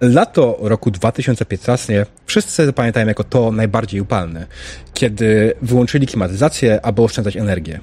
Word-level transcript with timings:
Lato 0.00 0.58
roku 0.60 0.90
2015 0.90 2.06
wszyscy 2.26 2.72
pamiętają 2.72 3.06
jako 3.06 3.24
to 3.24 3.52
najbardziej 3.52 4.00
upalne, 4.00 4.46
kiedy 4.94 5.54
wyłączyli 5.62 6.06
klimatyzację, 6.06 6.80
aby 6.86 7.02
oszczędzać 7.02 7.36
energię. 7.36 7.80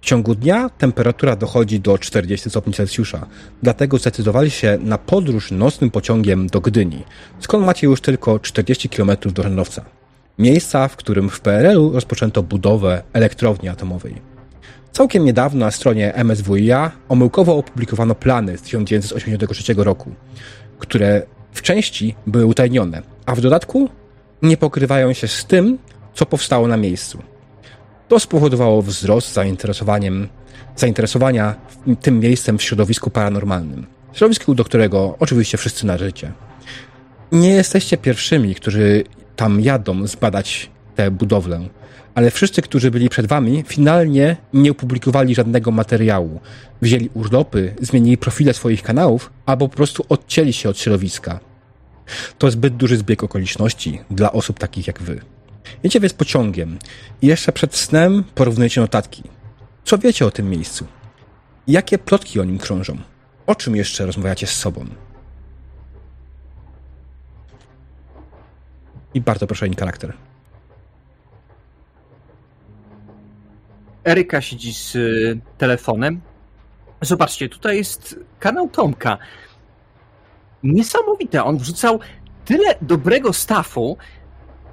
W 0.00 0.04
ciągu 0.06 0.34
dnia 0.34 0.68
temperatura 0.68 1.36
dochodzi 1.36 1.80
do 1.80 1.98
40 1.98 2.50
stopni 2.50 2.72
Celsjusza, 2.72 3.26
dlatego 3.62 3.98
zdecydowali 3.98 4.50
się 4.50 4.78
na 4.80 4.98
podróż 4.98 5.50
nocnym 5.50 5.90
pociągiem 5.90 6.46
do 6.46 6.60
Gdyni, 6.60 7.04
skąd 7.40 7.66
macie 7.66 7.86
już 7.86 8.00
tylko 8.00 8.38
40 8.38 8.88
km 8.88 9.10
do 9.34 9.42
Żarnowca. 9.42 9.84
Miejsca, 10.38 10.88
w 10.88 10.96
którym 10.96 11.30
w 11.30 11.40
PRL-u 11.40 11.92
rozpoczęto 11.92 12.42
budowę 12.42 13.02
elektrowni 13.12 13.68
atomowej. 13.68 14.14
Całkiem 14.92 15.24
niedawno 15.24 15.66
na 15.66 15.70
stronie 15.70 16.14
MSWiA 16.24 16.90
omyłkowo 17.08 17.56
opublikowano 17.56 18.14
plany 18.14 18.58
z 18.58 18.62
1983 18.62 19.74
roku, 19.76 20.14
które 20.78 21.22
w 21.52 21.62
części 21.62 22.14
były 22.26 22.46
utajnione, 22.46 23.02
a 23.26 23.34
w 23.34 23.40
dodatku 23.40 23.88
nie 24.42 24.56
pokrywają 24.56 25.12
się 25.12 25.28
z 25.28 25.44
tym, 25.44 25.78
co 26.14 26.26
powstało 26.26 26.68
na 26.68 26.76
miejscu. 26.76 27.22
To 28.08 28.20
spowodowało 28.20 28.82
wzrost 28.82 29.32
zainteresowaniem, 29.32 30.28
zainteresowania 30.76 31.54
tym 32.00 32.20
miejscem 32.20 32.58
w 32.58 32.62
środowisku 32.62 33.10
paranormalnym. 33.10 33.86
Środowisku, 34.12 34.54
do 34.54 34.64
którego 34.64 35.16
oczywiście 35.18 35.58
wszyscy 35.58 35.86
należycie. 35.86 36.32
Nie 37.32 37.50
jesteście 37.50 37.96
pierwszymi, 37.96 38.54
którzy 38.54 39.04
tam 39.36 39.60
jadą 39.60 40.06
zbadać 40.06 40.70
tę 40.94 41.10
budowlę, 41.10 41.68
ale 42.18 42.30
wszyscy, 42.30 42.62
którzy 42.62 42.90
byli 42.90 43.08
przed 43.08 43.26
wami, 43.26 43.64
finalnie 43.66 44.36
nie 44.52 44.70
opublikowali 44.70 45.34
żadnego 45.34 45.70
materiału. 45.70 46.40
Wzięli 46.82 47.10
urlopy, 47.14 47.74
zmienili 47.80 48.18
profile 48.18 48.54
swoich 48.54 48.82
kanałów, 48.82 49.32
albo 49.46 49.68
po 49.68 49.76
prostu 49.76 50.04
odcięli 50.08 50.52
się 50.52 50.68
od 50.68 50.78
środowiska. 50.78 51.40
To 52.38 52.50
zbyt 52.50 52.76
duży 52.76 52.96
zbieg 52.96 53.24
okoliczności 53.24 54.00
dla 54.10 54.32
osób 54.32 54.58
takich 54.58 54.86
jak 54.86 55.02
wy. 55.02 55.20
Jedziecie 55.82 56.00
więc 56.00 56.12
pociągiem 56.12 56.78
i 57.22 57.26
jeszcze 57.26 57.52
przed 57.52 57.76
snem 57.76 58.24
porównujecie 58.34 58.80
notatki. 58.80 59.22
Co 59.84 59.98
wiecie 59.98 60.26
o 60.26 60.30
tym 60.30 60.50
miejscu? 60.50 60.86
Jakie 61.66 61.98
plotki 61.98 62.40
o 62.40 62.44
nim 62.44 62.58
krążą? 62.58 62.98
O 63.46 63.54
czym 63.54 63.76
jeszcze 63.76 64.06
rozmawiacie 64.06 64.46
z 64.46 64.54
sobą? 64.54 64.86
I 69.14 69.20
bardzo 69.20 69.46
proszę 69.46 69.66
o 69.66 69.80
charakter. 69.80 70.27
Eryka 74.08 74.40
siedzi 74.40 74.74
z 74.74 74.94
y, 74.94 75.40
telefonem. 75.58 76.20
Zobaczcie, 77.02 77.48
tutaj 77.48 77.76
jest 77.76 78.18
kanał 78.38 78.68
Tomka. 78.68 79.18
Niesamowite, 80.62 81.44
on 81.44 81.58
wrzucał 81.58 82.00
tyle 82.44 82.74
dobrego 82.82 83.32
stafu, 83.32 83.96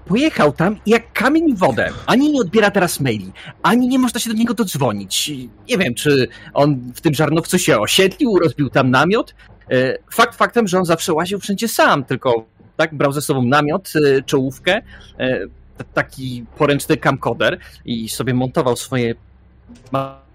pojechał 0.06 0.52
tam 0.52 0.80
jak 0.86 1.14
kamień 1.14 1.56
w 1.56 1.60
wodę. 1.60 1.90
Ani 2.06 2.32
nie 2.32 2.42
odbiera 2.42 2.72
teraz 2.72 3.00
maili, 3.00 3.32
ani 3.64 3.88
nie 3.88 4.00
można 4.00 4.20
się 4.20 4.30
do 4.30 4.36
niego 4.36 4.54
dodzwonić. 4.54 5.32
Nie 5.70 5.78
wiem, 5.78 5.94
czy 5.94 6.28
on 6.54 6.92
w 6.96 7.02
tym 7.02 7.14
żarnowcu 7.14 7.60
się 7.60 7.80
osiedlił, 7.80 8.40
rozbił 8.40 8.70
tam 8.70 8.92
namiot. 8.92 9.36
E, 9.72 9.98
fakt 10.12 10.36
faktem, 10.36 10.68
że 10.68 10.78
on 10.78 10.86
zawsze 10.86 11.14
łaził 11.14 11.40
wszędzie 11.40 11.68
sam, 11.68 12.04
tylko 12.04 12.46
tak 12.78 12.96
brał 12.96 13.12
ze 13.12 13.22
sobą 13.22 13.42
namiot, 13.42 13.94
e, 13.96 14.22
czołówkę, 14.22 14.82
taki 15.94 16.46
poręczny 16.58 16.98
camcorder 16.98 17.60
i 17.86 18.10
sobie 18.10 18.34
montował 18.34 18.76
swoje 18.76 19.16
materiały. 19.92 20.26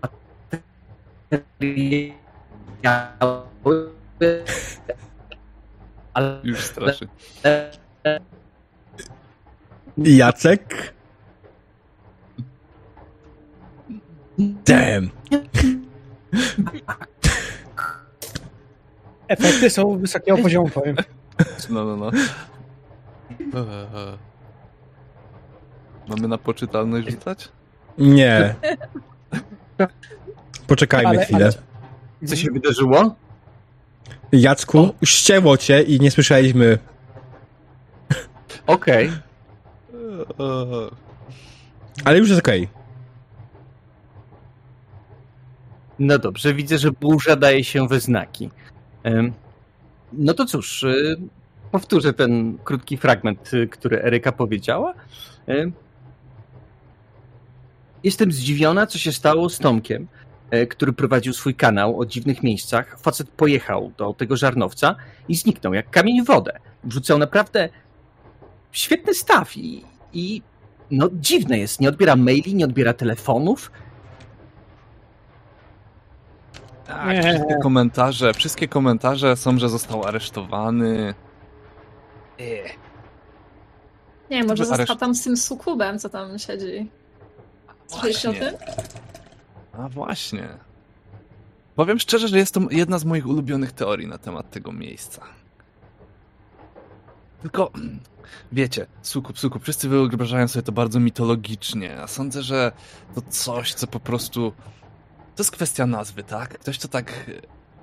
Ale... 6.14 6.40
Już 6.44 6.64
straszy. 6.64 7.08
Jacek? 9.98 10.94
Damn. 14.38 15.10
Efekty 19.28 19.70
są 19.70 19.98
wysokiego 19.98 20.38
poziomu, 20.38 20.68
powiem. 20.68 20.96
No, 21.70 21.84
no, 21.84 21.96
no. 21.96 22.10
Mamy 26.08 26.28
na 26.28 26.38
poczytalność 26.38 27.10
rzucać? 27.10 27.48
Nie. 27.98 28.54
Poczekajmy 30.66 31.08
Ale- 31.08 31.24
chwilę. 31.24 31.44
ale- 32.20 32.28
Co 32.28 32.36
się 32.36 32.50
wydarzyło? 32.52 33.14
Jacku, 34.32 34.94
ścięło 35.04 35.56
cię 35.56 35.82
i 35.82 36.00
nie 36.00 36.10
słyszeliśmy. 36.10 36.78
Okej. 38.66 39.10
Ale 42.04 42.18
już 42.18 42.28
jest 42.28 42.40
okej. 42.40 42.68
No 45.98 46.18
dobrze, 46.18 46.54
widzę, 46.54 46.78
że 46.78 46.90
burza 46.92 47.36
daje 47.36 47.64
się 47.64 47.88
we 47.88 48.00
znaki. 48.00 48.50
No 50.12 50.34
to 50.34 50.44
cóż, 50.44 50.82
y, 50.82 51.16
powtórzę 51.70 52.12
ten 52.12 52.58
krótki 52.64 52.96
fragment, 52.96 53.54
y, 53.54 53.68
który 53.68 54.02
Eryka 54.02 54.32
powiedziała. 54.32 54.94
Em, 58.00 58.04
Jestem 58.04 58.32
zdziwiona, 58.32 58.86
co 58.86 58.98
się 58.98 59.12
stało 59.12 59.48
z 59.50 59.58
Tomkiem, 59.58 60.08
e, 60.50 60.66
który 60.66 60.92
prowadził 60.92 61.32
swój 61.32 61.54
kanał 61.54 62.00
o 62.00 62.06
dziwnych 62.06 62.42
miejscach. 62.42 63.00
Facet 63.00 63.28
pojechał 63.30 63.92
do 63.96 64.12
tego 64.14 64.36
żarnowca 64.36 64.96
i 65.28 65.34
zniknął 65.36 65.74
jak 65.74 65.90
kamień 65.90 66.22
w 66.22 66.26
wodę. 66.26 66.58
Wrzucał 66.84 67.18
naprawdę 67.18 67.68
świetny 68.72 69.14
staw 69.14 69.56
i, 69.56 69.84
i 70.12 70.42
no 70.90 71.08
dziwne 71.12 71.58
jest, 71.58 71.80
nie 71.80 71.88
odbiera 71.88 72.16
maili, 72.16 72.54
nie 72.54 72.64
odbiera 72.64 72.92
telefonów. 72.92 73.70
Tak, 76.86 77.08
Nie. 77.08 77.22
wszystkie 77.22 77.56
komentarze, 77.62 78.34
wszystkie 78.34 78.68
komentarze 78.68 79.36
są, 79.36 79.58
że 79.58 79.68
został 79.68 80.04
aresztowany. 80.04 81.14
Nie, 84.30 84.44
może 84.44 84.64
został 84.64 84.86
areszt- 84.86 85.00
tam 85.00 85.14
z 85.14 85.24
tym 85.24 85.36
sukubem, 85.36 85.98
co 85.98 86.08
tam 86.08 86.38
siedzi. 86.38 86.90
Słyszeliście 87.90 88.30
o 88.30 88.32
tym? 88.32 88.54
A 89.72 89.88
właśnie. 89.88 90.48
Powiem 91.76 91.98
szczerze, 91.98 92.28
że 92.28 92.38
jest 92.38 92.54
to 92.54 92.60
jedna 92.70 92.98
z 92.98 93.04
moich 93.04 93.26
ulubionych 93.26 93.72
teorii 93.72 94.06
na 94.06 94.18
temat 94.18 94.50
tego 94.50 94.72
miejsca. 94.72 95.22
Tylko, 97.42 97.70
wiecie, 98.52 98.86
sukup, 99.02 99.38
sukup, 99.38 99.62
wszyscy 99.62 99.88
wyobrażają 99.88 100.48
sobie 100.48 100.62
to 100.62 100.72
bardzo 100.72 101.00
mitologicznie, 101.00 102.02
a 102.02 102.06
sądzę, 102.06 102.42
że 102.42 102.72
to 103.14 103.22
coś, 103.22 103.74
co 103.74 103.86
po 103.86 104.00
prostu... 104.00 104.52
To 105.36 105.42
jest 105.42 105.50
kwestia 105.50 105.86
nazwy, 105.86 106.22
tak? 106.22 106.58
Ktoś 106.58 106.78
to 106.78 106.88
tak... 106.88 107.30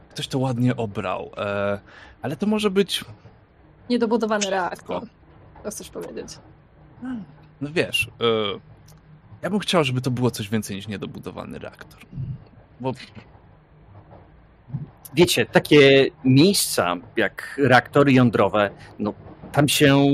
Ktoś 0.10 0.28
to 0.28 0.40
ładnie 0.40 0.76
obrał, 0.76 1.32
e, 1.38 1.80
ale 2.22 2.36
to 2.36 2.46
może 2.46 2.72
być... 2.72 3.06
Niedobudowany 3.90 4.50
reaktor. 4.50 5.04
To 5.64 5.72
chcesz 5.72 5.90
powiedzieć. 5.90 6.40
No 7.62 7.70
wiesz, 7.72 8.10
e, 8.22 8.77
ja 9.42 9.50
bym 9.50 9.60
chciał, 9.60 9.84
żeby 9.84 10.02
to 10.02 10.12
było 10.12 10.32
coś 10.32 10.50
więcej 10.50 10.76
niż 10.76 10.88
niedobudowany 10.88 11.60
reaktor. 11.60 12.02
Bo 12.80 12.94
wiecie, 15.14 15.46
takie 15.46 16.08
miejsca 16.24 16.96
jak 17.16 17.60
reaktory 17.64 18.14
jądrowe, 18.14 18.70
no 19.00 19.14
tam 19.52 19.70
się 19.70 20.06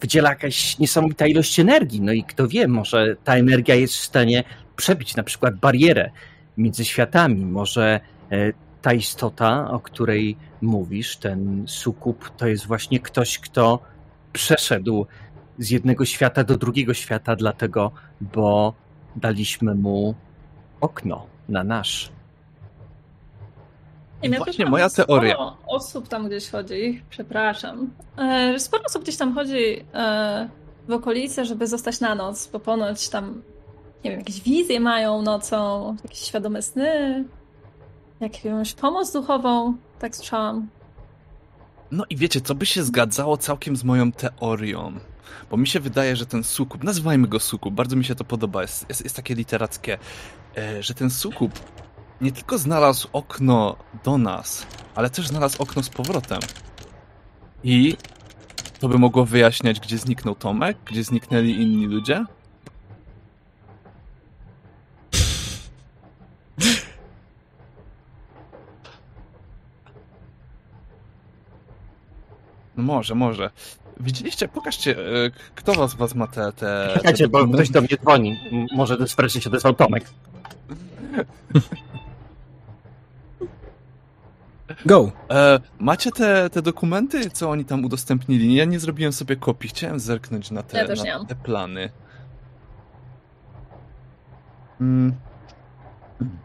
wydziela 0.00 0.30
jakaś 0.30 0.78
niesamowita 0.78 1.26
ilość 1.26 1.60
energii. 1.60 2.00
No 2.00 2.12
i 2.12 2.24
kto 2.24 2.48
wie, 2.48 2.68
może 2.68 3.16
ta 3.24 3.36
energia 3.36 3.74
jest 3.74 3.94
w 3.94 4.04
stanie 4.04 4.44
przebić 4.76 5.16
na 5.16 5.22
przykład 5.22 5.56
barierę 5.56 6.10
między 6.56 6.84
światami. 6.84 7.46
Może 7.46 8.00
e, 8.30 8.52
ta 8.82 8.92
istota, 8.92 9.70
o 9.70 9.80
której 9.80 10.36
mówisz, 10.60 11.16
ten 11.16 11.64
sukup, 11.66 12.36
to 12.36 12.46
jest 12.46 12.66
właśnie 12.66 13.00
ktoś, 13.00 13.38
kto 13.38 13.78
przeszedł 14.32 15.06
z 15.60 15.70
jednego 15.70 16.04
świata 16.04 16.44
do 16.44 16.56
drugiego 16.56 16.94
świata, 16.94 17.36
dlatego, 17.36 17.90
bo 18.20 18.74
daliśmy 19.16 19.74
mu 19.74 20.14
okno 20.80 21.26
na 21.48 21.64
nasz. 21.64 22.12
Nie, 24.22 24.28
ja 24.28 24.38
Właśnie 24.38 24.66
moja 24.66 24.88
sporo 24.88 25.06
teoria. 25.06 25.36
osób 25.66 26.08
tam 26.08 26.26
gdzieś 26.26 26.50
chodzi, 26.50 27.02
przepraszam. 27.10 27.90
E, 28.18 28.58
sporo 28.58 28.82
osób 28.86 29.02
gdzieś 29.02 29.16
tam 29.16 29.34
chodzi 29.34 29.84
e, 29.94 30.48
w 30.88 30.92
okolice, 30.92 31.44
żeby 31.44 31.66
zostać 31.66 32.00
na 32.00 32.14
noc, 32.14 32.46
bo 32.52 32.60
ponoć 32.60 33.08
tam, 33.08 33.42
nie 34.04 34.10
wiem, 34.10 34.18
jakieś 34.20 34.40
wizje 34.40 34.80
mają 34.80 35.22
nocą, 35.22 35.96
jakieś 36.04 36.18
świadome 36.18 36.62
sny, 36.62 37.24
jakąś 38.20 38.74
pomoc 38.74 39.12
duchową, 39.12 39.76
tak 39.98 40.16
słyszałam. 40.16 40.68
No 41.90 42.04
i 42.10 42.16
wiecie, 42.16 42.40
co 42.40 42.54
by 42.54 42.66
się 42.66 42.82
zgadzało 42.82 43.36
całkiem 43.36 43.76
z 43.76 43.84
moją 43.84 44.12
teorią? 44.12 44.92
Bo 45.50 45.56
mi 45.56 45.66
się 45.66 45.80
wydaje, 45.80 46.16
że 46.16 46.26
ten 46.26 46.44
sukup, 46.44 46.84
nazywajmy 46.84 47.28
go 47.28 47.40
sukup, 47.40 47.74
bardzo 47.74 47.96
mi 47.96 48.04
się 48.04 48.14
to 48.14 48.24
podoba, 48.24 48.62
jest, 48.62 48.88
jest, 48.88 49.04
jest 49.04 49.16
takie 49.16 49.34
literackie, 49.34 49.98
e, 50.58 50.82
że 50.82 50.94
ten 50.94 51.10
sukup 51.10 51.52
nie 52.20 52.32
tylko 52.32 52.58
znalazł 52.58 53.08
okno 53.12 53.76
do 54.04 54.18
nas, 54.18 54.66
ale 54.94 55.10
też 55.10 55.28
znalazł 55.28 55.62
okno 55.62 55.82
z 55.82 55.88
powrotem. 55.88 56.40
I 57.64 57.96
to 58.80 58.88
by 58.88 58.98
mogło 58.98 59.24
wyjaśniać, 59.24 59.80
gdzie 59.80 59.98
zniknął 59.98 60.34
Tomek, 60.34 60.78
gdzie 60.84 61.04
zniknęli 61.04 61.50
inni 61.50 61.86
ludzie. 61.86 62.24
No 72.80 72.86
może, 72.86 73.14
może. 73.14 73.50
Widzieliście, 74.00 74.48
pokażcie, 74.48 74.98
e, 74.98 75.30
kto 75.54 75.74
was, 75.74 75.94
was 75.94 76.14
ma 76.14 76.26
te... 76.26 76.52
te, 76.52 76.52
te 76.52 76.90
Czekajcie, 76.94 77.28
bo 77.28 77.38
dokumenty? 77.38 77.62
ktoś 77.62 77.70
do 77.74 77.80
mnie 77.80 77.96
dzwoni. 78.02 78.38
M- 78.52 78.66
Może 78.76 78.96
to 78.96 79.04
wreszcie 79.16 79.40
się 79.40 79.50
odezwał 79.50 79.74
Tomek. 79.74 80.04
Go! 84.86 85.12
E, 85.30 85.60
macie 85.78 86.10
te, 86.12 86.50
te 86.50 86.62
dokumenty, 86.62 87.30
co 87.30 87.50
oni 87.50 87.64
tam 87.64 87.84
udostępnili? 87.84 88.54
Ja 88.54 88.64
nie 88.64 88.80
zrobiłem 88.80 89.12
sobie 89.12 89.36
kopii, 89.36 89.68
chciałem 89.70 90.00
zerknąć 90.00 90.50
na 90.50 90.62
te, 90.62 90.78
Ja 90.78 90.94
nie 91.04 91.12
na 91.18 91.24
te 91.24 91.34
plany. 91.34 91.90
Mm. 94.80 95.14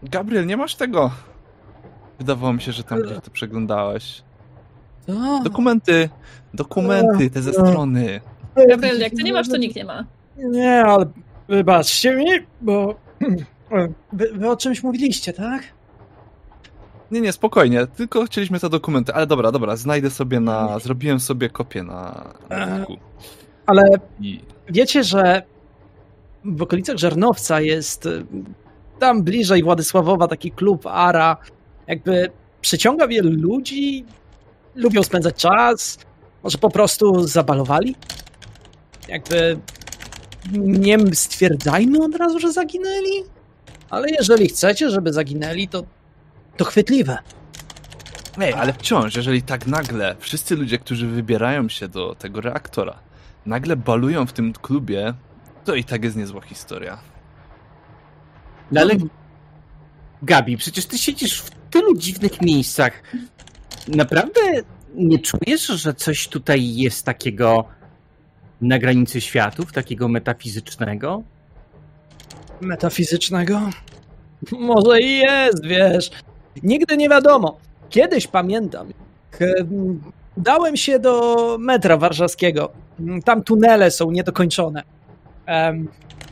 Gabriel, 0.04 0.46
nie 0.46 0.58
masz 0.58 0.76
tego? 0.76 1.12
Wydawało 2.20 2.54
mi 2.54 2.62
się, 2.62 2.72
że 2.72 2.84
tam 2.84 3.02
gdzieś 3.02 3.18
to 3.24 3.32
przeglądałeś. 3.32 4.24
Co? 5.08 5.42
Dokumenty, 5.44 6.10
dokumenty, 6.54 7.30
te 7.30 7.42
ze 7.42 7.52
strony. 7.54 8.22
Gabriel, 8.70 9.00
jak 9.00 9.14
ty 9.14 9.24
nie 9.24 9.34
masz, 9.34 9.50
to 9.50 9.58
nikt 9.58 9.76
nie 9.76 9.86
ma. 9.86 10.06
Nie, 10.38 10.86
ale 10.86 11.06
wybaczcie 11.48 12.16
mi, 12.16 12.26
bo 12.62 12.96
wy, 14.14 14.30
wy 14.34 14.50
o 14.50 14.58
czymś 14.58 14.84
mówiliście, 14.84 15.34
tak? 15.34 15.64
Nie, 17.12 17.22
nie, 17.22 17.32
spokojnie, 17.32 17.88
tylko 17.88 18.26
chcieliśmy 18.26 18.60
te 18.60 18.70
dokumenty, 18.70 19.14
ale 19.14 19.28
dobra, 19.28 19.52
dobra, 19.52 19.76
znajdę 19.76 20.10
sobie 20.10 20.40
na, 20.40 20.80
zrobiłem 20.80 21.20
sobie 21.20 21.50
kopię 21.50 21.84
na, 21.84 22.34
na 22.50 22.56
E. 22.56 22.86
Ale 23.66 23.84
I 24.22 24.40
wiecie, 24.70 25.04
że 25.04 25.44
w 26.46 26.62
okolicach 26.62 26.98
Żarnowca 26.98 27.62
jest 27.62 28.06
y, 28.06 28.26
tam 29.00 29.24
bliżej 29.24 29.64
Władysławowa 29.64 30.28
taki 30.28 30.52
klub 30.52 30.88
Ara, 30.88 31.38
jakby 31.88 32.32
przyciąga 32.62 33.08
wielu 33.08 33.32
ludzi, 33.32 34.06
lubią 34.76 35.04
spędzać 35.04 35.36
czas, 35.36 36.00
może 36.44 36.58
po 36.58 36.70
prostu 36.70 37.28
zabalowali? 37.28 37.96
Jakby 39.08 39.60
nie 40.54 41.16
stwierdzajmy 41.16 42.04
od 42.04 42.16
razu, 42.16 42.40
że 42.40 42.54
zaginęli, 42.54 43.24
ale 43.90 44.10
jeżeli 44.10 44.48
chcecie, 44.48 44.90
żeby 44.90 45.14
zaginęli, 45.14 45.68
to, 45.68 45.84
to 46.58 46.66
chwytliwe. 46.66 47.18
Ej, 48.40 48.54
ale 48.54 48.74
wciąż, 48.74 49.16
jeżeli 49.16 49.42
tak 49.42 49.68
nagle 49.68 50.16
wszyscy 50.20 50.56
ludzie, 50.56 50.78
którzy 50.78 51.08
wybierają 51.08 51.70
się 51.70 51.88
do 51.88 52.16
tego 52.16 52.42
reaktora, 52.42 53.00
nagle 53.46 53.76
balują 53.76 54.26
w 54.26 54.34
tym 54.34 54.54
klubie, 54.54 55.14
to 55.66 55.76
i 55.76 55.84
tak 55.84 56.04
jest 56.04 56.16
niezła 56.16 56.42
historia. 56.42 56.98
No 58.72 58.82
ale 58.82 58.96
Gabi, 60.24 60.58
przecież 60.58 60.86
ty 60.86 60.98
siedzisz 60.98 61.42
w 61.42 61.50
tylu 61.70 61.98
dziwnych 61.98 62.42
miejscach. 62.42 63.04
Naprawdę 63.88 64.42
nie 64.96 65.20
czujesz, 65.20 65.68
że 65.68 65.94
coś 65.94 66.28
tutaj 66.28 66.76
jest 66.76 67.06
takiego 67.06 67.66
na 68.62 68.80
granicy 68.80 69.22
światów, 69.22 69.74
takiego 69.74 70.08
metafizycznego? 70.08 71.24
metafizycznego? 72.62 73.70
Może 74.52 75.02
i 75.02 75.18
jest, 75.18 75.66
wiesz. 75.66 76.12
Nigdy 76.64 76.98
nie 76.98 77.10
wiadomo. 77.10 77.58
Kiedyś 77.90 78.28
pamiętam, 78.28 78.94
dałem 80.38 80.78
się 80.78 81.00
do 81.00 81.36
metra 81.60 81.98
warszawskiego. 81.98 82.72
Tam 83.26 83.44
tunele 83.44 83.92
są 83.92 84.12
niedokończone. 84.12 84.84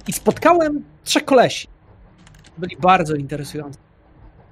I 0.08 0.14
spotkałem 0.14 0.84
trzech 1.04 1.26
kolesi. 1.26 1.68
Byli 2.58 2.78
bardzo 2.78 3.16
interesujący. 3.16 3.80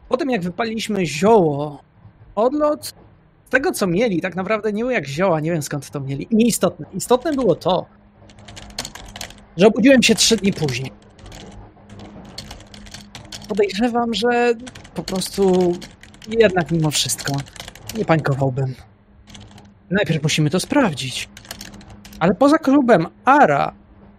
Potem 0.10 0.30
jak 0.30 0.42
wypaliliśmy 0.42 1.06
zioło, 1.06 1.82
odlot 2.42 2.86
z 3.48 3.50
tego 3.50 3.72
co 3.72 3.88
mieli, 3.88 4.22
tak 4.22 4.36
naprawdę 4.36 4.74
nie 4.74 4.84
był 4.84 4.92
jak 4.92 5.08
zioła, 5.08 5.40
nie 5.40 5.52
wiem 5.52 5.62
skąd 5.62 5.90
to 5.90 6.00
mieli. 6.00 6.28
Nieistotne. 6.32 6.86
Istotne 6.94 7.34
było 7.34 7.56
to, 7.56 7.86
że 9.58 9.68
obudziłem 9.68 10.04
się 10.04 10.16
trzy 10.16 10.38
dni 10.38 10.54
później 10.54 10.92
podejrzewam, 13.52 14.14
że 14.14 14.54
po 14.96 15.04
prostu 15.04 15.74
jednak 16.28 16.72
mimo 16.72 16.92
wszystko 16.92 17.34
nie 17.98 18.06
pańkowałbym. 18.06 18.76
Najpierw 19.90 20.24
musimy 20.24 20.50
to 20.50 20.60
sprawdzić. 20.60 21.30
Ale 22.20 22.36
poza 22.36 22.58
klubem 22.58 23.08
Ara 23.26 23.74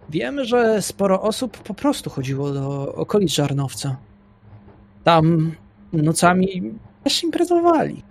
wiemy, 0.09 0.45
że 0.45 0.81
sporo 0.81 1.21
osób 1.21 1.57
po 1.57 1.73
prostu 1.73 2.09
chodziło 2.09 2.51
do 2.51 2.95
okolic 2.95 3.31
Żarnowca. 3.31 3.95
Tam 5.03 5.55
nocami 5.93 6.73
też 7.03 7.23
imprezowali. 7.23 8.03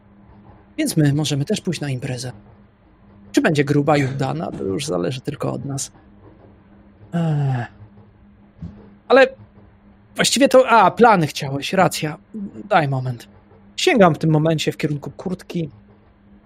Więc 0.78 0.96
my 0.96 1.12
możemy 1.12 1.44
też 1.44 1.60
pójść 1.60 1.80
na 1.80 1.90
imprezę. 1.90 2.32
Czy 3.32 3.40
będzie 3.40 3.64
gruba 3.64 3.96
i 3.96 4.04
udana, 4.04 4.50
to 4.50 4.64
już 4.64 4.86
zależy 4.86 5.20
tylko 5.20 5.52
od 5.52 5.64
nas. 5.64 5.92
Ech. 7.12 7.66
Ale 9.08 9.28
Właściwie 10.16 10.48
to. 10.48 10.69
A, 10.69 10.90
plany 10.90 11.26
chciałeś, 11.26 11.72
racja. 11.72 12.19
Daj 12.69 12.88
moment. 12.88 13.28
Sięgam 13.76 14.14
w 14.14 14.19
tym 14.19 14.30
momencie 14.30 14.72
w 14.72 14.76
kierunku 14.76 15.10
kurtki. 15.10 15.70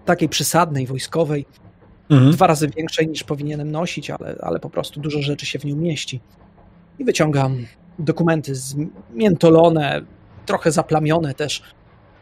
Takiej 0.05 0.29
przysadnej, 0.29 0.87
wojskowej. 0.87 1.45
Mhm. 2.09 2.31
Dwa 2.31 2.47
razy 2.47 2.67
większej 2.67 3.07
niż 3.07 3.23
powinienem 3.23 3.71
nosić, 3.71 4.09
ale, 4.09 4.35
ale 4.41 4.59
po 4.59 4.69
prostu 4.69 4.99
dużo 4.99 5.21
rzeczy 5.21 5.45
się 5.45 5.59
w 5.59 5.65
nią 5.65 5.75
mieści. 5.75 6.21
I 6.99 7.05
wyciągam 7.05 7.65
dokumenty 7.99 8.55
zmiętolone, 8.55 10.01
trochę 10.45 10.71
zaplamione 10.71 11.33
też. 11.33 11.63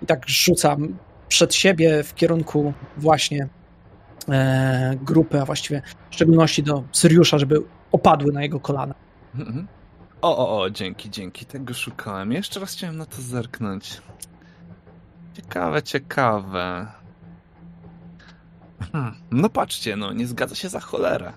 I 0.02 0.06
tak 0.06 0.30
rzucam 0.30 0.98
przed 1.28 1.56
siebie 1.56 2.04
w 2.04 2.16
kierunku 2.16 2.74
właśnie 2.98 3.48
e, 4.30 4.96
grupy, 5.02 5.42
a 5.42 5.46
właściwie 5.46 5.82
w 6.10 6.16
szczególności 6.16 6.64
do 6.64 6.84
Syriusza, 6.92 7.38
żeby 7.38 7.62
opadły 7.92 8.32
na 8.32 8.44
jego 8.44 8.60
kolana. 8.60 8.96
Mhm. 9.36 9.68
O, 10.22 10.38
o, 10.38 10.62
o, 10.62 10.70
dzięki, 10.70 11.10
dzięki, 11.10 11.46
tego 11.46 11.74
szukałem. 11.74 12.32
Jeszcze 12.32 12.60
raz 12.60 12.74
chciałem 12.74 12.98
na 12.98 13.06
to 13.06 13.22
zerknąć. 13.22 14.02
Ciekawe, 15.34 15.84
ciekawe. 15.84 16.88
Hmm. 18.92 19.16
No 19.32 19.50
patrzcie, 19.50 19.96
no, 19.96 20.14
nie 20.14 20.28
zgadza 20.28 20.56
się 20.56 20.70
za 20.70 20.80
cholerę. 20.80 21.34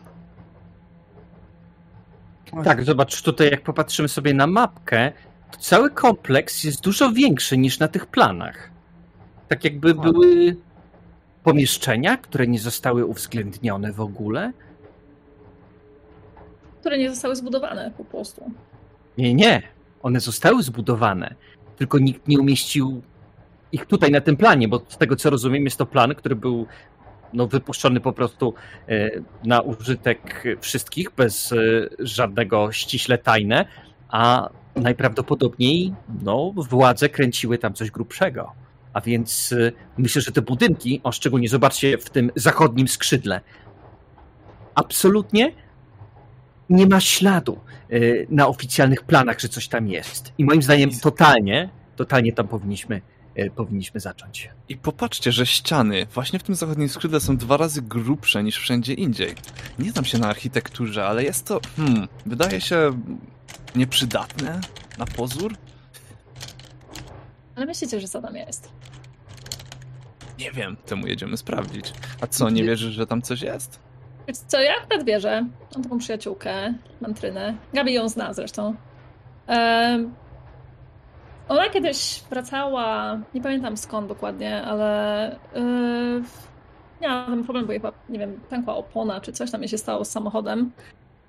Tak, 2.64 2.84
zobacz 2.84 3.22
tutaj, 3.22 3.50
jak 3.50 3.62
popatrzymy 3.62 4.08
sobie 4.08 4.34
na 4.34 4.46
mapkę, 4.46 5.12
to 5.50 5.58
cały 5.58 5.90
kompleks 5.90 6.64
jest 6.64 6.80
dużo 6.80 7.12
większy 7.12 7.58
niż 7.58 7.78
na 7.78 7.88
tych 7.88 8.06
planach. 8.06 8.67
Tak 9.48 9.64
jakby 9.64 9.94
były 9.94 10.56
pomieszczenia, 11.44 12.16
które 12.16 12.46
nie 12.46 12.58
zostały 12.58 13.06
uwzględnione 13.06 13.92
w 13.92 14.00
ogóle. 14.00 14.52
Które 16.80 16.98
nie 16.98 17.10
zostały 17.10 17.36
zbudowane 17.36 17.92
po 17.96 18.04
prostu. 18.04 18.50
Nie, 19.18 19.34
nie. 19.34 19.62
One 20.02 20.20
zostały 20.20 20.62
zbudowane, 20.62 21.34
tylko 21.76 21.98
nikt 21.98 22.28
nie 22.28 22.38
umieścił 22.38 23.02
ich 23.72 23.86
tutaj 23.86 24.10
na 24.10 24.20
tym 24.20 24.36
planie, 24.36 24.68
bo 24.68 24.82
z 24.88 24.98
tego 24.98 25.16
co 25.16 25.30
rozumiem 25.30 25.64
jest 25.64 25.76
to 25.76 25.86
plan, 25.86 26.14
który 26.14 26.36
był 26.36 26.66
no, 27.32 27.46
wypuszczony 27.46 28.00
po 28.00 28.12
prostu 28.12 28.54
e, 28.88 29.10
na 29.44 29.60
użytek 29.60 30.44
wszystkich, 30.60 31.10
bez 31.16 31.52
e, 31.52 31.56
żadnego 31.98 32.72
ściśle 32.72 33.18
tajne, 33.18 33.64
a 34.08 34.48
najprawdopodobniej 34.76 35.94
no, 36.22 36.52
władze 36.56 37.08
kręciły 37.08 37.58
tam 37.58 37.74
coś 37.74 37.90
grubszego. 37.90 38.52
A 38.98 39.00
więc 39.00 39.52
e, 39.52 39.72
myślę, 39.98 40.22
że 40.22 40.32
te 40.32 40.42
budynki, 40.42 41.00
o 41.04 41.12
szczególnie 41.12 41.48
zobaczcie 41.48 41.98
w 41.98 42.10
tym 42.10 42.30
zachodnim 42.36 42.88
skrzydle, 42.88 43.40
absolutnie 44.74 45.52
nie 46.70 46.86
ma 46.86 47.00
śladu 47.00 47.60
y, 47.92 48.26
na 48.30 48.48
oficjalnych 48.48 49.02
planach, 49.02 49.40
że 49.40 49.48
coś 49.48 49.68
tam 49.68 49.88
jest. 49.88 50.32
I 50.38 50.44
moim 50.44 50.62
zdaniem 50.62 50.90
totalnie, 50.90 51.68
totalnie 51.96 52.32
tam 52.32 52.48
powinniśmy, 52.48 53.00
y, 53.38 53.50
powinniśmy 53.56 54.00
zacząć. 54.00 54.50
I 54.68 54.76
popatrzcie, 54.76 55.32
że 55.32 55.46
ściany 55.46 56.06
właśnie 56.14 56.38
w 56.38 56.42
tym 56.42 56.54
zachodnim 56.54 56.88
skrzydle 56.88 57.20
są 57.20 57.36
dwa 57.36 57.56
razy 57.56 57.82
grubsze 57.82 58.44
niż 58.44 58.56
wszędzie 58.56 58.94
indziej. 58.94 59.34
Nie 59.78 59.90
znam 59.90 60.04
się 60.04 60.18
na 60.18 60.28
architekturze, 60.28 61.06
ale 61.06 61.24
jest 61.24 61.46
to, 61.46 61.60
hmm, 61.76 62.08
wydaje 62.26 62.60
się 62.60 63.02
nieprzydatne 63.74 64.60
na 64.98 65.06
pozór. 65.06 65.54
Ale 67.56 67.66
myślicie, 67.66 68.00
że 68.00 68.08
co 68.08 68.22
tam 68.22 68.36
jest? 68.36 68.77
Nie 70.38 70.52
wiem, 70.52 70.76
temu 70.86 71.06
jedziemy 71.06 71.36
sprawdzić. 71.36 71.92
A 72.20 72.26
co, 72.26 72.50
nie 72.50 72.64
wierzysz, 72.64 72.94
że 72.94 73.06
tam 73.06 73.22
coś 73.22 73.42
jest? 73.42 73.80
Wiesz 74.28 74.36
co, 74.36 74.60
ja 74.60 74.72
akurat 74.82 75.04
wierzę. 75.04 75.46
Mam 75.74 75.82
taką 75.82 75.98
przyjaciółkę, 75.98 76.74
Mantrynę. 77.00 77.54
Gabi 77.74 77.92
ją 77.92 78.08
zna 78.08 78.32
zresztą. 78.32 78.74
Em, 79.46 80.14
ona 81.48 81.68
kiedyś 81.68 82.22
wracała, 82.30 83.18
nie 83.34 83.40
pamiętam 83.40 83.76
skąd 83.76 84.08
dokładnie, 84.08 84.62
ale 84.62 85.36
yy, 85.54 86.22
miała 87.00 87.26
ten 87.26 87.44
problem, 87.44 87.66
bo 87.66 87.72
jej 87.72 87.80
chyba, 87.80 87.92
nie 88.08 88.18
wiem, 88.18 88.40
pękła 88.50 88.76
opona, 88.76 89.20
czy 89.20 89.32
coś 89.32 89.50
tam 89.50 89.60
jej 89.60 89.68
się 89.68 89.78
stało 89.78 90.04
z 90.04 90.10
samochodem. 90.10 90.72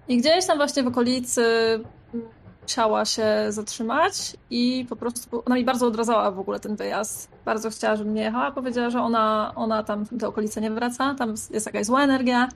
I 0.07 0.17
gdzieś 0.17 0.45
tam 0.45 0.57
właśnie 0.57 0.83
w 0.83 0.87
okolicy 0.87 1.43
chciała 2.69 3.05
się 3.05 3.25
zatrzymać 3.49 4.37
i 4.49 4.85
po 4.89 4.95
prostu 4.95 5.43
ona 5.45 5.55
mi 5.55 5.65
bardzo 5.65 5.87
odradzała 5.87 6.31
w 6.31 6.39
ogóle 6.39 6.59
ten 6.59 6.75
wyjazd. 6.75 7.31
Bardzo 7.45 7.69
chciała, 7.69 7.95
żebym 7.95 8.13
nie 8.13 8.21
jechała. 8.21 8.51
Powiedziała, 8.51 8.89
że 8.89 9.01
ona, 9.01 9.51
ona 9.55 9.83
tam 9.83 10.05
w 10.05 10.19
te 10.19 10.27
okolice 10.27 10.61
nie 10.61 10.71
wraca, 10.71 11.15
tam 11.15 11.29
jest 11.29 11.65
jakaś 11.65 11.85
zła 11.85 12.03
energia. 12.03 12.49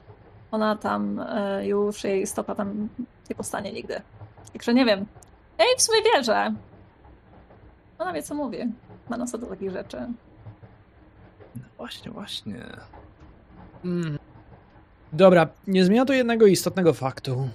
Ona 0.52 0.76
tam 0.76 1.20
e, 1.20 1.68
już 1.68 2.04
jej 2.04 2.28
stopa 2.28 2.56
tam 2.56 2.90
nie 3.30 3.36
powstanie 3.36 3.72
nigdy. 3.72 4.02
Także 4.54 4.74
nie 4.74 4.86
wiem. 4.86 5.06
Ja 5.58 5.66
jej 5.66 5.78
w 5.78 5.82
sumie 5.82 5.98
wierzę. 6.02 6.54
Ona 8.00 8.14
wie, 8.14 8.24
co 8.24 8.36
mówi. 8.36 8.58
Ma 9.10 9.18
nos 9.18 9.32
do 9.32 9.38
takich 9.38 9.72
rzeczy. 9.72 9.98
Właśnie, 11.78 12.12
właśnie. 12.12 12.66
Mm. 13.86 14.20
Dobra, 15.14 15.48
nie 15.68 15.86
zmienia 15.86 16.06
to 16.06 16.14
jednego 16.14 16.46
istotnego 16.46 16.94
faktu, 16.94 17.50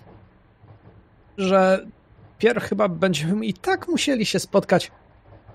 że 1.38 1.86
pierw 2.38 2.64
chyba 2.64 2.88
będziemy 2.88 3.47
i 3.47 3.54
tak 3.54 3.88
musieli 3.88 4.26
się 4.26 4.38
spotkać 4.38 4.92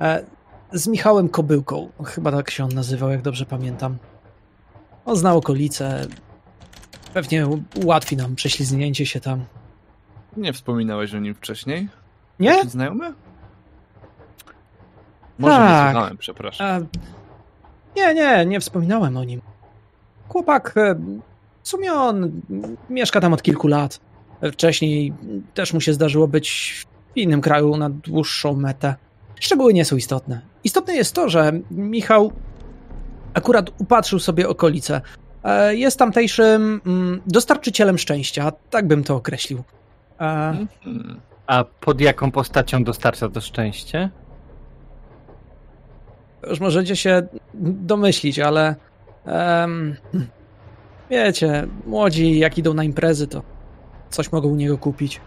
e, 0.01 0.23
z 0.71 0.87
Michałem 0.87 1.29
Kobyłką. 1.29 1.89
Chyba 2.05 2.31
tak 2.31 2.49
się 2.49 2.63
on 2.63 2.69
nazywał, 2.73 3.09
jak 3.09 3.21
dobrze 3.21 3.45
pamiętam. 3.45 3.97
On 5.05 5.15
zna 5.15 5.33
okolice. 5.33 6.07
Pewnie 7.13 7.47
ułatwi 7.83 8.17
nam 8.17 8.35
prześlizgnięcie 8.35 9.05
się 9.05 9.19
tam. 9.19 9.45
Nie 10.37 10.53
wspominałeś 10.53 11.13
o 11.13 11.19
nim 11.19 11.35
wcześniej? 11.35 11.89
Nie? 12.39 12.49
Jaki 12.49 12.69
znajomy? 12.69 13.13
Może 15.39 15.55
Tak. 15.57 15.85
nie 15.85 15.91
słuchałem, 15.91 16.17
przepraszam. 16.17 16.67
E, 16.67 16.85
nie, 17.95 18.13
nie, 18.13 18.45
nie 18.45 18.59
wspominałem 18.59 19.17
o 19.17 19.23
nim. 19.23 19.41
Chłopak, 20.29 20.73
e, 20.77 20.95
w 21.63 21.67
sumie 21.69 21.93
on 21.93 22.41
mieszka 22.89 23.21
tam 23.21 23.33
od 23.33 23.41
kilku 23.43 23.67
lat. 23.67 23.99
E, 24.43 24.51
Wcześniej 24.51 25.13
też 25.53 25.73
mu 25.73 25.81
się 25.81 25.93
zdarzyło 25.93 26.27
być 26.27 26.73
w 27.13 27.17
innym 27.17 27.41
kraju 27.41 27.77
na 27.77 27.89
dłuższą 27.89 28.53
metę. 28.53 28.95
Szczegóły 29.39 29.73
nie 29.73 29.85
są 29.85 29.95
istotne. 29.95 30.41
Istotne 30.63 30.95
jest 30.95 31.15
to, 31.15 31.29
że 31.29 31.51
Michał 31.71 32.31
akurat 33.33 33.69
upatrzył 33.77 34.19
sobie 34.19 34.49
okolice. 34.49 35.01
E, 35.43 35.75
Jest 35.75 35.99
tamtejszym 35.99 36.81
mm, 36.85 37.21
dostarczycielem 37.27 37.97
szczęścia, 37.97 38.51
tak 38.69 38.87
bym 38.87 39.03
to 39.03 39.15
określił. 39.15 39.63
E, 40.19 40.23
Hmm. 40.83 41.19
A 41.47 41.63
pod 41.63 42.01
jaką 42.01 42.31
postacią 42.31 42.83
dostarcza 42.83 43.29
to 43.29 43.41
szczęście? 43.41 44.09
Już 46.49 46.59
możecie 46.59 46.95
się 46.95 47.27
domyślić, 47.53 48.39
ale 48.39 48.75
em, 49.25 49.95
wiecie, 51.09 51.67
młodzi 51.85 52.39
jak 52.39 52.57
idą 52.57 52.73
na 52.73 52.83
imprezy, 52.83 53.27
to 53.27 53.41
coś 54.13 54.31
mogą 54.31 54.49
u 54.49 54.55
niego 54.55 54.77
kupić. 54.77 55.21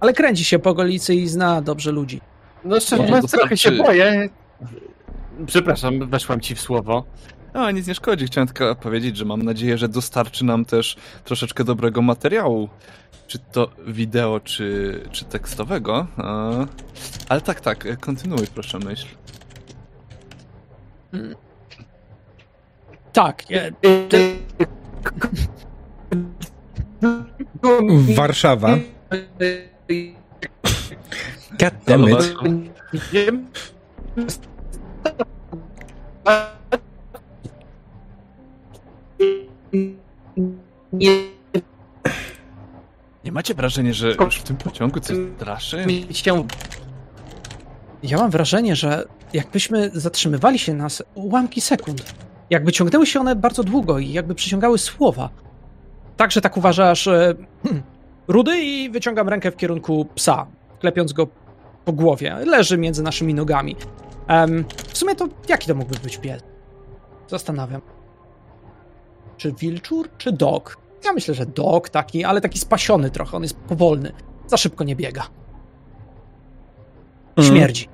Ale 0.00 0.12
kręci 0.12 0.44
się 0.44 0.58
po 0.58 0.70
okolicy 0.70 1.14
i 1.14 1.28
zna 1.28 1.62
dobrze 1.62 1.92
ludzi. 1.92 2.20
No 2.64 2.80
szczerze 2.80 3.02
mówiąc, 3.02 3.30
trochę 3.30 3.56
się 3.56 3.70
boję. 3.72 4.28
Przepraszam, 5.46 6.10
weszłam 6.10 6.40
ci 6.40 6.54
w 6.54 6.60
słowo. 6.60 7.04
A, 7.52 7.70
nic 7.70 7.86
nie 7.86 7.94
szkodzi. 7.94 8.26
Chciałem 8.26 8.48
tylko 8.48 8.74
powiedzieć, 8.74 9.16
że 9.16 9.24
mam 9.24 9.42
nadzieję, 9.42 9.78
że 9.78 9.88
dostarczy 9.88 10.44
nam 10.44 10.64
też 10.64 10.96
troszeczkę 11.24 11.64
dobrego 11.64 12.02
materiału. 12.02 12.68
Czy 13.26 13.38
to 13.38 13.70
wideo, 13.86 14.40
czy, 14.40 15.00
czy 15.12 15.24
tekstowego. 15.24 16.06
A, 16.16 16.50
ale 17.28 17.40
tak, 17.40 17.60
tak, 17.60 18.00
kontynuuj 18.00 18.46
proszę 18.54 18.78
myśl. 18.78 19.06
Tak, 23.12 23.44
e, 23.50 23.70
Warszawa. 28.16 28.78
God 31.58 31.74
damn 31.86 32.08
it. 32.08 32.34
Nie 40.92 41.36
Nie 43.24 43.32
macie 43.32 43.54
wrażenia, 43.54 43.92
że 43.92 44.14
już 44.20 44.36
w 44.36 44.42
tym 44.42 44.56
pociągu 44.56 45.00
coś 45.00 45.16
straszy? 45.36 45.86
ja 48.02 48.18
mam 48.18 48.30
wrażenie, 48.30 48.76
że 48.76 49.04
jakbyśmy 49.32 49.90
zatrzymywali 49.94 50.58
się 50.58 50.74
na 50.74 50.88
ułamki 51.14 51.60
sekund, 51.60 52.14
jakby 52.50 52.72
ciągnęły 52.72 53.06
się 53.06 53.20
one 53.20 53.36
bardzo 53.36 53.64
długo 53.64 53.98
i 53.98 54.12
jakby 54.12 54.34
przyciągały 54.34 54.78
słowa. 54.78 55.30
Także 56.16 56.40
tak 56.40 56.56
uważasz, 56.56 57.06
e, 57.06 57.34
rudy 58.28 58.58
i 58.58 58.90
wyciągam 58.90 59.28
rękę 59.28 59.50
w 59.50 59.56
kierunku 59.56 60.06
psa, 60.14 60.46
klepiąc 60.80 61.12
go 61.12 61.26
po 61.84 61.92
głowie. 61.92 62.36
Leży 62.46 62.78
między 62.78 63.02
naszymi 63.02 63.34
nogami. 63.34 63.76
W 64.88 64.98
sumie 64.98 65.14
to 65.14 65.28
jaki 65.48 65.66
to 65.68 65.74
mógłby 65.74 65.98
być 65.98 66.16
pies? 66.16 66.42
Zastanawiam. 67.28 67.80
Czy 69.36 69.52
wilczur, 69.52 70.08
czy 70.18 70.32
dog? 70.32 70.76
Ja 71.04 71.12
myślę, 71.12 71.34
że 71.34 71.46
dog 71.46 71.88
taki, 71.88 72.24
ale 72.24 72.40
taki 72.40 72.58
spasiony 72.58 73.10
trochę. 73.10 73.36
On 73.36 73.42
jest 73.42 73.56
powolny. 73.56 74.12
Za 74.46 74.56
szybko 74.56 74.84
nie 74.84 74.96
biega. 74.96 75.26
Mm. 77.36 77.50
Śmierdzi. 77.50 77.88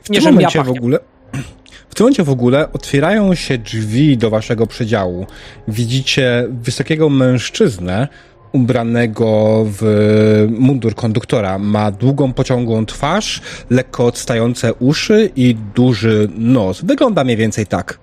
W 0.00 0.10
Nie, 0.10 0.20
tym 0.20 0.32
momencie 0.34 0.58
ja 0.58 0.64
w 0.64 0.70
ogóle. 0.70 0.98
W 1.90 1.94
tym 1.94 2.04
momencie 2.04 2.24
w 2.24 2.30
ogóle 2.30 2.72
otwierają 2.72 3.34
się 3.34 3.58
drzwi 3.58 4.18
do 4.18 4.30
waszego 4.30 4.66
przedziału. 4.66 5.26
Widzicie 5.68 6.46
wysokiego 6.50 7.08
mężczyznę 7.08 8.08
ubranego 8.52 9.62
w 9.66 10.46
mundur 10.58 10.94
konduktora. 10.94 11.58
Ma 11.58 11.90
długą, 11.90 12.32
pociągłą 12.32 12.86
twarz, 12.86 13.40
lekko 13.70 14.06
odstające 14.06 14.74
uszy 14.74 15.30
i 15.36 15.54
duży 15.74 16.28
nos. 16.34 16.84
Wygląda 16.84 17.24
mniej 17.24 17.36
więcej 17.36 17.66
tak. 17.66 17.98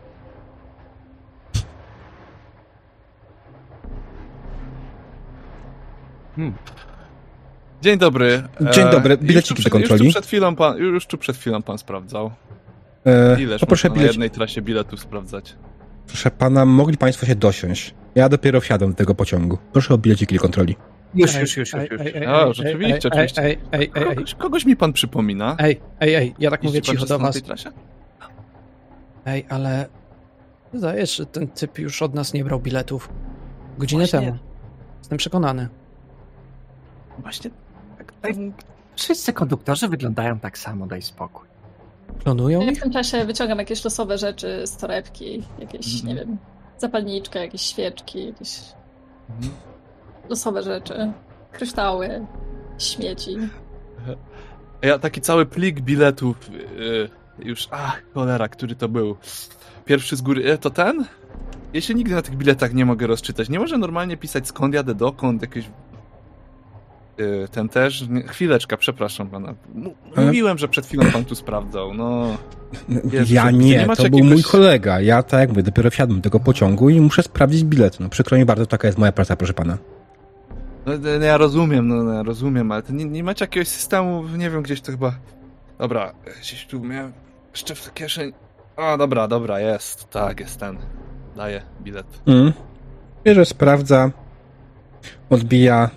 Dzień 7.82 7.98
dobry. 7.98 8.44
Dzień 8.72 8.86
dobry, 8.92 9.10
już 9.10 9.20
tu 9.20 9.26
bileciki 9.26 9.64
do 9.64 9.70
kontroli. 9.70 10.06
Już 10.06 10.14
tu 10.14 10.20
przed 10.20 10.26
chwilą 10.26 10.56
pan, 10.56 10.78
już 10.78 11.06
tu 11.06 11.18
przed 11.18 11.38
chwilą 11.38 11.62
pan 11.62 11.78
sprawdzał. 11.78 12.32
E, 13.08 13.42
Ileż 13.42 13.60
poproszę 13.62 13.88
można 13.90 13.96
na 13.96 14.02
bilet. 14.02 14.14
jednej 14.14 14.30
trasie 14.30 14.62
biletów 14.62 15.00
sprawdzać? 15.00 15.56
Proszę 16.08 16.32
pana, 16.32 16.66
mogli 16.66 16.98
państwo 16.98 17.26
się 17.26 17.36
dosiąść. 17.36 17.96
Ja 18.16 18.30
dopiero 18.30 18.62
wsiadam 18.62 18.90
do 18.90 18.96
tego 18.96 19.16
pociągu. 19.16 19.58
Proszę 19.74 19.94
o 19.94 19.98
bileciki 19.98 20.36
do 20.36 20.42
kontroli. 20.42 20.76
Już, 21.16 21.36
Ej, 21.36 21.42
już, 21.42 21.58
już, 21.58 21.74
już. 21.74 21.82
ej, 21.82 21.88
już. 21.92 22.02
ej, 22.02 22.12
ej, 22.16 22.26
A, 22.26 22.46
ej, 22.46 22.54
rzeczywiście, 22.54 22.94
ej, 22.94 23.12
oczywiście. 23.12 23.42
Ej, 23.44 23.60
ej, 23.72 23.92
ej, 23.96 24.04
ej, 24.10 24.16
Kogoś, 24.16 24.36
kogoś 24.36 24.66
mi 24.66 24.76
pan 24.76 24.94
przypomina. 24.94 25.56
ej, 25.60 25.82
ej, 26.00 26.16
ej, 26.16 26.36
ja 26.40 26.52
tak 26.52 26.64
mówię 26.64 26.82
cicho 26.82 27.06
do 27.06 27.18
na 27.18 27.24
was. 27.24 27.34
tej 27.34 27.42
trasie? 27.44 27.70
Ej, 29.26 29.46
ale 29.50 29.86
zdaje 30.74 31.08
się, 31.08 31.16
że 31.16 31.26
ten 31.26 31.48
typ 31.48 31.80
już 31.80 32.02
od 32.02 32.14
nas 32.14 32.34
nie 32.34 32.44
brał 32.44 32.60
biletów. 32.60 33.10
Godzinę 33.78 34.00
Właśnie. 34.04 34.20
temu. 34.20 34.38
Jestem 35.00 35.18
przekonany. 35.18 35.68
Właśnie 37.20 37.52
tak, 37.98 38.14
Ej, 38.24 38.52
Wszyscy 38.96 39.34
konduktorzy 39.34 39.88
wyglądają 39.88 40.40
tak 40.40 40.58
samo, 40.58 40.88
daj 40.88 41.02
spokój. 41.02 41.48
Klonują 42.24 42.62
Ja 42.62 42.72
w 42.72 42.80
tym 42.80 42.92
czasie 42.92 43.26
wyciągam 43.26 43.60
jakieś 43.60 43.84
losowe 43.84 44.18
rzeczy 44.18 44.68
z 44.68 44.78
torebki, 44.78 45.44
jakieś, 45.60 46.04
nie 46.04 46.16
wiem, 46.16 46.38
zapalniczkę, 46.78 47.40
jakieś 47.40 47.62
świeczki, 47.62 48.26
jakieś 48.26 48.60
Mhm. 49.30 49.54
losowe 50.30 50.64
rzeczy, 50.64 51.12
kryształy, 51.52 52.26
śmieci. 52.78 53.38
Ja 54.82 55.00
taki 55.00 55.22
cały 55.22 55.46
plik 55.46 55.82
biletów 55.82 56.50
yy, 56.78 57.10
już, 57.40 57.68
ach, 57.72 58.02
cholera, 58.14 58.48
który 58.48 58.76
to 58.76 58.90
był? 58.90 59.16
Pierwszy 59.86 60.16
z 60.16 60.22
góry, 60.22 60.52
e, 60.52 60.58
to 60.58 60.70
ten? 60.70 61.06
Ja 61.74 61.82
się 61.82 61.94
nigdy 61.94 62.16
na 62.16 62.22
tych 62.22 62.36
biletach 62.36 62.74
nie 62.74 62.86
mogę 62.86 63.08
rozczytać. 63.08 63.50
Nie 63.50 63.60
może 63.60 63.78
normalnie 63.78 64.18
pisać 64.18 64.48
skąd 64.48 64.74
jadę, 64.74 64.96
dokąd, 64.96 65.42
jakieś... 65.42 65.70
Yy, 67.18 67.48
ten 67.52 67.70
też? 67.70 68.06
Chwileczka, 68.28 68.78
przepraszam 68.78 69.30
pana. 69.30 69.54
Ale- 70.16 70.26
mówiłem, 70.26 70.58
że 70.58 70.68
przed 70.68 70.86
chwilą 70.86 71.12
pan 71.12 71.26
tu 71.26 71.36
sprawdzał, 71.36 71.94
no... 71.94 72.38
Jezu, 73.12 73.34
ja 73.34 73.52
nie, 73.52 73.60
nie 73.60 73.80
to 73.80 73.96
był 73.96 74.04
jakiegoś- 74.04 74.32
mój 74.32 74.44
kolega. 74.44 75.02
Ja 75.02 75.24
tak 75.24 75.40
jakby 75.40 75.64
dopiero 75.64 75.90
wsiadłem 75.92 76.20
do 76.20 76.24
tego 76.24 76.40
pociągu 76.40 76.90
i 76.90 77.02
muszę 77.02 77.24
sprawdzić 77.24 77.64
bilet. 77.64 78.00
No 78.00 78.10
przykro 78.10 78.38
mi 78.38 78.46
bardzo, 78.46 78.66
taka 78.66 78.88
jest 78.88 78.98
moja 78.98 79.12
praca, 79.12 79.36
proszę 79.36 79.54
pana. 79.54 79.78
No, 80.86 80.94
no, 81.20 81.26
ja 81.26 81.38
rozumiem, 81.38 81.88
no, 81.88 82.04
no 82.04 82.14
ja 82.14 82.24
rozumiem, 82.24 82.72
ale 82.72 82.84
nie, 82.90 83.06
nie 83.06 83.24
macie 83.24 83.44
jakiegoś 83.44 83.68
systemu, 83.68 84.24
nie 84.38 84.50
wiem, 84.50 84.62
gdzieś 84.62 84.82
to 84.82 84.92
chyba... 84.92 85.16
Dobra, 85.80 86.14
gdzieś 86.42 86.66
tu 86.66 86.80
miałem 86.80 87.14
jeszcze 87.52 87.76
w 87.76 87.94
kieszeni... 87.94 88.34
A, 88.76 88.98
dobra, 88.98 89.28
dobra, 89.28 89.60
jest, 89.60 90.10
tak, 90.10 90.40
jest 90.40 90.60
ten. 90.60 90.78
Daję 91.36 91.62
bilet. 91.82 92.06
Mm. 92.26 92.54
Bierze, 93.24 93.46
sprawdza, 93.46 94.12
odbija, 95.30 95.90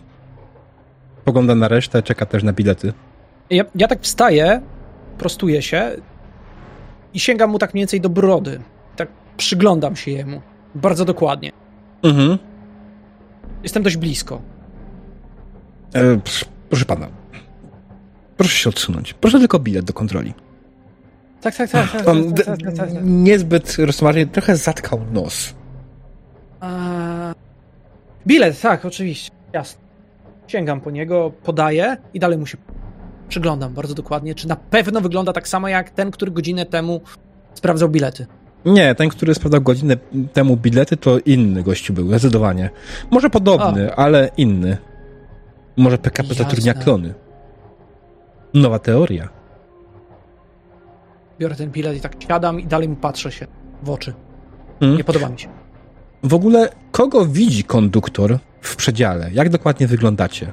pogląda 1.24 1.54
na 1.54 1.68
resztę, 1.68 2.02
czeka 2.02 2.26
też 2.26 2.42
na 2.42 2.52
bilety. 2.52 2.92
Ja, 3.50 3.64
ja 3.74 3.88
tak 3.88 4.02
wstaję, 4.02 4.60
prostuję 5.18 5.62
się 5.62 5.90
i 7.14 7.20
sięgam 7.20 7.50
mu 7.50 7.58
tak 7.58 7.74
mniej 7.74 7.82
więcej 7.82 8.00
do 8.00 8.08
brody. 8.08 8.60
Tak 8.96 9.08
przyglądam 9.36 9.96
się 9.96 10.10
jemu. 10.10 10.40
Bardzo 10.74 11.04
dokładnie. 11.04 11.52
Mhm. 12.02 12.38
Jestem 13.62 13.82
dość 13.82 13.96
blisko. 13.96 14.40
E, 15.94 16.20
proszę, 16.68 16.84
pana. 16.84 17.08
Proszę 18.36 18.58
się 18.58 18.70
odsunąć. 18.70 19.14
Proszę 19.14 19.38
tylko 19.38 19.58
bilet 19.58 19.84
do 19.84 19.92
kontroli. 19.92 20.34
Tak, 21.40 21.56
tak, 21.56 21.70
tak. 21.70 21.92
tak, 21.92 22.08
On 22.08 22.34
tak, 22.34 22.46
tak, 22.46 22.62
tak, 22.62 22.76
tak, 22.76 22.92
tak. 22.92 23.02
niezbyt 23.04 23.76
rozsmażnie, 23.78 24.26
trochę 24.26 24.56
zatkał 24.56 25.00
nos. 25.12 25.54
Eee, 26.62 27.34
bilet, 28.26 28.60
tak, 28.60 28.84
oczywiście. 28.84 29.30
Jasne. 29.52 29.79
Sięgam 30.50 30.80
po 30.80 30.90
niego, 30.90 31.32
podaję 31.42 31.96
i 32.14 32.20
dalej 32.20 32.38
mu 32.38 32.46
się 32.46 32.58
przyglądam 33.28 33.74
bardzo 33.74 33.94
dokładnie, 33.94 34.34
czy 34.34 34.48
na 34.48 34.56
pewno 34.56 35.00
wygląda 35.00 35.32
tak 35.32 35.48
samo 35.48 35.68
jak 35.68 35.90
ten, 35.90 36.10
który 36.10 36.30
godzinę 36.30 36.66
temu 36.66 37.00
sprawdzał 37.54 37.88
bilety. 37.88 38.26
Nie, 38.64 38.94
ten, 38.94 39.08
który 39.08 39.34
sprawdzał 39.34 39.60
godzinę 39.60 39.96
temu 40.32 40.56
bilety, 40.56 40.96
to 40.96 41.18
inny 41.18 41.62
gościu 41.62 41.92
był, 41.92 42.08
zdecydowanie. 42.08 42.70
Może 43.10 43.30
podobny, 43.30 43.94
ale 43.94 44.30
inny. 44.36 44.76
Może 45.76 45.98
PKP 45.98 46.28
Jasne. 46.28 46.44
zatrudnia 46.44 46.74
klony. 46.74 47.14
Nowa 48.54 48.78
teoria. 48.78 49.28
Biorę 51.38 51.54
ten 51.54 51.70
bilet 51.70 51.96
i 51.96 52.00
tak 52.00 52.12
siadam 52.28 52.60
i 52.60 52.66
dalej 52.66 52.88
mu 52.88 52.96
patrzę 52.96 53.32
się 53.32 53.46
w 53.82 53.90
oczy. 53.90 54.14
Hmm? 54.80 54.98
Nie 54.98 55.04
podoba 55.04 55.28
mi 55.28 55.38
się. 55.38 55.48
W 56.22 56.34
ogóle, 56.34 56.68
kogo 56.92 57.26
widzi 57.26 57.64
konduktor 57.64 58.38
w 58.60 58.76
przedziale? 58.76 59.30
Jak 59.32 59.48
dokładnie 59.48 59.86
wyglądacie? 59.86 60.52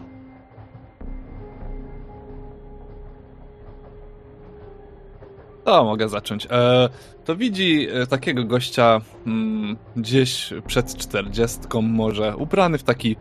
To 5.63 5.83
mogę 5.83 6.09
zacząć. 6.09 6.47
E, 6.51 6.89
to 7.25 7.35
widzi 7.35 7.87
e, 7.89 8.07
takiego 8.07 8.43
gościa 8.43 9.01
mm, 9.27 9.77
gdzieś 9.95 10.53
przed 10.67 10.97
czterdziestką 10.97 11.81
może, 11.81 12.37
ubrany 12.37 12.77
w 12.77 12.83
taki 12.83 13.15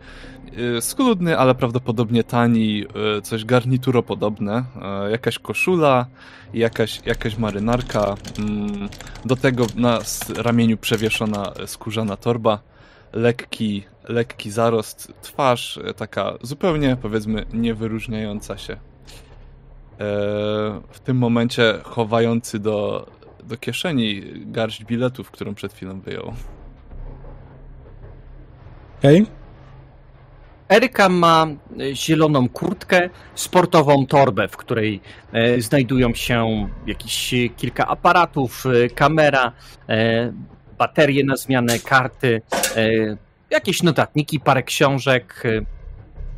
schludny, 0.81 1.37
ale 1.37 1.55
prawdopodobnie 1.55 2.23
tani, 2.23 2.85
e, 3.17 3.21
coś 3.21 3.45
garnituropodobne, 3.45 4.63
e, 4.81 5.11
jakaś 5.11 5.39
koszula, 5.39 6.05
jakaś, 6.53 7.01
jakaś 7.05 7.37
marynarka, 7.37 8.15
mm, 8.39 8.89
do 9.25 9.35
tego 9.35 9.65
na 9.75 9.99
ramieniu 10.35 10.77
przewieszona 10.77 11.53
skórzana 11.65 12.17
torba, 12.17 12.59
lekki, 13.13 13.83
lekki 14.07 14.51
zarost, 14.51 15.13
twarz 15.21 15.77
e, 15.77 15.93
taka 15.93 16.33
zupełnie 16.41 16.97
powiedzmy 17.01 17.45
niewyróżniająca 17.53 18.57
się. 18.57 18.73
E, 18.73 18.77
w 20.91 20.99
tym 21.03 21.17
momencie 21.17 21.79
chowający 21.83 22.59
do, 22.59 23.07
do 23.43 23.57
kieszeni 23.57 24.23
garść 24.35 24.85
biletów, 24.85 25.31
którą 25.31 25.55
przed 25.55 25.73
chwilą 25.73 25.99
wyjął. 25.99 26.33
Okej? 28.99 29.25
Eryka 30.69 31.09
ma 31.09 31.47
e, 31.79 31.95
zieloną 31.95 32.49
kurtkę, 32.49 33.09
sportową 33.35 34.05
torbę, 34.05 34.47
w 34.47 34.57
której 34.57 35.01
e, 35.31 35.61
znajdują 35.61 36.13
się 36.13 36.69
jakieś 36.87 37.35
kilka 37.57 37.87
aparatów, 37.87 38.65
e, 38.65 38.89
kamera, 38.89 39.51
e, 39.89 40.33
baterie 40.77 41.23
na 41.23 41.35
zmianę, 41.35 41.79
karty, 41.79 42.41
e, 42.75 43.17
jakieś 43.49 43.83
notatniki, 43.83 44.39
parę 44.39 44.63
książek. 44.63 45.43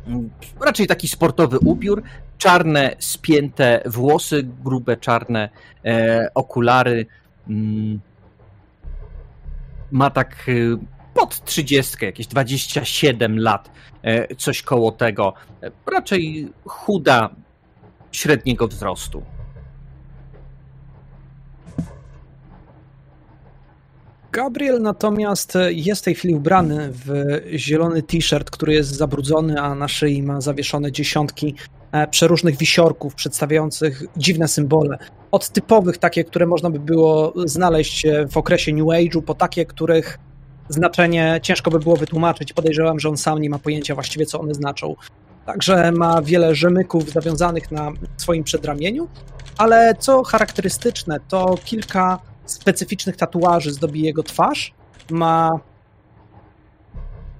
m, 0.06 0.30
Raczej 0.60 0.86
taki 0.86 1.08
sportowy 1.08 1.58
ubiór, 1.58 2.02
czarne, 2.38 2.96
spięte 2.98 3.82
włosy, 3.86 4.42
grube, 4.64 4.96
czarne 4.96 5.48
e, 5.84 6.28
okulary. 6.34 7.06
mm. 7.48 8.00
Ma 9.90 10.10
tak 10.10 10.46
e, 10.48 10.52
pod 11.14 11.44
30, 11.44 12.04
jakieś 12.04 12.26
27 12.26 13.38
lat 13.38 13.70
e, 14.02 14.34
coś 14.36 14.62
koło 14.62 14.92
tego. 14.92 15.34
Raczej 15.92 16.52
chuda, 16.66 17.30
średniego 18.12 18.68
wzrostu. 18.68 19.22
Gabriel 24.32 24.82
natomiast 24.82 25.58
jest 25.70 26.00
w 26.00 26.04
tej 26.04 26.14
chwili 26.14 26.34
ubrany 26.34 26.90
w 26.92 27.12
zielony 27.54 28.02
t-shirt, 28.02 28.50
który 28.50 28.72
jest 28.72 28.90
zabrudzony, 28.90 29.60
a 29.60 29.74
na 29.74 29.88
szyi 29.88 30.22
ma 30.22 30.40
zawieszone 30.40 30.92
dziesiątki 30.92 31.54
e, 31.92 32.06
przeróżnych 32.08 32.56
wisiorków 32.56 33.14
przedstawiających 33.14 34.02
dziwne 34.16 34.48
symbole. 34.48 34.98
Od 35.30 35.48
typowych, 35.48 35.98
takie, 35.98 36.24
które 36.24 36.46
można 36.46 36.70
by 36.70 36.78
było 36.78 37.32
znaleźć 37.44 38.06
e, 38.06 38.26
w 38.28 38.36
okresie 38.36 38.72
New 38.72 38.86
Age'u, 38.86 39.22
po 39.22 39.34
takie, 39.34 39.66
których 39.66 40.18
znaczenie 40.68 41.40
ciężko 41.42 41.70
by 41.70 41.78
było 41.78 41.96
wytłumaczyć. 41.96 42.52
Podejrzewam, 42.52 43.00
że 43.00 43.08
on 43.08 43.16
sam 43.16 43.38
nie 43.38 43.50
ma 43.50 43.58
pojęcia 43.58 43.94
właściwie, 43.94 44.26
co 44.26 44.40
one 44.40 44.54
znaczą. 44.54 44.94
Także 45.46 45.92
ma 45.92 46.22
wiele 46.22 46.54
rzemyków 46.54 47.12
zawiązanych 47.12 47.70
na 47.70 47.92
swoim 48.16 48.44
przedramieniu, 48.44 49.08
ale 49.58 49.94
co 49.98 50.22
charakterystyczne, 50.22 51.20
to 51.28 51.58
kilka 51.64 52.18
specyficznych 52.52 53.16
tatuaży 53.16 53.72
zdobi 53.72 54.02
jego 54.02 54.22
twarz. 54.22 54.74
Ma 55.10 55.60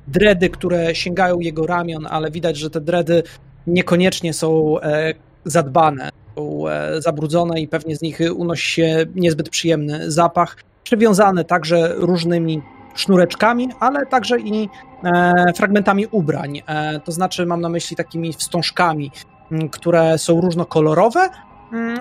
dredy, 0.08 0.50
które 0.50 0.94
sięgają 0.94 1.40
jego 1.40 1.66
ramion, 1.66 2.06
ale 2.10 2.30
widać, 2.30 2.56
że 2.56 2.70
te 2.70 2.80
dredy 2.80 3.22
niekoniecznie 3.66 4.34
są 4.34 4.80
e, 4.80 5.14
zadbane, 5.44 6.08
są 6.36 6.68
e, 6.68 7.02
zabrudzone 7.02 7.60
i 7.60 7.68
pewnie 7.68 7.96
z 7.96 8.02
nich 8.02 8.18
unosi 8.36 8.72
się 8.72 9.06
niezbyt 9.14 9.48
przyjemny 9.48 10.10
zapach. 10.10 10.56
Przywiązane 10.84 11.44
także 11.44 11.94
różnymi 11.96 12.62
sznureczkami, 12.94 13.68
ale 13.80 14.06
także 14.06 14.40
i 14.40 14.68
e, 15.04 15.52
fragmentami 15.56 16.06
ubrań. 16.06 16.62
To 17.04 17.12
znaczy, 17.12 17.46
mam 17.46 17.60
na 17.60 17.68
myśli 17.68 17.96
takimi 17.96 18.32
wstążkami, 18.32 19.10
które 19.70 20.18
są 20.18 20.40
różnokolorowe, 20.40 21.28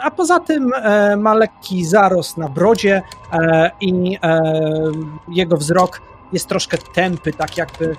A 0.01 0.11
poza 0.11 0.39
tym 0.39 0.71
e, 0.73 1.15
ma 1.17 1.33
lekki 1.33 1.85
zarost 1.85 2.37
na 2.37 2.49
brodzie 2.49 3.01
e, 3.33 3.71
i 3.81 4.17
e, 4.23 4.41
jego 5.27 5.57
wzrok 5.57 6.01
jest 6.33 6.47
troszkę 6.47 6.77
tępy, 6.77 7.33
tak 7.33 7.57
jakby 7.57 7.95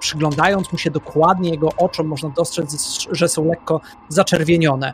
przyglądając 0.00 0.72
mu 0.72 0.78
się 0.78 0.90
dokładnie 0.90 1.50
jego 1.50 1.68
oczom 1.76 2.06
można 2.06 2.28
dostrzec, 2.28 2.98
że 3.10 3.28
są 3.28 3.44
lekko 3.44 3.80
zaczerwienione. 4.08 4.92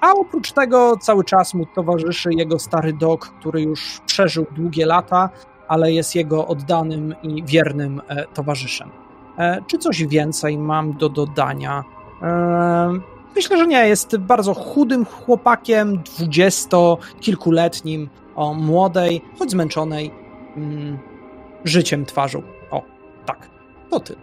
A 0.00 0.12
oprócz 0.16 0.52
tego 0.52 0.96
cały 0.96 1.24
czas 1.24 1.54
mu 1.54 1.66
towarzyszy 1.66 2.34
jego 2.34 2.58
stary 2.58 2.92
dog, 2.92 3.26
który 3.40 3.62
już 3.62 4.00
przeżył 4.06 4.46
długie 4.50 4.86
lata, 4.86 5.30
ale 5.68 5.92
jest 5.92 6.14
jego 6.14 6.46
oddanym 6.46 7.14
i 7.22 7.44
wiernym 7.44 8.02
e, 8.08 8.24
towarzyszem. 8.26 8.90
E, 9.38 9.62
Czy 9.66 9.78
coś 9.78 10.06
więcej 10.06 10.58
mam 10.58 10.92
do 10.92 11.08
dodania? 11.08 11.84
Em, 12.22 13.02
Myślę, 13.36 13.58
że 13.58 13.66
nie. 13.66 13.88
Jest 13.88 14.16
bardzo 14.16 14.54
chudym 14.54 15.04
chłopakiem, 15.04 16.02
dwudziestokilkuletnim, 16.02 18.08
o 18.36 18.54
młodej, 18.54 19.22
choć 19.38 19.50
zmęczonej 19.50 20.10
mm, 20.56 20.98
życiem 21.64 22.04
twarzą. 22.04 22.42
O, 22.70 22.82
tak. 23.26 23.48
To 23.90 24.00
ty. 24.00 24.16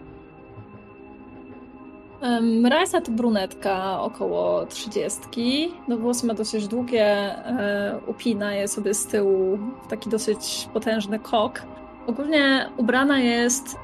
Rajsa 2.70 3.00
to 3.00 3.12
brunetka 3.12 4.00
około 4.00 4.66
trzydziestki. 4.66 5.74
No 5.88 5.96
włosy 5.96 6.26
ma 6.26 6.34
dosyć 6.34 6.68
długie, 6.68 7.06
e, 7.06 8.00
upina 8.06 8.54
je 8.54 8.68
sobie 8.68 8.94
z 8.94 9.06
tyłu 9.06 9.58
w 9.86 9.90
taki 9.90 10.10
dosyć 10.10 10.68
potężny 10.74 11.18
kok. 11.18 11.62
Ogólnie 12.06 12.70
ubrana 12.76 13.20
jest, 13.20 13.76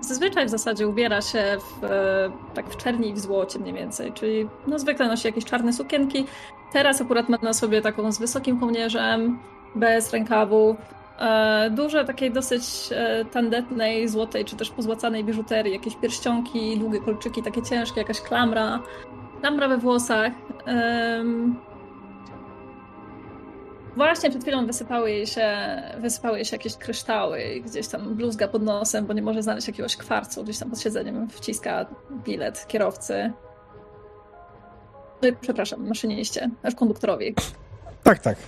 zazwyczaj 0.00 0.46
w 0.46 0.50
zasadzie 0.50 0.88
ubiera 0.88 1.22
się 1.22 1.56
w, 1.58 1.84
e, 1.84 2.30
tak 2.54 2.70
w 2.70 2.76
czerni 2.76 3.08
i 3.08 3.12
w 3.12 3.18
złocie 3.18 3.58
mniej 3.58 3.74
więcej, 3.74 4.12
czyli 4.12 4.48
no 4.66 4.78
zwykle 4.78 5.08
nosi 5.08 5.26
jakieś 5.26 5.44
czarne 5.44 5.72
sukienki. 5.72 6.26
Teraz 6.72 7.00
akurat 7.00 7.28
ma 7.28 7.38
na 7.42 7.52
sobie 7.52 7.82
taką 7.82 8.12
z 8.12 8.18
wysokim 8.18 8.60
kołnierzem, 8.60 9.38
bez 9.74 10.12
rękawów, 10.12 10.76
e, 11.18 11.70
duże 11.70 12.04
takiej 12.04 12.30
dosyć 12.30 12.64
e, 12.90 13.24
tandetnej, 13.24 14.08
złotej 14.08 14.44
czy 14.44 14.56
też 14.56 14.70
pozłacanej 14.70 15.24
biżuterii, 15.24 15.72
jakieś 15.72 15.96
pierścionki, 15.96 16.78
długie 16.78 17.00
kolczyki, 17.00 17.42
takie 17.42 17.62
ciężkie, 17.62 18.00
jakaś 18.00 18.20
klamra, 18.20 18.80
klamra 19.40 19.68
we 19.68 19.78
włosach. 19.78 20.32
Właśnie 23.96 24.30
przed 24.30 24.42
chwilą 24.42 24.66
wysypały 24.66 25.10
jej, 25.10 25.26
się, 25.26 25.56
wysypały 25.98 26.36
jej 26.36 26.44
się 26.44 26.56
jakieś 26.56 26.76
kryształy 26.76 27.62
gdzieś 27.66 27.88
tam 27.88 28.14
bluzga 28.14 28.48
pod 28.48 28.62
nosem, 28.62 29.06
bo 29.06 29.12
nie 29.12 29.22
może 29.22 29.42
znaleźć 29.42 29.66
jakiegoś 29.66 29.96
kwarcu, 29.96 30.44
gdzieś 30.44 30.58
tam 30.58 30.70
pod 30.70 30.80
siedzeniem 30.80 31.28
wciska 31.30 31.86
bilet 32.24 32.66
kierowcy. 32.68 33.32
Przepraszam, 35.40 35.88
maszyniście, 35.88 36.50
aż 36.62 36.74
konduktorowi. 36.74 37.34
Tak, 38.02 38.18
tak. 38.18 38.38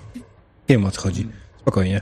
Wiem 0.68 0.84
o 0.84 0.90
co 0.90 1.00
chodzi. 1.00 1.28
Spokojnie. 1.60 2.00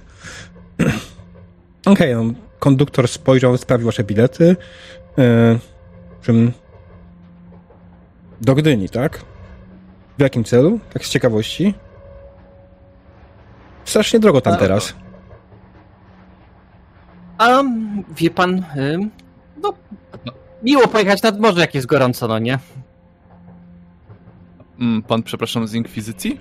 Okej, 1.87 2.15
no, 2.15 2.25
konduktor 2.59 3.09
spojrzał, 3.09 3.57
sprawdził 3.57 3.87
wasze 3.87 4.05
bilety. 4.05 4.57
Yy, 5.17 5.59
czym... 6.23 6.53
Do 8.41 8.55
Gdyni, 8.55 8.89
tak? 8.89 9.21
W 10.19 10.23
jakim 10.23 10.45
celu? 10.45 10.81
Tak 10.93 11.07
z 11.07 11.11
ciekawości? 11.11 11.75
Strasznie 13.85 14.21
drogo 14.21 14.41
tam 14.41 14.57
teraz. 14.57 14.95
A 17.39 17.63
wie 18.17 18.31
pan, 18.31 18.65
ym, 18.77 19.11
no, 19.63 19.73
miło 20.63 20.89
pojechać 20.89 21.23
nad 21.23 21.41
morze, 21.41 21.61
jak 21.61 21.75
jest 21.75 21.87
gorąco, 21.87 22.29
no 22.29 22.39
nie? 22.39 22.59
Mm, 24.81 25.03
pan, 25.03 25.23
przepraszam, 25.23 25.67
z 25.69 25.75
Inkwizycji? 25.75 26.41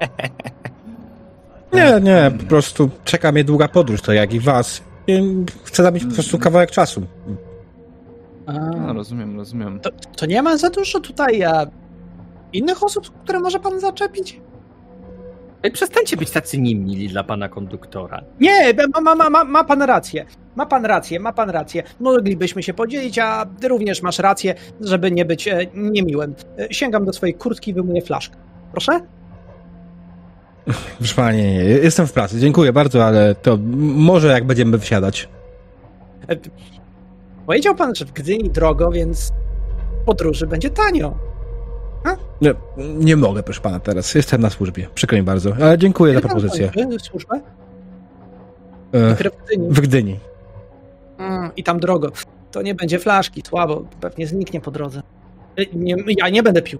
Nie, 1.72 2.00
nie, 2.02 2.30
po 2.38 2.44
prostu 2.44 2.90
czeka 3.04 3.32
mnie 3.32 3.44
długa 3.44 3.68
podróż, 3.68 4.02
to 4.02 4.12
jak 4.12 4.32
i 4.34 4.40
was. 4.40 4.82
Chcę 5.64 5.82
zabić 5.82 6.04
po 6.04 6.14
prostu 6.14 6.38
kawałek 6.38 6.70
czasu. 6.70 7.02
A, 8.46 8.52
No, 8.52 8.92
rozumiem, 8.92 9.36
rozumiem. 9.36 9.80
to, 9.80 9.90
to 10.16 10.26
nie 10.26 10.42
ma 10.42 10.56
za 10.56 10.70
dużo 10.70 11.00
tutaj 11.00 11.42
a, 11.44 11.66
innych 12.52 12.82
osób, 12.82 13.22
które 13.24 13.40
może 13.40 13.60
pan 13.60 13.80
zaczepić? 13.80 14.40
Przestańcie 15.70 16.16
być 16.16 16.30
tacy 16.30 16.58
niemili 16.58 17.08
dla 17.08 17.24
pana 17.24 17.48
konduktora. 17.48 18.22
Nie, 18.40 18.74
ma, 19.04 19.14
ma, 19.14 19.30
ma, 19.30 19.44
ma, 19.44 19.64
pan 19.64 19.82
rację. 19.82 20.26
Ma 20.56 20.66
pan 20.66 20.84
rację, 20.84 21.20
ma 21.20 21.32
pan 21.32 21.50
rację. 21.50 21.82
Moglibyśmy 22.00 22.62
się 22.62 22.74
podzielić, 22.74 23.18
a 23.18 23.46
ty 23.60 23.68
również 23.68 24.02
masz 24.02 24.18
rację, 24.18 24.54
żeby 24.80 25.10
nie 25.10 25.24
być 25.24 25.48
e, 25.48 25.66
niemiłym. 25.74 26.34
E, 26.58 26.74
sięgam 26.74 27.04
do 27.04 27.12
swojej 27.12 27.34
kurtki 27.34 27.70
i 27.70 27.74
wyjmuję 27.74 28.02
flaszkę. 28.02 28.36
Proszę? 28.72 29.00
Proszę 30.98 31.14
pana, 31.14 31.32
nie, 31.32 31.42
nie, 31.42 31.64
jestem 31.64 32.06
w 32.06 32.12
pracy, 32.12 32.40
dziękuję 32.40 32.72
bardzo, 32.72 33.04
ale 33.04 33.34
to 33.34 33.58
może 33.78 34.28
jak 34.28 34.44
będziemy 34.44 34.78
wsiadać. 34.78 35.28
E, 36.28 36.36
powiedział 37.46 37.74
pan, 37.74 37.94
że 37.94 38.04
w 38.04 38.12
Gdyni 38.12 38.50
drogo, 38.50 38.90
więc 38.90 39.32
w 40.02 40.04
podróży 40.04 40.46
będzie 40.46 40.70
tanio. 40.70 41.31
Nie, 42.40 42.54
nie 42.76 43.16
mogę, 43.16 43.42
proszę 43.42 43.60
pana, 43.60 43.80
teraz. 43.80 44.14
Jestem 44.14 44.40
na 44.40 44.50
służbie. 44.50 44.86
Przykro 44.94 45.16
mi 45.18 45.22
bardzo, 45.24 45.52
ale 45.62 45.78
dziękuję 45.78 46.14
za 46.14 46.20
propozycję. 46.20 46.70
Służbę? 47.02 47.40
E, 48.92 49.14
w 49.14 49.18
Gdyni. 49.46 49.68
w 49.70 49.80
Gdyni. 49.80 50.20
Mm, 51.18 51.50
I 51.56 51.62
tam 51.64 51.80
drogo. 51.80 52.08
To 52.50 52.62
nie 52.62 52.74
będzie 52.74 52.98
flaszki, 52.98 53.42
słabo. 53.48 53.84
Pewnie 54.00 54.26
zniknie 54.26 54.60
po 54.60 54.70
drodze. 54.70 55.02
E, 55.56 55.62
Nie, 55.72 55.96
ja 56.16 56.28
nie 56.28 56.42
będę 56.42 56.62
pił. 56.62 56.78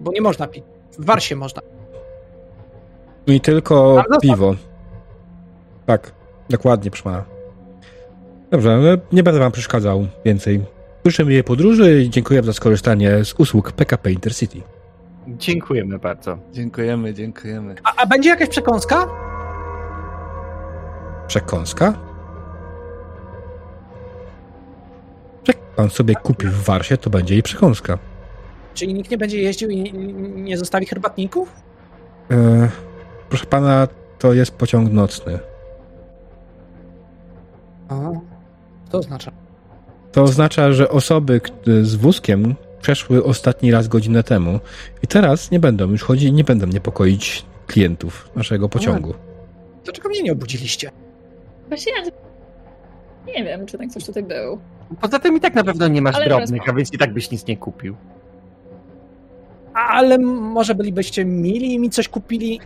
Bo 0.00 0.12
nie 0.12 0.20
można 0.20 0.46
pić. 0.46 0.64
W 0.98 1.04
Warsie 1.04 1.36
można. 1.36 1.62
I 3.26 3.40
tylko 3.40 4.04
piwo. 4.22 4.54
Tak, 5.86 6.12
dokładnie, 6.50 6.90
proszę 6.90 7.04
pana. 7.04 7.24
Dobrze, 8.50 8.98
nie 9.12 9.22
będę 9.22 9.40
wam 9.40 9.52
przeszkadzał 9.52 10.06
więcej. 10.24 10.64
Życzę 11.04 11.24
miłej 11.24 11.44
podróży 11.44 12.02
i 12.02 12.10
dziękuję 12.10 12.42
za 12.42 12.52
skorzystanie 12.52 13.24
z 13.24 13.34
usług 13.38 13.72
PKP 13.72 14.12
Intercity. 14.12 14.62
Dziękujemy 15.28 15.98
bardzo. 15.98 16.38
Dziękujemy, 16.52 17.14
dziękujemy. 17.14 17.74
A, 17.84 18.02
a 18.02 18.06
będzie 18.06 18.28
jakaś 18.28 18.48
przekąska? 18.48 19.06
Przekąska? 21.26 21.94
Jak 25.48 25.56
pan 25.58 25.90
sobie 25.90 26.14
kupi 26.14 26.46
w 26.46 26.62
Warsie, 26.64 26.96
to 26.96 27.10
będzie 27.10 27.36
i 27.36 27.42
przekąska. 27.42 27.98
Czyli 28.74 28.94
nikt 28.94 29.10
nie 29.10 29.18
będzie 29.18 29.42
jeździł 29.42 29.70
i 29.70 29.76
nie, 29.76 29.92
nie 30.42 30.58
zostawi 30.58 30.86
herbatników? 30.86 31.52
E, 32.30 32.68
proszę 33.28 33.46
pana, 33.46 33.88
to 34.18 34.32
jest 34.32 34.52
pociąg 34.56 34.92
nocny. 34.92 35.38
A, 37.88 37.94
to 38.90 38.98
oznacza. 38.98 39.41
To 40.12 40.22
oznacza, 40.22 40.72
że 40.72 40.88
osoby 40.88 41.40
z 41.82 41.94
wózkiem 41.94 42.54
przeszły 42.80 43.24
ostatni 43.24 43.70
raz 43.70 43.88
godzinę 43.88 44.22
temu 44.22 44.60
i 45.02 45.06
teraz 45.06 45.50
nie 45.50 45.60
będą 45.60 45.90
już 45.90 46.02
chodzić 46.02 46.28
i 46.28 46.32
nie 46.32 46.44
będą 46.44 46.66
niepokoić 46.66 47.44
klientów 47.66 48.30
naszego 48.36 48.68
pociągu. 48.68 49.14
Dlaczego 49.84 50.08
mnie 50.08 50.22
nie 50.22 50.32
obudziliście? 50.32 50.90
Właśnie 51.68 51.92
ja 51.92 52.02
nie 53.26 53.44
wiem, 53.44 53.66
czy 53.66 53.78
tak 53.78 53.90
coś 53.90 54.04
tutaj 54.04 54.22
był. 54.22 54.58
Poza 55.00 55.18
tym 55.18 55.36
i 55.36 55.40
tak 55.40 55.54
na 55.54 55.64
pewno 55.64 55.88
nie 55.88 56.02
masz 56.02 56.16
Ale 56.16 56.24
drobnych, 56.28 56.68
a 56.68 56.72
więc 56.72 56.92
i 56.92 56.98
tak 56.98 57.12
byś 57.12 57.30
nic 57.30 57.46
nie 57.46 57.56
kupił. 57.56 57.96
Ale 59.74 60.18
może 60.18 60.74
bylibyście 60.74 61.24
mili 61.24 61.74
i 61.74 61.78
mi 61.78 61.90
coś 61.90 62.08
kupili? 62.08 62.60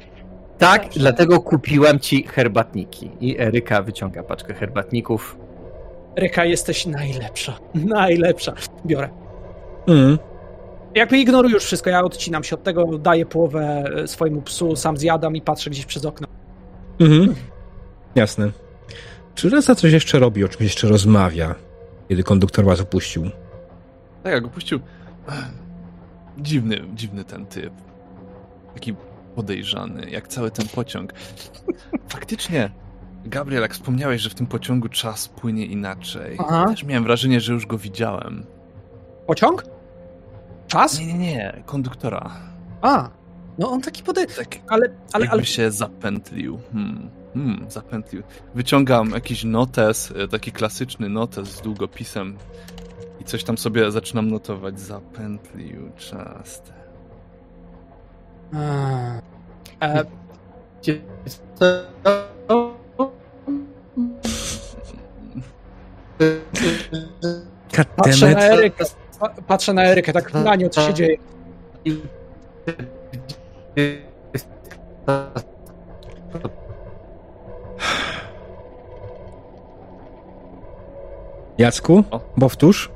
Tak, 0.58 0.82
Dobrze. 0.82 1.00
dlatego 1.00 1.40
kupiłem 1.40 2.00
ci 2.00 2.22
herbatniki. 2.22 3.10
I 3.20 3.40
Eryka 3.40 3.82
wyciąga 3.82 4.22
paczkę 4.22 4.54
herbatników. 4.54 5.36
Ryka, 6.16 6.44
jesteś 6.44 6.86
najlepsza. 6.86 7.58
Najlepsza. 7.74 8.52
Biorę. 8.86 9.08
Mm. 9.86 10.18
Jakby 10.94 11.18
ignoruj 11.18 11.52
już 11.52 11.64
wszystko, 11.64 11.90
ja 11.90 12.00
odcinam 12.00 12.44
się 12.44 12.56
od 12.56 12.62
tego, 12.62 12.98
daję 12.98 13.26
połowę 13.26 13.84
e, 13.96 14.08
swojemu 14.08 14.42
psu, 14.42 14.76
sam 14.76 14.96
zjadam 14.96 15.36
i 15.36 15.42
patrzę 15.42 15.70
gdzieś 15.70 15.86
przez 15.86 16.04
okno. 16.04 16.26
Mhm. 17.00 17.34
Jasne. 18.14 18.50
Czy 19.34 19.50
Reza 19.50 19.74
coś 19.74 19.92
jeszcze 19.92 20.18
robi, 20.18 20.44
o 20.44 20.48
czymś 20.48 20.62
jeszcze 20.62 20.88
rozmawia, 20.88 21.54
kiedy 22.08 22.22
konduktor 22.22 22.64
was 22.64 22.80
opuścił? 22.80 23.30
Tak, 24.22 24.32
jak 24.32 24.44
opuścił. 24.44 24.80
Dziwny, 26.38 26.80
dziwny 26.94 27.24
ten 27.24 27.46
typ. 27.46 27.72
Taki 28.74 28.94
podejrzany, 29.34 30.10
jak 30.10 30.28
cały 30.28 30.50
ten 30.50 30.68
pociąg. 30.68 31.12
Faktycznie, 32.08 32.70
Gabriel, 33.26 33.62
jak 33.62 33.74
wspomniałeś, 33.74 34.22
że 34.22 34.30
w 34.30 34.34
tym 34.34 34.46
pociągu 34.46 34.88
czas 34.88 35.28
płynie 35.28 35.66
inaczej. 35.66 36.36
Aha. 36.40 36.66
Też 36.68 36.84
miałem 36.84 37.04
wrażenie, 37.04 37.40
że 37.40 37.52
już 37.52 37.66
go 37.66 37.78
widziałem. 37.78 38.46
Pociąg? 39.26 39.64
Czas? 40.66 40.98
Nie, 40.98 41.06
nie, 41.06 41.18
nie, 41.18 41.62
konduktora. 41.66 42.30
A, 42.82 43.10
no 43.58 43.70
on 43.70 43.80
taki 43.80 44.02
pode... 44.02 44.26
Tak, 44.26 44.48
Ale, 44.68 44.88
ale, 45.12 45.24
jakby 45.24 45.36
ale... 45.36 45.44
się 45.44 45.70
zapętlił. 45.70 46.58
Hmm, 46.72 47.10
hmm, 47.34 47.70
zapętlił. 47.70 48.22
Wyciągam 48.54 49.10
jakiś 49.10 49.44
notes, 49.44 50.12
e, 50.16 50.28
taki 50.28 50.52
klasyczny 50.52 51.08
notes 51.08 51.48
z 51.48 51.60
długopisem 51.60 52.36
i 53.20 53.24
coś 53.24 53.44
tam 53.44 53.58
sobie 53.58 53.90
zaczynam 53.90 54.30
notować. 54.30 54.80
Zapętlił 54.80 55.90
czas. 55.96 56.62
A, 59.80 59.86
e, 59.86 60.04
patrzę 67.96 68.30
na. 68.30 68.40
Erykę, 68.40 68.84
pa- 69.20 69.34
patrzę 69.46 69.72
na 69.72 69.84
Erykę, 69.84 70.12
tak 70.12 70.34
na 70.34 70.54
nią, 70.54 70.68
co 70.68 70.86
się 70.86 70.94
dzieje. 70.94 71.16
Jacku, 81.58 82.04
powtórz. 82.40 82.90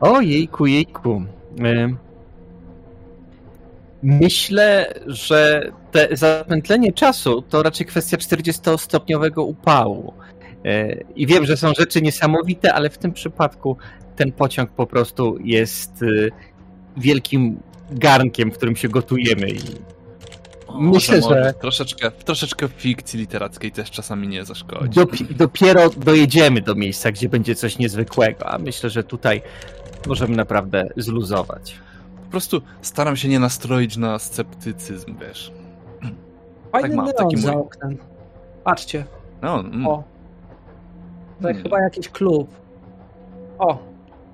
O 0.00 0.20
jejku, 0.20 0.66
jejku. 0.66 1.22
Myślę, 4.02 4.94
że 5.06 5.72
te 5.92 6.08
zapętlenie 6.12 6.92
czasu 6.92 7.42
to 7.42 7.62
raczej 7.62 7.86
kwestia 7.86 8.16
40-stopniowego 8.16 9.42
upału. 9.42 10.12
Yy, 10.64 11.04
I 11.16 11.26
wiem, 11.26 11.46
że 11.46 11.56
są 11.56 11.72
rzeczy 11.78 12.02
niesamowite, 12.02 12.74
ale 12.74 12.90
w 12.90 12.98
tym 12.98 13.12
przypadku 13.12 13.76
ten 14.16 14.32
pociąg 14.32 14.70
po 14.70 14.86
prostu 14.86 15.36
jest 15.44 16.02
yy, 16.02 16.30
wielkim 16.96 17.60
garnkiem, 17.90 18.50
w 18.50 18.54
którym 18.56 18.76
się 18.76 18.88
gotujemy. 18.88 19.48
I 19.50 19.60
Myślę, 20.80 21.20
może, 21.20 21.44
że- 21.44 21.52
Troszeczkę, 21.60 22.10
troszeczkę 22.10 22.68
fikcji 22.68 23.20
literackiej 23.20 23.72
też 23.72 23.90
czasami 23.90 24.28
nie 24.28 24.44
zaszkodzi. 24.44 25.00
dopi- 25.00 25.34
dopiero 25.34 25.90
dojedziemy 25.90 26.60
do 26.60 26.74
miejsca, 26.74 27.12
gdzie 27.12 27.28
będzie 27.28 27.54
coś 27.54 27.78
niezwykłego, 27.78 28.46
a 28.46 28.58
myślę, 28.58 28.90
że 28.90 29.04
tutaj 29.04 29.42
możemy 30.06 30.36
naprawdę 30.36 30.88
zluzować. 30.96 31.74
Po 32.24 32.30
prostu 32.30 32.62
staram 32.82 33.16
się 33.16 33.28
nie 33.28 33.38
nastroić 33.38 33.96
na 33.96 34.18
sceptycyzm, 34.18 35.14
wiesz. 35.20 35.52
Fajny 36.72 36.96
mam, 36.96 37.04
neon 37.06 37.16
taki 37.16 37.36
za 37.36 37.52
mój. 37.52 37.60
oknem. 37.62 37.98
Patrzcie, 38.64 39.04
No, 39.42 39.60
mm. 39.60 39.86
o. 39.86 40.04
To 41.42 41.48
Hmm. 41.48 41.62
chyba 41.62 41.80
jakiś 41.80 42.08
klub. 42.08 42.48
O, 43.58 43.78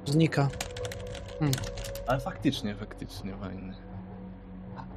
znika. 0.05 0.49
Ale 2.07 2.21
faktycznie, 2.21 2.75
faktycznie 2.75 3.33
fajny. 3.41 3.73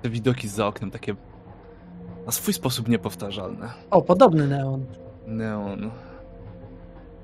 Te 0.02 0.10
widoki 0.10 0.48
za 0.48 0.67
oknem 0.67 0.91
takie 0.91 1.15
na 2.26 2.32
swój 2.32 2.54
sposób 2.54 2.88
niepowtarzalne. 2.88 3.70
O, 3.91 4.02
podobny 4.02 4.48
neon. 4.48 4.86
Neon. 5.28 5.91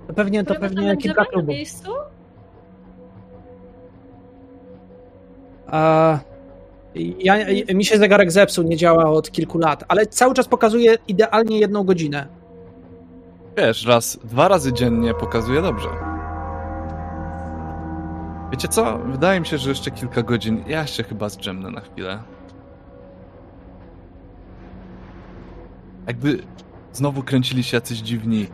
To 0.07 0.13
pewnie, 0.13 0.43
to 0.43 0.55
pewnie 0.55 0.67
kilka 0.67 0.91
będziemy 0.95 1.15
na 1.15 1.25
klubów. 1.25 1.47
miejscu? 1.47 1.91
A, 5.67 6.19
ja, 7.19 7.35
mi 7.73 7.85
się 7.85 7.97
zegarek 7.97 8.31
zepsuł, 8.31 8.63
nie 8.63 8.77
działa 8.77 9.05
od 9.05 9.31
kilku 9.31 9.57
lat, 9.57 9.83
ale 9.87 10.05
cały 10.05 10.33
czas 10.33 10.47
pokazuje 10.47 10.95
idealnie 11.07 11.59
jedną 11.59 11.83
godzinę. 11.83 12.27
Wiesz, 13.57 13.85
raz, 13.85 14.19
dwa 14.23 14.47
razy 14.47 14.73
dziennie 14.73 15.13
pokazuje 15.13 15.61
dobrze. 15.61 15.89
Wiecie 18.51 18.67
co? 18.67 18.97
Wydaje 18.97 19.39
mi 19.39 19.45
się, 19.45 19.57
że 19.57 19.69
jeszcze 19.69 19.91
kilka 19.91 20.23
godzin. 20.23 20.63
Ja 20.67 20.87
się 20.87 21.03
chyba 21.03 21.29
zdrzemnę 21.29 21.71
na 21.71 21.81
chwilę. 21.81 22.23
Jakby 26.07 26.43
Znowu 26.93 27.23
kręcili 27.23 27.63
się 27.63 27.77
jacyś 27.77 27.97
dziwni 27.97 28.47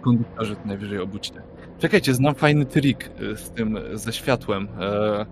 konduktorzy, 0.00 0.56
to 0.56 0.62
najwyżej 0.64 0.98
obudźcie. 0.98 1.42
Czekajcie, 1.78 2.14
znam 2.14 2.34
fajny 2.34 2.66
trik 2.66 3.10
y, 3.20 3.36
z 3.36 3.50
tym, 3.50 3.78
ze 3.94 4.12
światłem. 4.12 4.68
E, 4.80 5.26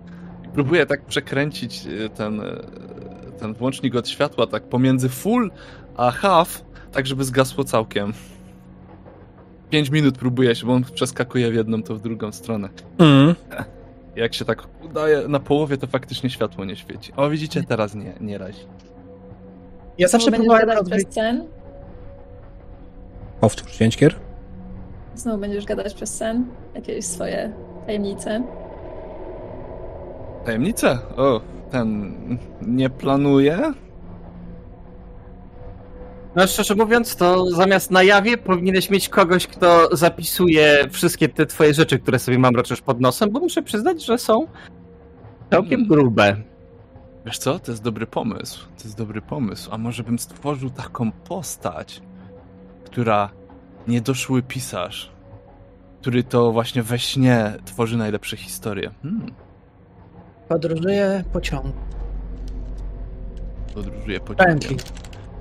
próbuję 0.53 0.85
tak 0.85 1.05
przekręcić 1.05 1.85
y, 1.85 2.09
ten, 2.09 2.39
y, 2.39 2.61
ten 3.39 3.53
włącznik 3.53 3.95
od 3.95 4.09
światła 4.09 4.47
tak 4.47 4.63
pomiędzy 4.63 5.09
full 5.09 5.51
a 5.97 6.11
half, 6.11 6.65
tak 6.91 7.07
żeby 7.07 7.23
zgasło 7.23 7.63
całkiem. 7.63 8.13
5 9.69 9.89
minut 9.89 10.17
próbuję 10.17 10.55
się, 10.55 10.65
bo 10.65 10.73
on 10.73 10.83
przeskakuje 10.83 11.51
w 11.51 11.55
jedną, 11.55 11.83
to 11.83 11.95
w 11.95 12.01
drugą 12.01 12.31
stronę. 12.31 12.69
Mm. 12.97 13.35
Jak 14.15 14.33
się 14.33 14.45
tak 14.45 14.67
udaje 14.83 15.27
na 15.27 15.39
połowie, 15.39 15.77
to 15.77 15.87
faktycznie 15.87 16.29
światło 16.29 16.65
nie 16.65 16.75
świeci. 16.75 17.13
O, 17.15 17.29
widzicie, 17.29 17.63
teraz 17.63 17.95
nie, 17.95 18.13
nie 18.21 18.37
razi. 18.37 18.61
Ja 19.97 20.07
Znowu 20.07 20.11
zawsze 20.11 20.31
będziesz 20.31 20.47
próbowałem 20.47 20.67
gadać 20.67 20.79
rozwijać... 20.79 21.05
przez 21.05 21.15
sen? 21.15 21.47
Powtórz, 23.41 23.71
Dźwięczkier. 23.71 24.15
Znowu 25.15 25.37
będziesz 25.37 25.65
gadać 25.65 25.93
przez 25.93 26.17
sen? 26.17 26.45
Jakieś 26.75 27.05
swoje 27.05 27.53
tajemnice? 27.85 28.43
Tajemnicę? 30.45 30.99
O, 31.17 31.41
ten 31.71 32.15
nie 32.61 32.89
planuje? 32.89 33.73
No 36.39 36.47
szczerze 36.47 36.75
mówiąc, 36.75 37.15
to 37.15 37.51
zamiast 37.51 37.91
na 37.91 38.03
jawie 38.03 38.37
powinieneś 38.37 38.89
mieć 38.89 39.09
kogoś, 39.09 39.47
kto 39.47 39.95
zapisuje 39.97 40.87
wszystkie 40.91 41.29
te 41.29 41.45
twoje 41.45 41.73
rzeczy, 41.73 41.99
które 41.99 42.19
sobie 42.19 42.39
mamroczesz 42.39 42.81
pod 42.81 43.01
nosem, 43.01 43.29
bo 43.31 43.39
muszę 43.39 43.61
przyznać, 43.61 44.05
że 44.05 44.17
są 44.17 44.47
całkiem 45.51 45.79
Hmm. 45.79 45.87
grube. 45.87 46.35
Wiesz 47.25 47.37
co, 47.37 47.59
to 47.59 47.71
jest 47.71 47.83
dobry 47.83 48.07
pomysł. 48.07 48.65
To 48.77 48.83
jest 48.83 48.97
dobry 48.97 49.21
pomysł. 49.21 49.69
A 49.73 49.77
może 49.77 50.03
bym 50.03 50.19
stworzył 50.19 50.69
taką 50.69 51.11
postać, 51.11 52.01
która 52.85 53.29
niedoszły 53.87 54.41
pisarz, 54.43 55.11
który 56.01 56.23
to 56.23 56.51
właśnie 56.51 56.83
we 56.83 56.99
śnie 56.99 57.53
tworzy 57.65 57.97
najlepsze 57.97 58.37
historie. 58.37 58.91
Hmm, 59.03 59.31
Podróżuję 60.49 61.23
pociąg. 61.33 61.65
podróżuje 63.73 64.19
pociągiem, 64.19 64.59
Pętli. 64.59 64.77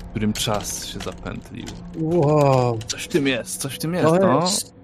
W 0.08 0.10
którym 0.10 0.32
czas 0.32 0.86
się 0.86 0.98
zapętlił. 0.98 1.66
Wow. 1.96 2.78
Coś 2.86 3.04
w 3.04 3.08
tym 3.08 3.26
jest, 3.26 3.60
coś 3.60 3.74
w 3.74 3.78
tym 3.78 3.94
jest, 3.94 4.14
no. 4.20 4.40
jest... 4.40 4.74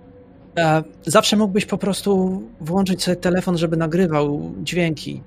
E, 0.58 0.82
zawsze 1.06 1.36
mógłbyś 1.36 1.66
po 1.66 1.78
prostu 1.78 2.42
włączyć 2.60 3.02
sobie 3.02 3.16
telefon, 3.16 3.58
żeby 3.58 3.76
nagrywał 3.76 4.52
dźwięki. 4.62 5.22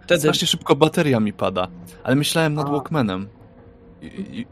Wtedy 0.00 0.20
Strasznie 0.20 0.48
szybko 0.48 0.76
bateria 0.76 1.20
mi 1.20 1.32
pada, 1.32 1.68
ale 2.04 2.16
myślałem 2.16 2.54
nad 2.54 2.66
A. 2.66 2.70
Walkmanem. 2.70 3.28
I, 4.02 4.06
i 4.06 4.46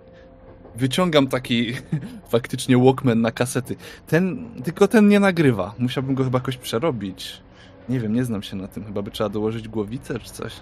wyciągam 0.76 1.26
taki 1.26 1.72
faktycznie 2.32 2.78
Walkman 2.78 3.20
na 3.20 3.32
kasety. 3.32 3.76
Ten, 4.06 4.50
tylko 4.64 4.88
ten 4.88 5.08
nie 5.08 5.20
nagrywa. 5.20 5.74
Musiałbym 5.78 6.14
go 6.14 6.24
chyba 6.24 6.38
jakoś 6.38 6.56
przerobić. 6.56 7.42
Nie 7.88 8.00
wiem, 8.00 8.12
nie 8.12 8.24
znam 8.24 8.42
się 8.42 8.56
na 8.56 8.68
tym. 8.68 8.84
Chyba 8.84 9.02
by 9.02 9.10
trzeba 9.10 9.30
dołożyć 9.30 9.68
głowicę 9.68 10.18
czy 10.18 10.30
coś. 10.30 10.52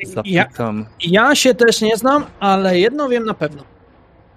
Ja, 0.00 0.42
Zapytam. 0.44 0.86
ja 1.06 1.34
się 1.34 1.54
też 1.54 1.80
nie 1.80 1.96
znam, 1.96 2.26
ale 2.40 2.78
jedno 2.78 3.08
wiem 3.08 3.24
na 3.24 3.34
pewno. 3.34 3.62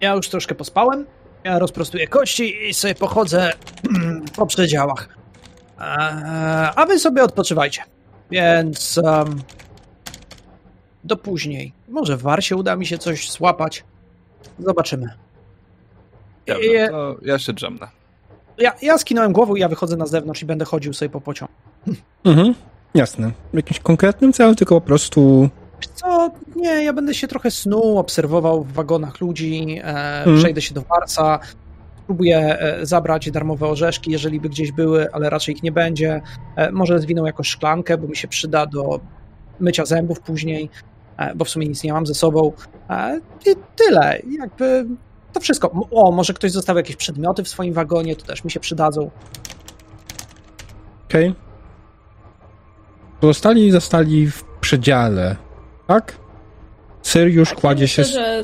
Ja 0.02 0.14
już 0.14 0.30
troszkę 0.30 0.56
pospałem, 0.56 1.06
ja 1.44 1.60
rozprostuję 1.60 2.08
kości 2.08 2.70
i 2.70 2.74
sobie 2.74 2.96
pochodzę 2.96 3.54
po 4.38 4.46
przedziałach. 4.46 5.10
E, 5.80 5.82
a 6.76 6.86
wy 6.86 7.00
sobie 7.00 7.24
odpoczywajcie. 7.24 7.82
Więc 8.32 8.98
em, 8.98 9.42
do 11.04 11.18
później. 11.18 11.74
Może 11.90 12.18
w 12.18 12.22
Warsie 12.22 12.56
uda 12.56 12.76
mi 12.76 12.86
się 12.86 12.98
coś 12.98 13.32
złapać. 13.32 13.84
Zobaczymy. 14.60 15.10
Dobra, 16.48 16.64
I- 16.86 16.90
to 16.90 17.16
ja 17.22 17.40
się 17.40 17.54
drzemnę. 17.54 17.88
Ja, 18.58 18.74
ja 18.82 18.98
skinąłem 18.98 19.34
głową 19.34 19.56
i 19.56 19.60
ja 19.60 19.68
wychodzę 19.70 19.98
na 19.98 20.06
zewnątrz 20.06 20.42
i 20.42 20.46
będę 20.46 20.66
chodził 20.66 20.94
sobie 20.94 21.10
po 21.10 21.22
pociągu. 21.22 21.54
Mhm. 22.24 22.54
Jasne. 22.94 23.32
W 23.54 23.56
jakimś 23.56 23.80
konkretnym 23.80 24.34
celu, 24.34 24.56
tylko 24.56 24.82
po 24.82 24.88
prostu... 24.88 25.50
Co? 25.96 26.32
Nie, 26.56 26.84
ja 26.84 26.94
będę 26.94 27.14
się 27.14 27.28
trochę 27.28 27.52
snuł, 27.52 27.98
obserwował 28.00 28.64
w 28.64 28.74
wagonach 28.74 29.22
ludzi, 29.22 29.80
e, 29.84 29.84
Mhm. 30.20 30.38
przejdę 30.38 30.62
się 30.62 30.74
do 30.74 30.82
Warsa, 30.82 31.40
spróbuję 32.04 32.60
e, 32.60 32.86
zabrać 32.86 33.32
darmowe 33.32 33.68
orzeszki, 33.68 34.12
jeżeli 34.12 34.42
by 34.42 34.50
gdzieś 34.50 34.72
były, 34.72 35.12
ale 35.12 35.30
raczej 35.30 35.56
ich 35.56 35.64
nie 35.64 35.72
będzie. 35.72 36.22
E, 36.56 36.72
może 36.72 37.00
zwinął 37.00 37.26
jakąś 37.26 37.48
szklankę, 37.48 37.98
bo 37.98 38.08
mi 38.08 38.16
się 38.16 38.28
przyda 38.28 38.66
do 38.66 39.00
mycia 39.60 39.86
zębów 39.86 40.20
później, 40.20 40.70
e, 41.18 41.36
bo 41.36 41.46
w 41.46 41.50
sumie 41.50 41.68
nic 41.68 41.84
nie 41.84 41.94
mam 41.94 42.06
ze 42.08 42.14
sobą. 42.14 42.52
E, 42.90 43.20
I 43.46 43.56
tyle. 43.76 44.20
Jakby 44.40 44.86
to 45.34 45.40
wszystko. 45.40 45.88
O, 45.92 46.12
może 46.12 46.34
ktoś 46.34 46.52
zostawił 46.52 46.78
jakieś 46.78 46.96
przedmioty 46.96 47.44
w 47.44 47.50
swoim 47.50 47.74
wagonie, 47.74 48.16
to 48.16 48.26
też 48.26 48.44
mi 48.44 48.52
się 48.52 48.60
przydadzą. 48.60 49.10
Okej. 51.10 51.36
Pozostali 53.20 53.72
zostali 53.72 54.32
w 54.32 54.44
przedziale, 54.44 55.36
tak? 55.88 56.16
Syriusz 57.02 57.54
kładzie 57.54 57.88
się... 57.88 58.02
Myślę, 58.02 58.44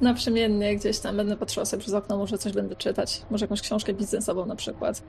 naprzemiennie 0.00 0.76
gdzieś 0.76 0.98
tam 0.98 1.16
będę 1.16 1.36
patrzyła 1.36 1.66
sobie 1.66 1.80
przez 1.80 1.94
okno, 1.94 2.16
może 2.16 2.38
coś 2.38 2.52
będę 2.52 2.76
czytać. 2.76 3.22
Może 3.30 3.44
jakąś 3.44 3.60
książkę 3.60 3.94
biznesową 3.94 4.46
na 4.46 4.56
przykład. 4.56 5.02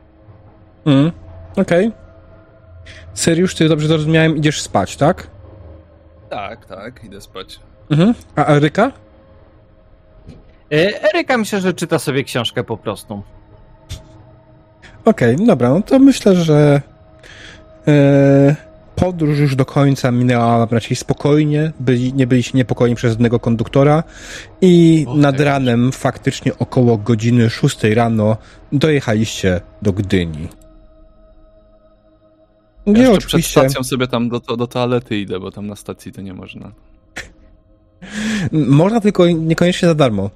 Mm. 0.86 1.12
Okej. 1.58 1.92
Syriusz, 3.14 3.56
ty 3.56 3.70
dobrze 3.70 3.88
zrozumiałem, 3.88 4.38
idziesz 4.38 4.62
spać, 4.62 4.98
tak? 4.98 5.28
Tak, 6.30 6.66
tak, 6.66 7.04
idę 7.04 7.22
spać. 7.22 7.60
Mhm. 7.92 8.14
A 8.36 8.46
Eryka? 8.46 8.92
E, 10.72 11.04
Eryka 11.04 11.38
myślę, 11.38 11.62
że 11.62 11.74
czyta 11.74 12.00
sobie 12.00 12.24
książkę 12.24 12.64
po 12.64 12.78
prostu. 12.78 13.24
Okej, 15.06 15.36
dobra, 15.46 15.70
no 15.70 15.82
to 15.82 16.00
myślę, 16.00 16.36
że 16.36 16.82
e, 17.88 18.56
podróż 19.00 19.40
już 19.40 19.56
do 19.56 19.66
końca 19.66 20.12
minęła 20.12 20.68
raczej 20.72 20.98
spokojnie, 20.98 21.72
byli, 21.80 22.14
nie 22.14 22.28
byliście 22.28 22.58
niepokojeni 22.58 22.96
przez 22.96 23.12
żadnego 23.12 23.40
konduktora 23.40 24.04
i 24.62 25.06
O, 25.08 25.14
nad 25.14 25.40
ranem 25.40 25.92
faktycznie 25.92 26.58
około 26.58 26.98
godziny 26.98 27.50
6 27.50 27.84
rano 27.84 28.38
dojechaliście 28.72 29.62
do 29.82 29.94
Gdyni. 29.94 30.48
Ja 32.86 32.94
Gdzie 32.94 33.02
jeszcze 33.02 33.18
przed 33.18 33.28
oczywiście 33.28 33.62
stacją 33.62 33.84
sobie 33.84 34.08
tam 34.08 34.30
do, 34.30 34.40
do 34.40 34.68
toalety 34.68 35.18
idę, 35.18 35.40
bo 35.40 35.52
tam 35.52 35.68
na 35.68 35.76
stacji 35.76 36.12
to 36.12 36.22
nie 36.22 36.34
można. 36.34 36.72
można 38.52 39.02
tylko 39.02 39.28
niekoniecznie 39.28 39.88
za 39.88 39.96
darmo. 39.96 40.30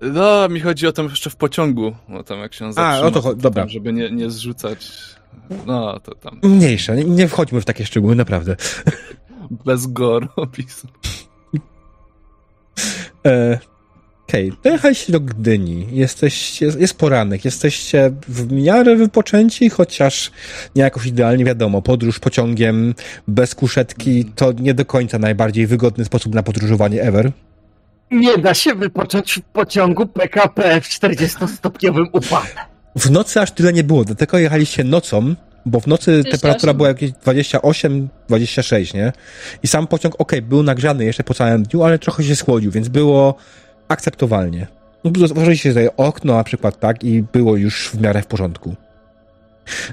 No, 0.00 0.48
mi 0.48 0.60
chodzi 0.60 0.86
o 0.86 0.92
to 0.92 1.02
jeszcze 1.02 1.30
w 1.30 1.36
pociągu, 1.36 1.92
bo 2.08 2.24
tam 2.24 2.38
jak 2.38 2.54
się 2.54 2.66
on 2.66 2.72
zatrzyma, 2.72 3.08
o 3.08 3.10
to 3.10 3.34
dobra. 3.34 3.62
tam, 3.62 3.68
żeby 3.68 3.92
nie, 3.92 4.10
nie 4.10 4.30
zrzucać, 4.30 4.88
no 5.66 6.00
to 6.00 6.14
tam 6.14 6.40
Mniejsze, 6.42 6.96
nie, 6.96 7.04
nie 7.04 7.28
wchodźmy 7.28 7.60
w 7.60 7.64
takie 7.64 7.86
szczegóły, 7.86 8.16
naprawdę. 8.16 8.56
bez 9.64 9.86
gore 9.86 10.28
opisu. 10.36 10.88
E, 13.26 13.58
Okej, 14.28 14.52
dojechaliście 14.64 15.12
do 15.12 15.20
Gdyni. 15.20 15.86
Jesteś, 15.90 16.60
jest, 16.60 16.80
jest 16.80 16.98
poranek. 16.98 17.44
Jesteście 17.44 18.12
w 18.28 18.52
miarę 18.52 18.96
wypoczęci, 18.96 19.70
chociaż 19.70 20.30
nie 20.76 20.82
jakoś 20.82 21.06
idealnie 21.06 21.44
wiadomo. 21.44 21.82
Podróż 21.82 22.18
pociągiem 22.18 22.94
bez 23.28 23.54
kuszetki 23.54 24.24
to 24.24 24.52
nie 24.52 24.74
do 24.74 24.84
końca 24.84 25.18
najbardziej 25.18 25.66
wygodny 25.66 26.04
sposób 26.04 26.34
na 26.34 26.42
podróżowanie 26.42 27.02
ever. 27.02 27.32
Nie 28.10 28.38
da 28.38 28.54
się 28.54 28.74
wypocząć 28.74 29.32
w 29.32 29.40
pociągu 29.40 30.06
PKP 30.06 30.80
w 30.80 30.88
40-stopniowym 30.88 32.06
upale. 32.12 32.75
W 32.96 33.10
nocy 33.10 33.40
aż 33.40 33.50
tyle 33.50 33.72
nie 33.72 33.84
było, 33.84 34.04
dlatego 34.04 34.38
jechaliście 34.38 34.84
nocą, 34.84 35.34
bo 35.66 35.80
w 35.80 35.86
nocy 35.86 36.10
28. 36.10 36.32
temperatura 36.32 36.74
była 36.74 36.88
jakieś 36.88 37.10
28-26, 37.10 38.94
nie? 38.94 39.12
I 39.62 39.66
sam 39.66 39.86
pociąg, 39.86 40.14
okej, 40.18 40.42
był 40.42 40.62
nagrzany 40.62 41.04
jeszcze 41.04 41.24
po 41.24 41.34
całym 41.34 41.62
dniu, 41.62 41.82
ale 41.82 41.98
trochę 41.98 42.24
się 42.24 42.36
schłodził, 42.36 42.70
więc 42.70 42.88
było 42.88 43.34
akceptowalnie. 43.88 44.66
No, 45.04 45.24
Otworzyliście 45.24 45.74
sobie 45.74 45.96
okno 45.96 46.34
na 46.34 46.44
przykład, 46.44 46.80
tak, 46.80 47.04
i 47.04 47.22
było 47.22 47.56
już 47.56 47.88
w 47.88 48.00
miarę 48.00 48.22
w 48.22 48.26
porządku. 48.26 48.74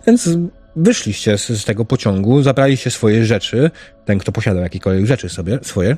Więc 0.08 0.30
wyszliście 0.76 1.38
z, 1.38 1.48
z 1.48 1.66
tego 1.66 1.86
pociągu, 1.86 2.42
zabraliście 2.42 2.92
swoje 2.92 3.26
rzeczy, 3.26 3.72
ten, 4.06 4.20
kto 4.20 4.32
posiadał 4.32 4.64
jakiekolwiek 4.64 5.06
rzeczy 5.06 5.30
sobie, 5.30 5.60
swoje. 5.62 5.98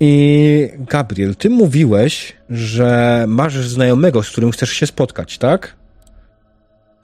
I 0.00 0.68
Gabriel, 0.78 1.36
ty 1.36 1.50
mówiłeś, 1.50 2.32
że 2.50 3.24
masz 3.28 3.58
znajomego, 3.58 4.22
z 4.22 4.30
którym 4.30 4.50
chcesz 4.50 4.70
się 4.70 4.86
spotkać, 4.86 5.38
tak? 5.38 5.79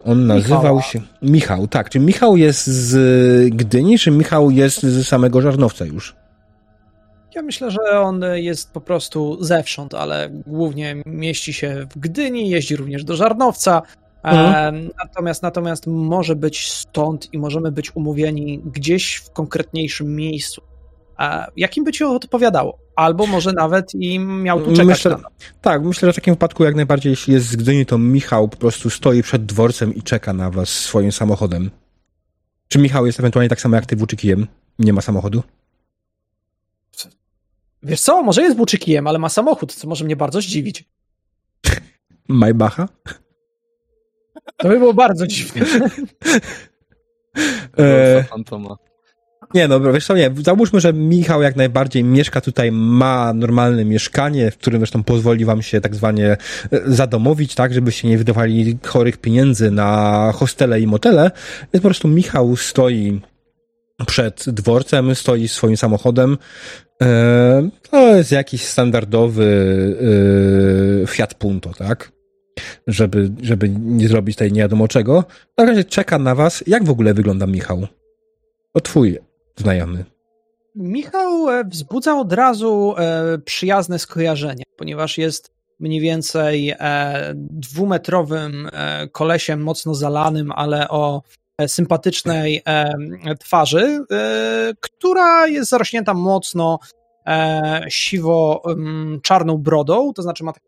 On 0.07 0.27
nazywał 0.27 0.61
Michała. 0.61 0.83
się 0.83 1.01
Michał, 1.23 1.69
tak. 1.69 1.91
Czy 1.91 2.01
Michał 2.01 2.37
jest 2.37 2.67
z 2.67 3.55
Gdyni, 3.55 3.99
czy 3.99 4.11
Michał 4.11 4.51
jest 4.51 4.83
z 4.83 5.09
samego 5.09 5.41
Żarnowca 5.41 5.85
już? 5.85 6.17
Ja 7.35 7.43
myślę, 7.43 7.71
że 7.71 8.01
on 8.01 8.25
jest 8.35 8.73
po 8.73 8.81
prostu 8.81 9.45
zewsząd, 9.45 9.95
ale 9.95 10.31
głównie 10.47 10.97
mieści 11.07 11.53
się 11.53 11.87
w 11.91 11.99
Gdyni, 11.99 12.51
jeździ 12.51 12.77
również 12.77 13.05
do 13.05 13.17
Żarnowca. 13.17 13.83
Mhm. 14.23 14.91
Natomiast, 15.05 15.43
natomiast 15.43 15.87
może 15.87 16.37
być 16.37 16.73
stąd 16.73 17.35
i 17.35 17.39
możemy 17.39 17.73
być 17.73 17.97
umówieni 17.97 18.61
gdzieś 18.65 19.17
w 19.17 19.31
konkretniejszym 19.31 20.17
miejscu. 20.17 20.63
E, 21.19 21.47
jakim 21.57 21.85
by 21.85 21.93
ci 21.93 22.05
odpowiadało? 22.05 22.79
Albo 22.97 23.27
może 23.27 23.53
nawet 23.53 23.95
i 23.95 24.19
miał 24.19 24.61
tu 24.61 24.71
czekać 24.71 24.87
Myślę, 24.87 25.11
na 25.11 25.17
nas. 25.17 25.33
tak, 25.61 25.83
myślę, 25.83 26.09
że 26.09 26.13
w 26.13 26.17
takim 26.17 26.35
wypadku 26.35 26.65
jak 26.65 26.75
najbardziej, 26.75 27.11
jeśli 27.11 27.35
jest 27.35 27.47
z 27.47 27.57
Gdyni, 27.57 27.87
to 27.87 27.99
Michał 27.99 28.49
po 28.49 28.57
prostu 28.57 28.91
stoi 28.91 29.23
przed 29.23 29.47
dworcem 29.47 29.95
i 29.95 30.03
czeka 30.03 30.33
na 30.33 30.51
was 30.51 30.69
swoim 30.69 31.13
samochodem. 31.13 31.71
Czy 32.69 32.79
Michał 32.79 33.07
jest 33.07 33.21
ewentualnie 33.21 33.49
tak 33.49 33.61
samo 33.61 33.77
jak 33.77 33.87
ty 33.87 33.97
włóczykijem? 33.97 34.47
Nie 34.79 34.93
ma 34.93 35.01
samochodu? 35.01 35.43
Wiesz 37.83 38.01
co, 38.01 38.23
może 38.23 38.43
jest 38.43 38.57
buczykijem, 38.57 39.07
ale 39.07 39.19
ma 39.19 39.29
samochód, 39.29 39.75
co 39.75 39.89
może 39.89 40.05
mnie 40.05 40.17
bardzo 40.17 40.41
zdziwić. 40.41 40.85
Maybacha? 42.29 42.89
To 44.57 44.69
by 44.69 44.79
było 44.79 44.95
bardzo 44.95 45.27
dziwne. 45.27 45.67
E, 47.79 48.25
Fantoma. 48.25 48.77
Nie, 49.55 49.69
no 49.69 49.93
wiesz 49.93 50.07
co, 50.07 50.17
nie, 50.17 50.31
załóżmy, 50.45 50.81
że 50.81 50.93
Michał 50.93 51.43
jak 51.43 51.57
najbardziej 51.57 52.05
mieszka 52.05 52.41
tutaj, 52.41 52.73
ma 52.73 53.33
normalne 53.33 53.85
mieszkanie, 53.85 54.51
w 54.51 54.59
którym 54.59 54.81
zresztą 54.81 55.03
pozwoli 55.03 55.45
wam 55.45 55.63
się 55.63 55.81
tak 55.81 55.95
zwanie 55.95 56.27
e, 56.27 56.37
zadomowić, 56.87 57.55
tak, 57.55 57.75
żebyście 57.75 58.09
nie 58.09 58.19
wydawali 58.19 58.79
chorych 58.87 59.17
pieniędzy 59.17 59.71
na 59.71 60.33
hostele 60.35 60.81
i 60.81 60.87
motele, 60.87 61.31
więc 61.73 61.83
po 61.83 61.89
prostu 61.89 62.09
Michał 62.09 62.57
stoi 62.57 63.21
przed 64.07 64.45
dworcem, 64.51 65.15
stoi 65.15 65.49
swoim 65.49 65.77
samochodem, 65.77 66.39
e, 67.03 67.69
to 67.91 68.17
jest 68.17 68.33
jakiś 68.33 68.65
standardowy 68.65 69.47
e, 71.03 71.07
Fiat 71.07 71.35
Punto, 71.35 71.73
tak, 71.79 72.13
żeby, 72.87 73.31
żeby 73.43 73.69
nie 73.69 74.09
zrobić 74.09 74.37
tutaj 74.37 74.53
nie 74.53 74.61
wiadomo 74.61 74.89
czego. 74.89 75.25
Na 75.59 75.65
razie 75.65 75.85
czeka 75.85 76.19
na 76.19 76.35
was. 76.35 76.65
Jak 76.67 76.85
w 76.85 76.91
ogóle 76.91 77.15
wygląda 77.15 77.47
Michał? 77.47 77.87
O 78.75 78.81
twój 78.81 79.19
znajomy. 79.57 80.05
Michał 80.77 81.51
e, 81.51 81.65
wzbudza 81.65 82.17
od 82.17 82.33
razu 82.33 82.95
e, 82.99 83.39
przyjazne 83.39 83.99
skojarzenie, 83.99 84.65
ponieważ 84.77 85.19
jest 85.19 85.53
mniej 85.81 86.01
więcej 86.01 86.71
e, 86.71 87.33
dwumetrowym 87.35 88.69
kolesiem, 89.13 89.63
mocno 89.63 89.95
zalanym, 89.95 90.53
ale 90.53 90.89
o 90.89 91.23
sympatycznej 91.67 92.63
twarzy, 93.41 94.05
która 94.81 95.47
jest 95.47 95.71
zarośnięta 95.71 96.15
mocno 96.15 96.79
siwo-czarną 97.89 99.59
brodą, 99.59 100.13
to 100.13 100.23
znaczy 100.23 100.45
ma 100.45 100.53
taką 100.53 100.67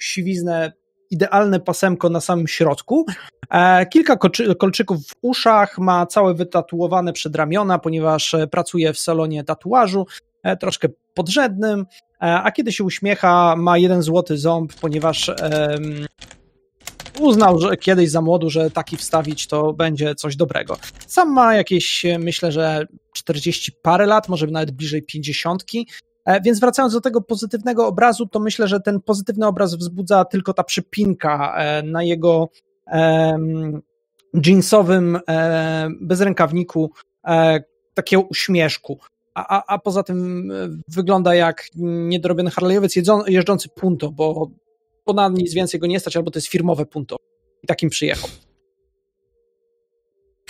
siwiznę, 0.00 0.72
idealne 1.10 1.60
pasemko 1.60 2.08
na 2.08 2.20
samym 2.20 2.48
środku. 2.48 3.06
E, 3.50 3.86
kilka 3.86 4.16
kolczyków 4.58 5.06
w 5.06 5.12
uszach, 5.22 5.78
ma 5.78 6.06
całe 6.06 6.34
wytatuowane 6.34 7.12
przedramiona, 7.12 7.78
ponieważ 7.78 8.34
e, 8.34 8.46
pracuje 8.46 8.92
w 8.92 8.98
salonie 8.98 9.44
tatuażu, 9.44 10.06
e, 10.42 10.56
troszkę 10.56 10.88
podrzędnym, 11.14 11.86
a 12.20 12.52
kiedy 12.52 12.72
się 12.72 12.84
uśmiecha, 12.84 13.54
ma 13.56 13.78
jeden 13.78 14.02
złoty 14.02 14.38
ząb, 14.38 14.72
ponieważ 14.74 15.30
uznał, 17.20 17.58
że 17.58 17.76
kiedyś 17.76 18.10
za 18.10 18.20
młodu, 18.20 18.50
że 18.50 18.70
taki 18.70 18.96
wstawić 18.96 19.46
to 19.46 19.72
będzie 19.72 20.14
coś 20.14 20.36
dobrego. 20.36 20.76
Sam 21.06 21.32
ma 21.32 21.54
jakieś, 21.54 22.04
myślę, 22.18 22.52
że 22.52 22.86
40 23.12 23.72
parę 23.82 24.06
lat, 24.06 24.28
może 24.28 24.46
nawet 24.46 24.70
bliżej 24.70 25.02
50. 25.02 25.64
E, 26.26 26.40
Więc 26.40 26.60
wracając 26.60 26.94
do 26.94 27.00
tego 27.00 27.20
pozytywnego 27.20 27.86
obrazu, 27.86 28.26
to 28.26 28.40
myślę, 28.40 28.68
że 28.68 28.80
ten 28.80 29.00
pozytywny 29.00 29.46
obraz 29.46 29.74
wzbudza 29.74 30.24
tylko 30.24 30.52
ta 30.52 30.64
przypinka 30.64 31.54
e, 31.56 31.82
na 31.82 32.02
jego 32.02 32.48
jeansowym 34.46 35.18
e, 35.28 35.88
bezrękawniku, 36.00 36.90
takiego 37.94 38.22
uśmieszku. 38.22 38.98
A, 39.34 39.58
a, 39.58 39.74
a 39.74 39.78
poza 39.78 40.02
tym 40.02 40.52
wygląda 40.88 41.34
jak 41.34 41.66
niedorobiony 41.76 42.50
harlejowiec 42.50 42.96
jeżdżący 43.26 43.68
punto, 43.68 44.10
bo, 44.10 44.50
na 45.14 45.28
nic 45.28 45.54
więcej 45.54 45.80
go 45.80 45.86
nie 45.86 46.00
stać, 46.00 46.16
albo 46.16 46.30
to 46.30 46.38
jest 46.38 46.48
firmowe 46.48 46.86
punto. 46.86 47.16
I 47.62 47.66
takim 47.66 47.90
przyjechał. 47.90 48.30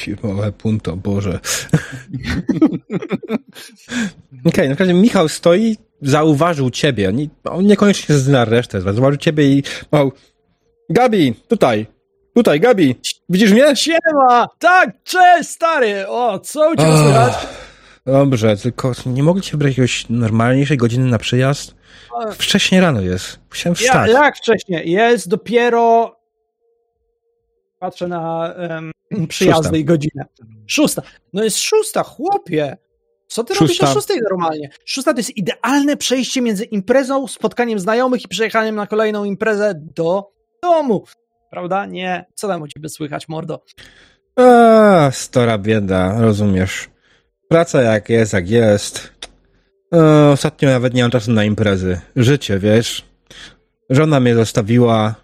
Firmowe 0.00 0.52
punto, 0.52 0.96
Boże. 0.96 1.40
Okej, 4.44 4.68
na 4.68 4.74
razie 4.74 4.94
Michał 4.94 5.28
stoi, 5.28 5.76
zauważył 6.02 6.70
ciebie. 6.70 7.12
Nie, 7.12 7.28
on 7.44 7.66
niekoniecznie 7.66 8.14
zna 8.14 8.44
resztę, 8.44 8.80
z 8.80 8.84
was. 8.84 8.94
zauważył 8.94 9.18
ciebie 9.18 9.44
i 9.48 9.62
mał. 9.92 10.12
Gabi, 10.90 11.34
tutaj, 11.48 11.86
tutaj, 12.34 12.60
Gabi, 12.60 12.96
widzisz 13.28 13.52
mnie? 13.52 13.76
Siema! 13.76 14.48
Tak, 14.58 15.02
cześć 15.04 15.50
stary! 15.50 16.08
O, 16.08 16.38
co 16.38 16.70
u 16.70 16.76
ciebie 16.76 16.96
słychać? 17.02 17.34
Dobrze, 18.06 18.56
tylko 18.56 18.92
nie 19.06 19.22
mogliście 19.22 19.50
wybrać 19.52 19.70
jakiegoś 19.70 20.08
normalniejszej 20.08 20.76
godziny 20.76 21.06
na 21.10 21.18
przyjazd? 21.18 21.74
Wcześnie 22.32 22.80
rano 22.80 23.00
jest. 23.00 23.38
Musiałem 23.50 23.76
Ja, 23.80 23.86
wstać. 23.88 24.10
jak 24.10 24.36
wcześniej? 24.36 24.90
Jest 24.90 25.28
dopiero. 25.28 26.16
Patrzę 27.78 28.08
na 28.08 28.54
um, 28.70 28.90
Szósta. 29.30 29.76
i 29.76 29.84
godzinę. 29.84 30.24
Szósta. 30.66 31.02
No 31.32 31.44
jest 31.44 31.58
szósta, 31.58 32.02
chłopie. 32.02 32.76
Co 33.28 33.44
ty 33.44 33.54
robisz 33.54 33.70
Szósta. 33.70 33.90
o 33.90 33.94
szóstej 33.94 34.20
normalnie? 34.30 34.70
Szósta 34.84 35.12
to 35.12 35.18
jest 35.20 35.36
idealne 35.36 35.96
przejście 35.96 36.42
między 36.42 36.64
imprezą, 36.64 37.28
spotkaniem 37.28 37.78
znajomych 37.78 38.24
i 38.24 38.28
przejechaniem 38.28 38.74
na 38.76 38.86
kolejną 38.86 39.24
imprezę 39.24 39.74
do 39.96 40.30
domu. 40.62 41.04
Prawda? 41.50 41.86
Nie. 41.86 42.24
Co 42.34 42.48
tam 42.48 42.62
u 42.62 42.68
ciebie 42.68 42.88
słychać, 42.88 43.28
mordo? 43.28 43.64
A, 44.36 45.10
stara 45.12 45.58
bieda, 45.58 46.20
rozumiesz. 46.20 46.88
Praca 47.48 47.82
jak 47.82 48.08
jest, 48.08 48.32
jak 48.32 48.50
jest. 48.50 49.12
E, 49.94 50.28
ostatnio 50.30 50.68
nawet 50.68 50.94
nie 50.94 51.02
mam 51.02 51.10
czasu 51.10 51.32
na 51.32 51.44
imprezy. 51.44 52.00
Życie, 52.16 52.58
wiesz. 52.58 53.04
Żona 53.90 54.20
mnie 54.20 54.34
zostawiła, 54.34 55.14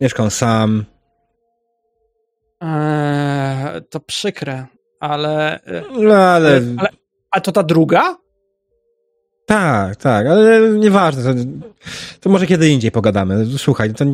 mieszkam 0.00 0.30
sam. 0.30 0.84
Eee, 2.60 3.80
to 3.90 4.00
przykre, 4.00 4.66
ale, 5.00 5.60
e, 5.64 5.82
No, 6.00 6.14
ale... 6.14 6.60
ale. 6.78 6.88
A 7.30 7.40
to 7.40 7.52
ta 7.52 7.62
druga? 7.62 8.16
Tak, 9.46 9.96
tak, 9.96 10.26
ale 10.26 10.60
nieważne. 10.70 11.22
To, 11.34 11.40
to 12.20 12.30
może 12.30 12.46
kiedy 12.46 12.68
indziej 12.68 12.90
pogadamy. 12.90 13.46
Słuchaj, 13.58 13.90
to 13.94 14.04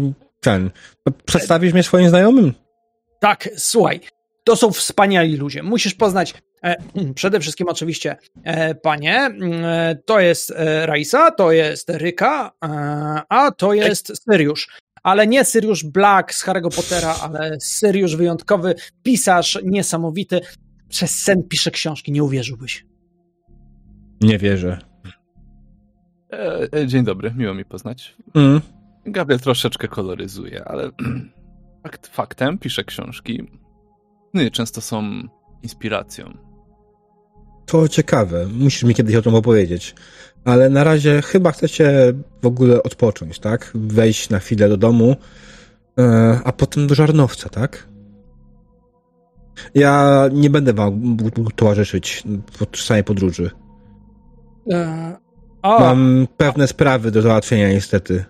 ten... 0.40 0.70
to 1.04 1.12
Przedstawisz 1.26 1.72
mnie 1.72 1.82
swoim 1.82 2.08
znajomym? 2.08 2.54
Tak, 3.20 3.48
słuchaj, 3.56 4.00
to 4.44 4.56
są 4.56 4.72
wspaniali 4.72 5.36
ludzie. 5.36 5.62
Musisz 5.62 5.94
poznać 5.94 6.34
e, 6.64 6.76
przede 7.14 7.40
wszystkim 7.40 7.68
oczywiście 7.68 8.16
e, 8.44 8.74
panie. 8.74 9.16
E, 9.20 9.96
to 10.06 10.20
jest 10.20 10.50
e, 10.50 10.86
Raisa, 10.86 11.30
to 11.30 11.52
jest 11.52 11.90
Ryka, 11.90 12.52
e, 12.64 12.68
a 13.28 13.50
to 13.50 13.72
jest 13.72 14.22
Syriusz. 14.24 14.68
Ale 15.04 15.26
nie 15.26 15.44
Syriusz 15.44 15.84
Black 15.84 16.34
z 16.34 16.44
Harry'ego 16.44 16.76
Pottera, 16.76 17.16
ale 17.22 17.56
Syriusz 17.60 18.16
wyjątkowy, 18.16 18.74
pisarz 19.02 19.58
niesamowity. 19.64 20.40
Przez 20.88 21.10
sen 21.22 21.42
pisze 21.48 21.70
książki, 21.70 22.12
nie 22.12 22.24
uwierzyłbyś. 22.24 22.86
Nie 24.20 24.38
wierzę. 24.38 24.78
E, 26.32 26.68
e, 26.72 26.86
dzień 26.86 27.04
dobry, 27.04 27.34
miło 27.36 27.54
mi 27.54 27.64
poznać. 27.64 28.16
Mm. 28.34 28.60
Gabriel 29.06 29.40
troszeczkę 29.40 29.88
koloryzuje, 29.88 30.64
ale 30.64 30.90
fakt, 31.82 32.06
faktem 32.06 32.58
pisze 32.58 32.84
książki. 32.84 33.42
No 34.34 34.42
i 34.42 34.50
często 34.50 34.80
są 34.80 35.22
inspiracją. 35.62 36.38
To 37.66 37.88
ciekawe. 37.88 38.46
Musisz 38.46 38.82
mi 38.82 38.94
kiedyś 38.94 39.14
o 39.14 39.22
tym 39.22 39.34
opowiedzieć. 39.34 39.94
Ale 40.44 40.70
na 40.70 40.84
razie 40.84 41.22
chyba 41.22 41.52
chcecie 41.52 42.14
w 42.42 42.46
ogóle 42.46 42.82
odpocząć, 42.82 43.38
tak? 43.38 43.70
Wejść 43.74 44.30
na 44.30 44.38
chwilę 44.38 44.68
do 44.68 44.76
domu, 44.76 45.16
e, 45.98 46.40
a 46.44 46.52
potem 46.52 46.86
do 46.86 46.94
żarnowca, 46.94 47.48
tak? 47.48 47.88
Ja 49.74 50.24
nie 50.32 50.50
będę 50.50 50.72
wam 50.72 51.16
towarzyszyć 51.56 52.22
podczas 52.58 52.86
całej 52.86 53.04
podróży. 53.04 53.50
E, 54.70 55.16
Mam 55.62 56.26
pewne 56.36 56.66
sprawy 56.66 57.10
do 57.10 57.22
załatwienia 57.22 57.68
niestety. 57.68 58.24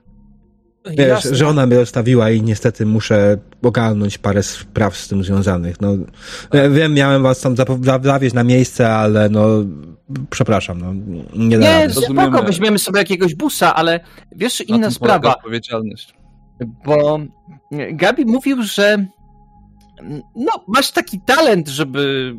Wiesz, 0.85 1.09
jasne. 1.09 1.37
żona 1.37 1.67
mnie 1.67 1.77
zostawiła 1.77 2.31
i 2.31 2.43
niestety 2.43 2.87
muszę 2.87 3.39
ogarnąć 3.63 4.19
parę 4.19 4.43
spraw 4.43 4.97
z 4.97 5.09
tym 5.09 5.25
związanych. 5.25 5.81
No, 5.81 5.97
ja 6.53 6.71
wiem, 6.71 6.95
miałem 6.95 7.23
was 7.23 7.41
tam 7.41 7.55
zawieźć 8.03 8.35
na 8.35 8.45
miejsce, 8.45 8.91
ale 8.91 9.29
no, 9.29 9.47
przepraszam, 10.31 10.81
no, 10.81 10.95
nie 11.37 11.59
da 11.59 11.87
Nie, 11.87 11.91
spoko, 11.91 12.43
weźmiemy 12.43 12.79
sobie 12.79 12.99
jakiegoś 12.99 13.35
busa, 13.35 13.75
ale 13.75 14.01
wiesz, 14.33 14.69
Na 14.69 14.77
inna 14.77 14.91
sprawa, 14.91 15.37
odpowiedzialność. 15.37 16.15
bo 16.85 17.21
Gabi 17.93 18.25
mówił, 18.25 18.63
że 18.63 19.07
no, 20.37 20.53
masz 20.69 20.91
taki 20.91 21.21
talent, 21.21 21.69
żeby 21.69 22.35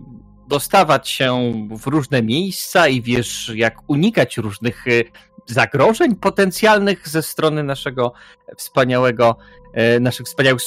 dostawać 0.47 1.09
się 1.09 1.53
w 1.71 1.87
różne 1.87 2.23
miejsca 2.23 2.87
i 2.87 3.01
wiesz, 3.01 3.51
jak 3.55 3.75
unikać 3.87 4.37
różnych 4.37 4.87
y, 4.87 5.03
zagrożeń 5.45 6.15
potencjalnych 6.15 7.09
ze 7.09 7.21
strony 7.21 7.63
naszego 7.63 8.13
wspaniałego, 8.57 9.37
e, 9.73 9.99
naszych 9.99 10.25
wspaniałych 10.25 10.61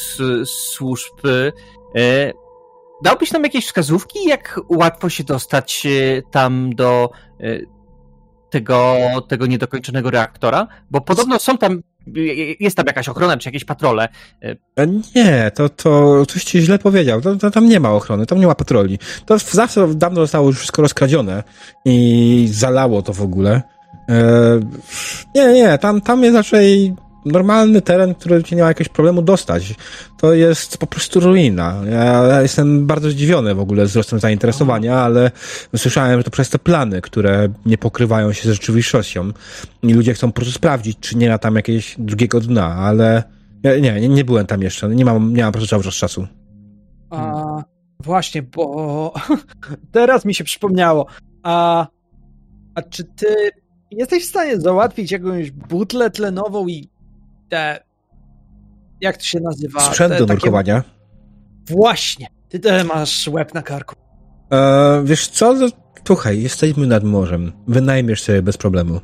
służb. 0.44 1.26
E, 1.96 2.32
Dałbyś 3.02 3.32
nam 3.32 3.42
jakieś 3.42 3.66
wskazówki, 3.66 4.24
jak 4.28 4.60
łatwo 4.68 5.08
się 5.08 5.24
dostać 5.24 5.86
tam 6.30 6.74
do 6.74 7.10
tego, 8.50 8.96
tego 9.28 9.46
niedokończonego 9.46 10.10
reaktora? 10.10 10.66
Bo 10.90 11.00
podobno 11.00 11.38
są 11.38 11.58
tam, 11.58 11.82
jest 12.61 12.76
tam 12.76 12.86
jakaś 12.86 13.09
ochrona 13.09 13.36
czy 13.36 13.48
jakieś 13.48 13.64
patrole. 13.64 14.09
E, 14.42 14.86
Nie, 15.14 15.50
to, 15.54 15.68
to 15.68 16.22
ktoś 16.28 16.44
ci 16.44 16.61
źle 16.61 16.78
powiedział. 16.78 17.20
To, 17.20 17.36
to, 17.36 17.50
tam 17.50 17.68
nie 17.68 17.80
ma 17.80 17.90
ochrony, 17.90 18.26
tam 18.26 18.40
nie 18.40 18.46
ma 18.46 18.54
patroli. 18.54 18.98
To 19.26 19.38
zawsze 19.38 19.94
dawno 19.94 20.20
zostało 20.20 20.46
już 20.46 20.56
wszystko 20.59 20.82
rozkradzione 20.82 21.42
i 21.84 22.48
zalało 22.52 23.02
to 23.02 23.12
w 23.12 23.22
ogóle. 23.22 23.62
E, 24.09 24.61
nie, 25.34 25.52
nie, 25.52 25.78
tam, 25.78 26.00
tam 26.00 26.22
jest 26.24 26.36
raczej 26.36 26.94
normalny 27.28 27.82
teren, 27.82 28.14
który 28.14 28.42
nie 28.52 28.62
ma 28.62 28.68
jakiegoś 28.68 28.88
problemu 28.88 29.22
dostać. 29.22 29.74
To 30.20 30.34
jest 30.34 30.78
po 30.78 30.86
prostu 30.86 31.20
ruina. 31.20 31.82
Ja, 31.90 32.42
jestem 32.42 32.86
bardzo 32.86 33.10
zdziwiony 33.10 33.54
w 33.54 33.60
ogóle 33.60 33.84
wzrostem 33.84 34.18
zainteresowania, 34.18 34.98
ale 34.98 35.30
słyszałem, 35.76 36.20
że 36.20 36.24
to 36.24 36.30
przez 36.30 36.50
te 36.50 36.58
plany, 36.58 37.00
które 37.00 37.48
nie 37.66 37.78
pokrywają 37.78 38.32
się 38.32 38.48
z 38.48 38.52
rzeczywistością 38.52 39.32
i 39.82 39.94
ludzie 39.94 40.14
chcą 40.14 40.28
po 40.28 40.34
prostu 40.34 40.52
sprawdzić, 40.52 40.98
czy 41.00 41.16
nie 41.16 41.28
ma 41.28 41.38
tam 41.38 41.56
jakiegoś 41.56 41.94
drugiego 41.98 42.40
dna, 42.40 42.74
ale 42.74 43.22
ja, 43.62 43.78
nie, 43.78 44.00
nie, 44.00 44.08
nie 44.08 44.24
byłem 44.24 44.46
tam 44.46 44.62
jeszcze. 44.62 44.88
Nie 44.88 45.04
mam, 45.04 45.34
nie 45.34 45.42
mam 45.42 45.52
po 45.52 45.58
prostu 45.58 45.70
cały 45.70 45.84
czas 45.84 45.94
czasu. 45.94 46.26
A, 47.10 47.62
właśnie, 48.00 48.42
bo 48.42 49.14
teraz 49.92 50.24
mi 50.24 50.34
się 50.34 50.44
przypomniało. 50.44 51.06
A, 51.42 51.86
a 52.74 52.82
czy 52.82 53.04
ty 53.04 53.26
jesteś 53.90 54.24
w 54.24 54.28
stanie 54.28 54.60
załatwić 54.60 55.12
jakąś 55.12 55.50
butlę 55.50 56.10
tlenową 56.10 56.68
i 56.68 56.88
te. 57.49 57.80
Jak 59.01 59.16
to 59.16 59.22
się 59.24 59.40
nazywa? 59.40 59.80
Sprzęt 59.80 60.12
te, 60.12 60.18
do 60.18 60.26
takie- 60.26 60.34
nurkowania. 60.34 60.82
Właśnie. 61.70 62.26
Ty 62.49 62.59
też 62.61 62.84
masz 62.84 63.28
łeb 63.28 63.55
na 63.55 63.62
karku. 63.62 63.94
E, 64.53 65.03
wiesz 65.05 65.28
co? 65.28 65.53
No, 65.55 65.68
Słuchaj, 66.07 66.42
jesteśmy 66.42 66.86
nad 66.86 67.05
morzem. 67.05 67.53
Wynajmiesz 67.66 68.22
sobie 68.22 68.42
bez 68.42 68.57
problemu. 68.57 69.01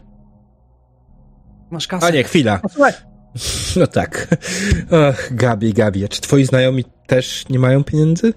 Masz 1.70 1.86
kasę. 1.86 2.06
A 2.06 2.10
nie, 2.10 2.24
chwila. 2.24 2.60
O, 2.62 2.68
Słuchaj, 2.68 2.92
No 3.80 3.86
tak. 3.86 4.28
Ach, 5.08 5.34
Gabi, 5.34 5.72
Gabi. 5.72 6.08
Czy 6.08 6.20
twoi 6.20 6.44
znajomi 6.44 6.84
też 7.06 7.48
nie 7.48 7.58
mają 7.58 7.84
pieniędzy? 7.84 8.34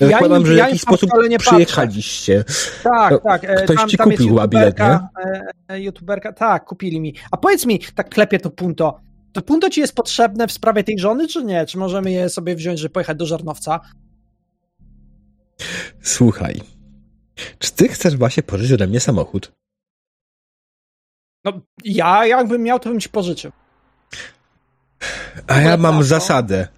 ja 0.00 0.08
Zakładam, 0.08 0.46
że 0.46 0.54
w 0.54 0.56
jakiś 0.56 0.80
sposób 0.80 1.10
nie 1.28 1.38
przyjechaliście. 1.38 2.44
Tak, 2.82 3.10
No, 3.12 3.18
tak. 3.18 3.44
e, 3.44 3.54
ktoś 3.64 3.76
tam, 3.76 3.88
ci 3.88 3.96
tam 3.96 4.10
kupił 4.10 4.28
chyba 4.28 4.48
bilet, 4.48 4.78
youtuberka, 4.78 5.08
e, 5.68 5.80
youtuberka, 5.80 6.32
tak, 6.32 6.64
kupili 6.64 7.00
mi. 7.00 7.14
A 7.30 7.36
powiedz 7.36 7.66
mi, 7.66 7.80
tak 7.94 8.08
klepie 8.08 8.38
to 8.38 8.50
punto. 8.50 9.00
To 9.32 9.42
punto 9.42 9.70
ci 9.70 9.80
jest 9.80 9.94
potrzebne 9.94 10.46
w 10.46 10.52
sprawie 10.52 10.84
tej 10.84 10.98
żony, 10.98 11.28
czy 11.28 11.44
nie? 11.44 11.66
Czy 11.66 11.78
możemy 11.78 12.10
je 12.10 12.28
sobie 12.28 12.56
wziąć, 12.56 12.78
żeby 12.78 12.92
pojechać 12.92 13.18
do 13.18 13.26
Żarnowca? 13.26 13.80
Słuchaj. 16.02 16.60
Czy 17.58 17.72
ty 17.72 17.88
chcesz 17.88 18.16
właśnie 18.16 18.42
pożyczyć 18.42 18.72
ode 18.72 18.86
mnie 18.86 19.00
samochód? 19.00 19.52
No, 21.44 21.52
ja 21.84 22.26
jakbym 22.26 22.62
miał, 22.62 22.78
to 22.80 22.90
bym 22.90 23.00
ci 23.00 23.08
pożyczył. 23.08 23.52
A 25.46 25.60
ja 25.60 25.76
mam 25.76 26.04
zasadę. 26.04 26.68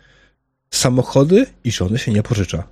Samochody 0.71 1.47
i 1.65 1.73
żony 1.73 1.99
się 1.99 2.13
nie 2.13 2.23
pożycza. 2.23 2.69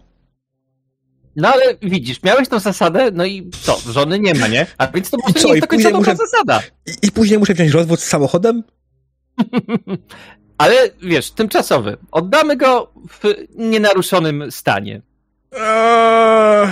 No 1.37 1.49
ale 1.49 1.63
widzisz, 1.83 2.23
miałeś 2.23 2.49
tą 2.49 2.59
zasadę, 2.59 3.11
no 3.13 3.25
i 3.25 3.51
co, 3.63 3.79
żony 3.93 4.19
nie 4.19 4.35
ma, 4.35 4.49
nie? 4.49 4.67
A 4.79 4.87
więc 4.87 5.11
to 5.11 5.17
może 5.23 5.35
co, 5.35 5.49
nie 5.49 5.55
jest 5.55 5.61
do 5.61 5.67
końca 5.69 5.91
muszę- 5.91 6.17
zasada. 6.17 6.63
I, 6.87 7.07
I 7.07 7.13
później 7.13 7.39
muszę 7.39 7.55
wziąć 7.55 7.71
rozwód 7.71 8.01
z 8.01 8.05
samochodem? 8.05 8.63
Ale 10.59 10.75
wiesz, 11.03 11.31
tymczasowy. 11.31 11.97
Oddamy 12.11 12.57
go 12.57 12.93
w 13.09 13.23
nienaruszonym 13.57 14.51
stanie. 14.51 15.03
Eee... 15.53 16.69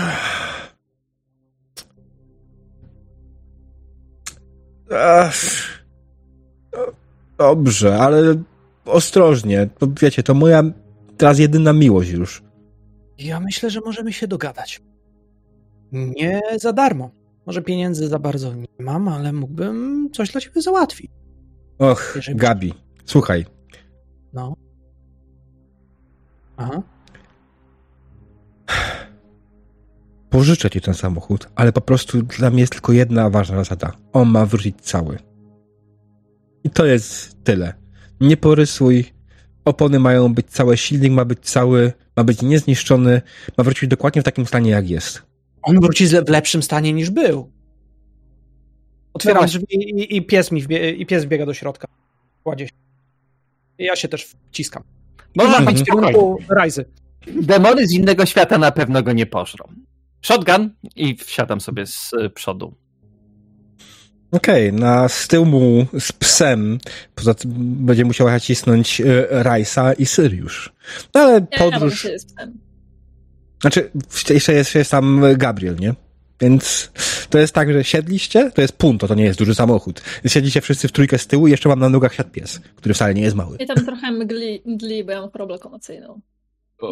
Dobrze, 7.39 7.99
ale 7.99 8.43
ostrożnie. 8.85 9.69
Wiecie, 10.03 10.23
to 10.23 10.35
moja 10.35 10.63
teraz 11.17 11.39
jedyna 11.39 11.73
miłość 11.73 12.11
już. 12.11 12.43
Ja 13.19 13.41
myślę, 13.41 13.71
że 13.71 13.81
możemy 13.81 14.13
się 14.13 14.29
dogadać. 14.29 14.83
Nie 15.93 16.41
za 16.57 16.73
darmo. 16.73 17.11
Może 17.47 17.63
pieniędzy 17.63 18.09
za 18.09 18.19
bardzo 18.19 18.55
nie 18.55 18.67
mam, 18.79 19.09
ale 19.09 19.33
mógłbym 19.33 20.09
coś 20.13 20.31
dla 20.31 20.41
ciebie 20.41 20.63
załatwić. 20.63 21.11
Och, 21.79 22.13
Jeżeli- 22.17 22.37
Gabi, 22.39 22.75
słuchaj. 23.05 23.47
No. 24.33 24.57
Aha. 26.57 26.83
Pożyczę 30.31 30.71
ci 30.71 30.81
ten 30.81 30.95
samochód, 30.95 31.49
ale 31.55 31.73
po 31.73 31.81
prostu 31.81 32.23
dla 32.23 32.51
mnie 32.51 32.61
jest 32.61 32.73
tylko 32.73 32.93
jedna 32.93 33.31
ważna 33.31 33.57
zasada. 33.57 33.93
On 34.13 34.29
ma 34.29 34.47
wrócić 34.47 34.77
cały. 34.81 35.19
I 36.65 36.71
to 36.71 36.87
jest 36.87 37.45
tyle. 37.45 37.75
Nie 38.21 38.37
porysuj. 38.37 39.05
Opony 39.65 39.99
mają 39.99 40.35
być 40.35 40.47
całe, 40.47 40.77
silnik 40.77 41.13
ma 41.13 41.25
być 41.25 41.39
cały, 41.41 41.93
ma 42.17 42.25
być 42.25 42.43
niezniszczony, 42.43 43.23
ma 43.59 43.65
wrócić 43.65 43.89
dokładnie 43.91 44.23
w 44.23 44.25
takim 44.25 44.47
stanie, 44.47 44.71
jak 44.71 44.91
jest. 44.91 45.23
On 45.63 45.81
wróci 45.81 46.07
w 46.07 46.29
lepszym 46.29 46.63
stanie 46.63 46.93
niż 46.93 47.11
był. 47.11 47.53
Otwieram 49.17 49.43
No 49.43 49.49
drzwi 49.49 49.65
i, 49.71 50.17
i, 50.17 50.23
pies 50.23 50.53
mi 50.53 50.63
wbie, 50.63 50.91
i 50.91 51.07
pies 51.07 51.27
biega 51.27 51.47
do 51.47 51.55
środka. 51.55 51.89
Kładzie 52.45 52.67
się. 52.67 52.73
I 53.79 53.85
ja 53.85 53.97
się 53.97 54.09
też 54.09 54.29
wciskam. 54.51 54.83
Można 55.37 55.61
być 55.61 55.81
W 55.81 55.85
kierunku 55.85 56.39
Rajzy. 56.49 56.85
Demony 57.43 57.87
z 57.87 57.93
innego 57.93 58.27
świata 58.27 58.59
na 58.59 58.73
pewno 58.73 59.03
go 59.03 59.13
nie 59.13 59.27
pożrą. 59.27 59.65
Shotgun 60.23 60.71
i 60.97 61.17
wsiadam 61.17 61.61
sobie 61.61 61.87
z 61.87 62.11
przodu. 62.35 62.75
Okej, 64.31 64.73
na 64.73 65.09
z 65.09 65.29
tyłu 65.29 65.47
mu 65.47 65.87
z 66.01 66.13
psem 66.13 66.79
poza 67.15 67.35
tym 67.35 67.53
będzie 67.87 68.05
musiała 68.05 68.41
cisnąć 68.41 69.01
y, 69.01 69.27
Rajsa 69.31 69.93
i 69.93 70.07
Syriusz. 70.07 70.73
No 71.15 71.21
ale 71.21 71.47
Ja 71.53 71.59
podróż... 71.59 72.09
z 72.17 72.25
psem. 72.25 72.59
Znaczy, 73.61 73.91
jeszcze 74.31 74.53
jest, 74.53 74.75
jest 74.75 74.91
tam 74.91 75.23
Gabriel, 75.37 75.77
nie? 75.77 75.95
Więc 76.41 76.91
to 77.31 77.39
jest 77.39 77.55
tak, 77.55 77.73
że 77.73 77.85
siedliście, 77.85 78.51
to 78.51 78.61
jest 78.63 78.77
punto, 78.79 79.09
to 79.09 79.15
nie 79.15 79.25
jest 79.25 79.39
duży 79.39 79.55
samochód. 79.55 80.03
Siedliście 80.27 80.61
wszyscy 80.61 80.89
w 80.89 80.93
trójkę 80.93 81.19
z 81.19 81.27
tyłu 81.27 81.47
i 81.47 81.51
jeszcze 81.51 81.69
mam 81.69 81.79
na 81.79 81.89
nogach 81.89 82.15
siadł 82.15 82.31
pies, 82.31 82.61
który 82.77 82.95
wcale 82.95 83.15
nie 83.15 83.23
jest 83.23 83.37
mały. 83.37 83.57
I 83.57 83.67
tam 83.67 83.77
trochę 83.87 84.11
mgli, 84.13 84.63
mdli, 84.67 85.05
bo 85.05 85.13
ja 85.13 85.21
mam 85.21 85.31
chorobę 85.31 85.53
lokomocyjną. 85.53 86.21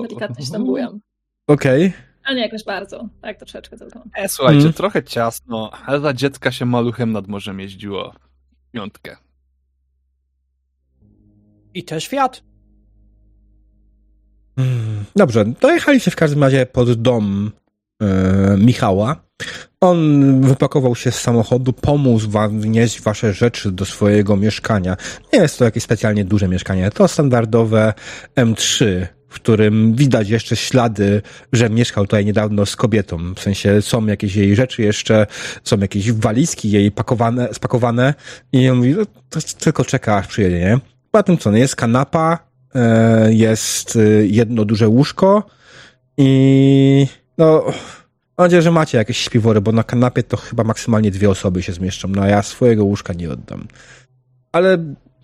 Delikatnie 0.02 0.46
się 0.46 0.52
tam 0.52 0.64
bujam. 0.64 1.00
Okej. 1.46 1.92
A 2.24 2.32
nie 2.34 2.40
jakoś 2.40 2.64
bardzo. 2.64 3.08
Tak, 3.22 3.38
troszeczkę 3.38 3.76
tylko. 3.78 4.04
E, 4.14 4.28
słuchajcie, 4.28 4.60
Mm. 4.60 4.72
trochę 4.72 5.02
ciasno, 5.02 5.70
ale 5.86 6.00
dla 6.00 6.12
dziecka 6.12 6.52
się 6.52 6.64
maluchem 6.64 7.12
nad 7.12 7.28
morzem 7.28 7.60
jeździło. 7.60 8.14
Piątkę. 8.72 9.16
I 11.74 11.84
też 11.84 12.06
Fiat. 12.08 12.42
Mm, 14.56 15.04
Dobrze, 15.16 15.44
dojechaliście 15.60 16.10
w 16.10 16.16
każdym 16.16 16.42
razie 16.42 16.66
pod 16.66 16.92
dom 17.02 17.50
Michała. 18.58 19.24
On 19.80 20.40
wypakował 20.40 20.94
się 20.94 21.10
z 21.10 21.20
samochodu, 21.20 21.72
pomógł 21.72 22.28
wam 22.28 22.60
wnieść 22.60 23.00
wasze 23.00 23.32
rzeczy 23.32 23.72
do 23.72 23.84
swojego 23.84 24.36
mieszkania. 24.36 24.96
Nie 25.32 25.38
jest 25.38 25.58
to 25.58 25.64
jakieś 25.64 25.82
specjalnie 25.82 26.24
duże 26.24 26.48
mieszkanie, 26.48 26.90
to 26.90 27.08
standardowe 27.08 27.92
M3, 28.36 28.84
w 29.28 29.34
którym 29.34 29.94
widać 29.94 30.28
jeszcze 30.28 30.56
ślady, 30.56 31.22
że 31.52 31.70
mieszkał 31.70 32.04
tutaj 32.04 32.24
niedawno 32.24 32.66
z 32.66 32.76
kobietą. 32.76 33.34
W 33.34 33.40
sensie 33.40 33.82
są 33.82 34.06
jakieś 34.06 34.36
jej 34.36 34.56
rzeczy 34.56 34.82
jeszcze, 34.82 35.26
są 35.64 35.78
jakieś 35.78 36.12
walizki 36.12 36.70
jej 36.70 36.90
pakowane, 36.90 37.48
spakowane 37.54 38.14
i 38.52 38.68
on 38.68 38.76
mówi, 38.76 38.94
no, 38.98 39.04
to 39.28 39.40
tylko 39.58 39.84
czeka 39.84 40.16
aż 40.16 40.26
przyjedzie, 40.26 40.60
nie? 40.60 40.78
Poza 41.10 41.22
tym 41.22 41.38
co, 41.38 41.52
jest 41.52 41.76
kanapa, 41.76 42.38
e, 42.74 43.34
jest 43.34 43.96
e, 43.96 44.26
jedno 44.26 44.64
duże 44.64 44.88
łóżko 44.88 45.46
i 46.16 47.06
no 47.38 47.64
mam 48.38 48.44
nadzieję, 48.44 48.62
że 48.62 48.70
macie 48.70 48.98
jakieś 48.98 49.18
śpiwory, 49.18 49.60
bo 49.60 49.72
na 49.72 49.84
kanapie 49.84 50.22
to 50.22 50.36
chyba 50.36 50.64
maksymalnie 50.64 51.10
dwie 51.10 51.30
osoby 51.30 51.62
się 51.62 51.72
zmieszczą, 51.72 52.08
no 52.08 52.22
a 52.22 52.28
ja 52.28 52.42
swojego 52.42 52.84
łóżka 52.84 53.12
nie 53.12 53.30
oddam. 53.30 53.68
Ale 54.52 54.78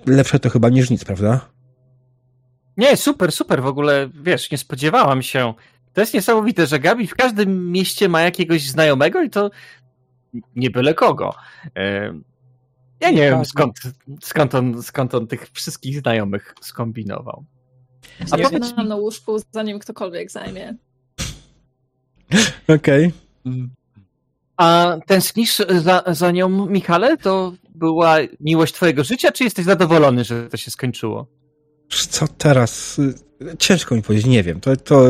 lepsze 0.07 0.39
to 0.41 0.51
chyba 0.51 0.69
niż 0.69 0.91
nic, 0.91 1.05
prawda? 1.05 1.41
Nie, 2.77 2.97
super, 2.97 3.33
super. 3.33 3.63
W 3.63 3.67
ogóle, 3.67 4.09
wiesz, 4.23 4.51
nie 4.51 4.59
spodziewałam 4.59 5.23
się. 5.23 5.55
To 5.93 6.01
jest 6.01 6.15
niesamowite, 6.15 6.67
że 6.67 6.79
Gabi 6.79 7.07
w 7.07 7.15
każdym 7.15 7.73
mieście 7.73 8.09
ma 8.09 8.21
jakiegoś 8.23 8.69
znajomego 8.69 9.23
i 9.23 9.31
to 9.31 9.51
nie 10.57 10.71
byle 10.71 10.95
kogo. 10.95 11.35
E, 11.77 12.13
Ja 13.01 13.11
nie 13.11 13.17
wiem, 13.17 13.45
skąd, 13.45 13.81
skąd, 14.23 14.55
on, 14.55 14.83
skąd 14.83 15.15
on 15.15 15.27
tych 15.27 15.51
wszystkich 15.53 16.01
znajomych 16.01 16.55
skombinował. 16.61 17.45
A 18.31 18.37
mi- 18.37 18.43
powiedz... 18.43 18.77
na 18.77 18.97
łóżku, 18.97 19.37
zanim 19.51 19.79
ktokolwiek 19.79 20.31
zajmie. 20.31 20.75
Okej. 22.69 23.13
A 24.57 24.97
tęsknisz 25.07 25.63
za, 25.83 26.03
za 26.07 26.31
nią, 26.31 26.67
Michale? 26.67 27.17
To 27.17 27.53
była 27.75 28.17
miłość 28.41 28.75
twojego 28.75 29.05
życia, 29.05 29.33
czy 29.33 29.45
jesteś 29.45 29.65
zadowolony, 29.65 30.25
że 30.25 30.49
to 30.49 30.57
się 30.57 30.71
skończyło? 30.71 31.27
Co 31.89 32.29
teraz? 32.29 32.99
Y, 32.99 33.15
Ciężko 33.59 33.95
mi 33.95 34.03
powiedzieć, 34.03 34.27
nie 34.27 34.43
wiem. 34.43 34.61
To, 34.61 34.77
to, 34.77 35.05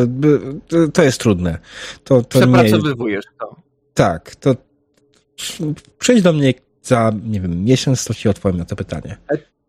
to, 0.92 1.02
jest 1.02 1.20
trudne. 1.20 1.58
To, 2.04 2.22
to 2.22 2.38
nie. 2.38 2.46
Przepracowywujesz 2.46 3.24
to. 3.40 3.56
Tak, 3.94 4.36
to 4.36 4.56
przyjdź 5.98 6.22
do 6.22 6.32
mnie 6.32 6.54
za, 6.82 7.12
nie 7.24 7.40
wiem, 7.40 7.64
miesiąc 7.64 8.04
to 8.04 8.14
ci 8.14 8.28
odpowiem 8.28 8.58
na 8.58 8.64
to 8.64 8.76
pytanie. 8.76 9.16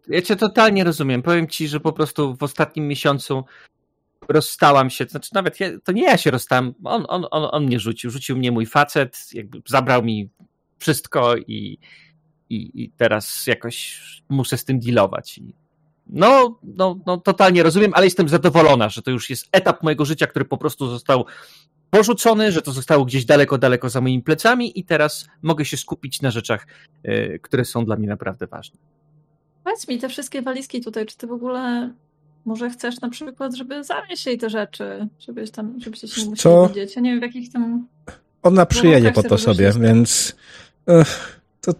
Ja 0.07 0.21
cię 0.21 0.35
totalnie 0.35 0.83
rozumiem. 0.83 1.21
Powiem 1.21 1.47
ci, 1.47 1.67
że 1.67 1.79
po 1.79 1.93
prostu 1.93 2.35
w 2.35 2.43
ostatnim 2.43 2.87
miesiącu 2.87 3.43
rozstałam 4.29 4.89
się, 4.89 5.05
to 5.05 5.11
znaczy 5.11 5.29
nawet 5.33 5.59
ja, 5.59 5.67
to 5.83 5.91
nie 5.91 6.03
ja 6.03 6.17
się 6.17 6.31
rozstałem, 6.31 6.73
on, 6.83 7.05
on, 7.07 7.25
on, 7.31 7.49
on 7.51 7.65
mnie 7.65 7.79
rzucił, 7.79 8.11
rzucił 8.11 8.37
mnie 8.37 8.51
mój 8.51 8.65
facet, 8.65 9.29
jakby 9.33 9.61
zabrał 9.67 10.03
mi 10.03 10.29
wszystko 10.79 11.37
i, 11.37 11.77
i, 12.49 12.83
i 12.83 12.91
teraz 12.97 13.47
jakoś 13.47 14.01
muszę 14.29 14.57
z 14.57 14.65
tym 14.65 14.79
dealować. 14.79 15.37
I 15.37 15.53
no, 16.07 16.59
no, 16.63 16.99
no, 17.05 17.17
totalnie 17.17 17.63
rozumiem, 17.63 17.91
ale 17.93 18.05
jestem 18.05 18.29
zadowolona, 18.29 18.89
że 18.89 19.01
to 19.01 19.11
już 19.11 19.29
jest 19.29 19.47
etap 19.51 19.83
mojego 19.83 20.05
życia, 20.05 20.27
który 20.27 20.45
po 20.45 20.57
prostu 20.57 20.87
został 20.87 21.25
porzucony, 21.89 22.51
że 22.51 22.61
to 22.61 22.71
zostało 22.71 23.05
gdzieś 23.05 23.25
daleko, 23.25 23.57
daleko 23.57 23.89
za 23.89 24.01
moimi 24.01 24.23
plecami 24.23 24.79
i 24.79 24.83
teraz 24.83 25.27
mogę 25.41 25.65
się 25.65 25.77
skupić 25.77 26.21
na 26.21 26.31
rzeczach, 26.31 26.67
y, 27.07 27.39
które 27.41 27.65
są 27.65 27.85
dla 27.85 27.95
mnie 27.95 28.07
naprawdę 28.07 28.47
ważne. 28.47 28.79
Powiedz 29.63 29.87
mi, 29.87 29.99
te 29.99 30.09
wszystkie 30.09 30.41
walizki 30.41 30.81
tutaj, 30.81 31.05
czy 31.05 31.17
ty 31.17 31.27
w 31.27 31.31
ogóle 31.31 31.93
może 32.45 32.69
chcesz 32.69 33.01
na 33.01 33.09
przykład, 33.09 33.55
żeby 33.55 33.83
zanieść 33.83 34.25
jej 34.25 34.37
te 34.37 34.49
rzeczy, 34.49 35.07
żebyś 35.19 35.51
tam, 35.51 35.79
żebyście 35.79 36.07
się 36.07 36.21
nie 36.21 36.29
musieli 36.29 36.41
Co? 36.41 36.67
widzieć. 36.67 36.95
Ja 36.95 37.01
nie 37.01 37.11
wiem, 37.11 37.19
w 37.19 37.23
jakich 37.23 37.51
tam... 37.51 37.87
Ona 38.43 38.65
przyjedzie 38.65 39.11
po 39.11 39.23
to 39.23 39.37
sobie, 39.37 39.65
rozrośnie. 39.65 39.87
więc 39.87 40.35
ech, 40.87 41.41
to 41.61 41.73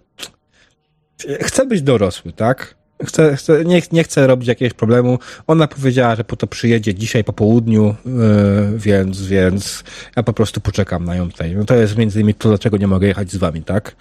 chcę 1.41 1.65
być 1.65 1.81
dorosły, 1.81 2.33
tak? 2.33 2.75
Chcę, 3.05 3.35
chcę, 3.35 3.65
nie, 3.65 3.81
nie 3.91 4.03
chcę 4.03 4.27
robić 4.27 4.47
jakiegoś 4.47 4.73
problemu. 4.73 5.19
Ona 5.47 5.67
powiedziała, 5.67 6.15
że 6.15 6.23
po 6.23 6.35
to 6.35 6.47
przyjedzie 6.47 6.93
dzisiaj 6.93 7.23
po 7.23 7.33
południu, 7.33 7.95
yy, 8.05 8.79
więc, 8.79 9.21
więc 9.21 9.83
ja 10.15 10.23
po 10.23 10.33
prostu 10.33 10.61
poczekam 10.61 11.05
na 11.05 11.15
ją 11.15 11.31
tutaj. 11.31 11.55
No 11.55 11.65
to 11.65 11.75
jest 11.75 11.97
między 11.97 12.19
innymi 12.19 12.33
to, 12.33 12.49
dlaczego 12.49 12.77
nie 12.77 12.87
mogę 12.87 13.07
jechać 13.07 13.31
z 13.31 13.37
wami, 13.37 13.63
tak? 13.63 13.95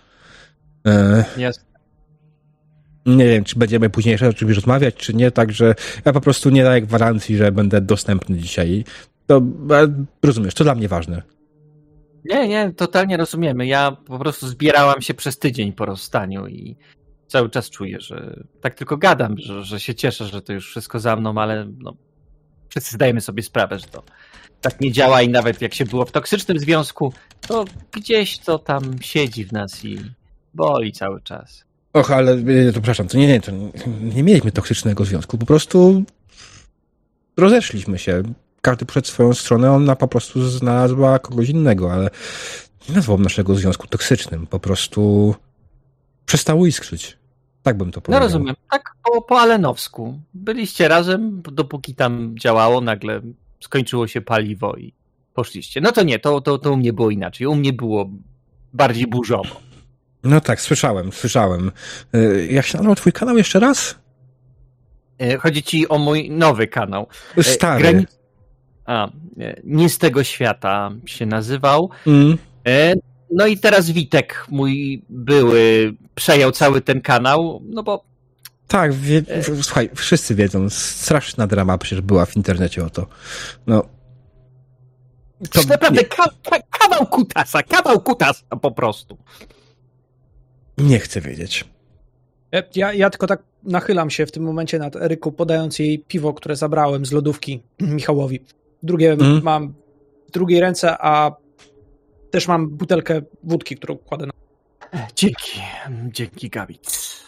Yy, 0.84 1.42
Jasne. 1.42 1.69
Nie 3.06 3.28
wiem, 3.28 3.44
czy 3.44 3.58
będziemy 3.58 3.90
później 3.90 4.12
jeszcze 4.12 4.28
o 4.28 4.32
czymś 4.32 4.54
rozmawiać, 4.54 4.94
czy 4.94 5.14
nie, 5.14 5.30
także 5.30 5.74
ja 6.04 6.12
po 6.12 6.20
prostu 6.20 6.50
nie 6.50 6.64
daję 6.64 6.82
gwarancji, 6.82 7.36
że 7.36 7.52
będę 7.52 7.80
dostępny 7.80 8.38
dzisiaj. 8.38 8.84
To 9.26 9.42
rozumiesz, 10.22 10.54
to 10.54 10.64
dla 10.64 10.74
mnie 10.74 10.88
ważne. 10.88 11.22
Nie, 12.24 12.48
nie, 12.48 12.72
totalnie 12.72 13.16
rozumiemy. 13.16 13.66
Ja 13.66 13.96
po 14.06 14.18
prostu 14.18 14.46
zbierałam 14.48 15.00
się 15.00 15.14
przez 15.14 15.38
tydzień 15.38 15.72
po 15.72 15.86
rozstaniu 15.86 16.46
i 16.46 16.76
cały 17.26 17.50
czas 17.50 17.70
czuję, 17.70 18.00
że 18.00 18.44
tak 18.60 18.74
tylko 18.74 18.96
gadam, 18.96 19.38
że, 19.38 19.64
że 19.64 19.80
się 19.80 19.94
cieszę, 19.94 20.24
że 20.24 20.42
to 20.42 20.52
już 20.52 20.70
wszystko 20.70 21.00
za 21.00 21.16
mną, 21.16 21.34
ale 21.38 21.66
no, 21.78 21.94
wszyscy 22.68 22.94
zdajemy 22.94 23.20
sobie 23.20 23.42
sprawę, 23.42 23.78
że 23.78 23.86
to 23.86 24.02
tak 24.60 24.80
nie 24.80 24.92
działa 24.92 25.22
i 25.22 25.28
nawet 25.28 25.62
jak 25.62 25.74
się 25.74 25.84
było 25.84 26.04
w 26.04 26.12
toksycznym 26.12 26.58
związku, 26.58 27.12
to 27.40 27.64
gdzieś 27.92 28.38
to 28.38 28.58
tam 28.58 28.82
siedzi 29.02 29.44
w 29.44 29.52
nas 29.52 29.84
i 29.84 29.98
boli 30.54 30.92
cały 30.92 31.20
czas. 31.20 31.69
Och, 31.92 32.10
ale 32.10 32.32
e, 32.32 32.66
to 32.66 32.72
przepraszam, 32.72 33.08
to 33.08 33.18
nie, 33.18 33.26
nie, 33.26 33.40
to 33.40 33.52
nie, 34.00 34.22
mieliśmy 34.22 34.52
toksycznego 34.52 35.04
związku, 35.04 35.38
po 35.38 35.46
prostu 35.46 36.04
rozeszliśmy 37.36 37.98
się. 37.98 38.22
Każdy 38.62 38.86
przed 38.86 39.06
swoją 39.06 39.34
stronę, 39.34 39.72
ona 39.72 39.96
po 39.96 40.08
prostu 40.08 40.42
znalazła 40.48 41.18
kogoś 41.18 41.48
innego, 41.48 41.92
ale 41.92 42.10
nie 42.88 42.94
nazwałbym 42.94 43.24
naszego 43.24 43.54
związku 43.54 43.86
toksycznym, 43.86 44.46
po 44.46 44.60
prostu 44.60 45.34
przestało 46.26 46.66
iskrzyć. 46.66 47.18
Tak 47.62 47.76
bym 47.76 47.90
to 47.90 47.98
No 47.98 48.02
powiedział. 48.02 48.22
rozumiem, 48.22 48.56
tak 48.70 48.82
po, 49.04 49.22
po 49.22 49.40
Alenowsku. 49.40 50.20
Byliście 50.34 50.88
razem, 50.88 51.42
dopóki 51.52 51.94
tam 51.94 52.34
działało, 52.38 52.80
nagle 52.80 53.20
skończyło 53.60 54.06
się 54.06 54.20
paliwo 54.20 54.76
i 54.76 54.92
poszliście. 55.34 55.80
No 55.80 55.92
to 55.92 56.02
nie, 56.02 56.18
to, 56.18 56.40
to, 56.40 56.58
to 56.58 56.72
u 56.72 56.76
mnie 56.76 56.92
było 56.92 57.10
inaczej. 57.10 57.46
U 57.46 57.54
mnie 57.54 57.72
było 57.72 58.10
bardziej 58.72 59.06
burzowo. 59.06 59.60
No 60.24 60.40
tak, 60.40 60.60
słyszałem, 60.60 61.12
słyszałem. 61.12 61.72
E, 62.14 62.46
Jak 62.46 62.66
się 62.66 62.78
nazywał 62.78 62.94
twój 62.94 63.12
kanał 63.12 63.36
jeszcze 63.38 63.60
raz? 63.60 63.94
E, 65.18 65.36
Chodzi 65.38 65.62
ci 65.62 65.88
o 65.88 65.98
mój 65.98 66.30
nowy 66.30 66.66
kanał. 66.66 67.06
E, 67.38 67.42
Stary. 67.42 68.04
A, 68.86 69.08
nie 69.64 69.88
z 69.88 69.98
tego 69.98 70.24
świata 70.24 70.90
się 71.06 71.26
nazywał. 71.26 71.90
Mm. 72.06 72.38
No 73.32 73.46
i 73.46 73.58
teraz 73.58 73.90
Witek, 73.90 74.46
mój 74.50 75.04
były, 75.08 75.92
przejął 76.14 76.50
cały 76.52 76.80
ten 76.80 77.00
kanał, 77.00 77.62
no 77.64 77.82
bo 77.82 78.04
Tak, 78.68 78.92
wie, 78.92 79.22
słuchaj, 79.62 79.90
wszyscy 79.94 80.34
wiedzą, 80.34 80.70
straszna 80.70 81.46
drama 81.46 81.78
przecież 81.78 82.00
była 82.00 82.26
w 82.26 82.36
internecie 82.36 82.84
o 82.84 82.90
to. 82.90 83.06
No. 83.66 83.82
to 85.52 85.60
naprawdę 85.68 86.04
ka- 86.04 86.30
ka- 86.50 86.62
kawał 86.78 87.06
kutasa, 87.06 87.62
kawał 87.62 88.00
kutasa 88.00 88.42
po 88.62 88.70
prostu. 88.70 89.18
Nie, 90.80 90.98
chcę 90.98 91.20
wiedzieć. 91.20 91.64
Ja, 92.52 92.62
ja, 92.74 92.92
ja 92.92 93.10
tylko 93.10 93.26
tak 93.26 93.42
nachylam 93.62 94.10
się 94.10 94.26
w 94.26 94.32
tym 94.32 94.42
momencie 94.42 94.78
nad 94.78 94.96
Eryku, 94.96 95.32
podając 95.32 95.78
jej 95.78 95.98
piwo, 95.98 96.34
które 96.34 96.56
zabrałem 96.56 97.06
z 97.06 97.12
lodówki 97.12 97.62
Michałowi. 97.80 98.40
Drugie 98.82 99.12
Mhm. 99.12 99.42
mam 99.42 99.74
w 100.28 100.30
drugiej 100.30 100.60
ręce, 100.60 100.96
a 101.00 101.32
też 102.30 102.48
mam 102.48 102.68
butelkę 102.68 103.22
wódki, 103.44 103.76
którą 103.76 103.98
kładę 103.98 104.26
na... 104.26 104.32
Dzięki, 105.16 105.60
dzięki 106.06 106.50
Gawic. 106.50 107.20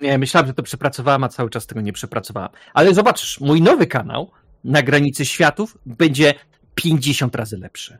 Nie, 0.00 0.18
myślałem, 0.18 0.46
że 0.46 0.54
to 0.54 0.62
przepracowałem, 0.62 1.24
a 1.24 1.28
cały 1.28 1.50
czas 1.50 1.66
tego 1.66 1.80
nie 1.80 1.92
przepracowałem. 1.92 2.50
Ale 2.74 2.94
zobaczysz, 2.94 3.40
mój 3.40 3.62
nowy 3.62 3.86
kanał 3.86 4.30
na 4.64 4.82
granicy 4.82 5.24
światów 5.26 5.78
będzie 5.86 6.34
50 6.74 7.34
razy 7.34 7.58
lepszy. 7.58 7.98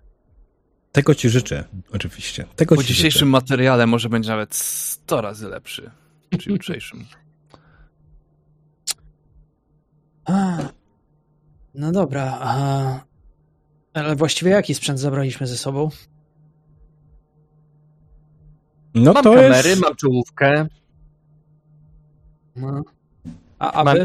Tego 0.93 1.15
ci 1.15 1.29
życzę, 1.31 1.65
oczywiście. 1.93 2.45
Tego 2.57 2.77
Po 2.77 2.83
ci 2.83 2.89
dzisiejszym 2.89 3.19
życzę. 3.19 3.27
materiale 3.31 3.87
może 3.87 4.09
będzie 4.09 4.31
nawet 4.31 4.55
100 4.55 5.21
razy 5.21 5.49
lepszy. 5.49 5.91
Czy 6.39 6.51
jutrzejszym. 6.53 7.05
A, 10.25 10.59
no 11.75 11.93
dobra, 11.93 12.39
a... 12.41 13.01
ale 13.95 14.17
właściwie 14.17 14.51
jaki 14.51 14.75
sprzęt 14.75 14.99
zabraliśmy 14.99 15.47
ze 15.47 15.57
sobą? 15.57 15.89
No 18.95 19.13
mam 19.13 19.25
to 19.25 19.35
kamery, 19.35 19.69
jest... 19.69 19.83
mam 19.83 19.97
czołówkę. 19.97 20.67
No. 22.57 22.83
A, 23.59 23.73
a 23.73 23.85
Mam- 23.85 23.97
wy? 23.99 24.05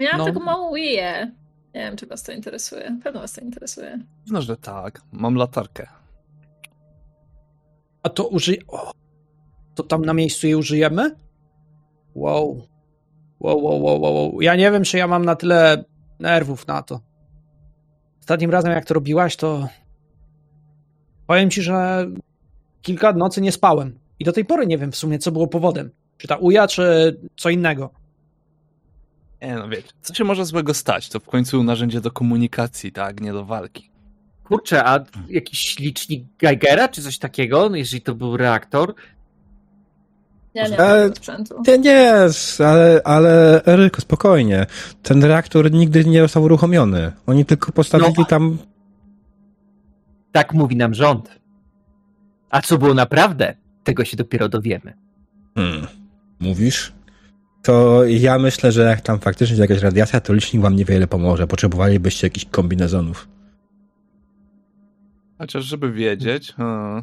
Miałam 0.00 0.18
No. 0.18 0.24
taką 0.24 0.40
małą 0.40 0.74
Wiję. 0.74 1.32
Nie 1.78 1.84
wiem, 1.84 1.96
czy 1.96 2.06
was 2.06 2.22
to 2.22 2.32
interesuje. 2.32 2.98
Pewno 3.04 3.20
was 3.20 3.32
to 3.32 3.40
interesuje. 3.40 3.98
No, 4.30 4.42
że 4.42 4.56
tak. 4.56 5.02
Mam 5.12 5.34
latarkę. 5.34 5.86
A 8.02 8.08
to 8.08 8.28
użyj... 8.28 8.62
O, 8.68 8.92
to 9.74 9.82
tam 9.82 10.04
na 10.04 10.14
miejscu 10.14 10.46
jej 10.46 10.56
użyjemy? 10.56 11.16
Wow. 12.14 12.66
Wow, 13.40 13.62
wow, 13.62 13.82
wow, 13.82 14.00
wow, 14.00 14.14
wow. 14.14 14.40
Ja 14.40 14.56
nie 14.56 14.70
wiem, 14.70 14.84
czy 14.84 14.98
ja 14.98 15.06
mam 15.06 15.24
na 15.24 15.36
tyle 15.36 15.84
nerwów 16.18 16.66
na 16.66 16.82
to. 16.82 17.00
Ostatnim 18.20 18.50
razem, 18.50 18.72
jak 18.72 18.84
to 18.84 18.94
robiłaś, 18.94 19.36
to 19.36 19.68
powiem 21.26 21.50
ci, 21.50 21.62
że 21.62 22.06
kilka 22.82 23.12
nocy 23.12 23.40
nie 23.40 23.52
spałem. 23.52 23.98
I 24.18 24.24
do 24.24 24.32
tej 24.32 24.44
pory 24.44 24.66
nie 24.66 24.78
wiem 24.78 24.92
w 24.92 24.96
sumie, 24.96 25.18
co 25.18 25.32
było 25.32 25.46
powodem. 25.46 25.90
Czy 26.16 26.28
ta 26.28 26.36
uja, 26.36 26.66
czy 26.66 27.16
co 27.36 27.50
innego. 27.50 27.90
Nie 29.42 29.54
no, 29.54 29.68
wiecie, 29.68 29.88
co 30.02 30.14
się 30.14 30.24
może 30.24 30.44
złego 30.44 30.74
stać? 30.74 31.08
To 31.08 31.20
w 31.20 31.24
końcu 31.26 31.62
narzędzie 31.62 32.00
do 32.00 32.10
komunikacji, 32.10 32.92
tak? 32.92 33.20
Nie 33.20 33.32
do 33.32 33.44
walki. 33.44 33.90
Kurczę, 34.44 34.84
a 34.84 35.04
jakiś 35.28 35.78
licznik 35.78 36.24
Geigera 36.38 36.88
czy 36.88 37.02
coś 37.02 37.18
takiego, 37.18 37.74
jeżeli 37.76 38.02
to 38.02 38.14
był 38.14 38.36
reaktor? 38.36 38.94
Ja 40.54 40.68
nie 40.68 40.78
E, 40.78 41.08
sprzętu. 41.16 41.62
Nie, 41.66 41.78
nie, 41.78 42.14
ale, 42.64 43.00
ale 43.04 43.64
Eryko, 43.64 44.00
spokojnie. 44.00 44.66
Ten 45.02 45.24
reaktor 45.24 45.72
nigdy 45.72 46.04
nie 46.04 46.20
został 46.22 46.42
uruchomiony. 46.42 47.12
Oni 47.26 47.44
tylko 47.44 47.72
postawili 47.72 48.14
No. 48.18 48.24
tam... 48.24 48.58
Tak 50.32 50.52
mówi 50.54 50.76
nam 50.76 50.94
rząd. 50.94 51.38
A 52.50 52.62
co 52.62 52.78
było 52.78 52.94
naprawdę, 52.94 53.54
tego 53.84 54.04
się 54.04 54.16
dopiero 54.16 54.48
dowiemy. 54.48 54.92
Hmm, 55.54 55.86
mówisz? 56.40 56.92
To 57.68 58.04
ja 58.04 58.38
myślę, 58.38 58.72
że 58.72 58.82
jak 58.82 59.00
tam 59.00 59.18
faktycznie 59.18 59.56
jest 59.56 59.70
jakaś 59.70 59.82
radiacja, 59.82 60.20
to 60.20 60.32
licznik 60.32 60.62
wam 60.62 60.76
niewiele 60.76 61.06
pomoże. 61.06 61.46
Potrzebowalibyście 61.46 62.26
jakichś 62.26 62.46
kombinezonów. 62.46 63.28
Chociaż, 65.38 65.64
żeby 65.64 65.92
wiedzieć. 65.92 66.52
hmm. 66.52 67.02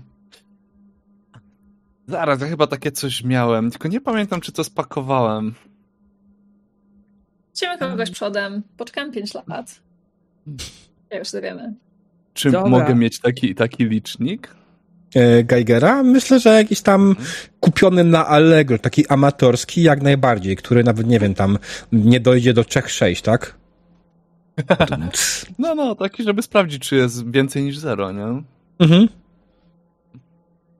Zaraz, 2.07 2.41
ja 2.41 2.47
chyba 2.47 2.67
takie 2.67 2.91
coś 2.91 3.23
miałem, 3.23 3.71
tylko 3.71 3.87
nie 3.87 4.01
pamiętam, 4.01 4.41
czy 4.41 4.51
to 4.51 4.63
spakowałem. 4.63 5.53
Chcemy 7.53 7.77
kogoś 7.77 8.11
przodem. 8.11 8.63
Poczekam 8.77 9.11
5 9.11 9.33
lat. 9.47 9.81
Ja 11.11 11.19
już 11.19 11.31
dowiemy. 11.31 11.73
Czy 12.33 12.51
Dobra. 12.51 12.69
mogę 12.69 12.95
mieć 12.95 13.19
taki, 13.19 13.55
taki 13.55 13.85
licznik? 13.85 14.55
E, 15.15 15.43
Geigera? 15.43 16.03
Myślę, 16.03 16.39
że 16.39 16.49
jakiś 16.49 16.81
tam 16.81 17.15
kupiony 17.59 18.03
na 18.03 18.27
Allegro, 18.27 18.79
taki 18.79 19.07
amatorski 19.07 19.83
jak 19.83 20.01
najbardziej, 20.01 20.55
który 20.55 20.83
nawet, 20.83 21.07
nie 21.07 21.19
wiem, 21.19 21.33
tam 21.33 21.57
nie 21.91 22.19
dojdzie 22.19 22.53
do 22.53 22.61
3-6, 22.61 23.21
tak? 23.21 23.55
No, 25.59 25.75
no, 25.75 25.95
taki, 25.95 26.23
żeby 26.23 26.41
sprawdzić, 26.41 26.89
czy 26.89 26.95
jest 26.95 27.31
więcej 27.31 27.63
niż 27.63 27.77
zero, 27.77 28.11
nie? 28.11 28.43
mhm. 28.79 29.07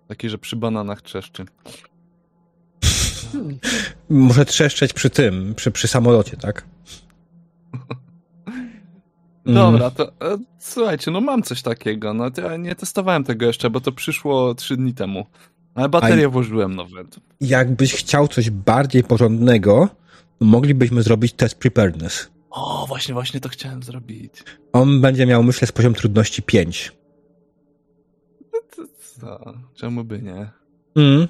Taki, 0.08 0.30
że 0.30 0.38
przy 0.38 0.56
bananach 0.56 1.02
trzeszczy. 1.02 1.46
Może 4.10 4.46
trzeszczeć 4.46 4.94
przy 4.94 5.10
tym, 5.10 5.56
przy, 5.56 5.72
przy 5.72 5.88
samolocie, 5.88 6.38
tak? 6.38 6.66
Mm. 9.46 9.56
Dobra, 9.56 9.92
to 9.92 10.08
e, 10.08 10.38
słuchajcie, 10.60 11.12
no 11.12 11.22
mam 11.22 11.44
coś 11.44 11.62
takiego. 11.62 12.14
No 12.14 12.30
ja 12.38 12.58
nie 12.58 12.76
testowałem 12.76 13.24
tego 13.24 13.46
jeszcze, 13.46 13.70
bo 13.70 13.80
to 13.82 13.92
przyszło 13.92 14.56
trzy 14.56 14.78
dni 14.78 14.94
temu. 14.94 15.26
Ale 15.76 15.90
baterie 15.90 16.26
A- 16.26 16.30
włożyłem 16.30 16.76
nowe. 16.76 17.04
Jakbyś 17.42 17.94
chciał 17.94 18.28
coś 18.28 18.50
bardziej 18.50 19.04
porządnego, 19.04 19.90
moglibyśmy 20.40 21.04
zrobić 21.04 21.34
test 21.34 21.56
preparedness. 21.60 22.30
O, 22.50 22.86
właśnie, 22.88 23.14
właśnie 23.14 23.40
to 23.40 23.50
chciałem 23.50 23.84
zrobić. 23.84 24.44
On 24.74 25.02
będzie 25.02 25.26
miał, 25.26 25.44
myślę, 25.44 25.68
z 25.68 25.72
poziom 25.72 25.94
trudności 25.94 26.44
5. 26.44 26.92
To, 28.76 28.84
co? 29.22 29.54
Czemu 29.74 30.04
by 30.04 30.22
nie? 30.22 30.50
Mm. 30.96 31.28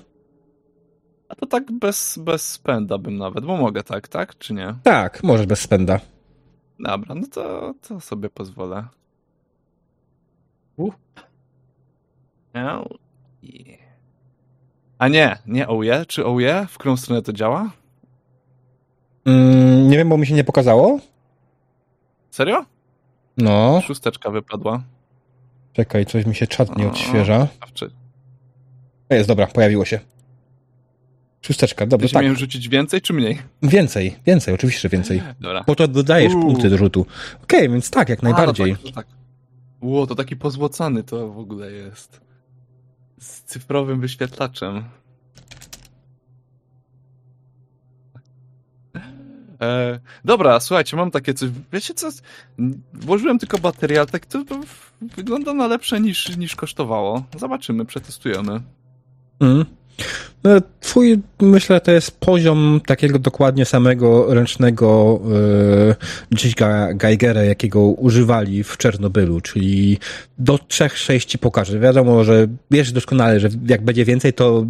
A 1.30 1.36
to 1.36 1.46
tak 1.46 1.72
bez, 1.72 2.20
bez 2.22 2.52
spęda 2.52 2.98
bym 2.98 3.18
nawet, 3.18 3.46
bo 3.46 3.58
mogę 3.58 3.84
tak, 3.84 4.08
tak? 4.08 4.38
Czy 4.38 4.54
nie? 4.54 4.76
Tak, 4.84 5.24
możesz 5.24 5.46
bez 5.46 5.60
spęda. 5.60 6.00
Dobra, 6.80 7.16
no 7.16 7.28
to, 7.28 7.74
to 7.88 8.00
sobie 8.00 8.30
pozwolę. 8.30 8.88
U. 10.78 10.92
Miał 12.56 12.98
i- 13.42 13.78
A 15.00 15.08
nie, 15.08 15.38
nie 15.48 15.68
ouje? 15.68 16.06
Czy 16.06 16.26
ouje? 16.26 16.66
W 16.70 16.78
którą 16.78 16.98
stronę 16.98 17.22
to 17.22 17.34
działa? 17.34 17.72
Mm, 19.26 19.90
nie 19.90 19.98
wiem, 19.98 20.10
bo 20.10 20.18
mi 20.18 20.28
się 20.28 20.34
nie 20.34 20.44
pokazało. 20.44 21.00
Serio? 22.32 22.66
No, 23.38 23.82
Szósteczka 23.82 24.30
wypadła. 24.32 24.84
czekaj, 25.74 26.06
coś 26.06 26.26
mi 26.26 26.36
się 26.36 26.48
czat 26.48 26.78
nie 26.78 26.88
odświeża. 26.88 27.48
A. 29.10 29.14
Jest, 29.16 29.28
dobra, 29.28 29.48
pojawiło 29.48 29.86
się. 29.86 30.00
Szósteczka, 31.46 31.86
dobra, 31.86 31.98
Będziesz 31.98 32.14
tak. 32.14 32.24
miałem 32.24 32.38
rzucić 32.38 32.70
więcej 32.70 33.02
czy 33.02 33.14
mniej? 33.14 33.42
Więcej, 33.64 34.16
więcej, 34.26 34.54
oczywiście, 34.54 34.82
że 34.82 34.90
więcej. 34.90 35.22
Dobra. 35.40 35.64
Bo 35.68 35.76
to 35.76 35.88
dodajesz 35.88 36.34
Uuu. 36.34 36.42
punkty 36.42 36.70
do 36.70 36.78
rzutu. 36.78 37.06
Okej, 37.44 37.70
więc 37.70 37.90
tak, 37.90 38.10
jak 38.10 38.24
najbardziej. 38.24 38.72
No 38.72 38.78
tak, 38.78 38.94
tak. 38.94 39.08
Ło, 39.82 40.08
to 40.08 40.16
taki 40.16 40.36
pozłocany 40.36 41.04
to 41.04 41.30
w 41.32 41.40
ogóle 41.40 41.72
jest. 41.72 42.22
Z 43.20 43.42
cyfrowym 43.42 44.00
wyświetlaczem. 44.00 44.84
E, 49.62 50.00
dobra, 50.26 50.60
słuchajcie, 50.60 50.98
mam 50.98 51.12
takie 51.12 51.34
coś. 51.34 51.50
Wiecie 51.74 51.94
co? 51.94 52.10
Włożyłem 52.94 53.40
tylko 53.40 53.58
baterię, 53.58 53.98
ale 53.98 54.08
tak 54.08 54.26
to, 54.26 54.44
wygląda 55.02 55.54
na 55.54 55.68
lepsze 55.68 56.00
niż, 56.00 56.38
niż 56.38 56.56
kosztowało. 56.56 57.24
Zobaczymy, 57.40 57.86
przetestujemy. 57.86 58.62
Mm. 59.40 59.66
No, 60.44 60.52
Twój, 60.80 61.20
myślę, 61.42 61.82
to 61.82 61.92
jest 61.92 62.20
poziom 62.20 62.82
takiego 62.88 63.20
dokładnie 63.20 63.66
samego 63.66 64.34
ręcznego 64.34 65.20
yy, 65.88 65.96
gdzieś 66.30 66.56
ga, 66.56 66.94
Geigera, 66.94 67.44
jakiego 67.44 67.80
używali 67.80 68.64
w 68.64 68.78
Czernobylu, 68.78 69.42
czyli 69.42 69.98
do 70.38 70.56
3-6 70.56 71.26
ci 71.26 71.38
pokaże. 71.38 71.80
Wiadomo, 71.80 72.24
że 72.24 72.48
wiesz 72.72 72.92
doskonale, 72.92 73.40
że 73.40 73.50
jak 73.68 73.82
będzie 73.82 74.06
więcej, 74.06 74.34
to 74.34 74.66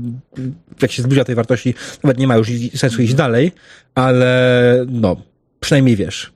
jak 0.81 0.91
się 0.91 1.03
zbliża 1.03 1.23
tej 1.23 1.35
wartości, 1.35 1.73
nawet 2.03 2.17
nie 2.17 2.27
ma 2.27 2.35
już 2.35 2.51
sensu 2.75 3.01
iść 3.01 3.13
dalej, 3.13 3.51
ale 3.95 4.85
no, 4.89 5.15
przynajmniej 5.59 5.95
wiesz. 5.95 6.34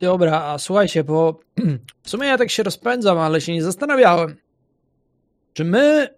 Dobra, 0.00 0.42
a 0.42 0.58
słuchajcie, 0.58 1.04
bo 1.04 1.40
w 2.02 2.10
sumie 2.10 2.26
ja 2.26 2.38
tak 2.38 2.50
się 2.50 2.62
rozpędzam, 2.62 3.18
ale 3.18 3.40
się 3.40 3.52
nie 3.52 3.62
zastanawiałem. 3.62 4.36
Czy 5.52 5.64
my 5.64 6.08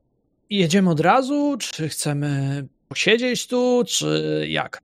jedziemy 0.50 0.90
od 0.90 1.00
razu, 1.00 1.56
czy 1.58 1.88
chcemy 1.88 2.64
posiedzieć 2.88 3.46
tu, 3.46 3.84
czy 3.86 4.46
jak? 4.48 4.82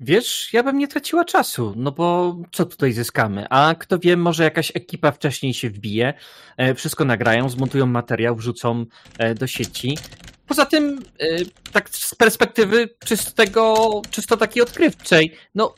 Wiesz, 0.00 0.52
ja 0.52 0.62
bym 0.62 0.78
nie 0.78 0.88
traciła 0.88 1.24
czasu, 1.24 1.74
no 1.76 1.92
bo 1.92 2.36
co 2.52 2.66
tutaj 2.66 2.92
zyskamy? 2.92 3.46
A 3.50 3.74
kto 3.78 3.98
wie, 3.98 4.16
może 4.16 4.44
jakaś 4.44 4.72
ekipa 4.74 5.12
wcześniej 5.12 5.54
się 5.54 5.70
wbije, 5.70 6.14
e, 6.56 6.74
wszystko 6.74 7.04
nagrają, 7.04 7.48
zmontują 7.48 7.86
materiał, 7.86 8.36
wrzucą 8.36 8.86
e, 9.18 9.34
do 9.34 9.46
sieci. 9.46 9.98
Poza 10.46 10.66
tym, 10.66 11.02
e, 11.18 11.26
tak 11.72 11.90
z 11.90 12.14
perspektywy 12.14 12.88
czystego, 13.04 13.90
czysto 14.10 14.36
takiej 14.36 14.62
odkrywczej, 14.62 15.34
no 15.54 15.74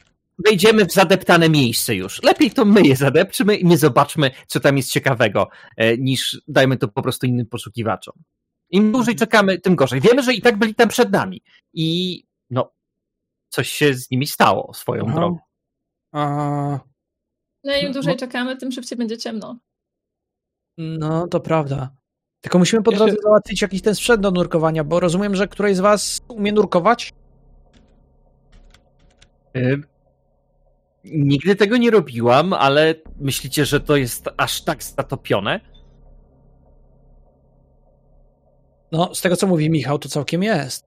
wejdziemy 0.47 0.87
w 0.87 0.93
zadeptane 0.93 1.49
miejsce 1.49 1.95
już. 1.95 2.23
Lepiej 2.23 2.51
to 2.51 2.65
my 2.65 2.83
je 2.83 2.97
zadepczymy 2.97 3.57
i 3.57 3.65
nie 3.65 3.79
zobaczmy, 3.79 4.31
co 4.47 4.61
tam 4.61 4.77
jest 4.77 4.91
ciekawego, 4.93 5.49
e, 5.77 5.97
niż 5.99 6.43
dajmy 6.49 6.77
to 6.77 6.89
po 6.89 7.03
prostu 7.03 7.27
innym 7.27 7.47
poszukiwaczom. 7.47 8.15
Im 8.71 8.93
dłużej 8.93 9.17
czekamy, 9.17 9.59
tym 9.61 9.77
gorzej. 9.77 10.01
Wiemy, 10.01 10.23
że 10.23 10.35
i 10.35 10.43
tak 10.43 10.59
byli 10.59 10.75
tam 10.75 10.89
przed 10.89 11.13
nami. 11.13 11.43
I 11.73 12.19
no, 12.51 12.73
coś 13.49 13.69
się 13.71 13.95
z 13.95 14.11
nimi 14.11 14.27
stało 14.27 14.75
swoją 14.75 15.05
Aha. 15.09 15.15
drogą. 15.15 15.39
A, 16.13 16.79
No 17.65 17.77
i 17.77 17.81
im 17.81 17.87
No, 17.87 17.93
dłużej 17.93 18.15
bo- 18.15 18.21
czekamy, 18.21 18.57
tym 18.57 18.73
szybciej 18.73 18.99
będzie 18.99 19.19
ciemno. 19.19 19.59
no, 20.79 21.29
to 21.29 21.41
prawda. 21.41 21.91
Tylko 22.41 22.59
musimy 22.59 22.83
po 22.83 22.93
drodze 22.93 23.15
załatwić 23.23 23.63
jakiś 23.63 23.83
ten 23.83 23.95
sprzęt 23.95 24.21
do 24.23 24.31
nurkowania, 24.31 24.85
bo 24.85 25.01
rozumiem, 25.01 25.37
że 25.37 25.49
któryś 25.49 25.77
z 25.77 25.81
was 25.81 26.21
umie 26.29 26.53
nurkować? 26.53 27.13
Nigdy 31.05 31.57
tego 31.57 31.77
nie 31.77 31.91
robiłam, 31.91 32.53
ale 32.53 32.95
myślicie, 33.21 33.65
że 33.65 33.81
to 33.81 33.97
jest 33.97 34.29
aż 34.37 34.63
tak 34.63 34.83
zatopione? 34.83 35.61
No, 38.93 39.15
z 39.15 39.21
tego 39.21 39.37
co 39.37 39.47
mówi 39.47 39.71
Michał, 39.71 39.99
to 39.99 40.09
całkiem 40.09 40.43
jest. 40.43 40.87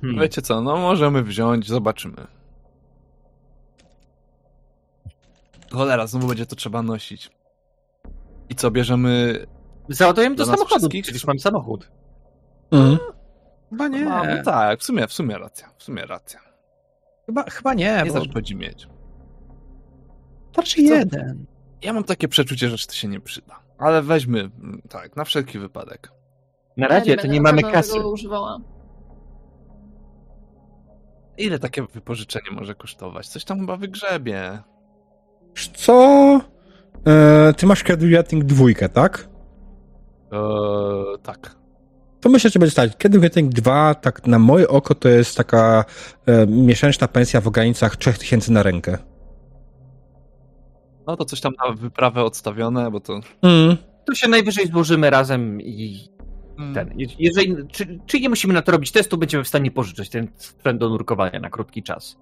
Hmm. 0.00 0.20
Wiecie 0.20 0.42
co, 0.42 0.60
no 0.60 0.76
możemy 0.76 1.22
wziąć, 1.22 1.68
zobaczymy. 1.68 2.26
Cholera, 5.72 6.06
znowu 6.06 6.26
będzie 6.28 6.46
to 6.46 6.56
trzeba 6.56 6.82
nosić. 6.82 7.30
I 8.48 8.54
co, 8.54 8.70
bierzemy... 8.70 9.46
Załadujemy 9.88 10.36
do 10.36 10.46
nas 10.46 10.58
samochodu, 10.58 10.88
przecież 10.88 11.26
mam 11.26 11.38
samochód. 11.38 11.90
Mm. 12.70 12.98
Chyba 13.70 13.88
nie. 13.88 14.12
A, 14.12 14.36
no 14.36 14.42
tak, 14.42 14.80
w 14.80 14.84
sumie, 14.84 15.06
w 15.06 15.12
sumie 15.12 15.38
racja, 15.38 15.72
w 15.78 15.82
sumie 15.82 16.06
racja. 16.06 16.45
Chyba, 17.26 17.42
chyba 17.42 17.74
nie, 17.74 18.02
Nie 18.04 18.12
bo 18.12 18.12
zaszkodzi 18.12 18.56
mieć. 18.56 18.88
Co? 20.52 20.62
jeden. 20.76 21.46
Ja 21.82 21.92
mam 21.92 22.04
takie 22.04 22.28
przeczucie, 22.28 22.68
że 22.68 22.86
to 22.86 22.92
się 22.92 23.08
nie 23.08 23.20
przyda. 23.20 23.60
Ale 23.78 24.02
weźmy, 24.02 24.40
mm, 24.40 24.82
tak, 24.88 25.16
na 25.16 25.24
wszelki 25.24 25.58
wypadek. 25.58 26.12
Na 26.76 26.86
Ja 26.86 26.88
razie 26.88 27.16
to 27.16 27.26
nie 27.26 27.40
mamy 27.40 27.62
kasy. 27.62 28.06
Używała. 28.06 28.58
Ile 31.38 31.58
takie 31.58 31.82
wypożyczenie 31.82 32.50
może 32.52 32.74
kosztować? 32.74 33.28
Coś 33.28 33.44
tam 33.44 33.60
chyba 33.60 33.76
wygrzebie. 33.76 34.62
Co? 35.74 36.40
E, 37.06 37.52
ty 37.56 37.66
masz 37.66 37.82
Creating 37.84 38.44
dwójkę, 38.44 38.88
tak? 38.88 39.28
Eee, 40.32 41.18
tak. 41.22 41.56
To 42.20 42.28
myślę, 42.28 42.50
że 42.50 42.58
będzie 42.58 42.70
stać. 42.70 42.92
Creating 42.96 43.52
2, 43.52 43.94
tak 43.94 44.26
na 44.26 44.38
moje 44.38 44.68
oko, 44.68 44.94
to 44.94 45.08
jest 45.08 45.36
taka 45.36 45.84
e, 46.26 46.46
miesięczna 46.46 47.08
pensja 47.08 47.40
w 47.40 47.50
granicach 47.50 47.96
3000 47.96 48.52
na 48.52 48.62
rękę. 48.62 48.98
No 51.06 51.16
to 51.16 51.24
coś 51.24 51.40
tam 51.40 51.52
na 51.66 51.72
wyprawę 51.74 52.24
odstawione, 52.24 52.90
bo 52.90 53.00
to... 53.00 53.20
Mm. 53.42 53.76
To 54.06 54.14
się 54.14 54.28
najwyżej 54.28 54.66
złożymy 54.66 55.10
razem 55.10 55.60
i 55.62 56.08
Mm. 56.58 56.74
ten. 56.74 56.98
je- 56.98 57.06
Jeżeli, 57.18 57.56
czy, 57.68 57.98
czy 58.06 58.20
nie 58.20 58.28
musimy 58.28 58.54
na 58.54 58.62
to 58.62 58.72
robić 58.72 58.92
testu, 58.92 59.18
będziemy 59.18 59.44
w 59.44 59.48
stanie 59.48 59.70
pożyczyć 59.70 60.10
ten 60.10 60.28
sprzęt 60.36 60.80
do 60.80 60.88
nurkowania 60.88 61.40
na 61.40 61.50
krótki 61.50 61.82
czas. 61.82 62.16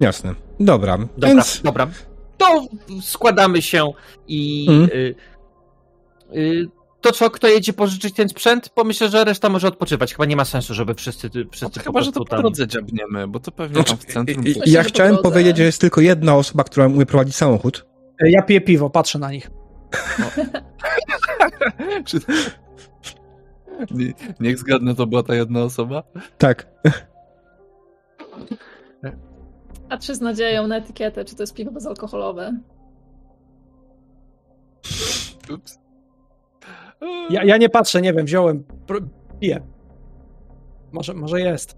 Jasne. 0.00 0.34
Dobra. 0.60 0.98
Dobra, 0.98 1.28
Więc 1.28 1.60
dobra. 1.64 1.86
To 2.38 2.66
składamy 3.02 3.62
się 3.62 3.92
i 4.28 4.66
y, 4.70 4.94
y, 4.94 5.14
to 7.00 7.12
co, 7.12 7.30
kto 7.30 7.48
jedzie 7.48 7.72
pożyczyć 7.72 8.14
ten 8.14 8.28
sprzęt? 8.28 8.68
Pomyślę, 8.68 9.08
że 9.08 9.24
reszta 9.24 9.48
może 9.48 9.68
odpoczywać. 9.68 10.12
Chyba 10.14 10.24
nie 10.24 10.36
ma 10.36 10.44
sensu, 10.44 10.74
żeby 10.74 10.94
wszyscy, 10.94 11.30
No 11.34 11.50
wszyscy 11.50 11.80
po 11.80 11.84
chyba, 11.84 12.02
że 12.02 12.12
to 12.12 12.20
po 12.20 12.24
tam... 12.26 12.40
drodze 12.40 12.66
dziabniemy, 12.66 13.28
bo 13.28 13.40
to 13.40 13.50
pewnie 13.52 13.74
Znaczy, 13.74 13.90
tam 13.90 13.98
w 13.98 14.04
centrum... 14.04 14.44
ja 14.66 14.82
po 14.82 14.88
chciałem 14.88 15.16
powiedzieć, 15.18 15.56
że 15.56 15.62
jest 15.64 15.80
tylko 15.80 16.00
jedna 16.00 16.34
osoba, 16.36 16.64
która 16.64 16.86
umie 16.86 17.06
prowadzić 17.06 17.36
samochód. 17.36 17.86
E, 18.20 18.30
Ja 18.30 18.42
piję 18.42 18.60
piwo, 18.60 18.90
patrzę 18.90 19.18
na 19.18 19.30
nich. 19.30 19.50
Czy... 22.04 22.20
Nie, 23.90 24.12
niech 24.40 24.58
zgadnę, 24.58 24.94
to 24.94 25.06
była 25.06 25.22
ta 25.22 25.34
jedna 25.34 25.62
osoba? 25.62 26.02
Tak. 26.38 26.66
Patrzę 29.88 30.14
z 30.14 30.20
nadzieją 30.20 30.66
na 30.66 30.76
etykietę, 30.76 31.24
czy 31.24 31.36
to 31.36 31.42
jest 31.42 31.54
piwo 31.54 31.70
bezalkoholowe. 31.70 32.58
Ups. 35.54 35.85
Ja, 37.30 37.44
ja 37.44 37.56
nie 37.56 37.68
patrzę, 37.68 38.00
nie 38.00 38.12
wiem, 38.12 38.26
wziąłem, 38.26 38.64
piję. 39.40 39.60
Może, 40.92 41.14
może 41.14 41.40
jest. 41.40 41.76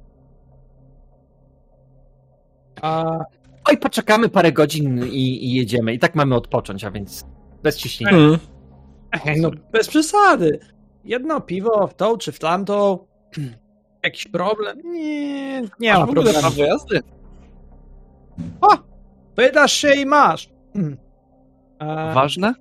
A 2.82 3.18
Oj, 3.68 3.76
poczekamy 3.78 4.28
parę 4.28 4.52
godzin 4.52 5.04
i, 5.06 5.44
i 5.46 5.54
jedziemy. 5.54 5.94
I 5.94 5.98
tak 5.98 6.14
mamy 6.14 6.34
odpocząć, 6.34 6.84
a 6.84 6.90
więc 6.90 7.26
bez 7.62 7.76
ciśnienia. 7.76 8.12
Mm. 8.12 8.38
No 9.40 9.50
bez 9.72 9.88
przesady. 9.88 10.58
Jedno 11.04 11.40
piwo 11.40 11.86
w 11.86 11.94
tą 11.94 12.16
czy 12.16 12.32
w 12.32 12.38
tamtą. 12.38 12.98
Jakiś 14.04 14.28
problem? 14.28 14.78
Nie, 14.84 15.60
nie 15.80 15.92
Masz 15.92 15.98
ma 16.00 16.06
problemu. 16.06 16.38
prawo 16.40 16.62
jazdy? 16.64 17.00
O! 18.60 18.68
Pytasz 19.34 19.72
się 19.72 19.94
i 19.94 20.06
masz. 20.06 20.48
Hmm. 20.72 20.96
E, 21.78 22.14
Ważne? 22.14 22.54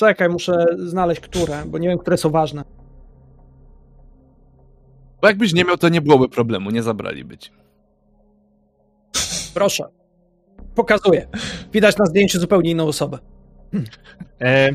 Czekaj, 0.00 0.28
muszę 0.28 0.66
znaleźć 0.78 1.20
które, 1.20 1.64
bo 1.66 1.78
nie 1.78 1.88
wiem, 1.88 1.98
które 1.98 2.16
są 2.16 2.30
ważne. 2.30 2.64
Bo 5.20 5.28
jakbyś 5.28 5.52
nie 5.52 5.64
miał, 5.64 5.76
to 5.76 5.88
nie 5.88 6.00
byłoby 6.00 6.28
problemu, 6.28 6.70
nie 6.70 6.82
zabraliby 6.82 7.38
ci. 7.38 7.50
Proszę. 9.54 9.84
Pokazuję. 10.74 11.28
Widać 11.72 11.96
na 11.96 12.06
zdjęciu 12.06 12.40
zupełnie 12.40 12.70
inną 12.70 12.86
osobę. 12.86 13.18
E, 14.40 14.70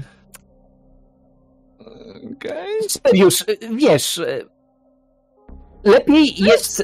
Okej. 2.36 2.82
Wiesz, 3.76 4.18
y, 4.18 4.46
lepiej 5.84 6.44
jest 6.44 6.84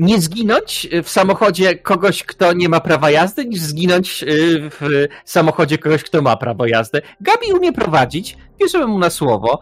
nie 0.00 0.20
zginąć 0.20 0.88
w 1.02 1.08
samochodzie 1.08 1.78
kogoś, 1.78 2.24
kto 2.24 2.52
nie 2.52 2.68
ma 2.68 2.80
prawa 2.80 3.10
jazdy, 3.10 3.44
niż 3.44 3.60
zginąć 3.60 4.22
y, 4.22 4.70
w 4.70 5.08
samochodzie 5.24 5.78
kogoś, 5.78 6.02
kto 6.02 6.22
ma 6.22 6.36
prawo 6.36 6.66
jazdy. 6.66 7.02
Gabi 7.20 7.52
umie 7.52 7.72
prowadzić, 7.72 8.36
wierzymy 8.60 8.86
mu 8.86 8.98
na 8.98 9.10
słowo. 9.10 9.60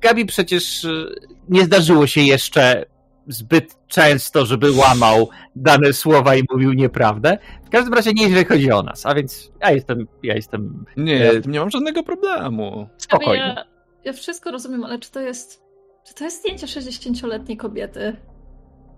Gabi 0.00 0.26
przecież 0.26 0.84
y, 0.84 1.14
nie 1.48 1.64
zdarzyło 1.64 2.06
się 2.06 2.20
jeszcze 2.20 2.84
zbyt 3.26 3.76
często, 3.86 4.46
żeby 4.46 4.72
łamał 4.72 5.28
dane 5.56 5.92
słowa 5.92 6.36
i 6.36 6.42
mówił 6.50 6.72
nieprawdę. 6.72 7.38
W 7.66 7.70
każdym 7.70 7.94
razie 7.94 8.12
nieźle 8.12 8.44
chodzi 8.44 8.72
o 8.72 8.82
nas, 8.82 9.06
a 9.06 9.14
więc 9.14 9.52
ja 9.60 9.70
jestem, 9.70 10.06
ja 10.22 10.34
jestem 10.34 10.84
Nie, 10.96 11.16
ja 11.16 11.32
nie 11.46 11.60
mam 11.60 11.70
żadnego 11.70 12.02
problemu. 12.02 12.88
spokojny. 12.96 13.46
Ja, 13.46 13.64
ja 14.04 14.12
wszystko 14.12 14.50
rozumiem, 14.50 14.84
ale 14.84 14.98
czy 14.98 15.10
to 15.10 15.20
jest. 15.20 15.62
Czy 16.06 16.14
to 16.14 16.24
jest 16.24 16.38
zdjęcie 16.38 16.66
60-letniej 16.66 17.56
kobiety? 17.56 18.16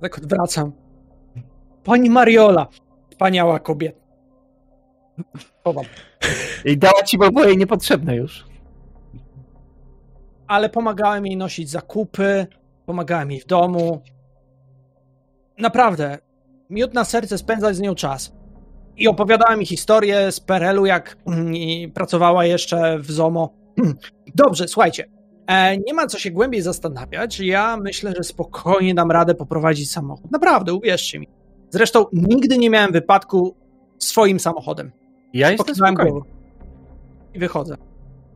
Tak 0.01 0.19
odwracam. 0.19 0.73
Pani 1.85 2.11
Mariola. 2.11 2.67
Wspaniała 3.11 3.59
kobieta. 3.59 4.01
Chowam. 5.65 5.85
I 6.65 6.79
dała 6.79 7.03
ci 7.03 7.19
oboje 7.19 7.57
niepotrzebne 7.57 8.17
już. 8.17 8.45
ale 10.51 10.69
pomagałem 10.69 11.27
jej 11.27 11.37
nosić 11.37 11.71
zakupy, 11.71 12.47
pomagałem 12.87 13.31
jej 13.31 13.41
w 13.41 13.47
domu. 13.47 14.03
Naprawdę, 15.59 16.19
miód 16.71 16.95
na 16.95 17.05
serce 17.05 17.39
spędzać 17.39 17.77
z 17.77 17.81
nią 17.81 17.95
czas. 17.95 18.33
I 18.97 19.09
opowiadała 19.09 19.57
mi 19.57 19.67
historię 19.67 20.33
z 20.33 20.41
PRL-u, 20.41 20.87
jak 20.87 21.17
mm, 21.27 21.93
pracowała 21.93 22.45
jeszcze 22.45 22.99
w 22.99 23.11
ZOMO. 23.11 23.55
Dobrze, 24.35 24.69
słuchajcie. 24.69 25.05
E, 25.47 25.77
nie 25.77 25.95
ma 25.95 26.07
co 26.07 26.19
się 26.19 26.31
głębiej 26.31 26.63
zastanawiać. 26.63 27.41
Ja 27.41 27.77
myślę, 27.77 28.13
że 28.17 28.25
spokojnie 28.25 28.95
dam 28.95 29.11
radę 29.11 29.35
poprowadzić 29.35 29.91
samochód. 29.91 30.31
Naprawdę, 30.31 30.75
uwierzcie 30.75 31.19
mi. 31.19 31.29
Zresztą 31.71 32.07
nigdy 32.13 32.59
nie 32.59 32.71
miałem 32.71 32.93
wypadku 32.93 33.57
swoim 33.99 34.41
samochodem. 34.41 34.93
Ja 35.33 35.51
jestem 35.51 35.75
spokojny. 35.75 36.11
głową. 36.11 36.27
I 37.35 37.39
wychodzę. 37.39 37.77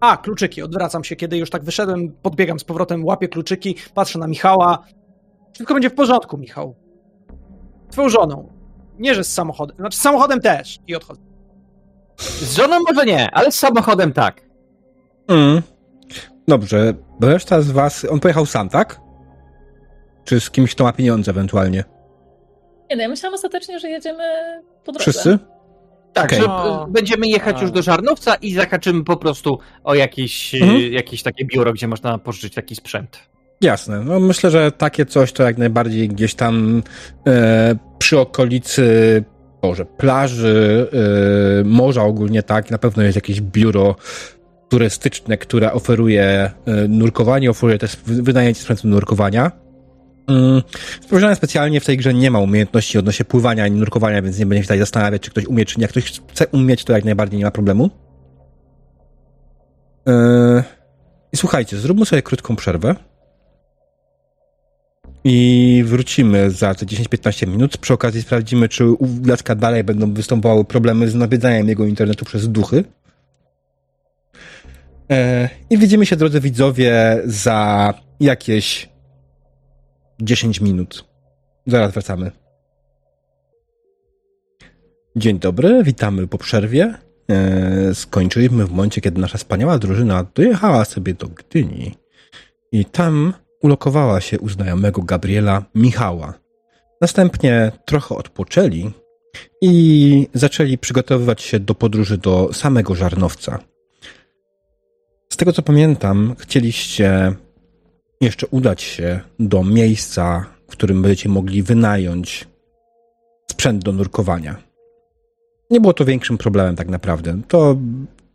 A, 0.01 0.17
kluczyki. 0.17 0.63
Odwracam 0.63 1.05
się, 1.05 1.17
kiedy 1.17 1.39
już 1.39 1.51
tak 1.51 1.65
wyszedłem, 1.65 2.13
podbiegam 2.23 2.59
z 2.59 2.65
powrotem, 2.65 3.05
łapię 3.05 3.29
kluczyki, 3.29 3.77
patrzę 3.95 4.19
na 4.19 4.27
Michała. 4.27 4.79
Wszystko 5.53 5.75
będzie 5.75 5.91
w 5.91 5.95
porządku, 5.95 6.39
Michał. 6.39 6.75
Twoją 7.91 8.09
żoną. 8.09 8.53
Nie, 8.99 9.15
że 9.15 9.25
z 9.25 9.33
samochodem. 9.33 9.77
Znaczy, 9.77 9.97
z 9.97 10.01
samochodem 10.01 10.41
też. 10.41 10.79
I 10.87 10.95
odchodzę. 10.95 11.21
Z 12.19 12.57
żoną 12.57 12.79
może 12.89 13.07
nie, 13.07 13.31
ale 13.31 13.53
z 13.53 13.59
samochodem 13.59 14.13
tak. 14.13 14.41
Mm. 15.29 15.63
Dobrze, 16.49 16.95
bo 17.21 17.29
reszta 17.29 17.63
z 17.63 17.71
was... 17.71 18.07
On 18.11 18.21
pojechał 18.21 18.47
sam, 18.47 18.69
tak? 18.69 19.01
Czy 20.25 20.41
z 20.41 20.51
kimś, 20.51 20.75
kto 20.75 20.85
ma 20.85 20.93
pieniądze 20.93 21.31
ewentualnie? 21.31 21.85
Nie 22.91 22.97
no, 22.97 23.03
ja 23.03 23.09
myślałam 23.09 23.35
ostatecznie, 23.35 23.79
że 23.81 23.89
jedziemy 23.89 24.23
po 24.85 24.93
drodze. 24.93 25.11
Wszyscy? 25.11 25.39
Tak, 26.13 26.33
że 26.35 26.41
No. 26.41 26.87
będziemy 26.91 27.27
jechać 27.27 27.57
A. 27.59 27.63
już 27.63 27.71
do 27.71 27.83
Żarnowca 27.83 28.35
i 28.35 28.53
zakaczymy 28.55 29.05
po 29.05 29.17
prostu 29.17 29.59
o 29.85 29.95
jakieś, 29.95 30.55
y, 30.55 30.59
Mhm. 30.63 30.93
jakieś 30.93 31.23
takie 31.23 31.45
biuro, 31.45 31.73
gdzie 31.73 31.89
można 31.89 32.19
pożyczyć 32.19 32.55
taki 32.55 32.75
sprzęt. 32.75 33.19
Jasne. 33.61 34.01
No 34.01 34.21
myślę, 34.21 34.51
że 34.51 34.73
takie 34.73 35.07
coś 35.07 35.33
to 35.33 35.43
jak 35.43 35.59
najbardziej 35.59 36.09
gdzieś 36.09 36.35
tam 36.35 36.83
e, 37.27 37.75
przy 37.99 38.19
okolicy 38.19 39.25
Boże, 39.63 39.85
plaży, 39.85 40.89
e, 41.61 41.65
morza 41.65 42.03
ogólnie 42.03 42.43
tak, 42.43 42.71
na 42.71 42.79
pewno 42.79 43.03
jest 43.03 43.15
jakieś 43.17 43.41
biuro 43.41 43.97
turystyczne, 44.69 45.37
które 45.39 45.73
oferuje 45.73 46.23
e, 46.25 46.51
nurkowanie, 46.89 47.51
oferuje 47.51 47.79
też 47.79 47.97
wy- 48.07 48.23
wynajęcie 48.23 48.61
sprzętu 48.61 48.89
nurkowania. 48.89 49.51
Mm, 50.29 50.63
specjalnie 51.35 51.81
w 51.81 51.85
tej 51.85 51.97
grze 51.97 52.15
nie 52.15 52.31
ma 52.31 52.39
umiejętności 52.39 52.99
odnośnie 52.99 53.25
pływania 53.25 53.65
ani 53.65 53.77
nurkowania, 53.77 54.23
więc 54.23 54.39
nie 54.39 54.47
będę 54.47 54.57
się 54.57 54.63
tutaj 54.63 54.79
zastanawiać, 54.79 55.23
czy 55.23 55.31
ktoś 55.31 55.47
umie, 55.47 55.65
czy 55.65 55.79
nie. 55.79 55.83
Jak 55.83 55.91
ktoś 55.91 56.05
chce 56.05 56.47
umieć, 56.47 56.85
to 56.85 56.93
jak 56.93 57.05
najbardziej 57.05 57.39
nie 57.39 57.45
ma 57.45 57.51
problemu. 57.51 57.91
E, 60.09 60.65
I 61.33 61.37
słuchajcie, 61.37 61.77
zróbmy 61.77 62.07
sobie 62.07 62.23
krótką 62.23 62.57
przerwę. 62.57 62.95
I 65.25 65.83
wrócimy 65.87 66.51
za 66.51 66.75
te 66.75 66.87
10-15 66.87 67.49
minut. 67.49 67.77
Przy 67.77 67.95
okazji 67.95 68.23
sprawdzimy, 68.23 68.69
czy 68.69 68.87
u 68.87 69.09
Lacka 69.27 69.55
dalej 69.55 69.85
będą 69.85 70.15
występowały 70.15 70.65
problemy 70.65 71.09
z 71.09 71.15
nawiedzaniem 71.15 71.69
jego 71.69 71.87
internetu 71.87 72.25
przez 72.25 72.49
duchy. 72.49 72.85
E, 75.11 75.49
I 75.71 75.79
widzimy 75.79 76.07
się, 76.07 76.17
drodzy 76.17 76.41
widzowie, 76.41 77.21
za 77.25 77.95
jakieś 78.21 78.94
10 80.25 80.61
minut. 80.61 81.05
Zaraz 81.67 81.93
wracamy. 81.93 82.31
Dzień 85.17 85.39
dobry, 85.39 85.83
witamy 85.85 86.27
po 86.27 86.39
przerwie. 86.39 86.95
E, 87.31 87.95
skończyliśmy 87.95 88.67
w 88.67 88.71
momencie, 88.71 89.01
kiedy 89.01 89.21
nasza 89.21 89.39
wspaniała 89.39 89.79
drużyna 89.79 90.27
dojechała 90.35 90.85
sobie 90.85 91.15
do 91.15 91.29
Gdyni. 91.29 91.95
I 92.73 92.85
tam 92.85 93.33
ulokowała 93.63 94.21
się 94.21 94.41
u 94.41 94.49
znajomego 94.49 95.03
Gabriela 95.03 95.65
Michała. 95.75 96.35
Następnie 97.01 97.73
trochę 97.85 98.15
odpoczęli 98.15 98.91
i 99.61 100.29
zaczęli 100.35 100.79
przygotowywać 100.79 101.43
się 101.43 101.61
do 101.61 101.75
podróży 101.75 102.19
do 102.19 102.53
samego 102.53 102.95
Żarnowca. 102.95 103.59
Z 105.29 105.37
tego 105.37 105.53
co 105.53 105.63
pamiętam, 105.63 106.35
chcieliście 106.39 107.35
jeszcze 108.25 108.47
udać 108.47 108.83
się 108.83 109.21
do 109.39 109.65
miejsca, 109.65 110.47
w 110.69 110.73
którym 110.73 111.03
będziecie 111.03 111.29
mogli 111.29 111.63
wynająć 111.63 112.49
sprzęt 113.51 113.85
do 113.85 113.93
nurkowania. 113.93 114.57
Nie 115.71 115.81
było 115.81 115.93
to 115.93 116.05
większym 116.05 116.39
problemem 116.39 116.77
tak 116.77 116.89
naprawdę. 116.89 117.41
To 117.49 117.77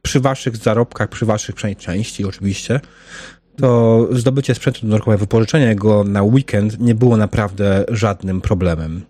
przy 0.01 0.19
waszych 0.19 0.57
zarobkach, 0.57 1.09
przy 1.09 1.25
waszych 1.25 1.55
części 1.77 2.25
oczywiście, 2.25 2.79
to 3.57 4.07
zdobycie 4.11 4.55
sprzętu 4.55 4.81
do 4.81 4.87
nurkowania, 4.87 5.17
wypożyczenie 5.17 5.75
go 5.75 6.03
na 6.03 6.23
weekend 6.23 6.79
nie 6.79 6.95
było 6.95 7.17
naprawdę 7.17 7.85
żadnym 7.87 8.41
problemem. 8.41 9.01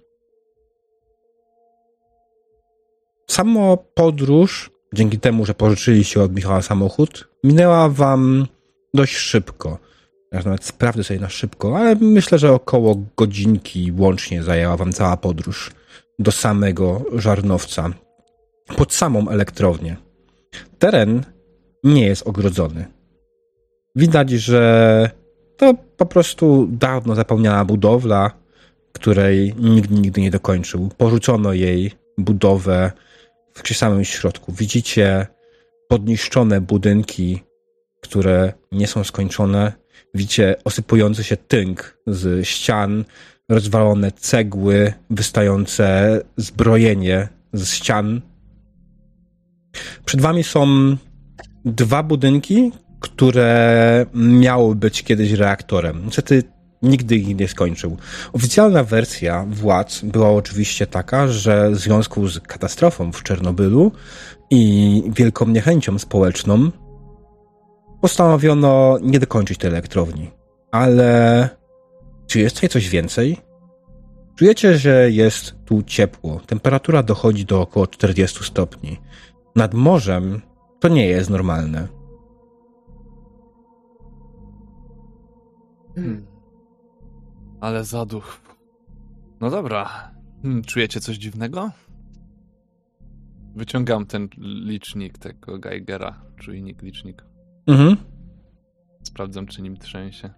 Samo 3.27 3.77
podróż, 3.77 4.71
dzięki 4.93 5.19
temu, 5.19 5.45
że 5.45 5.53
pożyczyliście 5.53 6.23
od 6.23 6.35
Michała 6.35 6.61
samochód, 6.61 7.29
minęła 7.43 7.89
wam 7.89 8.47
dość 8.93 9.15
szybko. 9.15 9.88
Ja 10.31 10.41
nawet 10.45 10.65
sprawdzę 10.65 11.03
sobie 11.03 11.19
na 11.19 11.29
szybko, 11.29 11.77
ale 11.77 11.95
myślę, 11.95 12.39
że 12.39 12.53
około 12.53 12.95
godzinki 13.17 13.91
łącznie 13.97 14.43
zajęła 14.43 14.77
wam 14.77 14.93
cała 14.93 15.17
podróż 15.17 15.71
do 16.19 16.31
samego 16.31 17.05
Żarnowca, 17.13 17.89
pod 18.77 18.93
samą 18.93 19.29
elektrownię. 19.29 19.95
Teren 20.79 21.23
nie 21.83 22.05
jest 22.05 22.27
ogrodzony. 22.27 22.85
Widać, 23.95 24.29
że 24.29 25.11
to 25.57 25.73
po 25.97 26.05
prostu 26.05 26.67
dawno 26.71 27.15
zapomniana 27.15 27.65
budowla, 27.65 28.31
której 28.93 29.55
nikt 29.59 29.91
nigdy 29.91 30.21
nie 30.21 30.31
dokończył. 30.31 30.89
Porzucono 30.97 31.53
jej 31.53 31.91
budowę 32.17 32.91
w 33.53 33.77
samym 33.77 34.05
środku. 34.05 34.51
Widzicie 34.51 35.27
podniszczone 35.87 36.61
budynki, 36.61 37.43
które 38.01 38.53
nie 38.71 38.87
są 38.87 39.03
skończone. 39.03 39.73
Widzicie 40.13 40.55
osypujący 40.63 41.23
się 41.23 41.37
tynk 41.37 41.97
z 42.07 42.47
ścian, 42.47 43.05
rozwalone 43.49 44.11
cegły, 44.11 44.93
wystające 45.09 46.21
zbrojenie 46.37 47.27
z 47.53 47.69
ścian. 47.71 48.21
Przed 50.05 50.21
wami 50.21 50.43
są 50.43 50.67
dwa 51.65 52.03
budynki, 52.03 52.71
które 52.99 54.05
miały 54.13 54.75
być 54.75 55.03
kiedyś 55.03 55.31
reaktorem. 55.31 56.05
Niestety 56.05 56.43
nigdy 56.81 57.15
ich 57.15 57.35
nie 57.39 57.47
skończył. 57.47 57.97
Oficjalna 58.33 58.83
wersja 58.83 59.45
władz 59.49 60.01
była 60.03 60.29
oczywiście 60.29 60.87
taka, 60.87 61.27
że 61.27 61.71
w 61.71 61.75
związku 61.75 62.27
z 62.27 62.39
katastrofą 62.39 63.11
w 63.11 63.23
Czernobylu 63.23 63.91
i 64.49 65.03
wielką 65.15 65.47
niechęcią 65.47 65.99
społeczną 65.99 66.71
postanowiono 68.01 68.97
nie 69.01 69.19
dokończyć 69.19 69.57
tej 69.57 69.69
elektrowni. 69.69 70.31
Ale 70.71 71.49
czy 72.27 72.39
jest 72.39 72.55
tutaj 72.55 72.69
coś 72.69 72.89
więcej? 72.89 73.37
Czujecie, 74.35 74.77
że 74.77 75.11
jest 75.11 75.55
tu 75.65 75.83
ciepło. 75.83 76.39
Temperatura 76.39 77.03
dochodzi 77.03 77.45
do 77.45 77.61
około 77.61 77.87
40 77.87 78.43
stopni. 78.43 78.97
Nad 79.55 79.73
morzem 79.73 80.41
to 80.79 80.87
nie 80.87 81.07
jest 81.07 81.29
normalne. 81.29 81.87
Hmm. 85.95 86.25
Ale 87.61 87.83
zaduch. 87.83 88.41
No 89.41 89.49
dobra. 89.49 90.11
Hmm, 90.41 90.63
czujecie 90.63 90.99
coś 90.99 91.17
dziwnego? 91.17 91.71
Wyciągam 93.55 94.05
ten 94.05 94.29
licznik 94.65 95.17
tego 95.17 95.59
Geigera. 95.59 96.21
Czujnik, 96.37 96.81
licznik. 96.81 97.28
Mhm. 97.67 97.97
Sprawdzam, 99.03 99.47
czy 99.47 99.61
nim 99.61 99.77
trzęsie. 99.77 100.29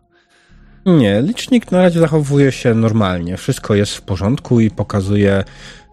Nie, 0.86 1.22
licznik 1.22 1.72
na 1.72 1.82
razie 1.82 1.99
zachowuje 1.99 2.51
się 2.51 2.74
normalnie. 2.74 3.38
Wszystko 3.38 3.76
jest 3.76 3.95
w 3.95 4.01
porządku 4.01 4.59
i 4.59 4.72
pokazuje 4.72 5.43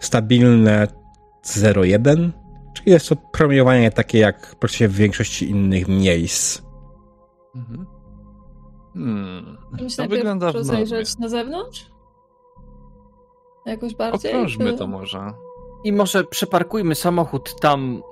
stabilne 0.01 0.87
0,1. 1.47 2.31
Czyli 2.75 2.91
jest 2.91 3.09
to 3.09 3.17
promieniowanie 3.17 3.91
takie 3.91 4.19
jak 4.19 4.57
praktycznie 4.57 4.89
w 4.89 4.95
większości 4.95 5.51
innych 5.51 5.89
miejsc. 5.89 6.63
Mhm. 7.57 7.87
Hmm. 8.95 9.59
Musimy 9.71 9.91
To 9.91 9.97
najpierw 9.99 10.11
wygląda 10.11 10.53
rozejrzeć 10.53 11.19
na 11.19 11.29
zewnątrz? 11.29 11.91
Jakoś 13.67 13.95
bardziej? 13.95 14.31
Okrążmy 14.31 14.73
to 14.73 14.87
może. 14.87 15.33
I 15.85 15.93
może 15.93 16.25
przeparkujmy 16.25 16.95
samochód 16.95 17.61
tam, 17.61 18.03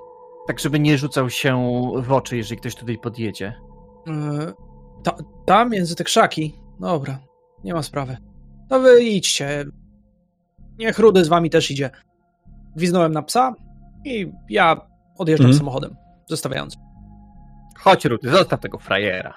tak 0.47 0.59
żeby 0.59 0.79
nie 0.79 0.97
rzucał 0.97 1.29
się 1.29 1.81
w 2.01 2.11
oczy, 2.11 2.37
jeżeli 2.37 2.59
ktoś 2.61 2.75
tutaj 2.75 2.97
podjedzie. 2.97 3.53
E, 4.07 4.53
Ta, 5.03 5.15
tam 5.45 5.69
między 5.69 5.95
te 5.95 6.03
krzaki. 6.03 6.55
Dobra, 6.79 7.19
nie 7.63 7.73
ma 7.73 7.83
sprawy. 7.83 8.17
To 8.69 8.79
wy 8.79 9.03
idźcie. 9.03 9.65
Niech 10.77 10.99
Rudy 10.99 11.25
z 11.25 11.27
wami 11.27 11.49
też 11.49 11.71
idzie. 11.71 11.89
Gwiznąłem 12.75 13.11
na 13.11 13.21
psa 13.21 13.53
i 14.05 14.31
ja 14.49 14.81
odjeżdżam 15.17 15.45
Mhm. 15.45 15.57
samochodem, 15.59 15.95
zostawiając. 16.27 16.77
Chodź, 17.79 18.05
Rudy, 18.05 18.29
zostaw 18.29 18.59
tego 18.59 18.79
frajera. 18.79 19.33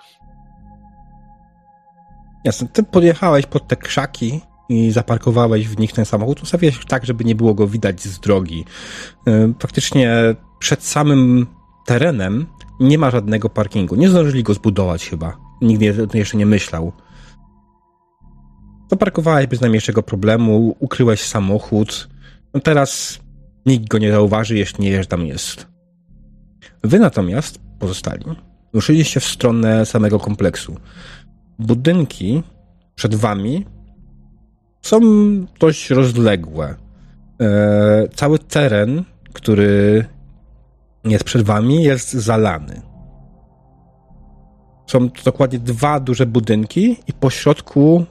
Jasne, 2.44 2.68
ty 2.68 2.82
podjechałeś 2.82 3.46
pod 3.46 3.68
te 3.68 3.76
krzaki 3.76 4.40
i 4.70 4.90
zaparkowałeś 4.90 5.68
w 5.68 5.78
nich 5.78 5.92
ten 5.92 6.04
samochód. 6.04 6.42
Ustawiłeś 6.42 6.84
tak, 6.88 7.06
żeby 7.06 7.24
nie 7.24 7.34
było 7.34 7.54
go 7.54 7.66
widać 7.66 8.02
z 8.02 8.20
drogi. 8.20 8.64
Yy, 9.26 9.54
Faktycznie 9.58 10.34
przed 10.58 10.84
samym 10.84 11.46
terenem 11.86 12.46
nie 12.80 12.98
ma 12.98 13.10
żadnego 13.10 13.48
parkingu. 13.48 13.96
Nie 13.96 14.08
zdążyli 14.08 14.42
go 14.42 14.54
zbudować 14.54 15.08
chyba. 15.08 15.36
Nie, 15.62 15.94
jeszcze 16.14 16.36
nie 16.36 16.46
myślał. 16.46 16.92
Zaparkowałeś 18.90 19.46
bez 19.46 19.60
najmniejszego 19.60 20.02
problemu, 20.02 20.76
ukryłeś 20.78 21.22
samochód. 21.22 22.08
No 22.54 22.60
teraz 22.60 23.20
nikt 23.66 23.88
go 23.88 23.98
nie 23.98 24.12
zauważy, 24.12 24.58
jeśli 24.58 24.84
nie 24.84 24.90
wie, 24.90 25.02
że 25.02 25.08
tam 25.08 25.26
jest. 25.26 25.66
Wy 26.84 26.98
natomiast, 26.98 27.60
pozostali, 27.78 28.24
ruszyliście 28.72 29.20
w 29.20 29.24
stronę 29.24 29.86
samego 29.86 30.18
kompleksu 30.18 30.76
budynki 31.60 32.42
przed 32.94 33.14
wami 33.14 33.66
są 34.82 35.00
dość 35.60 35.90
rozległe. 35.90 36.74
E, 37.40 38.08
cały 38.14 38.38
teren, 38.38 39.04
który 39.32 40.04
jest 41.04 41.24
przed 41.24 41.42
wami, 41.42 41.82
jest 41.82 42.12
zalany. 42.12 42.82
Są 44.86 45.10
to 45.10 45.22
dokładnie 45.24 45.58
dwa 45.58 46.00
duże 46.00 46.26
budynki 46.26 46.96
i 47.06 47.12
po 47.12 47.30
środku 47.30 48.04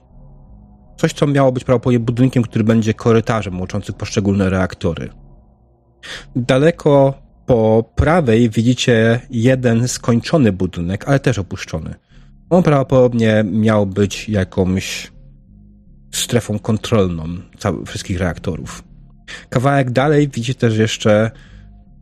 coś, 0.97 1.13
co 1.13 1.27
miało 1.27 1.51
być 1.51 1.63
prawdopodobnie 1.63 1.99
budynkiem, 1.99 2.43
który 2.43 2.63
będzie 2.63 2.93
korytarzem 2.93 3.59
łączącym 3.59 3.95
poszczególne 3.95 4.49
reaktory. 4.49 5.09
Daleko 6.35 7.13
po 7.45 7.83
prawej 7.95 8.49
widzicie 8.49 9.19
jeden 9.29 9.87
skończony 9.87 10.51
budynek, 10.51 11.07
ale 11.07 11.19
też 11.19 11.39
opuszczony. 11.39 11.95
On 12.49 12.63
prawdopodobnie 12.63 13.43
miał 13.51 13.85
być 13.85 14.29
jakąś 14.29 15.11
strefą 16.11 16.59
kontrolną 16.59 17.25
całych 17.57 17.87
wszystkich 17.87 18.19
reaktorów. 18.19 18.83
Kawałek 19.49 19.91
dalej 19.91 20.27
widzicie 20.27 20.55
też 20.55 20.77
jeszcze 20.77 21.31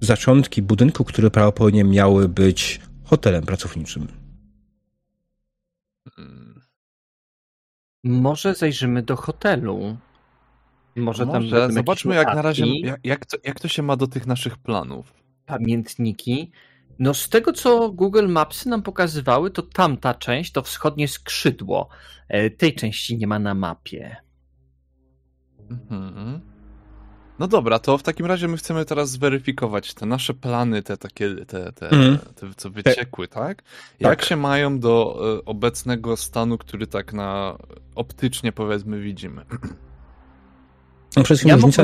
zaczątki 0.02 0.62
budynku, 0.62 1.04
które 1.04 1.32
prawdopodobnie 1.32 1.84
miały 1.84 2.30
być 2.30 2.82
hotelem 3.04 3.44
pracowniczym. 3.44 4.08
Hmm. 6.16 6.62
Może 8.04 8.56
zajrzymy 8.56 9.04
do 9.04 9.16
hotelu. 9.16 9.98
Może 10.96 11.28
tam 11.28 11.44
Może 11.44 11.60
jakieś 11.60 11.76
zobaczmy, 11.76 12.16
jak 12.16 12.36
na 12.36 12.42
razie, 12.42 12.80
jak, 12.80 13.00
jak, 13.04 13.26
to, 13.26 13.38
jak 13.44 13.60
to 13.60 13.68
się 13.68 13.84
ma 13.84 13.96
do 13.96 14.08
tych 14.08 14.28
naszych 14.28 14.58
planów. 14.58 15.14
pamiętniki. 15.46 16.52
No 17.00 17.14
z 17.14 17.30
tego, 17.30 17.54
co 17.54 17.90
Google 17.92 18.28
Mapsy 18.28 18.70
nam 18.70 18.84
pokazywały, 18.84 19.52
to 19.52 19.62
tamta 19.62 20.14
część, 20.14 20.52
to 20.52 20.62
wschodnie 20.62 21.08
skrzydło. 21.08 21.90
E, 22.30 22.50
Tej 22.50 22.76
części 22.76 23.18
nie 23.18 23.28
ma 23.28 23.40
na 23.40 23.54
mapie. 23.54 24.16
Mhm. 25.72 26.42
No 27.40 27.48
dobra, 27.48 27.80
to 27.80 27.98
w 27.98 28.04
takim 28.04 28.26
razie 28.26 28.48
my 28.48 28.58
chcemy 28.58 28.86
teraz 28.86 29.10
zweryfikować 29.10 29.94
te 29.94 30.06
nasze 30.06 30.34
plany, 30.34 30.84
te 30.84 30.98
takie, 30.98 31.36
te, 31.36 31.72
te, 31.74 31.90
Mhm. 31.90 32.18
te 32.36 32.48
co 32.58 32.70
wyciekły, 32.70 33.28
tak? 33.28 33.64
Jak 34.00 34.26
się 34.26 34.36
mają 34.36 34.80
do 34.80 35.20
e, 35.40 35.46
obecnego 35.46 36.18
stanu, 36.18 36.58
który 36.58 36.88
tak 36.88 37.14
na 37.14 37.58
optycznie 37.96 38.52
powiedzmy 38.52 39.02
widzimy? 39.02 39.46
No, 39.52 39.58
Przede 41.10 41.26
wszystkim 41.26 41.50
Ja 41.50 41.56
różnica... 41.56 41.84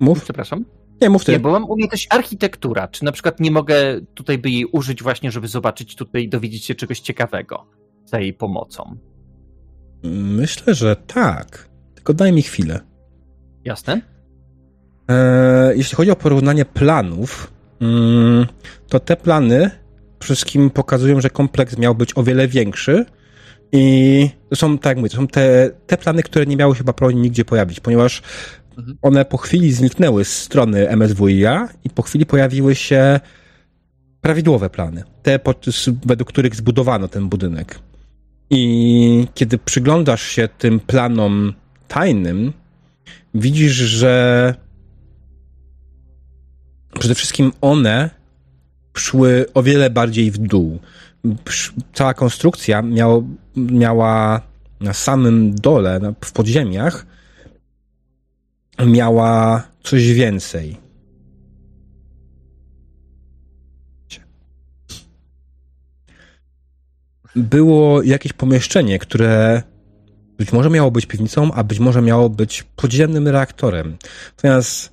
Mów? 0.00 0.22
Przepraszam. 0.24 0.64
Nie, 1.02 1.10
mów 1.10 1.24
ty. 1.24 1.32
Nie, 1.32 1.40
bo 1.40 1.50
mam 1.50 1.64
umiejętność 1.64 2.06
architektura. 2.10 2.88
Czy 2.88 3.04
na 3.04 3.12
przykład 3.12 3.40
nie 3.40 3.50
mogę 3.50 4.00
tutaj 4.14 4.38
by 4.38 4.50
jej 4.50 4.66
użyć 4.66 5.02
właśnie, 5.02 5.30
żeby 5.30 5.48
zobaczyć 5.48 5.96
tutaj, 5.96 6.28
dowiedzieć 6.28 6.64
się 6.64 6.74
czegoś 6.74 7.00
ciekawego 7.00 7.66
za 8.04 8.20
jej 8.20 8.32
pomocą? 8.32 8.96
Myślę, 10.12 10.74
że 10.74 10.96
tak. 10.96 11.68
Tylko 11.94 12.14
daj 12.14 12.32
mi 12.32 12.42
chwilę. 12.42 12.80
Jasne? 13.64 14.00
E, 15.08 15.76
jeśli 15.76 15.96
chodzi 15.96 16.10
o 16.10 16.16
porównanie 16.16 16.64
planów, 16.64 17.52
mm, 17.80 18.46
to 18.88 19.00
te 19.00 19.16
plany 19.16 19.70
przede 20.18 20.34
wszystkim 20.34 20.70
pokazują, 20.70 21.20
że 21.20 21.30
kompleks 21.30 21.78
miał 21.78 21.94
być 21.94 22.18
o 22.18 22.22
wiele 22.22 22.48
większy 22.48 23.04
i 23.72 24.30
to 24.50 24.56
są, 24.56 24.78
tak 24.78 24.90
jak 24.90 24.96
mówię, 24.96 25.10
to 25.10 25.16
są 25.16 25.28
te, 25.28 25.70
te 25.86 25.96
plany, 25.96 26.22
które 26.22 26.46
nie 26.46 26.56
miały 26.56 26.74
chyba 26.74 26.92
prawie 26.92 27.14
nigdzie 27.14 27.44
pojawić, 27.44 27.80
ponieważ. 27.80 28.22
One 29.02 29.24
po 29.24 29.36
chwili 29.36 29.72
zniknęły 29.72 30.24
z 30.24 30.38
strony 30.38 30.96
MSWiA 30.96 31.68
i 31.84 31.90
po 31.90 32.02
chwili 32.02 32.26
pojawiły 32.26 32.74
się 32.74 33.20
prawidłowe 34.20 34.70
plany, 34.70 35.04
te 35.22 35.40
według 36.06 36.28
których 36.28 36.56
zbudowano 36.56 37.08
ten 37.08 37.28
budynek. 37.28 37.78
I 38.50 39.26
kiedy 39.34 39.58
przyglądasz 39.58 40.22
się 40.22 40.48
tym 40.58 40.80
planom 40.80 41.52
tajnym, 41.88 42.52
widzisz, 43.34 43.72
że 43.72 44.54
przede 46.98 47.14
wszystkim 47.14 47.52
one 47.60 48.10
szły 48.96 49.46
o 49.54 49.62
wiele 49.62 49.90
bardziej 49.90 50.30
w 50.30 50.38
dół. 50.38 50.78
Cała 51.92 52.14
konstrukcja 52.14 52.82
miał, 52.82 53.28
miała 53.56 54.40
na 54.80 54.92
samym 54.92 55.54
dole, 55.54 56.14
w 56.24 56.32
podziemiach, 56.32 57.06
miała 58.86 59.62
coś 59.82 60.12
więcej. 60.12 60.76
Było 67.36 68.02
jakieś 68.02 68.32
pomieszczenie, 68.32 68.98
które 68.98 69.62
być 70.38 70.52
może 70.52 70.70
miało 70.70 70.90
być 70.90 71.06
piwnicą, 71.06 71.52
a 71.52 71.64
być 71.64 71.78
może 71.78 72.02
miało 72.02 72.30
być 72.30 72.62
podziemnym 72.62 73.28
reaktorem. 73.28 73.96
Natomiast 74.36 74.92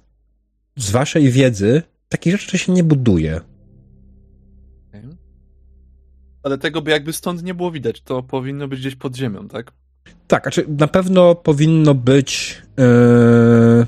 z 0.76 0.92
waszej 0.92 1.32
wiedzy 1.32 1.84
takich 2.10 2.38
rzeczy 2.38 2.58
się 2.58 2.72
nie 2.72 2.84
buduje. 2.84 3.42
Ale 6.44 6.58
tego 6.58 6.82
by 6.82 6.92
jakby 6.92 7.14
stąd 7.14 7.44
nie 7.44 7.54
było 7.54 7.72
widać, 7.72 8.02
to 8.02 8.24
powinno 8.24 8.68
być 8.68 8.80
gdzieś 8.80 8.96
pod 8.96 9.16
ziemią, 9.16 9.48
tak? 9.48 9.72
Tak, 10.28 10.44
znaczy 10.44 10.66
na 10.78 10.88
pewno 10.88 11.36
powinno 11.36 11.94
być. 11.96 12.62
Yy... 12.78 13.86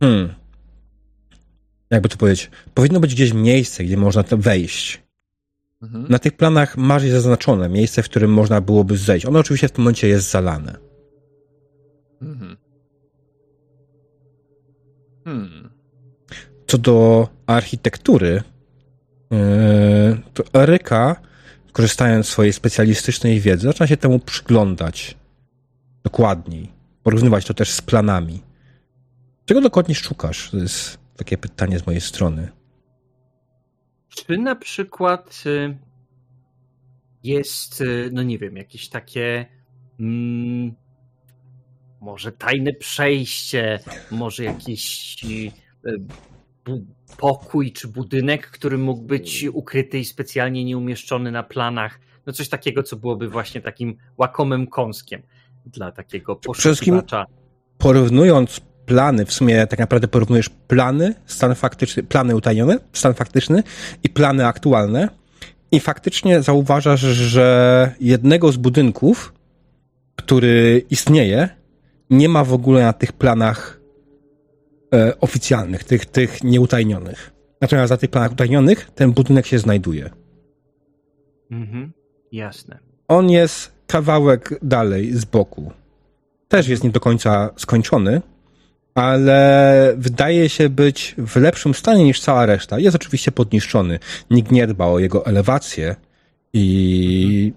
Hmm. 0.00 0.34
Jakby 1.90 2.08
to 2.08 2.16
powiedzieć? 2.16 2.50
Powinno 2.74 3.00
być 3.00 3.14
gdzieś 3.14 3.32
miejsce, 3.32 3.84
gdzie 3.84 3.96
można 3.96 4.24
wejść. 4.30 5.02
Mhm. 5.82 6.06
Na 6.08 6.18
tych 6.18 6.36
planach 6.36 6.76
masz 6.76 7.02
je 7.02 7.12
zaznaczone 7.12 7.68
miejsce, 7.68 8.02
w 8.02 8.08
którym 8.08 8.32
można 8.32 8.60
byłoby 8.60 8.96
zejść. 8.96 9.26
Ono 9.26 9.38
oczywiście 9.38 9.68
w 9.68 9.72
tym 9.72 9.84
momencie 9.84 10.08
jest 10.08 10.30
zalane. 10.30 10.78
Mhm. 12.22 12.56
Hmm. 15.24 15.70
Co 16.66 16.78
do 16.78 17.28
architektury, 17.46 18.42
yy, 19.30 19.38
to 20.34 20.44
Eryka, 20.62 21.16
korzystając 21.72 22.26
z 22.26 22.30
swojej 22.30 22.52
specjalistycznej 22.52 23.40
wiedzy, 23.40 23.66
zaczyna 23.66 23.86
się 23.86 23.96
temu 23.96 24.18
przyglądać 24.18 25.16
dokładniej. 26.02 26.72
Porównywać 27.02 27.44
to 27.44 27.54
też 27.54 27.70
z 27.70 27.82
planami. 27.82 28.42
Czego 29.44 29.60
dokładnie 29.60 29.94
szukasz? 29.94 30.50
To 30.50 30.56
jest 30.56 30.98
takie 31.16 31.38
pytanie 31.38 31.78
z 31.78 31.86
mojej 31.86 32.00
strony. 32.00 32.48
Czy 34.08 34.38
na 34.38 34.56
przykład 34.56 35.42
y, 35.46 35.78
jest, 37.22 37.80
y, 37.80 38.10
no 38.12 38.22
nie 38.22 38.38
wiem, 38.38 38.56
jakieś 38.56 38.88
takie 38.88 39.46
mm, 40.00 40.74
może 42.00 42.32
tajne 42.32 42.72
przejście, 42.72 43.80
może 44.10 44.44
jakiś 44.44 45.16
y, 45.24 45.52
pokój 47.16 47.72
czy 47.72 47.88
budynek, 47.88 48.46
który 48.46 48.78
mógł 48.78 49.02
być 49.02 49.44
ukryty 49.52 49.98
i 49.98 50.04
specjalnie 50.04 50.64
nieumieszczony 50.64 51.30
na 51.30 51.42
planach. 51.42 52.00
No 52.26 52.32
coś 52.32 52.48
takiego, 52.48 52.82
co 52.82 52.96
byłoby 52.96 53.28
właśnie 53.28 53.60
takim 53.60 53.96
łakomym 54.18 54.66
kąskiem 54.66 55.22
dla 55.66 55.92
takiego 55.92 56.36
poszukiwacza. 56.36 57.26
Porównując 57.78 58.60
plany, 58.86 59.24
w 59.24 59.32
sumie 59.32 59.66
tak 59.66 59.78
naprawdę 59.78 60.08
porównujesz 60.08 60.48
plany, 60.48 61.14
stan 61.26 61.54
faktyczny, 61.54 62.02
plany 62.02 62.36
utajnione, 62.36 62.78
stan 62.92 63.14
faktyczny 63.14 63.62
i 64.02 64.08
plany 64.08 64.46
aktualne 64.46 65.08
i 65.72 65.80
faktycznie 65.80 66.42
zauważasz, 66.42 67.00
że 67.00 67.94
jednego 68.00 68.52
z 68.52 68.56
budynków, 68.56 69.32
który 70.16 70.84
istnieje, 70.90 71.48
nie 72.10 72.28
ma 72.28 72.44
w 72.44 72.52
ogóle 72.52 72.82
na 72.82 72.92
tych 72.92 73.12
planach 73.12 73.79
e, 74.94 75.20
oficjalnych, 75.20 75.84
tych, 75.84 76.06
tych 76.06 76.44
nieutajnionych. 76.44 77.32
Natomiast 77.60 77.90
na 77.90 77.96
tych 77.96 78.10
planach 78.10 78.32
utajnionych 78.32 78.90
ten 78.94 79.12
budynek 79.12 79.46
się 79.46 79.58
znajduje. 79.58 80.10
Mhm, 81.50 81.92
jasne. 82.32 82.78
On 83.08 83.30
jest 83.30 83.72
kawałek 83.86 84.58
dalej 84.62 85.12
z 85.12 85.24
boku. 85.24 85.72
Też 86.48 86.68
jest 86.68 86.84
nie 86.84 86.90
do 86.90 87.00
końca 87.00 87.50
skończony, 87.56 88.22
ale 88.94 89.94
wydaje 89.96 90.48
się 90.48 90.68
być 90.68 91.14
w 91.18 91.36
lepszym 91.36 91.74
stanie 91.74 92.04
niż 92.04 92.20
cała 92.20 92.46
reszta. 92.46 92.78
Jest 92.78 92.96
oczywiście 92.96 93.32
podniszczony. 93.32 93.98
Nikt 94.30 94.50
nie 94.52 94.66
dba 94.66 94.86
o 94.86 94.98
jego 94.98 95.26
elewację 95.26 95.96
i 96.52 97.52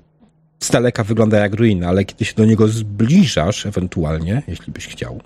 z 0.60 0.72
daleka 0.72 1.04
wygląda 1.04 1.40
jak 1.40 1.54
ruina, 1.54 1.88
ale 1.88 2.06
kiedy 2.06 2.26
się 2.26 2.34
do 2.36 2.46
niego 2.46 2.68
zbliżasz, 2.68 3.66
ewentualnie, 3.66 4.42
jeśli 4.48 4.74
byś 4.74 4.88
chciał, 4.88 5.22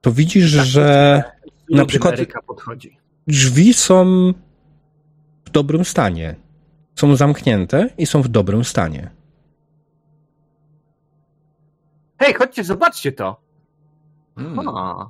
to 0.00 0.12
widzisz, 0.12 0.44
że 0.44 1.22
na 1.70 1.86
przykład 1.86 2.14
drzwi 3.26 3.74
są 3.74 4.32
w 5.44 5.50
dobrym 5.50 5.84
stanie. 5.84 6.36
Są 6.94 7.16
zamknięte 7.16 7.88
i 7.98 8.06
są 8.06 8.22
w 8.22 8.28
dobrym 8.28 8.64
stanie. 8.64 9.10
Hej, 12.18 12.34
chodźcie, 12.34 12.64
zobaczcie 12.64 13.12
to. 13.12 13.40
Hmm. 14.36 14.68
A, 14.68 15.08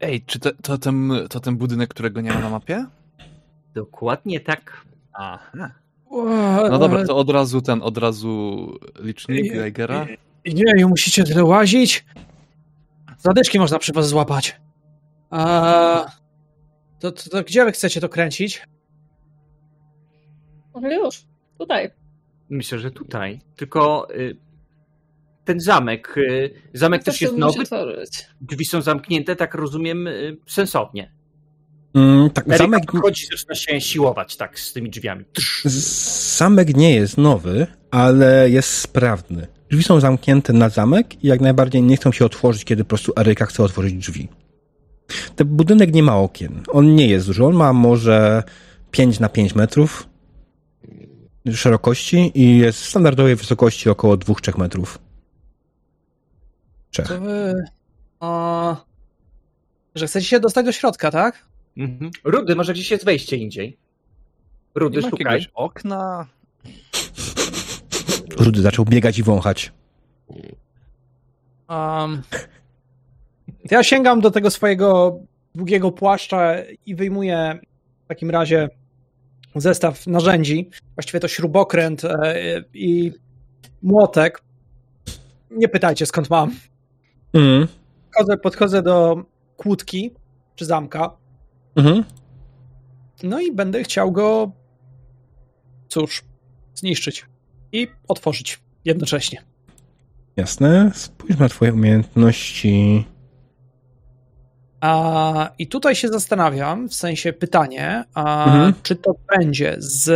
Ej, 0.00 0.22
czy 0.26 0.38
to, 0.38 0.50
to, 0.62 0.78
ten, 0.78 1.12
to 1.30 1.40
ten 1.40 1.56
budynek, 1.56 1.90
którego 1.90 2.20
nie 2.20 2.32
ma 2.32 2.40
na 2.40 2.50
mapie? 2.50 2.86
dokładnie 3.74 4.40
tak. 4.40 4.86
Aha. 5.12 5.70
No 6.70 6.78
dobra, 6.78 7.04
to 7.06 7.16
od 7.16 7.30
razu 7.30 7.62
ten, 7.62 7.82
od 7.82 7.98
razu 7.98 8.66
licznik 8.98 9.44
Nie, 9.44 9.50
Geigera. 9.50 10.06
Nie, 10.46 10.86
musicie 10.86 11.24
tyle 11.24 11.44
łazić. 11.44 12.04
Zadyszki 13.20 13.58
można 13.58 13.78
przy 13.78 13.92
was 13.92 14.08
złapać. 14.08 14.60
A... 15.30 16.06
To, 17.00 17.12
to, 17.12 17.30
to 17.30 17.42
gdzie 17.42 17.64
wy 17.64 17.72
chcecie 17.72 18.00
to 18.00 18.08
kręcić? 18.08 18.62
Może 20.74 20.94
już, 20.94 21.24
tutaj. 21.58 21.90
Myślę, 22.50 22.78
że 22.78 22.90
tutaj. 22.90 23.40
Tylko 23.56 24.08
y, 24.14 24.36
ten 25.44 25.60
zamek, 25.60 26.14
y, 26.16 26.54
zamek 26.74 27.04
też 27.04 27.20
jest 27.20 27.36
nowy. 27.36 27.60
otworzyć. 27.62 28.26
Drzwi 28.40 28.64
są 28.64 28.82
zamknięte, 28.82 29.36
tak 29.36 29.54
rozumiem, 29.54 30.06
y, 30.06 30.36
sensownie. 30.46 31.12
Mm, 31.94 32.30
tak, 32.30 32.44
Zamek 32.44 32.58
zamek, 32.58 32.80
podchodzi, 32.92 33.26
zaczyna 33.26 33.54
się 33.54 33.80
siłować 33.80 34.36
tak 34.36 34.58
z 34.60 34.72
tymi 34.72 34.90
drzwiami. 34.90 35.24
z- 35.64 36.36
zamek 36.38 36.76
nie 36.76 36.94
jest 36.94 37.18
nowy, 37.18 37.66
ale 37.90 38.50
jest 38.50 38.68
sprawny. 38.74 39.46
Drzwi 39.70 39.82
są 39.84 40.00
zamknięte 40.00 40.52
na 40.52 40.68
zamek 40.68 41.24
i 41.24 41.26
jak 41.28 41.40
najbardziej 41.40 41.82
nie 41.82 41.96
chcą 41.96 42.12
się 42.12 42.24
otworzyć, 42.24 42.64
kiedy 42.64 42.84
po 42.84 42.88
prostu 42.88 43.12
Eryka 43.16 43.46
chce 43.46 43.62
otworzyć 43.62 43.94
drzwi. 43.94 44.28
Ten 45.36 45.46
budynek 45.48 45.94
nie 45.94 46.02
ma 46.02 46.16
okien. 46.16 46.62
On 46.68 46.94
nie 46.94 47.08
jest 47.08 47.26
duży. 47.26 47.44
On 47.44 47.54
ma 47.54 47.72
może 47.72 48.42
5 48.90 49.20
na 49.20 49.28
5 49.28 49.54
metrów 49.54 50.08
szerokości 51.54 52.32
i 52.34 52.58
jest 52.58 52.80
w 52.80 52.88
standardowej 52.88 53.36
wysokości 53.36 53.90
około 53.90 54.16
2-3 54.16 54.58
metrów. 54.58 54.98
Trzech. 56.90 57.08
To 57.08 57.20
wy... 57.20 57.64
A... 58.20 58.76
Że 59.94 60.06
chcecie 60.06 60.26
się 60.26 60.40
dostać 60.40 60.66
do 60.66 60.72
środka, 60.72 61.10
tak? 61.10 61.44
Mhm. 61.76 62.10
Rudy, 62.24 62.56
może 62.56 62.72
gdzieś 62.72 62.90
jest 62.90 63.04
wejście 63.04 63.36
indziej. 63.36 63.76
Rudy, 64.74 64.96
Nie 64.96 65.02
ma 65.02 65.10
szukaj. 65.10 65.46
okna? 65.54 66.26
Rudy 68.38 68.62
zaczął 68.62 68.84
biegać 68.84 69.18
i 69.18 69.22
wąchać. 69.22 69.72
Um, 71.68 72.22
ja 73.70 73.82
sięgam 73.82 74.20
do 74.20 74.30
tego 74.30 74.50
swojego 74.50 75.18
długiego 75.54 75.92
płaszcza 75.92 76.54
i 76.86 76.94
wyjmuję 76.94 77.58
w 78.04 78.08
takim 78.08 78.30
razie 78.30 78.68
zestaw 79.54 80.06
narzędzi. 80.06 80.70
Właściwie 80.94 81.20
to 81.20 81.28
śrubokręt 81.28 82.04
e, 82.04 82.34
i 82.74 83.12
młotek. 83.82 84.42
Nie 85.50 85.68
pytajcie 85.68 86.06
skąd 86.06 86.30
mam. 86.30 86.50
Mhm. 87.32 87.68
Podchodzę, 88.06 88.36
podchodzę 88.36 88.82
do 88.82 89.24
kłódki 89.56 90.14
czy 90.54 90.64
zamka. 90.64 91.10
Mhm. 91.76 92.04
No 93.22 93.40
i 93.40 93.52
będę 93.52 93.82
chciał 93.82 94.12
go, 94.12 94.52
cóż, 95.88 96.24
zniszczyć 96.74 97.29
i 97.72 97.88
otworzyć 98.08 98.60
jednocześnie. 98.84 99.42
Jasne. 100.36 100.90
Spójrz 100.94 101.38
na 101.38 101.48
twoje 101.48 101.72
umiejętności. 101.72 103.04
A, 104.80 105.50
I 105.58 105.66
tutaj 105.66 105.94
się 105.94 106.08
zastanawiam, 106.08 106.88
w 106.88 106.94
sensie 106.94 107.32
pytanie, 107.32 108.04
a, 108.14 108.44
Mhm. 108.44 108.74
czy 108.82 108.96
to 108.96 109.12
będzie 109.36 109.74
z, 109.78 110.10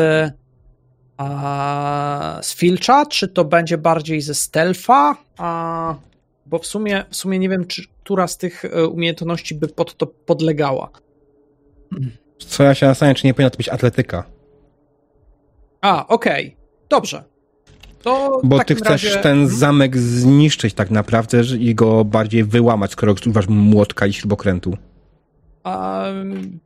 a, 1.17 2.39
z 2.43 2.55
filcza, 2.55 3.07
czy 3.07 3.29
to 3.29 3.45
będzie 3.45 3.79
bardziej 3.79 4.21
ze 4.21 4.35
stealtha, 4.35 5.17
a, 5.39 5.95
bo 6.47 6.59
w 6.59 6.67
sumie, 6.67 7.05
w 7.11 7.17
sumie 7.17 7.39
nie 7.39 7.49
wiem, 7.49 7.67
czy 7.67 7.83
która 8.05 8.27
z 8.27 8.39
tych 8.39 8.65
e, 8.65 8.87
umiejętności 8.87 9.55
by 9.55 9.69
pod 9.69 9.97
to 9.97 10.07
podlegała. 10.07 10.91
Co 12.39 12.63
ja 12.63 12.75
się 12.75 12.87
zastanawiam, 12.87 13.15
czy 13.17 13.27
nie 13.27 13.35
powinna 13.35 13.51
to 13.51 13.57
być 13.57 13.69
atletyka. 13.69 14.25
A, 15.81 16.07
okej, 16.07 16.57
dobrze. 16.89 17.25
To 18.05 18.41
Bo 18.45 18.65
ty 18.65 18.75
chcesz 18.75 19.05
razie... 19.05 19.17
ten 19.17 19.49
zamek 19.49 19.97
zniszczyć 19.99 20.75
tak 20.75 20.91
naprawdę 20.91 21.41
i 21.59 21.75
go 21.75 22.05
bardziej 22.05 22.45
wyłamać, 22.45 22.91
skoro 22.93 23.13
używasz 23.13 23.49
młotka 23.49 24.07
i 24.07 24.13
śrubokrętu. 24.13 24.77
Um, 25.65 26.59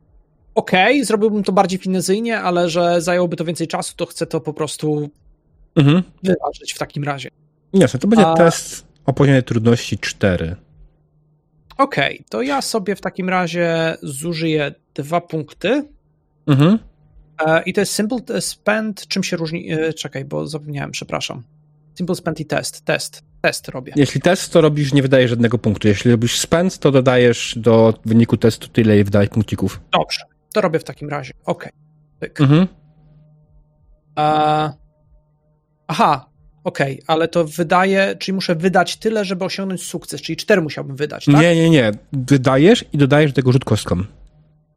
Okej, 0.55 1.05
zrobiłbym 1.05 1.43
to 1.43 1.51
bardziej 1.51 1.79
finezyjnie, 1.79 2.39
ale 2.39 2.69
że 2.69 3.01
zajęłoby 3.01 3.35
to 3.35 3.45
więcej 3.45 3.67
czasu, 3.67 3.93
to 3.95 4.05
chcę 4.05 4.25
to 4.25 4.39
po 4.41 4.53
prostu 4.53 5.09
Mhm. 5.75 6.03
wyważyć 6.23 6.73
w 6.73 6.77
takim 6.77 7.03
razie. 7.03 7.29
Jasne, 7.73 7.99
to 7.99 8.07
będzie 8.07 8.27
A- 8.27 8.33
test 8.33 8.85
o 9.05 9.13
poziomie 9.13 9.41
trudności 9.43 9.97
4. 9.97 10.55
Okej, 11.77 12.23
to 12.29 12.41
ja 12.41 12.61
sobie 12.61 12.95
w 12.95 13.01
takim 13.01 13.29
razie 13.29 13.97
zużyję 14.03 14.73
dwa 14.93 15.21
punkty. 15.21 15.85
Mhm. 16.47 16.79
E, 17.45 17.63
I 17.63 17.73
to 17.73 17.81
jest 17.81 17.93
Simple 17.95 18.41
Spend. 18.41 19.07
Czym 19.07 19.23
się 19.23 19.37
różni? 19.37 19.71
e, 19.71 19.93
Czekaj, 19.93 20.25
bo 20.25 20.47
zapomniałem, 20.47 20.91
przepraszam. 20.91 21.43
Simple 21.97 22.15
Spend 22.15 22.39
i 22.39 22.45
test. 22.45 22.85
Test. 22.85 23.23
Test 23.41 23.67
robię. 23.67 23.93
Jeśli 23.95 24.21
test, 24.21 24.53
to 24.53 24.61
robisz, 24.61 24.93
nie 24.93 25.01
wydajesz 25.01 25.29
żadnego 25.29 25.57
punktu. 25.57 25.87
Jeśli 25.87 26.11
robisz 26.11 26.39
spend, 26.39 26.77
to 26.79 26.91
dodajesz 26.91 27.53
do 27.57 27.93
wyniku 28.05 28.37
testu 28.37 28.67
tyle 28.67 28.99
i 28.99 29.03
wydajesz 29.03 29.29
punkcików. 29.29 29.81
Dobrze, 29.91 30.21
to 30.53 30.61
robię 30.61 30.79
w 30.79 30.83
takim 30.83 31.09
razie. 31.09 31.33
Okej. 31.45 31.71
Pyk. 32.19 32.41
Mhm. 32.41 32.67
E, 34.19 34.73
aha, 35.87 36.29
okej, 36.63 37.01
ale 37.07 37.27
to 37.27 37.45
wydaje, 37.45 38.15
czyli 38.19 38.35
muszę 38.35 38.55
wydać 38.55 38.97
tyle, 38.97 39.25
żeby 39.25 39.45
osiągnąć 39.45 39.83
sukces, 39.83 40.21
czyli 40.21 40.37
cztery 40.37 40.61
musiałbym 40.61 40.95
wydać, 40.95 41.25
tak? 41.25 41.35
Nie, 41.35 41.55
nie, 41.55 41.69
nie. 41.69 41.91
Wydajesz 42.13 42.85
i 42.93 42.97
dodajesz 42.97 43.31
do 43.31 43.35
tego 43.35 43.51
rzut 43.51 43.65
kostką. 43.65 44.03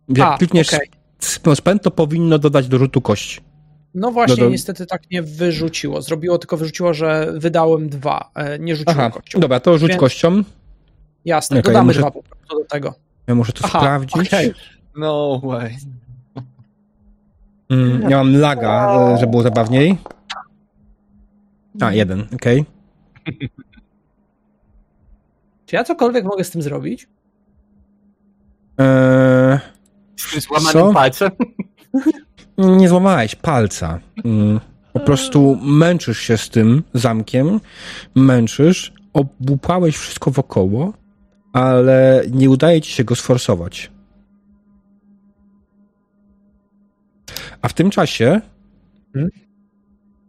Jak 0.08 0.28
A, 0.28 0.38
klikniesz 0.38 0.74
okej. 0.74 0.88
To 1.82 1.90
powinno 1.90 2.38
dodać 2.38 2.68
do 2.68 2.78
rzutu 2.78 3.00
kość. 3.00 3.40
No 3.94 4.10
właśnie, 4.12 4.36
No 4.36 4.44
to- 4.44 4.50
niestety 4.50 4.86
tak 4.86 5.10
nie 5.10 5.22
wyrzuciło. 5.22 6.02
Zrobiło 6.02 6.38
tylko 6.38 6.56
wyrzuciło, 6.56 6.94
że 6.94 7.32
wydałem 7.36 7.88
dwa. 7.88 8.30
e, 8.34 8.58
Nie 8.58 8.76
rzuciło 8.76 8.92
Aha, 8.98 9.10
kością. 9.10 9.40
dobra, 9.40 9.60
to 9.60 9.78
rzuć 9.78 9.88
Więc- 9.88 10.00
kością. 10.00 10.42
Jasne, 11.24 11.60
Okej, 11.60 11.72
dodamy 11.72 11.86
muszę- 11.86 12.00
dwa 12.00 12.10
po 12.10 12.22
prostu 12.22 12.58
do 12.58 12.64
tego. 12.64 12.94
Ja 13.26 13.34
muszę 13.34 13.52
to 13.52 13.60
Aha, 13.64 13.78
sprawdzić. 13.78 14.26
okej. 14.28 14.52
No 14.96 15.40
way. 15.44 15.76
Mm, 17.70 18.10
ja 18.10 18.16
mam 18.16 18.36
laga, 18.36 19.16
żeby 19.16 19.30
było 19.30 19.42
zabawniej. 19.42 19.98
A, 21.80 21.92
jeden, 21.92 22.26
okej. 22.34 22.64
Czy 25.66 25.76
ja 25.76 25.84
cokolwiek 25.84 26.24
mogę 26.24 26.44
z 26.44 26.50
tym 26.50 26.62
zrobić? 26.62 27.08
Eee, 28.78 29.58
Z 30.16 30.44
złamanym 30.44 30.72
Co? 30.72 30.92
palcem. 30.92 31.30
nie 32.58 32.88
złamałeś 32.88 33.34
palca. 33.34 34.00
Mm, 34.24 34.60
po 34.92 35.00
prostu 35.00 35.58
męczysz 35.62 36.18
się 36.18 36.36
z 36.36 36.50
tym 36.50 36.82
zamkiem, 36.94 37.60
męczysz, 38.14 38.92
obłupałeś 39.12 39.96
wszystko 39.96 40.30
wokoło, 40.30 40.92
ale 41.52 42.24
nie 42.30 42.50
udaje 42.50 42.80
ci 42.80 42.92
się 42.92 43.04
go 43.04 43.16
sforsować. 43.16 43.90
A 47.62 47.68
w 47.68 47.72
tym 47.72 47.90
czasie 47.90 48.40
Hmm? 49.12 49.30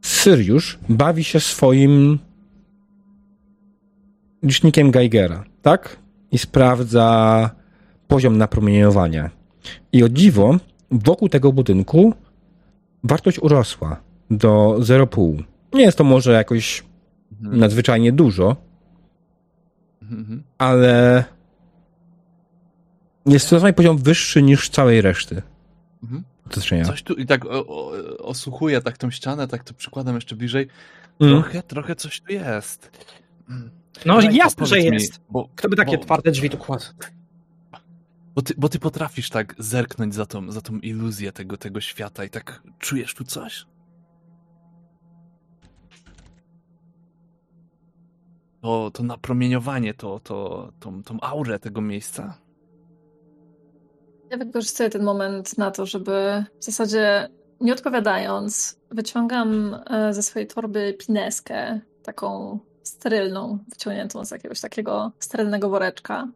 Syriusz 0.02 0.80
bawi 0.90 1.24
się 1.24 1.40
swoim 1.40 2.20
licznikiem 4.44 4.92
Geigera, 4.92 5.44
tak? 5.62 5.98
I 6.32 6.38
sprawdza 6.38 7.50
poziom 8.08 8.38
napromieniowania. 8.38 9.30
I 9.92 10.04
o 10.04 10.10
dziwo, 10.10 10.58
wokół 10.92 11.30
tego 11.30 11.54
budynku 11.54 12.14
wartość 13.04 13.40
urosła 13.40 14.02
do 14.32 14.76
0,5. 14.80 15.44
Nie 15.74 15.84
jest 15.84 15.98
to 15.98 16.04
może 16.04 16.32
jakoś 16.32 16.84
Mhm. 17.42 17.60
nadzwyczajnie 17.60 18.12
dużo, 18.12 18.56
Mhm. 20.02 20.44
ale 20.58 21.24
jest 23.26 23.46
to 23.46 23.48
zdecydowanie 23.48 23.74
poziom 23.74 23.98
wyższy 23.98 24.42
niż 24.44 24.70
całej 24.70 25.02
reszty 25.02 25.42
Mhm. 26.04 26.24
Coś 26.86 27.04
tu 27.04 27.14
i 27.14 27.26
tak 27.26 27.46
o, 27.46 27.50
o, 27.68 27.92
osłuchuję 28.18 28.82
tak 28.82 28.98
tą 28.98 29.12
ścianę, 29.12 29.48
tak 29.48 29.64
to 29.64 29.74
przykładam 29.74 30.16
jeszcze 30.16 30.36
bliżej. 30.36 30.68
Mm. 31.20 31.34
Trochę, 31.42 31.64
trochę 31.64 31.96
coś 31.96 32.22
tu 32.22 32.34
jest. 32.34 32.92
Mm. 33.50 33.70
No 34.06 34.22
Daj, 34.22 34.36
jasne, 34.36 34.66
że 34.66 34.76
powiedz 34.76 34.92
mi, 34.92 34.94
jest. 34.98 35.22
bo, 35.30 35.50
Kto 35.56 35.70
by 35.70 35.76
takie 35.76 35.98
bo, 35.98 36.04
twarde 36.04 36.32
drzwi 36.32 36.50
tu 36.50 36.58
kładł? 36.58 36.84
Bo 38.36 38.42
ty, 38.42 38.54
bo 38.58 38.70
ty 38.70 38.80
potrafisz 38.80 39.30
tak 39.30 39.56
zerknąć 39.58 40.16
za 40.16 40.26
tą, 40.26 40.52
za 40.52 40.62
tą 40.62 40.80
iluzję 40.80 41.32
tego, 41.32 41.58
tego 41.58 41.82
świata 41.82 42.24
i 42.24 42.30
tak 42.30 42.64
czujesz 42.80 43.14
tu 43.14 43.24
coś? 43.24 43.66
To, 48.62 48.92
to 48.94 49.04
napromieniowanie, 49.04 49.94
to, 49.94 50.20
to, 50.20 50.72
tą, 50.80 51.04
tą 51.04 51.18
aurę 51.22 51.60
tego 51.60 51.82
miejsca. 51.82 52.38
Ja 54.30 54.38
wykorzystuję 54.38 54.90
ten 54.90 55.04
moment 55.04 55.58
na 55.58 55.72
to, 55.72 55.86
żeby 55.86 56.46
w 56.60 56.66
zasadzie 56.66 57.30
nie 57.62 57.74
odpowiadając, 57.74 58.80
wyciągam 58.92 59.80
e, 59.88 60.14
ze 60.14 60.24
swojej 60.24 60.48
torby 60.48 60.98
pineskę, 61.00 61.80
taką 62.04 62.60
sterylną, 62.84 63.60
wyciągniętą 63.70 64.26
z 64.26 64.32
jakiegoś 64.32 64.62
takiego 64.62 65.12
sterylnego 65.20 65.70
woreczka, 65.70 66.28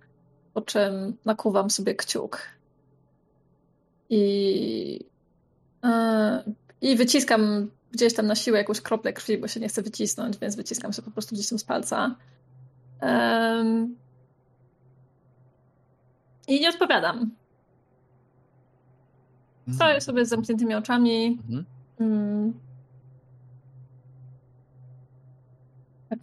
po 0.57 0.61
czym 0.61 1.17
nakuwam 1.25 1.69
sobie 1.69 1.95
kciuk. 1.95 2.39
I, 4.09 5.05
e, 5.83 6.43
I 6.81 6.95
wyciskam 6.95 7.71
gdzieś 7.91 8.13
tam 8.13 8.27
na 8.27 8.35
siłę 8.35 8.57
jakąś 8.57 8.81
kroplę 8.81 9.13
krwi, 9.13 9.37
bo 9.37 9.47
się 9.47 9.59
nie 9.59 9.67
chcę 9.67 9.81
wycisnąć, 9.81 10.37
więc 10.37 10.55
wyciskam 10.55 10.93
sobie 10.93 11.05
po 11.05 11.11
prostu 11.11 11.35
gdzieś 11.35 11.49
tam 11.49 11.59
z 11.59 11.63
palca. 11.63 12.15
Em, 12.99 13.95
I 16.47 16.61
nie 16.61 16.69
odpowiadam. 16.69 17.31
Stoję 19.75 20.01
sobie 20.01 20.25
z 20.25 20.29
zamkniętymi 20.29 20.75
oczami. 20.75 21.25
Mhm. 21.25 21.65
Mm. 21.99 22.53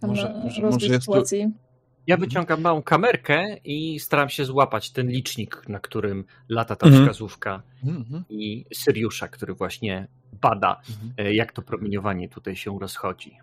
Tam 0.01 0.11
Może- 0.11 0.41
może- 0.45 0.62
może 0.62 0.87
jest 0.87 1.07
tu-? 1.07 1.63
Ja 2.07 2.16
wyciągam 2.16 2.61
małą 2.61 2.82
kamerkę 2.82 3.57
i 3.64 4.00
staram 4.00 4.28
się 4.28 4.44
złapać 4.44 4.90
ten 4.90 5.09
licznik, 5.09 5.68
na 5.68 5.80
którym 5.80 6.24
lata 6.48 6.76
ta 6.76 6.86
Mhm. 6.86 7.05
wskazówka 7.05 7.62
Mhm, 7.84 7.96
mhm, 7.96 8.24
i 8.28 8.64
Syriusza, 8.74 9.28
który 9.28 9.55
właśnie 9.55 10.07
bada, 10.40 10.80
mhm. 10.90 11.12
e, 11.18 11.34
jak 11.34 11.52
to 11.52 11.62
promieniowanie 11.62 12.28
tutaj 12.28 12.57
się 12.57 12.78
rozchodzi. 12.78 13.36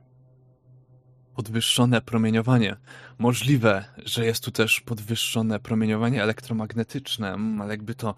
Podwyższone 1.36 2.02
promieniowanie. 2.02 2.76
Możliwe, 3.18 3.86
że 4.06 4.26
jest 4.26 4.44
tu 4.44 4.52
też 4.52 4.82
podwyższone 4.82 5.60
promieniowanie 5.60 6.24
elektromagnetyczne, 6.24 7.38
ale 7.62 7.70
jakby 7.74 7.96
to. 7.96 8.16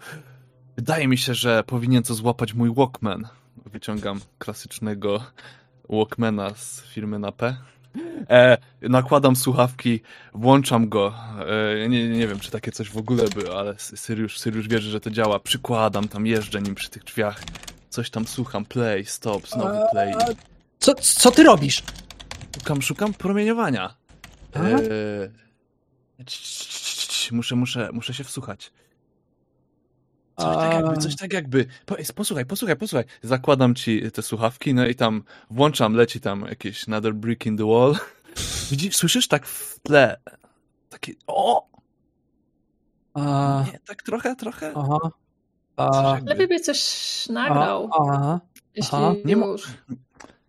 Wydaje 0.76 1.08
mi 1.08 1.18
się, 1.18 1.34
że 1.34 1.64
powinien 1.64 2.02
to 2.02 2.14
złapać 2.14 2.54
mój 2.54 2.74
Walkman. 2.74 3.28
Wyciągam 3.66 4.20
klasycznego 4.38 5.20
Walkmana 5.88 6.54
z 6.54 6.82
firmy 6.82 7.18
na 7.18 7.32
P. 7.32 7.56
E, 8.30 8.58
nakładam 8.82 9.36
słuchawki, 9.36 10.00
włączam 10.34 10.88
go. 10.88 11.14
E, 11.84 11.88
nie, 11.88 12.08
nie 12.08 12.28
wiem, 12.28 12.40
czy 12.40 12.50
takie 12.50 12.72
coś 12.72 12.90
w 12.90 12.96
ogóle 12.96 13.24
było, 13.28 13.58
ale 13.58 13.72
Sy- 13.72 13.96
Syriusz, 13.96 14.38
Syriusz 14.38 14.68
wierzy, 14.68 14.90
że 14.90 15.00
to 15.00 15.10
działa. 15.10 15.40
Przykładam, 15.40 16.08
tam 16.08 16.26
jeżdżę 16.26 16.62
nim 16.62 16.74
przy 16.74 16.90
tych 16.90 17.04
drzwiach. 17.04 17.42
Coś 17.90 18.10
tam 18.10 18.26
słucham, 18.26 18.64
play, 18.64 19.04
stop, 19.04 19.48
znowu 19.48 19.78
play. 19.90 20.14
Co, 20.78 20.94
co 20.94 21.30
ty 21.30 21.42
robisz? 21.42 21.82
Szukam, 22.58 22.82
szukam 22.82 23.14
promieniowania. 23.14 23.94
Cii, 26.26 26.38
cii, 26.44 26.68
cii, 26.96 27.08
cii, 27.08 27.34
Muszę, 27.36 27.56
muszę, 27.56 27.88
muszę 27.92 28.14
się 28.14 28.24
wsłuchać. 28.24 28.72
Coś 30.36 30.56
tak 30.56 30.72
jakby, 30.74 30.96
coś 30.96 31.16
tak 31.16 31.32
jakby. 31.32 31.66
Posłuchaj, 32.14 32.46
posłuchaj, 32.46 32.76
posłuchaj. 32.76 33.04
Zakładam 33.22 33.74
ci 33.74 34.10
te 34.12 34.22
słuchawki, 34.22 34.74
no 34.74 34.86
i 34.86 34.94
tam 34.94 35.22
włączam, 35.50 35.94
leci 35.94 36.20
tam 36.20 36.46
jakieś 36.48 36.88
another 36.88 37.14
brick 37.14 37.46
in 37.46 37.56
the 37.56 37.66
wall. 37.66 37.94
Widzisz, 38.70 38.96
słyszysz 38.96 39.28
tak 39.28 39.46
w 39.46 39.78
tle. 39.80 40.16
Takie, 40.90 41.12
o! 41.26 41.66
A, 43.14 43.64
Nie, 43.72 43.78
tak 43.78 44.02
trochę, 44.02 44.36
trochę. 44.36 44.72
aha. 44.76 44.98
A, 45.76 46.12
jakby- 46.14 46.30
Lepiej 46.30 46.48
byś 46.48 46.60
coś 46.62 46.80
nagrał, 47.28 47.90
aha. 48.00 48.40
jeśli 48.74 48.98
aha. 48.98 49.12
Nie 49.24 49.36
mo- 49.36 49.46
już. 49.46 49.68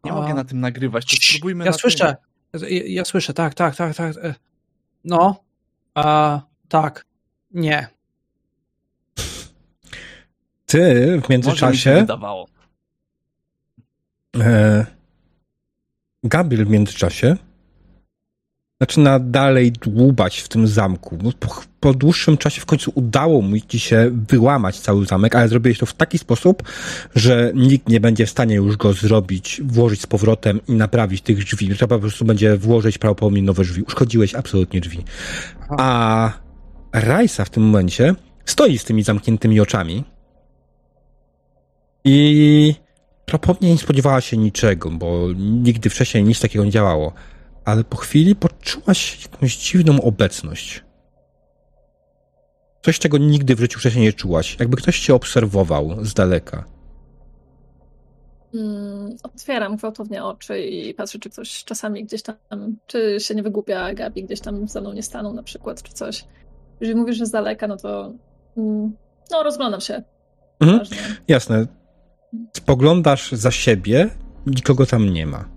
Nie 0.04 0.12
a. 0.12 0.16
mogę 0.16 0.34
na 0.34 0.44
tym 0.44 0.60
nagrywać, 0.60 1.06
to 1.06 1.18
spróbujmy 1.22 1.66
Ja 1.66 1.72
na 1.72 1.78
słyszę. 1.78 2.16
Ja, 2.54 2.60
ja 2.86 3.06
słyszę, 3.06 3.34
tak, 3.34 3.54
tak, 3.54 3.76
tak, 3.76 3.96
tak. 3.96 4.16
e. 4.18 4.36
No. 5.04 5.44
A, 5.96 6.42
tak. 6.70 7.06
Nie. 7.52 7.95
Ty 10.76 11.22
w 11.24 11.28
Tym. 11.28 11.42
Może 11.44 11.70
mi 11.70 11.78
się 11.78 11.92
międzyczasie, 11.92 11.96
wydawało. 11.96 12.48
e, 14.40 14.86
Gabriel 16.24 16.66
w 16.66 16.70
międzyczasie 16.70 17.38
zaczyna 18.82 19.20
dalej 19.20 19.72
dłubać 19.72 20.40
w 20.40 20.48
tym 20.48 20.68
zamku. 20.68 21.18
No, 21.24 21.32
Po, 21.40 21.62
po 21.80 21.94
dłuższym 21.94 22.38
czasie 22.38 22.62
w 22.62 22.66
końcu 22.66 22.92
udało 22.96 23.42
mu 23.42 23.60
ci 23.60 23.80
się 23.80 24.12
wyłamać 24.30 24.80
cały 24.80 25.06
zamek, 25.06 25.36
ale 25.36 25.48
zrobiłeś 25.48 25.80
to 25.80 25.86
w 25.86 25.94
taki 25.94 26.18
sposób, 26.18 26.64
że 27.16 27.52
nikt 27.56 27.90
nie 27.90 28.00
będzie 28.00 28.26
w 28.26 28.30
stanie 28.30 28.56
już 28.56 28.78
go 28.78 28.94
zrobić, 28.94 29.62
włożyć 29.66 30.02
z 30.02 30.08
powrotem 30.08 30.60
i 30.68 30.74
naprawić 30.74 31.22
tych 31.22 31.44
drzwi. 31.44 31.76
Trzeba 31.76 31.96
po 31.96 32.02
prostu 32.02 32.26
będzie 32.26 32.58
włożyć 32.58 32.98
prawdopodobnie 32.98 33.42
nowe 33.42 33.64
drzwi. 33.64 33.84
Uszkodziłeś 33.84 34.36
absolutnie 34.36 34.82
drzwi. 34.82 35.04
A 35.70 36.32
Rajsa 36.94 37.46
w 37.46 37.50
tym 37.50 37.64
momencie 37.64 38.16
stoi 38.46 38.78
z 38.78 38.84
tymi 38.84 39.04
zamkniętymi 39.04 39.60
oczami 39.60 40.15
i 42.06 42.76
prawdopodobnie 43.26 43.70
nie 43.70 43.78
spodziewała 43.78 44.22
się 44.22 44.38
niczego, 44.38 44.90
bo 44.90 45.28
nigdy 45.38 45.90
wcześniej 45.90 46.24
nic 46.24 46.40
takiego 46.40 46.66
nie 46.66 46.72
działało. 46.72 47.14
Ale 47.66 47.84
po 47.84 47.98
chwili 47.98 48.36
poczułaś 48.36 49.26
jakąś 49.32 49.58
dziwną 49.58 50.02
obecność. 50.02 50.84
Coś, 52.82 53.00
czego 53.00 53.18
nigdy 53.18 53.56
w 53.56 53.60
życiu 53.60 53.80
wcześniej 53.80 54.06
nie 54.06 54.14
czułaś. 54.14 54.58
Jakby 54.60 54.78
ktoś 54.78 55.00
cię 55.00 55.16
obserwował 55.16 56.06
z 56.06 56.14
daleka. 56.14 56.66
Mm, 58.54 59.16
otwieram 59.24 59.76
gwałtownie 59.76 60.24
oczy 60.24 60.62
i 60.62 60.94
patrzę, 60.94 61.20
czy 61.20 61.30
ktoś 61.30 61.64
czasami 61.64 62.06
gdzieś 62.06 62.22
tam, 62.22 62.36
czy 62.88 63.20
się 63.20 63.36
nie 63.36 63.44
wygłupia 63.44 63.94
Gabi, 63.94 64.24
gdzieś 64.24 64.40
tam 64.40 64.68
za 64.68 64.82
mną 64.82 64.94
nie 64.94 65.04
stanął 65.04 65.34
na 65.34 65.44
przykład, 65.44 65.84
czy 65.84 65.94
coś. 65.94 66.26
Jeżeli 66.82 67.00
mówisz, 67.00 67.18
że 67.18 67.26
z 67.26 67.32
daleka, 67.32 67.68
no 67.68 67.78
to 67.78 68.14
mm, 68.58 68.96
no 69.32 69.44
rozglądam 69.44 69.82
się. 69.82 70.04
Mhm. 70.60 70.82
Jasne. 71.28 71.68
Spoglądasz 72.54 73.32
za 73.32 73.52
siebie, 73.52 74.10
nikogo 74.46 74.86
tam 74.86 75.10
nie 75.10 75.28
ma. 75.28 75.56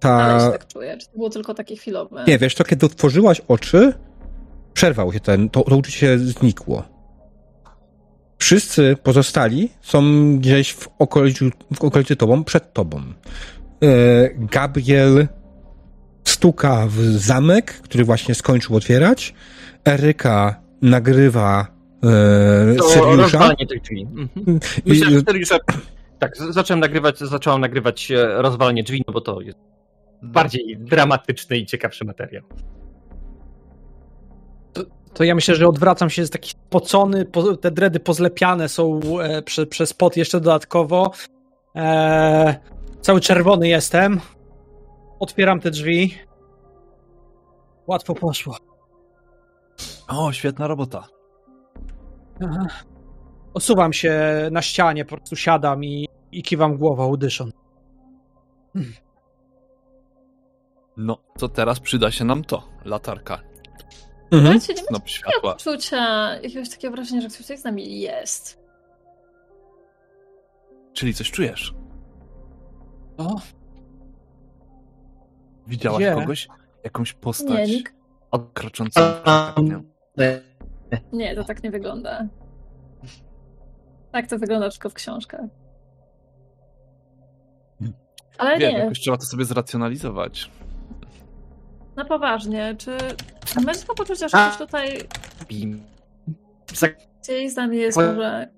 Ale 0.00 0.40
się 0.40 0.46
Ta... 0.46 0.50
tak 0.50 0.66
czuję. 0.66 0.96
Czy 1.00 1.06
to 1.06 1.12
było 1.12 1.30
tylko 1.30 1.54
takie 1.54 1.76
chwilowe? 1.76 2.24
Nie, 2.28 2.38
wiesz, 2.38 2.54
to 2.54 2.64
kiedy 2.64 2.86
otworzyłaś 2.86 3.40
oczy, 3.48 3.92
przerwał 4.74 5.12
się 5.12 5.20
ten, 5.20 5.48
to, 5.48 5.62
to 5.62 5.76
uczucie 5.76 6.18
znikło. 6.18 6.82
Wszyscy 8.38 8.96
pozostali 9.02 9.68
są 9.82 10.02
gdzieś 10.38 10.72
w 10.72 10.88
okolicy, 10.98 11.50
w 11.74 11.84
okolicy 11.84 12.16
tobą, 12.16 12.44
przed 12.44 12.72
tobą. 12.72 13.02
E, 13.82 14.30
Gabriel 14.34 15.28
stuka 16.24 16.86
w 16.88 17.00
zamek, 17.02 17.72
który 17.72 18.04
właśnie 18.04 18.34
skończył 18.34 18.76
otwierać. 18.76 19.34
Eryka 19.84 20.62
nagrywa 20.82 21.66
e, 22.04 22.74
To 22.78 22.88
Seriusza. 22.88 23.16
rozwalanie 23.22 23.66
tych 23.66 23.82
drzwi. 23.82 24.02
Mhm. 24.02 24.60
Myślę, 24.86 25.10
że. 25.10 25.58
Tak, 26.18 26.36
z- 26.36 26.54
zacząłem 26.54 26.80
nagrywać, 26.80 27.18
zacząłem 27.18 27.60
nagrywać 27.60 28.10
e, 28.10 28.42
rozwalanie 28.42 28.82
drzwi, 28.82 29.04
no 29.06 29.12
bo 29.12 29.20
to 29.20 29.40
jest 29.40 29.58
bardziej 30.22 30.76
dramatyczny 30.78 31.58
i 31.58 31.66
ciekawszy 31.66 32.04
materiał. 32.04 32.42
To 35.14 35.24
ja 35.24 35.34
myślę, 35.34 35.54
że 35.54 35.66
odwracam 35.66 36.10
się, 36.10 36.22
jest 36.22 36.32
taki 36.32 36.50
spocony, 36.50 37.24
po, 37.24 37.56
te 37.56 37.70
dredy 37.70 38.00
pozlepiane 38.00 38.68
są 38.68 39.00
e, 39.22 39.42
prze, 39.42 39.66
przez 39.66 39.92
pot 39.94 40.16
jeszcze 40.16 40.40
dodatkowo. 40.40 41.10
E, 41.76 42.54
cały 43.00 43.20
czerwony 43.20 43.68
jestem. 43.68 44.20
Otwieram 45.20 45.60
te 45.60 45.70
drzwi. 45.70 46.14
Łatwo 47.86 48.14
poszło. 48.14 48.56
O, 50.08 50.32
świetna 50.32 50.66
robota. 50.66 51.04
Osuwam 53.54 53.92
się 53.92 54.20
na 54.52 54.62
ścianie, 54.62 55.04
po 55.04 55.16
prostu 55.16 55.36
siadam 55.36 55.84
i, 55.84 56.08
i 56.32 56.42
kiwam 56.42 56.76
głową, 56.76 57.16
dysząc. 57.16 57.52
No, 60.96 61.18
to 61.38 61.48
teraz 61.48 61.80
przyda 61.80 62.10
się 62.10 62.24
nam 62.24 62.44
to. 62.44 62.68
Latarka. 62.84 63.40
Mhm. 64.30 64.54
Macie, 64.54 64.74
nie 64.74 64.82
macie 64.90 65.08
światła. 65.08 65.54
jakiegoś 66.42 66.70
takiego 66.70 66.94
wrażenia, 66.94 67.20
że 67.20 67.28
ktoś 67.28 67.38
tutaj 67.42 67.58
z 67.58 67.64
nami 67.64 68.00
jest. 68.00 68.60
Czyli 70.92 71.14
coś 71.14 71.30
czujesz? 71.30 71.74
O, 73.18 73.36
Widziałaś 75.66 76.02
Gdzie? 76.04 76.14
kogoś? 76.14 76.48
Jakąś 76.84 77.14
Nie, 77.14 77.20
postać 77.20 77.68
nikt, 77.68 77.94
kroczącą 78.54 79.00
przed 79.00 79.58
ognią? 79.58 79.82
Nie, 81.12 81.34
to 81.34 81.44
tak 81.44 81.62
nie 81.62 81.70
wygląda. 81.70 82.26
Tak 84.12 84.26
to 84.26 84.38
wygląda 84.38 84.70
tylko 84.70 84.90
w 84.90 84.94
książkach. 84.94 85.40
Ale 88.38 88.58
Wiem, 88.58 88.72
nie, 88.72 88.78
jakoś 88.78 89.00
trzeba 89.00 89.16
to 89.16 89.22
sobie 89.24 89.44
zracjonalizować. 89.44 90.50
na 91.96 92.04
poważnie, 92.04 92.74
czy 92.78 92.96
nie 93.58 93.64
macie 93.64 93.80
tego 93.80 93.94
poczucia, 93.94 94.28
że 94.28 94.36
ktoś 94.38 94.56
tutaj 94.58 94.98
Bim. 95.48 95.82
gdzieś 97.22 97.52
z 97.52 97.56
nami 97.56 97.76
jest 97.76 97.98
może... 97.98 98.48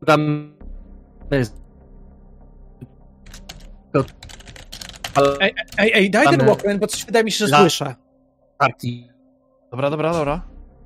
Zakładamy... 0.00 0.50
To... 3.92 4.04
Ej, 5.40 5.54
ej, 5.78 5.92
ej, 5.94 6.10
daj 6.10 6.26
ten 6.26 6.46
Walkman, 6.46 6.78
bo 6.78 6.86
coś 6.86 7.04
wydaje 7.04 7.24
mi 7.24 7.30
się, 7.32 7.46
że 7.46 7.52
La- 7.54 7.60
słyszę. 7.60 7.94
partii. 8.58 9.10
Dobra, 9.70 9.90
dobra, 9.90 10.12
dobra. 10.12 10.42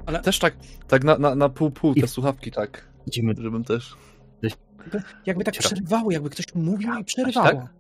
Ale- 0.07 0.21
Też 0.21 0.39
tak, 0.39 0.57
tak 0.89 1.05
na, 1.05 1.19
na, 1.19 1.35
na 1.35 1.49
pół, 1.49 1.71
pół 1.71 1.95
te 1.95 2.01
I- 2.01 2.09
słuchawki, 2.09 2.51
tak. 2.51 2.89
Idziemy 3.07 3.35
Żebym 3.39 3.65
też... 3.65 3.97
Jakby 5.27 5.45
tak 5.45 5.55
Dobra. 5.55 5.69
przerywało, 5.69 6.11
jakby 6.11 6.31
ktoś 6.31 6.55
mówił 6.55 6.95
i 7.01 7.05
przerywało. 7.05 7.47
tak? 7.49 7.75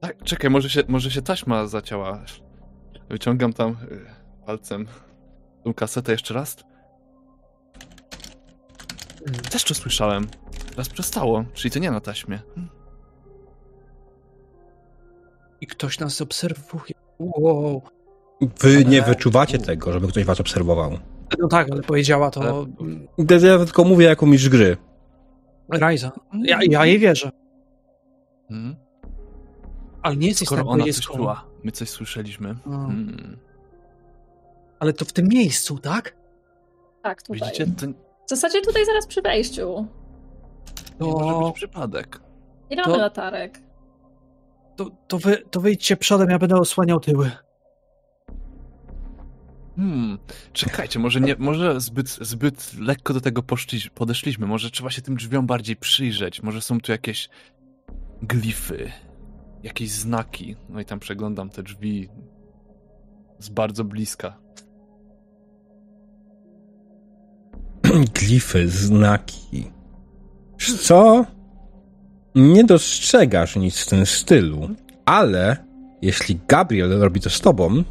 Tak, 0.00 0.22
czekaj, 0.24 0.50
może 0.50 0.70
się, 0.70 0.82
może 0.88 1.10
się 1.10 1.22
taśma 1.22 1.66
zacięła. 1.66 2.24
Wyciągam 3.08 3.52
tam 3.52 3.70
y, 3.70 3.76
palcem 4.46 4.86
tą 5.64 5.74
kasetę 5.74 6.12
jeszcze 6.12 6.34
raz. 6.34 6.56
Też 9.50 9.64
to 9.64 9.74
słyszałem. 9.74 10.26
Teraz 10.70 10.88
przestało, 10.88 11.44
czyli 11.54 11.70
to 11.70 11.78
nie 11.78 11.90
na 11.90 12.00
taśmie. 12.00 12.40
I 15.60 15.66
ktoś 15.66 15.98
nas 15.98 16.20
obserwuje. 16.20 16.92
Wow. 17.18 17.82
Wy 18.60 18.84
nie 18.84 19.02
wyczuwacie 19.02 19.58
tego, 19.58 19.92
żeby 19.92 20.08
ktoś 20.08 20.24
was 20.24 20.40
obserwował. 20.40 20.98
No 21.38 21.48
tak, 21.48 21.70
ale 21.70 21.82
powiedziała 21.82 22.30
to 22.30 22.66
mm, 22.80 23.08
Ja 23.18 23.58
tylko 23.58 23.84
mówię 23.84 24.06
jako 24.06 24.26
mistrz 24.26 24.48
gry. 24.48 24.76
Raiza. 25.68 26.12
Ja, 26.42 26.58
ja 26.70 26.86
jej 26.86 26.98
wierzę. 26.98 27.30
Hmm? 28.48 28.76
Ale 30.02 30.16
nie 30.16 30.28
jesteś 30.28 30.46
Skoro 30.48 30.62
tak 30.62 30.70
ona 30.70 30.84
blisko. 30.84 31.02
coś 31.12 31.16
czuła, 31.16 31.44
my 31.64 31.72
coś 31.72 31.88
słyszeliśmy. 31.90 32.56
A. 32.66 32.70
Hmm. 32.70 33.36
Ale 34.78 34.92
to 34.92 35.04
w 35.04 35.12
tym 35.12 35.28
miejscu, 35.28 35.78
tak? 35.78 36.16
Tak, 37.02 37.22
tutaj. 37.22 37.40
Widzicie, 37.40 37.66
to 37.66 37.86
nie 37.86 37.92
W 38.26 38.30
zasadzie 38.30 38.60
tutaj 38.62 38.86
zaraz 38.86 39.06
przy 39.06 39.22
wejściu. 39.22 39.86
może 41.00 41.30
To, 41.34 41.40
być 41.46 41.54
przypadek. 41.54 42.20
Nie 42.70 42.76
mamy 42.76 42.92
To- 42.92 42.98
latarek. 42.98 43.60
to, 44.76 44.90
to, 45.08 45.18
wy, 45.18 45.36
to 45.50 45.60
wyjdźcie 45.60 45.96
przodem, 45.96 46.30
ja 46.30 46.38
będę 46.38 46.56
osłaniał 46.56 47.00
tyły. 47.00 47.30
Hmm, 49.76 50.18
czekajcie, 50.52 50.98
może 50.98 51.20
nie, 51.20 51.36
może 51.38 51.80
zbyt, 51.80 52.08
zbyt 52.08 52.74
lekko 52.80 53.14
do 53.14 53.20
tego 53.20 53.42
poszli, 53.42 53.80
podeszliśmy. 53.94 54.46
Może 54.46 54.70
trzeba 54.70 54.90
się 54.90 55.02
tym 55.02 55.16
drzwiom 55.16 55.46
bardziej 55.46 55.76
przyjrzeć. 55.76 56.42
Może 56.42 56.60
są 56.60 56.80
tu 56.80 56.92
jakieś 56.92 57.28
glify, 58.22 58.92
jakieś 59.62 59.90
znaki. 59.90 60.56
No 60.68 60.80
i 60.80 60.84
tam 60.84 60.98
przeglądam 60.98 61.50
te 61.50 61.62
drzwi 61.62 62.08
z 63.38 63.48
bardzo 63.48 63.84
bliska. 63.84 64.38
Glify, 68.14 68.68
znaki. 68.68 69.70
Co? 70.80 71.26
Nie 72.34 72.64
dostrzegasz 72.64 73.56
nic 73.56 73.78
w 73.78 73.88
tym 73.88 74.06
stylu, 74.06 74.68
ale 75.04 75.56
jeśli 76.02 76.40
Gabriel 76.48 77.00
robi 77.00 77.20
to 77.20 77.30
z 77.30 77.40
tobą, 77.40 77.84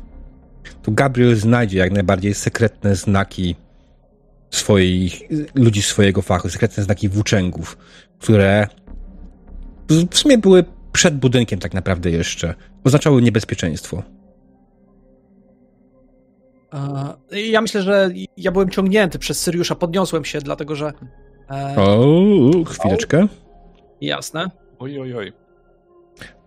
to 0.83 0.91
Gabriel 0.91 1.35
znajdzie 1.35 1.77
jak 1.77 1.91
najbardziej 1.91 2.33
sekretne 2.33 2.95
znaki 2.95 3.55
swoich, 4.51 5.21
ludzi 5.55 5.81
swojego 5.81 6.21
fachu, 6.21 6.49
sekretne 6.49 6.83
znaki 6.83 7.09
włóczęgów, 7.09 7.77
które 8.19 8.67
w- 9.89 10.17
sumie 10.17 10.37
były 10.37 10.63
przed 10.91 11.17
budynkiem 11.17 11.59
tak 11.59 11.73
naprawdę 11.73 12.11
jeszcze. 12.11 12.53
Oznaczały 12.83 13.21
niebezpieczeństwo. 13.21 14.03
A, 16.71 17.13
ja 17.31 17.61
myślę, 17.61 17.81
że 17.81 18.09
ja 18.37 18.51
byłem 18.51 18.69
ciągnięty 18.69 19.19
przez 19.19 19.39
Syriusza, 19.41 19.75
podniosłem 19.75 20.25
się, 20.25 20.39
dlatego 20.39 20.75
że... 20.75 20.93
E, 21.51 21.75
O, 21.77 22.51
chwileczkę, 22.65 23.27
jasne. 24.01 24.51
Oj, 24.79 24.99
oj, 24.99 25.15
oj. 25.15 25.33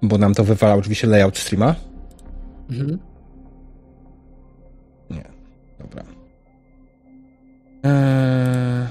bo 0.02 0.18
nam 0.18 0.34
to 0.34 0.44
wywala 0.44 0.74
oczywiście 0.74 1.06
layout 1.06 1.38
streama. 1.38 1.74
Mhm. 2.70 2.98
Eee... 7.82 8.88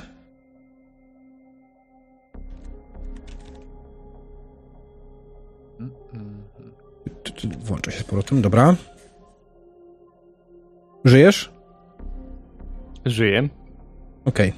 Włączę 7.59 7.91
się 7.91 7.99
z 7.99 8.03
powrotem, 8.03 8.41
dobra. 8.41 8.75
Żyjesz? 11.05 11.51
Żyję. 13.05 13.49
Okej. 14.25 14.53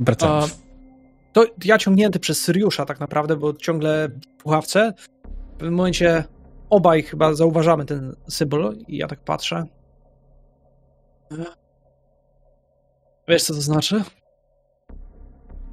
Wracamy. 0.00 0.42
A, 0.42 0.46
to 1.32 1.44
ja 1.64 1.78
ciągnięty 1.78 2.20
przez 2.20 2.40
Syriusza 2.40 2.86
tak 2.86 3.00
naprawdę, 3.00 3.36
bo 3.36 3.54
ciągle 3.54 4.08
w 4.08 4.42
puławce. 4.42 4.92
W 5.26 5.56
pewnym 5.56 5.74
momencie 5.74 6.24
obaj 6.70 7.02
chyba 7.02 7.34
zauważamy 7.34 7.84
ten 7.84 8.16
symbol 8.28 8.76
i 8.88 8.96
ja 8.96 9.08
tak 9.08 9.20
patrzę. 9.20 9.66
Wiesz 13.28 13.42
co 13.42 13.54
to 13.54 13.60
znaczy? 13.60 14.04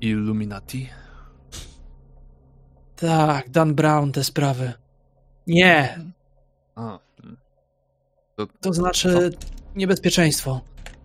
Illuminati? 0.01 0.89
Tak, 2.95 3.49
Dan 3.49 3.76
Brown, 3.76 4.11
te 4.11 4.23
sprawy. 4.23 4.73
Nie, 5.47 5.99
A, 6.76 6.99
mm. 7.23 7.38
to 8.61 8.73
znaczy 8.73 9.30
niebezpieczeństwo. 9.76 10.61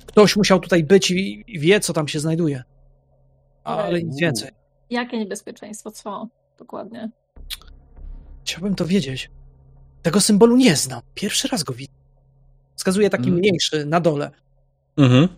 Ktoś 0.06 0.36
musiał 0.36 0.60
tutaj 0.60 0.84
być 0.84 1.10
i 1.10 1.44
i 1.46 1.58
wie, 1.58 1.80
co 1.80 1.92
tam 1.92 2.08
się 2.08 2.20
znajduje. 2.20 2.62
Ale 3.64 4.02
nic 4.02 4.20
więcej. 4.20 4.50
Jakie 4.90 5.18
niebezpieczeństwo? 5.18 5.90
Co? 5.90 6.28
Dokładnie. 6.58 7.10
Chciałbym 8.44 8.74
to 8.74 8.84
wiedzieć. 8.86 9.30
Tego 10.02 10.20
symbolu 10.20 10.56
nie 10.56 10.76
znam. 10.76 11.00
Pierwszy 11.14 11.48
raz 11.48 11.62
go 11.62 11.72
widzę. 11.74 11.92
Wskazuje 12.76 13.10
taki 13.10 13.28
Mm. 13.28 13.38
mniejszy 13.38 13.86
na 13.86 14.00
dole. 14.00 14.30
Mhm. 14.96 15.28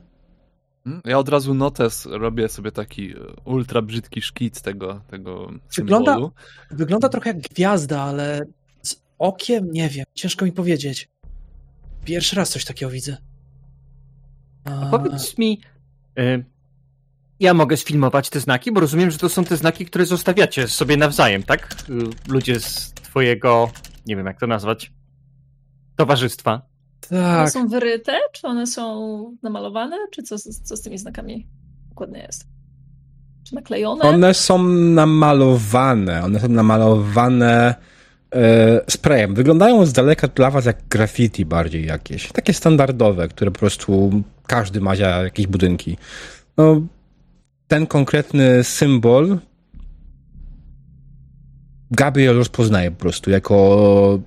Mm, 0.87 1.01
Ja 1.05 1.19
od 1.19 1.29
razu 1.29 1.55
notes 1.55 2.07
robię 2.07 2.49
sobie 2.49 2.73
taki 2.73 3.11
e, 3.13 3.17
ultra 3.45 3.83
brzydki 3.83 4.23
szkic 4.23 4.63
tego, 4.63 5.01
tego 5.11 5.47
Wygląda- 5.77 6.13
symbolu. 6.13 6.33
Wygląda 6.71 7.09
trochę 7.09 7.31
jak 7.31 7.39
gwiazda, 7.41 8.03
ale 8.03 8.43
z 8.83 8.97
okiem 9.19 9.71
nie 9.73 9.89
wiem. 9.89 10.05
Ciężko 10.15 10.45
mi 10.45 10.53
powiedzieć. 10.53 11.09
Pierwszy 12.05 12.37
raz 12.37 12.51
coś 12.51 12.65
takiego 12.65 12.91
widzę. 12.91 13.17
A 14.65 14.87
powiedz 14.91 15.39
mi, 15.39 15.61
y, 16.19 16.45
Ja 17.41 17.55
mogę 17.55 17.77
sfilmować 17.77 18.31
te 18.31 18.41
znaki, 18.41 18.73
bo 18.73 18.81
rozumiem, 18.81 19.11
że 19.11 19.19
to 19.19 19.29
są 19.29 19.45
te 19.45 19.57
znaki, 19.57 19.87
które 19.87 20.07
zostawiacie 20.07 20.69
sobie 20.69 20.97
nawzajem, 20.97 21.43
tak? 21.43 21.85
Y, 21.91 22.31
Ludzie 22.33 22.61
z 22.61 22.93
twojego, 22.95 23.71
nie 24.07 24.17
wiem 24.17 24.27
jak 24.27 24.41
to 24.41 24.47
nazwać, 24.47 24.93
towarzystwa. 25.97 26.63
One 27.10 27.20
Tak. 27.23 27.51
są 27.51 27.68
wyryte, 27.68 28.12
czy 28.32 28.47
one 28.47 28.66
są 28.66 29.36
namalowane, 29.43 29.97
czy 30.10 30.23
co, 30.23 30.39
co 30.39 30.77
z 30.77 30.82
tymi 30.82 30.98
znakami 30.98 31.47
dokładnie 31.89 32.20
jest? 32.20 32.47
Czy 33.44 33.55
naklejone? 33.55 34.02
One 34.05 34.35
są 34.35 34.62
namalowane. 34.68 36.24
One 36.24 36.40
są 36.40 36.48
namalowane 36.48 37.74
e, 38.35 38.81
sprayem. 38.90 39.35
Wyglądają 39.35 39.86
z 39.86 39.93
daleka 39.93 40.28
dla 40.28 40.51
was 40.51 40.64
jak 40.64 40.89
graffiti 40.89 41.44
bardziej 41.44 41.86
jakieś. 41.86 42.32
Takie 42.32 42.52
standardowe, 42.52 43.28
które 43.28 43.51
po 43.51 43.59
prostu 43.59 44.23
każdy 44.47 44.81
ma 44.81 44.97
za 44.97 45.06
jakieś 45.06 45.47
budynki. 45.47 45.97
No, 46.56 46.81
ten 47.68 47.86
konkretny 47.86 48.64
symbol 48.64 49.39
Gabriel 51.90 52.36
rozpoznaje 52.36 52.90
po 52.90 52.97
prostu 52.97 53.31
jako 53.31 54.18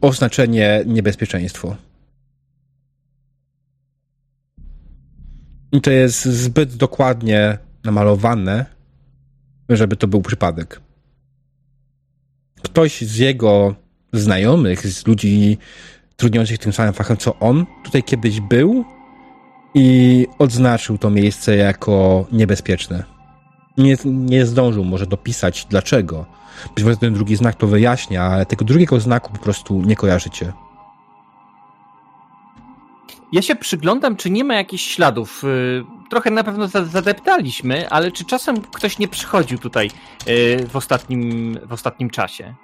oznaczenie 0.00 0.82
niebezpieczeństwo. 0.86 1.76
I 5.48 5.56
to 5.82 5.90
jest 5.90 6.24
zbyt 6.24 6.76
dokładnie 6.76 7.58
namalowane, 7.84 8.66
żeby 9.68 9.96
to 9.96 10.08
był 10.08 10.22
przypadek. 10.22 10.80
Ktoś 12.62 13.00
z 13.00 13.16
jego 13.16 13.74
znajomych, 14.12 14.86
z 14.86 15.06
ludzi 15.06 15.58
trudniących 16.16 16.58
tym 16.58 16.72
samym 16.72 16.92
fachem 16.92 17.16
co 17.16 17.38
on, 17.38 17.66
tutaj 17.84 18.02
kiedyś 18.02 18.40
był 18.40 18.84
i 19.74 20.26
odznaczył 20.38 20.98
to 20.98 21.10
miejsce 21.10 21.56
jako 21.56 22.26
niebezpieczne. 22.32 23.04
Nie, 23.78 23.96
nie 24.04 24.46
zdążył 24.46 24.84
może 24.84 25.06
dopisać 25.06 25.66
dlaczego. 25.70 26.26
Być 26.74 26.84
może 26.84 26.96
ten 26.96 27.14
drugi 27.14 27.36
znak 27.36 27.54
to 27.54 27.66
wyjaśnia, 27.66 28.22
ale 28.22 28.46
tego 28.46 28.64
drugiego 28.64 29.00
znaku 29.00 29.32
po 29.32 29.38
prostu 29.38 29.82
nie 29.82 29.96
kojarzycie. 29.96 30.52
Ja 33.32 33.42
się 33.42 33.56
przyglądam, 33.56 34.16
czy 34.16 34.30
nie 34.30 34.44
ma 34.44 34.54
jakichś 34.54 34.84
śladów. 34.94 35.44
Y, 35.44 35.84
Trochę 36.10 36.30
na 36.30 36.44
pewno 36.44 36.68
za- 36.68 36.84
zadeptaliśmy, 36.84 37.88
ale 37.90 38.12
czy 38.12 38.24
czasem 38.24 38.60
ktoś 38.60 38.98
nie 38.98 39.08
przychodził 39.08 39.58
tutaj 39.58 39.90
y, 40.28 40.66
w 40.68 40.76
ostatnim, 40.76 41.58
w 41.66 41.72
ostatnim 41.72 42.10
czasie? 42.10 42.54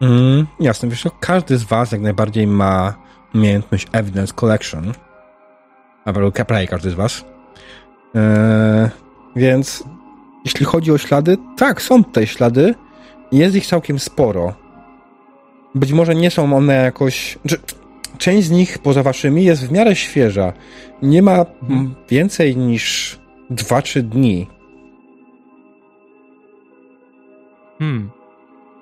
Mm, 0.00 0.46
jasne, 0.60 0.88
wiesz, 0.88 1.04
każdy 1.20 1.58
z 1.58 1.64
was 1.64 1.92
jak 1.92 2.00
najbardziej 2.00 2.46
ma 2.46 2.94
umiejętność 3.34 3.86
Evidence 3.92 4.34
Collection. 4.34 4.92
A 6.04 6.12
prawie 6.44 6.66
każdy 6.66 6.90
z 6.90 6.94
was. 6.94 7.24
Eee, 8.14 8.88
więc 9.36 9.84
jeśli 10.44 10.66
chodzi 10.66 10.92
o 10.92 10.98
ślady, 10.98 11.36
tak, 11.56 11.82
są 11.82 12.04
tutaj 12.04 12.26
ślady. 12.26 12.74
Jest 13.32 13.56
ich 13.56 13.66
całkiem 13.66 13.98
sporo. 13.98 14.54
Być 15.74 15.92
może 15.92 16.14
nie 16.14 16.30
są 16.30 16.56
one 16.56 16.74
jakoś... 16.74 17.38
część 18.24 18.46
z 18.46 18.50
nich 18.50 18.78
poza 18.78 19.02
waszymi 19.02 19.44
jest 19.44 19.66
w 19.66 19.72
miarę 19.72 19.96
świeża. 19.96 20.52
Nie 21.02 21.22
ma 21.22 21.46
mm, 21.68 21.94
więcej 22.08 22.56
niż 22.56 23.18
2-3 23.50 24.02
dni. 24.02 24.46
Hmm. 27.78 28.10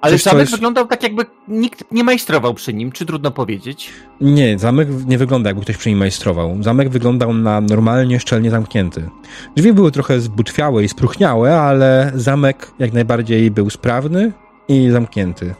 Ale 0.01 0.12
Coś, 0.12 0.23
co 0.23 0.31
zamek 0.31 0.40
jest- 0.40 0.52
wyglądał 0.52 0.86
tak, 0.86 1.02
jakby 1.02 1.24
nikt 1.48 1.85
nie 1.93 2.05
majstrował 2.05 2.55
przy 2.55 2.74
nim, 2.74 2.93
czy 2.93 3.06
trudno 3.06 3.31
powiedzieć? 3.31 3.90
Nie, 4.20 4.59
zamek 4.59 4.89
nie 5.06 5.19
wygląda 5.19 5.51
jakby 5.51 5.62
ktoś 5.62 5.77
przy 5.77 5.89
nim 5.89 5.98
majstrował. 5.98 6.62
Zamek 6.62 6.89
wyglądał 6.89 7.35
na 7.35 7.60
normalnie 7.60 8.20
szczelnie 8.20 8.51
zamknięty. 8.51 9.09
Drzwi 9.56 9.73
były 9.73 9.93
trochę 9.93 10.20
zbutwiałe 10.20 10.85
i 10.85 10.89
spróchniałe, 10.89 11.60
ale 11.60 12.12
zamek 12.14 12.73
jak 12.78 12.93
najbardziej 12.93 13.51
był 13.51 13.70
sprawny 13.70 14.32
i 14.69 14.90
zamknięty. 14.90 15.55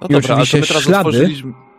No 0.00 0.06
I 0.08 0.12
dobra, 0.12 0.34
oczywiście 0.34 0.62
ślady-. 0.62 1.69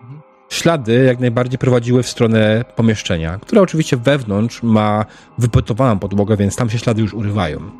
Ślady 0.51 1.03
jak 1.05 1.19
najbardziej 1.19 1.59
prowadziły 1.59 2.03
w 2.03 2.09
stronę 2.09 2.65
pomieszczenia, 2.75 3.37
które 3.39 3.61
oczywiście 3.61 3.97
wewnątrz 3.97 4.63
ma 4.63 5.05
wypetowaną 5.37 5.99
podłogę, 5.99 6.37
więc 6.37 6.55
tam 6.55 6.69
się 6.69 6.77
ślady 6.79 7.01
już 7.01 7.13
urywają. 7.13 7.71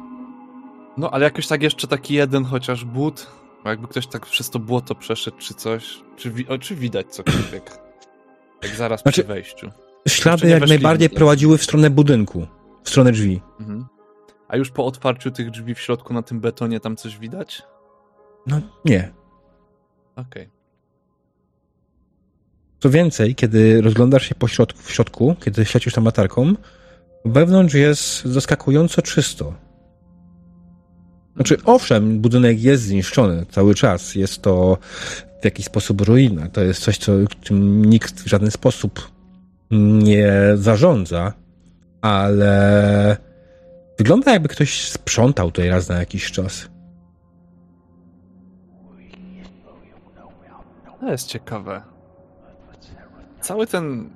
No, 0.98 1.12
ale 1.12 1.24
jakoś 1.24 1.48
tak 1.48 1.64
jeszcze 1.64 1.88
taki 1.88 2.14
jeden 2.14 2.46
chociaż 2.46 2.86
but, 2.86 3.28
jakby 3.66 3.88
ktoś 3.88 4.08
tak 4.08 4.26
przez 4.26 4.50
to 4.50 4.60
błoto 4.60 4.96
przeszedł 4.96 5.38
czy 5.38 5.54
coś, 5.54 6.00
czy, 6.16 6.32
wi- 6.32 6.48
o, 6.48 6.58
czy 6.58 6.76
widać 6.76 7.08
cokolwiek, 7.08 7.78
jak 8.64 8.76
zaraz 8.76 9.02
Znaczy- 9.02 9.22
przy 9.22 9.28
wejściu. 9.28 9.70
Ślady 10.08 10.48
jak 10.50 10.68
najbardziej 10.68 11.10
prowadziły 11.10 11.58
w 11.58 11.64
stronę 11.64 11.90
budynku, 11.90 12.48
w 12.84 12.90
stronę 12.90 13.12
drzwi. 13.12 13.42
Mhm. 13.60 13.86
A 14.48 14.58
już 14.58 14.72
po 14.72 14.86
otwarciu 14.86 15.32
tych 15.32 15.52
drzwi 15.52 15.76
w 15.76 15.80
środku 15.80 16.14
na 16.14 16.22
tym 16.22 16.40
betonie 16.40 16.80
tam 16.80 16.96
coś 16.96 17.18
widać? 17.18 17.62
No 18.48 18.62
nie. 18.86 19.12
Okej. 20.16 20.61
Co 22.82 22.90
więcej, 22.90 23.36
kiedy 23.36 23.82
rozglądasz 23.82 24.30
się 24.30 24.36
po 24.36 24.48
środku, 24.48 24.80
w 24.84 24.92
środku, 24.92 25.36
kiedy 25.46 25.66
świecisz 25.66 25.94
tam 25.94 26.06
latarką, 26.06 26.54
wewnątrz 27.26 27.74
jest 27.74 28.26
zaskakująco 28.26 29.02
czysto. 29.02 29.54
Znaczy, 31.36 31.58
owszem, 31.66 32.20
budynek 32.20 32.62
jest 32.62 32.84
zniszczony 32.84 33.46
cały 33.52 33.76
czas. 33.76 34.16
Jest 34.16 34.42
to 34.42 34.78
w 35.42 35.46
jakiś 35.46 35.66
sposób 35.66 36.02
ruina. 36.02 36.50
To 36.50 36.62
jest 36.62 36.84
coś, 36.84 36.98
co, 36.98 37.12
czym 37.42 37.86
nikt 37.86 38.22
w 38.22 38.28
żaden 38.28 38.52
sposób 38.52 39.12
nie 39.72 40.34
zarządza, 40.56 41.34
ale 42.02 43.18
wygląda 43.98 44.32
jakby 44.32 44.48
ktoś 44.48 44.90
sprzątał 44.90 45.52
tutaj 45.52 45.70
raz 45.70 45.90
na 45.90 46.00
jakiś 46.00 46.32
czas. 46.32 46.70
To 51.00 51.12
jest 51.12 51.28
ciekawe. 51.28 51.91
Cały 53.42 53.68
ten. 53.68 54.10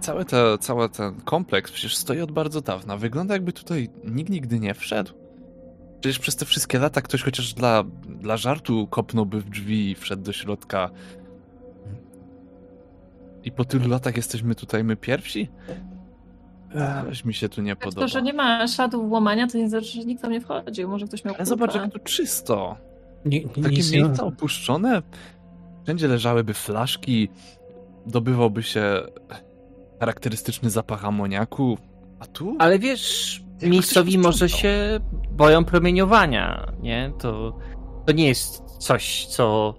Cały, 0.00 0.24
te, 0.24 0.58
cały 0.58 0.88
ten 0.88 1.20
kompleks 1.20 1.72
przecież 1.72 1.96
stoi 1.96 2.20
od 2.20 2.32
bardzo 2.32 2.60
dawna. 2.60 2.96
Wygląda 2.96 3.34
jakby 3.34 3.52
tutaj 3.52 3.88
nikt 4.04 4.30
nigdy 4.30 4.60
nie 4.60 4.74
wszedł. 4.74 5.12
Przecież 6.00 6.18
przez 6.18 6.36
te 6.36 6.44
wszystkie 6.44 6.78
lata 6.78 7.02
ktoś 7.02 7.22
chociaż 7.22 7.54
dla, 7.54 7.84
dla 8.08 8.36
żartu 8.36 8.86
kopnąłby 8.86 9.40
w 9.40 9.50
drzwi 9.50 9.90
i 9.90 9.94
wszedł 9.94 10.22
do 10.22 10.32
środka. 10.32 10.90
I 13.44 13.52
po 13.52 13.64
tylu 13.64 13.88
latach 13.88 14.16
jesteśmy 14.16 14.54
tutaj 14.54 14.84
my 14.84 14.96
pierwsi? 14.96 15.48
Coś 17.08 17.24
mi 17.24 17.34
się 17.34 17.48
tu 17.48 17.62
nie 17.62 17.76
podoba. 17.76 18.00
To, 18.00 18.08
że 18.08 18.22
nie 18.22 18.32
ma 18.32 18.68
śladów 18.68 19.10
łamania, 19.10 19.46
to 19.46 19.58
nie 19.58 19.68
znaczy, 19.68 19.86
że 19.86 20.04
nikt 20.04 20.22
tam 20.22 20.32
nie 20.32 20.40
wchodził. 20.40 20.88
Może 20.88 21.06
ktoś 21.06 21.24
miał 21.24 21.34
Ale 21.34 21.46
zobacz, 21.46 21.74
jak 21.74 21.92
tu 21.92 21.98
czysto. 21.98 22.76
Nie, 23.24 23.40
nie, 23.40 23.48
Takie 23.48 23.82
nie 23.82 24.02
miejsca 24.02 24.24
opuszczone. 24.24 25.02
Wszędzie 25.84 26.08
leżałyby 26.08 26.54
flaszki, 26.54 27.28
dobywałby 28.06 28.62
się 28.62 29.02
charakterystyczny 30.00 30.70
zapach 30.70 31.04
amoniaku. 31.04 31.78
A 32.20 32.26
tu? 32.26 32.56
Ale 32.58 32.78
wiesz, 32.78 33.40
Jakby 33.50 33.68
miejscowi 33.68 34.18
może 34.18 34.48
się 34.48 35.00
boją 35.30 35.64
promieniowania, 35.64 36.72
nie? 36.80 37.12
To, 37.18 37.58
to 38.06 38.12
nie 38.12 38.28
jest 38.28 38.60
coś, 38.78 39.26
co 39.26 39.74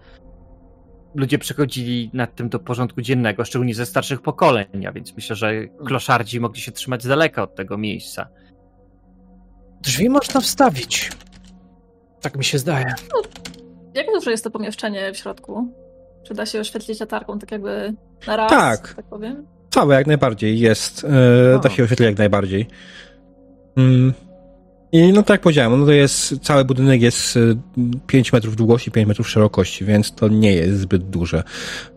ludzie 1.16 1.38
przechodzili 1.38 2.10
nad 2.14 2.36
tym 2.36 2.50
do 2.50 2.60
porządku 2.60 3.02
dziennego, 3.02 3.46
szczególnie 3.46 3.76
ze 3.76 3.86
starszych 3.86 4.22
pokoleń, 4.22 4.86
a 4.88 4.92
więc 4.92 5.16
myślę, 5.16 5.36
że 5.36 5.68
kloszardzi 5.68 6.40
mogli 6.40 6.62
się 6.62 6.72
trzymać 6.72 7.04
z 7.04 7.08
daleka 7.08 7.44
od 7.44 7.56
tego 7.56 7.78
miejsca. 7.78 8.30
Drzwi 9.82 10.10
można 10.10 10.42
wstawić. 10.42 11.12
Tak 12.22 12.38
mi 12.38 12.44
się 12.44 12.58
zdaje. 12.58 12.94
Jak 13.94 14.06
duże 14.14 14.32
jest 14.32 14.44
to 14.44 14.52
pomieszczenie 14.52 15.14
w 15.14 15.18
środku? 15.18 15.74
Czy 16.28 16.34
da 16.34 16.46
się 16.46 16.60
oświetlić 16.60 17.00
latarką 17.00 17.40
tak 17.40 17.52
jakby 17.52 17.94
na 18.28 18.36
raz? 18.36 18.50
Tak. 18.50 18.94
Tak 18.94 19.06
powiem? 19.06 19.46
Całe 19.70 19.96
jak 19.96 20.08
najbardziej 20.08 20.60
jest. 20.60 21.04
E, 21.04 21.56
O. 21.56 21.60
da 21.60 21.70
się 21.70 21.84
oświetlić 21.84 22.06
jak 22.06 22.18
najbardziej. 22.18 22.68
Mm. 23.76 24.14
I 24.92 25.14
no 25.14 25.24
tak 25.24 25.30
jak 25.30 25.42
powiedziałem, 25.42 25.80
no 25.80 25.86
to 25.86 25.92
jest, 25.92 26.40
cały 26.40 26.66
budynek 26.66 27.02
jest 27.02 27.38
e, 27.38 27.40
5 28.08 28.34
metrów 28.34 28.56
długości, 28.56 28.92
5 28.92 29.08
metrów 29.08 29.30
szerokości, 29.30 29.86
więc 29.86 30.12
to 30.12 30.28
nie 30.28 30.54
jest 30.54 30.80
zbyt 30.80 31.10
duże. 31.10 31.44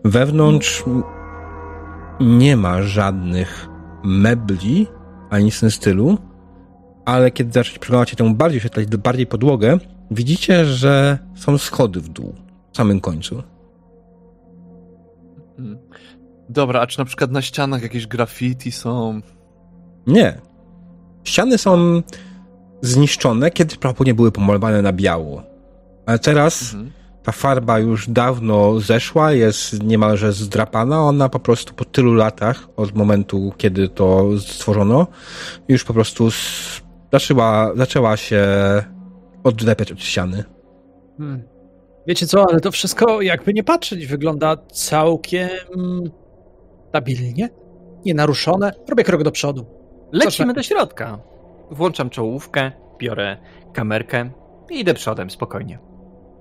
Wewnątrz 0.05 0.83
nie 2.19 2.57
ma 2.57 2.81
żadnych 2.81 3.67
mebli, 4.03 4.87
ani 5.29 5.45
nic 5.45 5.55
w 5.55 5.59
tym 5.59 5.71
stylu, 5.71 6.17
ale 7.05 7.31
kiedy 7.31 7.51
zaczniecie 7.51 7.79
przyglądać 7.79 8.09
się 8.09 8.15
temu 8.15 8.35
bardziej, 8.35 8.57
oświetlać 8.57 8.87
bardziej 8.87 9.27
podłogę, 9.27 9.77
widzicie, 10.11 10.65
że 10.65 11.19
są 11.35 11.57
schody 11.57 12.01
w 12.01 12.09
dół, 12.09 12.35
w 12.71 12.77
samym 12.77 12.99
końcu. 12.99 13.43
Dobra, 16.51 16.81
a 16.81 16.87
czy 16.87 16.99
na 16.99 17.05
przykład 17.05 17.31
na 17.31 17.41
ścianach 17.41 17.81
jakieś 17.81 18.07
graffiti 18.07 18.71
są? 18.71 19.21
Nie. 20.07 20.41
Ściany 21.23 21.57
są 21.57 22.01
zniszczone, 22.81 23.51
kiedyś 23.51 23.77
prawdopodobnie 23.77 24.13
były 24.13 24.31
pomalowane 24.31 24.81
na 24.81 24.93
biało. 24.93 25.43
Ale 26.05 26.19
teraz 26.19 26.61
Mhm. 26.73 26.91
ta 27.23 27.31
farba 27.31 27.79
już 27.79 28.09
dawno 28.09 28.79
zeszła, 28.79 29.31
jest 29.31 29.83
niemalże 29.83 30.33
zdrapana. 30.33 31.01
Ona 31.01 31.29
po 31.29 31.39
prostu 31.39 31.73
po 31.73 31.85
tylu 31.85 32.13
latach, 32.13 32.67
od 32.77 32.95
momentu, 32.95 33.53
kiedy 33.57 33.89
to 33.89 34.25
stworzono, 34.39 35.07
już 35.67 35.83
po 35.83 35.93
prostu 35.93 36.29
zaczęła, 37.13 37.71
zaczęła 37.75 38.17
się 38.17 38.47
odlepiać 39.43 39.91
od 39.91 39.99
ściany. 40.03 40.43
Hmm. 41.17 41.43
Wiecie 42.07 42.27
co, 42.27 42.45
ale 42.49 42.59
to 42.59 42.71
wszystko, 42.71 43.21
jakby 43.21 43.53
nie 43.53 43.63
patrzeć, 43.63 44.07
wygląda 44.07 44.57
całkiem 44.71 45.49
stabilnie, 46.91 47.49
nienaruszone. 48.05 48.71
Robię 48.89 49.03
krok 49.03 49.23
do 49.23 49.31
przodu. 49.31 49.65
Lecimy 50.11 50.53
do 50.53 50.63
środka. 50.63 51.19
Włączam 51.71 52.09
czołówkę, 52.09 52.71
biorę 52.97 53.37
kamerkę 53.73 54.29
i 54.69 54.79
idę 54.79 54.93
przodem, 54.93 55.29
spokojnie. 55.29 55.79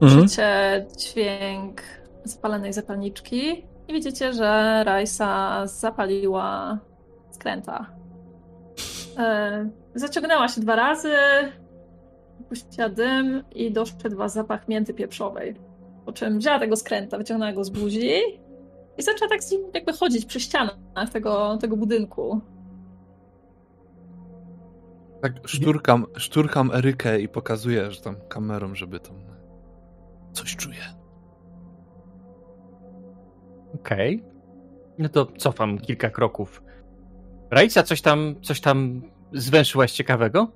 Mhm. 0.00 0.20
Słyszycie 0.20 0.86
dźwięk 0.96 1.82
zapalonej 2.24 2.72
zapalniczki 2.72 3.64
i 3.88 3.92
widzicie, 3.92 4.32
że 4.32 4.82
Rajsa 4.84 5.66
zapaliła 5.66 6.78
skręta. 7.30 7.86
E, 9.18 9.70
zaciągnęła 9.94 10.48
się 10.48 10.60
dwa 10.60 10.76
razy, 10.76 11.14
puściła 12.48 12.88
dym 12.88 13.44
i 13.54 13.72
doszedł 13.72 14.16
was 14.16 14.32
zapach 14.32 14.68
mięty 14.68 14.94
pieprzowej. 14.94 15.54
Po 16.06 16.12
czym 16.12 16.38
wzięła 16.38 16.58
tego 16.58 16.76
skręta, 16.76 17.18
wyciągnęła 17.18 17.52
go 17.52 17.64
z 17.64 17.70
buzi 17.70 18.10
i 19.00 19.02
zaczęła 19.02 19.28
tak 19.28 19.42
z 19.42 19.50
nim 19.52 19.60
jakby 19.74 19.92
chodzić 19.92 20.24
przy 20.24 20.40
ścianach 20.40 21.10
tego, 21.12 21.58
tego 21.60 21.76
budynku. 21.76 22.40
Tak 25.22 25.32
szturkam, 25.48 26.06
szturkam 26.16 26.70
Erykę 26.74 27.20
i 27.20 27.28
pokazuję, 27.28 27.90
że 27.90 28.00
tam 28.00 28.16
kamerą, 28.28 28.74
żeby 28.74 29.00
tam 29.00 29.16
coś 30.32 30.56
czuje. 30.56 30.82
Okej. 33.74 34.24
No 34.98 35.08
to 35.08 35.26
cofam 35.26 35.78
kilka 35.78 36.10
kroków. 36.10 36.62
Rajca, 37.50 37.82
coś 37.82 38.02
tam, 38.02 38.34
coś 38.42 38.60
tam 38.60 39.02
zwęszyłaś 39.32 39.92
ciekawego? 39.92 40.52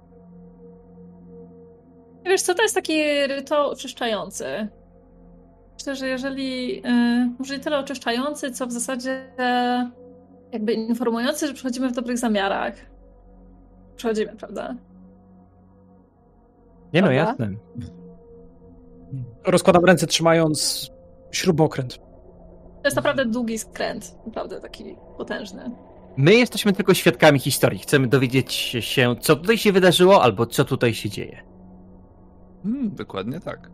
Wiesz 2.25 2.43
co, 2.43 2.55
to 2.55 2.63
jest 2.63 2.75
taki 2.75 3.27
rytuał 3.27 3.71
oczyszczający. 3.71 4.69
Myślę, 5.75 5.97
że 5.97 6.09
jeżeli, 6.09 6.83
może 7.39 7.57
nie 7.57 7.65
tyle 7.65 7.79
oczyszczający, 7.79 8.53
co 8.53 8.67
w 8.67 8.73
zasadzie 8.73 9.31
jakby 10.53 10.73
informujący, 10.73 11.47
że 11.47 11.55
przychodzimy 11.55 11.89
w 11.89 11.93
dobrych 11.93 12.19
zamiarach. 12.19 12.75
Przychodzimy, 13.97 14.37
prawda? 14.37 14.75
Nie 16.93 17.03
no, 17.03 17.13
jasne. 17.13 17.51
Rozkładam 19.47 19.85
ręce 19.85 20.07
trzymając 20.07 20.91
śrubokręt. 21.31 21.99
To 22.83 22.89
jest 22.89 22.97
naprawdę 22.97 23.25
długi 23.25 23.59
skręt, 23.59 24.15
naprawdę 24.27 24.61
taki 24.61 24.97
potężny. 25.19 25.71
My 26.17 26.35
jesteśmy 26.35 26.73
tylko 26.73 26.95
świadkami 26.95 27.39
historii. 27.39 27.79
Chcemy 27.79 28.07
dowiedzieć 28.07 28.53
się, 28.81 29.15
co 29.21 29.37
tutaj 29.37 29.59
się 29.59 29.73
wydarzyło, 29.73 30.23
albo 30.23 30.47
co 30.47 30.65
tutaj 30.65 30.95
się 30.95 31.11
dzieje. 31.11 31.43
Hmm, 32.63 32.95
dokładnie 32.95 33.41
tak. 33.41 33.71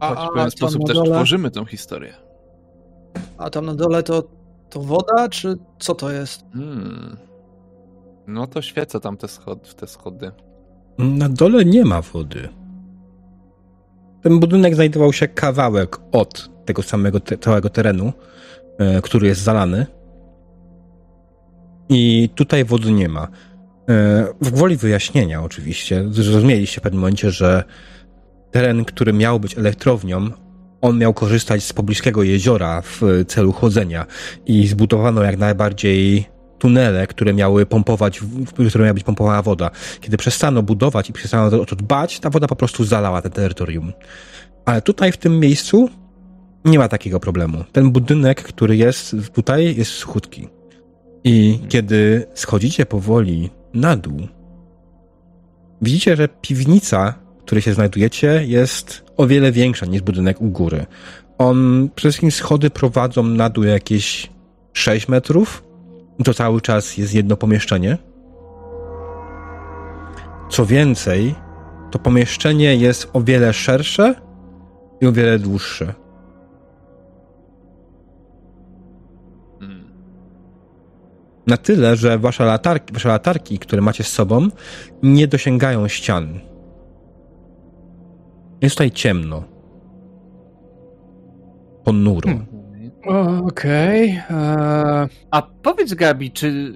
A, 0.00 0.08
Choć 0.08 0.18
w 0.18 0.22
a 0.22 0.28
pewien 0.28 0.42
tam 0.42 0.50
sposób 0.50 0.86
też 0.86 0.96
dole- 0.96 1.10
tworzymy 1.14 1.50
tą 1.50 1.64
historię. 1.64 2.14
A 3.38 3.50
tam 3.50 3.66
na 3.66 3.74
dole 3.74 4.02
to, 4.02 4.22
to 4.70 4.80
woda, 4.80 5.28
czy 5.28 5.56
co 5.78 5.94
to 5.94 6.10
jest? 6.10 6.44
Hmm. 6.52 7.16
No 8.26 8.46
to 8.46 8.62
świecę 8.62 9.00
tam 9.00 9.16
te, 9.16 9.28
schod 9.28 9.68
w 9.68 9.74
te 9.74 9.86
schody. 9.86 10.32
Na 10.98 11.28
dole 11.28 11.64
nie 11.64 11.84
ma 11.84 12.02
wody. 12.02 12.48
Ten 14.22 14.40
budynek 14.40 14.74
znajdował 14.74 15.12
się 15.12 15.28
kawałek 15.28 15.98
od 16.12 16.50
tego 16.64 16.82
samego 16.82 17.20
te, 17.20 17.38
całego 17.38 17.68
terenu, 17.68 18.12
e, 18.78 19.02
który 19.02 19.26
jest 19.26 19.40
zalany. 19.42 19.86
I 21.88 22.30
tutaj 22.34 22.64
wody 22.64 22.92
nie 22.92 23.08
ma. 23.08 23.22
E, 23.22 23.28
w 24.40 24.50
gwoli 24.50 24.76
wyjaśnienia, 24.76 25.42
oczywiście, 25.42 26.04
zrozumieliście 26.10 26.80
w 26.80 26.82
pewnym 26.82 27.00
momencie, 27.00 27.30
że 27.30 27.64
teren, 28.50 28.84
który 28.84 29.12
miał 29.12 29.40
być 29.40 29.58
elektrownią, 29.58 30.30
on 30.80 30.98
miał 30.98 31.14
korzystać 31.14 31.64
z 31.64 31.72
pobliskiego 31.72 32.22
jeziora 32.22 32.82
w 32.82 33.00
celu 33.28 33.52
chłodzenia 33.52 34.06
i 34.46 34.66
zbudowano 34.66 35.22
jak 35.22 35.38
najbardziej 35.38 36.24
tunele, 36.58 37.06
które 37.06 37.34
miały 37.34 37.66
pompować, 37.66 38.20
w 38.20 38.68
które 38.68 38.84
miała 38.84 38.94
być 38.94 39.04
pompowana 39.04 39.42
woda. 39.42 39.70
Kiedy 40.00 40.16
przestano 40.16 40.62
budować 40.62 41.10
i 41.10 41.12
przestano 41.12 41.60
o 41.60 41.66
to 41.66 41.76
dbać, 41.76 42.20
ta 42.20 42.30
woda 42.30 42.46
po 42.46 42.56
prostu 42.56 42.84
zalała 42.84 43.22
te 43.22 43.30
terytorium. 43.30 43.92
Ale 44.64 44.82
tutaj, 44.82 45.12
w 45.12 45.16
tym 45.16 45.40
miejscu, 45.40 45.88
nie 46.64 46.78
ma 46.78 46.88
takiego 46.88 47.20
problemu. 47.20 47.64
Ten 47.72 47.90
budynek, 47.90 48.42
który 48.42 48.76
jest 48.76 49.16
tutaj, 49.32 49.76
jest 49.76 49.90
suchutki. 49.90 50.48
I 51.24 51.60
kiedy 51.68 52.26
schodzicie 52.34 52.86
powoli 52.86 53.50
na 53.74 53.96
dół, 53.96 54.20
widzicie, 55.82 56.16
że 56.16 56.28
piwnica, 56.28 57.14
której 57.50 57.62
się 57.62 57.74
znajdujecie, 57.74 58.44
jest 58.46 59.04
o 59.16 59.26
wiele 59.26 59.52
większa 59.52 59.86
niż 59.86 60.02
budynek 60.02 60.40
u 60.40 60.50
góry. 60.50 60.86
On, 61.38 61.88
przede 61.94 62.12
wszystkim 62.12 62.30
schody 62.30 62.70
prowadzą 62.70 63.22
na 63.22 63.50
dół 63.50 63.64
jakieś 63.64 64.30
6 64.72 65.08
metrów. 65.08 65.64
To 66.24 66.34
cały 66.34 66.60
czas 66.60 66.96
jest 66.96 67.14
jedno 67.14 67.36
pomieszczenie. 67.36 67.98
Co 70.50 70.66
więcej, 70.66 71.34
to 71.90 71.98
pomieszczenie 71.98 72.76
jest 72.76 73.10
o 73.12 73.20
wiele 73.20 73.52
szersze 73.52 74.14
i 75.00 75.06
o 75.06 75.12
wiele 75.12 75.38
dłuższe. 75.38 75.94
Na 81.46 81.56
tyle, 81.56 81.96
że 81.96 82.18
wasze 82.18 82.44
latarki, 82.44 82.92
wasze 82.92 83.08
latarki, 83.08 83.58
które 83.58 83.82
macie 83.82 84.04
z 84.04 84.12
sobą, 84.12 84.48
nie 85.02 85.28
dosięgają 85.28 85.88
ścian. 85.88 86.49
Jest 88.62 88.76
tutaj 88.76 88.90
ciemno. 88.90 89.44
Ponuro. 91.84 92.30
Hmm. 92.30 93.46
Okej. 93.46 94.08
eee, 94.30 95.08
A 95.30 95.42
powiedz, 95.62 95.94
Gabi, 95.94 96.30
czy 96.30 96.74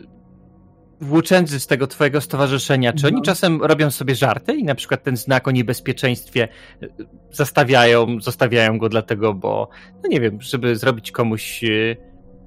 włóczędzy 1.01 1.61
z 1.61 1.67
tego 1.67 1.87
twojego 1.87 2.21
stowarzyszenia, 2.21 2.93
czy 2.93 3.07
oni 3.07 3.17
No. 3.17 3.23
czasem 3.23 3.63
robią 3.63 3.91
sobie 3.91 4.15
żarty 4.15 4.55
i 4.55 4.65
na 4.65 4.75
przykład 4.75 5.03
ten 5.03 5.17
znak 5.17 5.49
o 5.49 5.51
niebezpieczeństwie 5.51 6.49
e, 6.83 6.87
zastawiają, 7.31 8.21
zostawiają 8.21 8.79
go 8.79 8.89
dlatego, 8.89 9.35
bo, 9.35 9.69
no 10.03 10.09
nie 10.09 10.21
wiem, 10.21 10.41
żeby 10.41 10.77
zrobić 10.77 11.11
komuś, 11.13 11.65
e, 11.65 11.97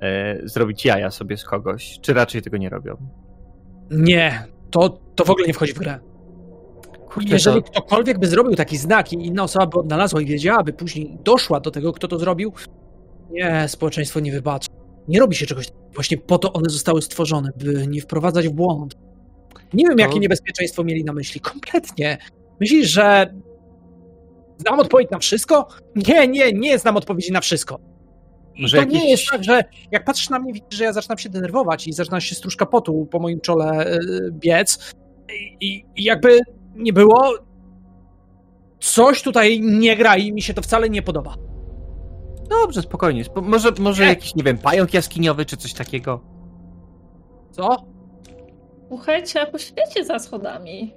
e, 0.01 0.39
zrobić 0.43 0.85
jaja 0.85 1.11
sobie 1.11 1.37
z 1.37 1.43
kogoś, 1.43 1.99
czy 2.01 2.13
raczej 2.13 2.41
tego 2.41 2.57
nie 2.57 2.69
robią? 2.69 2.97
nie, 3.91 4.43
to, 4.71 4.89
to 5.15 5.25
w 5.25 5.29
ogóle 5.29 5.47
nie 5.47 5.53
wchodzi 5.53 5.73
w 5.73 5.77
grę. 5.79 5.99
Kurde, 7.17 7.33
Jeżeli 7.33 7.63
to, 7.63 7.71
ktokolwiek 7.71 8.19
by 8.19 8.27
zrobił 8.27 8.55
taki 8.55 8.77
znak 8.77 9.13
i 9.13 9.25
inna 9.25 9.43
osoba 9.43 9.65
by 9.65 9.79
odnalazła 9.79 10.21
i 10.21 10.25
wiedziałaby 10.25 10.73
później, 10.73 11.17
doszła 11.23 11.59
do 11.59 11.71
tego, 11.71 11.93
kto 11.93 12.07
to 12.07 12.19
zrobił, 12.19 12.53
nie, 13.31 13.65
społeczeństwo 13.67 14.19
nie 14.19 14.31
wybaczy. 14.31 14.67
Nie 15.07 15.19
robi 15.19 15.35
się 15.35 15.45
czegoś 15.45 15.65
takiego. 15.67 15.87
Właśnie 15.93 16.17
po 16.17 16.37
to 16.37 16.53
one 16.53 16.69
zostały 16.69 17.01
stworzone, 17.01 17.49
by 17.57 17.87
nie 17.87 18.01
wprowadzać 18.01 18.47
w 18.47 18.51
błąd. 18.51 18.95
Nie 19.73 19.83
wiem, 19.87 19.97
To- 19.97 20.01
jakie 20.03 20.19
niebezpieczeństwo 20.19 20.83
mieli 20.83 21.03
na 21.03 21.13
myśli. 21.13 21.41
Kompletnie. 21.41 22.17
Myślisz, 22.59 22.89
że 22.89 23.33
znam 24.57 24.79
odpowiedź 24.79 25.09
na 25.11 25.19
wszystko? 25.19 25.67
Nie, 25.95 26.27
nie, 26.27 26.53
nie 26.53 26.79
znam 26.79 26.97
odpowiedzi 26.97 27.31
na 27.31 27.41
wszystko. 27.41 27.79
Może 28.59 28.77
to 28.77 28.83
nie 28.83 29.09
jest 29.09 29.23
tak, 29.31 29.43
że 29.43 29.63
jak 29.91 30.05
patrzysz 30.05 30.29
na 30.29 30.39
mnie, 30.39 30.53
widzisz, 30.53 30.77
że 30.77 30.83
ja 30.83 30.93
zaczynam 30.93 31.17
się 31.17 31.29
denerwować 31.29 31.87
i 31.87 31.93
zaczyna 31.93 32.21
się 32.21 32.35
stróżka 32.35 32.65
potu 32.65 33.07
po 33.11 33.19
moim 33.19 33.41
czole 33.41 33.93
y, 33.93 33.99
biec. 34.31 34.93
I, 35.33 35.67
i, 35.67 35.85
I 35.95 36.03
jakby 36.03 36.39
nie 36.77 36.93
było, 36.93 37.33
coś 38.79 39.23
tutaj 39.23 39.61
nie 39.61 39.95
gra 39.97 40.17
i 40.17 40.31
mi 40.33 40.41
się 40.41 40.53
to 40.53 40.61
wcale 40.61 40.89
nie 40.89 41.01
podoba. 41.01 41.35
dobrze, 42.49 42.81
spokojnie, 42.81 43.23
spo, 43.23 43.41
może, 43.41 43.71
może 43.79 44.03
Nie. 44.03 44.09
jakiś, 44.09 44.35
nie 44.35 44.43
wiem, 44.43 44.57
pająk 44.57 44.93
jaskiniowy, 44.93 45.45
czy 45.45 45.57
coś 45.57 45.73
takiego? 45.73 46.19
Co? 47.51 47.85
Słuchajcie, 48.87 49.41
a 49.41 49.45
poświecie 49.45 50.05
za 50.05 50.19
schodami. 50.19 50.93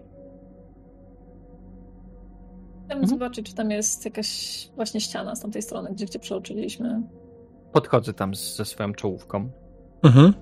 Chcemy 2.84 3.00
Mhm. 3.00 3.06
zobaczyć, 3.08 3.46
czy 3.46 3.54
tam 3.54 3.70
jest 3.70 4.04
jakaś 4.04 4.68
właśnie 4.76 5.00
ściana 5.00 5.34
z 5.34 5.40
tamtej 5.40 5.62
strony, 5.62 5.90
gdzie, 5.92 6.06
gdzie 6.06 6.18
przeoczyliśmy. 6.18 7.02
Podchodzę 7.72 8.14
tam 8.14 8.34
z, 8.34 8.56
ze 8.56 8.64
swoją 8.64 8.92
czołówką. 8.92 9.50
Mhm. 10.02 10.34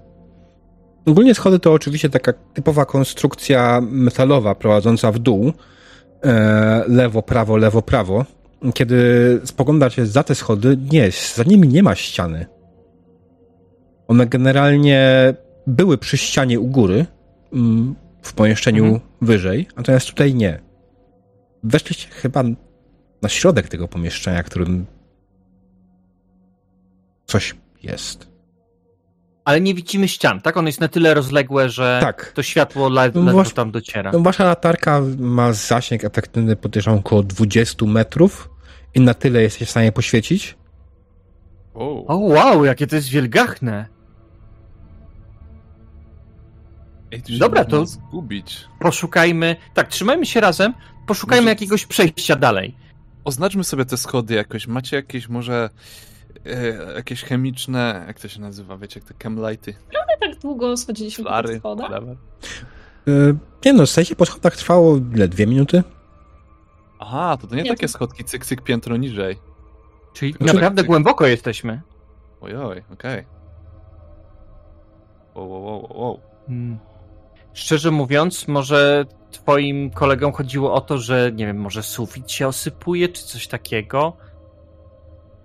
Ogólnie 1.09 1.35
schody 1.35 1.59
to 1.59 1.72
oczywiście 1.72 2.10
taka 2.10 2.32
typowa 2.32 2.85
konstrukcja 2.86 3.80
metalowa 3.90 4.55
prowadząca 4.55 5.12
w 5.12 5.18
dół. 5.18 5.52
E, 6.24 6.85
lewo, 6.89 7.22
prawo, 7.22 7.56
lewo, 7.56 7.82
prawo. 7.82 8.24
Kiedy 8.74 8.97
spogląda 9.44 9.90
się 9.90 10.06
za 10.06 10.22
te 10.22 10.35
schody, 10.35 10.78
nie, 10.93 11.10
za 11.35 11.43
nimi 11.43 11.68
nie 11.68 11.82
ma 11.82 11.94
ściany. 11.94 12.47
One 14.09 14.26
generalnie 14.26 15.35
były 15.66 15.98
przy 15.98 16.18
ścianie 16.18 16.60
u 16.60 16.66
góry, 16.66 17.06
mm, 17.52 17.94
w 18.22 18.32
pomieszczeniu 18.32 18.85
Mhm. 18.85 19.01
wyżej, 19.22 19.66
natomiast 19.76 20.06
tutaj 20.06 20.35
nie. 20.35 20.60
Weszliście 21.62 22.09
chyba 22.10 22.43
na 23.22 23.28
środek 23.28 23.68
tego 23.68 23.89
pomieszczenia, 23.89 24.43
którym 24.43 24.86
coś 27.26 27.56
jest. 27.82 28.38
Ale 29.49 29.61
nie 29.61 29.75
widzimy 29.75 30.09
ścian, 30.09 30.41
tak? 30.41 30.57
One 30.57 30.69
jest 30.69 30.81
na 30.81 30.89
tyle 30.89 31.15
rozległe, 31.15 31.69
że 31.69 31.99
Tak. 32.03 32.33
to 32.35 32.43
światło 32.43 32.89
le- 32.89 33.11
No 33.15 33.20
ledwo 33.20 33.33
właśnie- 33.33 33.55
tam 33.55 33.70
dociera. 33.70 34.12
No, 34.12 34.20
wasza 34.20 34.45
latarka 34.45 35.01
ma 35.19 35.53
zasięg 35.53 36.05
efektywny 36.05 36.57
podejrzewam 36.57 36.99
około 36.99 37.23
20 37.23 37.87
metrów 37.87 38.51
i 38.95 39.01
na 39.01 39.15
tyle 39.15 39.43
jesteście 39.43 39.66
w 39.66 39.70
stanie 39.70 39.93
poświecić. 39.93 40.57
O, 41.75 42.07
O 42.07 42.16
wow, 42.16 42.65
jakie 42.65 42.87
to 42.87 42.97
jest 42.97 43.09
wielgachne. 43.09 43.87
Ej, 47.12 47.23
się 47.29 47.39
Dobra, 47.39 47.65
to- 47.65 47.87
zgubić. 47.87 48.65
Poszukajmy, 48.81 49.57
tak, 49.75 49.89
trzymajmy 49.89 50.27
się 50.27 50.41
razem, 50.41 50.75
poszukajmy 51.07 51.43
Może- 51.43 51.51
jakiegoś 51.51 51.87
przejścia 51.87 52.37
dalej. 52.37 52.77
Oznaczmy 53.25 53.65
sobie 53.65 53.85
te 53.85 53.97
schody 53.97 54.35
jakoś. 54.35 54.66
Macie 54.66 54.97
jakieś 54.97 55.29
może 55.29 55.70
e, 56.49 56.95
jakieś 56.97 57.23
chemiczne, 57.25 58.05
jak 58.07 58.20
to 58.20 58.29
się 58.29 58.41
nazywa, 58.41 58.77
wiecie, 58.77 59.01
jak 59.01 59.09
te 59.09 59.25
chemlighty, 59.25 59.75
My 59.93 60.29
tak 60.31 60.39
długo 60.41 60.77
schodziliśmy 60.77 61.25
po 61.25 61.31
flary, 61.31 61.49
tych 61.49 61.59
schodach. 61.59 61.87
whatever. 61.91 62.16
Yy, 63.07 63.37
nie 63.65 63.73
no, 63.73 63.87
zejście 63.87 64.16
po 64.16 64.27
schodach 64.27 64.57
trwało 64.57 64.97
ile? 65.15 65.29
Dwie 65.29 65.47
minuty? 65.47 65.83
Aha, 66.99 67.37
to 67.41 67.47
to 67.47 67.55
nie, 67.55 67.62
Nie, 67.62 67.70
takie 67.70 67.87
to- 67.87 67.93
schodki 67.93 68.25
cyk, 68.25 68.47
cyk, 68.47 68.62
piętro 68.62 68.97
niżej. 68.97 69.37
Czyli 70.12 70.33
Znaczy- 70.33 70.55
naprawdę 70.55 70.85
głęboko 70.85 71.27
jesteśmy. 71.27 71.81
Ojoj, 72.41 72.83
okej. 72.93 73.25
Wow, 75.35 75.51
wow, 75.51 75.62
wow, 75.62 75.89
wow. 76.03 76.20
Hmm. 76.47 76.79
Szczerze 77.53 77.91
mówiąc, 77.91 78.49
może 78.49 79.05
twoim 79.31 79.91
kolegom 79.91 80.33
chodziło 80.33 80.75
o 80.75 80.81
to, 80.81 80.99
że 80.99 81.33
nie 81.35 81.47
wiem, 81.47 81.57
może 81.61 81.83
sufit 81.83 82.31
się 82.31 82.47
osypuje, 82.49 83.09
czy 83.09 83.23
coś 83.25 83.47
takiego? 83.49 84.16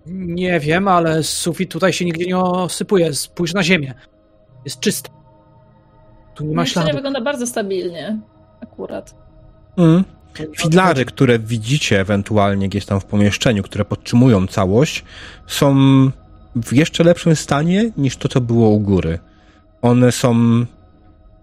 Nie 0.05 0.59
wiem, 0.59 0.87
ale 0.87 1.23
sufit 1.23 1.71
tutaj 1.71 1.93
się 1.93 2.05
nigdzie 2.05 2.25
nie 2.25 2.37
osypuje. 2.37 3.13
Spójrz 3.13 3.53
na 3.53 3.63
ziemię. 3.63 3.93
Jest 4.65 4.79
czysto. 4.79 5.09
Tu 6.35 6.45
nie 6.45 6.55
ma 6.55 6.65
śladu. 6.65 6.93
wygląda 6.93 7.21
bardzo 7.21 7.47
stabilnie. 7.47 8.19
Akurat. 8.61 9.15
Mm. 9.77 10.03
Filary, 10.57 11.05
które 11.05 11.39
widzicie 11.39 11.99
ewentualnie 11.99 12.69
gdzieś 12.69 12.85
tam 12.85 12.99
w 12.99 13.05
pomieszczeniu, 13.05 13.63
które 13.63 13.85
podtrzymują 13.85 14.47
całość, 14.47 15.03
są 15.47 15.75
w 16.55 16.73
jeszcze 16.73 17.03
lepszym 17.03 17.35
stanie 17.35 17.91
niż 17.97 18.17
to, 18.17 18.27
co 18.27 18.41
było 18.41 18.69
u 18.69 18.79
góry. 18.79 19.19
One 19.81 20.11
są 20.11 20.35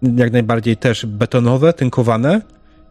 jak 0.02 0.32
najbardziej 0.32 0.76
też 0.76 1.06
betonowe, 1.06 1.72
tynkowane 1.72 2.40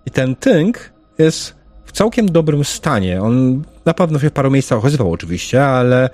i 0.06 0.12
ten 0.12 0.36
tynk 0.36 0.94
jest 1.18 1.59
w 1.90 1.92
całkiem 1.92 2.32
dobrym 2.32 2.64
stanie. 2.64 3.22
On 3.22 3.64
na 3.86 3.94
pewno 3.94 4.20
się 4.20 4.30
w 4.30 4.34
paru 4.34 4.52
miejscach 4.52 4.80
okazywał 4.80 5.12
oczywiście, 5.12 5.66
ale 5.66 6.10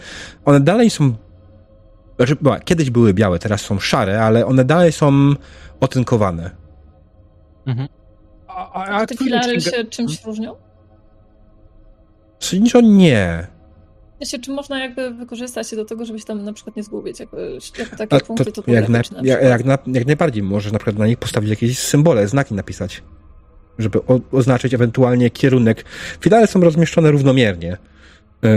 one 0.45 0.60
dalej 0.60 0.89
są 0.89 1.14
znaczy, 2.18 2.35
no, 2.41 2.56
kiedyś 2.65 2.89
były 2.89 3.14
białe, 3.14 3.39
teraz 3.39 3.61
są 3.61 3.80
szare, 3.80 4.23
ale 4.23 4.45
one 4.45 4.65
dalej 4.65 4.91
są 4.91 5.34
otynkowane. 5.80 6.52
A, 8.47 8.72
a, 8.72 8.85
A 8.85 9.02
a 9.02 9.06
te 9.06 9.18
filary 9.18 9.61
się 9.61 9.85
czymś 9.85 10.23
różnią? 10.26 10.56
Zasadniczo 12.39 12.81
nie. 12.81 13.47
Wiecie, 14.22 14.39
czy 14.39 14.52
można 14.52 14.80
jakby 14.80 15.11
wykorzystać 15.11 15.69
się 15.69 15.76
do 15.76 15.85
tego, 15.85 16.06
żeby 16.06 16.19
się 16.19 16.26
tam 16.26 16.43
na 16.43 16.53
przykład 16.53 16.76
nie 16.76 16.84
zgubić, 16.84 17.19
jako, 17.19 17.38
jako 17.80 17.95
takie 17.95 18.15
A 18.15 18.19
punkty 18.19 18.52
to, 18.52 18.64
jak, 18.68 18.89
na, 18.89 18.99
na 19.11 19.22
jak, 19.23 19.43
jak, 19.43 19.65
na, 19.65 19.77
jak 19.88 20.06
najbardziej 20.06 20.43
możesz 20.43 20.72
na 20.72 20.80
przykład 20.80 20.97
na 20.97 21.07
nich 21.07 21.18
postawić 21.18 21.49
jakieś 21.49 21.80
symbole, 21.80 22.27
znaki 22.27 22.53
napisać, 22.53 23.03
żeby 23.80 23.99
oznaczyć 24.31 24.73
ewentualnie 24.73 25.30
kierunek. 25.30 25.85
Filary 26.22 26.47
są 26.47 26.61
rozmieszczone 26.61 27.11
równomiernie. 27.11 27.77
Yy, 28.41 28.49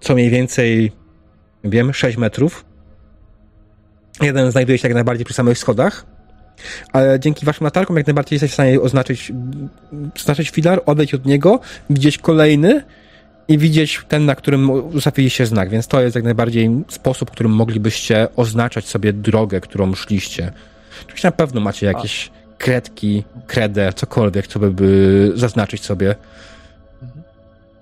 co 0.00 0.14
mniej 0.14 0.30
więcej, 0.30 0.92
wiem, 1.64 1.94
6 1.94 2.18
metrów. 2.18 2.64
Jeden 4.22 4.50
znajduje 4.50 4.78
się 4.78 4.88
jak 4.88 4.94
najbardziej 4.94 5.24
przy 5.24 5.34
samych 5.34 5.58
schodach, 5.58 6.06
ale 6.92 7.20
dzięki 7.20 7.46
waszym 7.46 7.64
latarkom 7.64 7.96
jak 7.96 8.06
najbardziej 8.06 8.34
jesteś 8.36 8.50
w 8.50 8.54
stanie 8.54 8.80
oznaczyć, 8.80 9.32
oznaczyć 10.16 10.50
filar, 10.50 10.82
odejść 10.86 11.14
od 11.14 11.26
niego, 11.26 11.60
widzieć 11.90 12.18
kolejny 12.18 12.82
i 13.48 13.58
widzieć 13.58 14.00
ten, 14.08 14.24
na 14.24 14.34
którym 14.34 14.70
zostawiliście 14.94 15.46
znak, 15.46 15.70
więc 15.70 15.86
to 15.86 16.02
jest 16.02 16.16
jak 16.16 16.24
najbardziej 16.24 16.70
sposób, 16.88 17.30
którym 17.30 17.52
moglibyście 17.52 18.28
oznaczać 18.36 18.88
sobie 18.88 19.12
drogę, 19.12 19.60
którą 19.60 19.94
szliście. 19.94 20.52
Oczywiście 21.04 21.28
na 21.28 21.32
pewno 21.32 21.60
macie 21.60 21.86
jakieś 21.86 22.30
kredki, 22.62 23.24
kredę, 23.46 23.92
cokolwiek, 23.92 24.46
co 24.46 24.58
by, 24.58 24.70
by 24.70 25.32
zaznaczyć 25.34 25.84
sobie. 25.84 26.14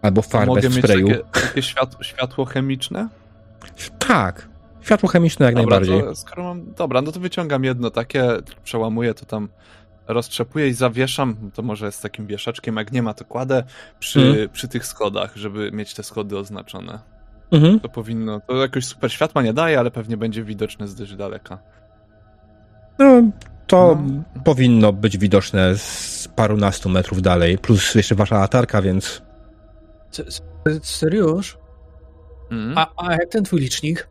Albo 0.03 0.23
farbę 0.23 0.47
Mogę 0.47 0.69
w 0.69 0.75
sprayu. 0.75 1.09
takie, 1.09 1.23
takie 1.47 1.63
światło, 1.63 2.03
światło 2.03 2.45
chemiczne? 2.45 3.09
Tak. 4.09 4.49
Światło 4.81 5.09
chemiczne 5.09 5.47
jak 5.47 5.55
Dobra, 5.55 5.81
najbardziej. 5.81 6.03
to, 6.09 6.17
skoro 6.17 6.43
mam, 6.45 6.73
dobra, 6.75 7.03
no 7.03 7.13
to 7.13 7.21
wyciągam 7.21 7.65
jedno 7.65 7.91
takie, 7.91 8.25
przełamuję 8.65 9.15
to 9.15 9.27
tam, 9.27 9.49
roztrzepuję 10.09 10.69
i 10.69 10.73
zawieszam, 10.73 11.37
to 11.55 11.63
może 11.63 11.93
z 11.93 12.01
takim 12.01 12.27
wieszaczkiem, 12.27 12.77
jak 12.77 12.93
nie 12.93 13.03
ma, 13.03 13.15
to 13.15 13.25
kładę 13.25 13.63
przy, 13.99 14.21
Mhm. 14.21 14.49
przy 14.49 14.69
tych 14.69 14.87
schodach, 14.87 15.37
żeby 15.37 15.73
mieć 15.73 15.95
te 15.95 16.03
schody 16.03 16.39
oznaczone. 16.39 16.99
Mhm. 17.53 17.81
To 17.81 17.89
powinno, 17.89 18.41
to 18.41 18.57
jakoś 18.57 18.87
super 18.87 19.13
światła 19.13 19.43
nie 19.43 19.53
daje, 19.53 19.79
ale 19.79 19.91
pewnie 19.91 20.17
będzie 20.17 20.45
widoczne 20.45 20.89
z 20.89 20.95
dość 20.95 21.15
daleka. 21.17 21.59
No, 22.99 23.23
to 23.71 23.99
No. 24.07 24.43
powinno 24.45 24.93
być 24.93 25.19
widoczne 25.19 25.77
z 25.79 26.29
parunastu 26.37 26.89
metrów 26.89 27.23
dalej, 27.23 27.59
plus 27.59 27.95
jeszcze 27.95 28.15
wasza 28.15 28.39
latarka, 28.39 28.83
więc 28.83 29.23
Se- 30.11 30.31
se- 30.31 30.43
Seriusz? 30.83 31.59
Mhm. 32.51 32.79
A, 32.79 33.07
a 33.07 33.13
jak 33.13 33.29
ten 33.31 33.45
twój 33.45 33.61
licznik? 33.61 34.09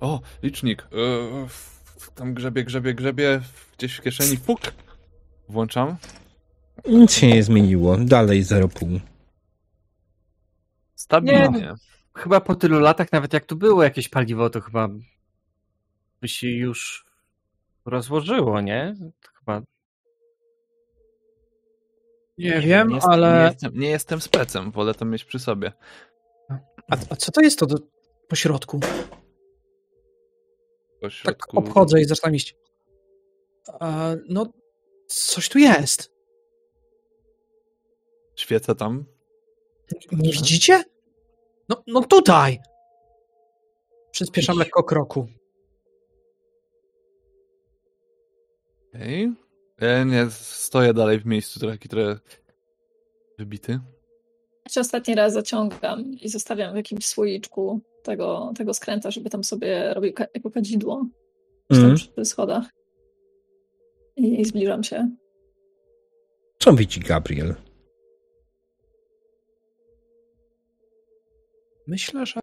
O, 0.00 0.20
licznik. 0.42 0.86
Yy, 0.92 1.46
tam 2.14 2.34
grzebie, 2.34 2.64
grzebie, 2.64 2.94
grzebie, 2.94 3.40
gdzieś 3.78 3.96
w 3.96 4.02
kieszeni, 4.02 4.36
fuk. 4.36 4.60
Włączam. 5.48 5.96
nic 6.88 7.12
się 7.12 7.26
nie 7.26 7.42
zmieniło. 7.42 7.96
Dalej 7.96 8.44
0,5. 8.44 9.00
Stabilnie. 10.94 11.74
Chyba 12.14 12.40
po 12.40 12.54
tylu 12.54 12.80
latach, 12.80 13.12
nawet 13.12 13.32
jak 13.32 13.44
tu 13.46 13.56
było 13.56 13.82
jakieś 13.82 14.08
paliwo, 14.08 14.50
to 14.50 14.60
chyba 14.60 14.88
by 16.20 16.28
się 16.28 16.48
już 16.48 17.04
rozłożyło, 17.84 18.60
nie? 18.60 18.94
Chyba 19.38 19.62
Nie 22.38 22.60
wiem, 22.60 22.88
nie 22.88 23.02
ale... 23.02 23.38
Nie 23.38 23.44
jestem, 23.44 23.72
nie 23.74 23.90
jestem 23.90 24.20
specem, 24.20 24.70
wolę 24.70 24.94
to 24.94 25.04
mieć 25.04 25.24
przy 25.24 25.38
sobie. 25.38 25.72
A, 26.90 26.96
a 27.10 27.16
co 27.16 27.32
to 27.32 27.40
jest 27.40 27.58
to 27.58 27.66
do, 27.66 27.76
po 28.28 28.36
środku? 28.36 28.80
Po 28.80 28.86
Tak 31.00 31.12
środku... 31.12 31.58
obchodzę 31.58 32.00
i 32.00 32.04
zaczynam 32.04 32.34
iść. 32.34 32.56
A, 33.80 34.10
no, 34.28 34.46
coś 35.06 35.48
tu 35.48 35.58
jest. 35.58 36.12
Świecę 38.36 38.74
tam. 38.74 39.04
Nie 40.12 40.32
widzicie? 40.32 40.82
No, 41.68 41.82
no 41.86 42.04
tutaj! 42.04 42.60
Przyspieszam 44.10 44.58
lekko 44.58 44.84
kroku. 44.84 45.26
Okej. 48.94 49.32
Ja 49.80 50.04
nie 50.04 50.26
stoję 50.30 50.94
dalej 50.94 51.20
w 51.20 51.26
miejscu, 51.26 51.60
taki 51.60 51.88
trochę 51.88 52.18
wybity. 53.38 53.80
Czy 54.70 54.80
ostatni 54.80 55.14
raz 55.14 55.32
zaciągam 55.32 56.12
i 56.12 56.28
zostawiam 56.28 56.72
w 56.72 56.76
jakimś 56.76 57.06
słoiczku 57.06 57.80
tego, 58.02 58.52
tego 58.56 58.74
skręta, 58.74 59.10
żeby 59.10 59.30
tam 59.30 59.44
sobie 59.44 59.94
robił 59.94 60.12
ka- 60.12 60.26
jako 60.34 60.50
kadzidło. 60.50 61.06
Mhm. 61.70 61.94
przy 61.94 62.24
schodach. 62.24 62.64
I, 64.16 64.40
I 64.40 64.44
zbliżam 64.44 64.84
się. 64.84 65.10
Co 66.58 66.72
widzi 66.72 67.00
Gabriel? 67.00 67.54
Myślę, 71.86 72.26
że 72.26 72.40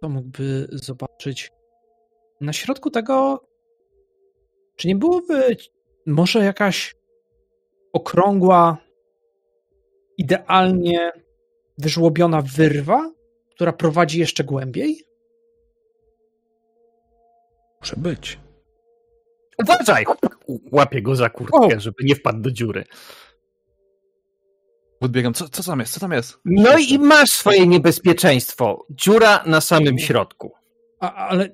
to 0.00 0.08
mógłby 0.08 0.68
zobaczyć. 0.72 1.50
Na 2.40 2.52
środku 2.52 2.90
tego. 2.90 3.44
Czy 4.76 4.88
nie 4.88 4.96
byłoby 4.96 5.56
może 6.06 6.44
jakaś 6.44 6.96
okrągła, 7.92 8.76
idealnie 10.18 11.12
wyżłobiona 11.78 12.42
wyrwa, 12.42 13.12
która 13.50 13.72
prowadzi 13.72 14.20
jeszcze 14.20 14.44
głębiej? 14.44 15.04
Może 17.80 17.96
być. 17.96 18.38
Uważaj! 19.62 20.04
Łapię 20.72 21.02
go 21.02 21.16
za 21.16 21.30
kurtkę, 21.30 21.80
żeby 21.80 22.04
nie 22.04 22.14
wpadł 22.14 22.40
do 22.40 22.50
dziury. 22.50 22.84
Podbiegam. 24.98 25.34
Co, 25.34 25.48
co 25.48 25.62
tam 25.62 25.80
jest? 25.80 25.94
Co 25.94 26.00
tam 26.00 26.12
jest? 26.12 26.38
No 26.44 26.78
i 26.78 26.98
masz 26.98 27.30
swoje 27.30 27.66
niebezpieczeństwo. 27.66 28.86
Dziura 28.90 29.44
na 29.46 29.60
samym 29.60 29.98
środku. 29.98 30.52
A, 31.00 31.14
ale. 31.14 31.48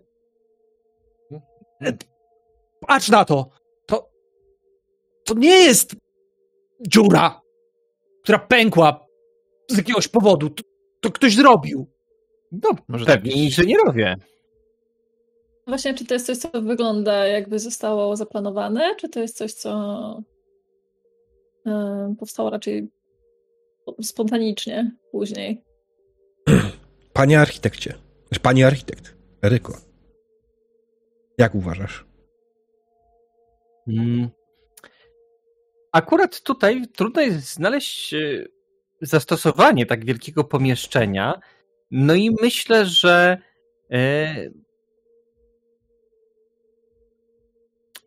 Patrz 2.87 3.09
na! 3.09 3.25
To. 3.25 3.51
To 5.31 5.35
nie 5.39 5.65
jest 5.65 5.97
dziura, 6.89 7.41
która 8.23 8.39
pękła 8.39 9.07
z 9.69 9.77
jakiegoś 9.77 10.09
powodu. 10.09 10.51
To, 10.51 10.63
to 11.01 11.11
ktoś 11.11 11.35
zrobił. 11.35 11.87
No, 12.53 12.71
Może 12.89 13.07
pewnie 13.07 13.31
jakiś- 13.31 13.45
inżynierowie. 13.45 14.17
Właśnie, 15.67 15.95
czy 15.95 16.05
to 16.07 16.15
jest 16.15 16.27
coś, 16.27 16.39
co 16.39 16.49
wygląda 16.63 17.27
jakby 17.27 17.59
zostało 17.59 18.17
zaplanowane, 18.17 18.97
czy 18.97 19.09
to 19.09 19.21
jest 19.21 19.37
coś, 19.37 19.53
co 19.53 20.23
yy, 21.67 21.73
powstało 22.19 22.51
raczej 22.51 22.89
spontanicznie 24.03 24.97
później? 25.11 25.65
Panie 27.13 27.41
architekcie, 27.41 27.95
znaczy, 28.29 28.41
panie 28.43 28.67
architekt, 28.67 29.17
Eryko, 29.45 29.77
jak 31.39 31.55
uważasz? 31.55 32.07
Mm. 33.89 34.31
Akurat 35.93 36.43
tutaj 36.43 36.83
trudno 36.97 37.23
jest 37.23 37.55
znaleźć 37.55 38.15
e, 38.15 38.19
zastosowanie 39.01 39.87
tak 39.87 40.05
wielkiego 40.05 40.45
pomieszczenia. 40.45 41.41
No 41.91 42.15
i 42.15 42.31
myślę, 42.43 42.87
że 42.87 43.39
e, 43.91 44.35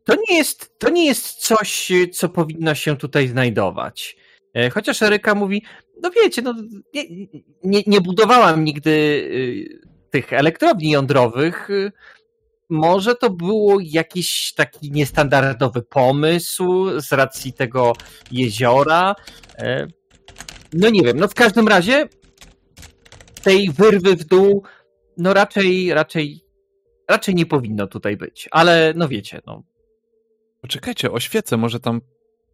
to 0.04 0.16
nie 0.30 0.38
jest, 0.38 0.80
to 0.80 0.90
nie 0.90 1.06
jest 1.06 1.28
coś, 1.28 1.92
co 2.12 2.30
powinno 2.30 2.76
się 2.76 2.98
tutaj 2.98 3.28
znajdować. 3.28 4.18
E, 4.54 4.70
chociaż 4.70 5.02
Eryka 5.02 5.36
mówi, 5.36 5.64
no 6.02 6.12
wiecie, 6.12 6.42
no, 6.42 6.54
nie, 6.94 7.04
nie, 7.64 7.84
nie 7.88 8.02
budowałam 8.02 8.64
nigdy 8.64 9.30
tych 10.10 10.34
elektrowni 10.34 10.90
jądrowych. 10.90 11.68
Może 12.74 13.16
to 13.16 13.30
było 13.30 13.78
jakiś 13.82 14.54
taki 14.54 14.92
niestandardowy 14.92 15.82
pomysł 15.82 16.90
z 17.02 17.12
racji 17.12 17.54
tego 17.54 17.94
jeziora. 18.32 19.16
E, 19.58 19.88
no 20.74 20.90
nie 20.90 21.02
wiem, 21.02 21.20
no 21.20 21.28
w 21.28 21.34
każdym 21.34 21.68
razie 21.68 22.08
tej 23.44 23.72
wyrwy 23.72 24.16
w 24.16 24.24
dół, 24.24 24.64
no 25.18 25.34
raczej, 25.34 25.94
raczej, 25.94 26.46
raczej 27.10 27.36
nie 27.36 27.46
powinno 27.46 27.88
tutaj 27.88 28.18
być. 28.18 28.50
Ale 28.52 28.94
no 28.96 29.08
wiecie, 29.08 29.42
no. 29.48 29.64
Poczekajcie, 30.62 31.12
oświecę, 31.12 31.58
może 31.58 31.80
tam, 31.80 32.02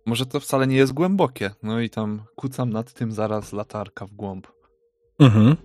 może 0.05 0.25
to 0.25 0.39
wcale 0.39 0.67
nie 0.67 0.77
jest 0.77 0.93
głębokie. 0.93 1.51
No 1.63 1.79
i 1.79 1.89
tam 1.89 2.23
kucam 2.35 2.69
nad 2.69 2.93
tym 2.93 3.11
zaraz 3.11 3.53
latarka 3.53 4.05
w 4.05 4.11
głąb. 4.11 4.47
Mhm. 5.19 5.55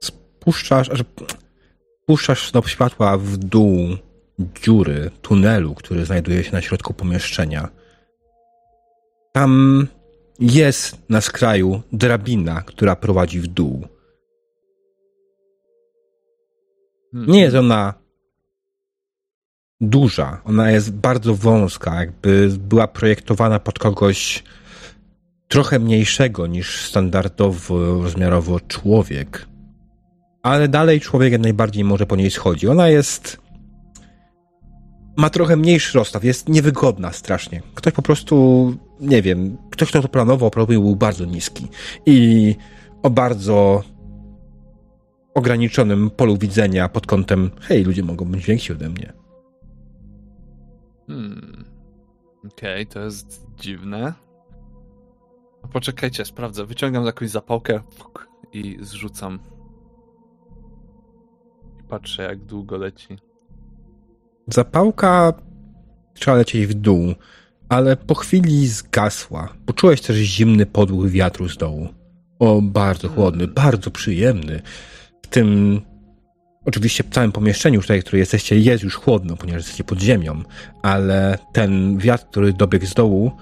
Spuszczasz, 0.00 0.90
że 0.92 1.04
puszczasz 2.06 2.50
snop 2.50 2.68
światła 2.68 3.18
w 3.18 3.36
dół 3.36 3.96
dziury, 4.62 5.10
tunelu, 5.22 5.74
który 5.74 6.04
znajduje 6.04 6.44
się 6.44 6.52
na 6.52 6.62
środku 6.62 6.94
pomieszczenia. 6.94 7.68
Tam 9.32 9.86
jest 10.40 10.98
na 11.08 11.20
skraju 11.20 11.82
drabina, 11.92 12.62
która 12.62 12.96
prowadzi 12.96 13.40
w 13.40 13.46
dół. 13.46 13.86
Hmm. 17.12 17.32
Nie 17.32 17.40
jest 17.40 17.56
ona 17.56 17.94
duża, 19.80 20.40
ona 20.44 20.70
jest 20.70 20.92
bardzo 20.92 21.34
wąska, 21.34 21.94
jakby 21.94 22.48
była 22.58 22.88
projektowana 22.88 23.60
pod 23.60 23.78
kogoś 23.78 24.44
trochę 25.48 25.78
mniejszego 25.78 26.46
niż 26.46 26.88
standardowo 26.88 28.02
rozmiarowo 28.02 28.60
człowiek 28.60 29.46
ale 30.44 30.68
dalej 30.68 31.00
człowiek 31.00 31.40
najbardziej 31.40 31.84
może 31.84 32.06
po 32.06 32.16
niej 32.16 32.30
schodzi. 32.30 32.68
Ona 32.68 32.88
jest. 32.88 33.40
Ma 35.16 35.30
trochę 35.30 35.56
mniejszy 35.56 35.98
rozstaw, 35.98 36.24
jest 36.24 36.48
niewygodna 36.48 37.12
strasznie. 37.12 37.62
Ktoś 37.74 37.92
po 37.92 38.02
prostu, 38.02 38.76
nie 39.00 39.22
wiem, 39.22 39.56
ktoś, 39.70 39.88
kto 39.88 40.02
to 40.02 40.08
planował, 40.08 40.50
problem 40.50 40.80
był 40.80 40.96
bardzo 40.96 41.24
niski 41.24 41.68
i 42.06 42.56
o 43.02 43.10
bardzo 43.10 43.82
ograniczonym 45.34 46.10
polu 46.10 46.36
widzenia 46.36 46.88
pod 46.88 47.06
kątem, 47.06 47.50
hej, 47.60 47.84
ludzie 47.84 48.02
mogą 48.02 48.24
być 48.24 48.46
więksi 48.46 48.72
ode 48.72 48.88
mnie. 48.88 49.12
Hmm. 51.06 51.64
Okej, 52.38 52.82
okay, 52.82 52.86
to 52.86 53.00
jest 53.00 53.46
dziwne. 53.60 54.12
Poczekajcie, 55.72 56.24
sprawdzę. 56.24 56.66
Wyciągam 56.66 57.06
jakąś 57.06 57.30
zapałkę 57.30 57.80
i 58.52 58.78
zrzucam 58.80 59.38
patrzę, 61.98 62.22
jak 62.22 62.38
długo 62.38 62.76
leci. 62.76 63.18
Zapałka 64.48 65.32
trzeba 66.14 66.36
lecieć 66.36 66.66
w 66.66 66.74
dół, 66.74 67.14
ale 67.68 67.96
po 67.96 68.14
chwili 68.14 68.68
zgasła. 68.68 69.54
Poczułeś 69.66 70.00
też 70.00 70.16
zimny 70.16 70.66
podmuch 70.66 71.08
wiatru 71.08 71.48
z 71.48 71.56
dołu. 71.56 71.88
O, 72.38 72.62
bardzo 72.62 73.08
chłodny, 73.08 73.44
hmm. 73.46 73.54
bardzo 73.54 73.90
przyjemny. 73.90 74.62
W 75.22 75.26
tym, 75.26 75.80
oczywiście 76.64 77.04
w 77.04 77.10
całym 77.10 77.32
pomieszczeniu, 77.32 77.80
tutaj, 77.80 78.00
w 78.00 78.04
którym 78.04 78.20
jesteście, 78.20 78.58
jest 78.58 78.84
już 78.84 78.94
chłodno, 78.94 79.36
ponieważ 79.36 79.60
jesteście 79.60 79.84
pod 79.84 80.00
ziemią, 80.00 80.42
ale 80.82 81.38
ten 81.52 81.98
wiatr, 81.98 82.24
który 82.30 82.52
dobiegł 82.52 82.86
z 82.86 82.94
dołu, 82.94 83.32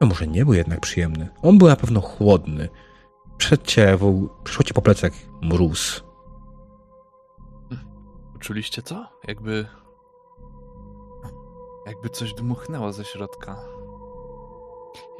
no 0.00 0.06
może 0.06 0.26
nie 0.26 0.44
był 0.44 0.54
jednak 0.54 0.80
przyjemny. 0.80 1.28
On 1.42 1.58
był 1.58 1.68
na 1.68 1.76
pewno 1.76 2.00
chłodny. 2.00 2.68
Przed 3.38 3.66
cię, 3.66 3.98
przyszło 4.44 4.64
ci 4.64 4.74
po 4.74 4.82
plecach 4.82 5.12
mróz. 5.42 6.09
Czuliście 8.40 8.82
to? 8.82 9.08
Jakby. 9.28 9.66
Jakby 11.86 12.08
coś 12.08 12.34
dmuchnęło 12.34 12.92
ze 12.92 13.04
środka. 13.04 13.56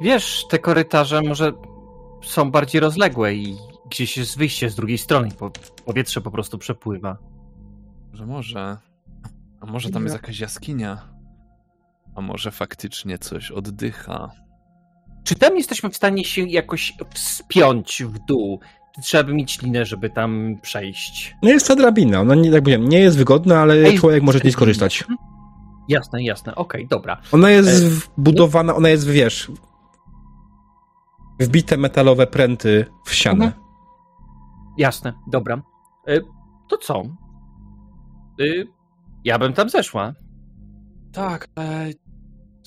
Wiesz, 0.01 0.47
te 0.49 0.59
korytarze 0.59 1.21
może 1.21 1.53
są 2.23 2.51
bardziej 2.51 2.81
rozległe 2.81 3.33
i 3.33 3.57
gdzieś 3.85 4.17
jest 4.17 4.37
wyjście 4.37 4.69
z 4.69 4.75
drugiej 4.75 4.97
strony, 4.97 5.29
bo 5.39 5.51
powietrze 5.85 6.21
po 6.21 6.31
prostu 6.31 6.57
przepływa. 6.57 7.17
Że 8.13 8.25
może. 8.25 8.77
A 9.61 9.65
może 9.65 9.89
tam 9.89 10.03
jest 10.03 10.15
jakaś 10.15 10.39
jaskinia? 10.39 11.09
A 12.15 12.21
może 12.21 12.51
faktycznie 12.51 13.17
coś 13.17 13.51
oddycha? 13.51 14.31
Czy 15.23 15.35
tam 15.35 15.57
jesteśmy 15.57 15.89
w 15.89 15.95
stanie 15.95 16.23
się 16.23 16.41
jakoś 16.41 16.93
wspiąć 17.13 18.03
w 18.03 18.19
dół? 18.19 18.59
Trzeba 19.03 19.23
by 19.23 19.33
mieć 19.33 19.61
linę, 19.61 19.85
żeby 19.85 20.09
tam 20.09 20.57
przejść. 20.61 21.35
No 21.43 21.49
jest 21.49 21.67
ta 21.67 21.75
drabina, 21.75 22.21
ona 22.21 22.35
nie, 22.35 22.49
jak 22.49 22.61
mówiłem, 22.63 22.89
nie 22.89 22.99
jest 22.99 23.17
wygodna, 23.17 23.59
ale 23.59 23.73
Ej, 23.73 23.99
człowiek 23.99 24.23
może 24.23 24.39
z 24.39 24.43
niej 24.43 24.53
skorzystać. 24.53 25.03
Jasne, 25.89 26.23
jasne, 26.23 26.55
okej, 26.55 26.81
okay, 26.81 26.89
dobra. 26.89 27.21
Ona 27.31 27.49
jest 27.49 27.83
e... 27.83 27.89
wbudowana, 28.17 28.75
ona 28.75 28.89
jest, 28.89 29.07
wiesz, 29.07 29.51
wbite 31.39 31.77
metalowe 31.77 32.27
pręty 32.27 32.85
w 33.05 33.13
ścianę. 33.13 33.45
Mhm. 33.45 33.63
Jasne, 34.77 35.13
dobra. 35.31 35.61
E, 36.07 36.19
to 36.69 36.77
co? 36.77 37.01
E, 38.39 38.43
ja 39.23 39.39
bym 39.39 39.53
tam 39.53 39.69
zeszła. 39.69 40.13
Tak, 41.11 41.49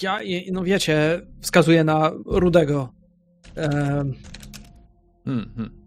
ja, 0.02 0.18
no 0.52 0.64
wiecie, 0.64 1.20
wskazuję 1.40 1.84
na 1.84 2.10
Rudego. 2.26 2.88
Hmm, 3.54 4.14
hmm. 5.24 5.83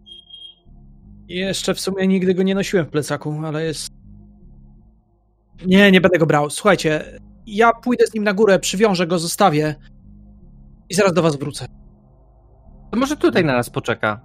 Jeszcze 1.28 1.74
w 1.74 1.80
sumie 1.80 2.06
nigdy 2.06 2.34
go 2.34 2.42
nie 2.42 2.54
nosiłem 2.54 2.86
w 2.86 2.90
plecaku, 2.90 3.40
ale 3.44 3.64
jest. 3.64 3.88
Nie, 5.66 5.92
nie 5.92 6.00
będę 6.00 6.18
go 6.18 6.26
brał. 6.26 6.50
Słuchajcie, 6.50 7.20
ja 7.46 7.72
pójdę 7.72 8.06
z 8.06 8.14
nim 8.14 8.24
na 8.24 8.32
górę, 8.32 8.58
przywiążę 8.58 9.06
go, 9.06 9.18
zostawię 9.18 9.74
i 10.88 10.94
zaraz 10.94 11.12
do 11.12 11.22
was 11.22 11.36
wrócę. 11.36 11.66
To 12.90 12.98
może 12.98 13.16
tutaj 13.16 13.44
na 13.44 13.52
nas 13.52 13.70
poczeka. 13.70 14.20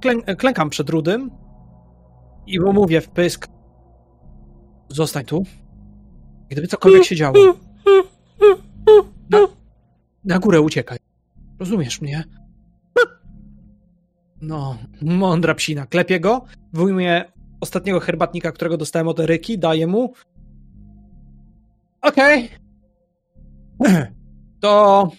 Klę 0.00 0.36
klękam 0.36 0.70
przed 0.70 0.90
Rudym 0.90 1.30
i 2.46 2.60
mu 2.60 2.72
mówię 2.72 3.00
w 3.00 3.08
pysk 3.08 3.48
zostań 4.88 5.24
tu. 5.24 5.44
Gdyby 6.48 6.66
cokolwiek 6.66 7.04
się 7.04 7.16
działo. 7.16 7.54
Na, 9.30 9.38
na 10.24 10.38
górę 10.38 10.60
uciekaj. 10.60 11.07
Rozumiesz 11.58 12.00
mnie? 12.00 12.24
No, 14.40 14.78
mądra 15.02 15.54
psina. 15.54 15.86
Klepię 15.86 16.20
go, 16.20 16.44
wyjmuję 16.72 17.32
ostatniego 17.60 18.00
herbatnika, 18.00 18.52
którego 18.52 18.76
dostałem 18.76 19.08
od 19.08 19.20
Eryki, 19.20 19.58
daję 19.58 19.86
mu. 19.86 20.14
Okej. 22.02 22.50
Okay. 23.78 24.12
To... 24.60 25.10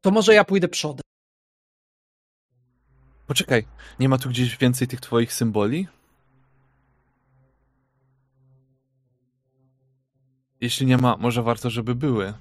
To 0.00 0.10
może 0.10 0.34
ja 0.34 0.44
pójdę 0.44 0.68
przodem. 0.68 1.02
Poczekaj, 3.26 3.66
nie 4.00 4.08
ma 4.08 4.18
tu 4.18 4.28
gdzieś 4.28 4.56
więcej 4.56 4.88
tych 4.88 5.00
twoich 5.00 5.32
symboli? 5.32 5.88
Jeśli 10.60 10.86
nie 10.86 10.96
ma, 10.96 11.16
może 11.16 11.42
warto, 11.42 11.70
żeby 11.70 11.94
były. 11.94 12.34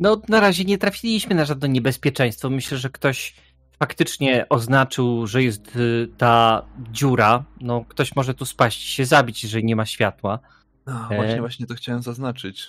No, 0.00 0.20
na 0.28 0.40
razie 0.40 0.64
nie 0.64 0.78
trafiliśmy 0.78 1.34
na 1.34 1.44
żadne 1.44 1.68
niebezpieczeństwo. 1.68 2.50
Myślę, 2.50 2.78
że 2.78 2.90
ktoś 2.90 3.34
faktycznie 3.78 4.46
oznaczył, 4.48 5.26
że 5.26 5.42
jest 5.42 5.76
y, 5.76 6.08
ta 6.18 6.62
dziura. 6.92 7.44
No, 7.60 7.84
ktoś 7.88 8.16
może 8.16 8.34
tu 8.34 8.46
spaść 8.46 8.82
się 8.82 9.04
zabić, 9.04 9.42
jeżeli 9.42 9.64
nie 9.64 9.76
ma 9.76 9.86
światła. 9.86 10.38
No, 10.86 11.06
właśnie, 11.08 11.36
e... 11.36 11.40
właśnie 11.40 11.66
to 11.66 11.74
chciałem 11.74 12.02
zaznaczyć. 12.02 12.66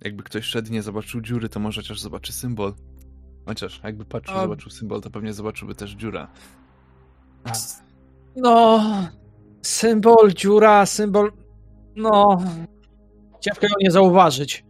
Jakby 0.00 0.22
ktoś 0.22 0.44
szedł 0.44 0.72
nie 0.72 0.82
zobaczył 0.82 1.20
dziury, 1.20 1.48
to 1.48 1.60
może 1.60 1.82
chociaż 1.82 2.00
zobaczy 2.00 2.32
symbol. 2.32 2.74
Chociaż 3.46 3.80
jakby 3.84 4.04
patrzył, 4.04 4.36
A- 4.36 4.42
zobaczył 4.42 4.70
symbol, 4.70 5.00
to 5.00 5.10
pewnie 5.10 5.32
zobaczyłby 5.32 5.74
też 5.74 5.90
dziurę. 5.90 6.26
No, 8.36 8.80
symbol, 9.62 10.32
dziura, 10.32 10.86
symbol. 10.86 11.32
No, 11.96 12.42
ciężko 13.40 13.66
ją 13.66 13.72
nie 13.80 13.90
zauważyć. 13.90 14.64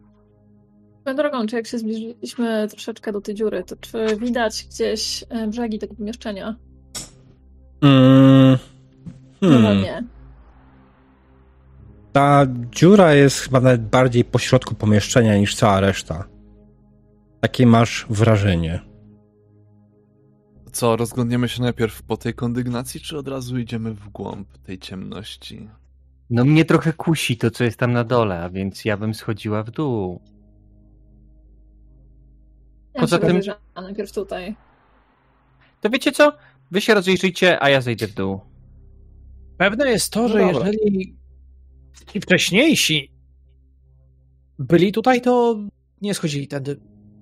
Swoją 1.01 1.17
drogą, 1.17 1.47
czy 1.47 1.57
jak 1.57 1.67
się 1.67 1.79
zbliżyliśmy 1.79 2.69
troszeczkę 2.71 3.13
do 3.13 3.21
tej 3.21 3.35
dziury, 3.35 3.65
to 3.65 3.77
czy 3.77 4.17
widać 4.17 4.67
gdzieś 4.71 5.25
e, 5.29 5.47
brzegi 5.47 5.79
tego 5.79 5.95
pomieszczenia? 5.95 6.57
Mm, 7.83 8.59
Hmm. 9.41 9.63
hmm. 9.63 9.83
nie. 9.83 10.05
Ta 12.13 12.47
dziura 12.71 13.15
jest 13.15 13.41
chyba 13.41 13.61
nawet 13.61 13.89
bardziej 13.89 14.25
po 14.25 14.39
środku 14.39 14.75
pomieszczenia 14.75 15.39
niż 15.39 15.55
cała 15.55 15.81
reszta. 15.81 16.25
Takie 17.41 17.67
masz 17.67 18.07
wrażenie. 18.11 18.81
Co, 20.73 20.97
rozglądniemy 20.97 21.49
się 21.49 21.63
najpierw 21.63 22.03
po 22.03 22.17
tej 22.17 22.35
kondygnacji, 22.35 23.01
czy 23.01 23.19
od 23.19 23.29
razu 23.29 23.59
idziemy 23.59 23.95
w 23.95 24.09
głąb 24.09 24.59
tej 24.59 24.79
ciemności? 24.79 25.69
No 26.31 26.45
mnie 26.45 26.65
trochę 26.65 26.93
kusi 26.93 27.37
to, 27.37 27.51
co 27.51 27.65
jest 27.65 27.79
tam 27.79 27.93
na 27.93 28.05
dole, 28.05 28.41
a 28.41 28.51
więc 28.51 28.85
ja 28.85 28.97
bym 28.97 29.15
schodziła 29.15 29.63
w 29.63 29.71
dół. 29.71 30.21
Poza 33.01 33.17
się 33.17 33.21
tym- 33.21 33.29
rozejrzałam 33.29 33.63
najpierw 33.75 34.13
tutaj. 34.13 34.57
To 35.81 35.91
wiecie 35.91 36.13
co? 36.13 36.33
Wy 36.71 36.81
się 36.81 36.95
rozejrzyjcie, 36.95 37.63
a 37.63 37.69
ja 37.71 37.81
zejdę 37.81 38.07
w 38.07 38.15
dół. 38.15 38.41
Pewne 39.59 39.91
jest 39.91 40.13
to, 40.13 40.23
No 40.23 40.29
że 40.29 40.39
dobra. 40.53 40.67
jeżeli 40.69 41.17
ci 42.13 42.21
wcześniejsi 42.21 43.11
byli 44.59 44.93
tutaj, 44.93 45.21
to 45.21 45.57
nie 46.03 46.15
schodzili 46.15 46.49
tędy. 46.49 46.81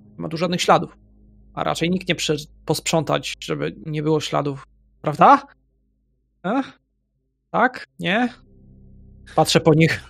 Nie 0.09 0.21
ma 0.21 0.29
tu 0.29 0.37
żadnych 0.37 0.61
śladów. 0.61 0.97
A 1.53 1.63
raczej 1.63 1.89
nikt 1.89 2.07
nie 2.09 2.15
prze- 2.15 2.35
posprzątać, 2.65 3.33
żeby 3.39 3.75
nie 3.85 4.03
było 4.03 4.19
śladów. 4.21 4.63
Prawda? 5.01 5.43
A? 6.43 6.63
Tak? 7.51 7.87
Nie? 7.99 8.33
Patrzę 9.35 9.59
po 9.59 9.73
nich. 9.73 10.03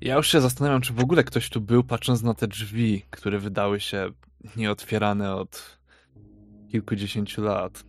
Ja 0.00 0.16
już 0.16 0.28
się 0.32 0.40
zastanawiam, 0.40 0.80
czy 0.80 0.92
w 0.92 1.00
ogóle 1.00 1.24
ktoś 1.24 1.50
tu 1.50 1.60
był, 1.60 1.84
patrząc 1.84 2.22
na 2.22 2.34
te 2.34 2.46
drzwi, 2.48 3.02
które 3.10 3.38
wydały 3.38 3.80
się 3.80 4.10
nieotwierane 4.56 5.34
od 5.34 5.78
kilkudziesięciu 6.70 7.42
lat. 7.42 7.84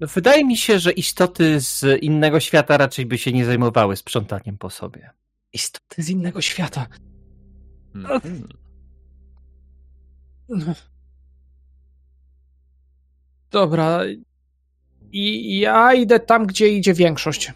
No, 0.00 0.06
wydaje 0.06 0.44
mi 0.44 0.56
się, 0.56 0.78
że 0.78 0.92
istoty 0.92 1.60
z 1.60 2.02
innego 2.02 2.40
świata 2.40 2.76
raczej 2.76 3.06
by 3.06 3.18
się 3.18 3.32
nie 3.32 3.44
zajmowały 3.44 3.96
sprzątaniem 3.96 4.58
po 4.58 4.70
sobie. 4.70 5.10
Istoty 5.52 6.02
z 6.02 6.08
innego 6.08 6.40
świata. 6.40 6.86
Mhm. 7.94 8.48
Dobra. 13.50 14.00
I 15.12 15.58
ja 15.58 15.94
idę 15.94 16.20
tam, 16.20 16.46
gdzie 16.46 16.68
idzie 16.68 16.94
większość. 16.94 17.52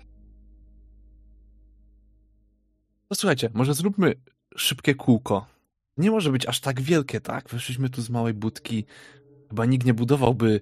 To 3.08 3.14
słuchajcie, 3.14 3.50
może 3.54 3.74
zróbmy 3.74 4.14
szybkie 4.56 4.94
kółko. 4.94 5.46
Nie 5.96 6.10
może 6.10 6.30
być 6.32 6.46
aż 6.46 6.60
tak 6.60 6.80
wielkie, 6.80 7.20
tak? 7.20 7.48
Weszliśmy 7.48 7.90
tu 7.90 8.02
z 8.02 8.10
małej 8.10 8.34
budki. 8.34 8.84
Chyba 9.48 9.66
nikt 9.66 9.86
nie 9.86 9.94
budowałby 9.94 10.60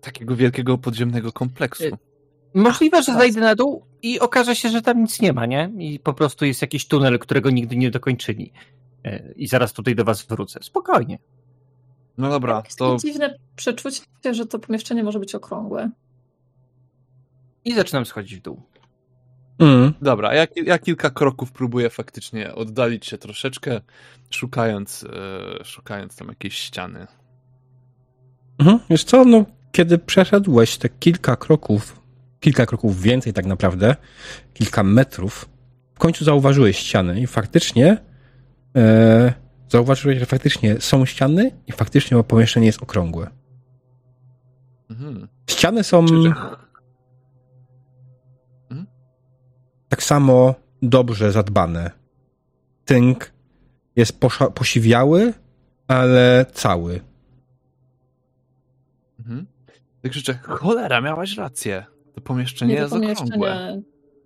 takiego 0.00 0.36
wielkiego 0.36 0.78
podziemnego 0.78 1.32
kompleksu. 1.32 1.84
Y- 1.84 1.98
Możliwe, 2.54 3.02
że 3.02 3.14
zejdę 3.14 3.40
na 3.40 3.54
dół 3.54 3.84
i 4.02 4.20
okaże 4.20 4.56
się, 4.56 4.68
że 4.68 4.82
tam 4.82 5.02
nic 5.02 5.20
nie 5.20 5.32
ma, 5.32 5.46
nie? 5.46 5.72
I 5.78 5.98
po 5.98 6.14
prostu 6.14 6.44
jest 6.44 6.62
jakiś 6.62 6.88
tunel, 6.88 7.18
którego 7.18 7.50
nigdy 7.50 7.76
nie 7.76 7.90
dokończyli. 7.90 8.52
E, 9.04 9.32
I 9.36 9.46
zaraz 9.48 9.72
tutaj 9.72 9.94
do 9.94 10.04
was 10.04 10.22
wrócę. 10.22 10.60
Spokojnie. 10.62 11.18
No 12.18 12.30
dobra, 12.30 12.62
Jest 12.64 12.78
to 12.78 12.96
dziwne 13.00 13.38
przeczucie, 13.56 14.00
że 14.30 14.46
to 14.46 14.58
pomieszczenie 14.58 15.04
może 15.04 15.18
być 15.18 15.34
okrągłe. 15.34 15.90
I 17.64 17.74
zaczynam 17.74 18.06
schodzić 18.06 18.38
w 18.38 18.42
dół. 18.42 18.62
Mm. 19.58 19.92
dobra. 20.02 20.34
Ja, 20.34 20.46
ja 20.64 20.78
kilka 20.78 21.10
kroków 21.10 21.52
próbuję 21.52 21.90
faktycznie 21.90 22.54
oddalić 22.54 23.06
się 23.06 23.18
troszeczkę, 23.18 23.80
szukając, 24.30 25.04
e, 25.60 25.64
szukając 25.64 26.16
tam 26.16 26.28
jakiejś 26.28 26.54
ściany. 26.58 27.06
Mhm. 28.58 28.78
Wiesz 28.90 29.04
co, 29.04 29.24
no, 29.24 29.44
kiedy 29.72 29.98
przeszedłeś 29.98 30.76
te 30.76 30.88
kilka 30.88 31.36
kroków, 31.36 32.00
kilka 32.40 32.66
kroków 32.66 33.02
więcej 33.02 33.32
tak 33.32 33.46
naprawdę, 33.46 33.96
kilka 34.54 34.82
metrów, 34.82 35.48
w 35.94 35.98
końcu 35.98 36.24
zauważyłeś 36.24 36.78
ściany 36.78 37.20
i 37.20 37.26
faktycznie 37.26 37.98
e, 38.76 39.32
zauważyłeś, 39.68 40.18
że 40.18 40.26
faktycznie 40.26 40.80
są 40.80 41.06
ściany 41.06 41.50
i 41.66 41.72
faktycznie 41.72 42.22
pomieszczenie 42.22 42.66
jest 42.66 42.82
okrągłe. 42.82 43.30
Mhm. 44.90 45.28
Ściany 45.50 45.84
są 45.84 46.06
tak 49.88 50.02
samo 50.02 50.54
dobrze 50.82 51.32
zadbane. 51.32 51.90
Tynk 52.84 53.32
jest 53.96 54.20
posza- 54.20 54.50
posiwiały, 54.50 55.32
ale 55.88 56.46
cały. 56.52 57.00
Mhm. 59.18 59.46
Tak 60.02 60.12
krzyczę, 60.12 60.34
cholera, 60.42 61.00
miałaś 61.00 61.36
rację. 61.36 61.84
To 62.14 62.20
pomieszczenie 62.20 62.74
jest 62.74 62.90
to 62.90 62.96
okrągłe. 62.96 63.16
pomieszczenie, 63.26 63.82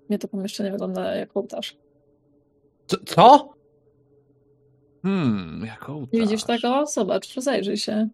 mnie 0.09 0.19
to 0.19 0.28
pomieszczenie 0.28 0.70
wygląda 0.70 1.15
jak 1.15 1.37
ołtarz. 1.37 1.77
Co? 2.87 2.97
co? 3.07 3.55
Hmm, 5.03 5.65
jako 5.66 5.93
ołtarz. 5.93 6.12
Nie 6.12 6.20
widzisz 6.20 6.45
tego? 6.45 6.87
Zobacz, 6.87 7.35
rozejrzyj 7.35 7.77
się. 7.77 8.09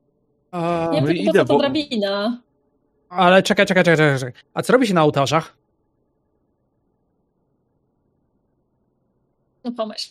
A, 0.51 0.89
Nie 0.93 1.01
no 1.03 1.09
idę, 1.11 1.33
co 1.33 1.45
to 1.45 1.53
bo- 1.55 1.59
drabina. 1.59 2.43
ale 3.09 3.43
czekaj, 3.43 3.67
czekaj, 3.67 3.85
czekaj, 3.85 4.19
czekaj. 4.19 4.33
A 4.55 4.63
co 4.63 4.73
robi 4.73 4.87
się 4.87 4.95
na 4.95 5.03
ołtarzach? 5.03 5.57
No 9.67 9.73
pomyśl. 9.73 10.11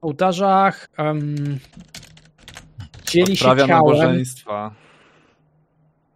W 0.00 0.04
ołtarzach 0.04 0.88
um, 0.98 1.58
dzieli 3.06 3.36
się 3.36 3.44
Odprawia 3.44 3.66
ciałem. 3.66 3.84
nabożeństwa. 3.86 4.74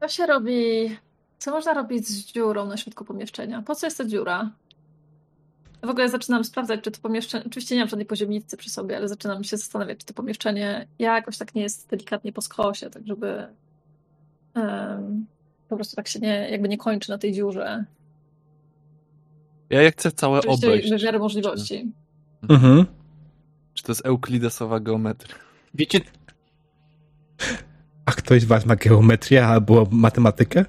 Co 0.01 0.09
się 0.09 0.27
robi? 0.27 0.97
Co 1.39 1.51
można 1.51 1.75
robić 1.75 2.09
z 2.09 2.25
dziurą 2.27 2.67
na 2.67 2.77
środku 2.77 3.05
pomieszczenia? 3.05 3.63
Po 3.63 3.75
co 3.75 3.87
jest 3.87 3.99
ta 3.99 4.05
dziura? 4.05 4.51
W 5.83 5.89
ogóle 5.89 6.09
zaczynam 6.09 6.45
sprawdzać, 6.45 6.81
czy 6.83 6.91
to 6.91 7.01
pomieszczenie. 7.01 7.45
Oczywiście 7.47 7.75
nie 7.75 7.81
mam 7.81 7.89
żadnej 7.89 8.07
poziomnicy 8.07 8.57
przy 8.57 8.71
sobie, 8.71 8.97
ale 8.97 9.09
zaczynam 9.09 9.45
się 9.45 9.57
zastanawiać, 9.57 9.99
czy 9.99 10.07
to 10.07 10.15
pomieszczenie 10.15 10.89
jakoś 10.99 11.39
tak 11.39 11.55
nie 11.55 11.63
jest 11.63 11.89
delikatnie 11.89 12.33
po 12.33 12.43
skosie, 12.43 12.91
tak 12.91 13.07
żeby 13.07 13.47
em, 14.55 15.27
po 15.69 15.77
prostu 15.77 15.97
tak 15.97 16.09
się 16.09 16.21
nie, 16.21 16.51
jakby 16.51 16.69
nie 16.69 16.79
kończy 16.79 17.11
na 17.11 17.19
tej 17.19 17.33
dziurze. 17.33 17.85
Ja 19.71 19.83
jak 19.83 19.95
chcę 19.95 20.13
całe 20.13 20.39
Oczywiście 20.39 20.67
obejść. 20.67 20.93
w 20.93 21.05
miarę 21.05 21.19
możliwości. 21.19 21.93
Mhm. 22.49 22.87
Czy 23.75 23.83
to 23.83 23.93
jest 23.93 24.07
euklidesowa 24.07 24.81
geometria? 24.81 25.35
Wiecie, 25.75 26.01
A 28.05 28.13
ktoś 28.13 28.43
z 28.43 28.45
was 28.45 28.67
ma 28.67 28.77
geometrię 28.77 29.47
albo 29.47 29.87
matematykę? 29.91 30.65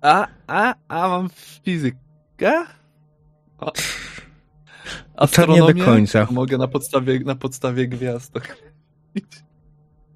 A, 0.00 0.26
a, 0.46 0.74
a 0.88 1.08
mam 1.08 1.28
fizykę? 1.62 2.64
A, 5.16 5.26
To 5.26 5.46
nie 5.46 5.58
do 5.74 5.84
końca. 5.84 6.26
Mogę 6.30 6.58
na 6.58 6.68
podstawie, 6.68 7.20
na 7.20 7.34
podstawie 7.34 7.88
gwiazdek. 7.88 8.56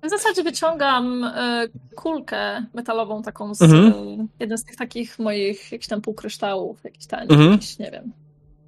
W 0.03 0.11
zasadzie 0.11 0.43
wyciągam 0.43 1.25
e, 1.25 1.69
kulkę 1.97 2.65
metalową, 2.75 3.23
taką 3.23 3.55
z 3.55 3.63
Mhm. 3.63 3.93
e, 3.93 4.27
jeden 4.41 4.59
z 4.59 4.65
tych 4.65 4.77
takich 4.77 5.19
moich 5.19 5.73
jakichś 5.73 5.89
tam 5.89 6.01
półkryształów, 6.01 6.85
jakiś 6.85 7.07
tam, 7.07 7.21
Mhm. 7.21 7.53
jakiś, 7.53 7.79
nie 7.79 7.91
wiem, 7.91 8.13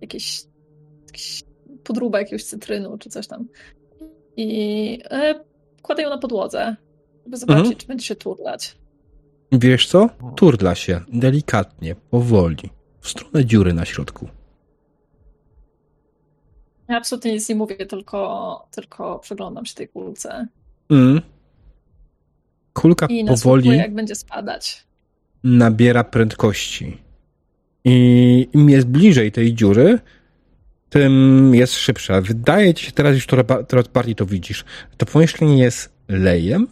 jakiś, 0.00 0.42
jakiś 1.06 1.42
podróbek 1.84 2.20
jakiegoś 2.22 2.44
cytrynu 2.44 2.98
czy 2.98 3.10
coś 3.10 3.26
tam. 3.26 3.48
I 4.36 4.98
e, 5.10 5.44
kładę 5.82 6.02
ją 6.02 6.10
na 6.10 6.18
podłodze, 6.18 6.76
żeby 7.24 7.36
zobaczyć, 7.36 7.60
Mhm. 7.60 7.76
czy 7.76 7.86
będzie 7.86 8.06
się 8.06 8.16
turlać. 8.16 8.76
Wiesz 9.52 9.86
co? 9.86 10.08
Turla 10.36 10.74
się 10.74 11.00
delikatnie, 11.12 11.94
powoli, 11.94 12.70
w 13.00 13.08
stronę 13.08 13.44
dziury 13.44 13.72
na 13.74 13.84
środku. 13.84 14.28
Ja 16.88 16.96
absolutnie 16.96 17.32
nic 17.32 17.48
nie 17.48 17.54
mówię, 17.54 17.86
tylko, 17.86 18.66
tylko 18.70 19.18
przyglądam 19.18 19.66
się 19.66 19.74
tej 19.74 19.88
kulce 19.88 20.46
Mm. 20.92 21.20
Kulka 22.72 23.06
i 23.06 23.24
powoli 23.24 23.76
jak 23.76 23.94
będzie 23.94 24.14
spadać. 24.14 24.86
nabiera 25.44 26.04
prędkości. 26.04 26.98
I 27.84 28.48
im 28.52 28.70
jest 28.70 28.86
bliżej 28.86 29.32
tej 29.32 29.54
dziury, 29.54 29.98
tym 30.90 31.54
jest 31.54 31.74
szybsza. 31.74 32.20
Wydaje 32.20 32.74
ci 32.74 32.86
się 32.86 32.92
teraz 32.92 33.14
już 33.14 33.26
ba- 33.46 33.64
coraz 33.64 33.88
bardziej 33.88 34.14
to 34.14 34.26
widzisz. 34.26 34.64
To 34.96 35.06
pomieszczenie 35.06 35.58
jest 35.58 35.92
lejem, 36.08 36.68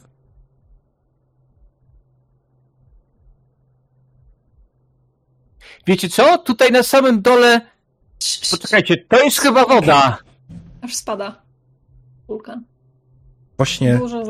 wiecie 5.86 6.08
co? 6.08 6.38
Tutaj 6.38 6.70
na 6.70 6.82
samym 6.82 7.22
dole. 7.22 7.60
Poczekajcie, 8.50 8.96
to 8.96 9.24
jest 9.24 9.38
chyba 9.40 9.64
woda. 9.64 10.18
Aż 10.82 10.94
spada 10.94 11.42
kulka. 12.26 12.60
Właśnie 13.60 13.98
Dużo. 13.98 14.22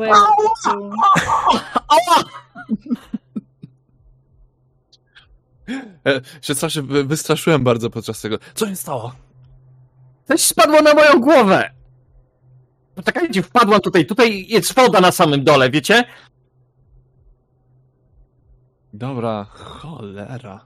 E, 6.07 6.21
się 6.41 6.55
strasznie 6.55 6.81
wy- 6.81 7.03
wystraszyłem 7.03 7.63
bardzo 7.63 7.89
podczas 7.89 8.21
tego. 8.21 8.37
Co 8.53 8.67
się 8.67 8.75
stało? 8.75 9.11
Coś 10.27 10.41
spadło 10.41 10.81
na 10.81 10.93
moją 10.93 11.19
głowę! 11.21 11.69
Poczekajcie, 12.95 13.43
wpadłam 13.43 13.81
tutaj, 13.81 14.05
tutaj 14.05 14.45
jest 14.47 14.75
woda 14.75 15.01
na 15.01 15.11
samym 15.11 15.43
dole, 15.43 15.69
wiecie? 15.69 16.03
Dobra, 18.93 19.45
cholera. 19.49 20.65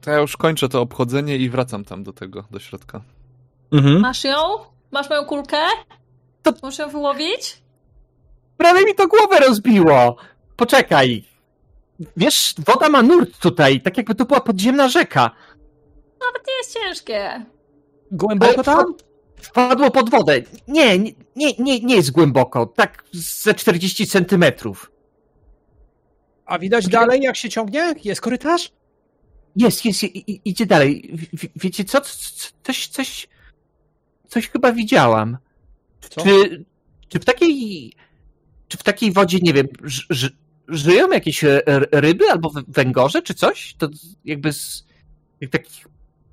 To 0.00 0.10
ja 0.10 0.18
już 0.18 0.36
kończę 0.36 0.68
to 0.68 0.80
obchodzenie 0.80 1.36
i 1.36 1.50
wracam 1.50 1.84
tam 1.84 2.02
do 2.02 2.12
tego, 2.12 2.44
do 2.50 2.58
środka. 2.60 3.00
mhm. 3.72 4.00
Masz 4.00 4.24
ją? 4.24 4.36
Masz 4.92 5.10
moją 5.10 5.24
kulkę? 5.24 5.56
To- 6.52 6.82
ją 6.82 6.88
wyłowić? 6.88 7.62
Prawie 8.56 8.84
mi 8.84 8.94
to 8.94 9.08
głowę 9.08 9.40
rozbiło! 9.40 10.16
Poczekaj. 10.56 11.24
Wiesz, 12.16 12.54
woda 12.58 12.88
ma 12.88 13.02
nurt 13.02 13.38
tutaj, 13.38 13.80
tak 13.80 13.96
jakby 13.96 14.14
to 14.14 14.24
była 14.24 14.40
podziemna 14.40 14.88
rzeka. 14.88 15.30
Nawet 16.20 16.46
nie 16.48 16.54
jest 16.54 16.74
ciężkie. 16.74 17.46
Głęboko 18.10 18.62
tam? 18.62 18.94
Wpadło 19.36 19.90
pod 19.90 20.10
wodę. 20.10 20.42
Nie, 20.68 20.98
nie, 20.98 21.12
nie, 21.36 21.80
nie, 21.80 21.96
jest 21.96 22.10
głęboko. 22.10 22.66
Tak 22.66 23.04
ze 23.12 23.54
40 23.54 24.06
centymetrów. 24.06 24.92
A 26.46 26.58
widać 26.58 26.88
dalej, 26.88 27.20
jak 27.22 27.36
się 27.36 27.48
ciągnie? 27.48 27.94
Jest 28.04 28.20
korytarz? 28.20 28.72
Jest, 29.56 29.84
jest, 29.84 30.02
idzie 30.44 30.66
dalej. 30.66 31.18
Wiecie 31.56 31.84
co? 31.84 32.00
Coś, 32.62 32.86
coś, 32.88 33.28
coś 34.28 34.48
chyba 34.48 34.72
widziałam. 34.72 35.38
Co? 36.08 36.22
Czy, 36.24 36.64
czy 37.08 37.18
w 37.18 37.24
takiej, 37.24 37.92
czy 38.68 38.78
w 38.78 38.82
takiej 38.82 39.12
wodzie, 39.12 39.38
nie 39.42 39.52
wiem, 39.52 39.66
ż, 39.84 40.06
ż, 40.10 40.30
żyją 40.68 41.10
jakieś 41.10 41.44
ryby 41.92 42.24
albo 42.30 42.48
wę- 42.50 42.64
węgorze, 42.68 43.22
czy 43.22 43.34
coś? 43.34 43.74
To 43.78 43.88
jakby 44.24 44.52
z, 44.52 44.86
jak 45.40 45.50
w 45.50 45.52
takich 45.52 45.86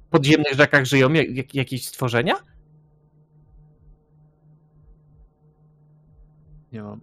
podziemnych 0.09 0.53
rzekach 0.53 0.85
żyją 0.85 1.13
jak, 1.13 1.29
jak, 1.29 1.55
jakieś 1.55 1.85
stworzenia? 1.87 2.35
Nie 6.71 6.83
mam. 6.83 7.01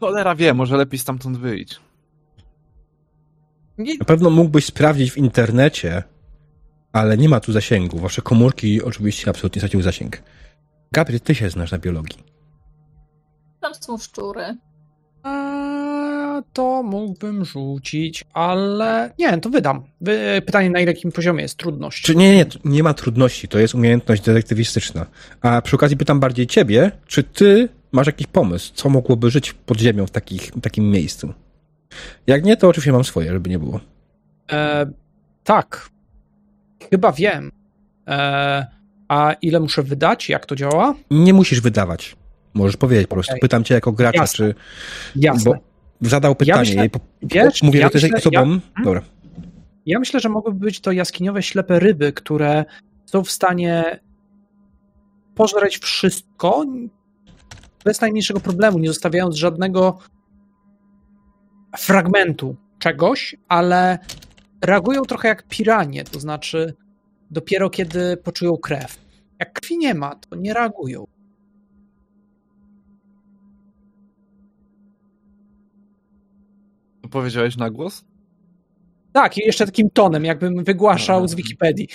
Cholera 0.00 0.34
wie, 0.34 0.54
może 0.54 0.76
lepiej 0.76 0.98
stamtąd 0.98 1.38
wyjść. 1.38 1.80
Nie, 3.78 3.94
Na 3.98 4.04
pewno 4.04 4.30
mógłbyś 4.30 4.64
sprawdzić 4.64 5.10
w 5.12 5.16
internecie, 5.16 6.02
ale 6.92 7.16
nie 7.16 7.28
ma 7.28 7.40
tu 7.40 7.52
zasięgu. 7.52 7.98
Wasze 7.98 8.22
komórki 8.22 8.82
oczywiście 8.82 9.30
absolutnie 9.30 9.60
straciły 9.60 9.82
zasięg. 9.82 10.22
Gabriel, 10.92 11.20
ty 11.20 11.34
się 11.34 11.50
znasz 11.50 11.72
na 11.72 11.78
biologii. 11.78 12.18
Tam 13.60 13.74
są 13.74 13.98
szczury. 13.98 14.56
Eee, 15.24 16.42
to 16.52 16.82
mógłbym 16.82 17.44
rzucić, 17.44 18.24
ale 18.32 19.10
nie, 19.18 19.38
to 19.38 19.50
wydam. 19.50 19.82
Wy, 20.00 20.42
pytanie 20.46 20.70
na 20.70 20.80
jakim 20.80 21.12
poziomie 21.12 21.42
jest 21.42 21.56
trudność. 21.56 22.02
Czy 22.02 22.16
nie, 22.16 22.36
nie, 22.36 22.46
nie 22.64 22.82
ma 22.82 22.94
trudności, 22.94 23.48
to 23.48 23.58
jest 23.58 23.74
umiejętność 23.74 24.22
detektywistyczna. 24.22 25.06
A 25.40 25.62
przy 25.62 25.76
okazji 25.76 25.96
pytam 25.96 26.20
bardziej 26.20 26.46
ciebie, 26.46 26.90
czy 27.06 27.22
ty 27.22 27.68
masz 27.92 28.06
jakiś 28.06 28.26
pomysł, 28.26 28.72
co 28.74 28.88
mogłoby 28.88 29.30
żyć 29.30 29.52
pod 29.52 29.80
ziemią 29.80 30.06
w 30.06 30.10
takich, 30.10 30.50
takim 30.62 30.90
miejscu? 30.90 31.34
Jak 32.26 32.44
nie, 32.44 32.56
to 32.56 32.68
oczywiście 32.68 32.92
mam 32.92 33.04
swoje, 33.04 33.32
żeby 33.32 33.50
nie 33.50 33.58
było. 33.58 33.80
E, 34.52 34.86
tak. 35.44 35.91
Chyba 36.90 37.12
wiem. 37.12 37.52
E, 38.08 38.66
a 39.08 39.32
ile 39.32 39.60
muszę 39.60 39.82
wydać? 39.82 40.28
Jak 40.28 40.46
to 40.46 40.56
działa? 40.56 40.94
Nie 41.10 41.34
musisz 41.34 41.60
wydawać. 41.60 42.16
Możesz 42.54 42.76
powiedzieć 42.76 43.06
po 43.06 43.14
prostu. 43.16 43.32
Okej. 43.32 43.40
Pytam 43.40 43.64
cię 43.64 43.74
jako 43.74 43.92
gracza, 43.92 44.20
Jasne. 44.20 44.36
czy... 44.46 44.54
Jasne. 45.16 45.50
Bo 46.00 46.08
zadał 46.08 46.34
pytanie 46.34 46.60
myślę- 46.60 46.86
i 46.86 46.90
po, 46.90 47.00
Wiesz, 47.22 47.62
mówię, 47.62 47.80
ja 47.80 47.90
myślę- 47.94 48.18
osobą... 48.18 48.50
ja- 48.50 48.84
Dobra. 48.84 49.02
Ja 49.86 49.98
myślę, 49.98 50.20
że 50.20 50.28
mogłyby 50.28 50.58
być 50.64 50.80
to 50.80 50.92
jaskiniowe 50.92 51.42
ślepe 51.42 51.78
ryby, 51.80 52.12
które 52.12 52.64
są 53.06 53.24
w 53.24 53.30
stanie 53.30 54.00
pożreć 55.34 55.78
wszystko 55.78 56.64
bez 57.84 58.00
najmniejszego 58.00 58.40
problemu, 58.40 58.78
nie 58.78 58.88
zostawiając 58.88 59.34
żadnego 59.36 59.98
fragmentu 61.78 62.56
czegoś, 62.78 63.36
ale 63.48 63.98
reagują 64.62 65.02
trochę 65.02 65.28
jak 65.28 65.48
piranie, 65.48 66.04
to 66.04 66.20
znaczy 66.20 66.74
dopiero 67.30 67.70
kiedy 67.70 68.16
poczują 68.16 68.56
krew. 68.56 68.98
Jak 69.38 69.52
krwi 69.52 69.78
nie 69.78 69.94
ma, 69.94 70.14
to 70.14 70.36
nie 70.36 70.54
reagują. 70.54 71.04
Powiedziałeś 77.10 77.56
na 77.56 77.70
głos? 77.70 78.04
Tak, 79.12 79.38
i 79.38 79.40
jeszcze 79.46 79.66
takim 79.66 79.90
tonem, 79.90 80.24
jakbym 80.24 80.64
wygłaszał 80.64 81.28
z 81.28 81.34
Wikipedii. 81.34 81.88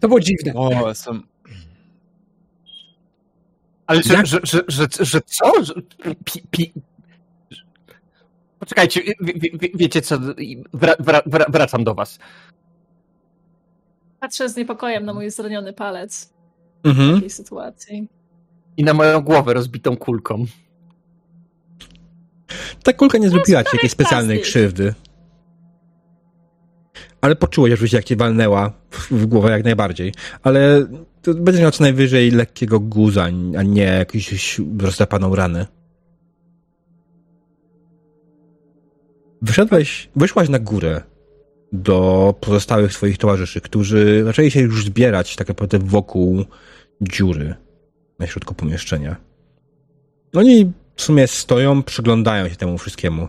To 0.00 0.08
było 0.08 0.20
dziwne. 0.20 0.52
O, 0.54 0.88
jestem. 0.88 1.22
Ale 3.86 4.02
że, 4.02 4.22
że, 4.24 4.60
że, 4.68 4.86
że 5.00 5.20
co? 5.20 5.52
Poczekajcie, 8.68 9.02
wie, 9.20 9.34
wie, 9.60 9.68
wiecie 9.74 10.02
co? 10.02 10.18
Wra, 10.72 10.94
wra, 10.98 11.22
wra, 11.26 11.44
wracam 11.48 11.84
do 11.84 11.94
was. 11.94 12.18
Patrzę 14.20 14.48
z 14.48 14.56
niepokojem 14.56 15.04
na 15.04 15.14
mój 15.14 15.30
zraniony 15.30 15.72
palec 15.72 16.32
w 16.84 16.88
Mhm. 16.88 17.14
takiej 17.14 17.30
sytuacji. 17.30 18.08
I 18.76 18.84
na 18.84 18.94
moją 18.94 19.20
głowę 19.20 19.54
rozbitą 19.54 19.96
kulką. 19.96 20.44
Ta 22.82 22.92
kulka 22.92 23.18
nie 23.18 23.30
zrobiła 23.30 23.64
ci 23.64 23.70
jakiejś 23.76 23.92
specjalnej 23.92 24.40
krzywdy. 24.40 24.94
Ale 27.20 27.36
poczułeś 27.36 27.72
oczywiście, 27.72 27.96
jak 27.96 28.04
cię 28.04 28.16
walnęła 28.16 28.72
w- 28.90 29.10
w 29.12 29.26
głowę 29.26 29.50
jak 29.50 29.64
najbardziej. 29.64 30.12
Ale 30.42 30.86
to 31.22 31.34
będziesz 31.34 31.62
miał 31.62 31.70
co 31.70 31.84
najwyżej 31.84 32.30
lekkiego 32.30 32.80
guza, 32.80 33.24
a 33.58 33.62
nie 33.62 33.82
jakąś 33.82 34.60
rozdrapaną 34.80 35.34
ranę. 35.34 35.66
Wyszedłeś, 39.42 40.08
wyszłaś 40.16 40.48
na 40.48 40.58
górę 40.58 41.02
do 41.72 42.34
pozostałych 42.40 42.92
swoich 42.92 43.18
towarzyszy, 43.18 43.60
którzy 43.60 44.24
zaczęli 44.24 44.50
się 44.50 44.60
już 44.60 44.84
zbierać 44.84 45.36
tak 45.36 45.48
naprawdę 45.48 45.78
wokół 45.78 46.44
dziury 47.00 47.54
na 48.18 48.26
środku 48.26 48.54
pomieszczenia. 48.54 49.16
Oni 50.34 50.72
w 50.96 51.02
sumie 51.02 51.26
stoją, 51.26 51.82
przyglądają 51.82 52.48
się 52.48 52.56
temu 52.56 52.78
wszystkiemu. 52.78 53.28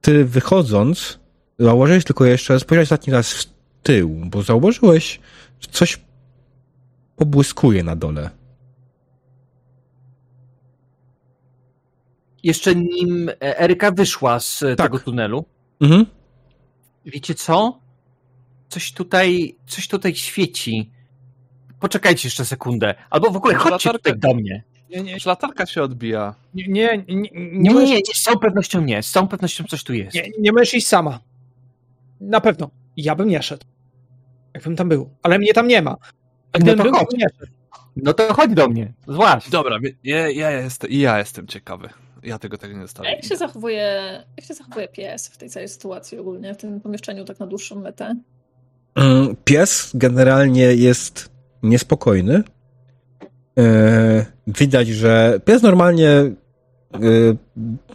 Ty 0.00 0.24
wychodząc, 0.24 1.18
zauważyłeś 1.58 2.04
tylko 2.04 2.24
jeszcze, 2.24 2.60
spojrzałeś 2.60 2.86
ostatni 2.86 3.12
raz 3.12 3.32
w 3.32 3.46
tył, 3.82 4.10
bo 4.24 4.42
zauważyłeś, 4.42 5.20
że 5.60 5.68
coś 5.70 6.00
pobłyskuje 7.16 7.84
na 7.84 7.96
dole. 7.96 8.30
Jeszcze 12.42 12.74
nim 12.74 13.28
e, 13.28 13.58
Eryka 13.60 13.90
wyszła 13.90 14.40
z 14.40 14.58
tak. 14.60 14.86
tego 14.86 14.98
tunelu, 14.98 15.44
Mhm. 15.80 16.06
wiecie 17.06 17.34
co? 17.34 17.80
Coś 18.68 18.92
tutaj, 18.92 19.56
coś 19.66 19.88
tutaj 19.88 20.14
świeci. 20.14 20.90
Poczekajcie 21.80 22.26
jeszcze 22.28 22.44
sekundę. 22.44 22.94
Albo 23.10 23.30
w 23.30 23.36
ogóle 23.36 23.54
Może 23.54 23.70
chodźcie 23.70 23.88
latarkę? 23.88 24.10
tutaj 24.12 24.30
do 24.30 24.40
mnie. 24.40 24.62
Nie, 24.90 25.02
nie, 25.02 25.16
latarka 25.26 25.66
się 25.66 25.82
odbija. 25.82 26.34
nie, 26.54 26.64
nie, 26.68 27.04
nie, 27.08 27.14
nie, 27.16 27.30
Nie, 27.32 27.58
nie, 27.58 27.70
możesz, 27.70 27.88
nie, 27.90 27.94
nie, 27.96 28.14
z 28.14 28.22
całą 28.22 28.38
pewnością 28.38 28.80
nie. 28.80 29.02
Z 29.02 29.10
całą 29.10 29.28
pewnością 29.28 29.64
coś 29.64 29.84
tu 29.84 29.94
jest. 29.94 30.14
nie, 30.14 30.28
nie 30.38 30.52
możesz 30.52 30.74
iść 30.74 30.86
sama. 30.88 31.20
Na 32.20 32.40
pewno. 32.40 32.70
Ja 32.96 33.14
bym 33.14 33.28
nie 33.28 33.42
szedł. 33.42 33.64
Jakbym 34.54 34.76
tam 34.76 34.88
był. 34.88 35.10
Ale 35.22 35.38
mnie 35.38 35.52
tam 35.54 35.68
nie 35.68 35.82
ma. 35.82 35.90
A 36.52 36.58
No 36.58 36.60
gdybym 36.60 36.76
to 36.78 36.82
był, 36.84 36.92
chodź. 36.94 37.08
nie 37.18 37.26
szedł. 37.40 37.52
No 37.96 38.12
to 38.12 38.34
chodź 38.34 38.54
do 38.54 38.68
mnie. 38.68 38.92
Złaś. 39.08 39.50
Dobra, 39.50 39.78
ja, 40.04 40.30
ja, 40.30 40.50
jestem, 40.50 40.90
i 40.90 40.98
ja 40.98 41.18
jestem 41.18 41.46
ciekawy. 41.46 41.88
Ja 42.22 42.38
tego 42.38 42.58
tego 42.58 42.74
nie 42.74 42.78
A 42.78 42.82
zostawię. 42.82 43.10
jak 43.10 43.24
się 43.24 43.36
zachowuje, 43.36 43.98
jak 44.36 44.46
się 44.46 44.54
zachowuje 44.54 44.88
pies 44.88 45.28
w 45.28 45.36
tej 45.36 45.50
całej 45.50 45.68
sytuacji 45.68 46.18
ogólnie, 46.18 46.54
w 46.54 46.56
tym 46.56 46.80
pomieszczeniu 46.80 47.24
tak 47.24 47.38
na 47.40 47.46
dłuższą 47.46 47.80
metę? 47.80 48.16
Mm, 48.94 49.36
Pies 49.44 49.90
generalnie 49.94 50.62
jest 50.74 51.30
niespokojny. 51.62 52.42
E, 53.58 54.26
Widać, 54.46 54.88
że 54.88 55.40
pies 55.44 55.62
normalnie 55.62 56.08
e, 56.08 56.30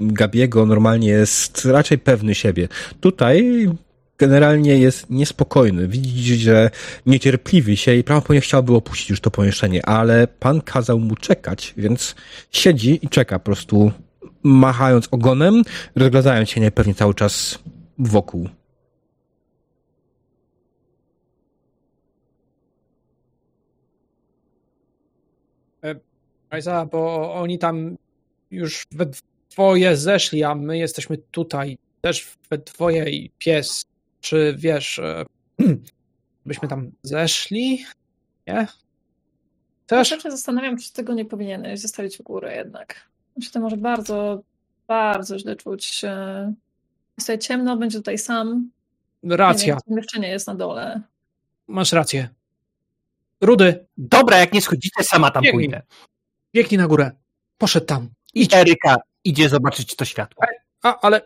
Gabiego 0.01 0.65
normalnie 0.65 1.09
jest 1.09 1.65
raczej 1.65 1.97
pewny 1.97 2.35
siebie. 2.35 2.67
Tutaj 3.01 3.67
generalnie 4.17 4.77
jest 4.77 5.09
niespokojny. 5.09 5.87
Widzi, 5.87 6.35
że 6.35 6.69
niecierpliwi 7.05 7.77
się 7.77 7.95
i 7.95 8.03
prawdopodobnie 8.03 8.41
chciałby 8.41 8.75
opuścić 8.75 9.09
już 9.09 9.21
to 9.21 9.31
pomieszczenie, 9.31 9.85
ale 9.85 10.27
pan 10.27 10.61
kazał 10.61 10.99
mu 10.99 11.15
czekać, 11.15 11.73
więc 11.77 12.15
siedzi 12.51 12.99
i 13.01 13.09
czeka 13.09 13.39
po 13.39 13.45
prostu 13.45 13.91
machając 14.47 15.07
ogonem, 15.11 15.63
rozglądając 15.95 16.49
się 16.49 16.61
niepewnie 16.61 16.95
cały 16.95 17.13
czas 17.13 17.59
wokół. 17.97 18.49
Ajza, 26.49 26.85
bo 26.85 27.33
oni 27.33 27.59
tam 27.59 27.97
już 28.51 28.87
we 28.91 29.05
dwoje 29.51 29.97
zeszli, 29.97 30.43
a 30.43 30.55
my 30.55 30.77
jesteśmy 30.77 31.17
tutaj 31.17 31.77
też 32.01 32.37
we 32.49 32.57
dwoje 32.57 33.09
i 33.09 33.29
pies. 33.37 33.85
Czy 34.21 34.55
wiesz, 34.57 34.99
e, 34.99 35.25
byśmy 36.45 36.67
tam 36.67 36.91
zeszli? 37.03 37.85
Nie? 38.47 38.67
Też? 39.87 40.11
Ja 40.11 40.19
się 40.19 40.31
zastanawiam, 40.31 40.77
czy 40.77 40.93
tego 40.93 41.13
nie 41.13 41.25
powinieneś 41.25 41.79
zostawić 41.79 42.17
w 42.17 42.21
górę 42.21 42.55
jednak. 42.55 43.07
Się 43.41 43.51
to 43.51 43.59
może 43.59 43.77
bardzo, 43.77 44.41
bardzo 44.87 45.39
źle 45.39 45.55
czuć. 45.55 46.03
e, 46.03 46.53
Jest 47.17 47.27
tutaj 47.27 47.39
ciemno, 47.39 47.77
będzie 47.77 47.97
tutaj 47.97 48.17
sam. 48.17 48.71
Racja, 49.23 49.77
Pomieszczenie 49.85 50.29
jest 50.29 50.47
na 50.47 50.55
dole. 50.55 51.01
masz 51.67 51.91
rację. 51.91 52.29
Rudy, 53.41 53.85
Dobra, 53.97 54.37
jak 54.37 54.53
nie 54.53 54.61
schodzicie, 54.61 55.03
sama 55.03 55.31
tam 55.31 55.43
Biegnij. 55.43 55.65
pójdę. 55.69 55.81
biegnij 56.53 56.77
na 56.77 56.87
górę. 56.87 57.11
Poszedł 57.57 57.85
tam. 57.85 58.09
I 58.33 58.47
Eryka 58.53 58.95
idzie 59.23 59.49
zobaczyć 59.49 59.95
to 59.95 60.05
światło. 60.05 60.43
A, 60.83 60.99
ale... 60.99 61.21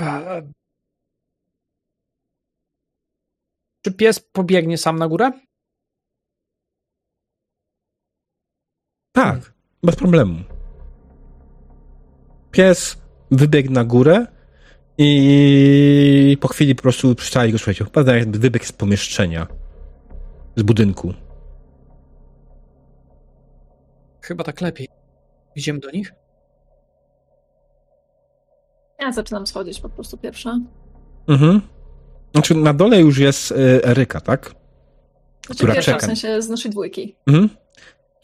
A, 0.00 0.20
Czy 3.82 3.92
pies 3.92 4.20
pobiegnie 4.20 4.78
sam 4.78 4.98
na 4.98 5.08
górę? 5.08 5.30
Tak, 9.12 9.52
bez 9.82 9.96
problemu. 9.96 10.34
Pies 12.50 12.96
wybiegł 13.30 13.72
na 13.72 13.84
górę 13.84 14.26
i 14.98 16.36
po 16.40 16.48
chwili 16.48 16.74
po 16.74 16.82
prostu 16.82 17.14
przestali 17.14 17.52
go 17.52 17.58
słuchać. 17.58 17.78
Chyba 17.78 18.16
jakby 18.16 18.38
wybiegł 18.38 18.64
z 18.66 18.72
pomieszczenia, 18.72 19.46
z 20.56 20.62
budynku. 20.62 21.14
Chyba 24.20 24.44
tak 24.44 24.60
lepiej. 24.60 24.88
Idziemy 25.56 25.78
do 25.78 25.90
nich? 25.90 26.12
Ja 29.00 29.12
zaczynam 29.12 29.46
schodzić 29.46 29.80
po 29.80 29.88
prostu 29.88 30.16
pierwsza. 30.18 30.58
Mhm. 31.28 31.60
Znaczy 32.32 32.54
na 32.54 32.74
dole 32.74 33.00
już 33.00 33.18
jest 33.18 33.50
y, 33.50 33.84
Eryka, 33.84 34.20
tak? 34.20 34.44
Znaczy 35.46 35.58
Która 35.58 35.72
pierwsza, 35.74 35.92
czeka. 35.92 36.06
w 36.06 36.08
sensie 36.08 36.42
z 36.42 36.48
naszej 36.48 36.70
dwójki. 36.70 37.16
Mhm. 37.26 37.48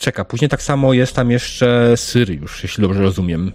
Czeka. 0.04 0.24
Później 0.24 0.48
tak 0.48 0.62
samo 0.62 0.92
jest 0.92 1.16
tam 1.16 1.30
jeszcze 1.30 1.96
Syriusz, 1.96 2.62
jeśli 2.62 2.82
dobrze 2.82 3.00
rozumiem. 3.00 3.52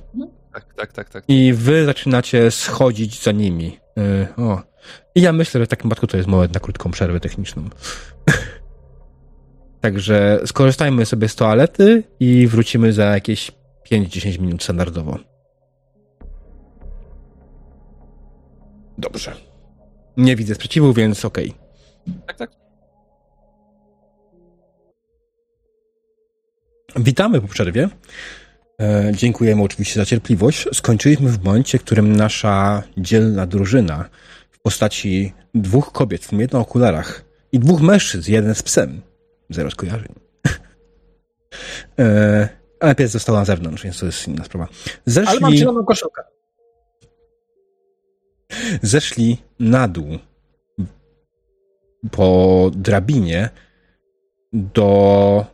Tak, 0.53 0.73
tak, 0.73 0.93
tak, 0.93 1.09
tak. 1.09 1.23
I 1.27 1.53
wy 1.53 1.85
zaczynacie 1.85 2.51
schodzić 2.51 3.23
za 3.23 3.31
nimi. 3.31 3.79
Y, 3.97 4.27
o. 4.37 4.61
I 5.15 5.21
ja 5.21 5.33
myślę, 5.33 5.61
że 5.61 5.65
w 5.65 5.69
takim 5.69 5.81
przypadku 5.81 6.07
to 6.07 6.17
jest 6.17 6.29
moment 6.29 6.53
na 6.53 6.59
krótką 6.59 6.91
przerwę 6.91 7.19
techniczną. 7.19 7.69
Także 9.81 10.39
skorzystajmy 10.45 11.05
sobie 11.05 11.27
z 11.27 11.35
toalety 11.35 12.03
i 12.19 12.47
wrócimy 12.47 12.93
za 12.93 13.05
jakieś 13.05 13.51
5-10 13.91 14.39
minut 14.39 14.63
standardowo. 14.63 15.17
Dobrze. 18.97 19.35
Nie 20.17 20.35
widzę 20.35 20.55
sprzeciwu, 20.55 20.93
więc 20.93 21.25
okej. 21.25 21.53
Tak, 22.27 22.37
tak. 22.37 22.51
Witamy 26.95 27.41
po 27.41 27.47
przerwie. 27.47 27.89
E, 28.81 29.11
dziękujemy 29.15 29.63
oczywiście 29.63 29.99
za 29.99 30.05
cierpliwość. 30.05 30.65
Skończyliśmy 30.73 31.29
w 31.29 31.43
momencie, 31.43 31.77
w 31.79 31.83
którym 31.83 32.15
nasza 32.15 32.83
dzielna 32.97 33.45
drużyna 33.45 34.09
w 34.51 34.59
postaci 34.59 35.33
dwóch 35.55 35.91
kobiet, 35.91 36.25
w 36.25 36.29
tym 36.29 36.39
jedna 36.39 36.59
okularach 36.59 37.25
i 37.51 37.59
dwóch 37.59 37.81
mężczyzn, 37.81 38.31
jeden 38.31 38.55
z 38.55 38.63
psem, 38.63 39.01
zero 39.49 39.71
skojarzeń. 39.71 40.13
e, 41.99 42.49
ale 42.79 42.95
pies 42.95 43.11
został 43.11 43.35
na 43.35 43.45
zewnątrz, 43.45 43.83
więc 43.83 43.99
to 43.99 44.05
jest 44.05 44.27
inna 44.27 44.43
sprawa. 44.43 44.67
Ale 45.15 45.39
mam 45.39 45.51
Zeszli, 45.51 45.57
zieloną 45.57 45.85
koszulkę. 45.85 46.23
zeszli 48.81 49.37
na 49.59 49.87
dół 49.87 50.19
po 52.11 52.71
drabinie 52.75 53.49
do 54.53 55.45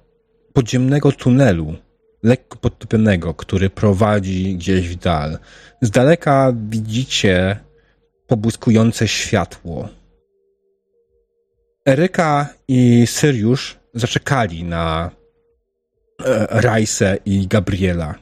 podziemnego 0.55 1.11
tunelu, 1.11 1.75
lekko 2.23 2.57
podtopionego, 2.57 3.33
który 3.33 3.69
prowadzi 3.69 4.55
gdzieś 4.55 4.89
w 4.89 4.95
dal. 4.95 5.37
Z 5.81 5.91
daleka 5.91 6.53
widzicie 6.69 7.59
pobłyskujące 8.27 9.07
światło. 9.07 9.89
Eryka 11.87 12.49
i 12.67 13.07
Syriusz 13.07 13.79
zaczekali 13.93 14.63
na 14.63 15.11
e, 16.25 16.47
Rajsę 16.61 17.17
i 17.25 17.47
Gabriela. 17.47 18.15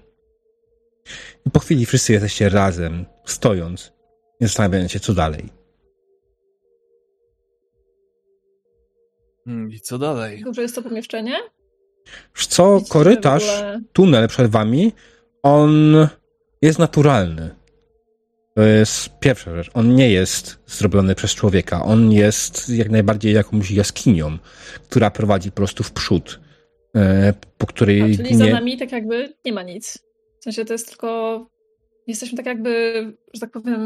I 1.45 1.51
po 1.51 1.59
chwili 1.59 1.85
wszyscy 1.85 2.13
jesteście 2.13 2.49
razem, 2.49 3.05
stojąc 3.25 3.93
i 4.39 4.45
zastanawiając 4.45 4.91
się, 4.91 4.99
co 4.99 5.13
dalej. 5.13 5.49
Hmm, 9.45 9.71
I 9.71 9.79
co 9.79 9.97
dalej? 9.97 10.41
Duże 10.43 10.61
jest 10.61 10.75
to 10.75 10.81
pomieszczenie? 10.81 11.35
Co, 12.33 12.81
korytarz, 12.89 13.57
ogóle- 13.57 13.81
tunel 13.93 14.27
przed 14.27 14.51
wami, 14.51 14.91
on 15.43 15.95
jest 16.61 16.79
naturalny. 16.79 17.49
To 18.55 18.61
jest 18.61 19.09
pierwsza 19.19 19.55
rzecz. 19.55 19.71
On 19.73 19.95
nie 19.95 20.11
jest 20.11 20.59
zrobiony 20.67 21.15
przez 21.15 21.35
człowieka. 21.35 21.83
On 21.83 22.11
jest 22.11 22.69
jak 22.69 22.89
najbardziej 22.89 23.33
jakąś 23.33 23.71
jaskinią, 23.71 24.37
która 24.89 25.11
prowadzi 25.11 25.51
po 25.51 25.55
prostu 25.55 25.83
w 25.83 25.91
przód, 25.91 26.39
e, 26.95 27.33
po 27.57 27.67
której 27.67 28.01
A, 28.01 28.17
czyli 28.17 28.35
za 28.35 28.45
nie... 28.45 28.53
nami 28.53 28.77
tak 28.77 28.91
jakby 28.91 29.33
nie 29.45 29.53
ma 29.53 29.63
nic. 29.63 29.99
W 30.39 30.43
sensie 30.43 30.65
to 30.65 30.73
jest 30.73 30.87
tylko... 30.87 31.39
Jesteśmy 32.07 32.37
tak 32.37 32.45
jakby, 32.45 32.93
że 33.33 33.39
tak 33.41 33.51
powiem, 33.51 33.79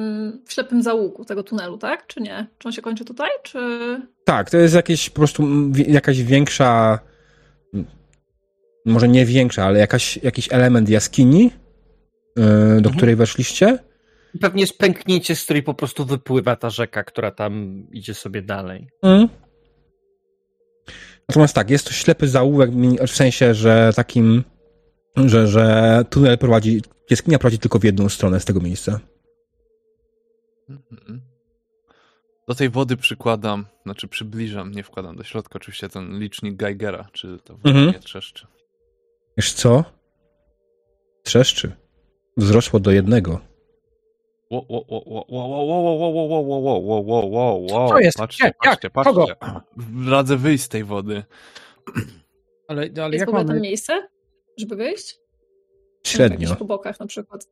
w 0.46 0.54
ślepym 0.54 0.84
załuku 0.84 1.26
tego 1.26 1.44
tunelu, 1.44 1.78
tak? 1.78 2.08
Czy 2.08 2.22
nie? 2.22 2.48
Czy 2.58 2.68
on 2.68 2.72
się 2.72 2.82
kończy 2.82 3.06
tutaj, 3.06 3.30
czy... 3.44 3.60
Tak, 4.24 4.50
to 4.50 4.58
jest 4.58 4.76
jakieś 4.76 5.10
po 5.10 5.16
prostu 5.16 5.48
jakaś 5.88 6.24
większa, 6.24 7.00
może 8.88 9.08
nie 9.08 9.26
większa, 9.26 9.66
ale 9.66 9.80
jakaś, 9.80 10.18
jakiś 10.24 10.48
element 10.52 10.90
jaskini, 10.90 11.52
e, 12.38 12.42
do 12.68 12.76
Mhm. 12.78 12.96
której 12.96 13.16
weszliście. 13.16 13.80
Pewnie 14.42 14.62
jest 14.62 14.78
pęknięcie, 14.78 15.36
z 15.36 15.44
której 15.44 15.64
po 15.64 15.74
prostu 15.74 16.06
wypływa 16.06 16.56
ta 16.56 16.70
rzeka, 16.70 17.04
która 17.04 17.32
tam 17.32 17.84
idzie 17.92 18.14
sobie 18.14 18.42
dalej. 18.42 18.90
Mm. 19.04 19.28
Natomiast 21.30 21.56
tak, 21.56 21.70
jest 21.70 21.86
to 21.86 21.92
ślepy 21.92 22.28
zaułek, 22.28 22.72
w 23.08 23.12
sensie, 23.16 23.54
że 23.54 23.92
takim, 23.96 24.44
że, 25.16 25.48
że 25.48 26.04
tunel 26.10 26.38
prowadzi, 26.38 26.82
jaskinia 27.10 27.40
prowadzi 27.40 27.60
tylko 27.60 27.80
w 27.80 27.84
jedną 27.84 28.10
stronę 28.10 28.40
z 28.40 28.46
tego 28.46 28.60
miejsca. 28.60 29.00
Mhm. 30.70 31.22
Do 32.48 32.56
tej 32.56 32.70
wody 32.70 32.98
przykładam, 32.98 33.66
znaczy 33.84 34.08
przybliżam, 34.08 34.72
nie 34.72 34.84
wkładam 34.84 35.16
do 35.16 35.24
środka 35.24 35.56
oczywiście 35.56 35.90
ten 35.90 36.20
licznik 36.20 36.56
Geigera, 36.56 37.10
czy 37.14 37.38
to 37.44 37.54
woda 37.58 37.70
Mhm. 37.70 37.88
nie 37.88 38.00
trzeszczy. 38.00 38.48
Wiesz 39.38 39.54
co? 39.54 39.84
Trzeszczy. 41.24 41.72
Wzrosło 42.38 42.80
do 42.80 42.92
jednego. 42.92 43.40
Co 47.90 48.00
jest? 48.00 48.18
Patrzcie, 48.18 48.52
patrzcie, 48.64 48.90
patrzcie. 48.90 49.36
Radzę 50.10 50.38
wyjść 50.38 50.64
z 50.64 50.70
tej 50.70 50.84
wody. 50.84 51.24
Ale, 52.68 52.90
ale 52.98 53.14
jest 53.14 53.20
jak 53.20 53.32
mamy... 53.32 53.46
tam 53.46 53.62
miejsce, 53.62 54.08
żeby 54.58 54.76
wyjść? 54.76 55.20
Średnio. 56.04 56.56
Po 56.56 56.66
bokach 56.66 57.00
na 57.00 57.08
przykład. 57.08 57.48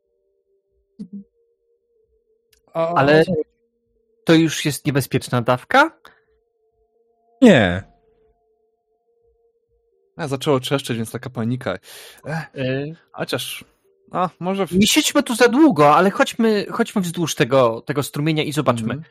Ale 2.74 3.24
to 4.24 4.34
już 4.34 4.66
jest 4.66 4.86
niebezpieczna 4.86 5.41
dawka? 5.41 5.99
Nie. 7.41 7.84
A, 10.15 10.27
zaczęło 10.27 10.59
trzeszczeć, 10.59 10.97
więc 10.97 11.11
taka 11.11 11.29
panika. 11.29 11.77
Ech, 12.25 12.55
Y, 12.55 12.95
chociaż, 13.11 13.65
a 14.11 14.29
może... 14.39 14.67
W... 14.67 14.71
Nie 14.71 14.87
siedźmy 14.87 15.23
tu 15.23 15.35
za 15.35 15.47
długo, 15.47 15.95
ale 15.95 16.11
chodźmy, 16.11 16.65
chodźmy 16.71 17.01
wzdłuż 17.01 17.35
tego, 17.35 17.81
tego 17.81 18.03
strumienia 18.03 18.43
i 18.43 18.51
zobaczmy. 18.51 19.01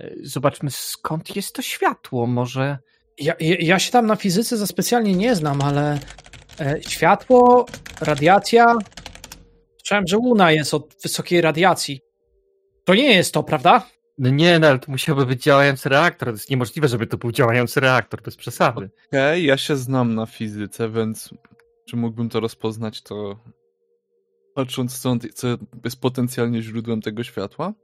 Y, 0.00 0.18
Zobaczmy 0.22 0.70
skąd 0.70 1.36
jest 1.36 1.54
to 1.54 1.62
światło. 1.62 2.26
Może. 2.26 2.78
Ja, 3.18 3.34
ja, 3.40 3.56
ja 3.60 3.78
się 3.78 3.92
tam 3.92 4.06
na 4.06 4.16
fizyce 4.16 4.56
za 4.56 4.66
specjalnie 4.66 5.14
nie 5.14 5.34
znam, 5.34 5.62
ale 5.62 5.98
e, 6.60 6.82
światło, 6.82 7.66
radiacja. 8.00 8.74
Słyszałem, 9.78 10.06
że 10.06 10.16
Luna 10.16 10.52
jest 10.52 10.74
od 10.74 10.94
wysokiej 11.02 11.40
radiacji. 11.40 12.00
To 12.84 12.94
nie 12.94 13.14
jest 13.14 13.34
to, 13.34 13.42
prawda? 13.42 13.86
No 14.18 14.30
nie, 14.30 14.58
no 14.58 14.66
ale 14.66 14.78
to 14.78 14.92
musiałby 14.92 15.26
być 15.26 15.42
działający 15.42 15.88
reaktor. 15.88 16.28
To 16.28 16.32
jest 16.32 16.50
niemożliwe, 16.50 16.88
żeby 16.88 17.06
to 17.06 17.18
był 17.18 17.32
działający 17.32 17.80
reaktor, 17.80 18.22
bez 18.22 18.36
przesady. 18.36 18.90
Okej, 19.06 19.44
ja 19.44 19.56
się 19.56 19.76
znam 19.76 20.14
na 20.14 20.26
fizyce, 20.26 20.90
więc 20.90 21.34
czy 21.84 21.96
mógłbym 21.96 22.28
to 22.28 22.40
rozpoznać, 22.40 23.02
to 23.02 23.38
patrząc 24.54 24.94
stąd, 24.94 25.34
co 25.34 25.48
jest 25.84 26.00
potencjalnie 26.00 26.62
źródłem 26.62 27.02
tego 27.02 27.24
światła? 27.24 27.74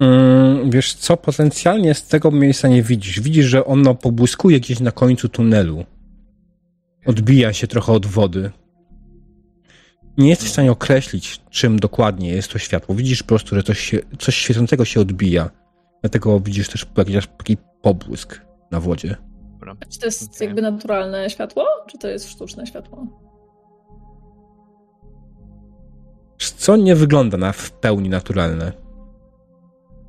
Mm, 0.00 0.70
wiesz 0.70 0.94
co, 0.94 1.16
potencjalnie 1.16 1.94
z 1.94 2.06
tego 2.06 2.30
miejsca 2.30 2.68
nie 2.68 2.82
widzisz. 2.82 3.20
Widzisz, 3.20 3.46
że 3.46 3.64
ono 3.64 3.94
pobłyskuje 3.94 4.60
gdzieś 4.60 4.80
na 4.80 4.92
końcu 4.92 5.28
tunelu. 5.28 5.84
Odbija 7.06 7.52
się 7.52 7.66
trochę 7.66 7.92
od 7.92 8.06
wody. 8.06 8.50
Nie 10.18 10.28
jesteś 10.28 10.48
w 10.48 10.52
stanie 10.52 10.72
określić, 10.72 11.40
czym 11.50 11.78
dokładnie 11.78 12.30
jest 12.30 12.52
to 12.52 12.58
światło. 12.58 12.94
Widzisz 12.94 13.22
po 13.22 13.28
prostu, 13.28 13.54
że 13.54 13.62
coś, 13.62 13.78
się, 13.78 13.98
coś 14.18 14.36
świecącego 14.36 14.84
się 14.84 15.00
odbija. 15.00 15.50
Dlatego 16.00 16.40
widzisz 16.40 16.68
też 16.68 16.86
jakiś 16.96 17.26
taki 17.38 17.56
pobłysk 17.82 18.40
na 18.70 18.80
wodzie. 18.80 19.16
Dobra. 19.52 19.76
Czy 19.88 19.98
to 19.98 20.06
jest 20.06 20.22
Okej. 20.22 20.46
jakby 20.46 20.62
naturalne 20.62 21.30
światło, 21.30 21.64
czy 21.88 21.98
to 21.98 22.08
jest 22.08 22.28
sztuczne 22.28 22.66
światło? 22.66 23.06
Co 26.38 26.76
nie 26.76 26.94
wygląda 26.94 27.36
na 27.36 27.52
w 27.52 27.70
pełni 27.70 28.08
naturalne. 28.08 28.72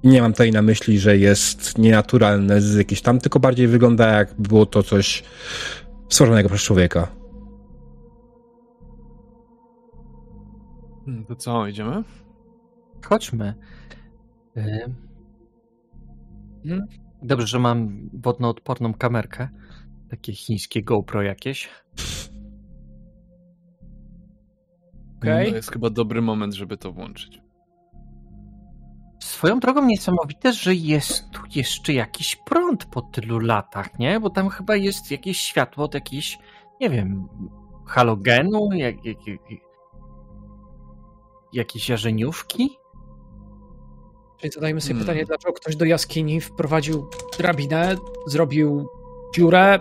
Nie 0.04 0.22
mam 0.22 0.32
tutaj 0.32 0.52
na 0.52 0.62
myśli, 0.62 1.00
że 1.00 1.18
jest 1.18 1.78
nienaturalne 1.78 2.62
z 2.62 2.76
jakiejś 2.76 3.02
tam, 3.02 3.20
tylko 3.20 3.40
bardziej 3.40 3.68
wygląda 3.68 4.08
jakby 4.08 4.48
było 4.50 4.66
to 4.66 4.84
coś 4.84 5.24
stworzonego 6.10 6.50
przez 6.50 6.62
człowieka. 6.62 7.17
To 11.28 11.36
co, 11.36 11.68
idziemy? 11.68 12.04
Chodźmy. 13.06 13.54
Y, 14.58 14.94
Mhm. 16.66 16.88
Dobrze, 17.24 17.48
że 17.48 17.60
mam 17.60 18.10
wodnoodporną 18.14 18.94
kamerkę. 18.94 19.50
Takie 20.10 20.34
chińskie 20.34 20.84
GoPro 20.84 21.22
jakieś. 21.22 21.70
Okej. 25.18 25.50
To 25.50 25.56
jest 25.56 25.72
chyba 25.72 25.90
dobry 25.90 26.22
moment, 26.22 26.54
żeby 26.54 26.78
to 26.78 26.92
włączyć. 26.92 27.42
Swoją 29.20 29.60
drogą 29.60 29.86
niesamowite, 29.86 30.54
że 30.54 30.76
jest 30.76 31.30
tu 31.32 31.42
jeszcze 31.56 31.94
jakiś 31.94 32.36
prąd 32.36 32.86
po 32.86 33.02
tylu 33.02 33.40
latach, 33.40 34.00
nie? 34.00 34.20
Bo 34.20 34.30
tam 34.30 34.50
chyba 34.50 34.76
jest 34.76 35.12
jakieś 35.12 35.40
światło 35.40 35.84
od 35.86 35.94
jakiejś, 35.94 36.40
nie 36.82 36.90
wiem, 36.90 37.28
halogenu, 37.88 38.70
jak, 38.74 39.06
jak, 39.06 39.28
jak, 39.28 39.40
jakieś 41.54 41.90
jarzeniówki? 41.90 42.78
Czyli 44.38 44.52
zadajmy 44.52 44.82
sobie 44.82 44.94
Hmm. 44.94 45.08
pytanie, 45.08 45.26
dlaczego 45.26 45.54
ktoś 45.54 45.76
do 45.76 45.86
jaskini 45.86 46.42
wprowadził 46.42 47.10
drabinę, 47.38 47.96
zrobił 48.28 48.88
dziurę, 49.36 49.80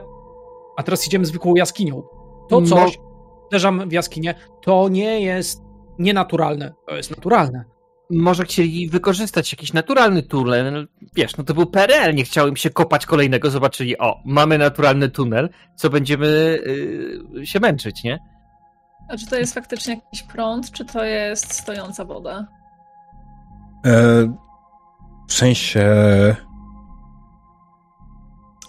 a 0.76 0.82
teraz 0.82 1.06
idziemy 1.06 1.26
zwykłą 1.26 1.54
jaskinią. 1.54 2.02
To 2.48 2.62
coś, 2.62 2.98
uderzam 3.46 3.88
w 3.88 3.92
jaskinię, 3.92 4.34
to 4.62 4.88
nie 4.88 5.20
jest 5.20 5.62
nienaturalne, 5.98 6.74
to 6.86 6.96
jest 6.96 7.10
naturalne. 7.10 7.64
Może 8.10 8.44
chcieli 8.44 8.88
wykorzystać 8.88 9.52
jakiś 9.52 9.72
naturalny 9.72 10.22
tunel. 10.22 10.88
Wiesz, 11.14 11.36
no 11.36 11.44
to 11.44 11.54
był 11.54 11.66
PRL, 11.66 12.14
nie 12.14 12.24
chciałem 12.24 12.56
się 12.56 12.70
kopać 12.70 13.06
kolejnego, 13.06 13.50
zobaczyli, 13.50 13.98
o, 13.98 14.20
mamy 14.24 14.58
naturalny 14.58 15.08
tunel, 15.08 15.48
co 15.76 15.90
będziemy 15.90 16.26
y, 17.36 17.46
się 17.46 17.60
męczyć, 17.60 18.04
nie? 18.04 18.18
A 19.08 19.16
czy 19.16 19.26
to 19.26 19.36
jest 19.36 19.54
faktycznie 19.54 19.94
jakiś 19.94 20.22
prąd, 20.22 20.70
czy 20.70 20.84
to 20.84 21.04
jest 21.04 21.52
stojąca 21.54 22.04
woda? 22.04 22.46
E, 23.86 24.22
w 25.28 25.32
sensie. 25.34 25.86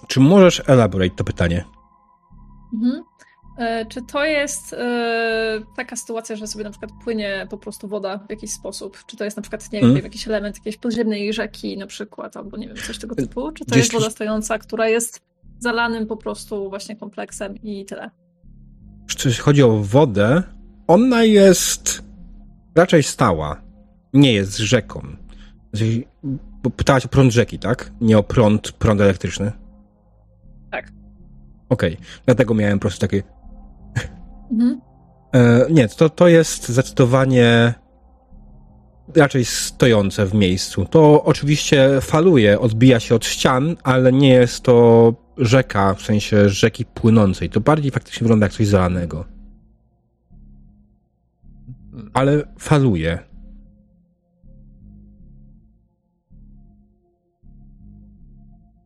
Czy 0.07 0.19
możesz 0.19 0.63
elaborate 0.69 1.15
to 1.15 1.23
pytanie? 1.23 1.65
Mhm. 2.73 3.03
E, 3.57 3.85
Czy 3.85 4.01
to 4.01 4.25
jest 4.25 4.73
e, 4.73 5.59
taka 5.75 5.95
sytuacja, 5.95 6.35
że 6.35 6.47
sobie 6.47 6.63
na 6.63 6.69
przykład 6.69 6.91
płynie 7.03 7.47
po 7.49 7.57
prostu 7.57 7.87
woda 7.87 8.17
w 8.17 8.29
jakiś 8.29 8.51
sposób? 8.51 8.97
Czy 9.05 9.17
to 9.17 9.23
jest 9.23 9.37
na 9.37 9.41
przykład, 9.41 9.71
nie 9.71 9.79
Mm. 9.79 9.95
wiem, 9.95 10.03
jakiś 10.03 10.27
element 10.27 10.55
jakiejś 10.57 10.77
podziemnej 10.77 11.33
rzeki 11.33 11.77
na 11.77 11.87
przykład, 11.87 12.37
albo 12.37 12.57
nie 12.57 12.67
wiem, 12.67 12.77
coś 12.77 12.97
tego 12.97 13.15
typu? 13.15 13.51
Czy 13.51 13.65
to 13.65 13.71
Gdzieś 13.71 13.77
jest 13.83 13.93
woda 13.93 14.09
stojąca, 14.09 14.57
która 14.57 14.87
jest 14.87 15.21
zalanym 15.59 16.07
po 16.07 16.17
prostu 16.17 16.69
właśnie 16.69 16.95
kompleksem 16.95 17.55
i 17.63 17.85
tyle? 17.85 18.11
Jeśli 19.15 19.33
chodzi 19.33 19.63
o 19.63 19.77
wodę, 19.83 20.43
ona 20.87 21.23
jest 21.23 22.03
raczej 22.75 23.03
stała. 23.03 23.61
Nie 24.13 24.33
jest 24.33 24.57
rzeką. 24.57 25.01
Znaczy, 25.73 26.03
Bo 26.63 26.69
pytałaś 26.69 27.05
o 27.05 27.09
prąd 27.09 27.33
rzeki, 27.33 27.59
tak? 27.59 27.91
Nie 28.01 28.17
o 28.17 28.23
prąd, 28.23 28.71
prąd 28.71 29.01
elektryczny. 29.01 29.51
Tak. 30.71 30.91
Okej, 31.69 31.97
dlatego 32.25 32.53
miałem 32.53 32.79
po 32.79 32.81
prostu 32.81 32.99
takie. 32.99 33.23
Mhm. 34.51 34.81
E, 35.33 35.65
nie, 35.69 35.87
to, 35.87 36.09
to 36.09 36.27
jest 36.27 36.69
zdecydowanie 36.69 37.73
raczej 39.15 39.45
stojące 39.45 40.25
w 40.25 40.33
miejscu. 40.33 40.85
To 40.85 41.23
oczywiście 41.23 42.01
faluje, 42.01 42.59
odbija 42.59 42.99
się 42.99 43.15
od 43.15 43.25
ścian, 43.25 43.75
ale 43.83 44.11
nie 44.11 44.29
jest 44.29 44.63
to 44.63 45.13
rzeka, 45.37 45.93
w 45.93 46.01
sensie 46.01 46.49
rzeki 46.49 46.85
płynącej. 46.85 47.49
To 47.49 47.61
bardziej 47.61 47.91
faktycznie 47.91 48.25
wygląda 48.25 48.45
jak 48.45 48.53
coś 48.53 48.67
zalanego. 48.67 49.25
Ale 52.13 52.53
faluje. 52.59 53.27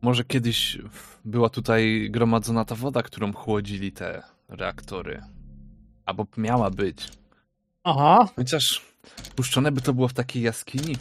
Może 0.02 0.24
kiedyś 0.24 0.78
była 1.24 1.48
tutaj 1.48 2.08
gromadzona 2.10 2.64
ta 2.64 2.74
woda, 2.74 3.02
którą 3.02 3.32
chłodzili 3.32 3.92
te 3.92 4.22
reaktory. 4.48 5.22
Albo 6.06 6.26
miała 6.36 6.70
być. 6.70 7.08
Aha, 7.84 8.28
Chociaż 8.36 8.82
puszczone 9.36 9.72
by 9.72 9.80
to 9.80 9.92
było 9.92 10.08
w 10.08 10.12
takiej 10.12 10.42
jaskini. 10.42 10.96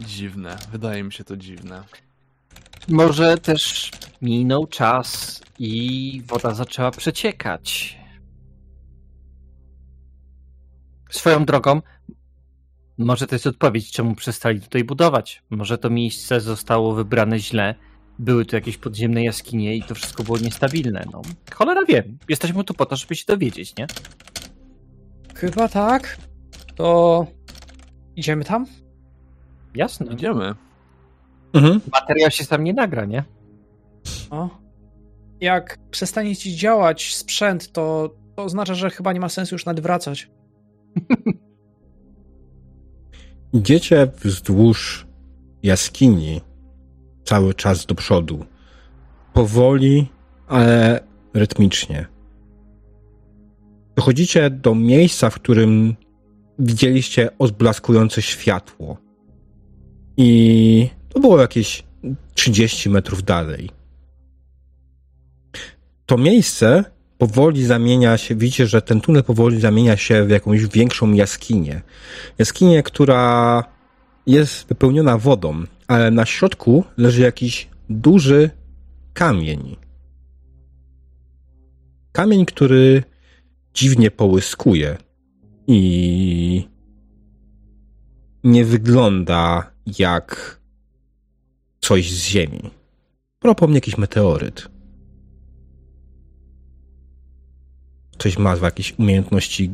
Dziwne, 0.00 0.56
wydaje 0.72 1.04
mi 1.04 1.12
się 1.12 1.24
to 1.24 1.36
dziwne. 1.36 1.84
Może 2.88 3.38
też 3.38 3.90
minął 4.22 4.66
czas 4.66 5.40
i 5.58 6.22
woda 6.26 6.54
zaczęła 6.54 6.90
przeciekać. 6.90 7.98
Swoją 11.10 11.44
drogą, 11.44 11.82
może 12.98 13.26
to 13.26 13.34
jest 13.34 13.46
odpowiedź, 13.46 13.92
czemu 13.92 14.14
przestali 14.14 14.60
tutaj 14.60 14.84
budować. 14.84 15.42
Może 15.50 15.78
to 15.78 15.90
miejsce 15.90 16.40
zostało 16.40 16.94
wybrane 16.94 17.38
źle, 17.38 17.74
były 18.18 18.44
tu 18.44 18.56
jakieś 18.56 18.76
podziemne 18.76 19.24
jaskinie 19.24 19.76
i 19.76 19.82
to 19.82 19.94
wszystko 19.94 20.24
było 20.24 20.38
niestabilne. 20.38 21.04
No, 21.12 21.22
cholera 21.54 21.84
wiem. 21.88 22.18
Jesteśmy 22.28 22.64
tu 22.64 22.74
po 22.74 22.86
to, 22.86 22.96
żeby 22.96 23.14
się 23.14 23.24
dowiedzieć, 23.26 23.76
nie? 23.76 23.86
chyba 25.34 25.68
tak. 25.68 26.16
To 26.74 27.26
idziemy 28.16 28.44
tam? 28.44 28.66
Jasne. 29.74 30.12
Idziemy. 30.12 30.54
Mhm. 31.54 31.80
Materiał 31.92 32.30
się 32.30 32.44
sam 32.44 32.64
nie 32.64 32.72
nagra, 32.72 33.04
nie? 33.04 33.24
O. 34.30 34.48
Jak 35.40 35.78
przestanie 35.90 36.36
ci 36.36 36.56
działać 36.56 37.14
sprzęt, 37.14 37.72
to, 37.72 38.14
to 38.36 38.44
oznacza, 38.44 38.74
że 38.74 38.90
chyba 38.90 39.12
nie 39.12 39.20
ma 39.20 39.28
sensu 39.28 39.54
już 39.54 39.66
nadwracać. 39.66 40.30
Idziecie 43.52 44.06
wzdłuż 44.22 45.06
jaskini 45.62 46.40
cały 47.24 47.54
czas 47.54 47.86
do 47.86 47.94
przodu. 47.94 48.44
Powoli, 49.32 50.08
ale 50.48 51.00
rytmicznie. 51.34 52.06
Dochodzicie 53.96 54.50
do 54.50 54.74
miejsca, 54.74 55.30
w 55.30 55.34
którym 55.34 55.96
widzieliście 56.58 57.30
odblaskujące 57.38 58.22
światło. 58.22 58.96
I 60.16 60.90
to 61.14 61.20
było 61.20 61.40
jakieś 61.40 61.82
30 62.34 62.90
metrów 62.90 63.22
dalej. 63.24 63.70
To 66.06 66.18
miejsce 66.18 66.84
powoli 67.18 67.64
zamienia 67.64 68.16
się, 68.16 68.34
widzicie, 68.34 68.66
że 68.66 68.82
ten 68.82 69.00
tunel 69.00 69.24
powoli 69.24 69.60
zamienia 69.60 69.96
się 69.96 70.24
w 70.24 70.30
jakąś 70.30 70.66
większą 70.66 71.12
jaskinię. 71.12 71.82
Jaskinię, 72.38 72.82
która 72.82 73.64
jest 74.26 74.68
wypełniona 74.68 75.18
wodą, 75.18 75.64
ale 75.86 76.10
na 76.10 76.26
środku 76.26 76.84
leży 76.96 77.22
jakiś 77.22 77.68
duży 77.90 78.50
kamień. 79.12 79.76
Kamień, 82.12 82.46
który 82.46 83.02
dziwnie 83.74 84.10
połyskuje 84.10 84.96
i 85.66 86.68
nie 88.44 88.64
wygląda 88.64 89.70
jak 89.98 90.60
coś 91.84 92.10
z 92.10 92.24
ziemi. 92.24 92.70
Propomnie 93.38 93.74
jakiś 93.74 93.98
meteoryt. 93.98 94.68
Coś 98.18 98.38
ma 98.38 98.56
jakieś 98.56 98.98
umiejętności 98.98 99.70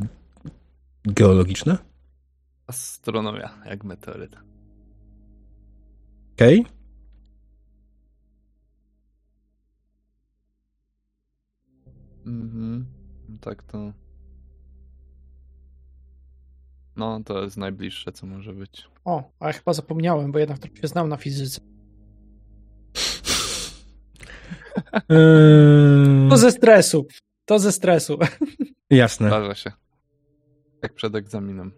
geologiczne? 1.03 1.77
Astronomia, 2.67 3.49
jak 3.65 3.83
meteoryt. 3.83 4.35
Okej. 6.33 6.65
Mhm. 12.25 12.85
Tak 13.41 13.63
to. 13.63 13.93
No, 16.95 17.21
to 17.25 17.43
jest 17.43 17.57
najbliższe, 17.57 18.11
co 18.11 18.25
może 18.25 18.53
być. 18.53 18.87
O, 19.05 19.31
a 19.39 19.47
ja 19.47 19.53
chyba 19.53 19.73
zapomniałem, 19.73 20.31
bo 20.31 20.39
jednak 20.39 20.59
trochę 20.59 20.77
się 20.77 20.87
znam 20.87 21.09
na 21.09 21.17
fizyce. 21.17 21.70
To 26.29 26.37
ze 26.37 26.51
stresu. 26.51 27.07
To 27.45 27.59
ze 27.59 27.71
stresu. 27.71 28.17
Jasne. 28.89 29.27
Zdarza 29.27 29.55
się. 29.55 29.71
Jak 30.83 30.93
przed 30.93 31.15
egzaminem. 31.15 31.71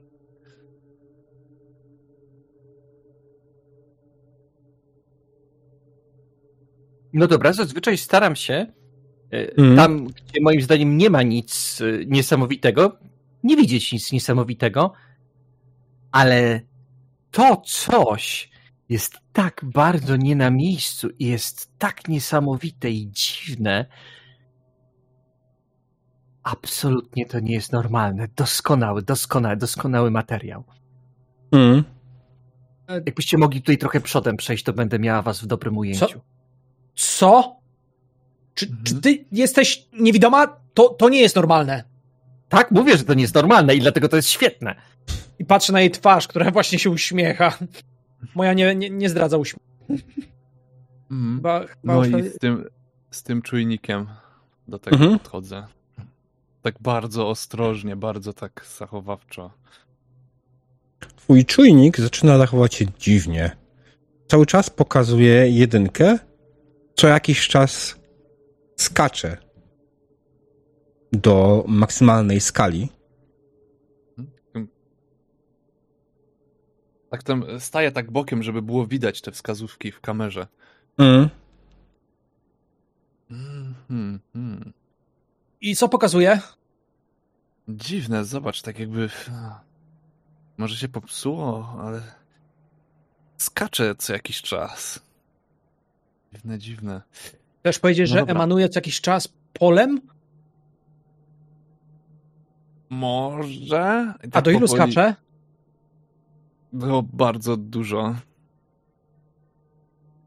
No 7.14 7.28
dobra, 7.28 7.54
zazwyczaj 7.54 7.98
staram 7.98 8.36
się 8.36 8.66
Mhm. 9.58 9.76
tam, 9.78 10.08
gdzie 10.08 10.42
moim 10.42 10.62
zdaniem 10.62 10.98
nie 10.98 11.10
ma 11.10 11.22
nic 11.24 11.82
e, 11.82 12.06
niesamowitego, 12.06 12.98
nie 13.44 13.56
widzieć 13.58 13.94
nic 13.94 14.12
niesamowitego, 14.12 14.94
ale 16.12 16.62
to 17.32 17.62
coś 17.66 18.50
jest 18.94 19.18
tak 19.34 19.62
bardzo 19.64 20.16
nie 20.16 20.36
na 20.36 20.50
miejscu 20.50 21.10
i 21.20 21.26
jest 21.26 21.72
tak 21.78 22.08
niesamowite 22.08 22.92
i 22.92 23.12
dziwne. 23.12 23.86
Absolutnie 26.44 27.26
to 27.26 27.40
nie 27.40 27.54
jest 27.54 27.72
normalne. 27.72 28.28
Doskonały, 28.36 29.02
doskonały, 29.02 29.58
doskonały 29.58 30.12
materiał. 30.12 30.64
Mm. 31.52 31.84
Jakbyście 32.88 33.38
mogli 33.38 33.62
tutaj 33.62 33.78
trochę 33.78 34.02
przodem 34.02 34.38
przejść, 34.38 34.64
to 34.64 34.74
będę 34.74 35.00
miała 35.00 35.22
was 35.22 35.42
w 35.42 35.46
dobrym 35.46 35.78
ujęciu. 35.78 36.22
Co? 36.96 37.60
Czy, 38.54 38.66
Mhm. 38.66 38.84
czy 38.86 39.02
ty 39.02 39.26
jesteś 39.32 39.88
niewidoma? 40.00 40.48
To, 40.74 40.90
to 40.90 41.10
nie 41.10 41.22
jest 41.22 41.36
normalne. 41.36 41.84
Tak, 42.50 42.72
mówię, 42.72 42.98
że 42.98 43.04
to 43.04 43.14
nie 43.14 43.22
jest 43.22 43.36
normalne 43.36 43.76
i 43.76 43.80
dlatego 43.80 44.10
to 44.10 44.16
jest 44.16 44.30
świetne. 44.30 44.76
I 45.40 45.46
patrzę 45.46 45.74
na 45.74 45.82
jej 45.82 45.92
twarz, 45.92 46.28
która 46.28 46.52
właśnie 46.52 46.80
się 46.80 46.90
uśmiecha. 46.90 47.58
Moja 48.36 48.54
nie, 48.54 48.76
nie, 48.76 48.90
nie 48.90 49.10
zdradza 49.10 49.38
uśmiechu. 49.38 49.66
Chyba, 51.10 51.60
chyba 51.60 51.94
No 51.94 52.06
i 52.06 52.30
z 52.30 52.38
tym, 52.40 52.66
z 53.12 53.24
tym 53.24 53.42
czujnikiem 53.42 54.08
do 54.68 54.80
tego 54.80 54.96
Mhm. 54.96 55.20
podchodzę. 55.20 55.68
Tak 56.62 56.76
bardzo 56.82 57.30
ostrożnie, 57.30 57.96
bardzo 57.96 58.34
tak 58.34 58.66
zachowawczo. 58.80 59.52
Twój 61.16 61.46
czujnik 61.46 62.00
zaczyna 62.00 62.38
zachować 62.38 62.74
się 62.76 62.86
dziwnie. 63.00 63.52
Cały 64.28 64.46
czas 64.46 64.70
pokazuje 64.70 65.50
jedynkę, 65.50 66.20
co 66.96 67.08
jakiś 67.08 67.48
czas 67.48 68.00
skacze 68.76 69.38
do 71.12 71.64
maksymalnej 71.68 72.42
skali. 72.42 72.90
Tak 77.14 77.24
tam 77.24 77.46
staję 77.60 77.92
tak 77.92 78.12
bokiem, 78.12 78.44
żeby 78.44 78.62
było 78.62 78.88
widać 78.88 79.22
te 79.22 79.32
wskazówki 79.32 79.92
w 79.92 80.02
kamerze. 80.02 80.48
Mm. 80.98 81.30
Mhm, 83.32 84.20
mhm. 84.36 84.74
I 85.62 85.76
co 85.76 85.90
pokazuje? 85.90 86.40
Dziwne, 87.70 88.26
zobacz, 88.26 88.62
tak 88.62 88.80
jakby. 88.80 89.10
Może 90.58 90.76
się 90.76 90.88
popsuło, 90.88 91.76
ale. 91.82 92.02
Skacze 93.38 93.96
co 93.96 94.14
jakiś 94.14 94.42
czas. 94.42 95.00
Dziwne, 96.34 96.60
dziwne. 96.60 97.02
Chcesz 97.60 97.80
powiedzieć, 97.80 98.10
No 98.10 98.14
że 98.14 98.20
dobra. 98.20 98.36
emanuje 98.36 98.70
co 98.70 98.78
jakiś 98.78 99.02
czas 99.02 99.34
polem? 99.54 100.02
Może. 102.90 104.14
I 104.24 104.28
A 104.28 104.32
tak 104.32 104.44
do 104.44 104.52
ilu 104.52 104.68
powoli- 104.68 104.92
skacze? 104.92 105.23
Było 106.74 107.04
bardzo 107.04 107.58
dużo. 107.58 108.16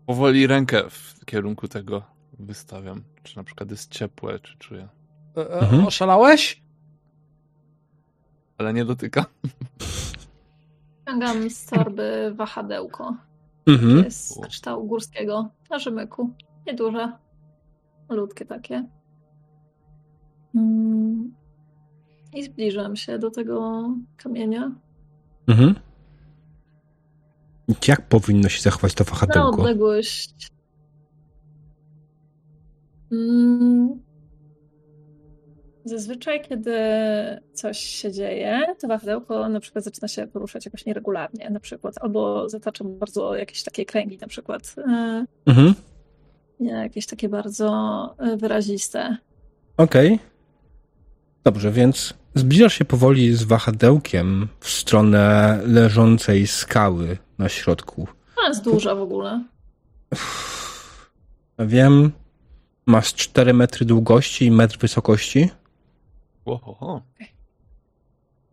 Powoli 0.06 0.46
rękę 0.46 0.82
w 0.90 1.24
kierunku 1.24 1.68
tego 1.68 2.02
wystawiam. 2.38 3.02
Czy 3.22 3.36
na 3.36 3.44
przykład 3.44 3.70
jest 3.70 3.90
ciepłe, 3.90 4.38
czy 4.38 4.58
czuję. 4.58 4.88
E, 5.36 5.40
e, 5.40 5.60
Mhm. 5.60 5.86
Oszalałeś? 5.86 6.62
Ale 8.58 8.72
nie 8.72 8.84
dotyka. 8.84 9.24
Ściągam 11.02 11.50
z 11.50 11.66
torby 11.66 12.32
wahadełko. 12.36 13.16
Mhm. 13.66 14.04
Jest 14.04 14.28
z 14.28 14.46
kształtu 14.46 14.86
górskiego 14.86 15.50
na 15.70 15.78
rzemyku. 15.78 16.30
Nieduże. 16.66 17.12
Malutkie 18.08 18.44
takie. 18.44 18.88
Mm. 20.54 21.34
I 22.34 22.42
zbliżam 22.42 22.96
się 22.96 23.18
do 23.18 23.30
tego 23.30 23.88
kamienia. 24.16 24.72
Mhm. 25.48 25.74
Jak 27.88 28.02
powinno 28.08 28.48
się 28.48 28.62
zachować 28.62 28.94
to 28.94 29.04
Na 29.04 29.10
wahadełko? 29.10 29.62
odległość. 29.62 30.48
Mm. 33.12 34.00
Zazwyczaj, 35.84 36.42
kiedy 36.48 36.76
coś 37.52 37.78
się 37.78 38.12
dzieje, 38.12 38.62
to 38.80 38.88
wahadełko 38.88 39.48
na 39.48 39.60
przykład 39.60 39.84
zaczyna 39.84 40.08
się 40.08 40.26
poruszać 40.26 40.64
jakoś 40.64 40.86
nieregularnie, 40.86 41.50
na 41.50 41.60
przykład, 41.60 41.94
albo 42.00 42.48
zatacza 42.48 42.84
bardzo 42.84 43.34
jakieś 43.36 43.62
takie 43.62 43.84
kręgi, 43.84 44.18
na 44.18 44.26
przykład, 44.26 44.74
e, 44.78 45.24
Mhm. 45.46 45.74
nie, 46.60 46.70
jakieś 46.72 47.06
takie 47.06 47.28
bardzo 47.28 47.70
e, 48.18 48.36
wyraziste. 48.36 49.16
Okej. 49.76 50.18
Dobrze, 51.44 51.70
więc 51.72 52.14
zbliżasz 52.34 52.74
się 52.74 52.84
powoli 52.84 53.34
z 53.34 53.42
wahadełkiem 53.42 54.48
w 54.60 54.68
stronę 54.70 55.58
leżącej 55.66 56.46
skały 56.46 57.16
na 57.38 57.48
środku. 57.48 58.08
Ona 58.38 58.48
jest 58.48 58.64
duża 58.64 58.94
w 58.94 59.00
ogóle. 59.00 59.44
Wiem, 61.58 62.12
masz 62.86 63.14
4 63.14 63.54
metry 63.54 63.86
długości 63.86 64.46
i 64.46 64.50
metr 64.50 64.78
wysokości 64.78 65.50
Ohoho. 66.44 67.02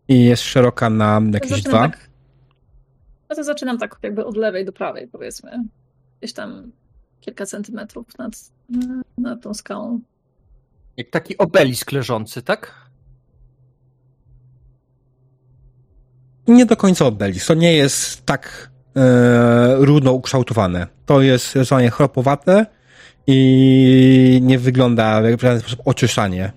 i 0.08 0.24
jest 0.24 0.42
szeroka 0.42 0.90
na 0.90 1.20
jakieś 1.32 1.62
dwa. 1.62 1.88
Tak, 1.88 2.10
no 3.30 3.36
to 3.36 3.44
zaczynam 3.44 3.78
tak 3.78 3.98
jakby 4.02 4.24
od 4.24 4.36
lewej 4.36 4.64
do 4.64 4.72
prawej, 4.72 5.08
powiedzmy. 5.08 5.64
Gdzieś 6.20 6.32
tam 6.32 6.72
kilka 7.20 7.46
centymetrów 7.46 8.18
nad, 8.18 8.32
nad 9.18 9.42
tą 9.42 9.54
skałą. 9.54 10.00
Jak 10.96 11.10
taki 11.10 11.38
obelisk 11.38 11.92
leżący, 11.92 12.42
tak? 12.42 12.84
Nie 16.46 16.66
do 16.66 16.76
końca 16.76 17.06
obelisk. 17.06 17.46
To 17.46 17.54
nie 17.54 17.72
jest 17.72 18.26
tak 18.26 18.70
e, 18.96 19.76
równo 19.76 20.12
ukształtowane. 20.12 20.86
To 21.06 21.20
jest 21.20 21.50
zdecydowanie 21.50 21.90
chropowate 21.90 22.66
i 23.26 24.40
nie 24.42 24.58
wygląda 24.58 25.22
w 25.38 25.40
żaden 25.40 25.60
sposób 25.60 25.80
oczyszczanie. 25.84 26.52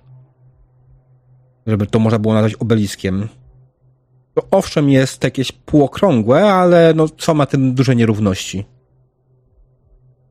Żeby 1.67 1.87
to 1.87 1.99
można 1.99 2.19
było 2.19 2.33
nazwać 2.33 2.53
obeliskiem. 2.55 3.27
To 4.33 4.47
owszem, 4.51 4.89
jest 4.89 5.23
jakieś 5.23 5.51
półokrągłe, 5.51 6.53
ale 6.53 6.93
no, 6.95 7.07
są 7.17 7.35
na 7.35 7.45
tym 7.45 7.75
duże 7.75 7.95
nierówności. 7.95 8.65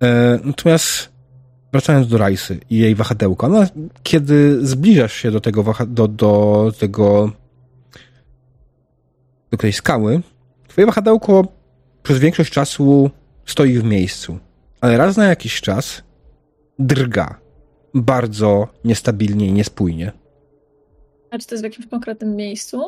E, 0.02 0.38
natomiast 0.44 1.08
wracając 1.72 2.08
do 2.08 2.18
Rajsy 2.18 2.60
i 2.70 2.78
jej 2.78 2.94
wahadełka, 2.94 3.48
no, 3.48 3.64
kiedy 4.02 4.66
zbliżasz 4.66 5.12
się 5.12 5.30
do 5.30 5.40
tego, 5.40 5.74
do, 5.86 6.08
do 6.08 6.72
tego 6.78 7.32
do 9.50 9.56
tej 9.56 9.72
skały, 9.72 10.20
twoje 10.68 10.86
wahadełko 10.86 11.55
przez 12.06 12.18
większość 12.18 12.52
czasu 12.52 13.10
stoi 13.46 13.78
w 13.78 13.84
miejscu, 13.84 14.38
ale 14.80 14.96
raz 14.96 15.16
na 15.16 15.26
jakiś 15.26 15.60
czas 15.60 16.02
drga 16.78 17.40
bardzo 17.94 18.68
niestabilnie 18.84 19.46
i 19.46 19.52
niespójnie. 19.52 20.12
A 21.30 21.38
czy 21.38 21.46
to 21.46 21.54
jest 21.54 21.62
w 21.62 21.64
jakimś 21.64 21.86
konkretnym 21.86 22.36
miejscu? 22.36 22.82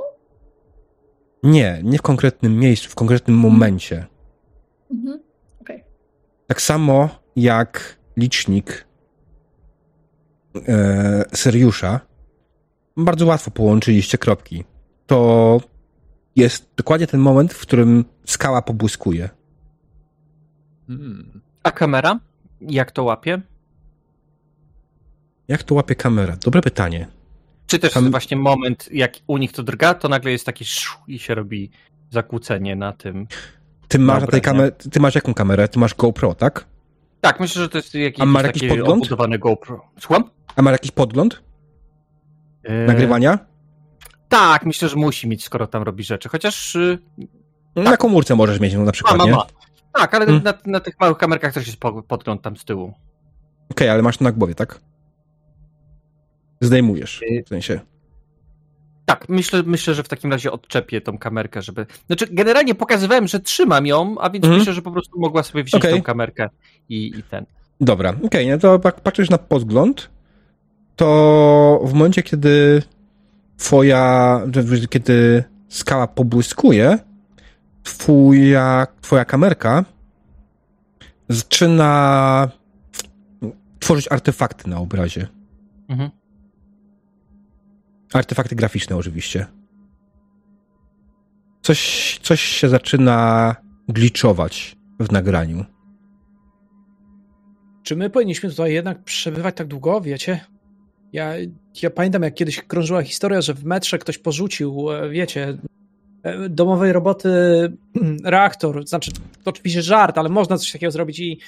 Nie, 1.42 1.80
nie 1.84 1.98
w 1.98 2.02
konkretnym 2.02 2.58
miejscu, 2.58 2.88
w 2.88 2.94
konkretnym 2.94 3.36
momencie. 3.36 4.06
Mhm. 4.90 5.22
Okej. 5.60 5.84
Tak 6.46 6.62
samo 6.62 7.08
jak 7.36 7.98
licznik 8.16 8.86
e, 10.68 11.24
Seriusza, 11.34 12.00
bardzo 12.96 13.26
łatwo 13.26 13.50
połączyliście 13.50 14.18
kropki. 14.18 14.64
To 15.06 15.60
jest 16.38 16.68
dokładnie 16.76 17.06
ten 17.06 17.20
moment, 17.20 17.54
w 17.54 17.60
którym 17.60 18.04
skała 18.26 18.62
pobłyskuje. 18.62 19.28
Hmm. 20.86 21.40
A 21.62 21.70
kamera? 21.70 22.18
Jak 22.60 22.92
to 22.92 23.04
łapie? 23.04 23.40
Jak 25.48 25.62
to 25.62 25.74
łapie 25.74 25.94
kamera? 25.94 26.36
Dobre 26.36 26.62
pytanie. 26.62 27.06
Czy 27.66 27.78
też 27.78 27.92
Tam- 27.92 28.10
właśnie 28.10 28.36
moment, 28.36 28.88
jak 28.92 29.12
u 29.26 29.38
nich 29.38 29.52
to 29.52 29.62
drga, 29.62 29.94
to 29.94 30.08
nagle 30.08 30.30
jest 30.30 30.46
taki 30.46 30.64
szu 30.64 30.98
i 31.06 31.18
się 31.18 31.34
robi 31.34 31.70
zakłócenie 32.10 32.76
na 32.76 32.92
tym. 32.92 33.26
Ty 33.88 33.98
masz, 33.98 34.26
tej 34.30 34.42
kamer- 34.42 34.90
ty 34.90 35.00
masz 35.00 35.14
jaką 35.14 35.34
kamerę? 35.34 35.68
Ty 35.68 35.78
masz 35.78 35.94
GoPro, 35.94 36.34
tak? 36.34 36.64
Tak, 37.20 37.40
myślę, 37.40 37.62
że 37.62 37.68
to 37.68 37.78
jest 37.78 37.94
jakiś, 37.94 38.20
A 38.20 38.26
masz 38.26 38.42
jakiś 38.42 38.68
podgląd? 38.68 39.08
GoPro. 39.38 39.84
Słucham? 40.00 40.24
A 40.56 40.62
masz 40.62 40.72
jakiś 40.72 40.90
podgląd 40.90 41.42
E, 42.62 42.86
nagrywania? 42.86 43.38
Tak, 44.28 44.66
myślę, 44.66 44.88
że 44.88 44.96
musi 44.96 45.28
mieć, 45.28 45.44
skoro 45.44 45.66
tam 45.66 45.82
robi 45.82 46.04
rzeczy. 46.04 46.28
Chociaż 46.28 46.74
y, 46.76 46.98
Na 47.76 47.96
komórce 47.96 48.34
możesz 48.34 48.60
mieć 48.60 48.72
no, 48.74 48.78
na 48.80 48.84
ma, 48.86 48.92
przykład, 48.92 49.16
ma, 49.18 49.24
nie? 49.24 49.30
ma. 49.32 49.46
Tak, 49.92 50.14
ale 50.14 50.26
Hmm. 50.26 50.44
na, 50.44 50.54
na 50.66 50.80
tych 50.80 51.00
małych 51.00 51.18
kamerkach 51.18 51.54
też 51.54 51.66
jest 51.66 51.80
po- 51.80 52.02
podgląd 52.02 52.42
tam 52.42 52.56
z 52.56 52.64
tyłu. 52.64 52.92
Okej, 53.70 53.88
ale 53.88 54.02
masz 54.02 54.16
to 54.18 54.24
na 54.24 54.32
głowie, 54.32 54.54
tak? 54.54 54.80
Zdejmujesz, 56.60 57.22
w 57.44 57.48
sensie. 57.48 57.80
Tak, 59.04 59.28
myślę, 59.28 59.62
myślę, 59.66 59.94
że 59.94 60.02
w 60.02 60.08
takim 60.08 60.30
razie 60.32 60.52
odczepię 60.52 61.00
tą 61.00 61.18
kamerkę, 61.18 61.62
żeby. 61.62 61.86
Znaczy, 62.06 62.26
generalnie 62.30 62.74
pokazywałem, 62.74 63.28
że 63.28 63.40
trzymam 63.40 63.86
ją, 63.86 64.16
a 64.20 64.30
więc 64.30 64.44
Mhm. 64.44 64.58
myślę, 64.60 64.74
że 64.74 64.82
po 64.82 64.90
prostu 64.90 65.20
mogła 65.20 65.42
sobie 65.42 65.64
wziąć 65.64 65.84
Okej. 65.84 65.96
tą 65.96 66.02
kamerkę 66.02 66.48
i, 66.88 67.06
i 67.18 67.22
ten. 67.22 67.46
Dobra, 67.80 68.14
okej, 68.24 68.48
no 68.48 68.58
to 68.58 68.78
patrzysz 68.78 69.30
na 69.30 69.38
podgląd, 69.38 70.10
to 70.96 71.80
w 71.84 71.92
momencie, 71.92 72.22
kiedy 72.22 72.82
twoja, 73.58 74.40
kiedy 74.90 75.44
skała 75.68 76.06
pobłyskuje, 76.06 76.98
twoja, 77.82 78.86
twoja 79.00 79.24
kamerka 79.24 79.84
zaczyna 81.28 82.50
tworzyć 83.78 84.12
artefakty 84.12 84.70
na 84.70 84.78
obrazie. 84.78 85.28
Mhm. 85.88 86.10
Artefakty 88.12 88.56
graficzne 88.56 88.96
oczywiście. 88.96 89.46
Coś, 91.62 92.18
coś 92.22 92.40
się 92.40 92.68
zaczyna 92.68 93.56
gliczować 93.88 94.76
w 95.00 95.12
nagraniu. 95.12 95.64
Czy 97.82 97.96
my 97.96 98.10
powinniśmy 98.10 98.50
tutaj 98.50 98.72
jednak 98.72 99.04
przebywać 99.04 99.56
tak 99.56 99.66
długo, 99.66 100.00
wiecie? 100.00 100.40
Ja, 101.12 101.32
ja 101.82 101.90
pamiętam, 101.90 102.22
jak 102.22 102.34
kiedyś 102.34 102.62
krążyła 102.62 103.02
historia, 103.02 103.40
że 103.40 103.54
w 103.54 103.64
metrze 103.64 103.98
ktoś 103.98 104.18
porzucił, 104.18 104.92
e, 104.92 105.08
wiecie, 105.10 105.58
e, 106.22 106.48
domowej 106.48 106.92
roboty 106.92 107.28
mm, 107.96 108.16
reaktor. 108.24 108.86
Znaczy, 108.86 109.10
to 109.44 109.50
oczywiście 109.50 109.82
żart, 109.82 110.18
ale 110.18 110.28
można 110.28 110.58
coś 110.58 110.72
takiego 110.72 110.90
zrobić 110.90 111.18
i, 111.20 111.40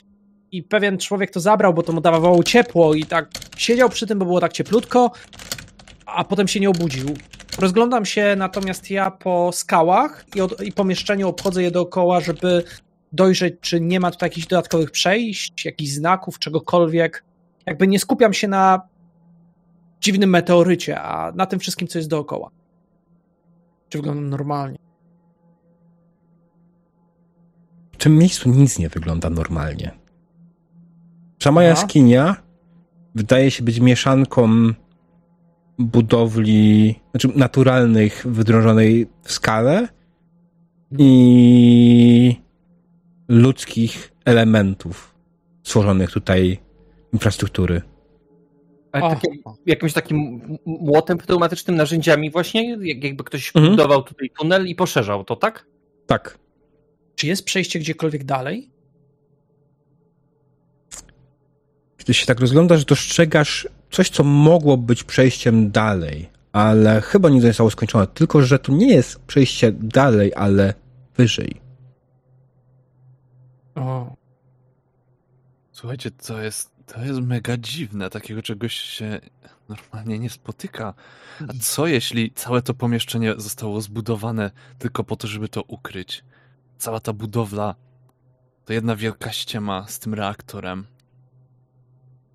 i 0.52 0.62
pewien 0.62 0.98
człowiek 0.98 1.31
to 1.31 1.40
zabrał, 1.40 1.74
bo 1.74 1.82
to 1.82 1.93
mu 1.93 2.01
dawało 2.01 2.43
ciepło 2.43 2.94
i 2.94 3.05
tak 3.05 3.28
siedział 3.57 3.89
przy 3.89 4.07
tym, 4.07 4.19
bo 4.19 4.24
było 4.24 4.40
tak 4.40 4.52
cieplutko, 4.52 5.11
a 6.07 6.24
potem 6.24 6.48
się 6.48 6.61
nie 6.61 6.70
obudził. 6.70 7.07
Rozglądam 7.59 8.05
się 8.05 8.35
natomiast 8.36 8.90
ja 8.90 9.11
po 9.11 9.51
skałach 9.52 10.24
i, 10.35 10.40
od, 10.40 10.62
i 10.62 10.73
pomieszczeniu 10.73 11.28
obchodzę 11.28 11.62
je 11.62 11.70
dookoła, 11.70 12.20
żeby 12.20 12.65
dojrzeć, 13.12 13.55
czy 13.61 13.81
nie 13.81 14.01
ma 14.01 14.11
tutaj 14.11 14.27
jakichś 14.27 14.47
dodatkowych 14.47 14.90
przejść, 14.90 15.65
jakichś 15.65 15.90
znaków, 15.90 16.39
czegokolwiek. 16.39 17.24
Jakby 17.66 17.86
nie 17.86 17.98
skupiam 17.98 18.32
się 18.32 18.48
na 18.48 18.81
dziwnym 20.01 20.31
meteorycie, 20.31 21.01
a 21.01 21.32
na 21.32 21.47
tym 21.47 21.59
wszystkim, 21.59 21.89
co 21.89 21.98
jest 21.98 22.09
dookoła. 22.09 22.51
Czy 23.89 23.98
wygląda 23.98 24.22
normalnie? 24.22 24.78
W 27.93 27.97
tym 27.97 28.18
miejscu 28.18 28.51
nic 28.51 28.78
nie 28.78 28.89
wygląda 28.89 29.31
normalnie. 29.31 29.90
Sama 31.43 31.62
jaskinia 31.62 32.36
wydaje 33.14 33.51
się 33.51 33.62
być 33.62 33.81
mieszanką 33.81 34.48
budowli, 35.78 36.94
znaczy 37.10 37.28
naturalnych, 37.39 38.27
wydrążonej 38.28 39.06
w 39.22 39.32
skale 39.32 39.89
i 40.98 42.36
ludzkich 43.28 44.12
elementów 44.24 45.14
stworzonych 45.62 46.10
tutaj 46.10 46.59
infrastruktury. 47.12 47.82
Ale 48.93 49.17
jakimś 49.67 49.93
takim 49.93 50.41
młotem 50.67 51.19
pneumatycznym, 51.19 51.77
narzędziami 51.77 52.31
właśnie, 52.31 52.77
jak, 52.81 53.05
jakby 53.05 53.25
ktoś 53.25 53.53
Mhm. 53.57 53.77
budował 53.77 54.03
tutaj 54.03 54.31
tunel 54.39 54.67
i 54.67 54.75
poszerzał 54.75 55.25
to, 55.25 55.37
tak? 55.37 55.67
Tak. 56.07 56.39
Czy 57.15 57.27
jest 57.27 57.45
przejście 57.45 57.79
gdziekolwiek 57.79 58.25
dalej? 58.25 58.71
Kiedy 61.97 62.15
się 62.15 62.27
tak 62.27 62.41
rozglądasz, 62.41 62.85
dostrzegasz 62.85 63.69
coś, 63.91 64.11
co 64.11 64.25
mogło 64.25 64.77
być 64.77 65.05
przejściem 65.05 65.71
dalej, 65.71 66.29
ale 66.53 67.01
chyba 67.01 67.29
nie 67.29 67.41
zostało 67.41 67.71
skończone. 67.71 68.07
Tylko, 68.07 68.43
że 68.43 68.59
to 68.59 68.73
nie 68.73 68.95
jest 68.95 69.21
przejście 69.21 69.73
dalej, 69.73 70.33
ale 70.37 70.75
wyżej. 71.17 71.61
O, 73.75 74.17
Słuchajcie, 75.73 76.11
to 76.11 76.43
jest, 76.43 76.71
to 76.93 77.05
jest 77.05 77.21
mega 77.21 77.57
dziwne. 77.57 78.11
Takiego 78.11 78.43
czegoś 78.43 78.75
się 78.75 79.21
normalnie 79.69 80.19
nie 80.19 80.31
spotyka. 80.31 80.95
A 81.49 81.53
co 81.61 81.87
jeśli 81.87 82.31
całe 82.31 82.62
to 82.62 82.75
pomieszczenie 82.75 83.35
zostało 83.37 83.81
zbudowane 83.81 84.51
tylko 84.79 85.05
po 85.05 85.17
to, 85.17 85.29
żeby 85.29 85.49
to 85.49 85.62
ukryć? 85.62 86.25
Cała 86.79 87.01
ta 87.01 87.12
budowla 87.12 87.75
to 88.65 88.73
jedna 88.73 88.97
wielka 88.97 89.33
ściema 89.33 89.87
z 89.89 89.99
tym 89.99 90.15
reaktorem. 90.15 90.87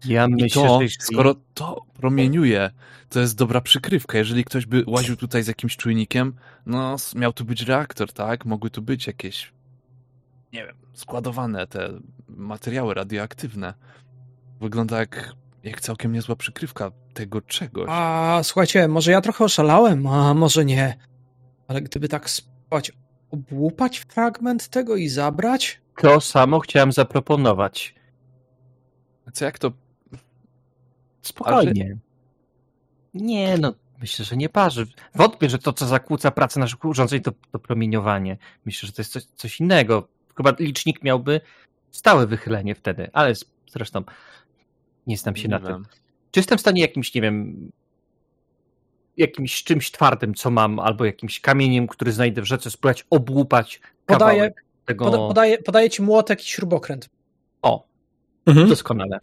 Ja 0.06 0.26
I 0.26 0.30
myślę, 0.30 0.64
to, 0.64 0.82
że 0.82 0.88
skoro 1.00 1.36
to 1.54 1.82
promieniuje, 1.94 2.72
to 3.10 3.20
jest 3.20 3.38
dobra 3.38 3.62
przykrywka. 3.62 4.18
Jeżeli 4.18 4.46
ktoś 4.46 4.66
by 4.66 4.84
łaził 4.88 5.16
tutaj 5.16 5.44
z 5.44 5.48
jakimś 5.48 5.78
czujnikiem, 5.78 6.34
no 6.66 6.96
miał 7.16 7.34
tu 7.34 7.46
być 7.46 7.62
reaktor, 7.62 8.14
tak? 8.14 8.46
Mogły 8.46 8.70
tu 8.70 8.82
być 8.82 9.08
jakieś, 9.08 9.54
nie 10.54 10.66
wiem, 10.66 10.76
składowane 10.94 11.68
te 11.68 11.90
materiały 12.28 12.94
radioaktywne. 12.94 13.74
Wygląda 14.62 15.00
jak, 15.00 15.34
jak 15.64 15.82
całkiem 15.82 16.14
niezła 16.14 16.36
przykrywka 16.36 16.92
tego 17.14 17.42
czegoś. 17.42 17.86
A 17.90 18.40
słuchajcie, 18.44 18.88
może 18.88 19.12
ja 19.12 19.22
trochę 19.22 19.44
oszalałem, 19.44 20.08
a 20.08 20.34
może 20.34 20.66
nie. 20.66 20.98
Ale 21.68 21.82
gdyby 21.82 22.08
tak 22.08 22.30
spać, 22.30 22.92
obłupać 23.32 24.00
fragment 24.00 24.68
tego 24.68 24.96
i 24.96 25.08
zabrać? 25.08 25.82
To 26.02 26.22
samo 26.22 26.60
chciałem 26.60 26.92
zaproponować. 26.92 27.96
Co 29.34 29.46
jak 29.46 29.60
to 29.60 29.72
Spokojnie. 31.26 31.98
Nie, 33.14 33.58
no, 33.58 33.74
myślę, 34.02 34.26
że 34.26 34.38
nie 34.38 34.50
parzy. 34.50 34.88
Wątpię, 35.16 35.50
że 35.50 35.60
to, 35.60 35.74
co 35.74 35.86
zakłóca 35.86 36.32
pracę 36.32 36.60
naszych 36.60 36.86
urządzeń, 36.86 37.22
to, 37.22 37.32
to 37.52 37.60
promieniowanie. 37.60 38.38
Myślę, 38.66 38.88
że 38.88 38.94
to 38.94 39.02
jest 39.02 39.12
coś, 39.12 39.24
coś 39.24 39.60
innego. 39.60 40.08
Chyba 40.38 40.54
licznik 40.60 41.04
miałby 41.04 41.42
stałe 41.92 42.28
wychylenie 42.28 42.76
wtedy, 42.76 43.10
ale 43.14 43.34
zresztą 43.72 44.04
nie 45.08 45.18
znam 45.18 45.36
się 45.36 45.44
Nie 45.48 45.50
na 45.50 45.60
wiem. 45.60 45.68
tym. 45.68 45.86
Czy 46.32 46.40
jestem 46.40 46.58
w 46.58 46.62
stanie 46.62 46.82
jakimś, 46.82 47.14
nie 47.14 47.22
wiem, 47.22 47.72
jakimś 49.18 49.64
czymś 49.64 49.92
twardym, 49.92 50.34
co 50.34 50.52
mam, 50.52 50.80
albo 50.80 51.06
jakimś 51.06 51.40
kamieniem, 51.40 51.88
który 51.88 52.12
znajdę 52.12 52.42
w 52.42 52.46
rzece, 52.46 52.72
spróbować 52.72 53.06
obłupać 53.10 53.82
Podaję, 54.06 54.20
kawałek 54.36 54.64
tego... 54.86 55.06
poda, 55.06 55.18
podaję, 55.18 55.58
podaję 55.58 55.90
ci 55.90 56.02
młotek 56.02 56.42
i 56.44 56.46
śrubokręt. 56.48 57.10
O, 57.62 57.86
Mhm. 58.46 58.70
doskonale. 58.70 59.20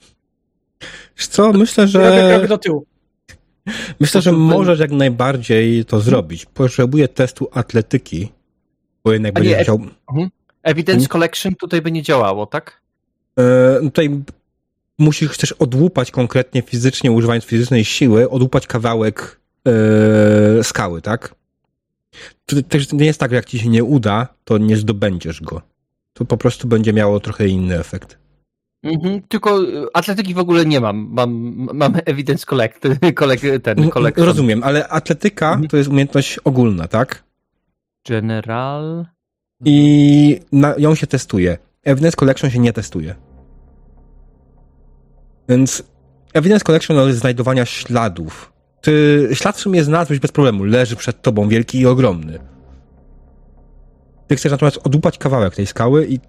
Wiesz 1.18 1.26
co, 1.26 1.52
myślę, 1.52 1.88
że... 1.88 2.30
krok 2.38 2.48
do 2.48 2.58
tyłu. 2.58 2.86
Myślę, 4.00 4.22
że 4.22 4.32
możesz 4.32 4.78
jak 4.78 4.90
najbardziej 4.90 5.84
to 5.84 6.00
zrobić. 6.00 6.46
Potrzebuję 6.46 7.08
testu 7.08 7.48
atletyki, 7.52 8.32
bo 9.04 9.12
jednak 9.12 9.34
będziesz 9.34 9.58
musiał... 9.58 9.78
Evidence 10.62 10.92
Mhm. 11.04 11.08
Collection 11.08 11.54
tutaj 11.54 11.82
by 11.82 11.92
nie 11.92 12.02
działało, 12.02 12.46
tak? 12.46 12.80
E, 13.38 13.80
tutaj 13.80 14.22
musisz 14.98 15.30
chcesz 15.30 15.52
odłupać 15.52 16.10
konkretnie 16.10 16.62
fizycznie, 16.62 17.12
używając 17.12 17.44
fizycznej 17.44 17.84
siły, 17.84 18.30
odłupać 18.30 18.66
kawałek 18.66 19.40
e, 19.68 20.64
skały, 20.64 21.02
tak? 21.02 21.34
To 22.46 22.62
też 22.62 22.92
nie 22.92 23.06
jest 23.06 23.20
tak, 23.20 23.30
że 23.30 23.36
jak 23.36 23.44
ci 23.46 23.58
się 23.58 23.68
nie 23.68 23.84
uda, 23.84 24.28
to 24.44 24.58
nie 24.58 24.76
zdobędziesz 24.76 25.40
go. 25.40 25.62
To 26.12 26.24
po 26.24 26.36
prostu 26.36 26.68
będzie 26.68 26.92
miało 26.92 27.20
trochę 27.20 27.48
inny 27.48 27.78
efekt. 27.78 28.18
Mhm, 28.82 29.22
tylko 29.28 29.62
y, 29.62 29.86
atletyki 29.94 30.34
w 30.34 30.38
ogóle 30.38 30.66
nie 30.66 30.80
mam. 30.80 31.08
Mam, 31.10 31.30
mam 31.74 31.92
evidence 32.06 32.46
collect, 32.46 32.82
collect 33.14 33.44
ten 33.62 33.78
Mm, 33.78 33.90
collection. 33.90 34.26
Rozumiem, 34.26 34.62
ale 34.62 34.88
atletyka 34.88 35.48
Mhm. 35.48 35.68
to 35.68 35.76
jest 35.76 35.88
umiejętność 35.88 36.38
ogólna, 36.38 36.88
tak? 36.88 37.24
General. 38.08 39.06
I 39.64 40.40
na, 40.52 40.74
ją 40.78 40.94
się 40.94 41.06
testuje. 41.06 41.58
Evidence 41.82 42.16
Collection 42.16 42.50
się 42.50 42.58
nie 42.58 42.72
testuje. 42.72 43.14
Więc 45.48 45.82
Evidence 46.34 46.64
Collection 46.64 46.96
należy 46.96 47.18
znajdowania 47.18 47.66
śladów. 47.66 48.52
Ty, 48.80 49.28
ślad 49.32 49.56
w 49.56 49.60
sumie 49.60 49.84
znalazłeś 49.84 50.18
bez 50.18 50.32
problemu. 50.32 50.64
Leży 50.64 50.96
przed 50.96 51.22
tobą 51.22 51.48
wielki 51.48 51.80
i 51.80 51.86
ogromny. 51.86 52.38
Ty 54.26 54.36
chcesz 54.36 54.52
natomiast 54.52 54.78
odłupać 54.86 55.18
kawałek 55.18 55.54
tej 55.54 55.66
skały 55.66 56.06
i 56.06 56.20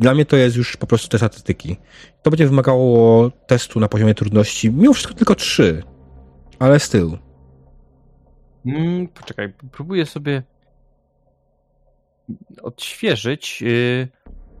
dla 0.00 0.14
mnie 0.14 0.24
to 0.24 0.36
jest 0.36 0.56
już 0.56 0.76
po 0.76 0.86
prostu 0.86 1.08
test 1.08 1.24
atletyki. 1.24 1.76
To 2.22 2.30
będzie 2.30 2.46
wymagało 2.46 3.30
testu 3.30 3.80
na 3.80 3.88
poziomie 3.88 4.14
trudności, 4.14 4.70
mimo 4.70 4.92
wszystko 4.92 5.14
tylko 5.14 5.34
trzy. 5.34 5.82
Ale 6.58 6.80
styl. 6.80 7.18
Mm, 8.66 9.08
poczekaj, 9.08 9.52
próbuję 9.72 10.06
sobie 10.06 10.42
odświeżyć, 12.62 13.62
y, 13.62 14.08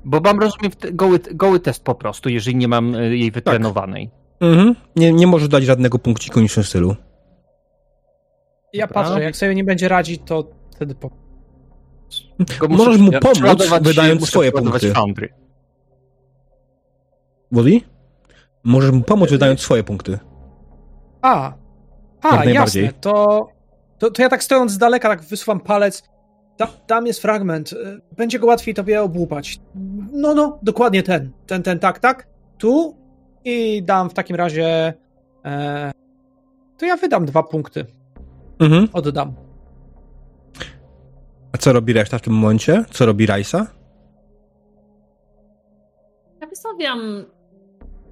bo 0.06 0.20
mam, 0.20 0.40
rozumiem, 0.40 0.72
goły, 0.92 1.20
goły 1.34 1.60
test 1.60 1.84
po 1.84 1.94
prostu, 1.94 2.28
jeżeli 2.28 2.56
nie 2.56 2.68
mam 2.68 2.94
y, 2.94 3.16
jej 3.16 3.30
wytrenowanej. 3.30 4.10
Mhm. 4.40 4.74
Nie, 4.96 5.12
nie 5.12 5.26
możesz 5.26 5.48
dać 5.48 5.64
żadnego 5.64 5.98
punkciku 5.98 6.40
niż 6.40 6.56
w 6.56 6.68
stylu. 6.68 6.96
Ja 8.72 8.86
Dobra. 8.86 9.02
patrzę, 9.02 9.22
jak 9.22 9.36
sobie 9.36 9.54
nie 9.54 9.64
będzie 9.64 9.88
radzić, 9.88 10.22
to 10.24 10.50
wtedy 10.74 10.94
po... 10.94 11.10
Tylko 12.46 12.68
Możesz 12.68 12.98
mu 12.98 13.12
pomóc, 13.12 13.62
wydając 13.80 14.28
swoje 14.28 14.52
punkty. 14.52 14.92
Foundry. 14.92 15.28
Woli? 17.52 17.84
Możesz 18.64 18.90
mu 18.92 19.02
pomóc 19.02 19.30
wydając 19.30 19.60
swoje 19.60 19.84
punkty. 19.84 20.18
A, 21.22 21.52
A, 22.22 22.44
jasne, 22.44 22.92
to, 23.00 23.48
to, 23.98 24.10
to 24.10 24.22
ja 24.22 24.28
tak 24.28 24.44
stojąc 24.44 24.72
z 24.72 24.78
daleka, 24.78 25.08
tak 25.08 25.22
wysuwam 25.22 25.60
palec. 25.60 26.02
Ta, 26.56 26.66
tam 26.66 27.06
jest 27.06 27.22
fragment. 27.22 27.72
y, 27.72 28.00
Będzie 28.16 28.38
go 28.38 28.46
łatwiej 28.46 28.74
tobie 28.74 29.02
obłupać. 29.02 29.60
No, 30.12 30.34
no, 30.34 30.58
dokładnie 30.62 31.02
ten. 31.02 31.32
Ten, 31.46 31.62
ten, 31.62 31.78
tak, 31.78 31.98
tak. 31.98 32.28
Tu 32.58 32.96
i 33.44 33.82
dam 33.82 34.10
w 34.10 34.14
takim 34.14 34.36
razie. 34.36 34.94
E, 35.44 35.92
to 36.78 36.86
ja 36.86 36.96
wydam 36.96 37.26
dwa 37.26 37.42
punkty. 37.42 37.86
Mhm. 38.58 38.88
Oddam. 38.92 39.34
A 41.52 41.58
co 41.58 41.72
robi 41.72 41.92
reszta 41.92 42.18
w 42.18 42.22
tym 42.22 42.32
momencie? 42.32 42.84
Co 42.90 43.06
robi 43.06 43.26
Rajsa? 43.26 43.66
Ja 46.40 46.46
postanowiłam 46.46 47.24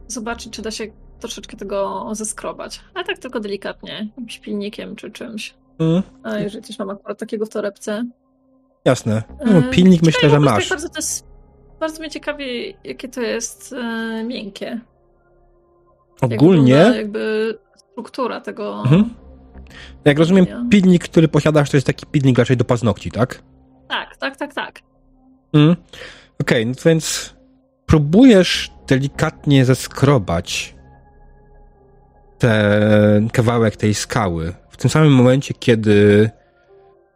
zobaczyć, 0.08 0.52
czy 0.52 0.62
da 0.62 0.70
się 0.70 0.84
troszeczkę 1.20 1.56
tego 1.56 2.08
zeskrobać. 2.12 2.80
Ale 2.94 3.04
tak 3.04 3.18
tylko 3.18 3.40
delikatnie, 3.40 3.92
jakimś 4.08 4.38
pilnikiem 4.38 4.96
czy 4.96 5.10
czymś. 5.10 5.54
Mhm. 5.78 6.02
A 6.22 6.38
jeżeli 6.38 6.64
coś 6.64 6.78
mam 6.78 6.90
akurat 6.90 7.18
takiego 7.18 7.46
w 7.46 7.48
torebce. 7.48 8.04
Jasne. 8.84 9.22
No, 9.46 9.62
pilnik 9.62 10.02
myślę, 10.02 10.30
że 10.30 10.40
masz. 10.40 10.60
jak 10.60 10.68
Bardzo, 10.70 10.88
to 10.88 10.98
jest, 10.98 11.26
bardzo 11.80 12.00
mnie 12.00 12.10
ciekawi, 12.10 12.76
jakie 12.84 13.08
to 13.08 13.20
jest 13.20 13.72
e, 13.72 14.24
miękkie. 14.24 14.80
Jak 16.22 16.32
Ogólnie, 16.32 16.74
wygląda 16.74 16.96
jakby 16.96 17.58
struktura 17.76 18.40
tego. 18.40 18.80
Mhm. 18.82 19.14
jak 20.04 20.18
rozumiem, 20.18 20.46
pilnik, 20.70 21.04
który 21.04 21.28
posiadasz, 21.28 21.70
to 21.70 21.76
jest 21.76 21.86
taki 21.86 22.06
pilnik 22.06 22.38
raczej 22.38 22.56
do 22.56 22.64
paznokci, 22.64 23.10
tak? 23.10 23.42
Tak, 23.88 24.16
tak, 24.16 24.36
tak, 24.36 24.54
tak. 24.54 24.80
Mhm. 25.52 25.76
Okej, 26.40 26.66
no 26.66 26.74
to 26.74 26.80
więc 26.84 27.34
próbujesz 27.86 28.70
delikatnie 28.86 29.64
zeskrobać 29.64 30.74
ten 32.38 33.30
kawałek 33.30 33.76
tej 33.76 33.94
skały. 33.94 34.54
W 34.70 34.76
tym 34.76 34.90
samym 34.90 35.12
momencie, 35.12 35.54
kiedy 35.54 36.30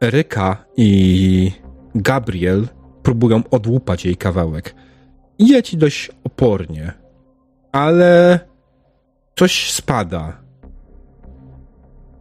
Eryka 0.00 0.64
i 0.76 1.52
Gabriel 1.94 2.68
próbują 3.02 3.42
odłupać 3.50 4.04
jej 4.04 4.16
kawałek. 4.16 4.74
Idzie 5.38 5.62
ci 5.62 5.76
dość 5.76 6.10
opornie, 6.24 6.92
ale 7.72 8.40
coś 9.36 9.70
spada. 9.70 10.40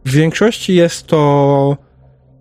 W 0.06 0.12
większości 0.12 0.76
jest 0.76 1.08
to 1.08 1.78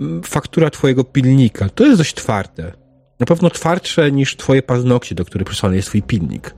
mm, 0.01 0.23
faktura 0.23 0.71
twojego 0.71 1.05
pilnika. 1.05 1.69
To 1.69 1.85
jest 1.85 1.99
dość 1.99 2.15
twarde. 2.15 2.73
Na 3.21 3.27
pewno 3.27 3.51
twardsze 3.51 4.13
niż 4.13 4.37
twoje 4.37 4.63
paznokcie, 4.63 5.15
do 5.15 5.25
których 5.25 5.47
przysłany 5.47 5.77
jest 5.77 5.89
twój 5.89 6.03
pilnik. 6.03 6.55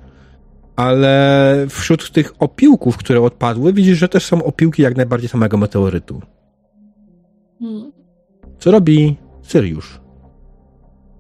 Ale 0.77 1.67
wśród 1.69 2.13
tych 2.13 2.33
opiłków, 2.39 2.97
które 2.97 3.21
odpadły, 3.21 3.73
widzisz, 3.73 3.99
że 3.99 4.09
też 4.09 4.27
są 4.27 4.45
opiłki 4.45 4.83
jak 4.83 4.97
najbardziej 4.97 5.29
samego 5.29 5.57
meteorytu. 5.57 6.23
Hmm. 7.61 7.98
Co 8.59 8.71
robi 8.71 9.17
Syriusz? 9.43 10.01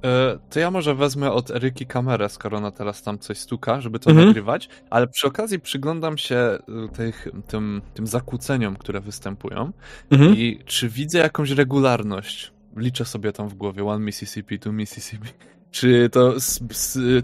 E, 0.04 0.38
to 0.50 0.60
ja 0.60 0.70
może 0.70 0.94
wezmę 0.94 1.32
od 1.32 1.50
Eryki 1.50 1.86
kamerę, 1.86 2.28
skoro 2.28 2.58
ona 2.58 2.70
teraz 2.70 3.02
tam 3.02 3.18
coś 3.18 3.38
stuka, 3.38 3.80
żeby 3.80 3.98
to 3.98 4.10
Mhm. 4.10 4.26
nagrywać, 4.28 4.68
ale 4.90 5.06
przy 5.06 5.26
okazji 5.26 5.60
przyglądam 5.60 6.18
się 6.18 6.36
e, 6.36 6.58
tych, 6.92 7.28
tym, 7.46 7.82
tym 7.94 8.06
zakłóceniom, 8.06 8.76
które 8.76 9.00
występują 9.00 9.72
Mhm. 10.10 10.36
i 10.36 10.58
czy 10.64 10.88
widzę 10.88 11.18
jakąś 11.18 11.50
regularność. 11.50 12.52
Liczę 12.76 13.04
sobie 13.04 13.32
tam 13.32 13.48
w 13.48 13.54
głowie 13.54 13.84
one 13.84 14.04
Mississippi, 14.04 14.58
two 14.58 14.72
Mississippi. 14.72 15.28
Czy 15.70 16.08
to, 16.12 16.34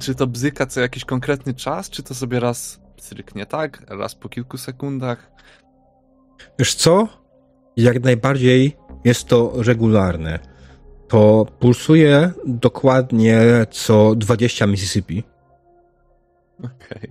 czy 0.01 0.15
to 0.15 0.27
bzyka 0.27 0.67
co 0.67 0.81
jakiś 0.81 1.05
konkretny 1.05 1.55
czas, 1.55 1.91
czy 1.91 2.03
to 2.03 2.15
sobie 2.15 2.41
raz 2.41 2.81
stryknie 2.97 3.47
tak, 3.47 3.83
raz 3.89 4.15
po 4.15 4.29
kilku 4.29 4.59
sekundach? 4.59 5.31
Wiesz 6.59 6.75
co? 6.75 7.09
Jak 7.77 8.05
najbardziej 8.05 8.77
jest 9.05 9.29
to 9.29 9.53
regularne. 9.57 10.39
To 11.09 11.47
pulsuje 11.59 12.31
dokładnie 12.47 13.41
co 13.71 14.15
20 14.15 14.67
Mississippi. 14.67 15.25
Okej. 16.59 17.11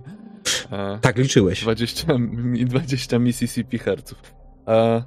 E, 0.72 0.98
Tak 1.00 1.18
liczyłeś. 1.18 1.62
20, 1.62 2.18
mi- 2.18 2.64
20 2.64 3.18
Mississippi 3.18 3.78
herców. 3.78 4.18
E, 4.68 5.02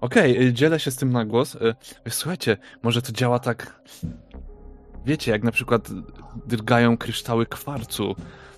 Okej, 0.00 0.46
y, 0.48 0.52
dzielę 0.52 0.80
się 0.80 0.90
z 0.90 0.96
tym 0.96 1.12
na 1.12 1.24
głos. 1.24 1.56
E, 1.56 1.74
Słuchajcie, 2.10 2.56
może 2.82 3.02
to 3.02 3.12
działa 3.12 3.38
tak. 3.38 3.80
Wiecie, 5.06 5.30
jak 5.32 5.42
na 5.42 5.52
przykład 5.52 5.88
drgają 6.46 6.96
kryształy 6.96 7.46
kwarcu, 7.46 8.14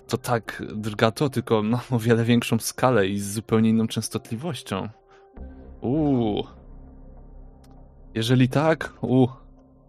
to 0.07 0.17
tak 0.17 0.63
drga 0.75 1.11
to, 1.11 1.29
tylko 1.29 1.63
na 1.63 1.81
o 1.91 1.99
wiele 1.99 2.23
większą 2.23 2.59
skalę 2.59 3.07
i 3.07 3.19
z 3.19 3.33
zupełnie 3.33 3.69
inną 3.69 3.87
częstotliwością. 3.87 4.89
Uuu. 5.81 6.43
Jeżeli 8.15 8.49
tak, 8.49 8.93
uuu, 9.01 9.29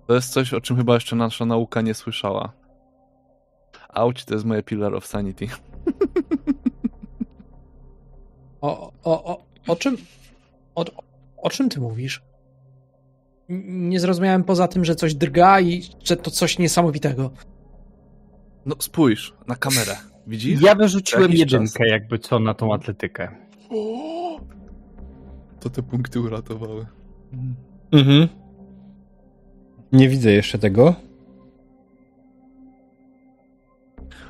to 0.06 0.14
jest 0.14 0.32
coś, 0.32 0.54
o 0.54 0.60
czym 0.60 0.76
chyba 0.76 0.94
jeszcze 0.94 1.16
nasza 1.16 1.46
nauka 1.46 1.80
nie 1.80 1.94
słyszała. 1.94 2.52
Auć, 3.88 4.24
to 4.24 4.34
jest 4.34 4.46
moje 4.46 4.62
Pillar 4.62 4.94
of 4.94 5.06
Sanity. 5.06 5.46
O, 8.60 8.92
o, 9.04 9.24
o, 9.24 9.44
o 9.66 9.76
czym. 9.76 9.96
O, 10.74 10.84
o 11.36 11.50
czym 11.50 11.68
ty 11.68 11.80
mówisz? 11.80 12.22
Nie 13.68 14.00
zrozumiałem 14.00 14.44
poza 14.44 14.68
tym, 14.68 14.84
że 14.84 14.94
coś 14.94 15.14
drga 15.14 15.60
i 15.60 15.82
że 16.04 16.16
to 16.16 16.30
coś 16.30 16.58
niesamowitego. 16.58 17.30
No 18.66 18.76
spójrz 18.78 19.34
na 19.46 19.56
kamerę. 19.56 19.96
Widzisz? 20.26 20.60
Ja 20.60 20.74
wyrzuciłem 20.74 21.22
Jakiś 21.22 21.40
jedynkę, 21.40 21.88
jakby 21.88 22.18
co 22.18 22.38
na 22.38 22.54
tą 22.54 22.74
atletykę. 22.74 23.28
O! 23.70 24.40
To 25.60 25.70
te 25.70 25.82
punkty 25.82 26.20
uratowały. 26.20 26.86
Mhm. 27.92 28.28
Nie 29.92 30.08
widzę 30.08 30.32
jeszcze 30.32 30.58
tego. 30.58 30.94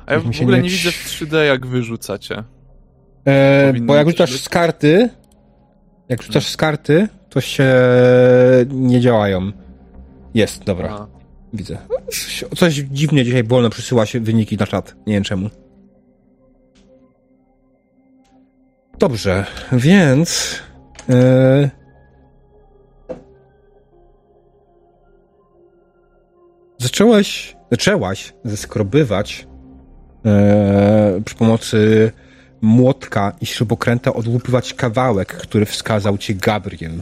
A 0.05 0.13
ja 0.13 0.19
w 0.19 0.41
ogóle 0.41 0.57
nie 0.57 0.63
nie 0.63 0.69
widzę 0.69 0.91
w 0.91 1.05
3D 1.05 1.37
jak 1.37 1.65
wy 1.65 1.83
rzucacie. 1.83 2.43
E, 3.27 3.73
bo 3.81 3.95
jak 3.95 4.07
rzucasz 4.07 4.41
z 4.41 4.49
karty, 4.49 5.09
jak 6.09 6.23
rzucasz 6.23 6.47
z 6.47 6.57
karty, 6.57 7.07
to 7.29 7.41
się 7.41 7.75
nie 8.71 8.99
działają. 8.99 9.51
Jest, 10.33 10.63
dobra, 10.63 10.89
A, 10.89 11.07
widzę. 11.53 11.77
Coś 12.55 12.73
dziwnie 12.73 13.25
dzisiaj 13.25 13.43
wolno 13.43 13.69
przesyła 13.69 14.05
się 14.05 14.19
wyniki 14.19 14.57
na 14.57 14.67
czat. 14.67 14.95
Nie 15.07 15.13
wiem 15.13 15.23
czemu. 15.23 15.49
Dobrze, 18.99 19.45
więc. 19.71 20.59
E, 21.09 21.69
zaczęłaś, 26.77 27.57
zaczęłaś 27.71 28.33
zeskrobywać 28.43 29.47
e, 30.25 31.21
przy 31.25 31.35
pomocy 31.35 32.11
młotka 32.61 33.33
i 33.41 33.45
śrubokręta 33.45 34.13
odłupywać 34.13 34.73
kawałek, 34.73 35.33
który 35.33 35.65
wskazał 35.65 36.17
ci 36.17 36.35
Gabriel. 36.35 37.01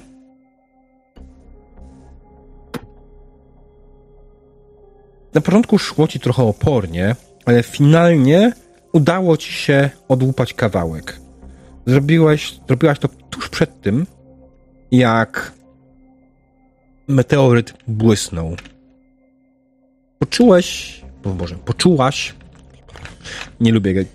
Na 5.34 5.41
początku 5.41 5.77
szło 5.80 6.07
ci 6.07 6.19
trochę 6.19 6.43
opornie, 6.43 7.15
ale 7.45 7.64
finalnie 7.64 8.53
udało 8.93 9.38
ci 9.38 9.53
się 9.53 9.89
odłupać 10.07 10.53
kawałek. 10.53 11.19
Zrobiłeś, 11.85 12.60
zrobiłaś 12.68 12.99
to 12.99 13.07
tuż 13.30 13.49
przed 13.49 13.81
tym, 13.81 14.06
jak 14.91 15.52
meteoryt 17.07 17.73
błysnął. 17.88 18.56
Poczułeś, 20.19 21.01
bo 21.23 21.29
Boże, 21.29 21.55
poczułaś, 21.55 22.33
nie 23.59 23.71
lubię 23.71 24.05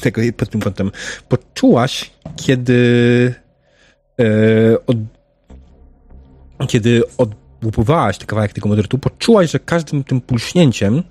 tego 0.00 0.20
pod 0.36 0.50
tym 0.50 0.60
kątem, 0.60 0.90
poczułaś, 1.28 2.10
kiedy 2.36 3.34
e, 4.20 4.24
od, 4.86 4.96
kiedy 6.68 7.02
odłupywałaś 7.18 8.18
ten 8.18 8.26
kawałek 8.26 8.52
tego 8.52 8.68
meteorytu, 8.68 8.98
poczułaś, 8.98 9.50
że 9.50 9.58
każdym 9.58 10.04
tym 10.04 10.20
pulśnięciem 10.20 11.02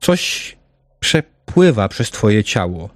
coś 0.00 0.56
przepływa 1.00 1.88
przez 1.88 2.10
twoje 2.10 2.44
ciało. 2.44 2.90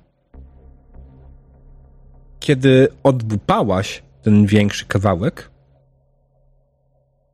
Kiedy 2.41 2.89
odłupałaś 3.03 4.03
ten 4.23 4.47
większy 4.47 4.87
kawałek, 4.87 5.51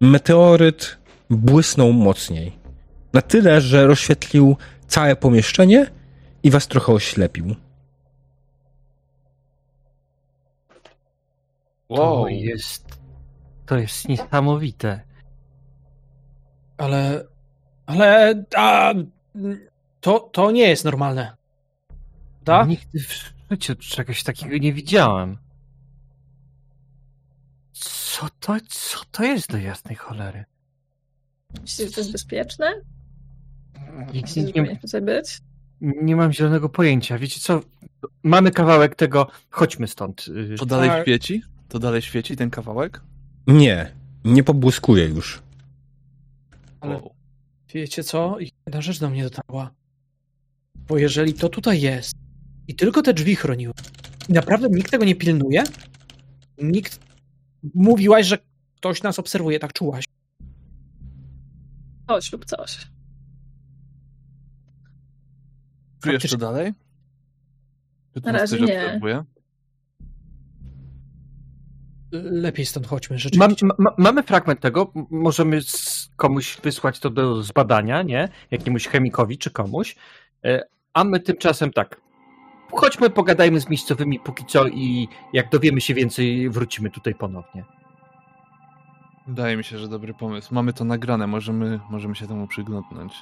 meteoryt 0.00 0.98
błysnął 1.30 1.92
mocniej. 1.92 2.58
Na 3.12 3.22
tyle, 3.22 3.60
że 3.60 3.86
rozświetlił 3.86 4.56
całe 4.86 5.16
pomieszczenie 5.16 5.90
i 6.42 6.50
was 6.50 6.68
trochę 6.68 6.92
oślepił. 6.92 7.54
wow. 11.88 12.22
To 12.22 12.28
jest. 12.28 12.98
To 13.66 13.78
jest 13.78 14.08
niesamowite. 14.08 15.00
Ale. 16.76 17.24
Ale. 17.86 18.44
A, 18.56 18.94
to, 20.00 20.20
to 20.20 20.50
nie 20.50 20.68
jest 20.68 20.84
normalne. 20.84 21.36
Tak? 22.44 22.68
Nigdy 22.68 22.98
w 23.00 23.32
życiu 23.50 23.74
czegoś 23.76 24.22
takiego 24.22 24.58
nie 24.58 24.72
widziałem. 24.72 25.38
Co 27.72 28.28
to, 28.40 28.54
co 28.68 28.98
to 29.10 29.24
jest 29.24 29.50
do 29.50 29.58
jasnej 29.58 29.96
cholery? 29.96 30.44
Myślicie, 31.60 31.88
że 31.88 31.94
to 31.94 32.00
jest 32.00 32.12
bezpieczne? 32.12 32.82
Nie, 34.14 34.26
że 34.26 34.62
nie, 34.62 34.76
tutaj 34.76 35.02
być? 35.02 35.38
nie 35.80 36.16
mam 36.16 36.32
zielonego 36.32 36.68
pojęcia. 36.68 37.18
Wiecie 37.18 37.40
co? 37.40 37.60
Mamy 38.22 38.50
kawałek 38.50 38.94
tego. 38.94 39.26
Chodźmy 39.50 39.88
stąd. 39.88 40.28
Y, 40.28 40.56
To 40.58 40.66
dalej 40.66 40.88
Tak. 40.88 41.02
świeci? 41.02 41.42
To 41.68 41.78
dalej 41.78 42.02
świeci 42.02 42.36
ten 42.36 42.50
kawałek? 42.50 43.00
Nie, 43.46 43.92
nie 44.24 44.44
pobłyskuje 44.44 45.04
już. 45.04 45.42
Ale-. 46.80 47.00
Wiecie 47.74 48.04
co? 48.04 48.36
Jedna 48.40 48.80
rzecz 48.82 49.00
do 49.00 49.10
mnie 49.10 49.22
dotarła. 49.22 49.70
Bo 50.74 50.98
jeżeli 50.98 51.34
to 51.34 51.48
tutaj 51.48 51.80
jest 51.80 52.14
i 52.68 52.74
tylko 52.74 53.02
te 53.02 53.14
drzwi 53.14 53.36
chroniły 53.36 53.74
i 54.28 54.32
naprawdę 54.32 54.68
nikt 54.70 54.90
tego 54.90 55.04
nie 55.04 55.14
pilnuje, 55.14 55.64
nikt... 56.62 57.00
Mówiłaś, 57.74 58.26
że 58.26 58.38
ktoś 58.76 59.02
nas 59.02 59.18
obserwuje, 59.18 59.58
tak 59.58 59.72
czułaś. 59.72 60.04
Coś 62.08 62.32
lub 62.32 62.44
coś. 62.44 62.88
Czujesz 66.02 66.22
to 66.22 66.28
Faktycznie- 66.28 66.38
dalej? 66.38 66.72
Czy 68.14 68.20
to 68.20 68.32
Na 68.32 68.38
razie 68.38 68.60
nie. 68.60 68.84
obserwuje? 68.84 69.24
Lepiej 72.12 72.66
stąd 72.66 72.86
chodźmy, 72.86 73.14
Mam, 73.14 73.18
rzeczywiście. 73.20 73.66
ma, 73.78 73.90
mamy 73.98 74.22
fragment 74.22 74.60
tego. 74.60 74.92
Możemy 75.10 75.62
z, 75.62 76.10
komuś 76.16 76.60
wysłać 76.60 77.00
to 77.00 77.10
do 77.10 77.42
zbadania, 77.42 78.02
nie? 78.02 78.28
Jakiemuś 78.50 78.86
chemikowi 78.88 79.38
czy 79.38 79.50
komuś. 79.50 79.96
E, 80.44 80.60
A 80.94 81.04
my 81.04 81.20
tymczasem 81.20 81.72
tak. 81.72 82.00
Chodźmy, 82.72 83.10
pogadajmy 83.10 83.60
z 83.60 83.68
miejscowymi 83.68 84.20
póki 84.20 84.44
co 84.44 84.66
i 84.68 85.08
jak 85.32 85.50
dowiemy 85.50 85.80
się 85.80 85.94
więcej, 85.94 86.50
wrócimy 86.50 86.90
tutaj 86.90 87.14
ponownie. 87.14 87.64
Wydaje 89.26 89.56
mi 89.56 89.64
się, 89.64 89.78
że 89.78 89.88
dobry 89.88 90.14
pomysł. 90.14 90.54
Mamy 90.54 90.72
to 90.72 90.84
nagrane, 90.84 91.26
możemy, 91.26 91.80
możemy 91.90 92.14
się 92.14 92.26
temu 92.26 92.46
przyglądnąć. 92.46 93.12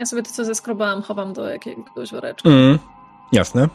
Ja 0.00 0.06
sobie 0.06 0.22
to, 0.22 0.30
co 0.30 0.44
zeskrobałam, 0.44 1.02
chowam 1.02 1.32
do 1.32 1.48
jakiegoś 1.48 2.12
woreczka. 2.12 2.48
Mm, 2.48 2.78
jasne. 3.32 3.68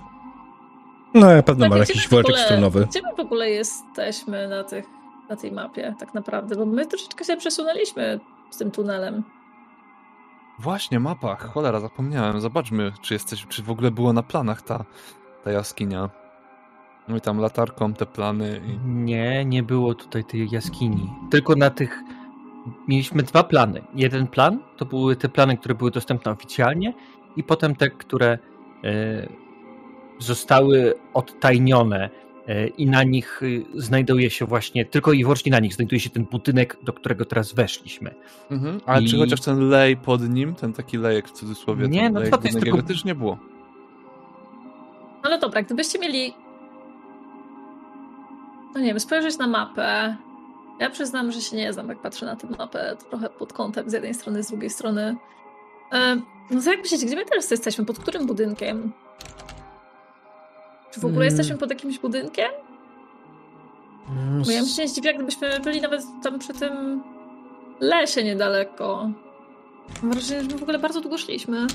No, 1.14 1.36
na 1.36 1.44
pewno 1.44 1.66
Tak, 1.66 1.70
ma 1.70 1.84
gdzie 1.84 1.94
jakiś 1.94 2.10
woreczek 2.10 2.38
strunowy. 2.38 2.88
Gdzie 2.90 3.02
my 3.02 3.16
w 3.16 3.20
ogóle 3.20 3.50
jesteśmy 3.50 4.48
na, 4.48 4.64
tych, 4.64 4.86
na 5.30 5.36
tej 5.36 5.52
mapie, 5.52 5.95
tak 6.00 6.14
naprawdę? 6.14 6.56
Bo 6.56 6.66
my 6.66 6.86
troszeczkę 6.86 7.26
się 7.26 7.38
przesunęliśmy 7.38 8.20
z 8.50 8.58
tym 8.58 8.72
tunelem. 8.72 9.24
Właśnie, 10.60 11.00
mapa. 11.00 11.36
Cholera, 11.36 11.80
zapomniałem. 11.80 12.41
Zobaczmy, 12.41 12.91
czy 13.02 13.14
jesteś, 13.14 13.48
czy 13.48 13.64
w 13.64 13.70
ogóle 13.70 13.91
było 13.91 14.14
na 14.14 14.24
planach 14.24 14.62
ta, 14.62 14.86
ta 15.44 15.52
jaskinia. 15.52 16.10
No 17.08 17.18
i 17.18 17.22
tam 17.22 17.40
latarką 17.40 17.94
te 17.94 18.06
plany 18.06 18.62
i... 18.66 18.88
Nie, 18.88 19.45
nie 19.45 19.64
było 19.64 19.95
tutaj 19.95 20.24
tej 20.24 20.50
jaskini. 20.50 21.14
Tylko 21.32 21.56
na 21.56 21.70
tych. 21.70 22.00
Mieliśmy 22.88 23.23
dwa 23.23 23.44
plany. 23.44 23.81
Jeden 23.95 24.27
plan 24.27 24.60
to 24.77 24.85
były 24.85 25.15
te 25.15 25.30
plany, 25.30 25.57
które 25.57 25.76
były 25.76 25.91
dostępne 25.91 26.31
oficjalnie, 26.31 26.94
i 27.35 27.44
potem 27.44 27.76
te, 27.76 27.90
które 27.90 28.38
e, 28.84 29.27
zostały 30.19 30.94
odtajnione 31.14 32.10
e, 32.48 32.68
i 32.68 32.85
na 32.88 33.03
nich 33.03 33.41
e, 33.44 33.80
znajduje 33.81 34.30
się 34.30 34.45
właśnie, 34.45 34.85
tylko 34.85 35.14
i 35.14 35.23
wyłącznie 35.23 35.52
na 35.52 35.60
nich 35.60 35.73
znajduje 35.73 35.99
się 35.99 36.10
ten 36.10 36.26
budynek, 36.26 36.77
do 36.84 36.94
którego 36.94 37.26
teraz 37.26 37.53
weszliśmy. 37.53 38.15
Mhm. 38.52 38.80
Ale 38.85 39.02
czy 39.07 39.15
I- 39.15 39.19
chociaż 39.19 39.41
ten 39.41 39.69
lej 39.69 39.98
pod 39.98 40.30
nim, 40.30 40.56
ten 40.56 40.73
taki 40.73 40.98
lejek 40.98 41.27
w 41.27 41.31
cudzysłowie, 41.31 41.88
Nie, 41.88 42.10
no 42.10 42.22
ty, 42.22 42.30
jest 42.44 42.60
tylko- 42.60 42.81
też 42.81 43.06
nie 43.06 43.15
było. 43.15 43.38
No 45.23 45.30
ale 45.30 45.40
dobra, 45.40 45.61
gdybyście 45.61 45.99
mieli. 45.99 46.34
No 48.76 48.81
nie 48.81 48.88
wiem, 48.88 48.99
spojrzeć 48.99 49.38
na 49.38 49.48
mapę. 49.48 50.15
Ja 50.80 50.90
przyznam, 50.90 51.32
że 51.32 51.41
się 51.41 51.56
nie 51.56 51.74
znam, 51.74 51.90
jak 51.90 52.02
patrzę 52.02 52.26
na 52.26 52.36
tę 52.36 52.48
mapę 52.58 52.95
trochę 53.10 53.30
pod 53.30 53.54
kątem 53.54 53.90
z 53.90 53.94
jednej 53.94 54.14
strony, 54.14 54.44
z 54.44 54.48
drugiej 54.48 54.70
strony. 54.70 55.16
E, 55.94 56.16
No 56.52 56.62
to 56.62 56.70
jak 56.72 56.80
myślicie, 56.82 57.06
gdzie 57.06 57.16
my 57.16 57.26
teraz 57.26 57.52
jesteśmy? 57.52 57.86
Pod 57.86 58.00
którym 58.00 58.26
budynkiem? 58.28 58.91
Czy 60.91 61.00
w 61.00 61.06
ogóle 61.06 61.26
Mm. 61.26 61.38
jesteśmy 61.38 61.58
pod 61.58 61.70
jakimś 61.70 62.00
budynkiem? 62.00 62.52
Mm, 64.10 64.44
Bo 64.44 64.52
ja 64.52 64.60
bym 64.60 64.68
się 64.70 64.82
nie 64.82 64.88
zdziwiła, 64.88 65.14
gdybyśmy 65.14 65.60
byli 65.60 65.82
nawet 65.82 66.02
tam 66.24 66.40
przy 66.40 66.54
tym 66.54 67.04
lesie 67.80 68.24
niedaleko. 68.24 69.10
Mam 70.04 70.12
wrażenie, 70.12 70.41
że 70.41 70.48
my 70.48 70.58
w 70.58 70.64
ogóle 70.64 70.80
bardzo 70.80 71.02
długo 71.02 71.18
szliśmy. 71.18 71.68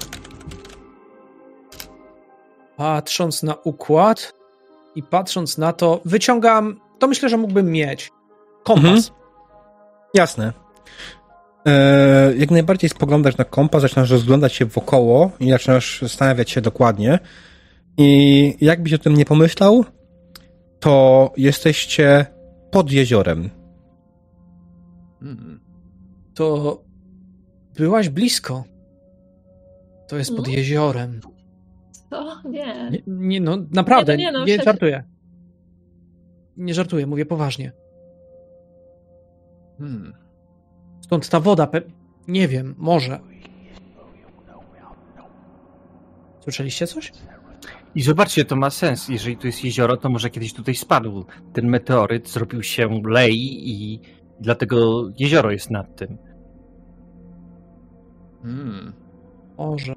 Patrząc 2.77 3.43
na 3.43 3.55
układ 3.65 4.35
i 4.95 5.03
patrząc 5.03 5.59
na 5.59 5.73
to, 5.73 6.01
wyciągam. 6.05 6.81
To 6.99 7.09
myślę, 7.09 7.29
że 7.29 7.37
mógłbym 7.37 7.73
mieć. 7.73 8.13
Kompas. 8.65 8.85
Mhm. 8.85 9.03
Jasne. 10.15 10.53
E, 11.67 12.35
jak 12.37 12.51
najbardziej 12.51 12.91
spoglądasz 12.91 13.37
na 13.37 13.45
kompas, 13.45 13.83
zaczynasz 13.83 14.11
rozglądać 14.11 14.53
się 14.53 14.65
wokoło 14.67 15.31
i 15.41 15.51
zaczynasz 15.51 16.01
zastanawiać 16.03 16.51
się 16.51 16.61
dokładnie. 16.61 17.19
I 17.97 18.55
jakbyś 18.61 18.93
o 18.93 18.99
tym 18.99 19.15
nie 19.15 19.25
pomyślał, 19.25 19.85
to 20.81 21.33
jesteście 21.37 22.27
pod 22.71 22.93
jeziorem. 22.93 23.51
Mm. 25.23 25.61
To 26.35 26.79
byłaś 27.77 28.09
blisko. 28.09 28.65
To 30.09 30.17
jest 30.17 30.37
pod 30.37 30.47
No. 30.47 30.53
jeziorem. 30.53 31.21
Co? 32.11 32.43
Nie. 32.45 32.91
Nie, 32.91 33.03
nie 33.07 33.41
no, 33.41 33.57
naprawdę, 33.73 34.17
Nie, 34.17 34.25
nie, 34.25 34.33
no 34.33 34.39
nie, 34.39 34.41
no, 34.41 34.47
przecież- 34.47 34.65
żartuję. 34.65 35.05
Nie 36.57 36.75
żartuję, 36.75 37.07
mówię 37.07 37.27
poważnie. 37.27 37.73
Hmm. 39.79 40.13
Stąd 41.01 41.29
ta 41.29 41.41
woda, 41.41 41.67
pe... 41.67 41.81
nie 42.29 42.49
wiem, 42.49 42.75
może. 42.79 43.21
Słyszeliście 46.41 46.87
coś? 46.87 47.13
I 47.95 48.03
zobaczcie, 48.03 48.45
to 48.45 48.57
ma 48.57 48.71
sens. 48.71 49.09
Jeżeli 49.09 49.37
tu 49.37 49.47
jest 49.47 49.65
jezioro, 49.65 49.97
to 49.97 50.09
może 50.09 50.31
kiedyś 50.31 50.53
tutaj 50.53 50.75
spadł 50.75 51.25
ten 51.53 51.67
meteoryt, 51.67 52.29
zrobił 52.29 52.63
się 52.63 53.01
lej 53.05 53.69
i 53.71 54.01
dlatego 54.41 55.09
jezioro 55.19 55.51
jest 55.51 55.71
nad 55.71 55.97
tym. 55.97 56.19
Hmm. 58.43 58.93
Może. 59.59 59.95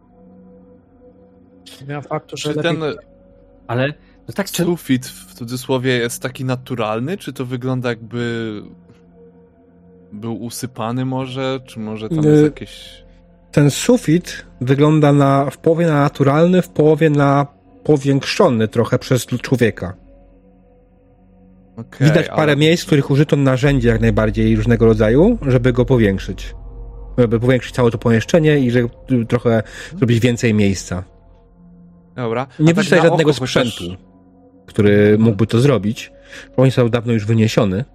Ja 1.87 2.01
faktu, 2.01 2.37
że 2.37 2.53
lepiej... 2.53 2.63
ten 2.63 2.83
Ale 3.67 3.93
no 4.27 4.33
tak, 4.33 4.51
czy, 4.51 4.63
sufit 4.63 5.07
w 5.07 5.33
cudzysłowie 5.33 5.97
jest 5.97 6.21
taki 6.21 6.45
naturalny, 6.45 7.17
czy 7.17 7.33
to 7.33 7.45
wygląda 7.45 7.89
jakby 7.89 8.53
był 10.11 10.43
usypany 10.43 11.05
może, 11.05 11.59
czy 11.65 11.79
może 11.79 12.09
tam 12.09 12.19
Nie. 12.19 12.29
jest 12.29 12.43
jakieś... 12.43 13.03
Ten 13.51 13.71
sufit 13.71 14.45
wygląda 14.61 15.13
na, 15.13 15.49
w 15.49 15.57
połowie 15.57 15.87
na 15.87 16.01
naturalny, 16.01 16.61
w 16.61 16.69
połowie 16.69 17.09
na 17.09 17.47
powiększony 17.83 18.67
trochę 18.67 18.99
przez 18.99 19.25
człowieka. 19.25 19.93
Okej, 21.77 22.07
Widać 22.07 22.27
parę 22.29 22.41
ale- 22.41 22.55
miejsc, 22.55 22.83
w 22.83 22.85
których 22.85 23.11
użyto 23.11 23.35
narzędzi 23.35 23.87
jak 23.87 24.01
najbardziej 24.01 24.55
różnego 24.55 24.85
rodzaju, 24.85 25.37
żeby 25.47 25.73
go 25.73 25.85
powiększyć. 25.85 26.55
Żeby 27.17 27.39
powiększyć 27.39 27.75
całe 27.75 27.91
to 27.91 27.97
pomieszczenie 27.97 28.59
i 28.59 28.71
żeby 28.71 28.89
trochę 29.27 29.63
zrobić 29.97 30.19
więcej 30.19 30.53
miejsca. 30.53 31.03
Dobra. 32.15 32.47
A 32.59 32.63
Nie 32.63 32.73
tak 32.73 32.83
tutaj 32.83 32.99
na 32.99 33.05
żadnego 33.09 33.33
sprzętu, 33.33 33.83
który 34.65 35.17
mógłby 35.19 35.47
to 35.47 35.59
zrobić. 35.59 36.11
bo 36.57 36.63
On 36.63 36.69
został 36.69 36.89
dawno 36.89 37.13
już 37.13 37.25
wyniesiony. 37.25 37.85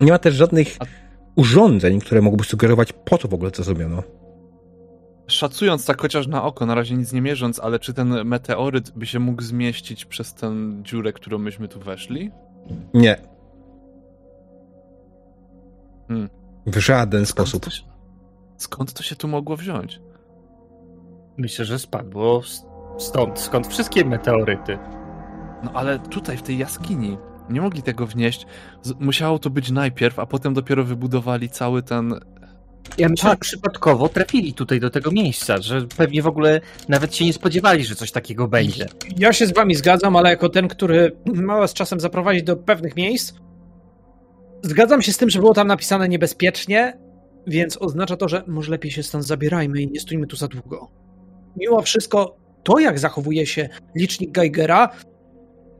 Nie 0.00 0.12
ma 0.12 0.18
też 0.18 0.34
żadnych 0.34 0.76
A- 0.78 0.84
urządzeń, 1.38 2.00
które 2.00 2.22
mogłyby 2.22 2.44
sugerować, 2.44 2.92
po 2.92 3.18
co 3.18 3.28
w 3.28 3.34
ogóle 3.34 3.50
to 3.50 3.62
zrobiono. 3.62 4.02
Szacując 5.26 5.86
tak 5.86 6.00
chociaż 6.00 6.26
na 6.26 6.44
oko, 6.44 6.66
na 6.66 6.74
razie 6.74 6.94
nic 6.96 7.12
nie 7.12 7.22
mierząc, 7.22 7.60
ale 7.60 7.78
czy 7.78 7.94
ten 7.94 8.24
meteoryt 8.24 8.90
by 8.90 9.06
się 9.06 9.18
mógł 9.18 9.42
zmieścić 9.42 10.04
przez 10.04 10.34
tę 10.34 10.52
dziurę, 10.82 11.12
którą 11.12 11.38
myśmy 11.38 11.68
tu 11.68 11.80
weszli? 11.80 12.30
Nie. 12.94 13.16
Hmm. 16.08 16.28
W 16.66 16.78
żaden 16.78 17.26
Skąd 17.26 17.48
sposób. 17.48 17.64
to, 17.64 17.70
się, 17.70 17.82
skąd 18.56 18.92
to 18.92 19.02
się 19.02 19.16
tu 19.16 19.28
mogło 19.28 19.56
wziąć? 19.56 20.00
myślę, 21.38 21.64
że 21.64 21.78
spadło 21.78 22.42
stąd, 22.98 23.38
skąd 23.38 23.66
wszystkie 23.66 24.04
meteoryty. 24.04 24.78
No 25.64 25.70
ale 25.74 25.98
tutaj, 25.98 26.36
w 26.36 26.42
tej 26.42 26.58
jaskini, 26.58 27.18
nie 27.50 27.60
mogli 27.60 27.82
tego 27.82 28.06
wnieść. 28.06 28.46
Z- 28.82 28.92
musiało 29.00 29.38
to 29.38 29.50
być 29.50 29.70
najpierw, 29.70 30.18
a 30.18 30.26
potem 30.26 30.54
dopiero 30.54 30.84
wybudowali 30.84 31.48
cały 31.48 31.82
ten... 31.82 32.14
Ja 32.98 33.08
myślę, 33.08 33.30
że 33.30 33.36
przypadkowo 33.36 34.08
trafili 34.08 34.54
tutaj 34.54 34.80
do 34.80 34.90
tego 34.90 35.10
miejsca, 35.10 35.58
że 35.58 35.86
pewnie 35.96 36.22
w 36.22 36.26
ogóle 36.26 36.60
nawet 36.88 37.14
się 37.16 37.24
nie 37.24 37.32
spodziewali, 37.32 37.84
że 37.84 37.94
coś 37.94 38.12
takiego 38.12 38.48
będzie. 38.48 38.86
Ja 39.18 39.32
się 39.32 39.46
z 39.46 39.54
wami 39.54 39.74
zgadzam, 39.74 40.16
ale 40.16 40.30
jako 40.30 40.48
ten, 40.48 40.68
który 40.68 41.16
ma 41.34 41.58
was 41.58 41.74
czasem 41.74 42.00
zaprowadzić 42.00 42.42
do 42.42 42.56
pewnych 42.56 42.96
miejsc, 42.96 43.34
zgadzam 44.62 45.02
się 45.02 45.12
z 45.12 45.16
tym, 45.16 45.30
że 45.30 45.38
było 45.38 45.54
tam 45.54 45.66
napisane 45.66 46.08
niebezpiecznie, 46.08 46.98
więc 47.46 47.76
oznacza 47.82 48.16
to, 48.16 48.28
że 48.28 48.42
może 48.46 48.70
lepiej 48.70 48.90
się 48.90 49.02
stąd 49.02 49.26
zabierajmy 49.26 49.82
i 49.82 49.90
nie 49.90 50.00
stójmy 50.00 50.26
tu 50.26 50.36
za 50.36 50.48
długo. 50.48 50.90
Mimo 51.56 51.82
wszystko, 51.82 52.36
to 52.62 52.78
jak 52.78 52.98
zachowuje 52.98 53.46
się 53.46 53.68
licznik 53.94 54.30
Geigera, 54.30 54.88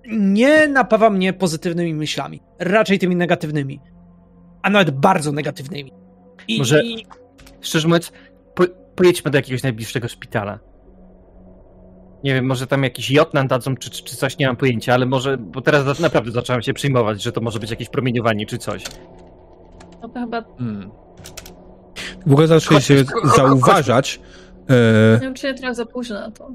nie 0.09 0.69
napawa 0.69 1.11
mnie 1.11 1.33
pozytywnymi 1.33 1.95
myślami. 1.95 2.41
Raczej 2.59 2.99
tymi 2.99 3.17
negatywnymi. 3.17 3.81
A 4.63 4.71
nawet 4.71 4.91
bardzo 4.91 5.33
negatywnymi. 5.33 5.93
I, 6.49 6.59
Może- 6.59 6.85
i 6.85 7.07
Szczerze 7.61 7.89
mówiąc, 7.89 8.13
po, 8.55 8.65
pojedźmy 8.97 9.31
do 9.31 9.39
jakiegoś 9.39 9.63
najbliższego 9.63 10.09
szpitala. 10.09 10.59
Nie 12.25 12.35
wiem, 12.35 12.47
może 12.47 12.67
tam 12.67 12.85
jakiś 12.85 13.11
jod 13.11 13.35
nam 13.35 13.49
dadzą, 13.49 13.77
czy, 13.77 13.91
czy, 13.91 14.17
coś, 14.17 14.39
nie 14.39 14.47
mam 14.47 14.57
pojęcia, 14.57 14.95
ale 14.95 15.07
może, 15.07 15.37
bo 15.39 15.61
teraz 15.61 16.01
naprawdę 16.01 16.31
zacząłem 16.31 16.63
się 16.63 16.75
przyjmować, 16.75 17.23
że 17.23 17.33
to 17.33 17.41
może 17.41 17.59
być 17.59 17.71
jakieś 17.71 17.89
promieniowanie, 17.89 18.47
czy 18.47 18.59
coś. 18.59 18.85
No 20.03 20.09
to 20.09 20.21
chyba, 20.21 20.45
Hmm. 20.59 20.91
W 22.27 22.33
ogóle 22.33 22.47
zaczęli 22.47 22.83
się 22.83 23.05
zauważać, 23.37 24.21
e, 24.69 25.15
nie 25.15 25.21
wiem, 25.21 25.35
czy 25.35 25.47
nie 25.47 25.55
trochę 25.55 25.75
za 25.75 25.87
późno 25.87 26.21
na 26.21 26.31
to. 26.31 26.51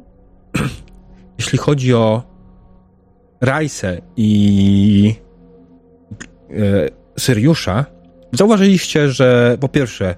jeśli 1.39 1.57
chodzi 1.57 1.93
o 1.93 2.32
Rajsę 3.43 4.01
i 4.17 5.15
e, 6.49 6.53
Syriusza, 7.19 7.85
zauważyliście, 8.31 9.09
że 9.09 9.57
po 9.59 9.69
pierwsze 9.69 10.15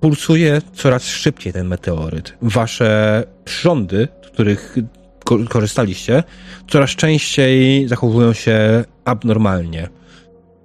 pulsuje 0.00 0.60
coraz 0.74 1.04
szybciej 1.04 1.52
ten 1.52 1.66
meteoryt. 1.66 2.34
Wasze 2.42 3.24
przyrządy, 3.44 4.08
z 4.24 4.26
których 4.26 4.76
ko- 5.24 5.38
korzystaliście, 5.48 6.22
coraz 6.70 6.90
częściej 6.90 7.88
zachowują 7.88 8.32
się 8.32 8.84
abnormalnie. 9.04 9.88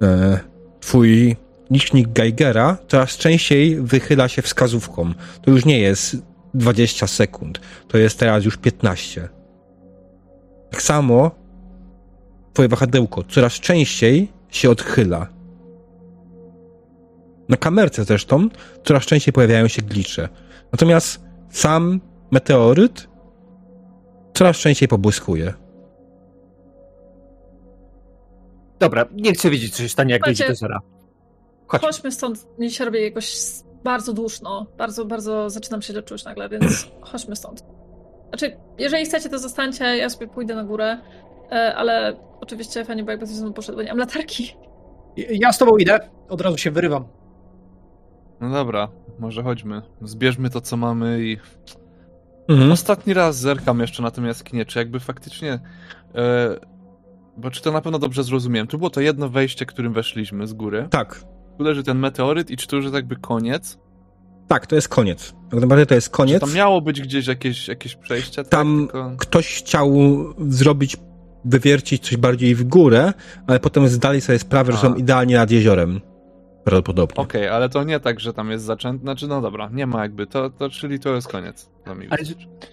E, 0.02 0.38
Twój 0.80 1.36
licznik 1.70 2.08
Geigera 2.08 2.76
coraz 2.88 3.16
częściej 3.16 3.80
wychyla 3.80 4.28
się 4.28 4.42
wskazówką. 4.42 5.12
To 5.42 5.50
już 5.50 5.64
nie 5.64 5.78
jest 5.78 6.16
20 6.54 7.06
sekund, 7.06 7.60
to 7.88 7.98
jest 7.98 8.18
teraz 8.18 8.44
już 8.44 8.56
15. 8.56 9.28
Tak 10.70 10.82
samo 10.82 11.30
twoje 12.52 12.68
wahadełko 12.68 13.24
coraz 13.28 13.52
częściej 13.52 14.32
się 14.48 14.70
odchyla. 14.70 15.26
Na 17.48 17.56
kamerce 17.56 18.04
zresztą 18.04 18.48
coraz 18.84 19.06
częściej 19.06 19.32
pojawiają 19.32 19.68
się 19.68 19.82
glicze. 19.82 20.28
Natomiast 20.72 21.20
sam 21.50 22.00
meteoryt 22.30 23.08
coraz 24.34 24.56
częściej 24.56 24.88
pobłyskuje. 24.88 25.54
Dobra, 28.78 29.06
nie 29.12 29.32
chcę 29.32 29.50
wiedzieć, 29.50 29.76
co 29.76 29.82
się 29.82 29.88
stanie, 29.88 30.12
jak 30.12 30.20
Słuchajcie, 30.20 30.48
do 30.48 30.54
zera. 30.54 30.80
Chodź. 31.66 31.82
Chodźmy 31.82 32.12
stąd, 32.12 32.58
mi 32.58 32.70
się 32.70 32.84
robi 32.84 33.02
jakoś 33.02 33.36
bardzo 33.84 34.12
duszno. 34.12 34.66
Bardzo, 34.78 35.04
bardzo 35.04 35.50
zaczynam 35.50 35.82
się 35.82 36.02
czuć 36.02 36.24
nagle, 36.24 36.48
więc 36.48 36.88
chodźmy 37.00 37.36
stąd. 37.36 37.64
Znaczy, 38.28 38.56
jeżeli 38.78 39.04
chcecie, 39.04 39.28
to 39.28 39.38
zostańcie, 39.38 39.84
ja 39.84 40.10
sobie 40.10 40.26
pójdę 40.28 40.54
na 40.54 40.64
górę, 40.64 40.98
e, 41.52 41.74
ale 41.76 42.16
oczywiście 42.40 42.84
fajnie, 42.84 43.04
bo 43.04 43.10
jakby 43.10 43.26
ze 43.26 43.42
mną 43.44 43.52
poszedł, 43.52 43.78
bo 43.78 43.82
nie 43.82 43.88
mam 43.88 43.98
latarki. 43.98 44.56
ja 45.16 45.52
z 45.52 45.58
tobą 45.58 45.76
idę. 45.76 45.98
Od 46.28 46.40
razu 46.40 46.58
się 46.58 46.70
wyrywam. 46.70 47.04
No 48.40 48.50
dobra, 48.50 48.88
może 49.18 49.42
chodźmy. 49.42 49.82
Zbierzmy 50.02 50.50
to, 50.50 50.60
co 50.60 50.76
mamy 50.76 51.20
i 51.22 51.36
Mhm. 52.48 52.72
Ostatni 52.72 53.14
raz 53.14 53.38
zerkam 53.38 53.80
jeszcze 53.80 54.02
na 54.02 54.10
tym 54.10 54.26
jaskinie, 54.26 54.64
czy 54.66 54.78
jakby 54.78 55.00
faktycznie. 55.00 55.60
E, 56.14 56.56
bo 57.36 57.50
czy 57.50 57.62
to 57.62 57.72
na 57.72 57.80
pewno 57.80 57.98
dobrze 57.98 58.24
zrozumiałem? 58.24 58.66
Tu 58.66 58.78
było 58.78 58.90
to 58.90 59.00
jedno 59.00 59.28
wejście, 59.28 59.66
którym 59.66 59.92
weszliśmy 59.92 60.46
z 60.46 60.52
góry. 60.52 60.86
Tak, 60.90 61.20
Tu 61.58 61.64
leży 61.64 61.82
ten 61.82 61.98
meteoryt 61.98 62.50
i 62.50 62.56
czy 62.56 62.66
to 62.68 62.76
już 62.76 62.84
jest 62.84 62.94
jakby 62.94 63.16
koniec? 63.16 63.78
Tak, 64.48 64.66
to 64.66 64.74
jest 64.74 64.88
koniec. 64.88 65.34
Tak 65.50 65.60
naprawdę 65.60 65.86
to 65.86 65.94
jest 65.94 66.06
Czy 66.06 66.12
koniec. 66.12 66.40
tam 66.40 66.54
miało 66.54 66.80
być 66.80 67.00
gdzieś 67.00 67.26
jakieś, 67.26 67.68
jakieś 67.68 67.94
przejście? 67.96 68.42
tak? 68.42 68.48
Tam 68.48 68.78
Tylko... 68.92 69.12
ktoś 69.18 69.58
chciał 69.58 69.94
zrobić, 70.48 70.96
wywiercić 71.44 72.02
coś 72.02 72.16
bardziej 72.16 72.54
w 72.54 72.64
górę, 72.64 73.12
ale 73.46 73.60
potem 73.60 73.88
zdali 73.88 74.20
sobie 74.20 74.38
sprawę, 74.38 74.72
że 74.72 74.78
A. 74.78 74.80
są 74.80 74.94
idealnie 74.94 75.36
nad 75.36 75.50
jeziorem. 75.50 76.00
Prawdopodobnie. 76.64 77.16
Okej, 77.16 77.48
ale 77.48 77.68
to 77.68 77.84
nie 77.84 78.00
tak, 78.00 78.20
że 78.20 78.32
tam 78.32 78.50
jest 78.50 78.64
zaczęte. 78.64 79.02
Znaczy, 79.02 79.28
no 79.28 79.40
dobra, 79.40 79.68
nie 79.72 79.86
ma 79.86 80.02
jakby. 80.02 80.26
To, 80.26 80.50
to 80.50 80.70
czyli 80.70 81.00
to 81.00 81.14
jest 81.14 81.28
koniec. 81.28 81.70
Ale 81.86 82.22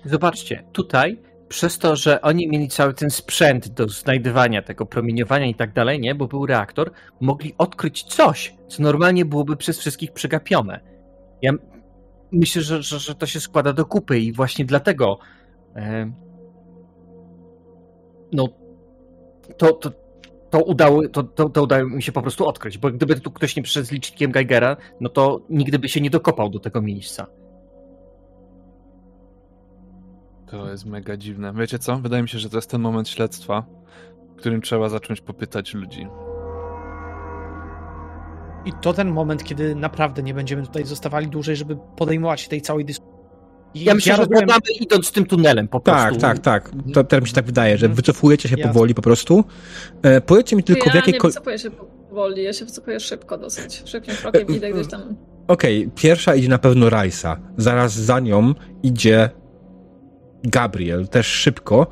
zobaczcie, 0.05 0.63
tutaj 0.71 1.17
przez 1.47 1.77
to, 1.77 1.95
że 1.95 2.21
oni 2.21 2.47
mieli 2.47 2.67
cały 2.67 2.93
ten 2.93 3.09
sprzęt 3.09 3.67
do 3.67 3.87
znajdywania 3.89 4.61
tego 4.61 4.85
promieniowania 4.85 5.45
i 5.45 5.55
tak 5.55 5.73
dalej, 5.73 5.99
nie, 5.99 6.15
bo 6.15 6.27
był 6.27 6.45
reaktor, 6.45 6.91
mogli 7.21 7.53
odkryć 7.57 8.03
coś, 8.03 8.55
co 8.67 8.83
normalnie 8.83 9.25
byłoby 9.25 9.55
przez 9.55 9.79
wszystkich 9.79 10.11
przegapione. 10.11 10.94
Ja 11.45 11.53
myślę, 12.31 12.61
że, 12.61 12.83
że, 12.83 12.99
że 12.99 13.15
to 13.15 13.25
się 13.25 13.39
składa 13.39 13.73
do 13.73 13.85
kupy 13.85 14.19
i 14.19 14.33
właśnie 14.33 14.65
dlatego 14.65 15.19
e, 15.75 16.11
no 18.31 18.47
to, 19.57 19.73
to, 19.73 19.91
to, 20.49 20.63
udało, 20.63 21.07
to, 21.07 21.23
to, 21.23 21.49
to 21.49 21.63
udało 21.63 21.89
mi 21.89 22.03
się 22.03 22.11
po 22.11 22.21
prostu 22.21 22.47
odkryć, 22.47 22.77
bo 22.77 22.91
gdyby 22.91 23.19
tu 23.19 23.31
ktoś 23.31 23.55
nie 23.55 23.63
przyszedł 23.63 23.87
z 23.87 23.91
licznikiem 23.91 24.31
Geigera, 24.31 24.77
no 24.99 25.09
to 25.09 25.41
nigdy 25.49 25.79
by 25.79 25.89
się 25.89 26.01
nie 26.01 26.09
dokopał 26.09 26.49
do 26.49 26.59
tego 26.59 26.81
miejsca. 26.81 27.27
To 30.45 30.69
jest 30.69 30.85
mega 30.85 31.17
dziwne. 31.17 31.53
Wiecie 31.53 31.79
co? 31.79 31.97
Wydaje 31.97 32.23
mi 32.23 32.29
się, 32.29 32.39
że 32.39 32.49
to 32.49 32.57
jest 32.57 32.69
ten 32.69 32.81
moment 32.81 33.09
śledztwa, 33.09 33.65
w 34.29 34.35
którym 34.35 34.61
trzeba 34.61 34.89
zacząć 34.89 35.21
popytać 35.21 35.73
ludzi. 35.73 36.07
I 38.65 38.73
to 38.81 38.93
ten 38.93 39.09
moment, 39.11 39.43
kiedy 39.43 39.75
naprawdę 39.75 40.23
nie 40.23 40.33
będziemy 40.33 40.63
tutaj 40.63 40.85
zostawali 40.85 41.27
dłużej, 41.27 41.55
żeby 41.55 41.77
podejmować 41.97 42.41
się 42.41 42.49
tej 42.49 42.61
całej 42.61 42.85
dyskusji. 42.85 43.15
Ja 43.75 43.95
myślę, 43.95 44.15
że 44.15 44.21
rozumiem- 44.25 44.49
idąc 44.79 45.11
tym 45.11 45.25
tunelem 45.25 45.67
po 45.67 45.79
Tak, 45.79 46.03
prostu. 46.07 46.21
tak, 46.21 46.39
tak. 46.39 46.71
To 46.93 47.03
teraz 47.03 47.23
mi 47.23 47.27
się 47.29 47.35
tak 47.35 47.45
wydaje, 47.45 47.77
że 47.77 47.85
Mhm. 47.85 47.95
wycofujecie 47.95 48.49
się 48.49 48.55
Jasne. 48.55 48.73
powoli 48.73 48.95
po 48.95 49.01
prostu. 49.01 49.43
E, 50.01 50.21
powiedzcie 50.21 50.55
mi 50.55 50.63
tylko 50.63 50.85
ja 50.85 50.91
w 50.91 50.95
jakiej... 50.95 51.13
nie 51.13 51.19
ko- 51.19 51.27
wycofuję 51.27 51.59
się 51.59 51.71
powoli, 51.71 52.43
ja 52.43 52.53
się 52.53 52.65
wycofuję 52.65 52.99
szybko 52.99 53.37
dosyć. 53.37 53.83
Szybkim 53.85 54.15
krokiem 54.15 54.47
idę 54.47 54.71
gdzieś 54.71 54.87
tam. 54.87 55.15
Okej, 55.47 55.89
pierwsza 55.95 56.35
idzie 56.35 56.49
na 56.49 56.57
pewno 56.57 56.89
Rajsa. 56.89 57.39
Zaraz 57.57 57.93
za 57.93 58.19
nią 58.19 58.53
idzie 58.83 59.29
Gabriel, 60.43 61.07
też 61.07 61.27
szybko. 61.27 61.87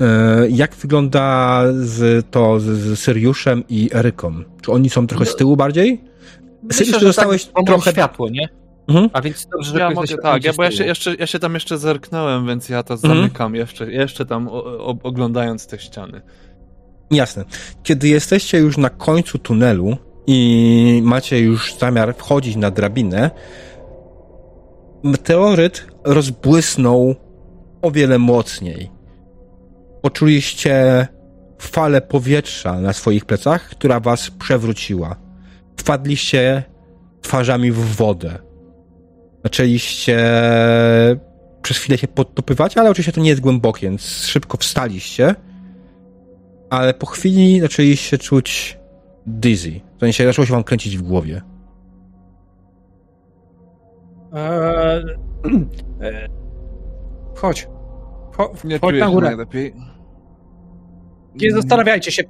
E, 0.00 0.48
Jak 0.48 0.74
wygląda 0.74 1.62
z, 1.72 2.26
to 2.30 2.60
z, 2.60 2.64
z 2.64 2.98
Syriuszem 2.98 3.64
i 3.68 3.90
Eryką? 3.94 4.34
Czy 4.62 4.72
oni 4.72 4.90
są 4.90 5.06
trochę 5.06 5.26
z 5.26 5.36
tyłu 5.36 5.56
bardziej? 5.56 6.00
Myślę, 6.62 6.86
Syriusz, 6.86 7.00
że 7.00 7.06
dostałeś 7.06 7.44
tak, 7.44 7.54
bo 7.54 7.60
mam 7.60 7.66
trochę... 7.66 7.90
światło, 7.92 8.28
nie? 8.30 8.48
Mhm. 8.88 9.10
A 9.12 9.20
więc 9.20 9.46
dobrze, 9.52 9.72
że 9.72 9.78
Ja 9.78 9.90
mogę, 9.90 10.18
tak, 10.22 10.44
ja, 10.44 10.52
bo 10.52 10.62
ja 10.62 10.70
się, 10.70 10.84
jeszcze, 10.84 11.14
ja 11.14 11.26
się 11.26 11.38
tam 11.38 11.54
jeszcze 11.54 11.78
zerknąłem, 11.78 12.46
więc 12.46 12.68
ja 12.68 12.82
to 12.82 12.94
Mhm. 12.94 13.16
zamykam 13.16 13.54
jeszcze, 13.54 13.92
jeszcze 13.92 14.26
tam 14.26 14.48
o, 14.48 14.64
o, 14.64 14.96
oglądając 15.02 15.66
te 15.66 15.78
ściany. 15.78 16.20
Jasne. 17.10 17.44
Kiedy 17.82 18.08
jesteście 18.08 18.58
już 18.58 18.76
na 18.78 18.90
końcu 18.90 19.38
tunelu 19.38 19.96
i 20.26 21.00
macie 21.04 21.40
już 21.40 21.74
zamiar 21.74 22.14
wchodzić 22.14 22.56
na 22.56 22.70
drabinę, 22.70 23.30
meteoryt 25.02 25.86
rozbłysnął 26.04 27.14
o 27.82 27.90
wiele 27.90 28.18
mocniej. 28.18 28.90
Poczuliście 30.02 31.06
falę 31.58 32.00
powietrza 32.00 32.80
na 32.80 32.92
swoich 32.92 33.24
plecach, 33.24 33.68
która 33.68 34.00
was 34.00 34.30
przewróciła. 34.30 35.16
Wpadliście 35.76 36.62
twarzami 37.22 37.72
w 37.72 37.78
wodę. 37.78 38.38
Zaczęliście 39.44 40.18
przez 41.62 41.78
chwilę 41.78 41.98
się 41.98 42.08
podtopywać, 42.08 42.76
ale 42.76 42.90
oczywiście 42.90 43.12
to 43.12 43.20
nie 43.20 43.30
jest 43.30 43.40
głębokie, 43.40 43.86
więc 43.86 44.02
szybko 44.26 44.56
wstaliście 44.56 45.34
ale 46.70 46.94
po 46.94 47.06
chwili 47.06 47.60
zaczęliście 47.60 48.18
czuć 48.18 48.78
dizzy. 49.26 49.80
W 49.96 50.00
sensie 50.00 50.26
zaczęło 50.26 50.46
się 50.46 50.52
wam 50.52 50.64
kręcić 50.64 50.98
w 50.98 51.02
głowie. 51.02 51.42
Eee, 54.32 55.04
e, 56.02 56.28
chodź. 57.36 57.68
Cho- 58.36 58.64
Nie 58.64 58.78
chodź 58.78 58.98
na 59.00 59.08
górę. 59.10 59.26
najlepiej. 59.28 59.74
Nie 61.34 61.50
zastanawiajcie 61.52 62.12
się. 62.12 62.22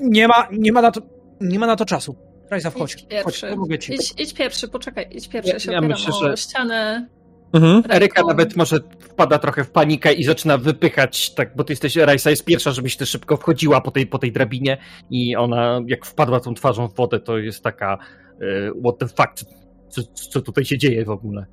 Nie 0.00 0.28
ma, 0.28 0.48
nie 0.52 0.72
ma 0.72 0.82
na 0.82 0.90
to, 0.90 1.00
nie 1.40 1.58
ma 1.58 1.66
na 1.66 1.76
to 1.76 1.84
czasu. 1.84 2.16
Rajza, 2.50 2.70
wchodź. 2.70 2.94
Idź 2.94 3.00
Chodź, 3.00 3.08
pierwszy. 3.08 3.46
pomogę 3.50 3.78
ci. 3.78 3.94
Idź, 3.94 4.14
idź 4.18 4.34
pierwszy, 4.34 4.68
poczekaj, 4.68 5.08
idź 5.10 5.28
pierwszy. 5.28 5.48
Ja- 5.48 5.54
Ja, 5.54 5.60
się 5.60 5.72
ja 5.72 5.80
myślę, 5.80 6.14
o 6.14 6.18
że- 6.28 6.36
ścianę. 6.36 7.08
Mhm. 7.52 7.82
Eryka 7.90 8.22
nawet 8.22 8.56
może 8.56 8.78
wpada 9.00 9.38
trochę 9.38 9.64
w 9.64 9.70
panikę 9.70 10.12
i 10.12 10.24
zaczyna 10.24 10.58
wypychać, 10.58 11.34
tak, 11.34 11.56
bo 11.56 11.64
ty 11.64 11.72
jesteś, 11.72 11.96
Rajsa 11.96 12.30
jest 12.30 12.44
pierwsza, 12.44 12.70
żebyś 12.72 12.96
ty 12.96 13.06
szybko 13.06 13.36
wchodziła 13.36 13.80
po 13.80 13.90
tej, 13.90 14.06
po 14.06 14.18
tej 14.18 14.32
drabinie 14.32 14.78
i 15.10 15.36
ona, 15.36 15.80
jak 15.86 16.06
wpadła 16.06 16.40
tą 16.40 16.54
twarzą 16.54 16.88
w 16.88 16.94
wodę, 16.96 17.20
to 17.20 17.38
jest 17.38 17.62
taka 17.64 17.98
e, 18.40 18.70
what 18.84 18.98
the 18.98 19.06
fuck, 19.08 19.52
co, 19.88 20.02
co 20.30 20.40
tutaj 20.40 20.64
się 20.64 20.78
dzieje 20.78 21.04
w 21.04 21.10
ogóle. 21.10 21.46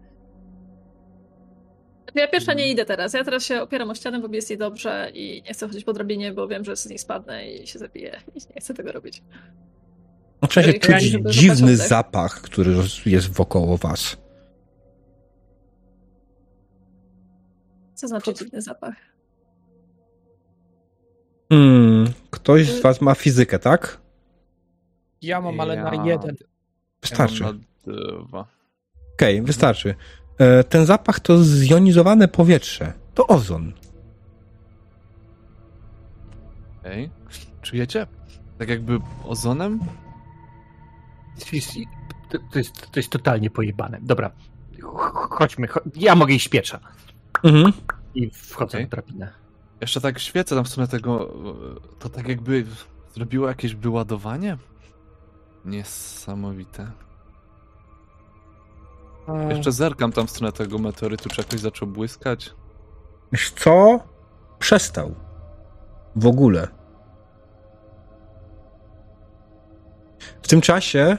Ja 2.16 2.28
pierwsza 2.28 2.54
nie 2.54 2.68
idę 2.72 2.86
teraz. 2.86 3.14
Ja 3.14 3.24
teraz 3.24 3.44
się 3.44 3.62
opieram 3.62 3.90
o 3.90 3.96
ścianę, 3.96 4.20
bo 4.20 4.28
mi 4.28 4.36
jest 4.36 4.50
jej 4.50 4.60
dobrze 4.60 5.12
i 5.14 5.44
nie 5.48 5.54
chcę 5.54 5.68
chodzić 5.68 5.84
po 5.84 5.94
drabinie, 5.94 6.34
bo 6.34 6.48
wiem, 6.48 6.66
że 6.66 6.76
z 6.76 6.86
niej 6.86 7.00
spadnę 7.00 7.52
i 7.52 7.68
się 7.68 7.80
zabiję. 7.80 8.22
I 8.36 8.40
nie 8.56 8.62
chcę 8.62 8.74
tego 8.74 8.92
robić. 8.92 9.24
Zaczyna 10.42 10.66
się 10.66 10.80
czuć 10.80 11.04
dziwny 11.36 11.78
zapach, 11.78 12.42
który 12.42 12.76
jest 13.06 13.34
wokoło 13.34 13.78
was. 13.78 14.18
Co 17.96 18.08
znaczy 18.08 18.34
dziwny 18.34 18.62
zapach? 18.62 18.96
Hmm, 21.50 22.14
ktoś 22.30 22.68
z 22.70 22.82
was 22.82 23.02
ma 23.02 23.16
fizykę, 23.16 23.60
tak? 23.60 24.02
Ja 25.22 25.42
mam, 25.42 25.60
ale 25.60 25.84
na 25.84 25.96
Ja- 25.96 26.06
jeden. 26.06 26.36
Wystarczy. 27.02 27.44
Ja 27.44 27.52
na. 28.32 28.46
Okej, 29.14 29.42
wystarczy. 29.42 29.96
E, 30.40 30.64
Ten 30.64 30.86
zapach 30.86 31.20
to 31.20 31.44
zjonizowane 31.44 32.28
powietrze. 32.28 32.94
To 33.14 33.28
ozon. 33.28 33.74
Okej. 36.80 37.10
Czujecie? 37.62 38.08
Tak 38.58 38.70
jakby 38.70 39.00
ozonem? 39.26 39.80
To, 42.30 42.38
to, 42.52 42.60
jest, 42.60 42.92
to 42.92 43.00
jest 43.00 43.10
totalnie 43.10 43.50
pojebane. 43.50 44.00
Dobra, 44.02 44.30
ch- 44.82 45.30
chodźmy. 45.32 45.68
Cho 45.68 45.82
ja 45.96 46.16
mogę 46.16 46.34
iść 46.34 46.48
piesza. 46.48 46.80
Mhm. 47.44 47.74
I 48.16 48.30
wchodzę 48.30 48.78
Okej. 48.78 48.84
na 48.84 48.90
drabinę. 48.90 49.34
Jeszcze 49.82 50.02
tak 50.02 50.20
świecę 50.20 50.56
tam 50.56 50.64
w 50.66 50.70
stronę 50.70 50.88
tego. 50.88 51.34
To 52.00 52.10
tak 52.10 52.28
jakby 52.28 52.66
zrobiło 53.16 53.48
jakieś 53.48 53.76
wyładowanie? 53.76 54.58
Niesamowite. 55.66 56.92
E, 59.28 59.50
Jeszcze 59.54 59.72
zerkam 59.72 60.12
tam 60.12 60.28
w 60.28 60.32
stronę 60.32 60.52
tego 60.52 60.80
meteorytu, 60.80 61.30
czy 61.30 61.42
jakoś 61.42 61.60
zaczął 61.60 61.88
błyskać. 61.88 62.54
Wiesz 63.32 63.52
co? 63.52 64.00
Przestał. 64.60 65.16
W 66.16 66.28
ogóle. 66.28 66.68
W 70.42 70.48
tym 70.48 70.62
czasie 70.62 71.18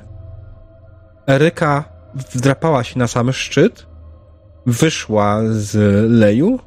Eryka 1.27 1.85
wdrapała 2.15 2.85
się 2.85 2.99
na 2.99 3.07
sam 3.07 3.33
szczyt, 3.33 3.87
wyszła 4.67 5.39
z 5.51 5.75
leju, 6.11 6.59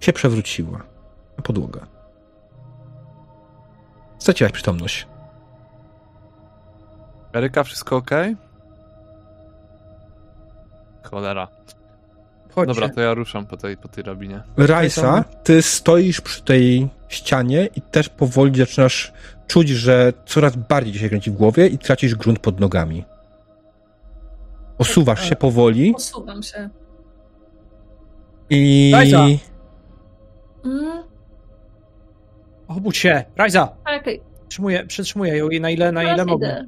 się 0.00 0.12
przewróciła 0.12 0.78
na 1.36 1.42
podłogę. 1.42 1.80
Straciłaś 4.18 4.52
przytomność. 4.52 5.08
Eryka, 7.32 7.64
wszystko 7.64 7.96
ok? 7.96 8.10
Cholera. 11.10 11.48
Chodźcie. 12.54 12.74
Dobra, 12.74 12.88
to 12.94 13.00
ja 13.00 13.14
ruszam 13.14 13.46
po 13.46 13.56
tej, 13.56 13.76
po 13.76 13.88
tej 13.88 14.04
rabinie. 14.04 14.42
Rajsa, 14.56 15.24
ty 15.44 15.62
stoisz 15.62 16.20
przy 16.20 16.42
tej 16.42 16.88
ścianie 17.08 17.68
i 17.76 17.82
też 17.82 18.08
powoli 18.08 18.58
zaczynasz 18.58 19.12
czuć, 19.46 19.68
że 19.68 20.12
coraz 20.26 20.56
bardziej 20.56 20.92
ci 20.92 20.98
się 20.98 21.08
kręci 21.08 21.30
w 21.30 21.34
głowie 21.34 21.66
i 21.66 21.78
tracisz 21.78 22.14
grunt 22.14 22.38
pod 22.38 22.60
nogami. 22.60 23.04
Osuwasz 24.78 25.28
się 25.28 25.36
powoli 25.36 25.92
Posuwam 25.92 26.42
się. 26.42 26.68
i... 28.50 28.90
Rajsa! 28.94 29.18
Mm, 30.64 31.02
Obudź 32.68 32.96
się. 32.96 33.24
Rajza, 33.36 33.76
okej, 34.00 34.20
przytrzymuję, 34.40 34.86
przytrzymuję 34.86 35.36
ją 35.36 35.48
i 35.48 35.60
na 35.60 35.70
ile, 35.70 35.92
na 35.92 36.02
ile 36.02 36.10
teraz 36.12 36.26
mogę. 36.26 36.46
idę. 36.46 36.66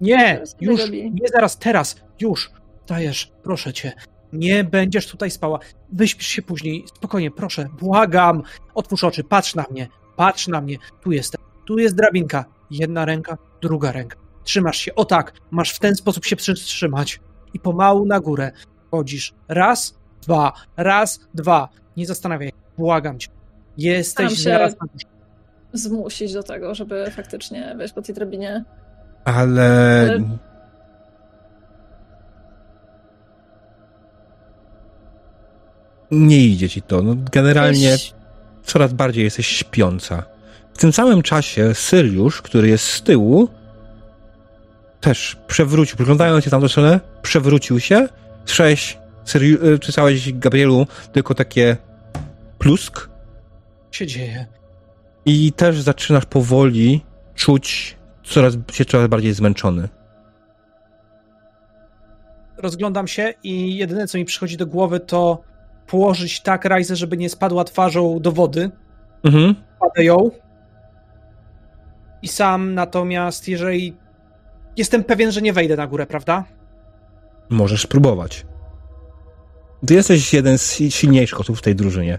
Nie, 0.00 0.40
idę, 0.60 0.72
już, 0.72 0.90
nie 0.90 1.28
zaraz, 1.32 1.58
teraz, 1.58 1.96
już. 2.20 2.50
Dajesz, 2.86 3.32
proszę 3.42 3.72
cię. 3.72 3.92
Nie 4.32 4.64
będziesz 4.64 5.06
tutaj 5.06 5.30
spała. 5.30 5.58
Wyśpisz 5.92 6.26
się 6.26 6.42
później. 6.42 6.84
Spokojnie, 6.96 7.30
proszę, 7.30 7.68
błagam. 7.80 8.42
Otwórz 8.74 9.04
oczy, 9.04 9.24
patrz 9.24 9.54
na 9.54 9.64
mnie, 9.70 9.88
patrz 10.16 10.48
na 10.48 10.60
mnie. 10.60 10.76
Tu 11.02 11.12
jestem, 11.12 11.40
tu 11.66 11.78
jest 11.78 11.94
drabinka. 11.94 12.44
Jedna 12.70 13.04
ręka, 13.04 13.38
druga 13.62 13.92
ręka. 13.92 14.16
Trzymasz 14.44 14.76
się, 14.76 14.94
o 14.94 15.04
tak, 15.04 15.32
masz 15.50 15.70
w 15.74 15.78
ten 15.78 15.94
sposób 15.94 16.24
się 16.24 16.36
przytrzymać. 16.36 17.20
I 17.54 17.60
pomału 17.60 18.06
na 18.06 18.20
górę 18.20 18.52
chodzisz. 18.90 19.34
Raz, 19.48 19.98
dwa, 20.22 20.52
raz, 20.76 21.20
dwa. 21.34 21.68
Nie 21.96 22.06
zastanawiaj, 22.06 22.52
błagam 22.78 23.18
cię. 23.18 23.28
Jesteś 23.76 24.32
się- 24.32 24.42
zaraz 24.42 24.72
na 24.80 24.86
górze. 24.92 25.06
Zmusić 25.72 26.32
do 26.32 26.42
tego, 26.42 26.74
żeby 26.74 27.10
faktycznie 27.10 27.74
wejść 27.76 27.94
po 27.94 28.02
tej 28.02 28.14
drabinie. 28.14 28.64
Ale... 29.24 30.00
Ale- 30.10 30.38
Nie 36.10 36.38
idzie 36.38 36.68
ci 36.68 36.82
to. 36.82 37.02
No, 37.02 37.14
generalnie 37.32 37.96
coraz 38.64 38.92
bardziej 38.92 39.24
jesteś 39.24 39.46
śpiąca. 39.46 40.22
W 40.74 40.78
tym 40.78 40.92
samym 40.92 41.22
czasie 41.22 41.74
Syriusz, 41.74 42.42
który 42.42 42.68
jest 42.68 42.84
z 42.84 43.02
tyłu, 43.02 43.48
też 45.00 45.36
przewrócił, 45.46 45.96
przyglądając 45.96 46.44
się 46.44 46.50
tamtą 46.50 46.68
stronę, 46.68 47.00
przewrócił 47.22 47.80
się. 47.80 48.08
Słyszałeś, 48.44 48.98
Syriu, 49.24 49.66
y, 49.66 49.78
słyszałeś, 49.82 50.32
Gabrielu, 50.32 50.86
tylko 51.12 51.34
takie 51.34 51.76
plusk 52.58 53.08
Co 53.90 53.98
się 53.98 54.06
dzieje? 54.06 54.46
i 55.24 55.52
też 55.52 55.80
zaczynasz 55.80 56.24
powoli 56.24 57.04
czuć 57.34 57.96
coraz, 58.24 58.54
się 58.72 58.84
coraz 58.84 59.08
bardziej 59.08 59.34
zmęczony. 59.34 59.88
rozglądam 62.58 63.08
się 63.08 63.34
i 63.42 63.76
jedyne, 63.76 64.06
co 64.06 64.18
mi 64.18 64.24
przychodzi 64.24 64.56
do 64.56 64.66
głowy, 64.66 65.00
to 65.00 65.42
położyć 65.86 66.40
tak 66.42 66.64
Rajzę, 66.64 66.96
żeby 66.96 67.16
nie 67.16 67.30
spadła 67.30 67.64
twarzą 67.64 68.20
do 68.20 68.32
wody. 68.32 68.70
Mhm. 69.24 69.54
Kładę 69.78 70.04
ją. 70.04 70.30
I 72.22 72.28
sam 72.28 72.74
natomiast, 72.74 73.48
jeżeli... 73.48 73.96
Jestem 74.76 75.04
pewien, 75.04 75.32
że 75.32 75.42
nie 75.42 75.52
wejdę 75.52 75.76
na 75.76 75.86
górę, 75.86 76.06
prawda? 76.06 76.44
Możesz 77.48 77.82
spróbować. 77.82 78.46
Ty 79.86 79.94
jesteś 79.94 80.34
jeden 80.34 80.58
z 80.58 80.62
si- 80.62 80.90
silniejszych 80.90 81.40
osób 81.40 81.58
w 81.58 81.62
tej 81.62 81.74
drużynie. 81.74 82.18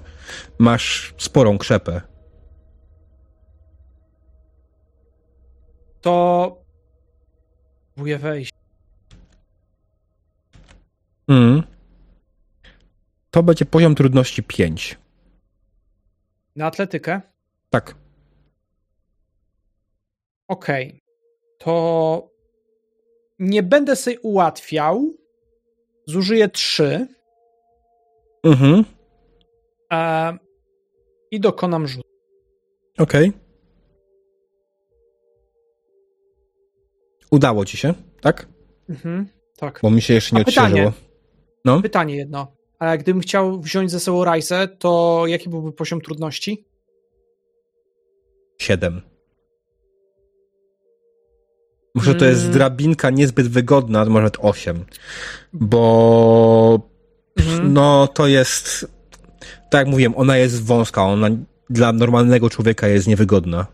Masz 0.59 1.13
sporą 1.17 1.57
krzepę. 1.57 2.01
To... 6.01 6.57
Próbuję 7.95 8.17
wejść. 8.17 8.51
Mhm. 11.27 11.76
To 13.37 13.43
będzie 13.43 13.65
poziom 13.65 13.95
trudności 13.95 14.43
5. 14.43 14.97
Na 16.55 16.65
atletykę? 16.65 17.21
Tak. 17.69 17.95
Okej. 20.47 21.01
To... 21.57 22.29
Nie 23.39 23.63
będę 23.63 23.95
sobie 23.95 24.19
ułatwiał. 24.19 25.13
Zużyję 26.07 26.49
trzy. 26.49 27.07
Mhm. 28.43 28.85
E... 29.93 30.37
I 31.31 31.39
dokonam 31.39 31.87
rzutu. 31.87 32.09
Okej. 32.97 33.31
Udało 37.31 37.65
ci 37.65 37.77
się, 37.77 37.93
tak? 38.21 38.47
Mhm. 38.89 39.27
Tak. 39.57 39.79
Bo 39.83 39.91
mi 39.91 40.01
się 40.01 40.13
jeszcze 40.13 40.35
nie 40.35 40.41
A 40.41 40.45
odświeżyło. 40.45 40.93
No. 41.65 41.81
Pytanie 41.81 42.15
jedno. 42.15 42.56
Ale 42.79 42.97
gdybym 42.97 43.21
chciał 43.21 43.61
wziąć 43.61 43.91
ze 43.91 43.99
sobą 43.99 44.23
Rajsę, 44.25 44.67
to 44.67 45.23
jaki 45.27 45.49
byłby 45.49 45.71
poziom 45.71 46.01
trudności? 46.01 46.65
7. 48.57 49.01
Może 51.95 52.15
to 52.15 52.25
jest 52.25 52.41
Mm. 52.41 52.53
drabinka 52.53 53.09
niezbyt 53.09 53.47
wygodna, 53.47 53.99
może 54.05 54.13
nawet 54.23 54.37
8. 54.41 54.85
Bo 55.53 56.79
Mhm. 57.39 57.73
no 57.73 58.07
to 58.07 58.27
jest 58.27 58.87
tak 59.69 59.79
jak 59.79 59.87
mówiłem, 59.87 60.13
ona 60.17 60.37
jest 60.37 60.63
wąska, 60.65 61.03
ona 61.03 61.27
dla 61.69 61.93
normalnego 61.93 62.49
człowieka 62.49 62.87
jest 62.87 63.07
niewygodna. 63.07 63.67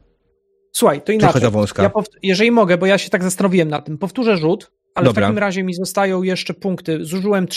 Słuchaj, 0.71 0.99
to 0.99 1.05
Trochę 1.05 1.15
inaczej. 1.15 1.41
za 1.41 1.49
wąska. 1.49 1.83
Ja 1.83 1.91
jeżeli 2.23 2.51
mogę, 2.51 2.77
bo 2.77 2.85
ja 2.85 2.97
się 2.97 3.09
tak 3.09 3.23
zastanowiłem 3.23 3.67
nad 3.69 3.85
tym, 3.85 3.97
powtórzę 3.97 4.37
rzut, 4.37 4.71
ale 4.95 5.05
Dobra. 5.05 5.21
w 5.21 5.25
takim 5.25 5.37
razie 5.39 5.63
mi 5.63 5.73
zostają 5.73 6.23
jeszcze 6.23 6.53
punkty. 6.53 7.05
Zużyłem 7.05 7.47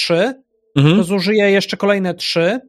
trzy, 0.76 0.84
to 0.84 0.90
Mhm. 0.90 1.04
zużyję 1.04 1.50
jeszcze 1.50 1.76
kolejne 1.76 2.14
trzy, 2.14 2.60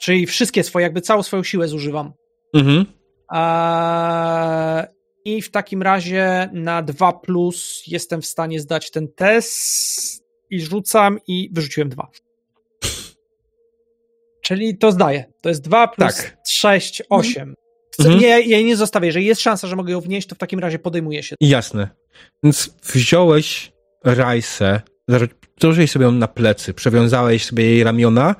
czyli 0.00 0.26
wszystkie 0.26 0.64
swoje, 0.64 0.82
jakby 0.82 1.00
całą 1.00 1.22
swoją 1.22 1.42
siłę 1.42 1.68
zużywam. 1.68 2.12
Mhm. 2.54 2.86
Eee, 3.32 4.84
I 5.24 5.42
w 5.42 5.50
takim 5.50 5.82
razie 5.82 6.48
na 6.52 6.82
2 6.82 7.12
plus 7.12 7.82
jestem 7.86 8.22
w 8.22 8.26
stanie 8.26 8.60
zdać 8.60 8.90
ten 8.90 9.08
test 9.16 10.24
i 10.50 10.60
rzucam 10.60 11.18
i 11.26 11.50
wyrzuciłem 11.52 11.88
dwa. 11.88 12.08
Czyli 14.42 14.78
to 14.78 14.92
zdaję. 14.92 15.24
To 15.42 15.48
jest 15.48 15.62
2 15.62 15.88
plus 15.88 16.16
Tak. 16.16 16.36
6, 16.48 17.02
8. 17.10 17.54
Mhm. 17.98 18.20
Nie, 18.20 18.26
ja 18.28 18.38
jej 18.38 18.64
nie 18.64 18.76
zostawię. 18.76 19.06
Jeżeli 19.06 19.26
jest 19.26 19.40
szansa, 19.40 19.68
że 19.68 19.76
mogę 19.76 19.92
ją 19.92 20.00
wnieść, 20.00 20.28
to 20.28 20.34
w 20.34 20.38
takim 20.38 20.58
razie 20.60 20.78
podejmuję 20.78 21.22
się. 21.22 21.36
Jasne. 21.40 21.88
Więc 22.42 22.70
wziąłeś 22.94 23.72
rajsę, 24.04 24.80
założyłeś 25.60 25.90
sobie 25.90 26.04
ją 26.04 26.12
na 26.12 26.28
plecy, 26.28 26.74
przewiązałeś 26.74 27.44
sobie 27.44 27.64
jej 27.64 27.84
ramiona 27.84 28.34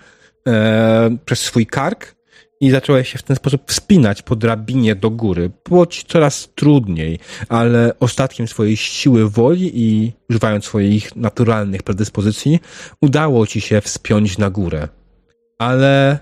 e, 0.49 1.17
przez 1.25 1.41
swój 1.41 1.67
kark 1.67 2.15
i 2.61 2.71
zacząłeś 2.71 3.13
się 3.13 3.19
w 3.19 3.23
ten 3.23 3.37
sposób 3.37 3.63
wspinać 3.67 4.23
po 4.23 4.37
drabinie 4.37 4.95
do 4.95 5.11
góry. 5.11 5.51
Było 5.69 5.87
ci 5.87 6.05
coraz 6.05 6.49
trudniej, 6.55 7.19
ale 7.49 7.93
ostatkiem 8.01 8.49
swojej 8.49 8.77
siły 8.77 9.31
woli 9.31 9.71
i 9.75 10.13
używając 10.31 10.65
swoich 10.65 11.17
naturalnych 11.17 11.83
predyspozycji, 11.83 12.61
udało 13.01 13.47
ci 13.47 13.61
się 13.61 13.81
wspiąć 13.81 14.39
na 14.39 14.51
górę. 14.51 14.89
Ale 15.59 16.19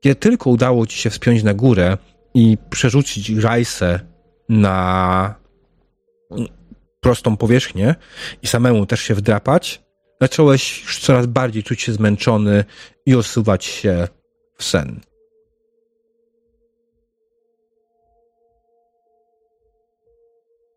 kiedy 0.00 0.14
tylko 0.14 0.50
udało 0.50 0.86
ci 0.86 0.98
się 0.98 1.10
wspiąć 1.10 1.42
na 1.42 1.54
górę 1.54 1.98
i 2.34 2.58
przerzucić 2.70 3.30
rajsę 3.30 4.00
na 4.48 5.34
prostą 7.00 7.36
powierzchnię 7.36 7.94
i 8.42 8.46
samemu 8.46 8.86
też 8.86 9.00
się 9.00 9.14
wdrapać, 9.14 9.87
zacząłeś 10.20 10.82
już 10.82 10.98
coraz 10.98 11.26
bardziej 11.26 11.62
czuć 11.62 11.82
się 11.82 11.92
zmęczony 11.92 12.64
i 13.06 13.14
osuwać 13.14 13.64
się 13.64 14.08
w 14.54 14.64
sen. 14.64 15.00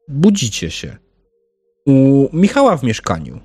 Budzicie 0.08 0.72
się 0.72 0.98
u 1.86 2.28
Michała 2.34 2.78
w 2.78 2.84
mieszkaniu. 2.84 3.40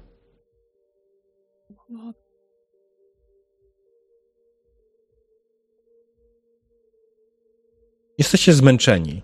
Jesteście 8.18 8.52
zmęczeni. 8.52 9.22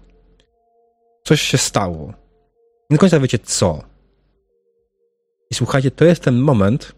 Coś 1.25 1.42
się 1.42 1.59
stało. 1.59 2.12
Nie 2.91 2.97
do 2.97 3.01
końca 3.01 3.20
wiecie 3.20 3.39
co. 3.39 3.91
I 5.52 5.55
słuchajcie, 5.55 5.90
to 5.90 6.05
jest 6.05 6.22
ten 6.22 6.39
moment, 6.39 6.92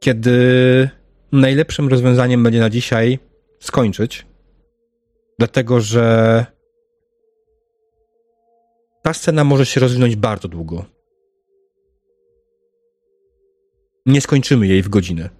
kiedy 0.00 0.90
najlepszym 1.32 1.88
rozwiązaniem 1.88 2.42
będzie 2.42 2.60
na 2.60 2.70
dzisiaj 2.70 3.18
skończyć. 3.60 4.26
Dlatego, 5.38 5.80
że 5.80 6.46
ta 9.02 9.14
scena 9.14 9.44
może 9.44 9.66
się 9.66 9.80
rozwinąć 9.80 10.16
bardzo 10.16 10.48
długo. 10.48 10.84
Nie 14.06 14.20
skończymy 14.20 14.66
jej 14.66 14.82
w 14.82 14.88
godzinę. 14.88 15.30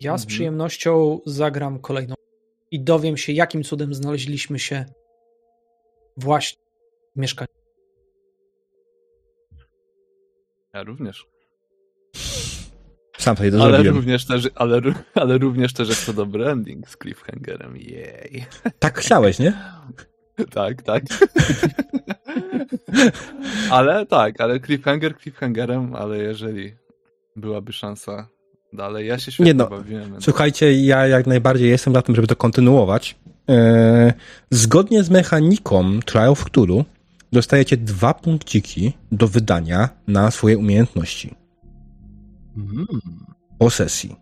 Ja 0.00 0.18
z 0.18 0.22
Mhm. 0.22 0.28
przyjemnością 0.28 1.20
zagram 1.26 1.78
kolejną 1.78 2.14
i 2.70 2.80
dowiem 2.80 3.16
się, 3.16 3.32
jakim 3.32 3.62
cudem 3.62 3.94
znaleźliśmy 3.94 4.58
się 4.58 4.84
właśnie 6.16 6.62
w 7.16 7.20
mieszkaniu. 7.20 7.59
Ja 10.74 10.82
również. 10.82 11.26
Sam 13.18 13.36
sobie 13.36 13.50
to 13.50 13.62
Ale 13.62 13.72
zrobiłem. 13.72 13.96
również, 13.96 14.26
też, 14.26 14.48
ale, 14.54 14.80
ale 15.14 15.38
również 15.38 15.72
też 15.72 15.88
jest 15.88 16.06
to 16.06 16.12
dobry 16.12 16.46
ending 16.46 16.88
z 16.88 16.96
cliffhangerem. 16.96 17.76
Jej. 17.76 18.44
Tak 18.78 18.98
chciałeś, 18.98 19.38
nie? 19.38 19.52
tak, 20.54 20.82
tak. 20.82 21.02
ale 23.70 24.06
tak, 24.06 24.40
ale 24.40 24.60
cliffhanger 24.60 25.18
cliffhangerem, 25.18 25.94
ale 25.94 26.18
jeżeli 26.18 26.74
byłaby 27.36 27.72
szansa 27.72 28.28
dalej, 28.72 29.06
ja 29.06 29.18
się 29.18 29.32
świetnie 29.32 29.52
Nie 29.52 29.58
no, 29.58 29.66
bawiłem. 29.66 30.16
Słuchajcie, 30.20 30.72
ja 30.72 31.06
jak 31.06 31.26
najbardziej 31.26 31.70
jestem 31.70 31.94
za 31.94 32.02
tym, 32.02 32.14
żeby 32.14 32.26
to 32.28 32.36
kontynuować. 32.36 33.16
Eee, 33.48 34.12
zgodnie 34.50 35.02
z 35.02 35.10
mechaniką 35.10 36.00
Trial 36.00 36.28
of 36.28 36.44
Cthulhu 36.44 36.84
dostajecie 37.32 37.76
dwa 37.76 38.14
punkciki 38.14 38.92
do 39.12 39.28
wydania 39.28 39.88
na 40.08 40.30
swoje 40.30 40.58
umiejętności 40.58 41.34
Mm. 42.56 42.86
po 43.58 43.70
sesji. 43.70 44.16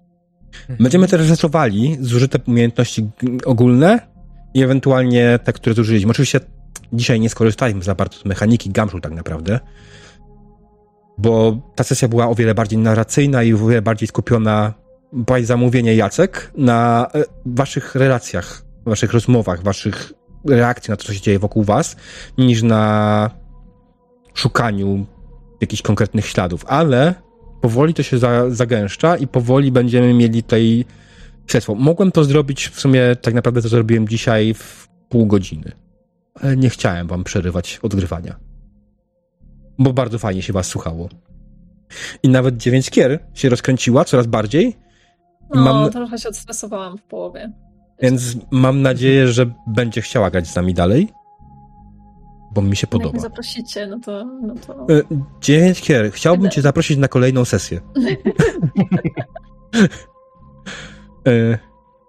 Będziemy 0.81 1.09
też 1.09 1.21
resetowali 1.21 1.97
zużyte 2.01 2.39
umiejętności 2.47 3.11
ogólne 3.45 4.01
i 4.55 4.63
ewentualnie 4.63 5.39
te, 5.45 5.53
które 5.53 5.75
zużyliśmy. 5.75 6.11
Oczywiście 6.11 6.41
dzisiaj 6.93 7.21
nie 7.21 7.31
skorzystaliśmy 7.31 7.83
za 7.83 7.95
bardzo 7.95 8.19
z 8.19 8.25
mechaniki 8.25 8.71
Gumshoe 8.71 9.01
tak 9.01 9.13
naprawdę, 9.13 9.61
bo 11.19 11.59
ta 11.75 11.85
sesja 11.85 12.09
była 12.09 12.29
o 12.29 12.35
wiele 12.35 12.55
bardziej 12.55 12.79
narracyjna 12.79 13.43
i 13.43 13.53
o 13.53 13.59
wiele 13.59 13.83
bardziej 13.83 14.09
skupiona, 14.09 14.75
by 15.13 15.45
zamówienie 15.45 15.95
Jacek, 15.95 16.53
na 16.57 17.07
e, 17.15 17.25
waszych 17.47 17.95
relacjach, 17.95 18.65
waszych 18.87 19.13
rozmowach, 19.13 19.63
waszych 19.63 20.13
reakcji 20.49 20.91
na 20.91 20.97
to, 20.97 21.05
co 21.05 21.15
się 21.15 21.21
dzieje 21.21 21.39
wokół 21.39 21.65
was, 21.65 21.97
niż 22.39 22.63
na 22.63 23.31
szukaniu 24.35 25.07
jakichś 25.61 25.83
konkretnych 25.83 26.27
śladów, 26.27 26.65
ale 26.67 27.15
powoli 27.61 27.95
to 27.95 28.03
się 28.03 28.19
za, 28.19 28.51
zagęszcza 28.51 29.17
i 29.17 29.27
powoli 29.27 29.73
będziemy 29.73 30.15
mieli 30.15 30.43
tutaj 30.43 30.85
śledztwo. 31.47 31.75
Mogłem 31.75 32.13
to 32.13 32.25
zrobić, 32.25 32.69
w 32.69 32.81
sumie 32.81 33.17
tak 33.23 33.35
naprawdę 33.35 33.63
to 33.63 33.69
zrobiłem 33.69 34.09
dzisiaj 34.09 34.55
w 34.55 34.89
pół 35.09 35.27
godziny. 35.27 35.73
Ale 36.35 36.57
nie 36.57 36.71
chciałem 36.71 37.07
wam 37.07 37.25
przerywać 37.25 37.81
odgrywania. 37.83 38.37
Bo 39.79 39.93
bardzo 39.93 40.19
fajnie 40.19 40.43
się 40.43 40.53
was 40.53 40.67
słuchało. 40.67 41.09
I 42.23 42.29
nawet 42.29 42.57
dziewięć 42.57 42.91
kier 42.91 43.19
się 43.35 43.49
rozkręciła 43.49 44.05
coraz 44.05 44.27
bardziej, 44.27 44.77
No, 45.55 45.63
Mam- 45.63 45.91
trochę 45.91 46.19
się 46.19 46.29
odstresowałam 46.29 46.99
w 46.99 47.03
połowie. 47.03 47.53
Więc 48.03 48.37
mam 48.51 48.83
nadzieję, 48.83 49.29
że 49.29 49.47
będzie 49.67 50.01
chciała 50.03 50.31
grać 50.31 50.47
z 50.49 50.57
nami 50.57 50.75
dalej. 50.75 51.09
Bo 52.55 52.63
mi 52.63 52.77
się 52.77 52.87
Jak 52.87 52.95
mnie 52.95 53.03
podoba. 53.05 53.21
zaprosicie, 53.23 53.87
no 53.87 53.99
to... 54.01 54.25
No 54.43 54.55
to... 54.55 54.73
E, 54.95 55.03
Dziewięć 55.41 55.81
kier, 55.81 56.13
chciałbym 56.13 56.51
cię 56.51 56.63
zaprosić 56.63 56.99
na 56.99 57.09
kolejną 57.09 57.45
sesję. 57.45 57.81
E, 61.29 61.59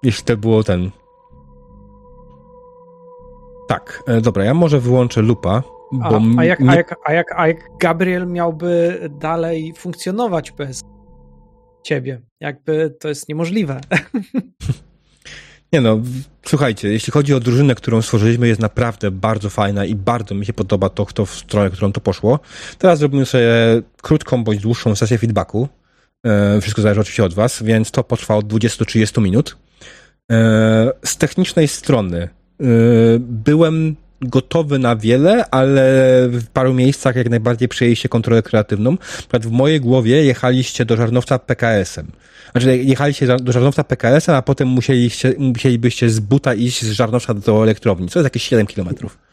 Jeśli 0.03 0.23
to 0.25 0.37
było 0.37 0.63
ten. 0.63 0.91
Tak, 3.67 4.03
e, 4.07 4.21
dobra, 4.21 4.43
ja 4.43 4.53
może 4.53 4.79
wyłączę 4.79 5.21
lupa, 5.21 5.63
bo 5.91 6.05
A, 6.05 6.19
a, 6.37 6.45
jak, 6.45 6.59
nie- 6.59 6.69
a, 6.69 6.75
jak, 6.75 6.95
a, 7.05 7.13
jak, 7.13 7.33
a 7.39 7.47
jak 7.47 7.57
Gabriel 7.79 8.27
miałby 8.27 8.99
dalej 9.19 9.73
funkcjonować 9.77 10.51
bez 10.51 10.81
ciebie? 11.83 12.21
Jakby 12.39 12.95
to 12.99 13.07
jest 13.07 13.29
niemożliwe. 13.29 13.81
Nie 15.73 15.81
no, 15.81 16.01
słuchajcie, 16.45 16.89
jeśli 16.89 17.11
chodzi 17.11 17.33
o 17.33 17.39
drużynę, 17.39 17.75
którą 17.75 18.01
stworzyliśmy, 18.01 18.47
jest 18.47 18.61
naprawdę 18.61 19.11
bardzo 19.11 19.49
fajna 19.49 19.85
i 19.85 19.95
bardzo 19.95 20.35
mi 20.35 20.45
się 20.45 20.53
podoba 20.53 20.89
to, 20.89 21.05
to 21.05 21.25
w 21.25 21.35
stronę, 21.35 21.69
którą 21.69 21.91
to 21.91 22.01
poszło. 22.01 22.39
Teraz 22.77 22.99
zrobimy 22.99 23.25
sobie 23.25 23.51
krótką 24.01 24.43
bądź 24.43 24.61
dłuższą 24.61 24.95
sesję 24.95 25.17
feedbacku. 25.17 25.67
E, 26.25 26.61
wszystko 26.61 26.81
zależy 26.81 27.01
oczywiście 27.01 27.23
od 27.23 27.33
was, 27.33 27.63
więc 27.63 27.91
to 27.91 28.03
potrwa 28.03 28.35
od 28.35 28.47
20 28.47 28.79
do 28.79 28.85
30 28.85 29.21
minut. 29.21 29.57
E, 30.31 30.91
z 31.05 31.17
technicznej 31.17 31.67
strony 31.67 32.21
e, 32.21 32.29
byłem 33.19 33.95
gotowy 34.21 34.79
na 34.79 34.95
wiele, 34.95 35.45
ale 35.51 35.81
w 36.29 36.47
paru 36.47 36.73
miejscach 36.73 37.15
jak 37.15 37.29
najbardziej 37.29 37.67
przejęliście 37.67 38.09
kontrolę 38.09 38.43
kreatywną. 38.43 38.91
Na 38.91 38.97
przykład 39.17 39.45
w 39.45 39.51
mojej 39.51 39.81
głowie 39.81 40.25
jechaliście 40.25 40.85
do 40.85 40.95
żarnowca 40.95 41.39
PKS-em. 41.39 42.07
Znaczy, 42.51 42.77
jechaliście 42.77 43.27
do 43.37 43.51
żarnowca 43.51 43.83
PKS-a, 43.83 44.37
a 44.37 44.41
potem 44.41 44.67
musieliście, 44.67 45.33
musielibyście 45.37 46.09
z 46.09 46.19
buta 46.19 46.53
iść 46.53 46.85
z 46.85 46.91
żarnowca 46.91 47.33
do 47.33 47.63
elektrowni, 47.63 48.09
co 48.09 48.19
jest 48.19 48.25
jakieś 48.25 48.43
7 48.43 48.67
kilometrów. 48.67 49.28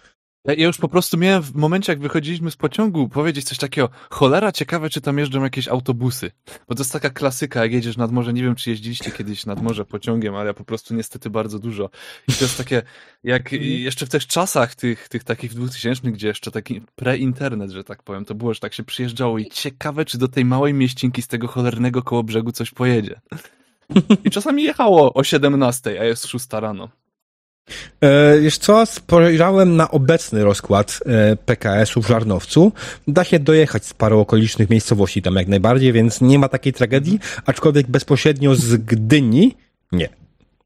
Ja, 0.47 0.55
ja 0.55 0.67
już 0.67 0.79
po 0.79 0.89
prostu 0.89 1.19
miałem 1.19 1.43
w 1.43 1.55
momencie, 1.55 1.93
jak 1.93 2.01
wychodziliśmy 2.01 2.51
z 2.51 2.57
pociągu, 2.57 3.09
powiedzieć 3.09 3.45
coś 3.45 3.59
takiego, 3.59 3.89
cholera 4.11 4.53
ciekawe, 4.53 4.91
czy 4.91 5.01
tam 5.01 5.19
jeżdżą 5.19 5.43
jakieś 5.43 5.69
autobusy. 5.69 6.31
Bo 6.69 6.75
to 6.75 6.81
jest 6.81 6.93
taka 6.93 7.11
klasyka, 7.11 7.63
jak 7.63 7.73
jedziesz 7.73 7.97
nad 7.97 8.13
morze, 8.13 8.33
nie 8.33 8.43
wiem, 8.43 8.55
czy 8.55 8.71
jeździliście 8.71 9.11
kiedyś 9.11 9.47
nad 9.47 9.63
morze 9.63 9.85
pociągiem, 9.85 10.35
ale 10.35 10.47
ja 10.47 10.55
po 10.55 10.65
prostu 10.65 10.95
niestety 10.95 11.31
bardzo 11.31 11.59
dużo. 11.59 11.91
I 12.29 12.33
to 12.33 12.45
jest 12.45 12.57
takie, 12.57 12.83
jak 13.25 13.53
jeszcze 13.53 14.07
w 14.07 14.09
tych 14.09 14.27
czasach, 14.27 14.75
tych, 14.75 15.09
tych 15.09 15.25
takich 15.25 15.55
2000, 15.55 16.11
gdzie 16.11 16.29
jeszcze 16.29 16.51
taki 16.51 16.81
pre-internet, 16.97 17.71
że 17.71 17.85
tak 17.85 18.03
powiem, 18.03 18.25
to 18.25 18.35
było, 18.35 18.55
że 18.55 18.61
tak 18.61 18.75
się 18.75 18.85
przyjeżdżało 18.85 19.39
i 19.39 19.47
ciekawe, 19.47 20.05
czy 20.05 20.19
do 20.19 20.29
tej 20.29 20.45
małej 20.45 20.75
mieścinki 20.75 21.23
z 21.23 21.29
tego 21.29 21.49
cholernego 21.49 22.03
koło 22.03 22.23
brzegu 22.23 22.53
coś 22.53 22.71
pojedzie. 22.71 23.21
I 24.25 24.31
czasami 24.31 24.63
jechało 24.63 25.15
o 25.15 25.25
17, 25.25 26.01
a 26.01 26.05
jest 26.05 26.27
6 26.27 26.47
rano. 26.53 26.89
E, 28.01 28.41
wiesz 28.41 28.59
co, 28.59 28.87
spojrzałem 28.87 29.77
na 29.77 29.91
obecny 29.91 30.45
rozkład 30.45 31.01
e, 31.07 31.37
PKS-u 31.37 32.03
w 32.03 32.09
Żarnowcu. 32.09 32.73
Da 33.09 33.25
się 33.25 33.39
dojechać 33.39 33.85
z 33.85 33.95
paru 33.95 34.21
okolicznych 34.21 34.71
miejscowości 34.71 35.23
tam 35.23 35.37
jak 35.37 35.49
najbardziej, 35.49 35.93
więc 35.93 36.21
nie 36.21 36.39
ma 36.39 36.49
takiej 36.49 36.73
tragedii, 36.73 37.21
aczkolwiek 37.47 37.87
bezpośrednio 37.87 38.55
z 38.55 38.77
Gdyni 38.77 39.57
nie. 39.93 40.09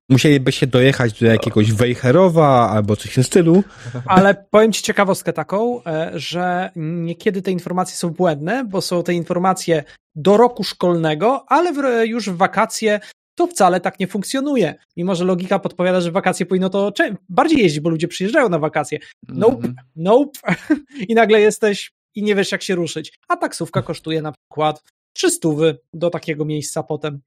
Musielibyście 0.08 0.66
dojechać 0.66 1.20
do 1.20 1.26
jakiegoś 1.26 1.72
Wejherowa 1.72 2.70
albo 2.70 2.96
coś 2.96 3.10
w 3.10 3.14
tym 3.14 3.24
stylu. 3.24 3.64
Ale 4.06 4.44
powiem 4.50 4.72
ci 4.72 4.82
ciekawostkę 4.82 5.32
taką, 5.32 5.84
e, 5.84 6.10
że 6.14 6.70
niekiedy 6.76 7.42
te 7.42 7.50
informacje 7.50 7.96
są 7.96 8.10
błędne, 8.10 8.64
bo 8.64 8.80
są 8.80 9.02
te 9.02 9.14
informacje 9.14 9.84
do 10.14 10.36
roku 10.36 10.64
szkolnego, 10.64 11.44
ale 11.48 11.72
w, 11.72 12.06
już 12.06 12.30
w 12.30 12.36
wakacje 12.36 13.00
to 13.34 13.46
wcale 13.46 13.80
tak 13.80 14.00
nie 14.00 14.06
funkcjonuje. 14.06 14.74
Mimo, 14.96 15.14
że 15.14 15.24
logika 15.24 15.58
podpowiada, 15.58 16.00
że 16.00 16.12
wakacje 16.12 16.46
powinno 16.46 16.70
to 16.70 16.92
bardziej 17.28 17.58
jeździć, 17.62 17.80
bo 17.80 17.90
ludzie 17.90 18.08
przyjeżdżają 18.08 18.48
na 18.48 18.58
wakacje. 18.58 18.98
Nope, 19.28 19.56
Mhm. 19.56 19.74
nope. 19.96 20.38
I 21.08 21.14
nagle 21.14 21.40
jesteś 21.40 21.92
i 22.14 22.22
nie 22.22 22.34
wiesz, 22.34 22.52
jak 22.52 22.62
się 22.62 22.74
ruszyć. 22.74 23.18
A 23.28 23.36
taksówka 23.36 23.82
kosztuje 23.82 24.22
na 24.22 24.32
przykład 24.32 24.82
300 25.12 25.48
do 25.94 26.10
takiego 26.10 26.44
miejsca 26.44 26.82
potem. 26.82 27.20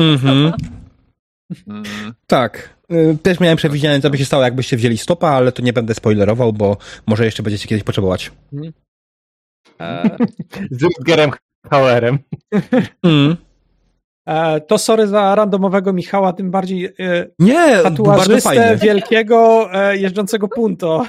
Mhm. 0.00 0.52
Mm. 1.66 1.84
Tak. 2.26 2.76
Y, 2.92 3.18
Też 3.22 3.40
miałem 3.40 3.56
przewidziane, 3.56 4.00
co 4.00 4.10
by 4.10 4.18
się 4.18 4.24
stało, 4.24 4.42
jakbyście 4.42 4.76
wzięli 4.76 4.98
stopa, 4.98 5.28
ale 5.28 5.52
to 5.52 5.62
nie 5.62 5.72
będę 5.72 5.94
spoilerował, 5.94 6.52
bo 6.52 6.76
może 7.06 7.24
jeszcze 7.24 7.42
będziecie 7.42 7.68
kiedyś 7.68 7.84
potrzebować. 7.84 8.32
E, 9.80 10.16
Z 10.70 10.82
Rutgerem 10.82 11.30
Hauerem. 11.70 12.18
Mm. 13.02 13.36
E, 14.26 14.60
to 14.60 14.78
sorry 14.78 15.06
za 15.06 15.34
randomowego 15.34 15.92
Michała, 15.92 16.32
tym 16.32 16.50
bardziej 16.50 16.84
e, 16.84 16.92
Nie, 17.38 17.78
tatuażystę 17.82 18.76
wielkiego 18.76 19.68
e, 19.72 19.96
jeżdżącego 19.96 20.48
punto. 20.48 21.06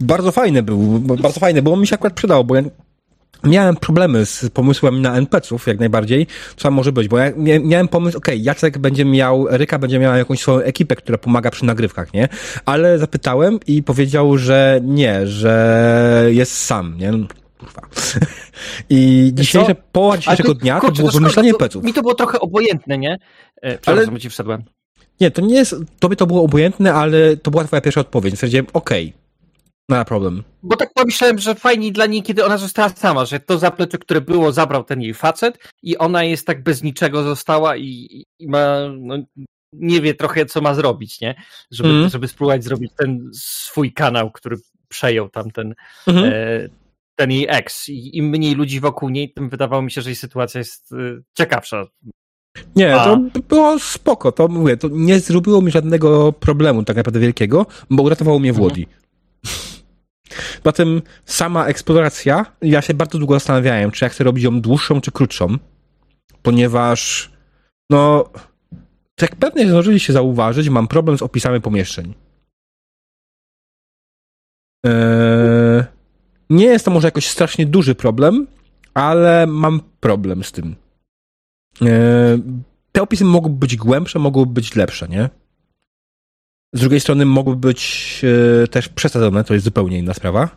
Bardzo 0.00 0.32
fajny 0.32 0.62
był, 0.62 0.78
bardzo 0.98 1.40
fajny, 1.40 1.62
bo 1.62 1.72
on 1.72 1.80
mi 1.80 1.86
się 1.86 1.94
akurat 1.94 2.12
przydał, 2.12 2.44
bo 2.44 2.54
ja 2.54 2.62
miałem 3.44 3.76
problemy 3.76 4.26
z 4.26 4.50
pomysłem 4.50 5.02
na 5.02 5.16
NPC-ów 5.16 5.66
jak 5.66 5.78
najbardziej, 5.80 6.26
co 6.56 6.70
może 6.70 6.92
być, 6.92 7.08
bo 7.08 7.18
ja 7.18 7.32
mia- 7.32 7.64
miałem 7.64 7.88
pomysł, 7.88 8.18
okej, 8.18 8.42
Jacek 8.42 8.78
będzie 8.78 9.04
miał, 9.04 9.46
Ryka 9.50 9.78
będzie 9.78 9.98
miała 9.98 10.18
jakąś 10.18 10.40
swoją 10.40 10.58
ekipę, 10.58 10.96
która 10.96 11.18
pomaga 11.18 11.50
przy 11.50 11.64
nagrywkach, 11.64 12.14
nie? 12.14 12.28
Ale 12.66 12.98
zapytałem 12.98 13.58
i 13.66 13.82
powiedział, 13.82 14.38
że 14.38 14.80
nie, 14.82 15.26
że 15.26 16.26
jest 16.28 16.52
sam, 16.64 16.98
nie? 16.98 17.12
No, 17.62 17.68
Kurwa. 17.68 17.88
I 18.90 19.30
dzisiejsza 19.34 19.74
połowa 19.92 20.18
dzisiejszego 20.18 20.48
Ale 20.48 20.54
to- 20.54 20.60
dnia 20.60 20.74
to 20.74 20.80
kurczę, 20.80 20.96
było 20.96 21.08
szkoda, 21.10 21.20
wymyślanie 21.20 21.52
to- 21.52 21.58
peców. 21.58 21.84
Mi 21.84 21.92
to 21.94 22.02
było 22.02 22.14
trochę 22.14 22.40
obojętne, 22.40 22.98
nie? 22.98 23.18
E, 23.62 23.78
Przepraszam, 23.78 24.18
ci 24.18 24.30
wszedłem. 24.30 24.62
Nie, 25.20 25.30
to 25.30 25.42
nie 25.42 25.54
jest, 25.54 25.74
tobie 25.98 26.16
to 26.16 26.26
było 26.26 26.42
obojętne, 26.42 26.94
ale 26.94 27.36
to 27.36 27.50
była 27.50 27.64
twoja 27.64 27.80
pierwsza 27.82 28.00
odpowiedź. 28.00 28.34
Stwierdziłem, 28.34 28.66
okej, 28.72 29.12
no 29.88 29.96
ma 29.96 30.04
problem. 30.04 30.42
Bo 30.62 30.76
tak 30.76 30.94
pomyślałem, 30.94 31.38
że 31.38 31.54
fajnie 31.54 31.92
dla 31.92 32.06
niej, 32.06 32.22
kiedy 32.22 32.44
ona 32.44 32.56
została 32.58 32.88
sama, 32.88 33.24
że 33.24 33.40
to 33.40 33.58
zaplecze, 33.58 33.98
które 33.98 34.20
było, 34.20 34.52
zabrał 34.52 34.84
ten 34.84 35.02
jej 35.02 35.14
facet 35.14 35.58
i 35.82 35.98
ona 35.98 36.24
jest 36.24 36.46
tak 36.46 36.62
bez 36.62 36.82
niczego 36.82 37.22
została 37.22 37.76
i, 37.76 38.24
i 38.38 38.48
ma, 38.48 38.76
no, 38.98 39.16
nie 39.72 40.00
wie 40.00 40.14
trochę, 40.14 40.46
co 40.46 40.60
ma 40.60 40.74
zrobić, 40.74 41.20
nie? 41.20 41.34
Żeby, 41.70 41.88
Mhm. 41.88 42.08
żeby 42.10 42.28
spróbować 42.28 42.64
zrobić 42.64 42.92
ten 42.96 43.30
swój 43.34 43.92
kanał, 43.92 44.30
który 44.30 44.56
przejął 44.88 45.28
tam 45.28 45.50
ten, 45.50 45.74
Mhm. 46.06 46.32
e, 46.34 46.68
ten 47.16 47.30
jej 47.30 47.46
ex. 47.48 47.88
I 47.88 48.16
im 48.16 48.28
mniej 48.28 48.54
ludzi 48.54 48.80
wokół 48.80 49.08
niej, 49.08 49.32
tym 49.32 49.48
wydawało 49.48 49.82
mi 49.82 49.90
się, 49.90 50.02
że 50.02 50.10
jej 50.10 50.16
sytuacja 50.16 50.58
jest 50.58 50.92
e, 50.92 50.96
ciekawsza. 51.36 51.86
Nie, 52.76 52.94
A. 52.94 53.04
to 53.04 53.18
było 53.48 53.78
spoko, 53.78 54.32
to 54.32 54.48
mówię, 54.48 54.76
to 54.76 54.88
nie 54.92 55.20
zrobiło 55.20 55.62
mi 55.62 55.70
żadnego 55.70 56.32
problemu 56.32 56.84
tak 56.84 56.96
naprawdę 56.96 57.20
wielkiego, 57.20 57.66
bo 57.90 58.02
uratowało 58.02 58.38
mnie 58.38 58.52
w 58.52 58.58
Mhm. 58.58 58.86
Tym 60.74 61.02
sama 61.24 61.66
eksploracja, 61.66 62.46
ja 62.62 62.82
się 62.82 62.94
bardzo 62.94 63.18
długo 63.18 63.34
zastanawiałem, 63.34 63.90
czy 63.90 64.04
ja 64.04 64.08
chcę 64.08 64.24
robić 64.24 64.44
ją 64.44 64.60
dłuższą 64.60 65.00
czy 65.00 65.12
krótszą, 65.12 65.56
ponieważ 66.42 67.30
no, 67.90 68.30
jak 69.20 69.36
pewnie 69.36 69.68
zdążyliście 69.68 70.12
zauważyć, 70.12 70.68
mam 70.68 70.88
problem 70.88 71.18
z 71.18 71.22
opisami 71.22 71.60
pomieszczeń. 71.60 72.14
Eee, 74.86 75.84
nie 76.52 76.64
jest 76.64 76.84
to 76.84 76.90
może 76.90 77.06
jakoś 77.06 77.26
strasznie 77.26 77.66
duży 77.66 77.94
problem, 77.94 78.46
ale 78.94 79.46
mam 79.46 79.80
problem 80.00 80.44
z 80.44 80.52
tym. 80.52 80.76
Eee, 81.80 82.42
te 82.92 83.02
opisy 83.02 83.24
mogłyby 83.24 83.56
być 83.56 83.76
głębsze, 83.76 84.18
mogłyby 84.18 84.52
być 84.52 84.76
lepsze, 84.76 85.08
nie? 85.08 85.30
Z 86.72 86.80
drugiej 86.80 87.00
strony 87.00 87.24
mogłyby 87.26 87.68
być 87.68 88.22
e, 88.64 88.68
też 88.68 88.88
przesadzone, 88.88 89.44
to 89.44 89.54
jest 89.54 89.64
zupełnie 89.64 89.98
inna 89.98 90.14
sprawa. 90.14 90.48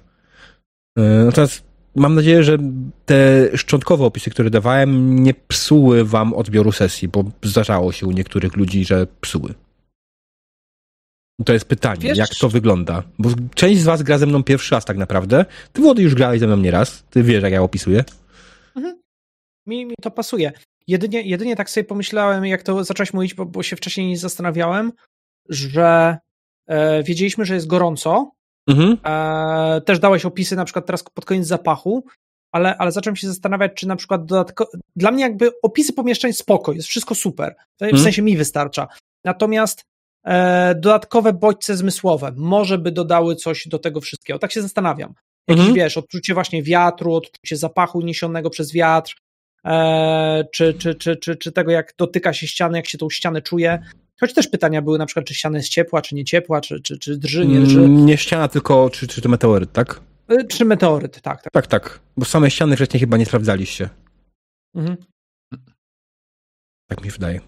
E, 0.98 1.02
natomiast 1.02 1.64
mam 1.96 2.16
nadzieję, 2.16 2.44
że 2.44 2.58
te 3.06 3.50
szczątkowe 3.58 4.06
opisy, 4.06 4.30
które 4.30 4.50
dawałem, 4.50 5.24
nie 5.24 5.34
psuły 5.34 6.06
wam 6.06 6.34
odbioru 6.34 6.72
sesji, 6.72 7.08
bo 7.08 7.24
zdarzało 7.44 7.92
się 7.92 8.08
u 8.08 8.12
niektórych 8.12 8.56
ludzi, 8.56 8.86
że 8.86 9.08
psuły. 9.22 9.54
To 11.46 11.54
jest 11.54 11.66
pytanie, 11.66 12.02
Wiesz- 12.02 12.18
jak 12.18 12.30
to 12.40 12.50
wygląda? 12.50 13.04
Bo 13.20 13.30
część 13.56 13.82
z 13.82 13.84
was 13.84 14.04
gra 14.04 14.18
ze 14.18 14.26
mną 14.26 14.44
pierwszy 14.44 14.76
raz 14.76 14.86
tak 14.86 14.98
naprawdę. 14.98 15.46
Ty, 15.74 15.82
Włody, 15.82 16.02
już 16.02 16.16
grałeś 16.16 16.40
ze 16.40 16.48
mną 16.48 16.58
nie 16.58 16.72
raz. 16.72 17.04
Ty 17.10 17.24
wiesz, 17.24 17.44
jak 17.44 17.54
ja 17.54 17.62
opisuję. 17.62 18.04
Mi, 19.68 19.86
mi 19.86 19.96
to 20.02 20.12
pasuje. 20.12 20.52
Jedynie, 20.88 21.22
jedynie 21.22 21.56
tak 21.56 21.70
sobie 21.70 21.84
pomyślałem, 21.84 22.46
jak 22.46 22.64
to 22.64 22.84
zacząłeś 22.84 23.14
mówić, 23.14 23.34
bo, 23.34 23.46
bo 23.46 23.64
się 23.64 23.76
wcześniej 23.76 24.08
nie 24.08 24.18
zastanawiałem, 24.18 24.92
że 25.50 26.18
e, 26.68 27.04
wiedzieliśmy, 27.04 27.46
że 27.46 27.54
jest 27.54 27.68
gorąco. 27.68 28.32
Mhm. 28.70 28.98
E, 29.06 29.82
też 29.82 30.00
dałeś 30.00 30.26
opisy 30.26 30.56
na 30.56 30.66
przykład 30.66 30.86
teraz 30.86 31.04
pod 31.04 31.26
koniec 31.26 31.48
zapachu, 31.48 32.06
ale, 32.52 32.78
ale 32.78 32.92
zacząłem 32.92 33.16
się 33.16 33.28
zastanawiać, 33.28 33.72
czy 33.76 33.88
na 33.88 33.96
przykład 33.96 34.26
dodatko... 34.26 34.70
Dla 34.96 35.12
mnie 35.12 35.24
jakby 35.24 35.52
opisy 35.64 35.94
pomieszczeń 35.94 36.34
spoko, 36.34 36.72
jest 36.74 36.88
wszystko 36.88 37.16
super. 37.16 37.56
W 37.80 37.84
Mhm. 37.84 38.04
sensie 38.04 38.22
mi 38.22 38.38
wystarcza. 38.38 38.88
Natomiast 39.26 39.84
dodatkowe 40.76 41.34
bodźce 41.34 41.76
zmysłowe 41.78 42.32
może 42.36 42.78
by 42.78 42.92
dodały 42.92 43.36
coś 43.36 43.68
do 43.68 43.80
tego 43.80 44.02
wszystkiego. 44.02 44.40
Tak 44.40 44.52
się 44.52 44.62
zastanawiam. 44.62 45.14
Jakiś, 45.48 45.60
Mhm. 45.62 45.76
wiesz, 45.76 45.98
odczucie 45.98 46.34
właśnie 46.34 46.64
wiatru, 46.64 47.14
odczucie 47.14 47.58
zapachu 47.58 48.02
niesionego 48.02 48.50
przez 48.50 48.74
wiatr, 48.74 49.16
e, 49.66 50.44
czy, 50.54 50.74
czy, 50.74 50.96
czy, 50.96 51.16
czy, 51.16 51.36
czy 51.36 51.52
tego, 51.52 51.72
jak 51.72 51.94
dotyka 51.98 52.34
się 52.34 52.48
ściany, 52.48 52.78
jak 52.78 52.88
się 52.88 52.98
tą 52.98 53.10
ścianę 53.10 53.42
czuje. 53.42 53.80
Choć 54.20 54.34
też 54.34 54.48
pytania 54.48 54.82
były 54.82 54.98
na 54.98 55.06
przykład, 55.06 55.26
czy 55.26 55.34
ściana 55.36 55.58
jest 55.58 55.70
ciepła, 55.70 56.02
czy 56.02 56.16
nie 56.16 56.26
ciepła, 56.26 56.62
czy, 56.62 56.80
czy, 56.82 57.00
czy 57.00 57.18
drży, 57.18 57.46
nie 57.46 57.60
drży. 57.60 57.80
Mm, 57.80 58.06
Nie 58.06 58.18
ściana, 58.18 58.48
tylko 58.48 58.90
czy, 58.90 59.08
czy 59.08 59.22
to 59.22 59.30
meteoryt, 59.30 59.72
tak? 59.72 60.02
Y, 60.32 60.46
Czy 60.48 60.66
meteoryt, 60.66 61.22
tak, 61.22 61.42
tak. 61.44 61.54
Tak, 61.54 61.68
tak. 61.68 62.00
Bo 62.18 62.26
same 62.26 62.52
ściany 62.52 62.76
wcześniej 62.76 63.00
chyba 63.00 63.18
nie 63.18 63.26
sprawdzaliście. 63.26 63.90
Mhm. 64.76 64.98
Tak 66.88 67.04
mi 67.04 67.12
wydaje. 67.12 67.42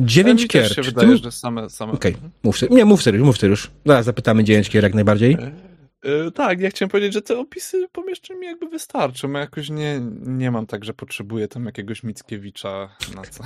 Dziewięć 0.00 0.42
mi 0.42 0.48
kier. 0.48 0.62
Też 0.68 0.76
się 0.76 0.82
Czy 0.82 0.90
wydaje, 0.92 1.16
że 1.16 1.32
same... 1.32 1.70
same... 1.70 1.92
Okej, 1.92 2.16
mów 2.42 2.58
sobie. 2.58 2.76
Nie, 2.76 2.84
mów 2.84 3.02
sobie, 3.02 3.18
mów 3.18 3.42
już. 3.42 3.70
Zaraz 3.86 4.04
zapytamy 4.04 4.44
dziewięć 4.44 4.68
kier 4.70 4.82
jak 4.82 4.94
najbardziej. 4.94 5.36
E, 6.02 6.30
Tak, 6.30 6.60
ja 6.60 6.70
chciałem 6.70 6.90
powiedzieć, 6.90 7.12
że 7.12 7.22
te 7.22 7.38
opisy 7.38 7.88
pomieszczeń 7.92 8.38
mi 8.38 8.46
jakby 8.46 8.68
wystarczą. 8.68 9.32
Ja 9.32 9.40
jakoś 9.40 9.70
nie, 9.70 10.00
nie 10.20 10.50
mam 10.50 10.66
tak, 10.66 10.84
że 10.84 10.94
potrzebuję 10.94 11.48
tam 11.48 11.64
jakiegoś 11.66 12.02
Mickiewicza 12.02 12.96
na 13.14 13.22
co, 13.22 13.44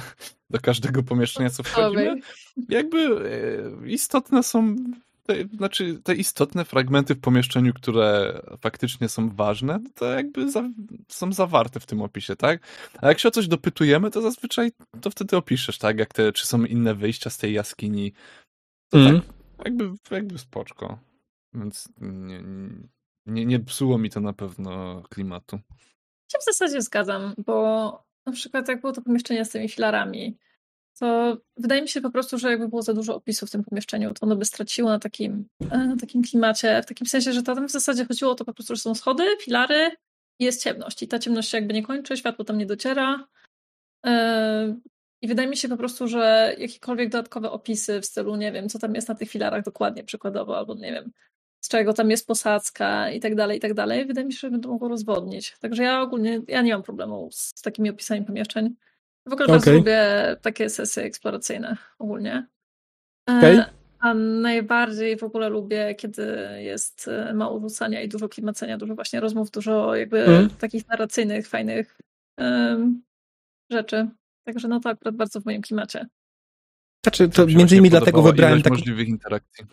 do 0.51 0.61
każdego 0.61 1.03
pomieszczenia, 1.03 1.51
co 1.51 1.63
wchodzimy. 1.63 2.21
Jakby 2.69 2.99
e, 3.85 3.89
istotne 3.89 4.43
są, 4.43 4.77
te, 5.35 5.57
znaczy 5.57 6.01
te 6.05 6.15
istotne 6.15 6.65
fragmenty 6.65 7.15
w 7.15 7.21
pomieszczeniu, 7.21 7.75
które 7.75 8.41
faktycznie 8.61 9.09
są 9.09 9.31
ważne, 9.31 9.81
to 9.95 10.07
jakby 10.07 10.51
za, 10.51 10.63
są 11.09 11.33
zawarte 11.33 11.81
w 11.81 11.87
tym 11.87 12.03
opisie, 12.03 12.37
tak? 12.37 12.61
A 13.03 13.09
jak 13.09 13.19
się 13.19 13.29
o 13.29 13.31
coś 13.31 13.49
dopytujemy, 13.49 14.11
to 14.11 14.23
zazwyczaj 14.23 14.73
to 15.01 15.11
wtedy 15.11 15.37
opiszesz, 15.37 15.79
tak? 15.79 15.99
Jak 15.99 16.13
te, 16.15 16.33
czy 16.33 16.47
są 16.47 16.65
inne 16.65 16.95
wyjścia 16.95 17.31
z 17.31 17.39
tej 17.39 17.53
jaskini. 17.55 18.13
To 18.91 18.99
Mhm. 18.99 19.21
tak, 19.21 19.31
jakby, 19.65 19.91
jakby 20.11 20.39
spoczko. 20.39 20.99
Więc 21.55 21.89
nie, 22.01 22.43
nie, 23.27 23.47
nie 23.47 23.61
psuło 23.61 23.99
mi 23.99 24.11
to 24.11 24.21
na 24.21 24.33
pewno 24.33 25.03
klimatu. 25.11 25.59
się 26.33 26.39
w 26.41 26.45
zasadzie 26.45 26.83
zgadzam, 26.83 27.35
bo 27.47 27.55
na 28.27 28.33
przykład 28.33 28.69
jak 28.69 28.81
było 28.81 28.93
to 28.93 29.03
pomieszczenie 29.03 29.45
z 29.45 29.51
tymi 29.51 29.69
filarami, 29.69 30.39
to 31.01 31.37
wydaje 31.57 31.83
mi 31.83 31.89
się 31.89 32.01
po 32.01 32.11
prostu, 32.11 32.39
że 32.39 32.51
jakby 32.51 32.69
było 32.69 32.83
za 32.83 32.95
dużo 32.95 33.17
opisów 33.17 33.49
w 33.49 33.53
tym 33.53 33.65
pomieszczeniu, 33.65 34.15
to 34.15 34.27
ono 34.27 34.37
by 34.37 34.45
straciło 34.45 34.89
na 34.89 34.99
takim, 34.99 35.49
e, 35.71 35.79
na 35.79 35.97
takim 35.97 36.23
klimacie, 36.23 36.83
w 36.83 36.87
takim 36.87 37.07
sensie, 37.07 37.33
że 37.33 37.43
tam 37.43 37.69
w 37.69 37.73
zasadzie 37.73 38.05
chodziło 38.05 38.31
o 38.31 38.35
to 38.35 38.45
po 38.45 38.55
prostu, 38.55 38.77
że 38.77 38.83
są 38.83 38.95
schody, 38.95 39.25
filary 39.41 39.91
i 40.39 40.45
jest 40.45 40.63
ciemność 40.63 41.03
i 41.03 41.09
ta 41.09 41.19
ciemność 41.19 41.51
się 41.51 41.59
jakby 41.59 41.75
nie 41.75 41.83
kończy, 41.83 42.17
światło 42.17 42.45
tam 42.45 42.59
nie 42.59 42.67
dociera 42.67 43.29
E, 44.07 44.81
i 45.23 45.29
wydaje 45.29 45.49
mi 45.49 45.57
się 45.57 45.69
po 45.69 45.77
prostu, 45.77 46.09
że 46.09 46.55
jakiekolwiek 46.59 47.09
dodatkowe 47.09 47.51
opisy 47.51 48.01
w 48.01 48.07
stylu, 48.07 48.37
nie 48.37 48.53
wiem, 48.53 48.69
co 48.69 48.79
tam 48.79 48.95
jest 48.95 49.09
na 49.09 49.15
tych 49.15 49.31
filarach 49.31 49.65
dokładnie 49.65 50.05
przykładowo, 50.05 50.59
albo 50.59 50.75
nie 50.75 50.93
wiem, 50.93 51.13
z 51.61 51.69
czego 51.69 51.93
tam 51.93 52.11
jest 52.11 52.27
posadzka 52.27 53.11
i 53.11 53.21
tak 53.21 53.35
dalej, 53.35 53.59
i 53.59 53.61
tak 53.61 53.75
dalej. 53.75 54.07
Wydaje 54.07 54.27
mi 54.27 54.33
się, 54.33 54.51
że 54.51 54.59
to 54.59 54.69
mogło 54.69 54.89
rozwodnić. 54.89 55.57
Także 55.61 55.83
ja 55.83 56.03
ogólnie, 56.03 56.41
ja 56.49 56.63
nie 56.63 56.73
mam 56.73 56.83
problemu 56.83 57.29
z 57.33 57.63
takimi 57.63 57.91
opisami 57.91 58.25
pomieszczeń. 58.25 58.75
W 59.27 59.33
ogóle 59.33 59.49
bardzo 59.49 59.65
Okej. 59.71 59.79
lubię 59.79 60.03
takie 60.43 60.71
sesje 60.71 61.03
eksploracyjne 61.03 61.77
ogólnie. 61.99 62.47
E, 63.31 63.39
Okej. 63.39 63.61
A 63.99 64.15
najbardziej 64.15 65.17
w 65.17 65.23
ogóle 65.25 65.49
lubię, 65.49 65.95
kiedy 65.95 66.37
jest 66.59 67.09
e, 67.09 67.35
mało 67.35 67.61
rzucania 67.61 68.03
i 68.03 68.09
dużo 68.09 68.29
klimacenia, 68.29 68.79
dużo 68.79 68.95
właśnie 68.95 69.21
rozmów, 69.21 69.51
dużo 69.51 69.95
jakby 69.95 70.21
Mhm. 70.21 70.51
takich 70.51 70.89
narracyjnych, 70.89 71.49
fajnych 71.49 71.99
em, 72.39 73.03
rzeczy. 73.73 74.09
Także 74.47 74.69
no 74.69 74.81
to 74.81 74.89
akurat 74.91 75.17
bardzo 75.17 75.41
w 75.41 75.45
moim 75.45 75.63
klimacie. 75.63 76.07
Znaczy, 77.07 77.29
to 77.29 77.47
między 77.47 77.75
innymi 77.77 77.91
dlatego 77.91 78.23
wybrałem 78.23 78.63
tak, 78.63 78.73
możliwych 78.73 79.09
interakcji. 79.09 79.67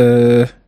e, 0.00 0.63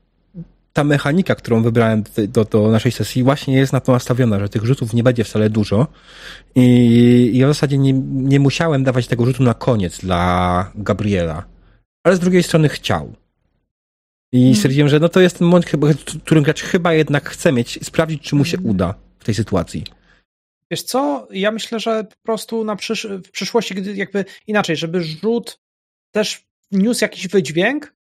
ta 0.76 0.84
mechanika, 0.84 1.34
którą 1.34 1.62
wybrałem 1.62 2.04
do, 2.28 2.44
do, 2.44 2.70
naszej 2.70 2.92
sesji, 2.92 3.22
właśnie 3.22 3.54
jest 3.54 3.72
na 3.72 3.80
to 3.80 3.92
nastawiona, 3.92 4.40
że 4.40 4.48
tych 4.48 4.64
rzutów 4.64 4.92
nie 4.92 5.02
będzie 5.02 5.24
wcale 5.24 5.50
dużo. 5.50 5.86
I 6.54 7.30
ja 7.34 7.46
w 7.46 7.50
zasadzie 7.50 7.78
nie, 7.78 7.92
nie 8.12 8.40
musiałem 8.40 8.84
dawać 8.84 9.06
tego 9.06 9.26
rzutu 9.26 9.42
na 9.42 9.54
koniec 9.54 9.98
dla 9.98 10.72
Gabriela. 10.74 11.44
Ale 12.04 12.16
z 12.16 12.20
drugiej 12.20 12.42
strony 12.42 12.68
chciał. 12.68 13.14
I 14.32 14.38
Hmm. 14.38 14.54
stwierdziłem, 14.54 14.88
że 14.88 15.00
no 15.00 15.08
to 15.08 15.20
jest 15.20 15.38
ten 15.38 15.46
moment, 15.48 15.66
w 15.66 16.22
którym 16.22 16.44
gracz 16.44 16.62
chyba 16.62 16.94
jednak 16.94 17.28
chce 17.30 17.52
mieć, 17.52 17.78
sprawdzić, 17.82 18.22
czy 18.22 18.36
mu 18.36 18.44
się 18.44 18.56
Mhm. 18.56 18.74
uda 18.74 18.94
w 19.18 19.24
tej 19.24 19.34
sytuacji. 19.34 19.84
Wiesz 20.70 20.82
co, 20.82 21.28
ja 21.30 21.50
myślę, 21.50 21.80
że 21.80 22.04
po 22.04 22.16
prostu 22.22 22.64
na 22.64 22.76
przysz 22.76 23.06
w 23.26 23.30
przyszłości, 23.30 23.74
gdy 23.74 23.94
jakby 23.94 24.24
inaczej, 24.46 24.76
żeby 24.76 25.02
rzut 25.02 25.58
też 26.10 26.46
niósł 26.72 27.04
jakiś 27.04 27.28
wydźwięk, 27.28 27.95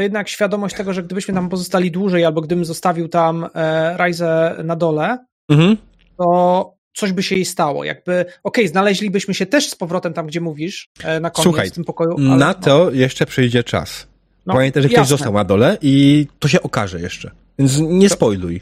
to 0.00 0.02
jednak 0.02 0.28
świadomość 0.28 0.76
tego, 0.76 0.92
że 0.92 1.02
gdybyśmy 1.02 1.34
tam 1.34 1.48
pozostali 1.48 1.90
dłużej, 1.90 2.24
albo 2.24 2.40
gdybym 2.40 2.64
zostawił 2.64 3.08
tam 3.08 3.46
e, 3.54 3.96
Rajzę 3.96 4.56
na 4.64 4.76
dole, 4.76 5.18
Mhm. 5.50 5.76
to 6.18 6.74
coś 6.96 7.12
by 7.12 7.22
się 7.22 7.34
jej 7.34 7.44
stało. 7.44 7.84
Jakby, 7.84 8.24
okej, 8.44 8.68
znaleźlibyśmy 8.68 9.34
się 9.34 9.46
też 9.46 9.68
z 9.70 9.74
powrotem 9.74 10.12
tam, 10.12 10.26
gdzie 10.26 10.40
mówisz, 10.40 10.88
e, 11.04 11.20
na 11.20 11.30
koniec 11.30 11.44
Słuchaj, 11.44 11.68
w 11.70 11.72
tym 11.72 11.84
pokoju. 11.84 12.16
ale- 12.18 12.36
Na 12.36 12.54
to 12.54 12.90
jeszcze 12.90 13.26
przyjdzie 13.26 13.64
czas. 13.64 14.06
no, 14.46 14.54
Pamiętaj, 14.54 14.82
że 14.82 14.88
ktoś 14.88 14.98
jasne. 14.98 15.10
został 15.16 15.32
na 15.32 15.44
dole 15.44 15.78
i 15.82 16.26
to 16.38 16.48
się 16.48 16.62
okaże 16.62 17.00
jeszcze. 17.00 17.30
Więc 17.58 17.78
nie 17.78 18.08
To- 18.08 18.14
spoiluj. 18.14 18.60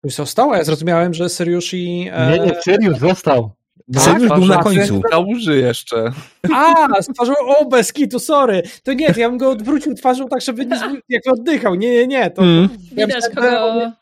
Ktoś 0.00 0.14
został, 0.14 0.50
a 0.52 0.56
ja 0.56 0.64
zrozumiałem, 0.64 1.14
że 1.14 1.28
Seriusz 1.28 1.74
i... 1.74 2.08
e, 2.12 2.30
Nie, 2.30 2.38
nie, 2.46 2.52
Sirius 2.64 2.98
został. 2.98 3.50
Seriusz 3.98 4.28
był 4.28 4.44
na 4.44 4.62
końcu. 4.62 5.02
Na 5.12 5.18
łuży 5.18 5.56
jeszcze. 5.58 6.12
A, 6.54 7.02
z 7.02 7.06
twarzą, 7.06 7.32
o, 7.58 7.64
bez 7.64 7.92
kitu, 7.92 8.18
sorry. 8.18 8.62
To 8.82 8.92
nie, 8.92 9.14
to 9.14 9.20
ja 9.20 9.28
bym 9.28 9.38
go 9.38 9.50
odwrócił 9.50 9.94
twarzą 9.94 10.28
tak, 10.28 10.40
żeby 10.40 10.66
nie, 10.66 10.80
jakby 11.08 11.30
oddychał. 11.30 11.74
Nie, 11.74 11.90
nie, 11.90 12.06
nie. 12.06 12.30
To, 12.30 12.42
Mm. 12.42 12.68
Ja 12.96 13.06
Widać, 13.06 13.24
myślałem, 13.28 13.54
kogo, 13.54 13.80
ja 13.80 13.92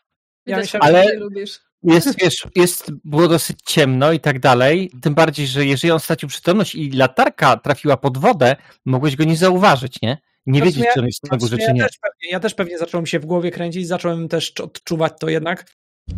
widać, 0.45 0.73
myślałem, 0.73 1.05
nie 1.05 1.13
lubisz. 1.13 1.59
Jest, 1.83 2.19
wiesz, 2.21 2.47
jest, 2.55 2.91
było 3.03 3.27
dosyć 3.27 3.57
ciemno 3.65 4.11
i 4.11 4.19
tak 4.19 4.39
dalej. 4.39 4.91
Tym 5.01 5.15
bardziej, 5.15 5.47
że 5.47 5.65
jeżeli 5.65 5.91
on 5.91 5.99
stracił 5.99 6.29
przytomność 6.29 6.75
i 6.75 6.91
latarka 6.91 7.57
trafiła 7.57 7.97
pod 7.97 8.17
wodę, 8.17 8.55
mogłeś 8.85 9.15
go 9.15 9.23
nie 9.23 9.37
zauważyć, 9.37 10.01
nie? 10.01 10.17
Nie 10.45 10.59
Znaczy, 10.59 10.65
wiedzieć, 10.65 10.85
ja- 10.85 10.93
czy 10.93 10.99
on 10.99 11.05
jest 11.05 11.31
na 11.31 11.37
górze, 11.37 11.55
ja 11.59 11.67
czy 11.67 11.73
nie. 11.73 11.81
Też 11.81 11.97
pewnie, 12.01 12.31
ja 12.31 12.39
też 12.39 12.53
pewnie 12.53 12.77
zacząłem 12.77 13.05
się 13.05 13.19
w 13.19 13.25
głowie 13.25 13.51
kręcić, 13.51 13.87
zacząłem 13.87 14.27
też 14.27 14.51
odczuwać 14.51 15.13
to 15.19 15.29
jednak. 15.29 15.65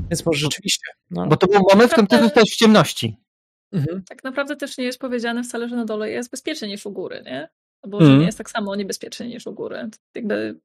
Więc 0.10 0.26
może 0.26 0.40
rzeczywiście. 0.40 0.92
No. 1.12 1.28
Bo 1.28 1.38
to 1.38 1.48
był 1.48 1.62
moment, 1.72 1.90
w 1.90 1.94
którym 1.94 2.08
ty 2.08 2.20
zostałeś 2.22 2.50
w 2.52 2.58
ciemności. 2.58 3.18
Mhm. 3.72 4.04
Tak 4.10 4.24
naprawdę 4.24 4.56
też 4.56 4.78
nie 4.78 4.84
jest 4.86 5.00
powiedziane 5.00 5.44
wcale, 5.44 5.70
że 5.70 5.76
na 5.76 5.86
dole 5.86 6.10
jest 6.12 6.32
bezpiecznie 6.32 6.68
niż 6.68 6.86
u 6.86 6.92
góry, 6.92 7.24
nie? 7.26 7.50
Bo 7.88 7.98
Mhm. 7.98 8.12
że 8.14 8.20
nie 8.20 8.26
jest 8.26 8.38
tak 8.38 8.50
samo 8.50 8.76
niebezpiecznie 8.76 9.28
niż 9.28 9.48
u 9.48 9.54
góry. 9.54 9.90
Jakby 10.16 10.60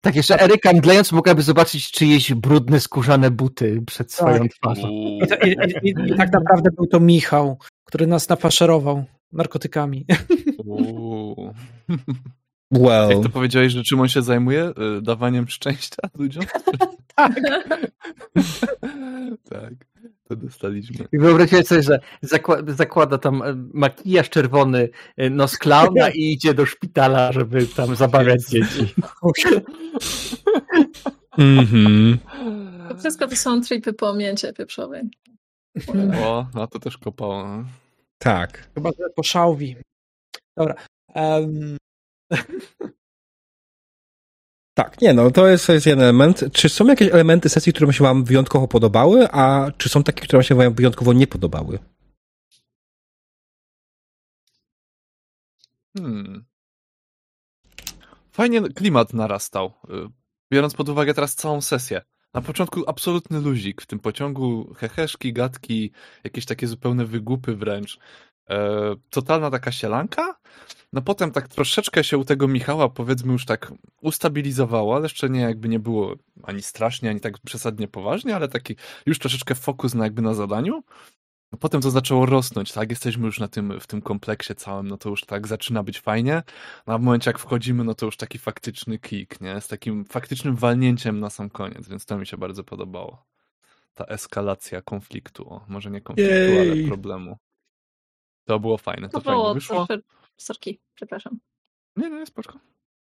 Tak, 0.00 0.16
jeszcze 0.16 0.40
Eryka 0.40 0.72
mdlejąc 0.72 1.12
mogłaby 1.12 1.42
zobaczyć 1.42 1.90
czyjeś 1.90 2.34
brudne, 2.34 2.80
skórzane 2.80 3.30
buty 3.30 3.82
przed 3.86 4.12
swoją 4.12 4.38
Tak. 4.38 4.52
twarzą. 4.52 4.88
I, 4.90 5.26
to, 5.28 5.34
i, 5.36 5.56
i, 5.82 5.94
I 6.12 6.16
tak 6.16 6.32
naprawdę 6.32 6.70
był 6.70 6.86
to 6.86 7.00
Michał, 7.00 7.58
który 7.84 8.06
nas 8.06 8.28
nafaszerował 8.28 9.04
narkotykami. 9.32 10.06
Well. 12.70 13.10
Jak 13.10 13.22
to 13.22 13.28
powiedziałeś, 13.28 13.72
że 13.72 13.82
czym 13.82 14.00
on 14.00 14.08
się 14.08 14.22
zajmuje? 14.22 14.72
Y, 14.98 15.02
Dawaniem 15.02 15.48
szczęścia 15.48 16.02
ludziom? 16.18 16.44
tak. 17.16 17.34
tak, 19.50 19.72
to 20.28 20.36
dostaliśmy. 20.36 21.08
I 21.12 21.18
wyobraźcie 21.18 21.64
sobie, 21.64 21.82
że 21.82 22.00
zakłada, 22.22 22.72
zakłada 22.72 23.18
tam 23.18 23.42
e, 23.42 23.54
makijaż 23.74 24.30
czerwony, 24.30 24.88
e, 25.16 25.30
nos 25.30 25.58
klauna 25.58 26.10
i 26.10 26.32
idzie 26.32 26.54
do 26.54 26.66
szpitala, 26.66 27.32
żeby 27.32 27.66
tam 27.66 27.96
zabawiać 27.96 28.42
dzieci. 28.48 28.94
Mhm. 31.38 32.18
to 32.88 32.96
wszystko 32.98 33.28
to 33.28 33.36
są 33.36 33.60
tripy 33.60 33.92
po 33.92 34.14
mięcie 34.14 34.52
pieprzowej. 34.52 35.02
O, 36.24 36.46
na 36.54 36.66
to 36.66 36.78
też 36.78 36.98
kopało. 36.98 37.48
no. 37.48 37.64
Tak. 38.18 38.68
Chyba, 38.74 38.90
że 38.90 39.04
po 39.16 39.22
szałwi. 39.22 39.76
Dobra. 40.56 40.74
em, 41.14 41.76
Tak, 44.74 45.00
nie 45.00 45.14
no, 45.14 45.30
to 45.30 45.48
jest, 45.48 45.68
jest 45.68 45.86
jeden 45.86 46.02
element. 46.02 46.44
Czy 46.52 46.68
są 46.68 46.86
jakieś 46.86 47.08
elementy 47.08 47.48
sesji, 47.48 47.72
które 47.72 47.92
się 47.92 48.04
wam 48.04 48.24
wyjątkowo 48.24 48.68
podobały, 48.68 49.28
a 49.30 49.70
czy 49.78 49.88
są 49.88 50.02
takie, 50.02 50.22
które 50.22 50.44
się 50.44 50.54
wam 50.54 50.74
wyjątkowo 50.74 51.12
nie 51.12 51.26
podobały? 51.26 51.78
Hmm. 55.98 56.44
Fajnie 58.32 58.62
klimat 58.62 59.14
narastał, 59.14 59.66
y, 59.66 60.08
biorąc 60.52 60.74
pod 60.74 60.88
uwagę 60.88 61.14
teraz 61.14 61.34
całą 61.34 61.60
sesję. 61.60 62.02
Na 62.34 62.42
początku 62.42 62.82
absolutny 62.86 63.40
luzik 63.40 63.82
w 63.82 63.86
tym 63.86 63.98
pociągu, 63.98 64.74
heheszki, 64.74 65.32
gadki, 65.32 65.92
jakieś 66.24 66.46
takie 66.46 66.66
zupełne 66.66 67.04
wygupy 67.04 67.56
wręcz. 67.56 67.98
E, 68.50 68.94
totalna 69.10 69.50
taka 69.50 69.72
sielanka. 69.72 70.36
No 70.92 71.02
potem 71.02 71.30
tak 71.30 71.48
troszeczkę 71.48 72.04
się 72.04 72.18
u 72.18 72.24
tego 72.24 72.48
Michała 72.48 72.88
powiedzmy 72.88 73.32
już 73.32 73.44
tak 73.44 73.72
ustabilizowało, 74.00 74.96
ale 74.96 75.04
jeszcze 75.04 75.30
nie 75.30 75.40
jakby 75.40 75.68
nie 75.68 75.78
było 75.78 76.14
ani 76.42 76.62
strasznie, 76.62 77.10
ani 77.10 77.20
tak 77.20 77.38
przesadnie 77.38 77.88
poważnie, 77.88 78.36
ale 78.36 78.48
taki 78.48 78.76
już 79.06 79.18
troszeczkę 79.18 79.54
fokus 79.54 79.94
na 79.94 80.04
jakby 80.04 80.22
na 80.22 80.34
zadaniu. 80.34 80.82
No 81.52 81.58
potem 81.58 81.80
to 81.80 81.90
zaczęło 81.90 82.26
rosnąć, 82.26 82.72
tak? 82.72 82.90
Jesteśmy 82.90 83.26
już 83.26 83.40
na 83.40 83.48
tym, 83.48 83.80
w 83.80 83.86
tym 83.86 84.02
kompleksie 84.02 84.54
całym, 84.54 84.88
no 84.88 84.96
to 84.98 85.08
już 85.08 85.24
tak 85.24 85.46
zaczyna 85.46 85.82
być 85.82 86.00
fajnie. 86.00 86.42
No 86.86 86.94
a 86.94 86.98
w 86.98 87.02
momencie 87.02 87.30
jak 87.30 87.38
wchodzimy, 87.38 87.84
no 87.84 87.94
to 87.94 88.06
już 88.06 88.16
taki 88.16 88.38
faktyczny 88.38 88.98
kick, 88.98 89.40
nie? 89.40 89.60
Z 89.60 89.68
takim 89.68 90.04
faktycznym 90.04 90.56
walnięciem 90.56 91.20
na 91.20 91.30
sam 91.30 91.50
koniec, 91.50 91.88
więc 91.88 92.06
to 92.06 92.18
mi 92.18 92.26
się 92.26 92.36
bardzo 92.36 92.64
podobało. 92.64 93.24
Ta 93.94 94.04
eskalacja 94.04 94.82
konfliktu, 94.82 95.54
o, 95.54 95.64
może 95.68 95.90
nie 95.90 96.00
konfliktu, 96.00 96.32
Jej. 96.32 96.72
ale 96.72 96.88
problemu. 96.88 97.38
To 98.46 98.58
było 98.60 98.78
fajne, 98.78 99.08
to 99.08 99.12
Brakowało 99.12 99.44
fajnie 99.44 99.54
wyszło. 99.54 99.86
trosze... 99.86 100.02
Sorki, 100.36 100.78
przepraszam. 100.94 101.38
Nie, 101.96 102.10
nie, 102.10 102.26
spoczko. 102.26 102.58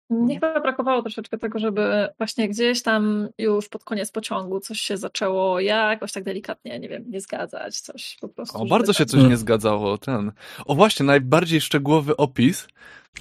Mnie 0.10 0.34
chyba 0.36 0.60
brakowało 0.62 1.02
troszeczkę 1.02 1.38
tego, 1.38 1.60
żeby 1.60 2.08
właśnie 2.18 2.50
gdzieś 2.50 2.82
tam 2.84 3.30
już 3.38 3.70
pod 3.70 3.84
koniec 3.84 4.12
pociągu 4.12 4.60
coś 4.60 4.82
się 4.82 4.98
zaczęło 4.98 5.60
jakoś 5.60 6.12
tak 6.12 6.24
delikatnie, 6.24 6.80
nie 6.80 6.90
wiem, 6.90 7.04
nie 7.08 7.22
zgadzać, 7.22 7.80
coś 7.80 8.18
po 8.22 8.30
prostu. 8.30 8.58
O, 8.62 8.66
bardzo 8.66 8.94
się 8.94 9.06
tam- 9.06 9.08
coś 9.20 9.30
nie 9.30 9.38
zgadzało. 9.38 9.98
Ten. 9.98 10.32
O 10.66 10.76
właśnie, 10.76 11.06
najbardziej 11.06 11.62
szczegółowy 11.62 12.18
opis, 12.18 12.68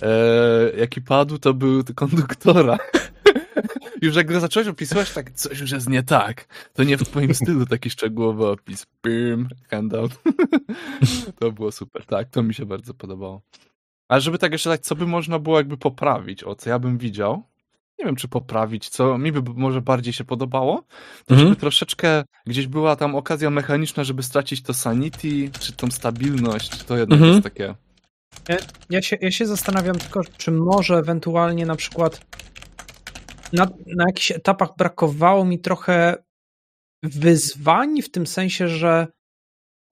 e, 0.02 0.08
jaki 0.78 1.00
padł, 1.02 1.38
to 1.38 1.54
był 1.54 1.82
konduktora. 1.94 2.78
już 4.02 4.16
jak 4.16 4.26
go 4.26 4.40
zacząłeś 4.40 4.68
opisywać, 4.68 5.12
tak 5.12 5.30
coś 5.30 5.60
już 5.60 5.70
jest 5.70 5.88
nie 5.88 6.02
tak. 6.02 6.44
To 6.74 6.84
nie 6.84 6.96
w 6.96 7.02
twoim 7.02 7.34
stylu 7.34 7.66
taki 7.66 7.90
szczegółowy 7.90 8.46
opis. 8.46 8.86
Bim, 9.06 9.48
handout. 9.70 10.12
to 11.40 11.52
było 11.52 11.72
super, 11.72 12.04
tak, 12.06 12.28
to 12.28 12.42
mi 12.42 12.54
się 12.54 12.66
bardzo 12.66 12.94
podobało. 12.94 13.42
Ale 14.08 14.20
żeby 14.20 14.38
tak 14.38 14.52
jeszcze 14.52 14.70
dać, 14.70 14.80
co 14.80 14.94
by 14.96 15.06
można 15.06 15.38
było 15.38 15.56
jakby 15.58 15.76
poprawić, 15.76 16.44
o 16.44 16.54
co 16.54 16.70
ja 16.70 16.78
bym 16.78 16.98
widział, 16.98 17.42
nie 17.98 18.06
wiem 18.06 18.16
czy 18.16 18.28
poprawić, 18.28 18.88
co 18.88 19.18
mi 19.18 19.32
by 19.32 19.42
może 19.54 19.80
bardziej 19.82 20.12
się 20.12 20.24
podobało, 20.24 20.84
to 21.26 21.34
Mhm. 21.34 21.48
żeby 21.48 21.60
troszeczkę 21.60 22.24
gdzieś 22.46 22.66
była 22.66 22.96
tam 22.96 23.14
okazja 23.14 23.50
mechaniczna, 23.50 24.04
żeby 24.04 24.22
stracić 24.22 24.62
to 24.62 24.74
sanity, 24.74 25.50
czy 25.60 25.72
tą 25.72 25.90
stabilność, 25.90 26.84
to 26.84 26.96
jednak 26.96 27.16
Mhm. 27.20 27.30
jest 27.32 27.44
takie... 27.44 27.74
Ja 28.90 29.02
się, 29.02 29.18
ja 29.20 29.30
się 29.30 29.46
zastanawiam 29.46 29.96
tylko, 29.98 30.20
czy 30.36 30.50
może 30.50 30.96
ewentualnie 30.96 31.66
na 31.66 31.76
przykład 31.76 32.20
na, 33.52 33.68
na 33.86 34.04
jakichś 34.06 34.30
etapach 34.30 34.68
brakowało 34.78 35.44
mi 35.44 35.58
trochę 35.58 36.16
wyzwań, 37.02 38.02
w 38.02 38.10
tym 38.10 38.26
sensie, 38.26 38.68
że 38.68 39.06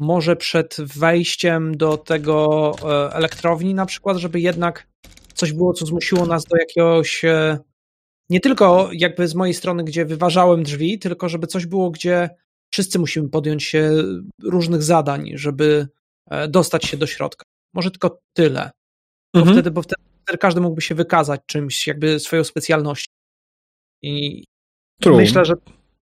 może 0.00 0.36
przed 0.36 0.76
wejściem 0.80 1.76
do 1.76 1.96
tego 1.96 2.72
e, 2.82 3.12
elektrowni 3.14 3.74
na 3.74 3.86
przykład, 3.86 4.16
żeby 4.16 4.40
jednak 4.40 4.88
coś 5.34 5.52
było, 5.52 5.72
co 5.72 5.86
zmusiło 5.86 6.26
nas 6.26 6.44
do 6.44 6.56
jakiegoś 6.56 7.24
e, 7.24 7.58
nie 8.30 8.40
tylko 8.40 8.88
jakby 8.92 9.28
z 9.28 9.34
mojej 9.34 9.54
strony, 9.54 9.84
gdzie 9.84 10.04
wyważałem 10.04 10.62
drzwi, 10.62 10.98
tylko 10.98 11.28
żeby 11.28 11.46
coś 11.46 11.66
było, 11.66 11.90
gdzie 11.90 12.30
wszyscy 12.72 12.98
musimy 12.98 13.28
podjąć 13.28 13.64
się 13.64 13.90
różnych 14.42 14.82
zadań, 14.82 15.30
żeby 15.34 15.88
e, 16.30 16.48
dostać 16.48 16.84
się 16.84 16.96
do 16.96 17.06
środka. 17.06 17.44
Może 17.74 17.90
tylko 17.90 18.20
tyle. 18.32 18.70
Bo, 19.34 19.40
Mhm. 19.40 19.56
wtedy, 19.56 19.70
bo 19.70 19.82
wtedy, 19.82 20.02
wtedy 20.22 20.38
każdy 20.38 20.60
mógłby 20.60 20.80
się 20.80 20.94
wykazać 20.94 21.40
czymś, 21.46 21.86
jakby 21.86 22.20
swoją 22.20 22.44
specjalnością. 22.44 23.17
I 24.02 24.44
True. 25.00 25.16
myślę, 25.16 25.44
że, 25.44 25.54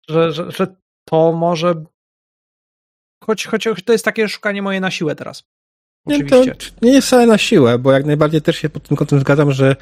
że, 0.09 0.33
że, 0.33 0.51
że 0.51 0.67
to 1.05 1.33
może. 1.33 1.85
Choć, 3.25 3.47
choć 3.47 3.69
to 3.85 3.93
jest 3.93 4.05
takie 4.05 4.29
szukanie 4.29 4.63
moje 4.63 4.81
na 4.81 4.91
siłę 4.91 5.17
teraz. 5.17 5.45
Nie, 6.07 6.25
to 6.25 6.45
nie 6.83 6.93
jest 6.93 7.07
wcale 7.07 7.27
na 7.27 7.39
siłę, 7.39 7.79
bo 7.79 7.93
jak 7.93 8.05
najbardziej 8.05 8.43
też 8.43 8.57
się 8.57 8.69
pod 8.69 8.89
tym 8.89 8.97
kątem 8.97 9.21
zgadzam, 9.21 9.53
że 9.53 9.77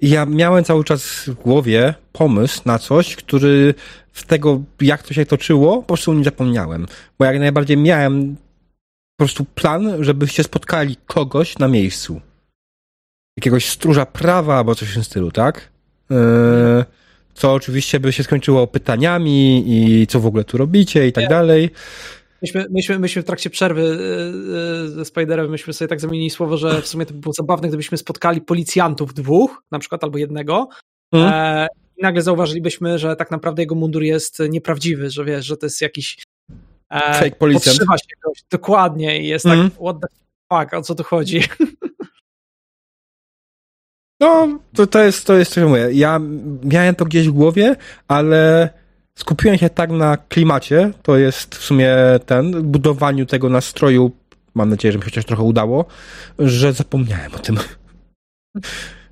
ja 0.00 0.26
miałem 0.26 0.64
cały 0.64 0.84
czas 0.84 1.02
w 1.26 1.34
głowie 1.34 1.94
pomysł 2.12 2.62
na 2.64 2.78
coś, 2.78 3.16
który 3.16 3.74
z 4.12 4.24
tego, 4.24 4.62
jak 4.80 5.02
to 5.02 5.14
się 5.14 5.26
toczyło, 5.26 5.76
po 5.76 5.82
prostu 5.82 6.14
nie 6.14 6.24
zapomniałem. 6.24 6.86
Bo 7.18 7.24
jak 7.24 7.38
najbardziej 7.38 7.76
miałem 7.76 8.36
po 8.36 9.24
prostu 9.24 9.44
plan, 9.44 10.04
żebyście 10.04 10.42
spotkali 10.42 10.96
kogoś 11.06 11.58
na 11.58 11.68
miejscu. 11.68 12.20
Jakiegoś 13.38 13.68
stróża 13.68 14.06
prawa 14.06 14.56
albo 14.56 14.74
coś 14.74 14.90
w 14.90 14.94
tym 14.94 15.04
stylu, 15.04 15.30
tak? 15.30 15.72
Yy, 16.10 16.84
co 17.38 17.52
oczywiście 17.52 18.00
by 18.00 18.12
się 18.12 18.22
skończyło 18.22 18.66
pytaniami 18.66 19.64
i 19.66 20.06
co 20.06 20.20
w 20.20 20.26
ogóle 20.26 20.44
tu 20.44 20.58
robicie 20.58 21.06
i 21.08 21.12
tak 21.12 21.24
Nie. 21.24 21.28
dalej. 21.30 21.70
Myśmy, 22.42 22.66
myśmy, 22.70 22.98
myśmy 22.98 23.22
w 23.22 23.24
trakcie 23.24 23.50
przerwy 23.50 23.82
yy, 23.82 24.82
yy, 24.82 24.88
ze 24.88 25.04
Spiderem 25.04 25.50
myśmy 25.50 25.72
sobie 25.72 25.88
tak 25.88 26.00
zamienili 26.00 26.30
słowo, 26.30 26.56
że 26.56 26.82
w 26.82 26.86
sumie 26.88 27.06
to 27.06 27.14
by 27.14 27.20
było 27.20 27.32
zabawne, 27.32 27.68
gdybyśmy 27.68 27.98
spotkali 27.98 28.40
policjantów 28.40 29.14
dwóch, 29.14 29.62
na 29.70 29.78
przykład 29.78 30.04
albo 30.04 30.18
jednego. 30.18 30.68
Mhm. 31.12 31.32
E, 31.34 31.66
I 31.96 32.02
nagle 32.02 32.22
zauważylibyśmy, 32.22 32.98
że 32.98 33.16
tak 33.16 33.30
naprawdę 33.30 33.62
jego 33.62 33.74
mundur 33.74 34.02
jest 34.02 34.38
nieprawdziwy, 34.48 35.10
że 35.10 35.24
wiesz, 35.24 35.46
że 35.46 35.56
to 35.56 35.66
jest 35.66 35.80
jakiś. 35.80 36.16
E, 36.90 37.14
Fake 37.14 37.36
policjant. 37.36 37.78
Się 37.78 37.84
dokładnie, 38.50 39.22
i 39.22 39.26
jest 39.26 39.46
Mhm. 39.46 39.70
tak, 39.70 39.80
what 39.80 39.96
the 40.00 40.08
fuck, 40.58 40.74
o 40.74 40.82
co 40.82 40.94
tu 40.94 41.04
chodzi? 41.04 41.40
No, 44.20 44.58
to, 44.74 44.86
to 44.86 45.02
jest, 45.02 45.26
to 45.26 45.34
jest, 45.34 45.52
co 45.52 45.68
mówię. 45.68 45.88
Ja 45.92 46.20
miałem 46.64 46.94
to 46.94 47.04
gdzieś 47.04 47.28
w 47.28 47.32
głowie, 47.32 47.76
ale 48.08 48.70
skupiłem 49.14 49.58
się 49.58 49.70
tak 49.70 49.90
na 49.90 50.16
klimacie, 50.16 50.92
to 51.02 51.16
jest 51.16 51.54
w 51.54 51.64
sumie 51.64 51.96
ten, 52.26 52.62
budowaniu 52.62 53.26
tego 53.26 53.48
nastroju, 53.48 54.10
mam 54.54 54.70
nadzieję, 54.70 54.92
że 54.92 54.98
mi 54.98 55.02
się 55.02 55.10
chociaż 55.10 55.24
trochę 55.24 55.42
udało, 55.42 55.84
że 56.38 56.72
zapomniałem 56.72 57.34
o 57.34 57.38
tym. 57.38 57.58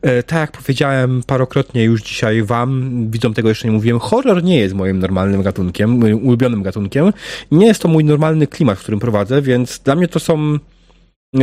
E, 0.02 0.22
tak 0.22 0.38
jak 0.38 0.52
powiedziałem 0.52 1.22
parokrotnie 1.26 1.84
już 1.84 2.02
dzisiaj 2.02 2.42
wam, 2.42 2.92
widzom 3.10 3.34
tego 3.34 3.48
jeszcze 3.48 3.68
nie 3.68 3.74
mówiłem, 3.74 3.98
horror 3.98 4.44
nie 4.44 4.58
jest 4.58 4.74
moim 4.74 4.98
normalnym 4.98 5.42
gatunkiem, 5.42 5.98
moim 5.98 6.26
ulubionym 6.26 6.62
gatunkiem. 6.62 7.12
Nie 7.50 7.66
jest 7.66 7.82
to 7.82 7.88
mój 7.88 8.04
normalny 8.04 8.46
klimat, 8.46 8.78
w 8.78 8.82
którym 8.82 9.00
prowadzę, 9.00 9.42
więc 9.42 9.78
dla 9.78 9.94
mnie 9.94 10.08
to 10.08 10.20
są 10.20 10.58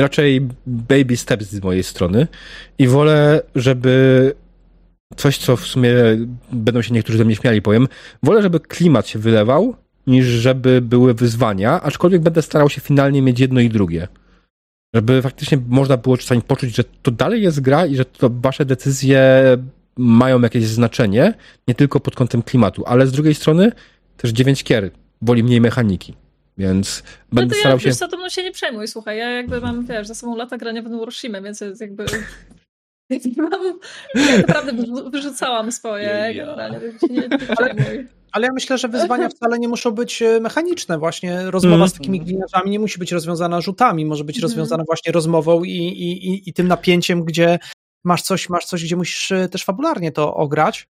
raczej 0.01 0.47
baby 0.67 1.17
steps 1.17 1.45
z 1.45 1.63
mojej 1.63 1.83
strony 1.83 2.27
i 2.77 2.87
wolę, 2.87 3.41
żeby 3.55 4.33
coś, 5.15 5.37
co 5.37 5.57
w 5.57 5.67
sumie 5.67 5.93
będą 6.51 6.81
się 6.81 6.93
niektórzy 6.93 7.17
ze 7.17 7.25
mnie 7.25 7.35
śmiali, 7.35 7.61
powiem, 7.61 7.87
wolę, 8.23 8.41
żeby 8.41 8.59
klimat 8.59 9.07
się 9.07 9.19
wylewał, 9.19 9.75
niż 10.07 10.25
żeby 10.25 10.81
były 10.81 11.13
wyzwania, 11.13 11.81
aczkolwiek 11.81 12.21
będę 12.21 12.41
starał 12.41 12.69
się 12.69 12.81
finalnie 12.81 13.21
mieć 13.21 13.39
jedno 13.39 13.59
i 13.59 13.69
drugie. 13.69 14.07
Żeby 14.95 15.21
faktycznie 15.21 15.57
można 15.67 15.97
było 15.97 16.17
czasami 16.17 16.41
poczuć, 16.41 16.75
że 16.75 16.83
to 16.83 17.11
dalej 17.11 17.41
jest 17.41 17.61
gra 17.61 17.85
i 17.85 17.95
że 17.95 18.05
to 18.05 18.29
wasze 18.29 18.65
decyzje 18.65 19.43
mają 19.97 20.41
jakieś 20.41 20.65
znaczenie, 20.65 21.33
nie 21.67 21.75
tylko 21.75 21.99
pod 21.99 22.15
kątem 22.15 22.43
klimatu, 22.43 22.83
ale 22.85 23.07
z 23.07 23.11
drugiej 23.11 23.35
strony 23.35 23.71
też 24.17 24.31
9 24.31 24.63
kier 24.63 24.91
woli 25.21 25.43
mniej 25.43 25.61
mechaniki. 25.61 26.13
Więc 26.57 27.03
No 27.31 27.35
będę 27.35 27.55
to 27.55 27.59
starał 27.59 27.77
ja, 27.77 27.83
się. 27.83 27.91
co, 27.95 28.07
to 28.07 28.17
mną 28.17 28.29
się 28.29 28.43
nie 28.43 28.51
przejmuj, 28.51 28.87
słuchaj, 28.87 29.17
ja 29.17 29.29
jakby 29.29 29.61
mam, 29.61 29.85
wiesz, 29.85 30.07
za 30.07 30.15
sobą 30.15 30.35
lata 30.35 30.57
grania 30.57 30.81
w 30.81 30.89
Neuroshima, 30.89 31.41
więc 31.41 31.63
jakby... 31.81 32.05
mam, 33.37 33.79
ja 34.15 34.37
naprawdę 34.37 34.71
wyrzu- 34.73 35.11
wyrzucałam 35.11 35.71
swoje 35.71 36.03
Ja. 36.03 36.33
generalnie, 36.45 36.79
więc 36.79 37.01
się 37.01 37.07
nie, 37.09 37.27
nie 37.27 37.55
przejmuj. 37.55 38.07
Ale 38.31 38.47
ja 38.47 38.53
myślę, 38.53 38.77
że 38.77 38.87
wyzwania 38.87 39.29
wcale 39.29 39.59
nie 39.59 39.67
muszą 39.67 39.91
być 39.91 40.21
e, 40.21 40.39
mechaniczne. 40.39 40.97
Właśnie 40.97 41.41
rozmowa 41.51 41.75
Mhm. 41.75 41.89
z 41.89 41.93
takimi 41.93 42.21
gliniarzami 42.21 42.71
nie 42.71 42.79
musi 42.79 42.99
być 42.99 43.11
rozwiązana 43.11 43.61
rzutami, 43.61 44.05
może 44.05 44.23
być 44.23 44.35
Mhm. 44.37 44.49
rozwiązana 44.51 44.83
właśnie 44.87 45.11
rozmową 45.11 45.63
i, 45.63 45.71
i, 45.71 46.27
i, 46.29 46.49
i 46.49 46.53
tym 46.53 46.67
napięciem, 46.67 47.23
gdzie 47.25 47.59
masz 48.03 48.21
coś, 48.21 48.49
masz 48.49 48.65
coś, 48.65 48.83
gdzie 48.83 48.95
musisz 48.95 49.31
e, 49.31 49.49
też 49.49 49.63
fabularnie 49.65 50.11
to 50.11 50.33
ograć. 50.35 50.87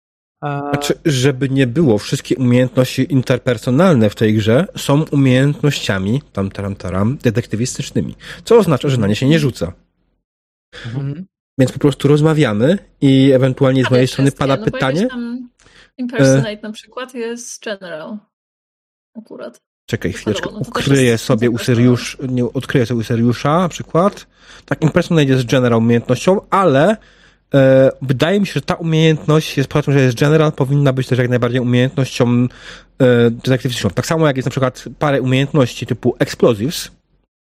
E, 0.45 0.61
Znaczy, 0.61 0.95
żeby 1.05 1.49
nie 1.49 1.67
było, 1.67 1.99
wszystkie 1.99 2.37
umiejętności 2.37 3.13
interpersonalne 3.13 4.11
w 4.11 4.15
tej 4.15 4.35
grze 4.35 4.67
są 4.77 5.05
umiejętnościami, 5.11 6.23
tam 6.33 6.51
taram 6.51 6.77
taram, 6.77 7.19
detektywistycznymi. 7.23 8.15
Co 8.45 8.59
oznacza, 8.59 8.89
że 8.89 8.97
na 8.97 9.07
nie 9.07 9.17
się 9.17 9.29
nie 9.29 9.39
rzuca. 9.39 9.73
mhm. 10.87 11.27
Więc 11.59 11.73
po 11.73 11.79
prostu 11.79 12.09
rozmawiamy 12.09 12.79
i 13.01 13.33
ewentualnie 13.33 13.85
z 13.85 13.91
mojej 13.91 14.09
strony 14.09 14.33
pada 14.33 14.57
no 14.57 14.65
pytanie. 14.65 15.07
Tam 15.07 15.49
impersonate 15.99 16.59
na 16.63 16.73
przykład 16.73 17.15
jest 17.15 17.65
general. 17.65 18.19
Akurat. 19.19 19.61
Czekaj 19.87 20.13
chwileczkę, 20.13 20.49
też 20.49 20.69
ukryję 20.69 21.19
sobie 21.19 21.51
u 21.51 21.59
super 21.59 21.67
Syriusz, 21.67 22.17
nie, 22.29 22.45
odkryję 22.45 22.87
sobie 22.87 23.01
u 23.01 23.05
Syriusza 23.05 23.59
na 23.59 23.69
przykład. 23.69 24.27
Tak, 24.65 24.83
impersonate 24.83 25.25
jest 25.25 25.51
general 25.51 25.79
umiejętnością, 25.79 26.41
ale 26.51 26.91
e, 26.91 26.97
wydaje 28.03 28.41
mi 28.41 28.47
się, 28.47 28.53
że 28.53 28.61
ta 28.61 28.75
umiejętność 28.75 29.57
jest 29.57 29.69
poza 29.69 29.83
tym, 29.83 29.95
że 29.95 30.01
jest 30.01 30.21
general, 30.21 30.53
powinna 30.53 30.93
być 30.93 31.07
też 31.07 31.19
jak 31.19 31.29
najbardziej 31.29 31.61
umiejętnością 31.61 32.47
e, 32.99 33.31
detektywistyczną. 33.31 33.91
Tak 33.91 34.07
samo 34.07 34.27
jak 34.27 34.37
jest 34.37 34.47
na 34.47 34.51
przykład 34.51 34.85
parę 34.99 35.23
umiejętności 35.23 35.87
typu 35.87 36.17
explosives, 36.19 36.91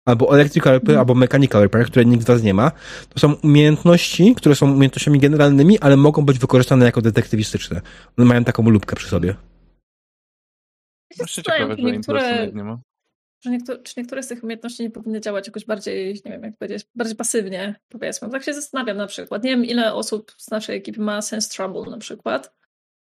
albo 0.06 0.36
electrical 0.36 0.74
repair, 0.74 0.98
albo 0.98 1.16
mechanical 1.16 1.62
repair, 1.62 1.86
które 1.86 2.06
nikt 2.06 2.24
z 2.24 2.28
was 2.28 2.44
nie 2.44 2.54
ma. 2.54 2.72
To 3.10 3.20
są 3.20 3.34
umiejętności, 3.34 4.36
które 4.36 4.56
są 4.56 4.72
umiejętnościami 4.74 5.20
generalnymi, 5.20 5.80
ale 5.80 5.98
mogą 5.98 6.26
być 6.26 6.40
wykorzystane 6.40 6.86
jako 6.86 7.02
detektywistyczne. 7.02 7.82
One 8.18 8.28
mają 8.28 8.44
taką 8.44 8.70
lubkę 8.70 8.96
przy 8.96 9.10
sobie. 9.10 9.36
Ja 11.18 11.28
się 11.28 11.44
ciekawe, 11.44 11.76
że 11.78 11.92
niektóre, 11.92 12.52
nie 12.54 12.64
ma. 12.64 12.80
Że 13.42 13.50
niektóre, 13.50 13.80
czy 13.80 13.94
niektóre 13.98 14.24
z 14.24 14.28
tych 14.28 14.44
umiejętności 14.44 14.84
nie 14.84 14.90
powinny 14.90 15.22
działać 15.22 15.48
jakoś 15.48 15.66
bardziej, 15.66 16.22
nie 16.26 16.32
wiem 16.32 16.44
jak 16.44 16.58
powiedzieć, 16.58 16.86
bardziej 16.96 17.16
pasywnie, 17.16 17.76
powiedzmy. 17.90 18.30
Tak 18.30 18.44
się 18.44 18.54
zastanawiam 18.54 18.98
na 18.98 19.08
przykład. 19.08 19.44
Nie 19.44 19.50
wiem, 19.50 19.66
ile 19.66 19.94
osób 19.94 20.32
z 20.38 20.52
naszej 20.52 20.78
ekipy 20.78 21.02
ma 21.02 21.22
Sense 21.22 21.50
Trouble 21.50 21.92
na 21.92 21.98
przykład. 21.98 22.54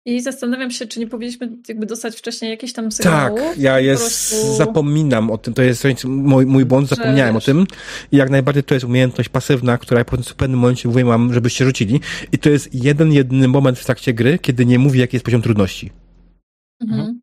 I 0.06 0.20
zastanawiam 0.20 0.70
się, 0.70 0.86
czy 0.86 1.00
nie 1.00 1.06
powinniśmy 1.06 1.48
jakby 1.68 1.86
dostać 1.86 2.16
wcześniej 2.16 2.50
jakieś 2.50 2.72
tam 2.72 2.84
Tak, 2.84 2.92
sygnałów. 2.92 3.40
ja 3.58 3.80
jest, 3.80 4.30
prostu- 4.30 4.56
zapominam 4.56 5.30
o 5.30 5.38
tym, 5.38 5.54
to 5.54 5.62
jest 5.62 5.84
mój, 6.04 6.46
mój 6.46 6.64
błąd, 6.64 6.88
Że 6.88 6.96
zapomniałem 6.96 7.36
o 7.36 7.40
tym 7.40 7.66
i 8.12 8.16
jak 8.16 8.30
najbardziej 8.30 8.64
to 8.64 8.74
jest 8.74 8.86
umiejętność 8.86 9.28
pasywna, 9.28 9.78
która 9.78 9.98
ja 9.98 10.04
po 10.04 10.16
w 10.16 10.34
pewnym 10.34 10.60
momencie 10.60 10.88
mówię 10.88 11.04
mam, 11.04 11.34
żebyście 11.34 11.64
rzucili 11.64 12.00
i 12.32 12.38
to 12.38 12.50
jest 12.50 12.74
jeden, 12.74 13.12
jedyny 13.12 13.48
moment 13.48 13.78
w 13.78 13.84
trakcie 13.84 14.14
gry, 14.14 14.38
kiedy 14.38 14.66
nie 14.66 14.78
mówi, 14.78 15.00
jaki 15.00 15.16
jest 15.16 15.24
poziom 15.24 15.42
trudności. 15.42 15.92
Mhm. 16.80 17.20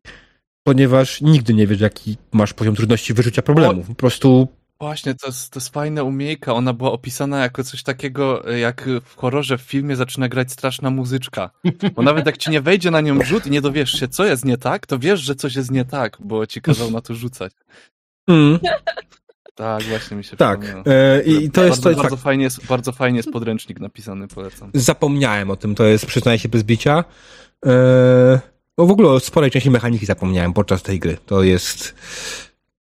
Ponieważ 0.66 1.20
nigdy 1.20 1.54
nie 1.54 1.66
wiesz, 1.66 1.80
jaki 1.80 2.16
masz 2.32 2.52
poziom 2.52 2.76
trudności 2.76 3.14
wyrzucia 3.14 3.42
problemów. 3.42 3.86
Po 3.88 3.94
prostu 3.94 4.48
Właśnie, 4.80 5.14
to 5.14 5.26
jest, 5.26 5.52
to 5.52 5.60
jest 5.60 5.68
fajna 5.68 6.02
umiejka. 6.02 6.54
Ona 6.54 6.72
była 6.72 6.92
opisana 6.92 7.38
jako 7.42 7.64
coś 7.64 7.82
takiego, 7.82 8.50
jak 8.50 8.88
w 9.04 9.16
horrorze 9.16 9.58
w 9.58 9.60
filmie 9.60 9.96
zaczyna 9.96 10.28
grać 10.28 10.52
straszna 10.52 10.90
muzyczka. 10.90 11.50
Bo 11.94 12.02
nawet 12.02 12.26
jak 12.26 12.36
ci 12.36 12.50
nie 12.50 12.60
wejdzie 12.60 12.90
na 12.90 13.00
nią 13.00 13.22
rzut 13.24 13.46
i 13.46 13.50
nie 13.50 13.60
dowiesz 13.60 13.92
się, 13.92 14.08
co 14.08 14.24
jest 14.24 14.44
nie 14.44 14.58
tak, 14.58 14.86
to 14.86 14.98
wiesz, 14.98 15.20
że 15.20 15.34
coś 15.34 15.56
jest 15.56 15.70
nie 15.70 15.84
tak, 15.84 16.16
bo 16.20 16.46
ci 16.46 16.60
kazał 16.60 16.90
na 16.90 17.00
to 17.00 17.14
rzucać. 17.14 17.52
mm, 18.28 18.58
Tak, 19.54 19.82
właśnie 19.82 20.16
mi 20.16 20.24
się 20.24 20.36
tak. 20.36 20.64
E, 20.86 21.22
I 21.22 21.50
to 21.50 21.64
jest, 21.64 21.82
bardzo, 21.82 21.82
to 21.82 21.88
jest 21.88 22.00
bardzo, 22.02 22.16
tak. 22.16 22.24
fajnie 22.24 22.44
jest, 22.44 22.66
bardzo 22.66 22.92
fajnie 22.92 23.16
jest 23.16 23.30
podręcznik 23.30 23.80
napisany, 23.80 24.28
polecam. 24.28 24.70
Zapomniałem 24.74 25.50
o 25.50 25.56
tym, 25.56 25.74
to 25.74 25.84
jest, 25.84 26.06
przyznaję 26.06 26.38
się 26.38 26.48
bez 26.48 26.62
bicia. 26.62 27.04
E, 27.66 28.55
no 28.78 28.86
w 28.86 28.90
ogóle 28.90 29.08
o 29.08 29.20
sporej 29.20 29.50
części 29.50 29.70
mechaniki 29.70 30.06
zapomniałem 30.06 30.52
podczas 30.52 30.82
tej 30.82 30.98
gry. 30.98 31.18
To 31.26 31.42
jest... 31.42 31.94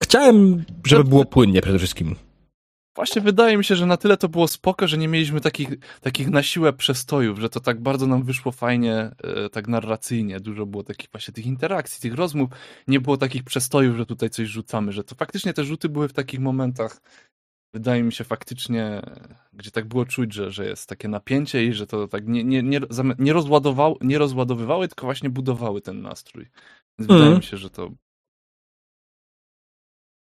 Chciałem, 0.04 0.66
żeby 0.86 1.04
było 1.04 1.26
płynnie 1.26 1.62
przede 1.62 1.78
wszystkim. 1.78 2.16
Właśnie 2.96 3.22
wydaje 3.22 3.58
mi 3.58 3.64
się, 3.64 3.76
że 3.76 3.86
na 3.86 3.98
tyle 3.98 4.18
to 4.18 4.30
było 4.30 4.48
spoko, 4.48 4.88
że 4.88 4.98
nie 4.98 5.08
mieliśmy 5.08 5.42
takich, 5.42 5.70
takich 6.02 6.30
na 6.30 6.44
siłę 6.44 6.74
przestojów, 6.74 7.40
że 7.40 7.50
to 7.50 7.60
tak 7.60 7.82
bardzo 7.82 8.08
nam 8.08 8.24
wyszło 8.24 8.52
fajnie, 8.52 8.96
e, 8.96 9.50
tak 9.50 9.68
narracyjnie. 9.68 10.40
Dużo 10.40 10.66
było 10.66 10.84
takich 10.84 11.10
właśnie 11.12 11.34
tych 11.34 11.46
interakcji, 11.46 12.02
tych 12.02 12.14
rozmów. 12.14 12.50
Nie 12.88 13.00
było 13.00 13.18
takich 13.18 13.44
przestojów, 13.44 13.98
że 13.98 14.06
tutaj 14.06 14.30
coś 14.30 14.48
rzucamy, 14.48 14.92
że 14.92 15.04
to 15.04 15.16
faktycznie 15.16 15.54
te 15.54 15.64
rzuty 15.64 15.90
były 15.90 16.08
w 16.08 16.14
takich 16.14 16.40
momentach, 16.40 17.02
wydaje 17.76 18.04
mi 18.04 18.14
się 18.14 18.24
faktycznie, 18.24 19.02
gdzie 19.54 19.72
tak 19.72 19.86
było 19.86 20.06
czuć, 20.06 20.34
że, 20.34 20.52
że 20.52 20.66
jest 20.66 20.90
takie 20.90 21.08
napięcie 21.08 21.66
i 21.66 21.74
że 21.74 21.88
to 21.88 22.08
tak 22.08 22.28
nie, 22.28 22.44
nie, 22.44 22.64
nie, 22.64 22.80
nie, 23.20 23.34
rozładował, 23.34 23.98
nie 24.02 24.18
rozładowywały, 24.18 24.88
tylko 24.88 25.06
właśnie 25.08 25.30
budowały 25.30 25.82
ten 25.82 26.02
nastrój. 26.02 26.44
Więc 27.00 27.12
Mhm. 27.12 27.20
wydaje 27.20 27.38
mi 27.38 27.44
się, 27.44 27.58
że 27.58 27.70
to... 27.70 27.92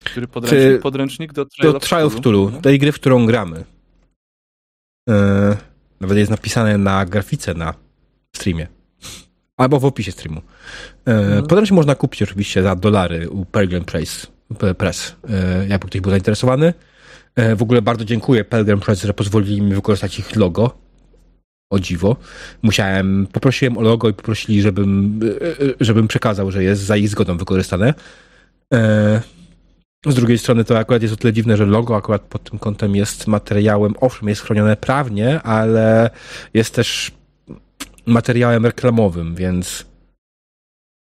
Który 0.04 0.26
podręcznik? 0.28 0.72
Ty- 0.76 0.78
Podręcznik 0.82 1.32
do 1.32 1.44
Trial, 1.46 1.72
Do 1.72 1.80
Trial 1.80 2.06
of 2.06 2.14
Cthulhu, 2.16 2.44
Mhm. 2.44 2.62
tej 2.62 2.78
gry, 2.78 2.92
w 2.92 2.94
którą 2.94 3.26
gramy. 3.26 3.64
E, 5.08 5.56
nawet 6.00 6.18
jest 6.18 6.30
napisane 6.30 6.78
na 6.78 7.06
grafice 7.06 7.54
na 7.54 7.74
streamie. 8.36 8.68
Albo 9.56 9.80
w 9.80 9.84
opisie 9.84 10.12
streamu. 10.12 10.40
E, 11.06 11.12
Mhm. 11.12 11.46
Podręcznik 11.46 11.76
można 11.76 11.94
kupić 11.94 12.22
oczywiście 12.22 12.62
za 12.62 12.76
dolary 12.76 13.30
u 13.30 13.44
Pelgrim 13.44 13.84
Press. 13.84 14.26
E, 15.28 15.66
jakby 15.68 15.88
ktoś 15.88 16.00
był 16.00 16.10
zainteresowany. 16.10 16.74
E, 17.36 17.56
w 17.56 17.62
ogóle 17.62 17.82
bardzo 17.82 18.04
dziękuję 18.04 18.44
Pelgrim 18.44 18.80
Press, 18.80 19.02
że 19.02 19.14
pozwolili 19.14 19.62
mi 19.62 19.74
wykorzystać 19.74 20.18
ich 20.18 20.36
logo. 20.36 20.78
O 21.70 21.80
dziwo. 21.80 22.16
Musiałem, 22.62 23.26
poprosiłem 23.32 23.78
o 23.78 23.80
logo 23.80 24.08
i 24.08 24.14
poprosili, 24.14 24.62
żebym, 24.62 25.20
e, 25.22 25.46
e, 25.46 25.74
żebym 25.80 26.08
przekazał, 26.08 26.50
że 26.50 26.64
jest 26.64 26.82
za 26.82 26.96
ich 26.96 27.08
zgodą 27.08 27.36
wykorzystane. 27.36 27.94
Z 30.06 30.14
drugiej 30.14 30.38
strony 30.38 30.64
to 30.64 30.78
akurat 30.78 31.02
jest 31.02 31.14
o 31.14 31.16
tyle 31.16 31.32
dziwne, 31.32 31.56
że 31.56 31.66
logo 31.66 31.96
akurat 31.96 32.22
pod 32.22 32.50
tym 32.50 32.58
kątem 32.58 32.96
jest 32.96 33.26
materiałem, 33.26 33.94
owszem, 34.00 34.28
jest 34.28 34.42
chronione 34.42 34.76
prawnie, 34.76 35.42
ale 35.42 36.10
jest 36.54 36.74
też 36.74 37.12
materiałem 38.06 38.66
reklamowym, 38.66 39.34
więc 39.34 39.86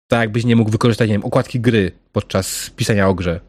tak 0.09 0.21
jakbyś 0.21 0.45
nie 0.45 0.57
mógł 0.57 0.71
wykorzystać, 0.71 1.09
nie 1.09 1.15
wiem, 1.15 1.25
okładki 1.25 1.61
gry 1.61 1.93
podczas 2.13 2.71
pisania 2.71 3.09
o 3.09 3.15
grze. 3.15 3.41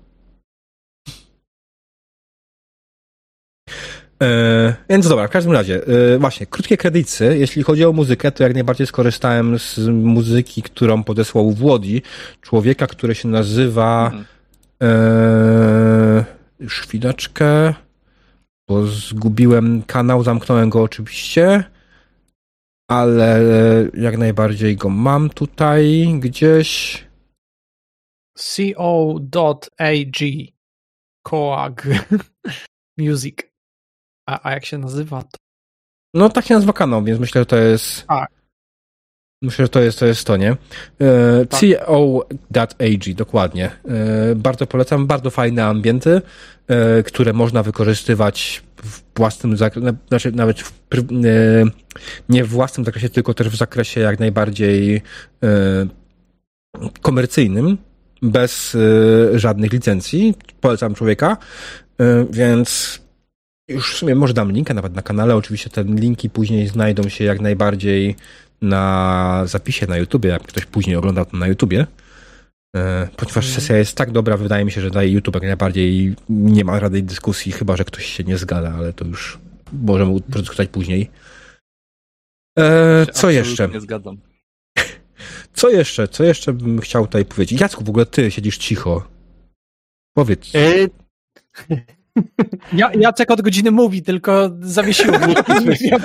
E, 4.24 4.76
więc 4.90 5.08
dobra, 5.08 5.28
w 5.28 5.32
każdym 5.32 5.54
razie, 5.54 5.82
e, 5.88 6.18
właśnie, 6.18 6.46
krótkie 6.46 6.78
kredyty. 6.78 7.38
Jeśli 7.38 7.64
chodzi 7.64 7.86
o 7.86 7.94
muzykę, 7.94 8.32
to 8.32 8.44
jak 8.44 8.54
najbardziej 8.54 8.88
skorzystałem 8.88 9.60
z 9.60 9.78
muzyki, 9.88 10.62
którą 10.62 11.04
podesłał 11.04 11.52
Włodzi, 11.52 12.02
człowieka, 12.42 12.88
który 12.88 13.16
się 13.16 13.28
nazywa 13.28 14.12
Mhm. 14.14 14.26
Już 16.60 16.82
chwileczkę, 16.82 17.74
bo 18.70 18.88
zgubiłem 18.88 19.84
kanał, 19.84 20.24
zamknąłem 20.24 20.70
go 20.70 20.84
oczywiście, 20.84 21.64
ale 22.90 23.42
jak 23.94 24.18
najbardziej 24.18 24.76
go 24.76 24.90
mam 24.90 25.30
tutaj 25.30 26.14
gdzieś. 26.20 27.04
co.ag 28.38 30.18
Coag 31.24 31.88
Music. 32.98 33.57
A, 34.28 34.40
a 34.44 34.52
jak 34.52 34.66
się 34.66 34.78
nazywa? 34.78 35.24
To... 35.24 35.38
No 36.14 36.30
tak 36.30 36.46
się 36.46 36.54
nazywa 36.54 36.74
kanał, 36.74 37.04
więc 37.04 37.20
myślę, 37.20 37.42
że 37.42 37.46
to 37.46 37.58
jest. 37.58 38.08
Tak. 38.08 38.30
Myślę, 39.42 39.66
że 39.66 39.70
to 39.70 39.80
jest 39.82 40.00
to, 40.00 40.06
jest 40.06 40.28
to 40.28 40.38
nie? 40.38 40.52
E, 41.02 41.46
Tak. 41.46 41.60
CO.ag, 41.60 43.14
dokładnie. 43.16 43.72
E, 43.90 44.36
bardzo 44.36 44.68
polecam, 44.68 45.08
bardzo 45.08 45.30
fajne 45.30 45.66
ambienty, 45.66 46.22
e, 46.68 47.04
które 47.04 47.34
można 47.34 47.64
wykorzystywać 47.64 48.64
w 48.84 49.02
własnym 49.18 49.58
zakresie, 49.58 49.96
znaczy 50.08 50.32
nawet 50.32 50.62
w, 50.62 50.72
e, 50.94 51.04
nie 52.30 52.44
w 52.44 52.50
własnym 52.50 52.86
zakresie, 52.86 53.10
tylko 53.10 53.34
też 53.34 53.50
w 53.50 53.56
zakresie 53.56 54.02
jak 54.02 54.20
najbardziej 54.20 55.02
e, 55.44 55.88
komercyjnym, 57.02 57.78
bez 58.22 58.76
e, 58.76 59.40
żadnych 59.40 59.74
licencji. 59.74 60.36
Polecam 60.62 60.96
człowieka, 60.96 61.38
więc 62.30 63.00
już 63.68 63.94
w 63.94 63.98
sumie 63.98 64.16
może 64.16 64.34
dam 64.34 64.52
linka 64.52 64.74
nawet 64.74 64.94
na 64.94 65.02
kanale. 65.02 65.36
Oczywiście 65.36 65.70
te 65.70 65.84
linki 65.84 66.30
później 66.30 66.68
znajdą 66.68 67.10
się 67.10 67.24
jak 67.24 67.42
najbardziej 67.42 68.16
na 68.62 69.44
zapisie 69.46 69.88
na 69.88 69.98
YouTubie, 69.98 70.30
jak 70.30 70.44
ktoś 70.44 70.66
później 70.66 70.96
oglądał 70.96 71.26
to 71.26 71.38
na 71.38 71.48
YouTubie. 71.48 71.88
E, 72.76 73.08
Ponieważ 73.18 73.48
sesja 73.48 73.78
jest 73.78 73.98
tak 73.98 74.12
dobra, 74.12 74.38
wydaje 74.38 74.66
mi 74.66 74.72
się, 74.72 74.82
że 74.82 74.92
daje 74.92 75.12
YouTube 75.12 75.36
jak 75.36 75.44
najbardziej 75.44 76.16
nie 76.30 76.66
ma 76.66 76.80
żadnej 76.80 77.04
dyskusji, 77.04 77.52
chyba 77.52 77.78
że 77.78 77.86
ktoś 77.86 78.06
się 78.06 78.24
nie 78.24 78.38
zgadza, 78.38 78.74
ale 78.78 78.94
to 78.94 79.06
już 79.06 79.40
możemy 79.74 80.22
przedyskutować 80.22 80.70
później. 80.70 81.10
E, 82.60 83.06
co 83.14 83.30
jeszcze? 83.30 83.68
Nie 83.68 83.82
zgadzam. 83.82 84.18
Co 85.54 85.70
jeszcze? 85.70 86.08
Co 86.08 86.24
jeszcze 86.24 86.54
bym 86.54 86.80
chciał 86.80 87.06
tutaj 87.06 87.26
powiedzieć? 87.26 87.62
Jacku, 87.62 87.84
w 87.84 87.90
ogóle 87.90 88.06
ty 88.06 88.32
siedzisz 88.32 88.58
cicho. 88.58 89.08
Powiedz. 90.14 90.56
E, 90.56 90.88
Ja, 92.74 92.92
Jacek 93.00 93.32
od 93.32 93.42
godziny 93.42 93.72
mówi, 93.72 94.02
tylko 94.04 94.50
wiem. 95.82 96.02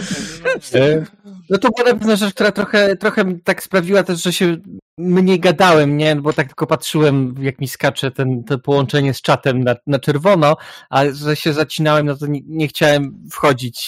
E, 0.74 1.04
No 1.50 1.58
to 1.58 1.68
była 1.76 1.88
na 1.92 1.98
pewno 1.98 2.16
rzecz, 2.16 2.34
która 2.34 2.52
trochę, 2.52 2.96
trochę 2.96 3.24
tak 3.44 3.62
sprawiła 3.62 4.02
też, 4.02 4.22
że 4.22 4.32
się 4.32 4.56
mniej 4.98 5.40
gadałem, 5.40 5.96
nie? 5.96 6.16
Bo 6.16 6.32
tak 6.32 6.46
tylko 6.46 6.66
patrzyłem, 6.66 7.34
jak 7.40 7.60
mi 7.60 7.68
skacze 7.68 8.10
ten, 8.10 8.44
to 8.44 8.58
połączenie 8.58 9.14
z 9.14 9.20
czatem 9.22 9.64
na, 9.64 9.74
na 9.86 9.98
czerwono, 9.98 10.56
a 10.90 11.02
że 11.12 11.36
się 11.36 11.52
zacinałem, 11.52 12.06
no 12.06 12.16
to 12.16 12.26
nie, 12.26 12.40
nie 12.46 12.68
chciałem 12.68 13.18
wchodzić 13.30 13.78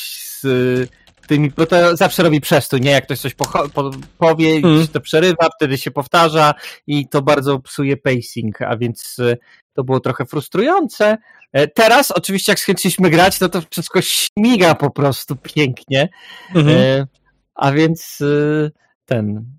z 0.41 0.45
y, 0.45 0.89
tymi, 1.27 1.51
bo 1.57 1.67
to 1.67 1.97
zawsze 1.97 2.23
robi 2.23 2.41
przestój, 2.41 2.81
nie? 2.81 2.91
Jak 2.91 3.05
ktoś 3.05 3.19
coś 3.21 3.35
pocho- 3.35 3.69
po, 3.71 3.91
powie, 4.19 4.51
Mm. 4.57 4.65
mm. 4.75 4.87
to 4.89 5.01
przerywa, 5.01 5.49
wtedy 5.57 5.79
się 5.79 5.91
powtarza 5.91 6.55
i 6.87 7.09
to 7.09 7.23
bardzo 7.23 7.59
psuje 7.61 7.97
pacing, 7.97 8.63
a 8.63 8.77
więc 8.77 9.19
y, 9.19 9.37
to 9.75 9.85
było 9.85 10.01
trochę 10.01 10.27
frustrujące. 10.27 11.19
E, 11.53 11.69
Teraz 11.69 12.11
oczywiście 12.11 12.53
jak 12.53 12.59
skończyliśmy 12.59 13.11
grać, 13.11 13.41
no 13.41 13.49
to 13.49 13.63
wszystko 13.71 14.01
śmiga 14.03 14.75
po 14.75 14.91
prostu 14.91 15.37
pięknie. 15.37 16.09
Mhm. 16.55 16.79
E, 16.79 17.07
a 17.55 17.73
więc 17.73 18.21
y, 18.21 18.71
ten. 19.05 19.55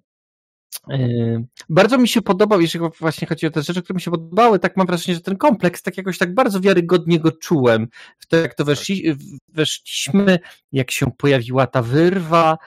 Bardzo 1.69 1.97
mi 1.97 2.07
się 2.07 2.21
podobał, 2.21 2.61
jeżeli 2.61 2.85
właśnie 2.99 3.27
chodzi 3.27 3.47
o 3.47 3.51
te 3.51 3.61
rzeczy, 3.61 3.81
które 3.81 3.95
mi 3.95 4.01
się 4.01 4.11
podobały, 4.11 4.59
tak 4.59 4.77
mam 4.77 4.87
wrażenie, 4.87 5.15
że 5.15 5.21
ten 5.21 5.37
kompleks 5.37 5.81
tak 5.81 5.97
jakoś 5.97 6.17
tak 6.17 6.33
bardzo 6.33 6.61
wiarygodnie 6.61 7.19
go 7.19 7.31
czułem. 7.31 7.87
W 8.19 8.27
to, 8.27 8.37
jak 8.37 8.55
to 8.55 8.65
weszli, 8.65 9.15
weszliśmy, 9.47 10.39
jak 10.71 10.91
się 10.91 11.11
pojawiła 11.17 11.67
ta 11.67 11.81
wyrwa, 11.81 12.57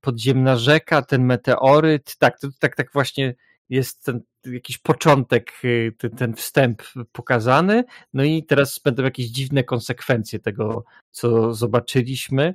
podziemna 0.00 0.56
rzeka, 0.56 1.02
ten 1.02 1.24
meteoryt, 1.24 2.16
tak, 2.18 2.40
to, 2.40 2.48
tak, 2.58 2.76
tak 2.76 2.92
właśnie 2.92 3.34
jest 3.68 4.04
ten 4.04 4.20
jakiś 4.46 4.78
początek, 4.78 5.52
y, 5.64 5.94
ten, 5.98 6.10
ten 6.10 6.34
wstęp 6.34 6.82
pokazany, 7.12 7.84
no 8.12 8.24
i 8.24 8.44
teraz 8.44 8.78
będą 8.78 9.02
jakieś 9.02 9.26
dziwne 9.26 9.64
konsekwencje 9.64 10.38
tego, 10.38 10.84
co 11.10 11.54
zobaczyliśmy. 11.54 12.54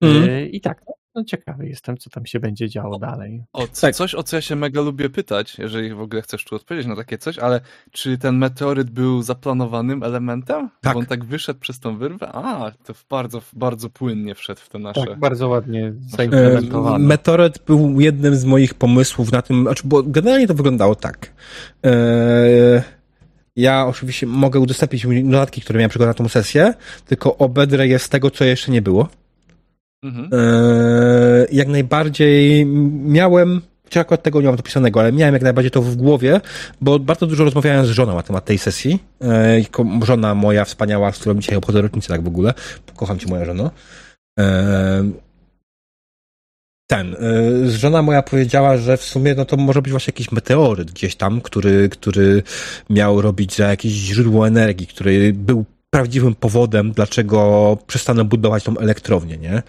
Yy, 0.00 0.48
I 0.48 0.60
tak, 0.60 0.84
no, 1.18 1.24
ciekawy 1.24 1.68
jestem, 1.68 1.96
co 1.96 2.10
tam 2.10 2.26
się 2.26 2.40
będzie 2.40 2.68
działo 2.68 2.98
dalej. 2.98 3.44
O, 3.52 3.66
Tak. 3.80 3.94
Coś, 3.94 4.14
o 4.14 4.22
co 4.22 4.36
ja 4.36 4.42
się 4.42 4.56
mega 4.56 4.80
lubię 4.80 5.10
pytać, 5.10 5.58
jeżeli 5.58 5.94
w 5.94 6.00
ogóle 6.00 6.22
chcesz 6.22 6.44
tu 6.44 6.56
odpowiedzieć 6.56 6.86
na 6.88 6.96
takie 6.96 7.18
coś, 7.18 7.38
ale 7.38 7.60
czy 7.92 8.18
ten 8.18 8.36
meteoryt 8.36 8.90
był 8.90 9.22
zaplanowanym 9.22 10.02
elementem? 10.02 10.70
Tak. 10.80 10.94
Bo 10.94 11.00
on 11.00 11.06
tak 11.06 11.24
wyszedł 11.24 11.60
przez 11.60 11.80
tą 11.80 11.98
wyrwę? 11.98 12.28
A, 12.32 12.72
to 12.84 12.94
w 12.94 13.04
bardzo, 13.08 13.42
bardzo 13.52 13.90
płynnie 13.90 14.34
wszedł 14.34 14.60
w 14.60 14.68
te 14.68 14.78
nasze... 14.78 15.06
Tak, 15.06 15.18
bardzo 15.18 15.48
ładnie 15.48 15.88
E, 15.88 15.92
zaimplementowano. 16.16 16.98
Meteoryt 16.98 17.58
był 17.66 18.00
jednym 18.00 18.36
z 18.36 18.44
moich 18.44 18.74
pomysłów 18.74 19.32
na 19.32 19.42
tym, 19.42 19.62
znaczy, 19.62 19.82
bo 19.84 20.02
generalnie 20.02 20.46
to 20.46 20.54
wyglądało 20.54 20.94
tak. 20.94 21.32
E, 21.84 22.82
Ja 23.56 23.86
oczywiście 23.86 24.26
mogę 24.26 24.60
udostępnić 24.60 25.06
notatki, 25.24 25.60
które 25.60 25.78
miałem 25.78 25.90
przygotowane 25.90 26.10
na 26.10 26.24
tą 26.24 26.28
sesję, 26.28 26.74
tylko 27.06 27.36
obedrę 27.36 27.88
je 27.88 27.98
z 27.98 28.08
tego, 28.08 28.30
co 28.30 28.44
jeszcze 28.44 28.72
nie 28.72 28.82
było. 28.82 29.08
Mhm. 30.02 30.30
E, 30.32 31.46
Jak 31.52 31.68
najbardziej 31.68 32.66
miałem, 33.04 33.60
czy 33.88 34.00
akurat 34.00 34.22
tego 34.22 34.40
nie 34.40 34.46
mam 34.46 34.56
dopisanego, 34.56 35.00
ale 35.00 35.12
miałem 35.12 35.34
jak 35.34 35.42
najbardziej 35.42 35.70
to 35.70 35.82
w 35.82 35.96
głowie, 35.96 36.40
bo 36.80 36.98
bardzo 36.98 37.26
dużo 37.26 37.44
rozmawiałem 37.44 37.86
z 37.86 37.90
żoną 37.90 38.14
na 38.14 38.22
temat 38.22 38.44
tej 38.44 38.58
sesji. 38.58 38.98
E, 39.22 40.04
Żona 40.06 40.34
moja 40.34 40.64
wspaniała, 40.64 41.12
z 41.12 41.18
którą 41.18 41.34
dzisiaj 41.40 41.56
obchodzę 41.56 41.82
rocznicę 41.82 42.08
tak 42.08 42.22
w 42.22 42.28
ogóle. 42.28 42.54
Kocham 42.96 43.18
cię 43.18 43.26
moja 43.28 43.44
żono. 43.44 43.70
E, 44.38 45.10
Ten, 46.90 47.14
e, 47.14 47.70
żona 47.70 48.02
moja 48.02 48.22
powiedziała, 48.22 48.76
że 48.76 48.96
w 48.96 49.02
sumie 49.02 49.34
no 49.34 49.44
to 49.44 49.56
może 49.56 49.82
być 49.82 49.90
właśnie 49.90 50.12
jakiś 50.14 50.32
meteoryt 50.32 50.90
gdzieś 50.90 51.16
tam, 51.16 51.40
który, 51.40 51.88
który 51.88 52.42
miał 52.90 53.20
robić 53.20 53.56
za 53.56 53.68
jakieś 53.68 53.92
źródło 53.92 54.46
energii, 54.46 54.86
który 54.86 55.32
był 55.32 55.64
prawdziwym 55.90 56.34
powodem, 56.34 56.92
dlaczego 56.92 57.78
przestaną 57.86 58.24
budować 58.24 58.64
tą 58.64 58.78
elektrownię, 58.78 59.36
nie? 59.36 59.62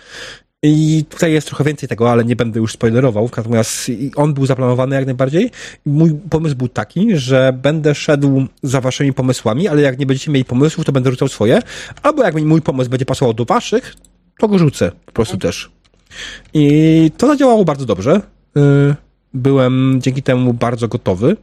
I 0.63 1.05
tutaj 1.09 1.33
jest 1.33 1.47
trochę 1.47 1.63
więcej 1.63 1.89
tego, 1.89 2.11
ale 2.11 2.25
nie 2.25 2.35
będę 2.35 2.59
już 2.59 2.73
spoilerował. 2.73 3.29
Natomiast 3.37 3.91
on 4.15 4.33
był 4.33 4.45
zaplanowany 4.45 4.95
jak 4.95 5.05
najbardziej. 5.05 5.51
Mój 5.85 6.13
pomysł 6.29 6.55
był 6.55 6.67
taki, 6.67 7.17
że 7.17 7.53
będę 7.61 7.95
szedł 7.95 8.45
za 8.63 8.81
waszymi 8.81 9.13
pomysłami, 9.13 9.67
ale 9.67 9.81
jak 9.81 9.99
nie 9.99 10.05
będziecie 10.05 10.31
mieli 10.31 10.45
pomysłów, 10.45 10.85
to 10.85 10.91
będę 10.91 11.09
rzucał 11.11 11.27
swoje. 11.27 11.61
Albo 12.03 12.23
jak 12.23 12.35
mój 12.35 12.61
pomysł 12.61 12.89
będzie 12.89 13.05
pasował 13.05 13.33
do 13.33 13.45
waszych, 13.45 13.95
to 14.39 14.47
go 14.47 14.57
rzucę 14.57 14.91
po 15.05 15.11
prostu 15.11 15.37
też. 15.37 15.71
I 16.53 17.11
to 17.17 17.27
zadziałało 17.27 17.65
bardzo 17.65 17.85
dobrze. 17.85 18.21
Y, 18.57 18.95
Byłem 19.33 19.99
dzięki 20.01 20.23
temu 20.23 20.53
bardzo 20.53 20.87
gotowy. 20.87 21.37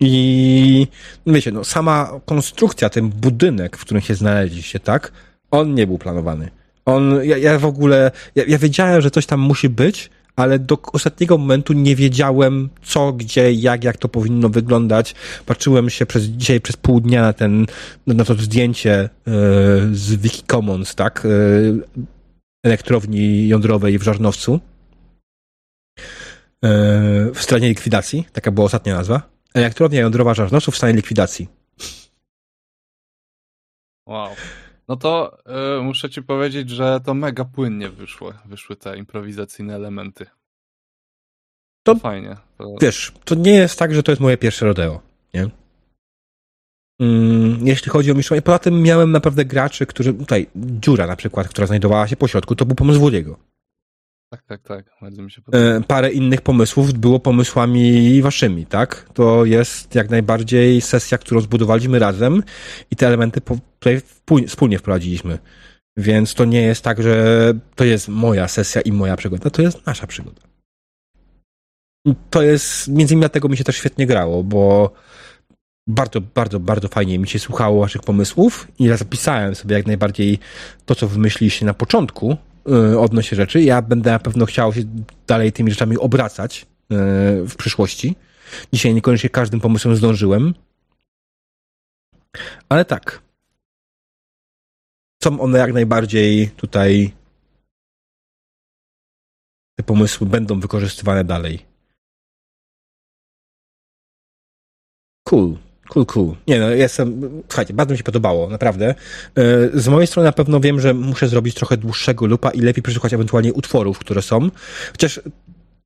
I 0.00 0.86
wiecie, 1.26 1.52
no, 1.52 1.64
sama 1.64 2.20
konstrukcja, 2.26 2.90
ten 2.90 3.08
budynek, 3.08 3.76
w 3.76 3.80
którym 3.80 4.00
się 4.00 4.14
znaleźliście, 4.14 4.80
tak? 4.80 5.12
On 5.50 5.74
nie 5.74 5.86
był 5.86 5.98
planowany. 5.98 6.50
On, 6.84 7.24
ja, 7.24 7.36
ja 7.36 7.58
w 7.58 7.64
ogóle, 7.64 8.10
ja, 8.34 8.44
ja 8.48 8.58
wiedziałem, 8.58 9.00
że 9.00 9.10
coś 9.10 9.26
tam 9.26 9.40
musi 9.40 9.68
być, 9.68 10.10
ale 10.36 10.58
do 10.58 10.78
ostatniego 10.92 11.38
momentu 11.38 11.72
nie 11.72 11.96
wiedziałem 11.96 12.68
co, 12.82 13.12
gdzie, 13.12 13.52
jak, 13.52 13.84
jak 13.84 13.96
to 13.96 14.08
powinno 14.08 14.48
wyglądać. 14.48 15.14
Patrzyłem 15.46 15.90
się 15.90 16.06
przez 16.06 16.24
dzisiaj 16.24 16.60
przez 16.60 16.76
pół 16.76 17.00
dnia 17.00 17.22
na 17.22 17.32
ten, 17.32 17.66
na 18.06 18.24
to 18.24 18.34
zdjęcie 18.34 18.94
e, 19.00 19.08
z 19.92 20.14
Wikicommons, 20.14 20.94
tak? 20.94 21.26
E, 21.26 21.28
elektrowni 22.64 23.48
jądrowej 23.48 23.98
w 23.98 24.02
Żarnowcu. 24.02 24.60
E, 26.64 26.70
w 27.34 27.42
stanie 27.42 27.68
likwidacji, 27.68 28.26
taka 28.32 28.50
była 28.50 28.66
ostatnia 28.66 28.94
nazwa. 28.94 29.33
Elektrownia 29.54 30.00
jądrowa 30.00 30.34
Żarnowcu 30.34 30.70
w 30.70 30.76
stanie 30.76 30.92
likwidacji. 30.94 31.48
Wow. 34.06 34.30
No 34.88 34.96
to 34.96 35.38
y, 35.78 35.82
muszę 35.82 36.10
ci 36.10 36.22
powiedzieć, 36.22 36.70
że 36.70 37.00
to 37.04 37.14
mega 37.14 37.44
płynnie 37.44 37.88
wyszło, 37.90 38.32
wyszły 38.44 38.76
te 38.76 38.96
improwizacyjne 38.98 39.74
elementy. 39.74 40.24
To- 41.86 41.94
To 41.94 42.00
fajnie. 42.00 42.36
To... 42.58 42.74
Wiesz, 42.82 43.12
to 43.24 43.34
nie 43.34 43.54
jest 43.54 43.78
tak, 43.78 43.94
że 43.94 44.02
to 44.02 44.12
jest 44.12 44.20
moje 44.22 44.36
pierwsze 44.36 44.66
rodeo, 44.66 45.00
nie? 45.34 45.50
Mm, 47.00 47.66
jeśli 47.66 47.90
chodzi 47.90 48.10
o 48.10 48.14
mistrzowie, 48.14 48.42
poza 48.42 48.58
tym 48.58 48.82
miałem 48.82 49.12
naprawdę 49.12 49.44
graczy, 49.44 49.86
którzy, 49.86 50.14
tutaj 50.14 50.46
dziura 50.56 51.06
na 51.06 51.16
przykład, 51.16 51.48
która 51.48 51.66
znajdowała 51.66 52.08
się 52.08 52.16
po 52.16 52.28
środku, 52.28 52.54
to 52.56 52.64
był 52.66 52.76
pomysł 52.76 53.00
Włodziego. 53.00 53.38
Tak, 54.34 54.42
tak, 54.42 54.62
tak. 54.62 54.86
Bardzo 55.02 55.22
mi 55.22 55.30
się 55.30 55.42
podoba. 55.42 55.64
E, 55.64 55.80
parę 55.80 56.12
innych 56.12 56.40
pomysłów 56.40 56.92
było 56.92 57.20
pomysłami 57.20 58.22
waszymi, 58.22 58.66
tak? 58.66 59.08
To 59.14 59.44
jest 59.44 59.94
jak 59.94 60.10
najbardziej 60.10 60.80
sesja, 60.80 61.18
którą 61.18 61.40
zbudowaliśmy 61.40 61.98
razem 61.98 62.42
i 62.90 62.96
te 62.96 63.06
elementy 63.06 63.40
tutaj 63.40 64.00
wspólnie 64.48 64.78
wprowadziliśmy. 64.78 65.38
Więc 65.96 66.34
to 66.34 66.44
nie 66.44 66.62
jest 66.62 66.82
tak, 66.82 67.02
że 67.02 67.52
to 67.74 67.84
jest 67.84 68.08
moja 68.08 68.48
sesja 68.48 68.80
i 68.80 68.92
moja 68.92 69.16
przygoda, 69.16 69.50
to 69.50 69.62
jest 69.62 69.86
nasza 69.86 70.06
przygoda. 70.06 70.42
I 72.06 72.14
to 72.30 72.42
jest, 72.42 72.88
między 72.88 73.14
innymi 73.14 73.20
dlatego 73.20 73.48
mi 73.48 73.56
się 73.56 73.64
też 73.64 73.76
świetnie 73.76 74.06
grało, 74.06 74.44
bo 74.44 74.92
bardzo, 75.86 76.20
bardzo, 76.20 76.60
bardzo 76.60 76.88
fajnie 76.88 77.18
mi 77.18 77.28
się 77.28 77.38
słuchało 77.38 77.80
waszych 77.80 78.02
pomysłów 78.02 78.68
i 78.78 78.84
ja 78.84 78.96
zapisałem 78.96 79.54
sobie 79.54 79.76
jak 79.76 79.86
najbardziej 79.86 80.38
to, 80.86 80.94
co 80.94 81.08
wymyśliliście 81.08 81.66
na 81.66 81.74
początku 81.74 82.36
yy, 82.66 82.98
odnośnie 82.98 83.36
rzeczy. 83.36 83.62
Ja 83.62 83.82
będę 83.82 84.10
na 84.10 84.18
pewno 84.18 84.46
chciał 84.46 84.72
się 84.72 84.82
dalej 85.26 85.52
tymi 85.52 85.70
rzeczami 85.70 85.98
obracać 85.98 86.66
yy, 86.90 86.96
w 87.48 87.54
przyszłości. 87.56 88.16
Dzisiaj 88.72 88.94
niekoniecznie 88.94 89.30
każdym 89.30 89.60
pomysłem 89.60 89.96
zdążyłem. 89.96 90.54
Ale 92.68 92.84
tak. 92.84 93.22
Są 95.22 95.40
one 95.40 95.58
jak 95.58 95.72
najbardziej 95.72 96.50
tutaj 96.50 97.12
te 99.78 99.84
pomysły 99.84 100.26
będą 100.26 100.60
wykorzystywane 100.60 101.24
dalej. 101.24 101.66
Cool. 105.28 105.58
Cool, 105.94 106.06
cool. 106.06 106.34
Nie 106.48 106.60
no, 106.60 106.70
jestem, 106.70 107.20
słuchajcie, 107.48 107.74
bardzo 107.74 107.92
mi 107.92 107.98
się 107.98 108.04
podobało, 108.04 108.50
naprawdę. 108.50 108.88
E, 108.88 108.94
z 109.74 109.88
mojej 109.88 110.06
strony 110.06 110.26
na 110.26 110.32
pewno 110.32 110.60
wiem, 110.60 110.80
że 110.80 110.94
muszę 110.94 111.28
zrobić 111.28 111.54
trochę 111.54 111.76
dłuższego 111.76 112.26
lupa 112.26 112.50
i 112.50 112.60
lepiej 112.60 112.82
przesłuchać 112.82 113.12
ewentualnie 113.12 113.52
utworów, 113.52 113.98
które 113.98 114.22
są. 114.22 114.50
Chociaż 114.92 115.20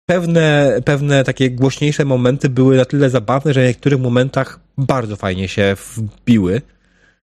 pewne, 0.06 0.78
pewne 0.84 1.24
takie 1.24 1.50
głośniejsze 1.50 2.04
momenty 2.04 2.48
były 2.48 2.76
na 2.76 2.84
tyle 2.84 3.10
zabawne, 3.10 3.54
że 3.54 3.62
w 3.62 3.66
niektórych 3.66 4.00
momentach 4.00 4.60
bardzo 4.78 5.16
fajnie 5.16 5.48
się 5.48 5.76
wbiły. 5.96 6.62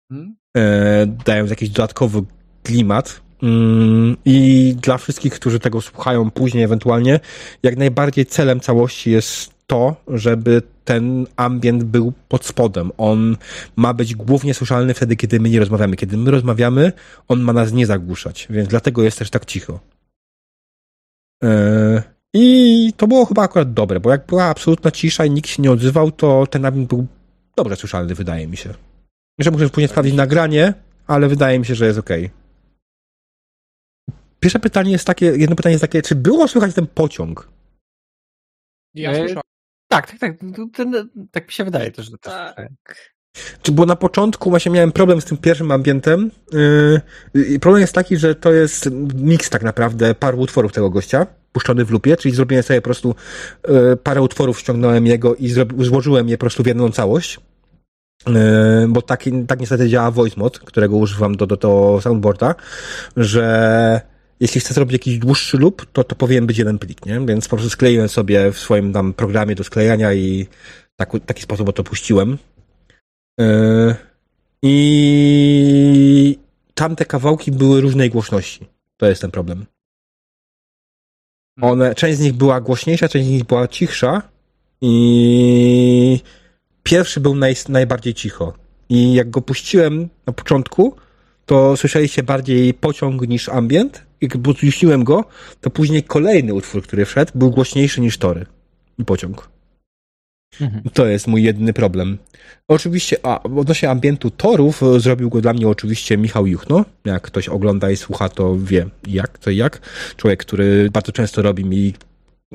Hmm? 0.08 0.36
Dają 1.26 1.46
jakiś 1.46 1.68
dodatkowy 1.68 2.22
klimat. 2.62 3.20
Mm, 3.42 4.16
I 4.24 4.76
dla 4.82 4.98
wszystkich, 4.98 5.34
którzy 5.34 5.60
tego 5.60 5.80
słuchają 5.80 6.30
później 6.30 6.64
ewentualnie, 6.64 7.20
jak 7.62 7.76
najbardziej 7.76 8.26
celem 8.26 8.60
całości 8.60 9.10
jest 9.10 9.55
to, 9.66 9.96
żeby 10.08 10.62
ten 10.84 11.26
ambient 11.36 11.84
był 11.84 12.12
pod 12.28 12.44
spodem. 12.44 12.90
On 12.98 13.36
ma 13.76 13.94
być 13.94 14.14
głównie 14.14 14.54
słyszalny 14.54 14.94
wtedy, 14.94 15.16
kiedy 15.16 15.40
my 15.40 15.50
nie 15.50 15.60
rozmawiamy. 15.60 15.96
Kiedy 15.96 16.16
my 16.16 16.30
rozmawiamy, 16.30 16.92
on 17.28 17.40
ma 17.40 17.52
nas 17.52 17.72
nie 17.72 17.86
zagłuszać, 17.86 18.46
więc 18.50 18.68
dlatego 18.68 19.02
jest 19.02 19.18
też 19.18 19.30
tak 19.30 19.44
cicho. 19.44 19.80
Yy, 21.42 22.02
I 22.34 22.92
to 22.96 23.06
było 23.06 23.24
chyba 23.24 23.42
akurat 23.42 23.72
dobre, 23.72 24.00
bo 24.00 24.10
jak 24.10 24.26
była 24.26 24.44
absolutna 24.44 24.90
cisza 24.90 25.24
i 25.24 25.30
nikt 25.30 25.50
się 25.50 25.62
nie 25.62 25.70
odzywał, 25.70 26.12
to 26.12 26.46
ten 26.46 26.64
ambient 26.64 26.88
był 26.88 27.06
dobrze 27.56 27.76
słyszalny, 27.76 28.14
wydaje 28.14 28.46
mi 28.46 28.56
się. 28.56 28.74
Jeszcze 29.38 29.50
muszę 29.50 29.68
później 29.68 29.88
sprawdzić 29.88 30.14
nagranie, 30.14 30.74
ale 31.06 31.28
wydaje 31.28 31.58
mi 31.58 31.66
się, 31.66 31.74
że 31.74 31.86
jest 31.86 31.98
ok. 31.98 32.10
Pierwsze 34.40 34.58
pytanie 34.58 34.92
jest 34.92 35.06
takie, 35.06 35.26
jedno 35.26 35.56
pytanie 35.56 35.72
jest 35.72 35.82
takie, 35.82 36.02
czy 36.02 36.14
było 36.14 36.48
słychać 36.48 36.74
ten 36.74 36.86
pociąg? 36.86 37.48
Ja 38.94 39.10
e, 39.10 39.16
słyszałem. 39.16 39.42
Tak, 39.88 40.10
tak, 40.10 40.18
tak. 40.20 40.36
Ten, 40.74 41.08
tak 41.30 41.46
mi 41.46 41.52
się 41.52 41.64
wydaje 41.64 41.90
też. 41.90 42.10
Że 42.10 42.18
tak. 42.18 43.16
Czy 43.62 43.72
było 43.72 43.86
na 43.86 43.96
początku 43.96 44.50
właśnie 44.50 44.72
miałem 44.72 44.92
problem 44.92 45.20
z 45.20 45.24
tym 45.24 45.36
pierwszym 45.36 45.70
ambientem. 45.70 46.30
Yy, 47.34 47.58
problem 47.60 47.80
jest 47.80 47.92
taki, 47.92 48.16
że 48.16 48.34
to 48.34 48.52
jest 48.52 48.90
miks 49.14 49.50
tak 49.50 49.62
naprawdę 49.62 50.14
paru 50.14 50.40
utworów 50.40 50.72
tego 50.72 50.90
gościa, 50.90 51.26
puszczony 51.52 51.84
w 51.84 51.90
lupie, 51.90 52.16
czyli 52.16 52.34
zrobiłem 52.34 52.62
sobie 52.62 52.80
po 52.80 52.84
prostu 52.84 53.14
yy, 53.68 53.96
parę 53.96 54.22
utworów, 54.22 54.60
ściągnąłem 54.60 55.06
jego 55.06 55.34
i 55.34 55.48
złożyłem 55.78 56.28
je 56.28 56.38
po 56.38 56.40
prostu 56.40 56.62
w 56.62 56.66
jedną 56.66 56.90
całość. 56.90 57.40
Yy, 58.26 58.34
bo 58.88 59.02
tak, 59.02 59.24
tak 59.46 59.60
niestety 59.60 59.88
działa 59.88 60.10
voice 60.10 60.40
mod, 60.40 60.58
którego 60.58 60.96
używam 60.96 61.36
do, 61.36 61.46
do, 61.46 61.56
do 61.56 62.00
soundboarda, 62.02 62.54
że 63.16 64.15
jeśli 64.40 64.60
chcę 64.60 64.74
zrobić 64.74 64.92
jakiś 64.92 65.18
dłuższy 65.18 65.58
lub, 65.58 65.86
to 65.92 66.04
to 66.04 66.14
powinien 66.14 66.46
być 66.46 66.58
jeden 66.58 66.78
plik, 66.78 67.06
nie? 67.06 67.20
Więc 67.26 67.48
po 67.48 67.56
prostu 67.56 67.70
skleiłem 67.70 68.08
sobie 68.08 68.52
w 68.52 68.58
swoim 68.58 68.92
tam 68.92 69.14
programie 69.14 69.54
do 69.54 69.64
sklejania 69.64 70.14
i 70.14 70.46
tak, 70.96 71.10
taki 71.26 71.42
sposób 71.42 71.72
to 71.72 71.84
puściłem. 71.84 72.38
Yy, 73.38 73.94
I 74.62 76.38
tamte 76.74 77.04
kawałki 77.04 77.52
były 77.52 77.80
różnej 77.80 78.10
głośności. 78.10 78.66
To 78.96 79.06
jest 79.06 79.20
ten 79.20 79.30
problem. 79.30 79.66
One, 81.60 81.94
część 81.94 82.18
z 82.18 82.20
nich 82.20 82.32
była 82.32 82.60
głośniejsza, 82.60 83.08
część 83.08 83.26
z 83.26 83.30
nich 83.30 83.44
była 83.44 83.68
cichsza 83.68 84.22
i 84.80 86.20
pierwszy 86.82 87.20
był 87.20 87.34
naj, 87.34 87.54
najbardziej 87.68 88.14
cicho. 88.14 88.52
I 88.88 89.14
jak 89.14 89.30
go 89.30 89.42
puściłem 89.42 90.08
na 90.26 90.32
początku, 90.32 90.96
to 91.46 91.76
słyszeliście 91.76 92.22
bardziej 92.22 92.74
pociąg 92.74 93.28
niż 93.28 93.48
ambient. 93.48 94.05
Jak 94.20 94.38
puściłem 94.38 95.04
go, 95.04 95.24
to 95.60 95.70
później 95.70 96.02
kolejny 96.02 96.54
utwór, 96.54 96.82
który 96.82 97.04
wszedł, 97.04 97.32
był 97.34 97.50
głośniejszy 97.50 98.00
niż 98.00 98.18
tory 98.18 98.46
i 98.98 99.04
pociąg. 99.04 99.48
Mhm. 100.60 100.82
To 100.92 101.06
jest 101.06 101.26
mój 101.26 101.42
jedyny 101.42 101.72
problem. 101.72 102.18
Oczywiście, 102.68 103.16
a 103.22 103.42
odnośnie 103.42 103.90
ambientu 103.90 104.30
torów, 104.30 104.82
e, 104.82 105.00
zrobił 105.00 105.30
go 105.30 105.40
dla 105.40 105.52
mnie 105.52 105.68
oczywiście 105.68 106.16
Michał 106.16 106.46
Juchno. 106.46 106.84
Jak 107.04 107.22
ktoś 107.22 107.48
ogląda 107.48 107.90
i 107.90 107.96
słucha, 107.96 108.28
to 108.28 108.56
wie 108.58 108.86
jak, 109.06 109.38
to 109.38 109.50
i 109.50 109.56
jak. 109.56 109.80
Człowiek, 110.16 110.40
który 110.40 110.90
bardzo 110.90 111.12
często 111.12 111.42
robi 111.42 111.64
mi 111.64 111.94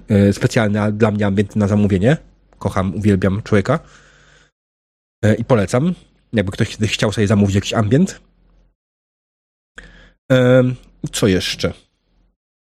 e, 0.10 0.34
specjalne 0.34 0.92
dla 0.92 1.12
mnie 1.12 1.26
ambienty 1.26 1.60
na 1.60 1.68
zamówienie. 1.68 2.18
Kocham, 2.60 2.96
uwielbiam 2.96 3.42
człowieka. 3.44 3.80
E, 5.24 5.36
I 5.36 5.46
polecam. 5.46 5.94
Jakby 6.34 6.52
ktoś 6.52 6.78
chciał 6.78 7.12
sobie 7.12 7.28
zamówić 7.28 7.56
jakiś 7.56 7.74
ambient. 7.74 8.22
Co 11.12 11.28
jeszcze? 11.28 11.74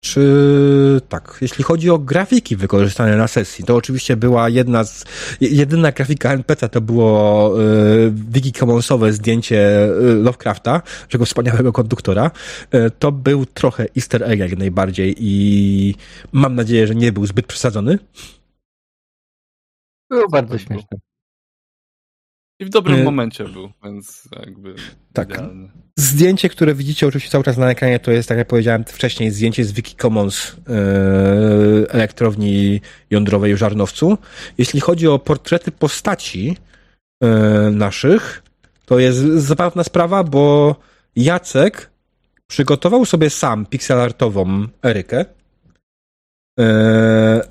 Czy 0.04 1.00
tak, 1.08 1.38
jeśli 1.40 1.64
chodzi 1.64 1.90
o 1.90 1.98
grafiki 1.98 2.56
wykorzystane 2.56 3.16
na 3.16 3.28
sesji, 3.28 3.64
to 3.64 3.76
oczywiście 3.76 4.16
była 4.16 4.48
jedna 4.48 4.84
z, 4.84 5.04
jedyna 5.40 5.92
grafika 5.92 6.32
NPC 6.32 6.68
to 6.68 6.80
było 6.80 7.52
y, 7.62 8.12
Wiki 8.14 8.52
Commonsowe 8.52 9.12
zdjęcie 9.12 9.84
y, 9.84 10.14
Lovecrafta, 10.14 10.82
tego 11.10 11.24
wspaniałego 11.24 11.72
konduktora. 11.72 12.30
Y, 12.74 12.90
to 12.98 13.12
był 13.12 13.46
trochę 13.46 13.86
easter 13.96 14.22
egg 14.22 14.40
jak 14.40 14.58
najbardziej 14.58 15.14
i 15.18 15.94
mam 16.32 16.54
nadzieję, 16.54 16.86
że 16.86 16.94
nie 16.94 17.12
był 17.12 17.26
zbyt 17.26 17.46
przesadzony. 17.46 17.98
Było 20.10 20.28
bardzo 20.28 20.58
śmieszne. 20.58 20.98
I 22.62 22.64
w 22.64 22.68
dobrym 22.68 22.98
y 22.98 23.04
momencie 23.04 23.44
był, 23.44 23.72
więc 23.84 24.28
jakby. 24.40 24.74
Tak. 25.12 25.30
Idealny. 25.30 25.68
Zdjęcie, 25.96 26.48
które 26.48 26.74
widzicie 26.74 27.06
oczywiście 27.06 27.30
cały 27.30 27.44
czas 27.44 27.56
na 27.56 27.70
ekranie, 27.70 27.98
to 27.98 28.10
jest, 28.10 28.28
tak 28.28 28.38
jak 28.38 28.48
powiedziałem 28.48 28.84
wcześniej, 28.84 29.30
zdjęcie 29.30 29.64
z 29.64 29.72
Wiki 29.72 29.96
Commons 29.96 30.56
yy, 30.68 31.86
elektrowni 31.88 32.80
jądrowej 33.10 33.54
w 33.54 33.58
Żarnowcu. 33.58 34.18
Jeśli 34.58 34.80
chodzi 34.80 35.08
o 35.08 35.18
portrety 35.18 35.72
postaci 35.72 36.56
yy, 37.22 37.28
naszych, 37.70 38.42
to 38.86 38.98
jest 38.98 39.18
zabawna 39.18 39.84
sprawa, 39.84 40.24
bo 40.24 40.76
Jacek 41.16 41.90
przygotował 42.46 43.04
sobie 43.04 43.30
sam 43.30 43.66
pixelartową 43.66 44.66
Erykę. 44.82 45.24
Yy, 46.58 46.64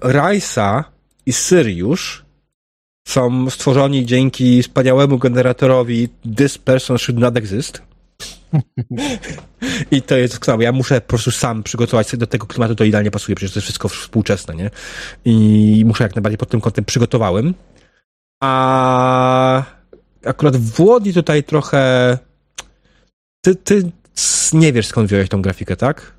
Rajsa 0.01 0.83
i 1.25 1.33
Syriusz 1.33 2.25
są 3.07 3.49
stworzeni 3.49 4.05
dzięki 4.05 4.63
wspaniałemu 4.63 5.17
generatorowi 5.17 6.09
This 6.37 6.57
person 6.57 6.97
should 6.97 7.19
not 7.19 7.37
exist. 7.37 7.81
I 9.91 10.01
to 10.01 10.17
jest 10.17 10.33
doskonałe. 10.33 10.63
Ja 10.63 10.71
muszę 10.71 11.01
po 11.01 11.07
prostu 11.07 11.31
sam 11.31 11.63
przygotować 11.63 12.07
sobie 12.07 12.19
do 12.19 12.27
tego 12.27 12.47
klimatu, 12.47 12.75
to 12.75 12.83
idealnie 12.83 13.11
pasuje, 13.11 13.35
przecież 13.35 13.53
to 13.53 13.57
jest 13.57 13.65
wszystko 13.65 13.89
współczesne, 13.89 14.55
nie? 14.55 14.69
I 15.25 15.83
muszę 15.85 16.03
jak 16.03 16.15
najbardziej 16.15 16.37
pod 16.37 16.49
tym 16.49 16.61
kątem 16.61 16.85
przygotowałem. 16.85 17.53
A 18.43 19.63
akurat 20.25 20.57
Włodzi 20.57 21.13
tutaj 21.13 21.43
trochę... 21.43 22.17
Ty, 23.41 23.55
ty 23.55 23.91
nie 24.53 24.73
wiesz 24.73 24.87
skąd 24.87 25.07
wziąłeś 25.07 25.29
tą 25.29 25.41
grafikę, 25.41 25.75
tak? 25.75 26.13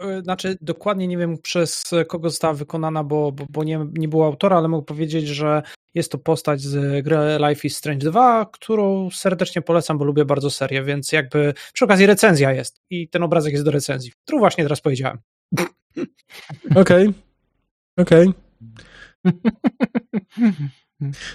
E, 0.00 0.22
znaczy, 0.22 0.58
dokładnie 0.60 1.06
nie 1.06 1.18
wiem 1.18 1.38
przez 1.38 1.90
kogo 2.08 2.30
została 2.30 2.54
wykonana, 2.54 3.04
bo, 3.04 3.32
bo, 3.32 3.46
bo, 3.50 3.64
nie, 3.64 3.86
nie 3.92 4.08
było 4.08 4.26
autora, 4.26 4.56
ale 4.56 4.68
mogę 4.68 4.84
powiedzieć, 4.86 5.26
że 5.26 5.62
jest 5.94 6.12
to 6.12 6.18
postać 6.18 6.60
z 6.60 7.04
gry 7.04 7.16
Life 7.48 7.68
is 7.68 7.76
Strange 7.76 8.10
2, 8.10 8.46
którą 8.52 9.10
serdecznie 9.10 9.62
polecam, 9.62 9.98
bo 9.98 10.04
lubię 10.04 10.24
bardzo 10.24 10.50
serię, 10.50 10.82
więc 10.82 11.12
jakby 11.12 11.54
przy 11.72 11.84
okazji 11.84 12.06
recenzja 12.06 12.52
jest 12.52 12.80
i 12.90 13.08
ten 13.08 13.22
obrazek 13.22 13.52
jest 13.52 13.64
do 13.64 13.70
recenzji, 13.70 14.12
którą 14.24 14.38
właśnie 14.38 14.64
teraz 14.64 14.80
powiedziałem. 14.80 15.18
Okej. 16.76 17.12
Okej. 17.96 18.28
Okay. 18.28 18.34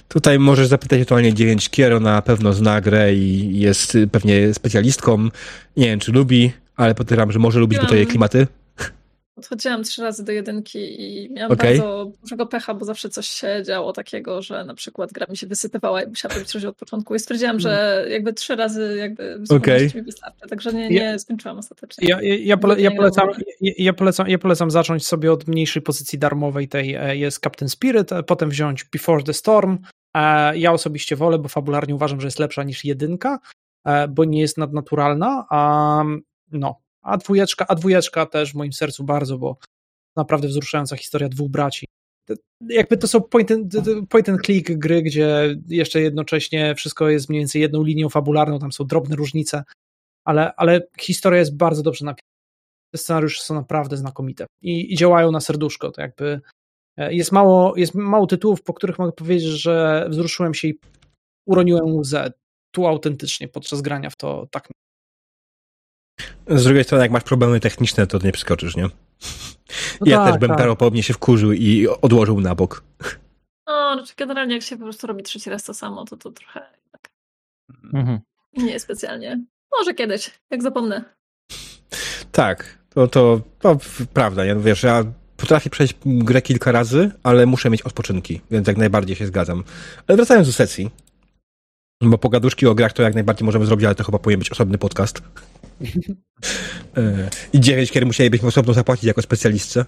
Tutaj 0.08 0.40
możesz 0.40 0.68
zapytać 0.68 1.02
aktualnie 1.02 1.34
9 1.34 1.70
Kiero, 1.70 2.00
na 2.00 2.22
pewno 2.22 2.54
zna 2.54 2.82
grę 2.82 3.16
i 3.16 3.60
jest 3.60 3.98
pewnie 4.12 4.54
specjalistką. 4.54 5.30
Nie 5.78 5.86
wiem, 5.86 6.00
czy 6.00 6.12
lubi, 6.12 6.52
ale 6.76 6.96
podejrzewam, 6.96 7.32
że 7.32 7.40
może 7.40 7.60
lubić, 7.60 7.80
bo 7.80 7.86
to 7.86 7.96
jej 7.96 8.08
klimaty. 8.08 8.48
Odchodziłam 9.36 9.84
trzy 9.84 10.02
razy 10.02 10.26
do 10.26 10.32
jedynki 10.32 11.02
i 11.02 11.30
miałam 11.34 11.52
okay. 11.52 11.70
bardzo 11.70 12.12
dużego 12.22 12.46
pecha, 12.46 12.74
bo 12.74 12.86
zawsze 12.86 13.10
coś 13.10 13.28
się 13.28 13.64
działo 13.66 13.94
takiego, 13.94 14.42
że 14.42 14.66
na 14.66 14.74
przykład 14.74 15.14
gra 15.14 15.26
mi 15.30 15.38
się 15.38 15.48
wysypywała 15.48 16.04
i 16.04 16.08
musiałam 16.08 16.36
robić 16.38 16.52
coś 16.52 16.66
od 16.66 16.76
początku 16.76 17.16
i 17.16 17.20
stwierdziłam, 17.20 17.60
że 17.60 18.06
jakby 18.10 18.34
trzy 18.34 18.56
razy 18.56 18.96
jakby 18.98 19.40
okay. 19.50 19.92
mi 19.96 20.02
wystarczy, 20.02 20.48
także 20.50 20.74
nie, 20.74 20.90
nie 20.90 20.96
ja, 20.96 21.20
skończyłam 21.20 21.58
ostatecznie. 21.58 22.08
Ja, 22.08 22.22
ja, 22.22 22.36
ja, 22.36 22.58
pole, 22.58 22.82
ja, 22.82 22.92
polecam, 22.92 23.30
ja, 23.62 23.94
polecam, 23.94 24.28
ja 24.28 24.38
polecam 24.38 24.72
zacząć 24.72 25.08
sobie 25.08 25.32
od 25.32 25.48
mniejszej 25.48 25.82
pozycji 25.82 26.20
darmowej 26.20 26.68
tej 26.68 26.96
e, 26.96 27.18
jest 27.18 27.44
Captain 27.44 27.70
Spirit, 27.70 28.10
potem 28.28 28.50
wziąć 28.50 28.84
Before 28.84 29.24
the 29.24 29.34
Storm. 29.34 29.78
E, 30.14 30.58
ja 30.58 30.72
osobiście 30.72 31.16
wolę, 31.16 31.40
bo 31.40 31.50
fabularnie 31.50 31.96
uważam, 31.96 32.22
że 32.22 32.28
jest 32.28 32.40
lepsza 32.40 32.64
niż 32.64 32.86
jedynka, 32.86 33.40
e, 33.86 34.08
bo 34.08 34.26
nie 34.26 34.42
jest 34.42 34.58
nadnaturalna, 34.58 35.46
a 35.50 36.04
no, 36.60 36.82
a 37.02 37.18
dwójeczka, 37.18 37.68
a 37.68 37.76
dwójeczka 37.76 38.26
też 38.26 38.52
w 38.52 38.56
moim 38.56 38.74
sercu 38.74 39.04
bardzo, 39.04 39.38
bo 39.38 39.58
naprawdę 40.16 40.48
wzruszająca 40.48 40.98
historia 40.98 41.30
dwóch 41.30 41.52
braci. 41.52 41.86
Jakby 42.70 42.98
to 42.98 43.08
są 43.08 43.22
point 43.22 43.52
and, 44.30 44.42
click 44.46 44.72
gry, 44.72 45.02
gdzie 45.02 45.58
jeszcze 45.68 46.02
jednocześnie 46.02 46.76
wszystko 46.76 47.10
jest 47.10 47.30
mniej 47.30 47.42
więcej 47.42 47.62
jedną 47.62 47.84
linią 47.84 48.10
fabularną, 48.10 48.60
tam 48.60 48.72
są 48.72 48.86
drobne 48.86 49.16
różnice, 49.16 49.64
ale, 50.26 50.56
ale 50.56 50.82
historia 51.00 51.40
jest 51.40 51.58
bardzo 51.58 51.84
dobrze 51.84 52.06
napisana. 52.06 52.30
te 52.92 52.98
scenariusze 52.98 53.44
są 53.44 53.54
naprawdę 53.54 53.98
znakomite 53.98 54.46
i, 54.62 54.94
i 54.94 54.98
działają 54.98 55.32
na 55.32 55.42
serduszko. 55.42 55.92
To 55.92 56.02
jakby 56.02 56.42
e, 56.98 57.14
jest 57.14 57.32
mało, 57.32 57.78
jest 57.78 57.96
mało 57.96 58.28
tytułów, 58.28 58.64
po 58.64 58.74
których 58.74 59.00
mogę 59.00 59.12
powiedzieć, 59.12 59.50
że 59.50 60.08
wzruszyłem 60.10 60.54
się 60.54 60.68
i 60.68 60.80
uroniłem 61.46 61.86
łzę. 61.86 62.32
Tu 62.72 62.88
autentycznie 62.88 63.48
podczas 63.48 63.82
grania 63.82 64.10
w 64.10 64.16
to 64.16 64.48
tak. 64.52 64.70
Z 66.48 66.64
drugiej 66.64 66.84
strony, 66.84 67.04
jak 67.04 67.12
masz 67.12 67.24
problemy 67.24 67.60
techniczne, 67.60 68.08
to 68.08 68.20
nie 68.24 68.32
przeskoczysz, 68.32 68.76
nie? 68.76 68.84
No 68.84 68.90
ja 70.06 70.18
tak, 70.18 70.32
też 70.32 70.40
bym 70.40 70.50
tak. 70.50 70.58
prawdopodobnie 70.58 71.04
się 71.04 71.14
wkurzył 71.14 71.52
i 71.52 71.88
odłożył 72.02 72.42
na 72.42 72.56
bok. 72.56 72.84
No, 73.68 73.94
znaczy 73.94 74.14
generalnie 74.18 74.54
jak 74.54 74.64
się 74.64 74.78
po 74.78 74.84
prostu 74.84 75.08
robi 75.08 75.24
trzeci 75.24 75.50
raz 75.50 75.64
to 75.64 75.74
samo, 75.74 76.06
to 76.06 76.18
to 76.18 76.32
trochę 76.32 76.62
tak 76.92 77.10
Mhm. 77.94 78.20
nie 78.54 78.80
specjalnie. 78.80 79.44
Może 79.80 79.94
kiedyś, 79.94 80.32
jak 80.52 80.64
zapomnę. 80.64 81.04
Tak, 82.32 82.78
to, 82.90 83.08
to, 83.08 83.42
to 83.60 83.78
prawda, 84.14 84.46
nie? 84.46 84.56
No 84.56 84.62
Wiesz, 84.62 84.84
ja 84.84 85.04
potrafię 85.38 85.70
przejść 85.70 85.96
grę 86.06 86.42
kilka 86.42 86.72
razy, 86.72 87.12
ale 87.24 87.46
muszę 87.46 87.70
mieć 87.70 87.82
odpoczynki, 87.82 88.42
więc 88.52 88.68
jak 88.68 88.78
najbardziej 88.78 89.16
się 89.16 89.28
zgadzam. 89.28 89.64
Ale 90.08 90.16
wracając 90.16 90.48
do 90.48 90.54
sesji, 90.54 90.92
bo 92.02 92.18
pogaduszki 92.18 92.68
o 92.68 92.76
grach 92.76 92.94
to 92.94 93.04
jak 93.04 93.14
najbardziej 93.14 93.46
możemy 93.46 93.66
zrobić, 93.66 93.86
ale 93.86 93.96
to 93.96 94.04
chyba 94.04 94.20
powinien 94.20 94.40
być 94.40 94.50
osobny 94.50 94.78
podcast. 94.78 95.22
E, 96.98 97.30
I 97.54 97.60
dziewięć 97.60 97.92
gier 97.92 98.06
musielibyśmy 98.06 98.48
osobno 98.48 98.74
zapłacić 98.74 99.04
jako 99.04 99.22
specjalistce. 99.22 99.86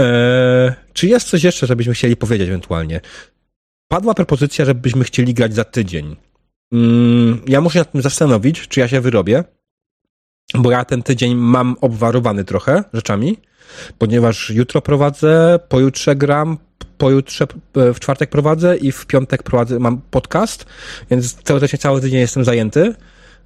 E, 0.00 0.74
czy 0.92 1.06
jest 1.06 1.28
coś 1.28 1.42
jeszcze, 1.42 1.66
żebyśmy 1.66 1.94
chcieli 1.94 2.16
powiedzieć 2.16 2.48
ewentualnie? 2.48 3.00
Padła 3.88 4.14
propozycja, 4.14 4.64
żebyśmy 4.64 5.04
chcieli 5.04 5.34
grać 5.34 5.54
za 5.54 5.64
tydzień. 5.64 6.16
Mm, 6.72 7.40
ja 7.46 7.60
muszę 7.60 7.72
się 7.72 7.78
nad 7.78 7.92
tym 7.92 8.02
zastanowić, 8.02 8.68
czy 8.68 8.80
ja 8.80 8.88
się 8.88 9.00
wyrobię, 9.00 9.44
bo 10.54 10.70
ja 10.70 10.84
ten 10.84 11.02
tydzień 11.02 11.34
mam 11.34 11.76
obwarowany 11.80 12.44
trochę 12.44 12.84
rzeczami, 12.92 13.36
ponieważ 13.98 14.50
jutro 14.50 14.80
prowadzę, 14.82 15.58
pojutrze 15.68 16.16
gram, 16.16 16.58
pojutrze 16.98 17.46
e, 17.76 17.94
w 17.94 18.00
czwartek 18.00 18.30
prowadzę 18.30 18.76
i 18.76 18.92
w 18.92 19.06
piątek 19.06 19.42
prowadzę, 19.42 19.78
mam 19.78 20.00
podcast, 20.10 20.66
więc 21.10 21.34
teoretycznie 21.34 21.78
cały 21.78 22.00
tydzień 22.00 22.20
jestem 22.20 22.44
zajęty. 22.44 22.94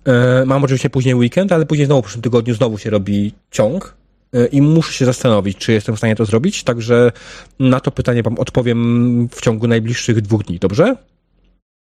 E, 0.05 0.44
Mam 0.47 0.64
oczywiście 0.64 0.90
później 0.90 1.14
weekend, 1.14 1.52
ale 1.52 1.66
później 1.66 1.86
znowu 1.86 2.02
w 2.02 2.05
przyszłym 2.05 2.22
tygodniu 2.22 2.55
znowu 2.55 2.78
się 2.78 2.90
robi 2.90 3.32
ciąg 3.50 3.94
e, 4.32 4.47
i 4.47 4.62
muszę 4.62 4.92
się 4.92 5.05
zastanowić, 5.05 5.58
czy 5.58 5.72
jestem 5.72 5.94
w 5.94 5.98
stanie 5.98 6.16
to 6.16 6.24
zrobić, 6.24 6.64
także 6.64 7.12
na 7.58 7.81
to 7.81 7.90
pytanie 7.90 8.22
wam 8.22 8.39
odpowiem 8.39 9.28
w 9.28 9.40
ciągu 9.40 9.66
najbliższych 9.68 10.20
dwóch 10.20 10.44
dni, 10.44 10.58
dobrze? 10.58 10.97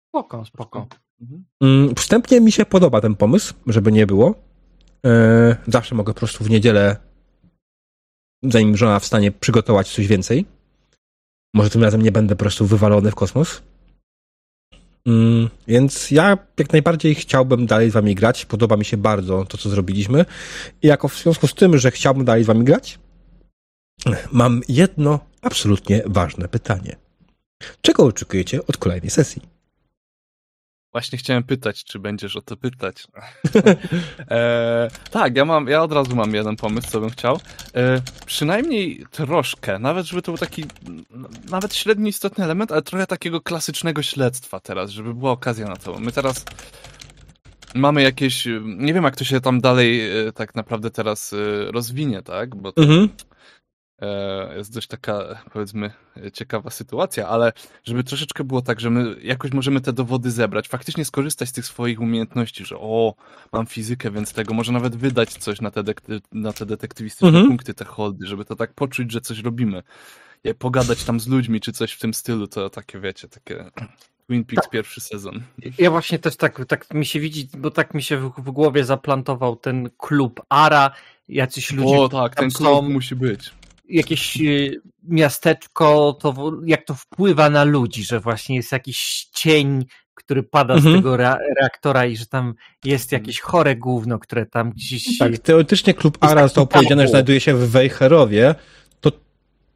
Spoko, 0.08 0.44
spoko. 0.44 0.86
Mm, 1.60 1.94
Wstępnie 1.94 2.40
mi 2.40 2.52
się 2.52 2.64
podoba 2.64 3.00
ten 3.00 3.14
pomysł, 3.14 3.54
żeby 3.66 3.92
nie 3.92 4.06
było. 4.06 4.34
E, 5.06 5.56
Zawsze 5.66 5.94
mogę 5.94 6.14
po 6.14 6.18
prostu 6.18 6.44
w 6.44 6.50
niedzielę, 6.50 6.96
zanim 8.42 8.76
żona 8.76 9.00
wstanie, 9.00 9.32
przygotować 9.32 9.92
coś 9.92 10.06
więcej. 10.06 10.46
Może 11.54 11.70
tym 11.70 11.82
razem 11.82 12.02
nie 12.02 12.12
będę 12.12 12.36
po 12.36 12.38
prostu 12.38 12.66
wywalony 12.66 13.10
w 13.10 13.14
kosmos. 13.14 13.62
Mm, 15.06 15.48
Więc 15.68 16.10
ja 16.10 16.38
jak 16.58 16.72
najbardziej 16.72 17.14
chciałbym 17.14 17.66
dalej 17.66 17.90
z 17.90 17.92
wami 17.92 18.14
grać. 18.14 18.46
Podoba 18.46 18.76
mi 18.76 18.84
się 18.84 18.96
bardzo 18.96 19.44
to, 19.44 19.58
co 19.58 19.70
zrobiliśmy. 19.70 20.24
I 20.82 20.86
jako 20.86 21.08
w 21.08 21.18
związku 21.18 21.46
z 21.46 21.54
tym, 21.54 21.78
że 21.78 21.90
chciałbym 21.90 22.24
dalej 22.24 22.44
z 22.44 22.46
wami 22.46 22.64
grać, 22.64 22.98
mam 24.32 24.60
jedno 24.68 25.20
absolutnie 25.42 26.02
ważne 26.06 26.48
pytanie. 26.48 26.96
Czego 27.80 28.04
oczekujecie 28.04 28.66
od 28.66 28.76
kolejnej 28.76 29.10
sesji? 29.10 29.42
Właśnie 30.92 31.18
chciałem 31.18 31.42
pytać, 31.42 31.84
czy 31.84 31.98
będziesz 31.98 32.36
o 32.36 32.42
to 32.42 32.56
pytać. 32.56 33.06
e, 34.30 34.88
tak, 35.10 35.36
ja 35.36 35.44
mam, 35.44 35.68
ja 35.68 35.82
od 35.82 35.92
razu 35.92 36.16
mam 36.16 36.34
jeden 36.34 36.56
pomysł, 36.56 36.90
co 36.90 37.00
bym 37.00 37.10
chciał. 37.10 37.40
E, 37.74 38.00
przynajmniej 38.26 39.06
troszkę, 39.10 39.78
nawet 39.78 40.06
żeby 40.06 40.22
to 40.22 40.32
był 40.32 40.38
taki, 40.38 40.64
nawet 41.50 41.74
średnio 41.74 42.08
istotny 42.08 42.44
element, 42.44 42.72
ale 42.72 42.82
trochę 42.82 43.06
takiego 43.06 43.40
klasycznego 43.40 44.02
śledztwa 44.02 44.60
teraz, 44.60 44.90
żeby 44.90 45.14
była 45.14 45.30
okazja 45.32 45.66
na 45.66 45.76
to. 45.76 45.98
My 45.98 46.12
teraz 46.12 46.44
mamy 47.74 48.02
jakieś, 48.02 48.48
nie 48.64 48.94
wiem 48.94 49.04
jak 49.04 49.16
to 49.16 49.24
się 49.24 49.40
tam 49.40 49.60
dalej 49.60 50.10
e, 50.26 50.32
tak 50.32 50.54
naprawdę 50.54 50.90
teraz 50.90 51.32
e, 51.32 51.36
rozwinie, 51.72 52.22
tak? 52.22 52.56
Bo 52.56 52.72
Mhm. 52.76 53.08
E, 54.00 54.56
jest 54.56 54.74
dość 54.74 54.86
taka, 54.88 55.42
powiedzmy, 55.52 55.90
ciekawa 56.32 56.70
sytuacja, 56.70 57.28
ale 57.28 57.52
żeby 57.84 58.04
troszeczkę 58.04 58.44
było 58.44 58.62
tak, 58.62 58.80
że 58.80 58.90
my 58.90 59.16
jakoś 59.22 59.52
możemy 59.52 59.80
te 59.80 59.92
dowody 59.92 60.30
zebrać, 60.30 60.68
faktycznie 60.68 61.04
skorzystać 61.04 61.48
z 61.48 61.52
tych 61.52 61.66
swoich 61.66 62.00
umiejętności, 62.00 62.64
że 62.64 62.76
o, 62.78 63.14
mam 63.52 63.66
fizykę, 63.66 64.10
więc 64.10 64.32
tego, 64.32 64.54
może 64.54 64.72
nawet 64.72 64.96
wydać 64.96 65.30
coś 65.32 65.60
na 65.60 65.70
te, 65.70 65.82
na 66.32 66.52
te 66.52 66.66
detektywistyczne 66.66 67.28
Mhm. 67.28 67.48
punkty, 67.48 67.74
te 67.74 67.84
holdy, 67.84 68.26
żeby 68.26 68.44
to 68.44 68.56
tak 68.56 68.74
poczuć, 68.74 69.12
że 69.12 69.20
coś 69.20 69.38
robimy. 69.38 69.82
Je- 70.44 70.54
Pogadać 70.54 71.04
tam 71.04 71.20
z 71.20 71.28
ludźmi, 71.28 71.60
czy 71.60 71.72
coś 71.72 71.92
w 71.92 71.98
tym 71.98 72.14
stylu, 72.14 72.46
to 72.46 72.70
takie, 72.70 73.00
wiecie, 73.00 73.28
takie 73.28 73.64
Twin 74.26 74.44
Peaks 74.44 74.68
pierwszy 74.68 75.00
sezon. 75.00 75.42
Ja 75.78 75.90
właśnie 75.90 76.18
też 76.18 76.36
tak, 76.36 76.64
tak 76.66 76.94
mi 76.94 77.06
się 77.06 77.20
widzi, 77.20 77.48
bo 77.58 77.70
tak 77.70 77.94
mi 77.94 78.02
się 78.02 78.16
w, 78.16 78.32
w 78.38 78.50
głowie 78.50 78.84
zaplantował 78.84 79.56
ten 79.56 79.90
klub 79.98 80.40
Ara, 80.48 80.90
jacyś 81.28 81.72
ludzie 81.72 81.96
O 81.96 82.08
tak, 82.08 82.34
ten 82.34 82.50
klub 82.50 82.68
są. 82.68 82.82
musi 82.82 83.16
być. 83.16 83.50
Jakieś 83.90 84.40
y, 84.40 84.80
miasteczko, 85.02 86.12
to 86.20 86.52
jak 86.66 86.84
to 86.84 86.94
wpływa 86.94 87.50
na 87.50 87.64
ludzi, 87.64 88.04
że 88.04 88.20
właśnie 88.20 88.56
jest 88.56 88.72
jakiś 88.72 89.28
cień, 89.32 89.84
który 90.14 90.42
pada 90.42 90.74
Mhm. 90.74 90.94
z 90.94 90.98
tego 90.98 91.16
rea- 91.16 91.38
reaktora 91.60 92.06
i 92.06 92.16
że 92.16 92.26
tam 92.26 92.54
jest 92.84 93.12
jakieś 93.12 93.40
chore 93.40 93.76
gówno, 93.76 94.18
które 94.18 94.46
tam 94.46 94.70
gdzieś... 94.72 95.18
Tak, 95.18 95.38
teoretycznie 95.38 95.94
klub 95.94 96.18
Ara 96.20 96.42
został 96.42 96.66
powiedziane, 96.66 97.02
że 97.02 97.08
znajduje 97.08 97.40
się 97.40 97.54
w 97.54 97.70
Wejherowie. 97.70 98.54
To. 99.00 99.12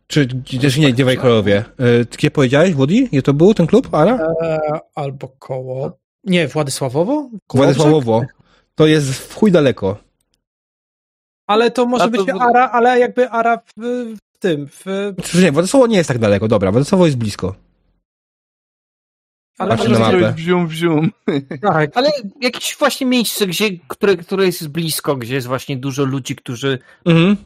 Czy 0.07 0.27
też 0.61 0.77
nie, 0.77 0.93
nie 0.93 1.05
w 1.05 1.07
Wejherowie? 1.07 1.65
E, 1.79 2.05
Gdzie 2.05 2.31
powiedziałeś, 2.31 2.75
Woody? 2.75 3.09
Gdzie 3.13 3.23
to 3.23 3.35
był 3.35 3.55
ten 3.55 3.67
klub 3.67 3.95
Ara? 3.95 4.19
E, 4.43 4.59
albo 4.95 5.29
koło. 5.29 5.99
Nie, 6.25 6.49
Władysławowo? 6.49 7.31
Władysławowo. 7.55 8.23
To 8.75 8.87
jest 8.87 9.11
w 9.15 9.35
chuj 9.35 9.53
daleko. 9.53 10.04
Ale 11.47 11.71
to 11.71 11.87
może 11.87 12.05
to 12.05 12.11
być 12.11 12.21
w- 12.23 12.41
Ara, 12.43 12.71
ale 12.71 12.99
jakby 12.99 13.31
Ara 13.31 13.57
w, 13.57 13.73
w 14.35 14.39
tym, 14.39 14.69
w, 14.69 14.85
Czy 15.23 15.43
nie, 15.43 15.53
Władysławo 15.53 15.87
nie 15.87 15.97
jest 15.97 16.09
tak 16.09 16.19
daleko, 16.19 16.49
dobra, 16.49 16.73
Władysławo 16.73 17.07
jest 17.07 17.19
blisko. 17.19 17.55
ale 19.59 19.71
Patrzę 19.71 19.89
może 19.89 20.01
na 20.01 20.13
mapę. 20.13 20.33
Wzium, 20.33 20.67
wzium. 20.69 21.11
tak, 21.63 21.91
Ale 21.97 22.11
jakieś 22.41 22.77
właśnie 22.79 23.07
miejsce, 23.07 23.47
gdzie, 23.47 23.71
które, 23.89 24.17
które 24.17 24.47
jest 24.47 24.69
blisko, 24.69 25.17
gdzie 25.17 25.35
jest 25.35 25.47
właśnie 25.47 25.77
dużo 25.77 26.05
ludzi, 26.05 26.37
którzy 26.37 26.79
Mhm. 27.05 27.37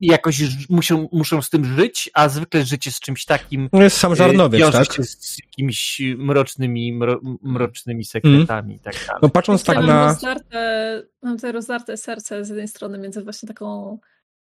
Jakoś 0.00 0.42
muszą, 0.68 1.08
muszą 1.12 1.42
z 1.42 1.50
tym 1.50 1.64
żyć, 1.64 2.10
a 2.14 2.28
zwykle 2.28 2.64
życie 2.64 2.90
z 2.90 3.00
czymś 3.00 3.24
takim 3.24 3.68
No 3.72 3.82
jest 3.82 3.96
sam 3.96 4.16
Żarnowiec, 4.16 4.60
wiąże 4.60 4.78
tak? 4.78 4.92
się 4.92 5.04
z 5.04 5.38
jakimiś 5.38 6.02
mrocznymi, 6.16 6.92
mro, 6.92 7.20
mrocznymi 7.42 8.04
sekretami 8.04 8.74
i 8.74 8.78
tak 8.78 8.94
dalej. 8.94 9.20
No 9.22 9.28
patrząc 9.28 9.64
tak 9.64 9.76
mam, 9.76 9.86
na... 9.86 10.06
rozdarte, 10.06 11.02
mam 11.22 11.36
tutaj 11.36 11.52
rozdarte 11.52 11.96
serce 11.96 12.44
z 12.44 12.48
jednej 12.48 12.68
strony 12.68 12.98
między 12.98 13.22
właśnie 13.22 13.46
taką 13.46 13.98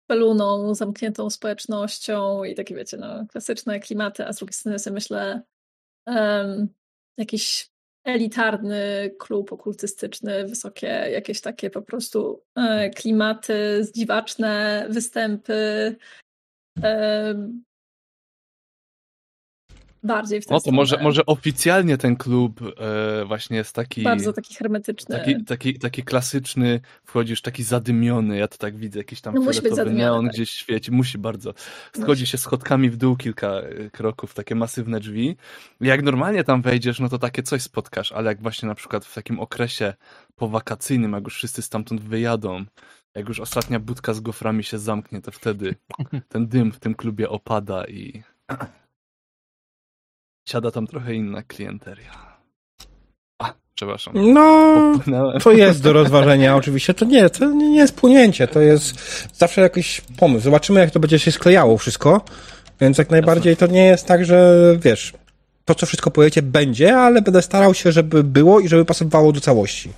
peluną, 0.07 0.75
zamkniętą 0.75 1.31
społecznością 1.31 2.45
i 2.45 2.55
takie, 2.55 2.75
wiecie, 2.75 2.97
no, 2.97 3.27
klasyczne 3.27 3.81
klimaty, 3.81 4.27
a 4.27 4.33
z 4.33 4.37
drugiej 4.37 4.53
strony 4.53 4.78
sobie 4.78 4.95
myślę 4.95 5.43
em, 6.07 6.69
jakiś 7.17 7.70
elitarny 8.09 9.11
klub 9.19 9.53
okultystyczny, 9.53 10.47
wysokie, 10.47 10.87
jakieś 10.87 11.41
takie 11.41 11.70
po 11.70 11.83
prostu 11.83 12.43
e, 12.57 12.91
klimaty, 12.91 13.87
dziwaczne 13.95 14.87
występy. 14.91 15.97
Bardziej 20.09 20.41
w 20.41 20.47
tę 20.47 20.55
No 20.55 20.61
to 20.61 20.73
może, 20.73 20.89
stronę. 20.89 21.05
może 21.05 21.27
oficjalnie 21.27 21.99
ten 21.99 22.17
klub 22.17 22.61
e, 22.62 23.25
właśnie 23.25 23.57
jest 23.57 23.75
taki... 23.75 24.03
Bardzo 24.03 24.33
taki 24.33 24.55
hermetyczny. 24.55 25.19
Taki, 25.19 25.45
taki, 25.45 25.78
taki 25.78 26.03
klasyczny, 26.03 26.81
wchodzisz 27.05 27.43
taki 27.43 27.62
zadymiony, 27.62 28.39
ja 28.39 28.49
to 28.49 28.59
tak 28.59 28.77
widzę, 28.77 28.99
jakiś 28.99 29.20
tam 29.20 29.35
No 29.35 29.41
musi 29.41 29.47
być 29.49 29.57
fioletowy 29.57 29.77
zadymiony, 29.85 30.11
neon 30.11 30.25
tak. 30.25 30.35
gdzieś 30.35 30.51
świeci, 30.51 30.93
musi 30.93 31.19
bardzo. 31.19 31.55
Schodzi 32.03 32.27
się 32.27 32.39
schodkami 32.39 32.91
w 32.91 32.97
dół 32.97 33.17
kilka 33.17 33.49
e, 33.49 33.91
kroków, 33.91 34.35
takie 34.35 34.55
masywne 34.55 35.01
drzwi. 35.01 35.37
Jak 35.81 36.03
normalnie 36.03 36.45
tam 36.45 36.62
wejdziesz, 36.62 37.01
no 37.01 37.09
to 37.09 37.19
takie 37.19 37.43
coś 37.43 37.62
spotkasz, 37.62 38.12
ale 38.12 38.28
jak 38.31 38.43
właśnie 38.43 38.69
na 38.69 38.75
przykład 38.75 39.05
w 39.05 39.15
takim 39.15 39.41
okresie 39.41 39.95
powakacyjnym, 40.37 41.12
jak 41.12 41.25
już 41.25 41.35
wszyscy 41.35 41.62
stamtąd 41.62 42.01
wyjadą, 42.01 42.65
jak 43.15 43.28
już 43.28 43.41
ostatnia 43.41 43.81
budka 43.81 44.15
z 44.15 44.20
goframi 44.20 44.65
się 44.65 44.78
zamknie, 44.78 45.20
to 45.23 45.31
wtedy 45.31 45.75
ten 46.28 46.49
dym 46.49 46.73
w 46.73 46.78
tym 46.81 46.95
klubie 46.95 47.28
opada 47.28 47.85
i 47.85 48.23
siada 50.49 50.70
tam 50.70 50.86
trochę 50.86 51.15
inna 51.15 51.43
klienteria. 51.43 52.39
A, 53.43 53.55
przepraszam. 53.75 54.33
No, 54.33 54.75
Popłynąłem. 54.99 55.41
to 55.41 55.52
jest 55.52 55.83
do 55.83 55.93
rozważenia 55.93 56.57
oczywiście. 56.57 56.94
To 56.94 57.05
nie, 57.05 57.31
to 57.31 57.44
nie 57.51 57.77
jest 57.77 57.94
płynięcie, 57.94 58.49
to 58.49 58.60
jest 58.60 58.94
zawsze 59.35 59.60
jakiś 59.60 60.01
pomysł. 60.18 60.44
Zobaczymy, 60.44 60.81
jak 60.81 60.91
to 60.91 61.01
będzie 61.01 61.18
się 61.18 61.33
sklejało 61.33 61.78
wszystko. 61.78 62.20
Więc 62.81 62.99
jak 62.99 63.10
najbardziej 63.10 63.57
to 63.57 63.67
nie 63.67 63.85
jest 63.85 64.07
tak, 64.07 64.25
że 64.25 64.77
wiesz, 64.81 65.12
to 65.65 65.75
co 65.75 65.86
wszystko 65.86 66.10
powiecie 66.10 66.43
będzie, 66.43 66.97
ale 66.97 67.23
będę 67.23 67.43
starał 67.43 67.75
się, 67.75 67.93
żeby 67.93 68.25
było 68.25 68.60
i 68.60 68.68
żeby 68.68 68.85
pasowało 68.85 69.33
do 69.33 69.41
całości. 69.41 69.91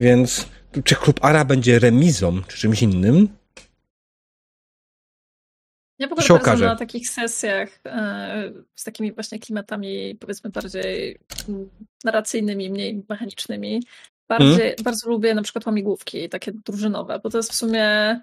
Więc 0.00 0.46
czy 0.84 0.94
klub 0.94 1.24
ARA 1.24 1.44
będzie 1.44 1.78
remizą, 1.78 2.42
czy 2.48 2.58
czymś 2.58 2.82
innym, 2.82 3.28
Ja 5.98 6.08
w 6.08 6.12
ogóle 6.12 6.26
się 6.26 6.34
bardzo 6.34 6.44
okaże. 6.50 6.66
na 6.66 6.76
takich 6.76 7.08
sesjach 7.10 7.68
e, 7.86 8.52
z 8.74 8.84
takimi 8.84 9.12
właśnie 9.12 9.38
klimatami, 9.38 10.16
powiedzmy, 10.20 10.50
bardziej 10.50 11.18
mm, 11.48 11.68
narracyjnymi, 12.04 12.70
mniej 12.70 13.02
mechanicznymi. 13.08 13.82
Bardziej, 14.28 14.50
Mhm. 14.50 14.74
Bardzo 14.82 15.10
lubię 15.10 15.34
na 15.34 15.42
przykład 15.42 15.66
łamigłówki, 15.66 16.28
takie 16.28 16.52
drużynowe, 16.52 17.20
bo 17.22 17.30
to 17.30 17.36
jest 17.38 17.52
w 17.52 17.54
sumie 17.54 18.20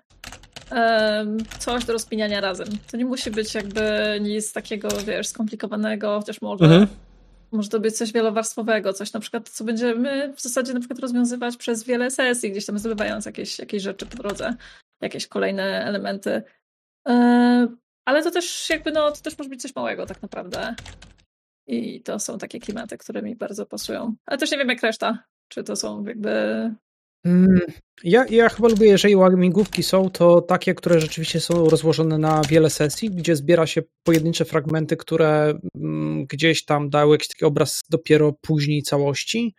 coś 1.59 1.85
do 1.85 1.93
rozpiniania 1.93 2.41
razem. 2.41 2.67
To 2.91 2.97
nie 2.97 3.05
musi 3.05 3.31
być 3.31 3.55
jakby 3.55 3.81
nic 4.21 4.53
takiego, 4.53 4.87
wiesz, 5.07 5.27
skomplikowanego, 5.27 6.19
chociaż 6.19 6.41
może, 6.41 6.65
Mhm. 6.65 6.87
może 7.51 7.69
to 7.69 7.79
być 7.79 7.97
coś 7.97 8.11
wielowarstwowego, 8.11 8.93
coś 8.93 9.13
na 9.13 9.19
przykład, 9.19 9.49
co 9.49 9.63
będziemy 9.63 10.33
w 10.33 10.41
zasadzie 10.41 10.73
na 10.73 10.79
przykład 10.79 10.99
rozwiązywać 10.99 11.57
przez 11.57 11.83
wiele 11.83 12.11
sesji, 12.11 12.51
gdzieś 12.51 12.65
tam 12.65 12.79
zdobywając 12.79 13.25
jakieś, 13.25 13.59
jakieś 13.59 13.83
rzeczy 13.83 14.05
po 14.05 14.17
drodze, 14.17 14.55
jakieś 15.01 15.27
kolejne 15.27 15.63
elementy. 15.85 16.43
E, 17.08 17.67
Ale 18.06 18.24
to 18.24 18.32
też 18.32 18.69
jakby, 18.69 18.92
no, 18.92 19.11
to 19.11 19.22
też 19.22 19.38
może 19.38 19.50
być 19.50 19.61
coś 19.61 19.75
małego 19.75 20.06
tak 20.06 20.22
naprawdę. 20.22 20.75
I 21.67 22.01
to 22.01 22.19
są 22.19 22.38
takie 22.38 22.59
klimaty, 22.59 22.98
które 22.98 23.22
mi 23.22 23.35
bardzo 23.35 23.66
pasują. 23.66 24.16
Ale 24.25 24.38
też 24.38 24.51
nie 24.51 24.58
wiem 24.58 24.69
jak 24.69 24.82
reszta. 24.82 25.24
Czy 25.48 25.64
to 25.64 25.75
są 25.75 26.06
jakby... 26.06 26.30
Mm, 27.25 27.59
Ja, 28.03 28.25
ja 28.30 28.50
chyba 28.50 28.67
lubię, 28.67 28.88
jeżeli 28.88 29.16
łamigłówki 29.16 29.84
są, 29.84 30.09
to 30.09 30.42
takie, 30.42 30.75
które 30.75 31.00
rzeczywiście 31.00 31.40
są 31.40 31.69
rozłożone 31.69 32.17
na 32.17 32.42
wiele 32.50 32.69
sesji, 32.69 33.09
gdzie 33.09 33.35
zbiera 33.35 33.67
się 33.67 33.82
pojedyncze 34.03 34.45
fragmenty, 34.45 34.98
które 34.98 35.59
mm, 35.75 36.25
gdzieś 36.25 36.66
tam 36.66 36.90
dały 36.90 37.16
jakiś 37.16 37.27
taki 37.27 37.45
obraz 37.45 37.82
dopiero 37.90 38.34
później 38.42 38.84
całości. 38.84 39.56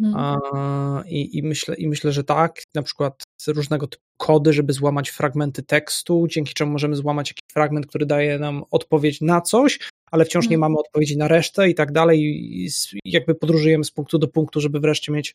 Hmm. 0.00 0.20
A, 0.20 1.02
i, 1.06 1.38
i, 1.38 1.42
myślę, 1.42 1.74
I 1.76 1.88
myślę, 1.88 2.12
że 2.12 2.24
tak, 2.24 2.62
na 2.74 2.82
przykład 2.82 3.22
różnego 3.48 3.86
typu 3.86 4.04
kody, 4.16 4.52
żeby 4.52 4.72
złamać 4.72 5.10
fragmenty 5.10 5.62
tekstu, 5.62 6.26
dzięki 6.28 6.54
czemu 6.54 6.72
możemy 6.72 6.96
złamać 6.96 7.30
jakiś 7.30 7.44
fragment, 7.52 7.86
który 7.86 8.06
daje 8.06 8.38
nam 8.38 8.64
odpowiedź 8.70 9.20
na 9.20 9.40
coś, 9.40 9.78
ale 10.10 10.24
wciąż 10.24 10.44
nie 10.44 10.56
Mhm. 10.56 10.60
mamy 10.60 10.80
odpowiedzi 10.80 11.16
na 11.18 11.28
resztę 11.28 11.68
i 11.68 11.74
tak 11.74 11.92
dalej. 11.92 12.20
I 12.22 12.68
jakby 13.04 13.34
podróżujemy 13.34 13.84
z 13.84 13.90
punktu 13.90 14.18
do 14.18 14.28
punktu, 14.28 14.60
żeby 14.60 14.80
wreszcie 14.80 15.12
mieć 15.12 15.34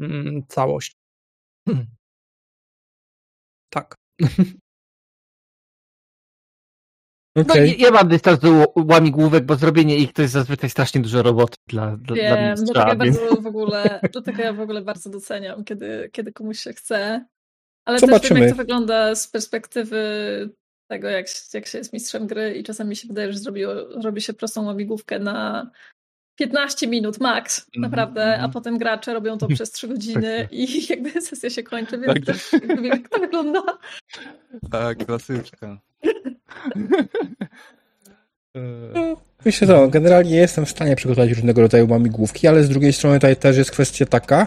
mm, 0.00 0.42
całość. 0.48 0.92
Hmm. 1.68 1.86
Tak. 3.70 3.94
No, 7.46 7.54
Okej. 7.54 7.76
ja- 7.80 7.90
mam 7.90 8.08
dystans 8.08 8.38
do 8.38 8.72
łamigłówek, 8.76 9.44
bo 9.44 9.56
zrobienie 9.56 9.96
ich 9.96 10.12
to 10.12 10.22
jest 10.22 10.34
zazwyczaj 10.34 10.70
strasznie 10.70 11.00
dużo 11.00 11.22
roboty 11.22 11.54
dla, 11.68 11.86
dla, 11.96 11.96
dla 11.96 12.14
Wiem, 12.36 12.50
mistrza, 12.50 12.72
dlatego 12.74 13.04
ja, 13.04 13.12
bardzo 13.12 13.40
w 13.42 13.46
ogóle, 13.46 14.00
dlatego 14.12 14.42
ja 14.42 14.52
w 14.52 14.60
ogóle 14.60 14.82
bardzo 14.82 15.10
doceniam, 15.10 15.64
kiedy, 15.64 16.08
kiedy 16.12 16.32
komuś 16.32 16.58
się 16.60 16.72
chce. 16.72 17.26
Ale 17.84 18.00
też 18.00 18.08
Zobaczymy. 18.10 18.40
wiem, 18.40 18.48
jak 18.48 18.56
to 18.56 18.62
wygląda 18.62 19.14
z 19.14 19.28
perspektywy 19.28 20.00
tego, 20.90 21.08
jak, 21.08 21.26
jak 21.54 21.66
się 21.66 21.78
jest 21.78 21.92
mistrzem 21.92 22.26
gry 22.26 22.54
i 22.54 22.62
czasami 22.64 22.90
mi 22.90 22.96
się 22.96 23.08
wydaje, 23.08 23.32
że 23.32 23.38
zrobi, 23.38 23.64
robi 24.04 24.20
się 24.20 24.32
prostą 24.32 24.64
łamigłówkę 24.66 25.18
na 25.18 25.70
15 26.38 26.86
minut 26.86 27.20
max, 27.20 27.66
Mhm, 27.74 27.90
naprawdę, 27.90 28.22
mhm. 28.24 28.44
a 28.44 28.48
potem 28.52 28.78
gracze 28.78 29.14
robią 29.14 29.38
to 29.38 29.48
przez 29.54 29.70
3 29.70 29.88
godziny 29.88 30.48
i 30.50 30.86
jakby 30.90 31.20
sesja 31.20 31.50
się 31.50 31.62
kończy, 31.62 31.98
więc 31.98 32.06
Tak. 32.06 32.24
też 32.24 32.52
jakby 32.52 32.68
wiem, 32.76 32.84
jak 32.84 33.08
to 33.08 33.18
wygląda. 33.18 33.62
Tak, 34.70 35.06
klasyczka. 35.06 35.80
Myślę, 39.44 39.66
że 39.66 39.72
no, 39.72 39.88
generalnie 39.88 40.36
jestem 40.36 40.66
w 40.66 40.70
stanie 40.70 40.96
przygotować 40.96 41.30
różnego 41.30 41.60
rodzaju 41.60 41.90
łamigłówki, 41.90 42.46
ale 42.46 42.64
z 42.64 42.68
drugiej 42.68 42.92
strony 42.92 43.16
tutaj 43.16 43.36
też 43.36 43.56
jest 43.56 43.70
kwestia 43.70 44.06
taka, 44.06 44.46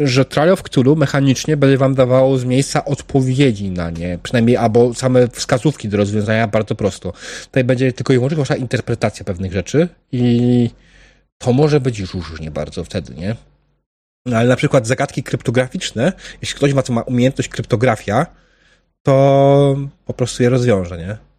że 0.00 0.24
Trial 0.24 0.50
of 0.50 0.62
Cthulhu 0.62 0.96
mechanicznie 0.96 1.56
będzie 1.56 1.78
wam 1.78 1.94
dawało 1.94 2.38
z 2.38 2.44
miejsca 2.44 2.84
odpowiedzi 2.84 3.70
na 3.70 3.90
nie, 3.90 4.18
przynajmniej 4.22 4.56
albo 4.56 4.94
same 4.94 5.28
wskazówki 5.28 5.88
do 5.88 5.96
rozwiązania 5.96 6.46
bardzo 6.48 6.74
prosto. 6.74 7.12
Tutaj 7.44 7.64
będzie 7.64 7.92
tylko 7.92 8.12
i 8.12 8.16
wyłącznie 8.16 8.38
wasza 8.38 8.56
interpretacja 8.56 9.24
pewnych 9.24 9.52
rzeczy 9.52 9.88
i 10.12 10.70
to 11.38 11.52
może 11.52 11.80
być 11.80 12.00
różnie 12.00 12.50
bardzo 12.50 12.84
wtedy, 12.84 13.14
nie? 13.14 13.36
No, 14.26 14.36
ale 14.36 14.48
na 14.48 14.56
przykład 14.56 14.86
zagadki 14.86 15.22
kryptograficzne, 15.22 16.12
jeśli 16.40 16.56
ktoś 16.56 16.74
ma, 16.74 16.82
ma 16.90 17.02
umiejętność 17.02 17.48
kryptografia, 17.48 18.26
to 19.02 19.76
po 20.04 20.14
prostu 20.14 20.42
je 20.42 20.48
rozwiąże, 20.48 20.98
nie? 20.98 21.31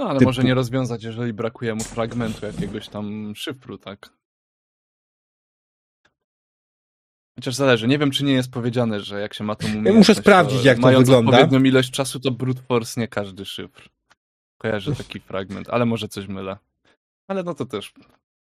No, 0.00 0.08
ale 0.08 0.18
Typu- 0.18 0.28
może 0.28 0.44
nie 0.44 0.54
rozwiązać, 0.54 1.04
jeżeli 1.04 1.32
brakuje 1.32 1.74
mu 1.74 1.84
fragmentu 1.84 2.46
jakiegoś 2.46 2.88
tam 2.88 3.32
szyfru, 3.36 3.78
tak? 3.78 4.10
Chociaż 7.36 7.54
zależy. 7.54 7.88
Nie 7.88 7.98
wiem, 7.98 8.10
czy 8.10 8.24
nie 8.24 8.32
jest 8.32 8.50
powiedziane, 8.50 9.00
że 9.00 9.20
jak 9.20 9.34
się 9.34 9.44
ma 9.44 9.54
tą 9.54 9.66
umiejętność... 9.66 9.96
muszę 9.96 10.14
sprawdzić, 10.14 10.64
jak 10.64 10.76
to 10.76 10.82
mając 10.82 11.08
wygląda. 11.08 11.32
odpowiednią 11.32 11.64
ilość 11.64 11.90
czasu, 11.90 12.20
to 12.20 12.30
brute 12.30 12.62
force 12.62 13.00
nie 13.00 13.08
każdy 13.08 13.44
szyfr. 13.44 13.88
Kojarzę 14.58 14.94
taki 14.94 15.20
fragment, 15.20 15.68
ale 15.70 15.86
może 15.86 16.08
coś 16.08 16.26
mylę. 16.26 16.56
Ale 17.28 17.42
no 17.42 17.54
to 17.54 17.66
też... 17.66 17.92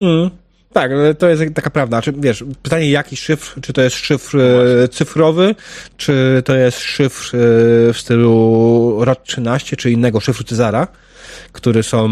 Mm. 0.01 0.29
Tak, 0.73 0.91
ale 0.91 1.15
to 1.15 1.29
jest 1.29 1.43
taka 1.55 1.69
prawda. 1.69 2.01
Czy, 2.01 2.11
wiesz, 2.11 2.43
pytanie 2.61 2.89
jaki 2.89 3.17
szyfr, 3.17 3.61
czy 3.61 3.73
to 3.73 3.81
jest 3.81 3.95
szyfr 3.95 4.37
No 4.37 4.83
e, 4.83 4.87
cyfrowy, 4.87 5.55
czy 5.97 6.41
to 6.45 6.55
jest 6.55 6.79
szyfr 6.79 7.35
e, 7.35 7.39
w 7.93 7.97
stylu 7.97 9.05
ROT 9.05 9.23
13, 9.23 9.77
czy 9.77 9.91
innego 9.91 10.19
szyfru 10.19 10.43
Cezara, 10.43 10.87
które 11.51 11.83
są 11.83 12.09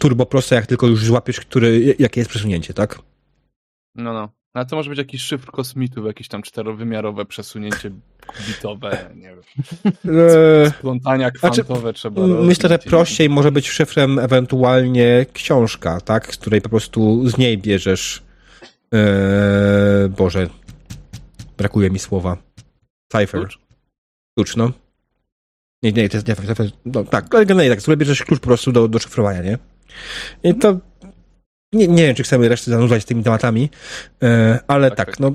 turbo 0.00 0.26
proste, 0.26 0.54
jak 0.54 0.66
tylko 0.66 0.86
już 0.86 1.04
złapiesz, 1.04 1.40
który, 1.40 1.96
jakie 1.98 2.20
jest 2.20 2.30
przesunięcie, 2.30 2.74
tak? 2.74 2.98
No, 3.94 4.12
no. 4.12 4.28
Ale 4.54 4.66
to 4.66 4.76
może 4.76 4.90
być 4.90 4.98
jakiś 4.98 5.22
szyfr 5.22 5.50
kosmitów, 5.50 6.06
jakieś 6.06 6.28
tam 6.28 6.42
czterowymiarowe 6.42 7.24
przesunięcie 7.24 7.90
bitowe, 8.48 9.10
nie 9.14 9.28
wiem. 9.28 9.42
E, 10.64 10.70
Splątania 10.70 11.30
Znaczy, 11.40 11.64
kwantowe 11.64 11.92
trzeba 11.92 12.26
Myślę, 12.26 12.68
że 12.68 12.78
prościej 12.78 13.28
może 13.28 13.52
być 13.52 13.68
szyfrem 13.70 14.18
ewentualnie 14.18 15.26
książka, 15.32 16.00
tak? 16.00 16.34
Z 16.34 16.38
której 16.38 16.60
po 16.60 16.68
prostu 16.68 17.28
z 17.28 17.38
niej 17.38 17.58
bierzesz. 17.58 18.22
E, 18.94 20.08
Boże, 20.08 20.48
brakuje 21.56 21.90
mi 21.90 21.98
słowa. 21.98 22.36
Cypher. 23.12 23.40
Klucz? 23.40 23.58
Klucz, 24.36 24.56
no. 24.56 24.72
Nie, 25.82 25.92
nie, 25.92 26.08
to 26.08 26.16
jest 26.16 26.28
nie, 26.28 26.36
cyfr, 26.36 26.64
no, 26.84 27.04
tak, 27.04 27.34
ale 27.34 27.46
generalnie 27.46 27.70
tak, 27.70 27.78
której 27.82 27.96
bierzesz 27.98 28.22
klucz 28.22 28.40
po 28.40 28.46
prostu 28.46 28.72
do, 28.72 28.88
do 28.88 28.98
szyfrowania, 28.98 29.42
nie? 29.42 29.58
I 30.42 30.54
to 30.54 30.78
nie, 31.72 31.88
nie 31.88 32.06
wiem, 32.06 32.14
czy 32.14 32.22
chcemy 32.22 32.48
reszty 32.48 32.70
zanurzać 32.70 33.04
tymi 33.04 33.24
tematami, 33.24 33.70
e, 34.22 34.58
ale 34.68 34.90
Tak, 34.90 34.96
tak, 34.96 35.06
tak. 35.06 35.20
no 35.20 35.32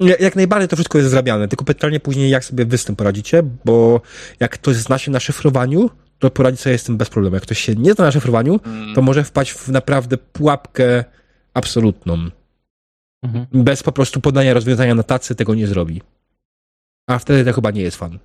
jak 0.00 0.20
jak 0.20 0.36
najbardziej 0.36 0.68
to 0.68 0.76
wszystko 0.76 0.98
jest 0.98 1.10
zrabiane, 1.10 1.48
tylko 1.48 1.64
pytanie 1.64 2.00
później, 2.00 2.30
jak 2.30 2.44
sobie 2.44 2.64
wy 2.64 2.78
z 2.78 2.84
tym 2.84 2.96
poradzicie, 2.96 3.42
bo 3.64 4.00
jak 4.40 4.52
ktoś 4.52 4.76
zna 4.76 4.98
się 4.98 5.10
na 5.10 5.20
szyfrowaniu, 5.20 5.90
to 6.18 6.30
poradzi 6.30 6.56
sobie 6.58 6.78
z 6.78 6.84
tym 6.84 6.96
bez 6.96 7.08
problemu. 7.10 7.34
Jak 7.36 7.42
ktoś 7.42 7.58
się 7.60 7.74
nie 7.74 7.92
zna 7.92 8.04
na 8.04 8.12
szyfrowaniu, 8.12 8.60
Mm. 8.64 8.94
to 8.94 9.02
może 9.02 9.24
wpaść 9.24 9.52
w 9.52 9.68
naprawdę 9.68 10.16
pułapkę 10.18 11.04
absolutną. 11.54 12.30
Mhm. 13.24 13.46
Bez 13.52 13.82
po 13.82 13.92
prostu 13.92 14.20
podania 14.20 14.54
rozwiązania 14.54 14.94
na 14.94 15.02
tacy 15.02 15.34
tego 15.34 15.54
nie 15.54 15.66
zrobi. 15.66 16.02
A 17.08 17.18
wtedy 17.18 17.44
to 17.44 17.52
chyba 17.52 17.70
nie 17.70 17.82
jest 17.82 17.96
fan. 17.96 18.18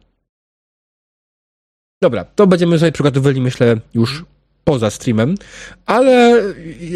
Dobra, 2.02 2.26
to 2.26 2.48
będziemy 2.48 2.80
sobie 2.80 2.92
przygotowywali, 2.92 3.42
myślę, 3.42 3.78
już 3.94 4.26
poza 4.64 4.90
streamem, 4.90 5.36
ale 5.86 6.42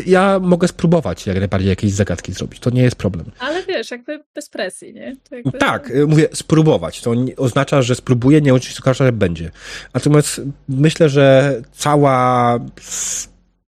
ja 0.05 0.39
mogę 0.39 0.67
spróbować 0.67 1.27
jak 1.27 1.37
najbardziej 1.37 1.69
jakieś 1.69 1.91
zagadki 1.91 2.33
zrobić. 2.33 2.59
To 2.59 2.69
nie 2.69 2.81
jest 2.81 2.95
problem. 2.95 3.25
Ale 3.39 3.63
wiesz, 3.63 3.91
jakby 3.91 4.23
bez 4.35 4.49
presji, 4.49 4.93
nie? 4.93 5.15
Jakby... 5.31 5.51
Tak, 5.51 5.91
y, 5.91 6.07
mówię 6.07 6.27
spróbować. 6.33 7.01
To 7.01 7.13
oznacza, 7.37 7.81
że 7.81 7.95
spróbuję, 7.95 8.41
nie 8.41 8.53
oczywiście 8.53 8.93
że 8.93 9.11
będzie. 9.11 9.51
Natomiast 9.93 10.41
myślę, 10.69 11.09
że 11.09 11.55
cała 11.71 12.59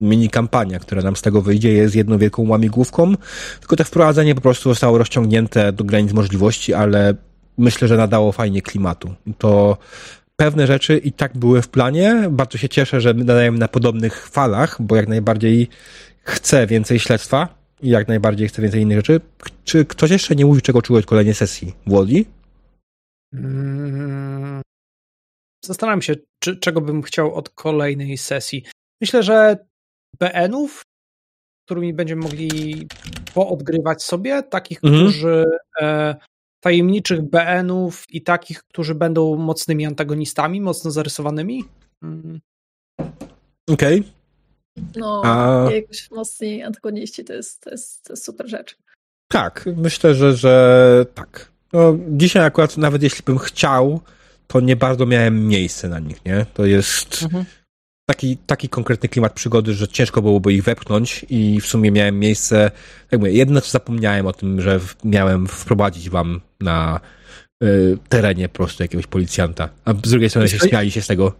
mini 0.00 0.30
kampania, 0.30 0.78
która 0.78 1.02
nam 1.02 1.16
z 1.16 1.22
tego 1.22 1.42
wyjdzie, 1.42 1.72
jest 1.72 1.94
jedną 1.94 2.18
wielką 2.18 2.48
łamigłówką, 2.48 3.14
tylko 3.60 3.76
to 3.76 3.84
wprowadzenie 3.84 4.34
po 4.34 4.40
prostu 4.40 4.68
zostało 4.68 4.98
rozciągnięte 4.98 5.72
do 5.72 5.84
granic 5.84 6.12
możliwości, 6.12 6.74
ale 6.74 7.14
myślę, 7.58 7.88
że 7.88 7.96
nadało 7.96 8.32
fajnie 8.32 8.62
klimatu. 8.62 9.14
To 9.38 9.78
pewne 10.36 10.66
rzeczy 10.66 10.98
i 10.98 11.12
tak 11.12 11.36
były 11.36 11.62
w 11.62 11.68
planie. 11.68 12.26
Bardzo 12.30 12.58
się 12.58 12.68
cieszę, 12.68 13.00
że 13.00 13.14
nadajemy 13.14 13.58
na 13.58 13.68
podobnych 13.68 14.28
falach, 14.28 14.82
bo 14.82 14.96
jak 14.96 15.08
najbardziej 15.08 15.68
chcę 16.22 16.66
więcej 16.66 16.98
śledztwa 16.98 17.48
i 17.82 17.88
jak 17.88 18.08
najbardziej 18.08 18.48
chcę 18.48 18.62
więcej 18.62 18.82
innych 18.82 18.98
rzeczy. 18.98 19.20
Czy 19.64 19.84
ktoś 19.84 20.10
jeszcze 20.10 20.34
nie 20.36 20.46
mówi, 20.46 20.62
czego 20.62 20.82
czuł 20.82 20.96
od 20.96 21.06
kolejnej 21.06 21.34
sesji? 21.34 21.72
Woli? 21.86 22.26
Mm, 23.34 24.62
Zastanawiam 25.64 26.02
się, 26.02 26.14
czy, 26.42 26.56
czego 26.56 26.80
bym 26.80 27.02
chciał 27.02 27.34
od 27.34 27.50
kolejnej 27.50 28.18
sesji. 28.18 28.64
Myślę, 29.00 29.22
że 29.22 29.66
BN-ów, 30.20 30.82
którymi 31.66 31.94
będziemy 31.94 32.22
mogli 32.22 32.88
poodgrywać 33.34 34.02
sobie, 34.02 34.42
takich, 34.42 34.78
Mhm. 34.84 35.02
którzy 35.02 35.44
e, 35.80 36.14
tajemniczych 36.64 37.22
BN-ów 37.22 38.04
i 38.10 38.22
takich, 38.22 38.62
którzy 38.62 38.94
będą 38.94 39.36
mocnymi 39.36 39.86
antagonistami, 39.86 40.60
mocno 40.60 40.90
zarysowanymi. 40.90 41.64
Mm, 42.02 42.40
No, 44.96 45.22
A- 45.24 45.70
jakoś 45.74 46.10
mocni 46.10 46.62
antagoniści 46.62 47.24
to 47.24 47.32
jest, 47.32 47.60
to 47.62 47.70
jest, 47.70 48.04
to 48.04 48.12
jest 48.12 48.24
super 48.24 48.48
rzecz. 48.48 48.76
Tak, 49.32 49.64
myślę, 49.76 50.14
że, 50.14 50.36
że 50.36 51.06
tak. 51.14 51.52
No, 51.72 51.98
dzisiaj 52.08 52.44
akurat 52.44 52.76
nawet 52.76 53.02
jeśli 53.02 53.22
bym 53.24 53.38
chciał, 53.38 54.00
to 54.46 54.60
nie 54.60 54.76
bardzo 54.76 55.06
miałem 55.06 55.48
miejsce 55.48 55.88
na 55.88 55.98
nich, 55.98 56.24
nie? 56.24 56.46
To 56.54 56.64
jest 56.64 57.22
Mhm. 57.22 57.44
Taki, 58.06 58.36
taki 58.36 58.68
konkretny 58.68 59.08
klimat 59.08 59.32
przygody, 59.32 59.74
że 59.74 59.88
ciężko 59.88 60.22
byłoby 60.22 60.52
ich 60.52 60.64
wepchnąć 60.64 61.26
i 61.30 61.60
w 61.60 61.66
sumie 61.66 61.90
miałem 61.90 62.18
miejsce, 62.18 62.70
tak 63.10 63.20
mówię, 63.20 63.32
jedno 63.32 63.60
co 63.60 63.70
zapomniałem 63.70 64.26
o 64.26 64.32
tym, 64.32 64.60
że 64.60 64.80
miałem 65.04 65.46
wprowadzić 65.46 66.10
wam 66.10 66.40
na 66.60 67.00
y, 67.64 67.98
terenie 68.08 68.48
po 68.48 68.54
prostu 68.54 68.82
jakiegoś 68.82 69.06
policjanta, 69.06 69.68
a 69.84 69.92
z 69.92 70.10
drugiej 70.10 70.30
strony 70.30 70.48
się 70.48 70.58
śmiali 70.58 70.90
się 70.90 71.02
z 71.02 71.06
tego. 71.06 71.32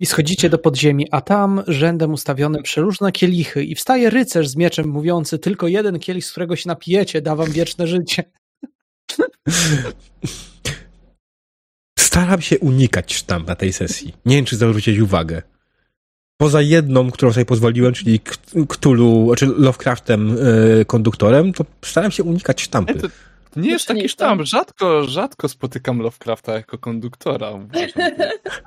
I 0.00 0.06
schodzicie 0.06 0.50
do 0.50 0.58
podziemi, 0.58 1.06
a 1.10 1.20
tam 1.20 1.62
rzędem 1.66 2.12
ustawione 2.12 2.62
przeróżne 2.62 3.12
kielichy 3.12 3.64
i 3.64 3.74
wstaje 3.74 4.10
rycerz 4.10 4.48
z 4.48 4.56
mieczem 4.56 4.88
mówiący 4.88 5.38
tylko 5.38 5.68
jeden 5.68 5.98
kielich, 5.98 6.24
z 6.24 6.30
którego 6.30 6.56
się 6.56 6.68
napijecie, 6.68 7.22
da 7.22 7.36
wam 7.36 7.50
wieczne 7.50 7.86
życie. 7.86 8.22
Staram 12.18 12.40
się 12.40 12.58
unikać 12.58 13.14
sztamp 13.14 13.46
na 13.48 13.54
tej 13.54 13.72
sesji. 13.72 14.14
Nie 14.26 14.36
wiem, 14.36 14.44
czy 14.44 14.56
zwrócić 14.56 14.98
uwagę. 14.98 15.42
Poza 16.36 16.62
jedną, 16.62 17.10
którą 17.10 17.32
sobie 17.32 17.44
pozwoliłem, 17.44 17.92
czyli 17.92 18.20
Cthulhu, 18.68 19.32
czy 19.36 19.46
Lovecraftem 19.46 20.36
y, 20.80 20.84
konduktorem, 20.86 21.52
to 21.52 21.64
staram 21.84 22.10
się 22.10 22.22
unikać 22.22 22.62
sztampy. 22.62 22.94
Nie, 22.94 23.00
to, 23.00 23.08
to 23.50 23.60
nie 23.60 23.70
jest 23.70 23.86
taki 23.86 23.98
Uczennica. 23.98 24.12
sztamp. 24.12 24.42
Rzadko, 24.42 25.04
rzadko 25.04 25.48
spotykam 25.48 25.98
Lovecrafta 25.98 26.52
jako 26.54 26.78
konduktora. 26.78 27.50
Uważam. 27.50 27.68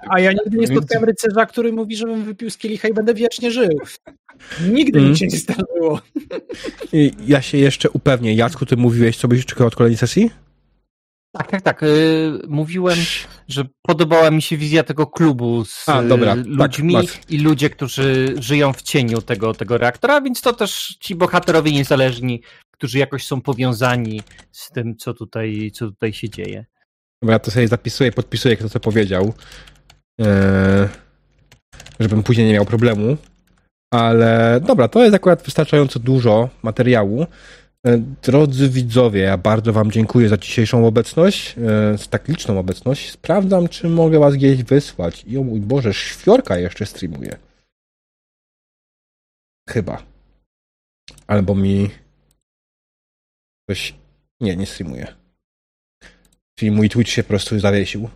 A 0.09 0.19
ja 0.19 0.31
nigdy 0.31 0.57
nie 0.57 0.67
spotkałem 0.67 1.03
rycerza, 1.05 1.45
który 1.45 1.73
mówi, 1.73 1.95
żebym 1.95 2.23
wypił 2.23 2.49
z 2.49 2.57
kielicha 2.57 2.87
i 2.87 2.93
będę 2.93 3.13
wiecznie 3.13 3.51
żył. 3.51 3.79
Nigdy 4.71 4.99
Mm. 4.99 5.11
mi 5.11 5.17
się 5.17 5.27
nie 5.27 5.37
zdarzyło. 5.37 6.01
Ja 7.27 7.41
się 7.41 7.57
jeszcze 7.57 7.89
upewnię. 7.89 8.33
Jacku, 8.35 8.65
ty 8.65 8.77
mówiłeś, 8.77 9.17
co 9.17 9.27
byś 9.27 9.45
czekał 9.45 9.67
od 9.67 9.75
kolejnej 9.75 9.97
sesji? 9.97 10.31
Tak, 11.33 11.51
tak, 11.51 11.61
tak. 11.61 11.83
y, 11.83 12.31
Mówiłem, 12.47 12.97
że 13.51 13.65
podobała 13.81 14.31
mi 14.31 14.41
się 14.41 14.57
wizja 14.57 14.83
tego 14.83 15.07
klubu 15.07 15.65
z 15.65 15.89
A, 15.89 16.03
dobra, 16.03 16.35
tak, 16.35 16.45
ludźmi 16.45 16.93
masz. 16.93 17.19
i 17.29 17.39
ludzie, 17.39 17.69
którzy 17.69 18.35
żyją 18.39 18.73
w 18.73 18.81
cieniu 18.81 19.21
tego, 19.21 19.53
tego 19.53 19.77
reaktora, 19.77 20.21
więc 20.21 20.41
to 20.41 20.53
też 20.53 20.97
ci 20.99 21.15
bohaterowie 21.15 21.71
niezależni, 21.71 22.41
którzy 22.71 22.99
jakoś 22.99 23.25
są 23.25 23.41
powiązani 23.41 24.21
z 24.51 24.71
tym, 24.71 24.95
co 24.97 25.13
tutaj, 25.13 25.71
co 25.73 25.85
tutaj 25.87 26.13
się 26.13 26.29
dzieje. 26.29 26.65
Dobra, 27.21 27.33
ja 27.33 27.39
to 27.39 27.51
sobie 27.51 27.67
zapisuję, 27.67 28.11
podpisuję, 28.11 28.57
kto 28.57 28.69
co 28.69 28.79
powiedział. 28.79 29.33
Eee, 30.19 30.87
żebym 31.99 32.23
później 32.23 32.47
nie 32.47 32.53
miał 32.53 32.65
problemu. 32.65 33.17
Ale 33.93 34.61
dobra, 34.67 34.87
to 34.87 35.03
jest 35.03 35.15
akurat 35.15 35.43
wystarczająco 35.43 35.99
dużo 35.99 36.49
materiału. 36.63 37.27
E, 37.85 37.97
Drodzy 37.97 38.69
widzowie, 38.69 39.21
ja 39.21 39.37
bardzo 39.37 39.73
Wam 39.73 39.91
dziękuję 39.91 40.29
za 40.29 40.37
dzisiejszą 40.37 40.87
obecność, 40.87 41.55
e, 41.57 41.97
za 41.97 42.05
tak 42.05 42.27
liczną 42.27 42.59
obecność. 42.59 43.11
Sprawdzam, 43.11 43.67
czy 43.67 43.89
mogę 43.89 44.19
Was 44.19 44.35
gdzieś 44.35 44.63
wysłać. 44.63 45.23
I 45.27 45.37
o 45.37 45.43
mój 45.43 45.59
Boże, 45.59 45.93
świorka 45.93 46.57
jeszcze 46.57 46.85
streamuje. 46.85 47.37
Chyba. 49.69 50.03
Albo 51.27 51.55
mi 51.55 51.89
ktoś... 53.65 53.95
Nie, 54.41 54.55
nie 54.55 54.65
streamuje. 54.65 55.07
Czyli 56.59 56.71
mój 56.71 56.89
Twitch 56.89 57.11
się 57.11 57.23
po 57.23 57.29
prostu 57.29 57.59
zawiesił. 57.59 58.09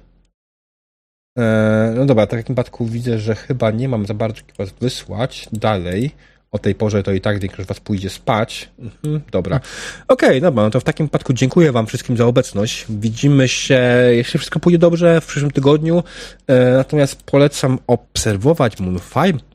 E, 1.37 1.93
no 1.95 2.05
dobra, 2.05 2.25
w 2.25 2.29
takim 2.29 2.43
przypadku 2.43 2.85
widzę, 2.85 3.19
że 3.19 3.35
chyba 3.35 3.71
nie 3.71 3.89
mam 3.89 4.05
za 4.05 4.13
bardzo 4.13 4.41
was 4.57 4.71
wysłać 4.71 5.49
dalej. 5.53 6.11
O 6.55 6.59
tej 6.59 6.75
porze 6.75 7.03
to 7.03 7.11
i 7.11 7.21
tak 7.21 7.39
większość 7.39 7.67
was 7.67 7.79
pójdzie 7.79 8.09
spać. 8.09 8.69
Mhm, 8.79 9.21
dobra. 9.31 9.59
Okej, 10.07 10.41
dobra, 10.41 10.63
no 10.63 10.69
to 10.69 10.79
w 10.79 10.83
takim 10.83 11.07
przypadku 11.07 11.33
dziękuję 11.33 11.71
wam 11.71 11.87
wszystkim 11.87 12.17
za 12.17 12.25
obecność. 12.25 12.85
Widzimy 12.89 13.47
się, 13.47 13.81
jeśli 14.09 14.37
wszystko 14.37 14.59
pójdzie 14.59 14.77
dobrze, 14.77 15.21
w 15.21 15.25
przyszłym 15.25 15.51
tygodniu. 15.51 16.03
E, 16.47 16.71
natomiast 16.71 17.23
polecam 17.23 17.79
obserwować 17.87 18.79
mój, 18.79 18.99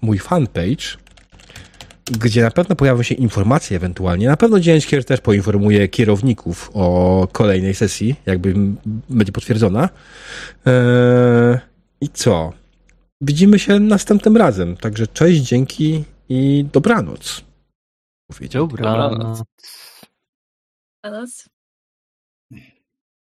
mój 0.02 0.18
fanpage, 0.18 0.84
gdzie 2.04 2.42
na 2.42 2.50
pewno 2.50 2.76
pojawią 2.76 3.02
się 3.02 3.14
informacje 3.14 3.76
ewentualnie. 3.76 4.26
Na 4.26 4.36
pewno 4.36 4.60
Dzień 4.60 4.80
Kier 4.80 5.04
też 5.04 5.20
poinformuje 5.20 5.88
kierowników 5.88 6.70
o 6.74 7.28
kolejnej 7.32 7.74
sesji, 7.74 8.14
jakby 8.26 8.54
będzie 9.08 9.32
potwierdzona. 9.32 9.88
Eee, 10.66 11.58
I 12.00 12.08
co? 12.08 12.52
Widzimy 13.20 13.58
się 13.58 13.80
następnym 13.80 14.36
razem. 14.36 14.76
Także 14.76 15.06
cześć, 15.06 15.40
dzięki 15.40 16.04
i 16.31 16.65
dobranoc. 16.73 17.44
Powiedział. 18.26 18.68
Dobranoc. 18.68 19.42
Nas? 21.05 21.49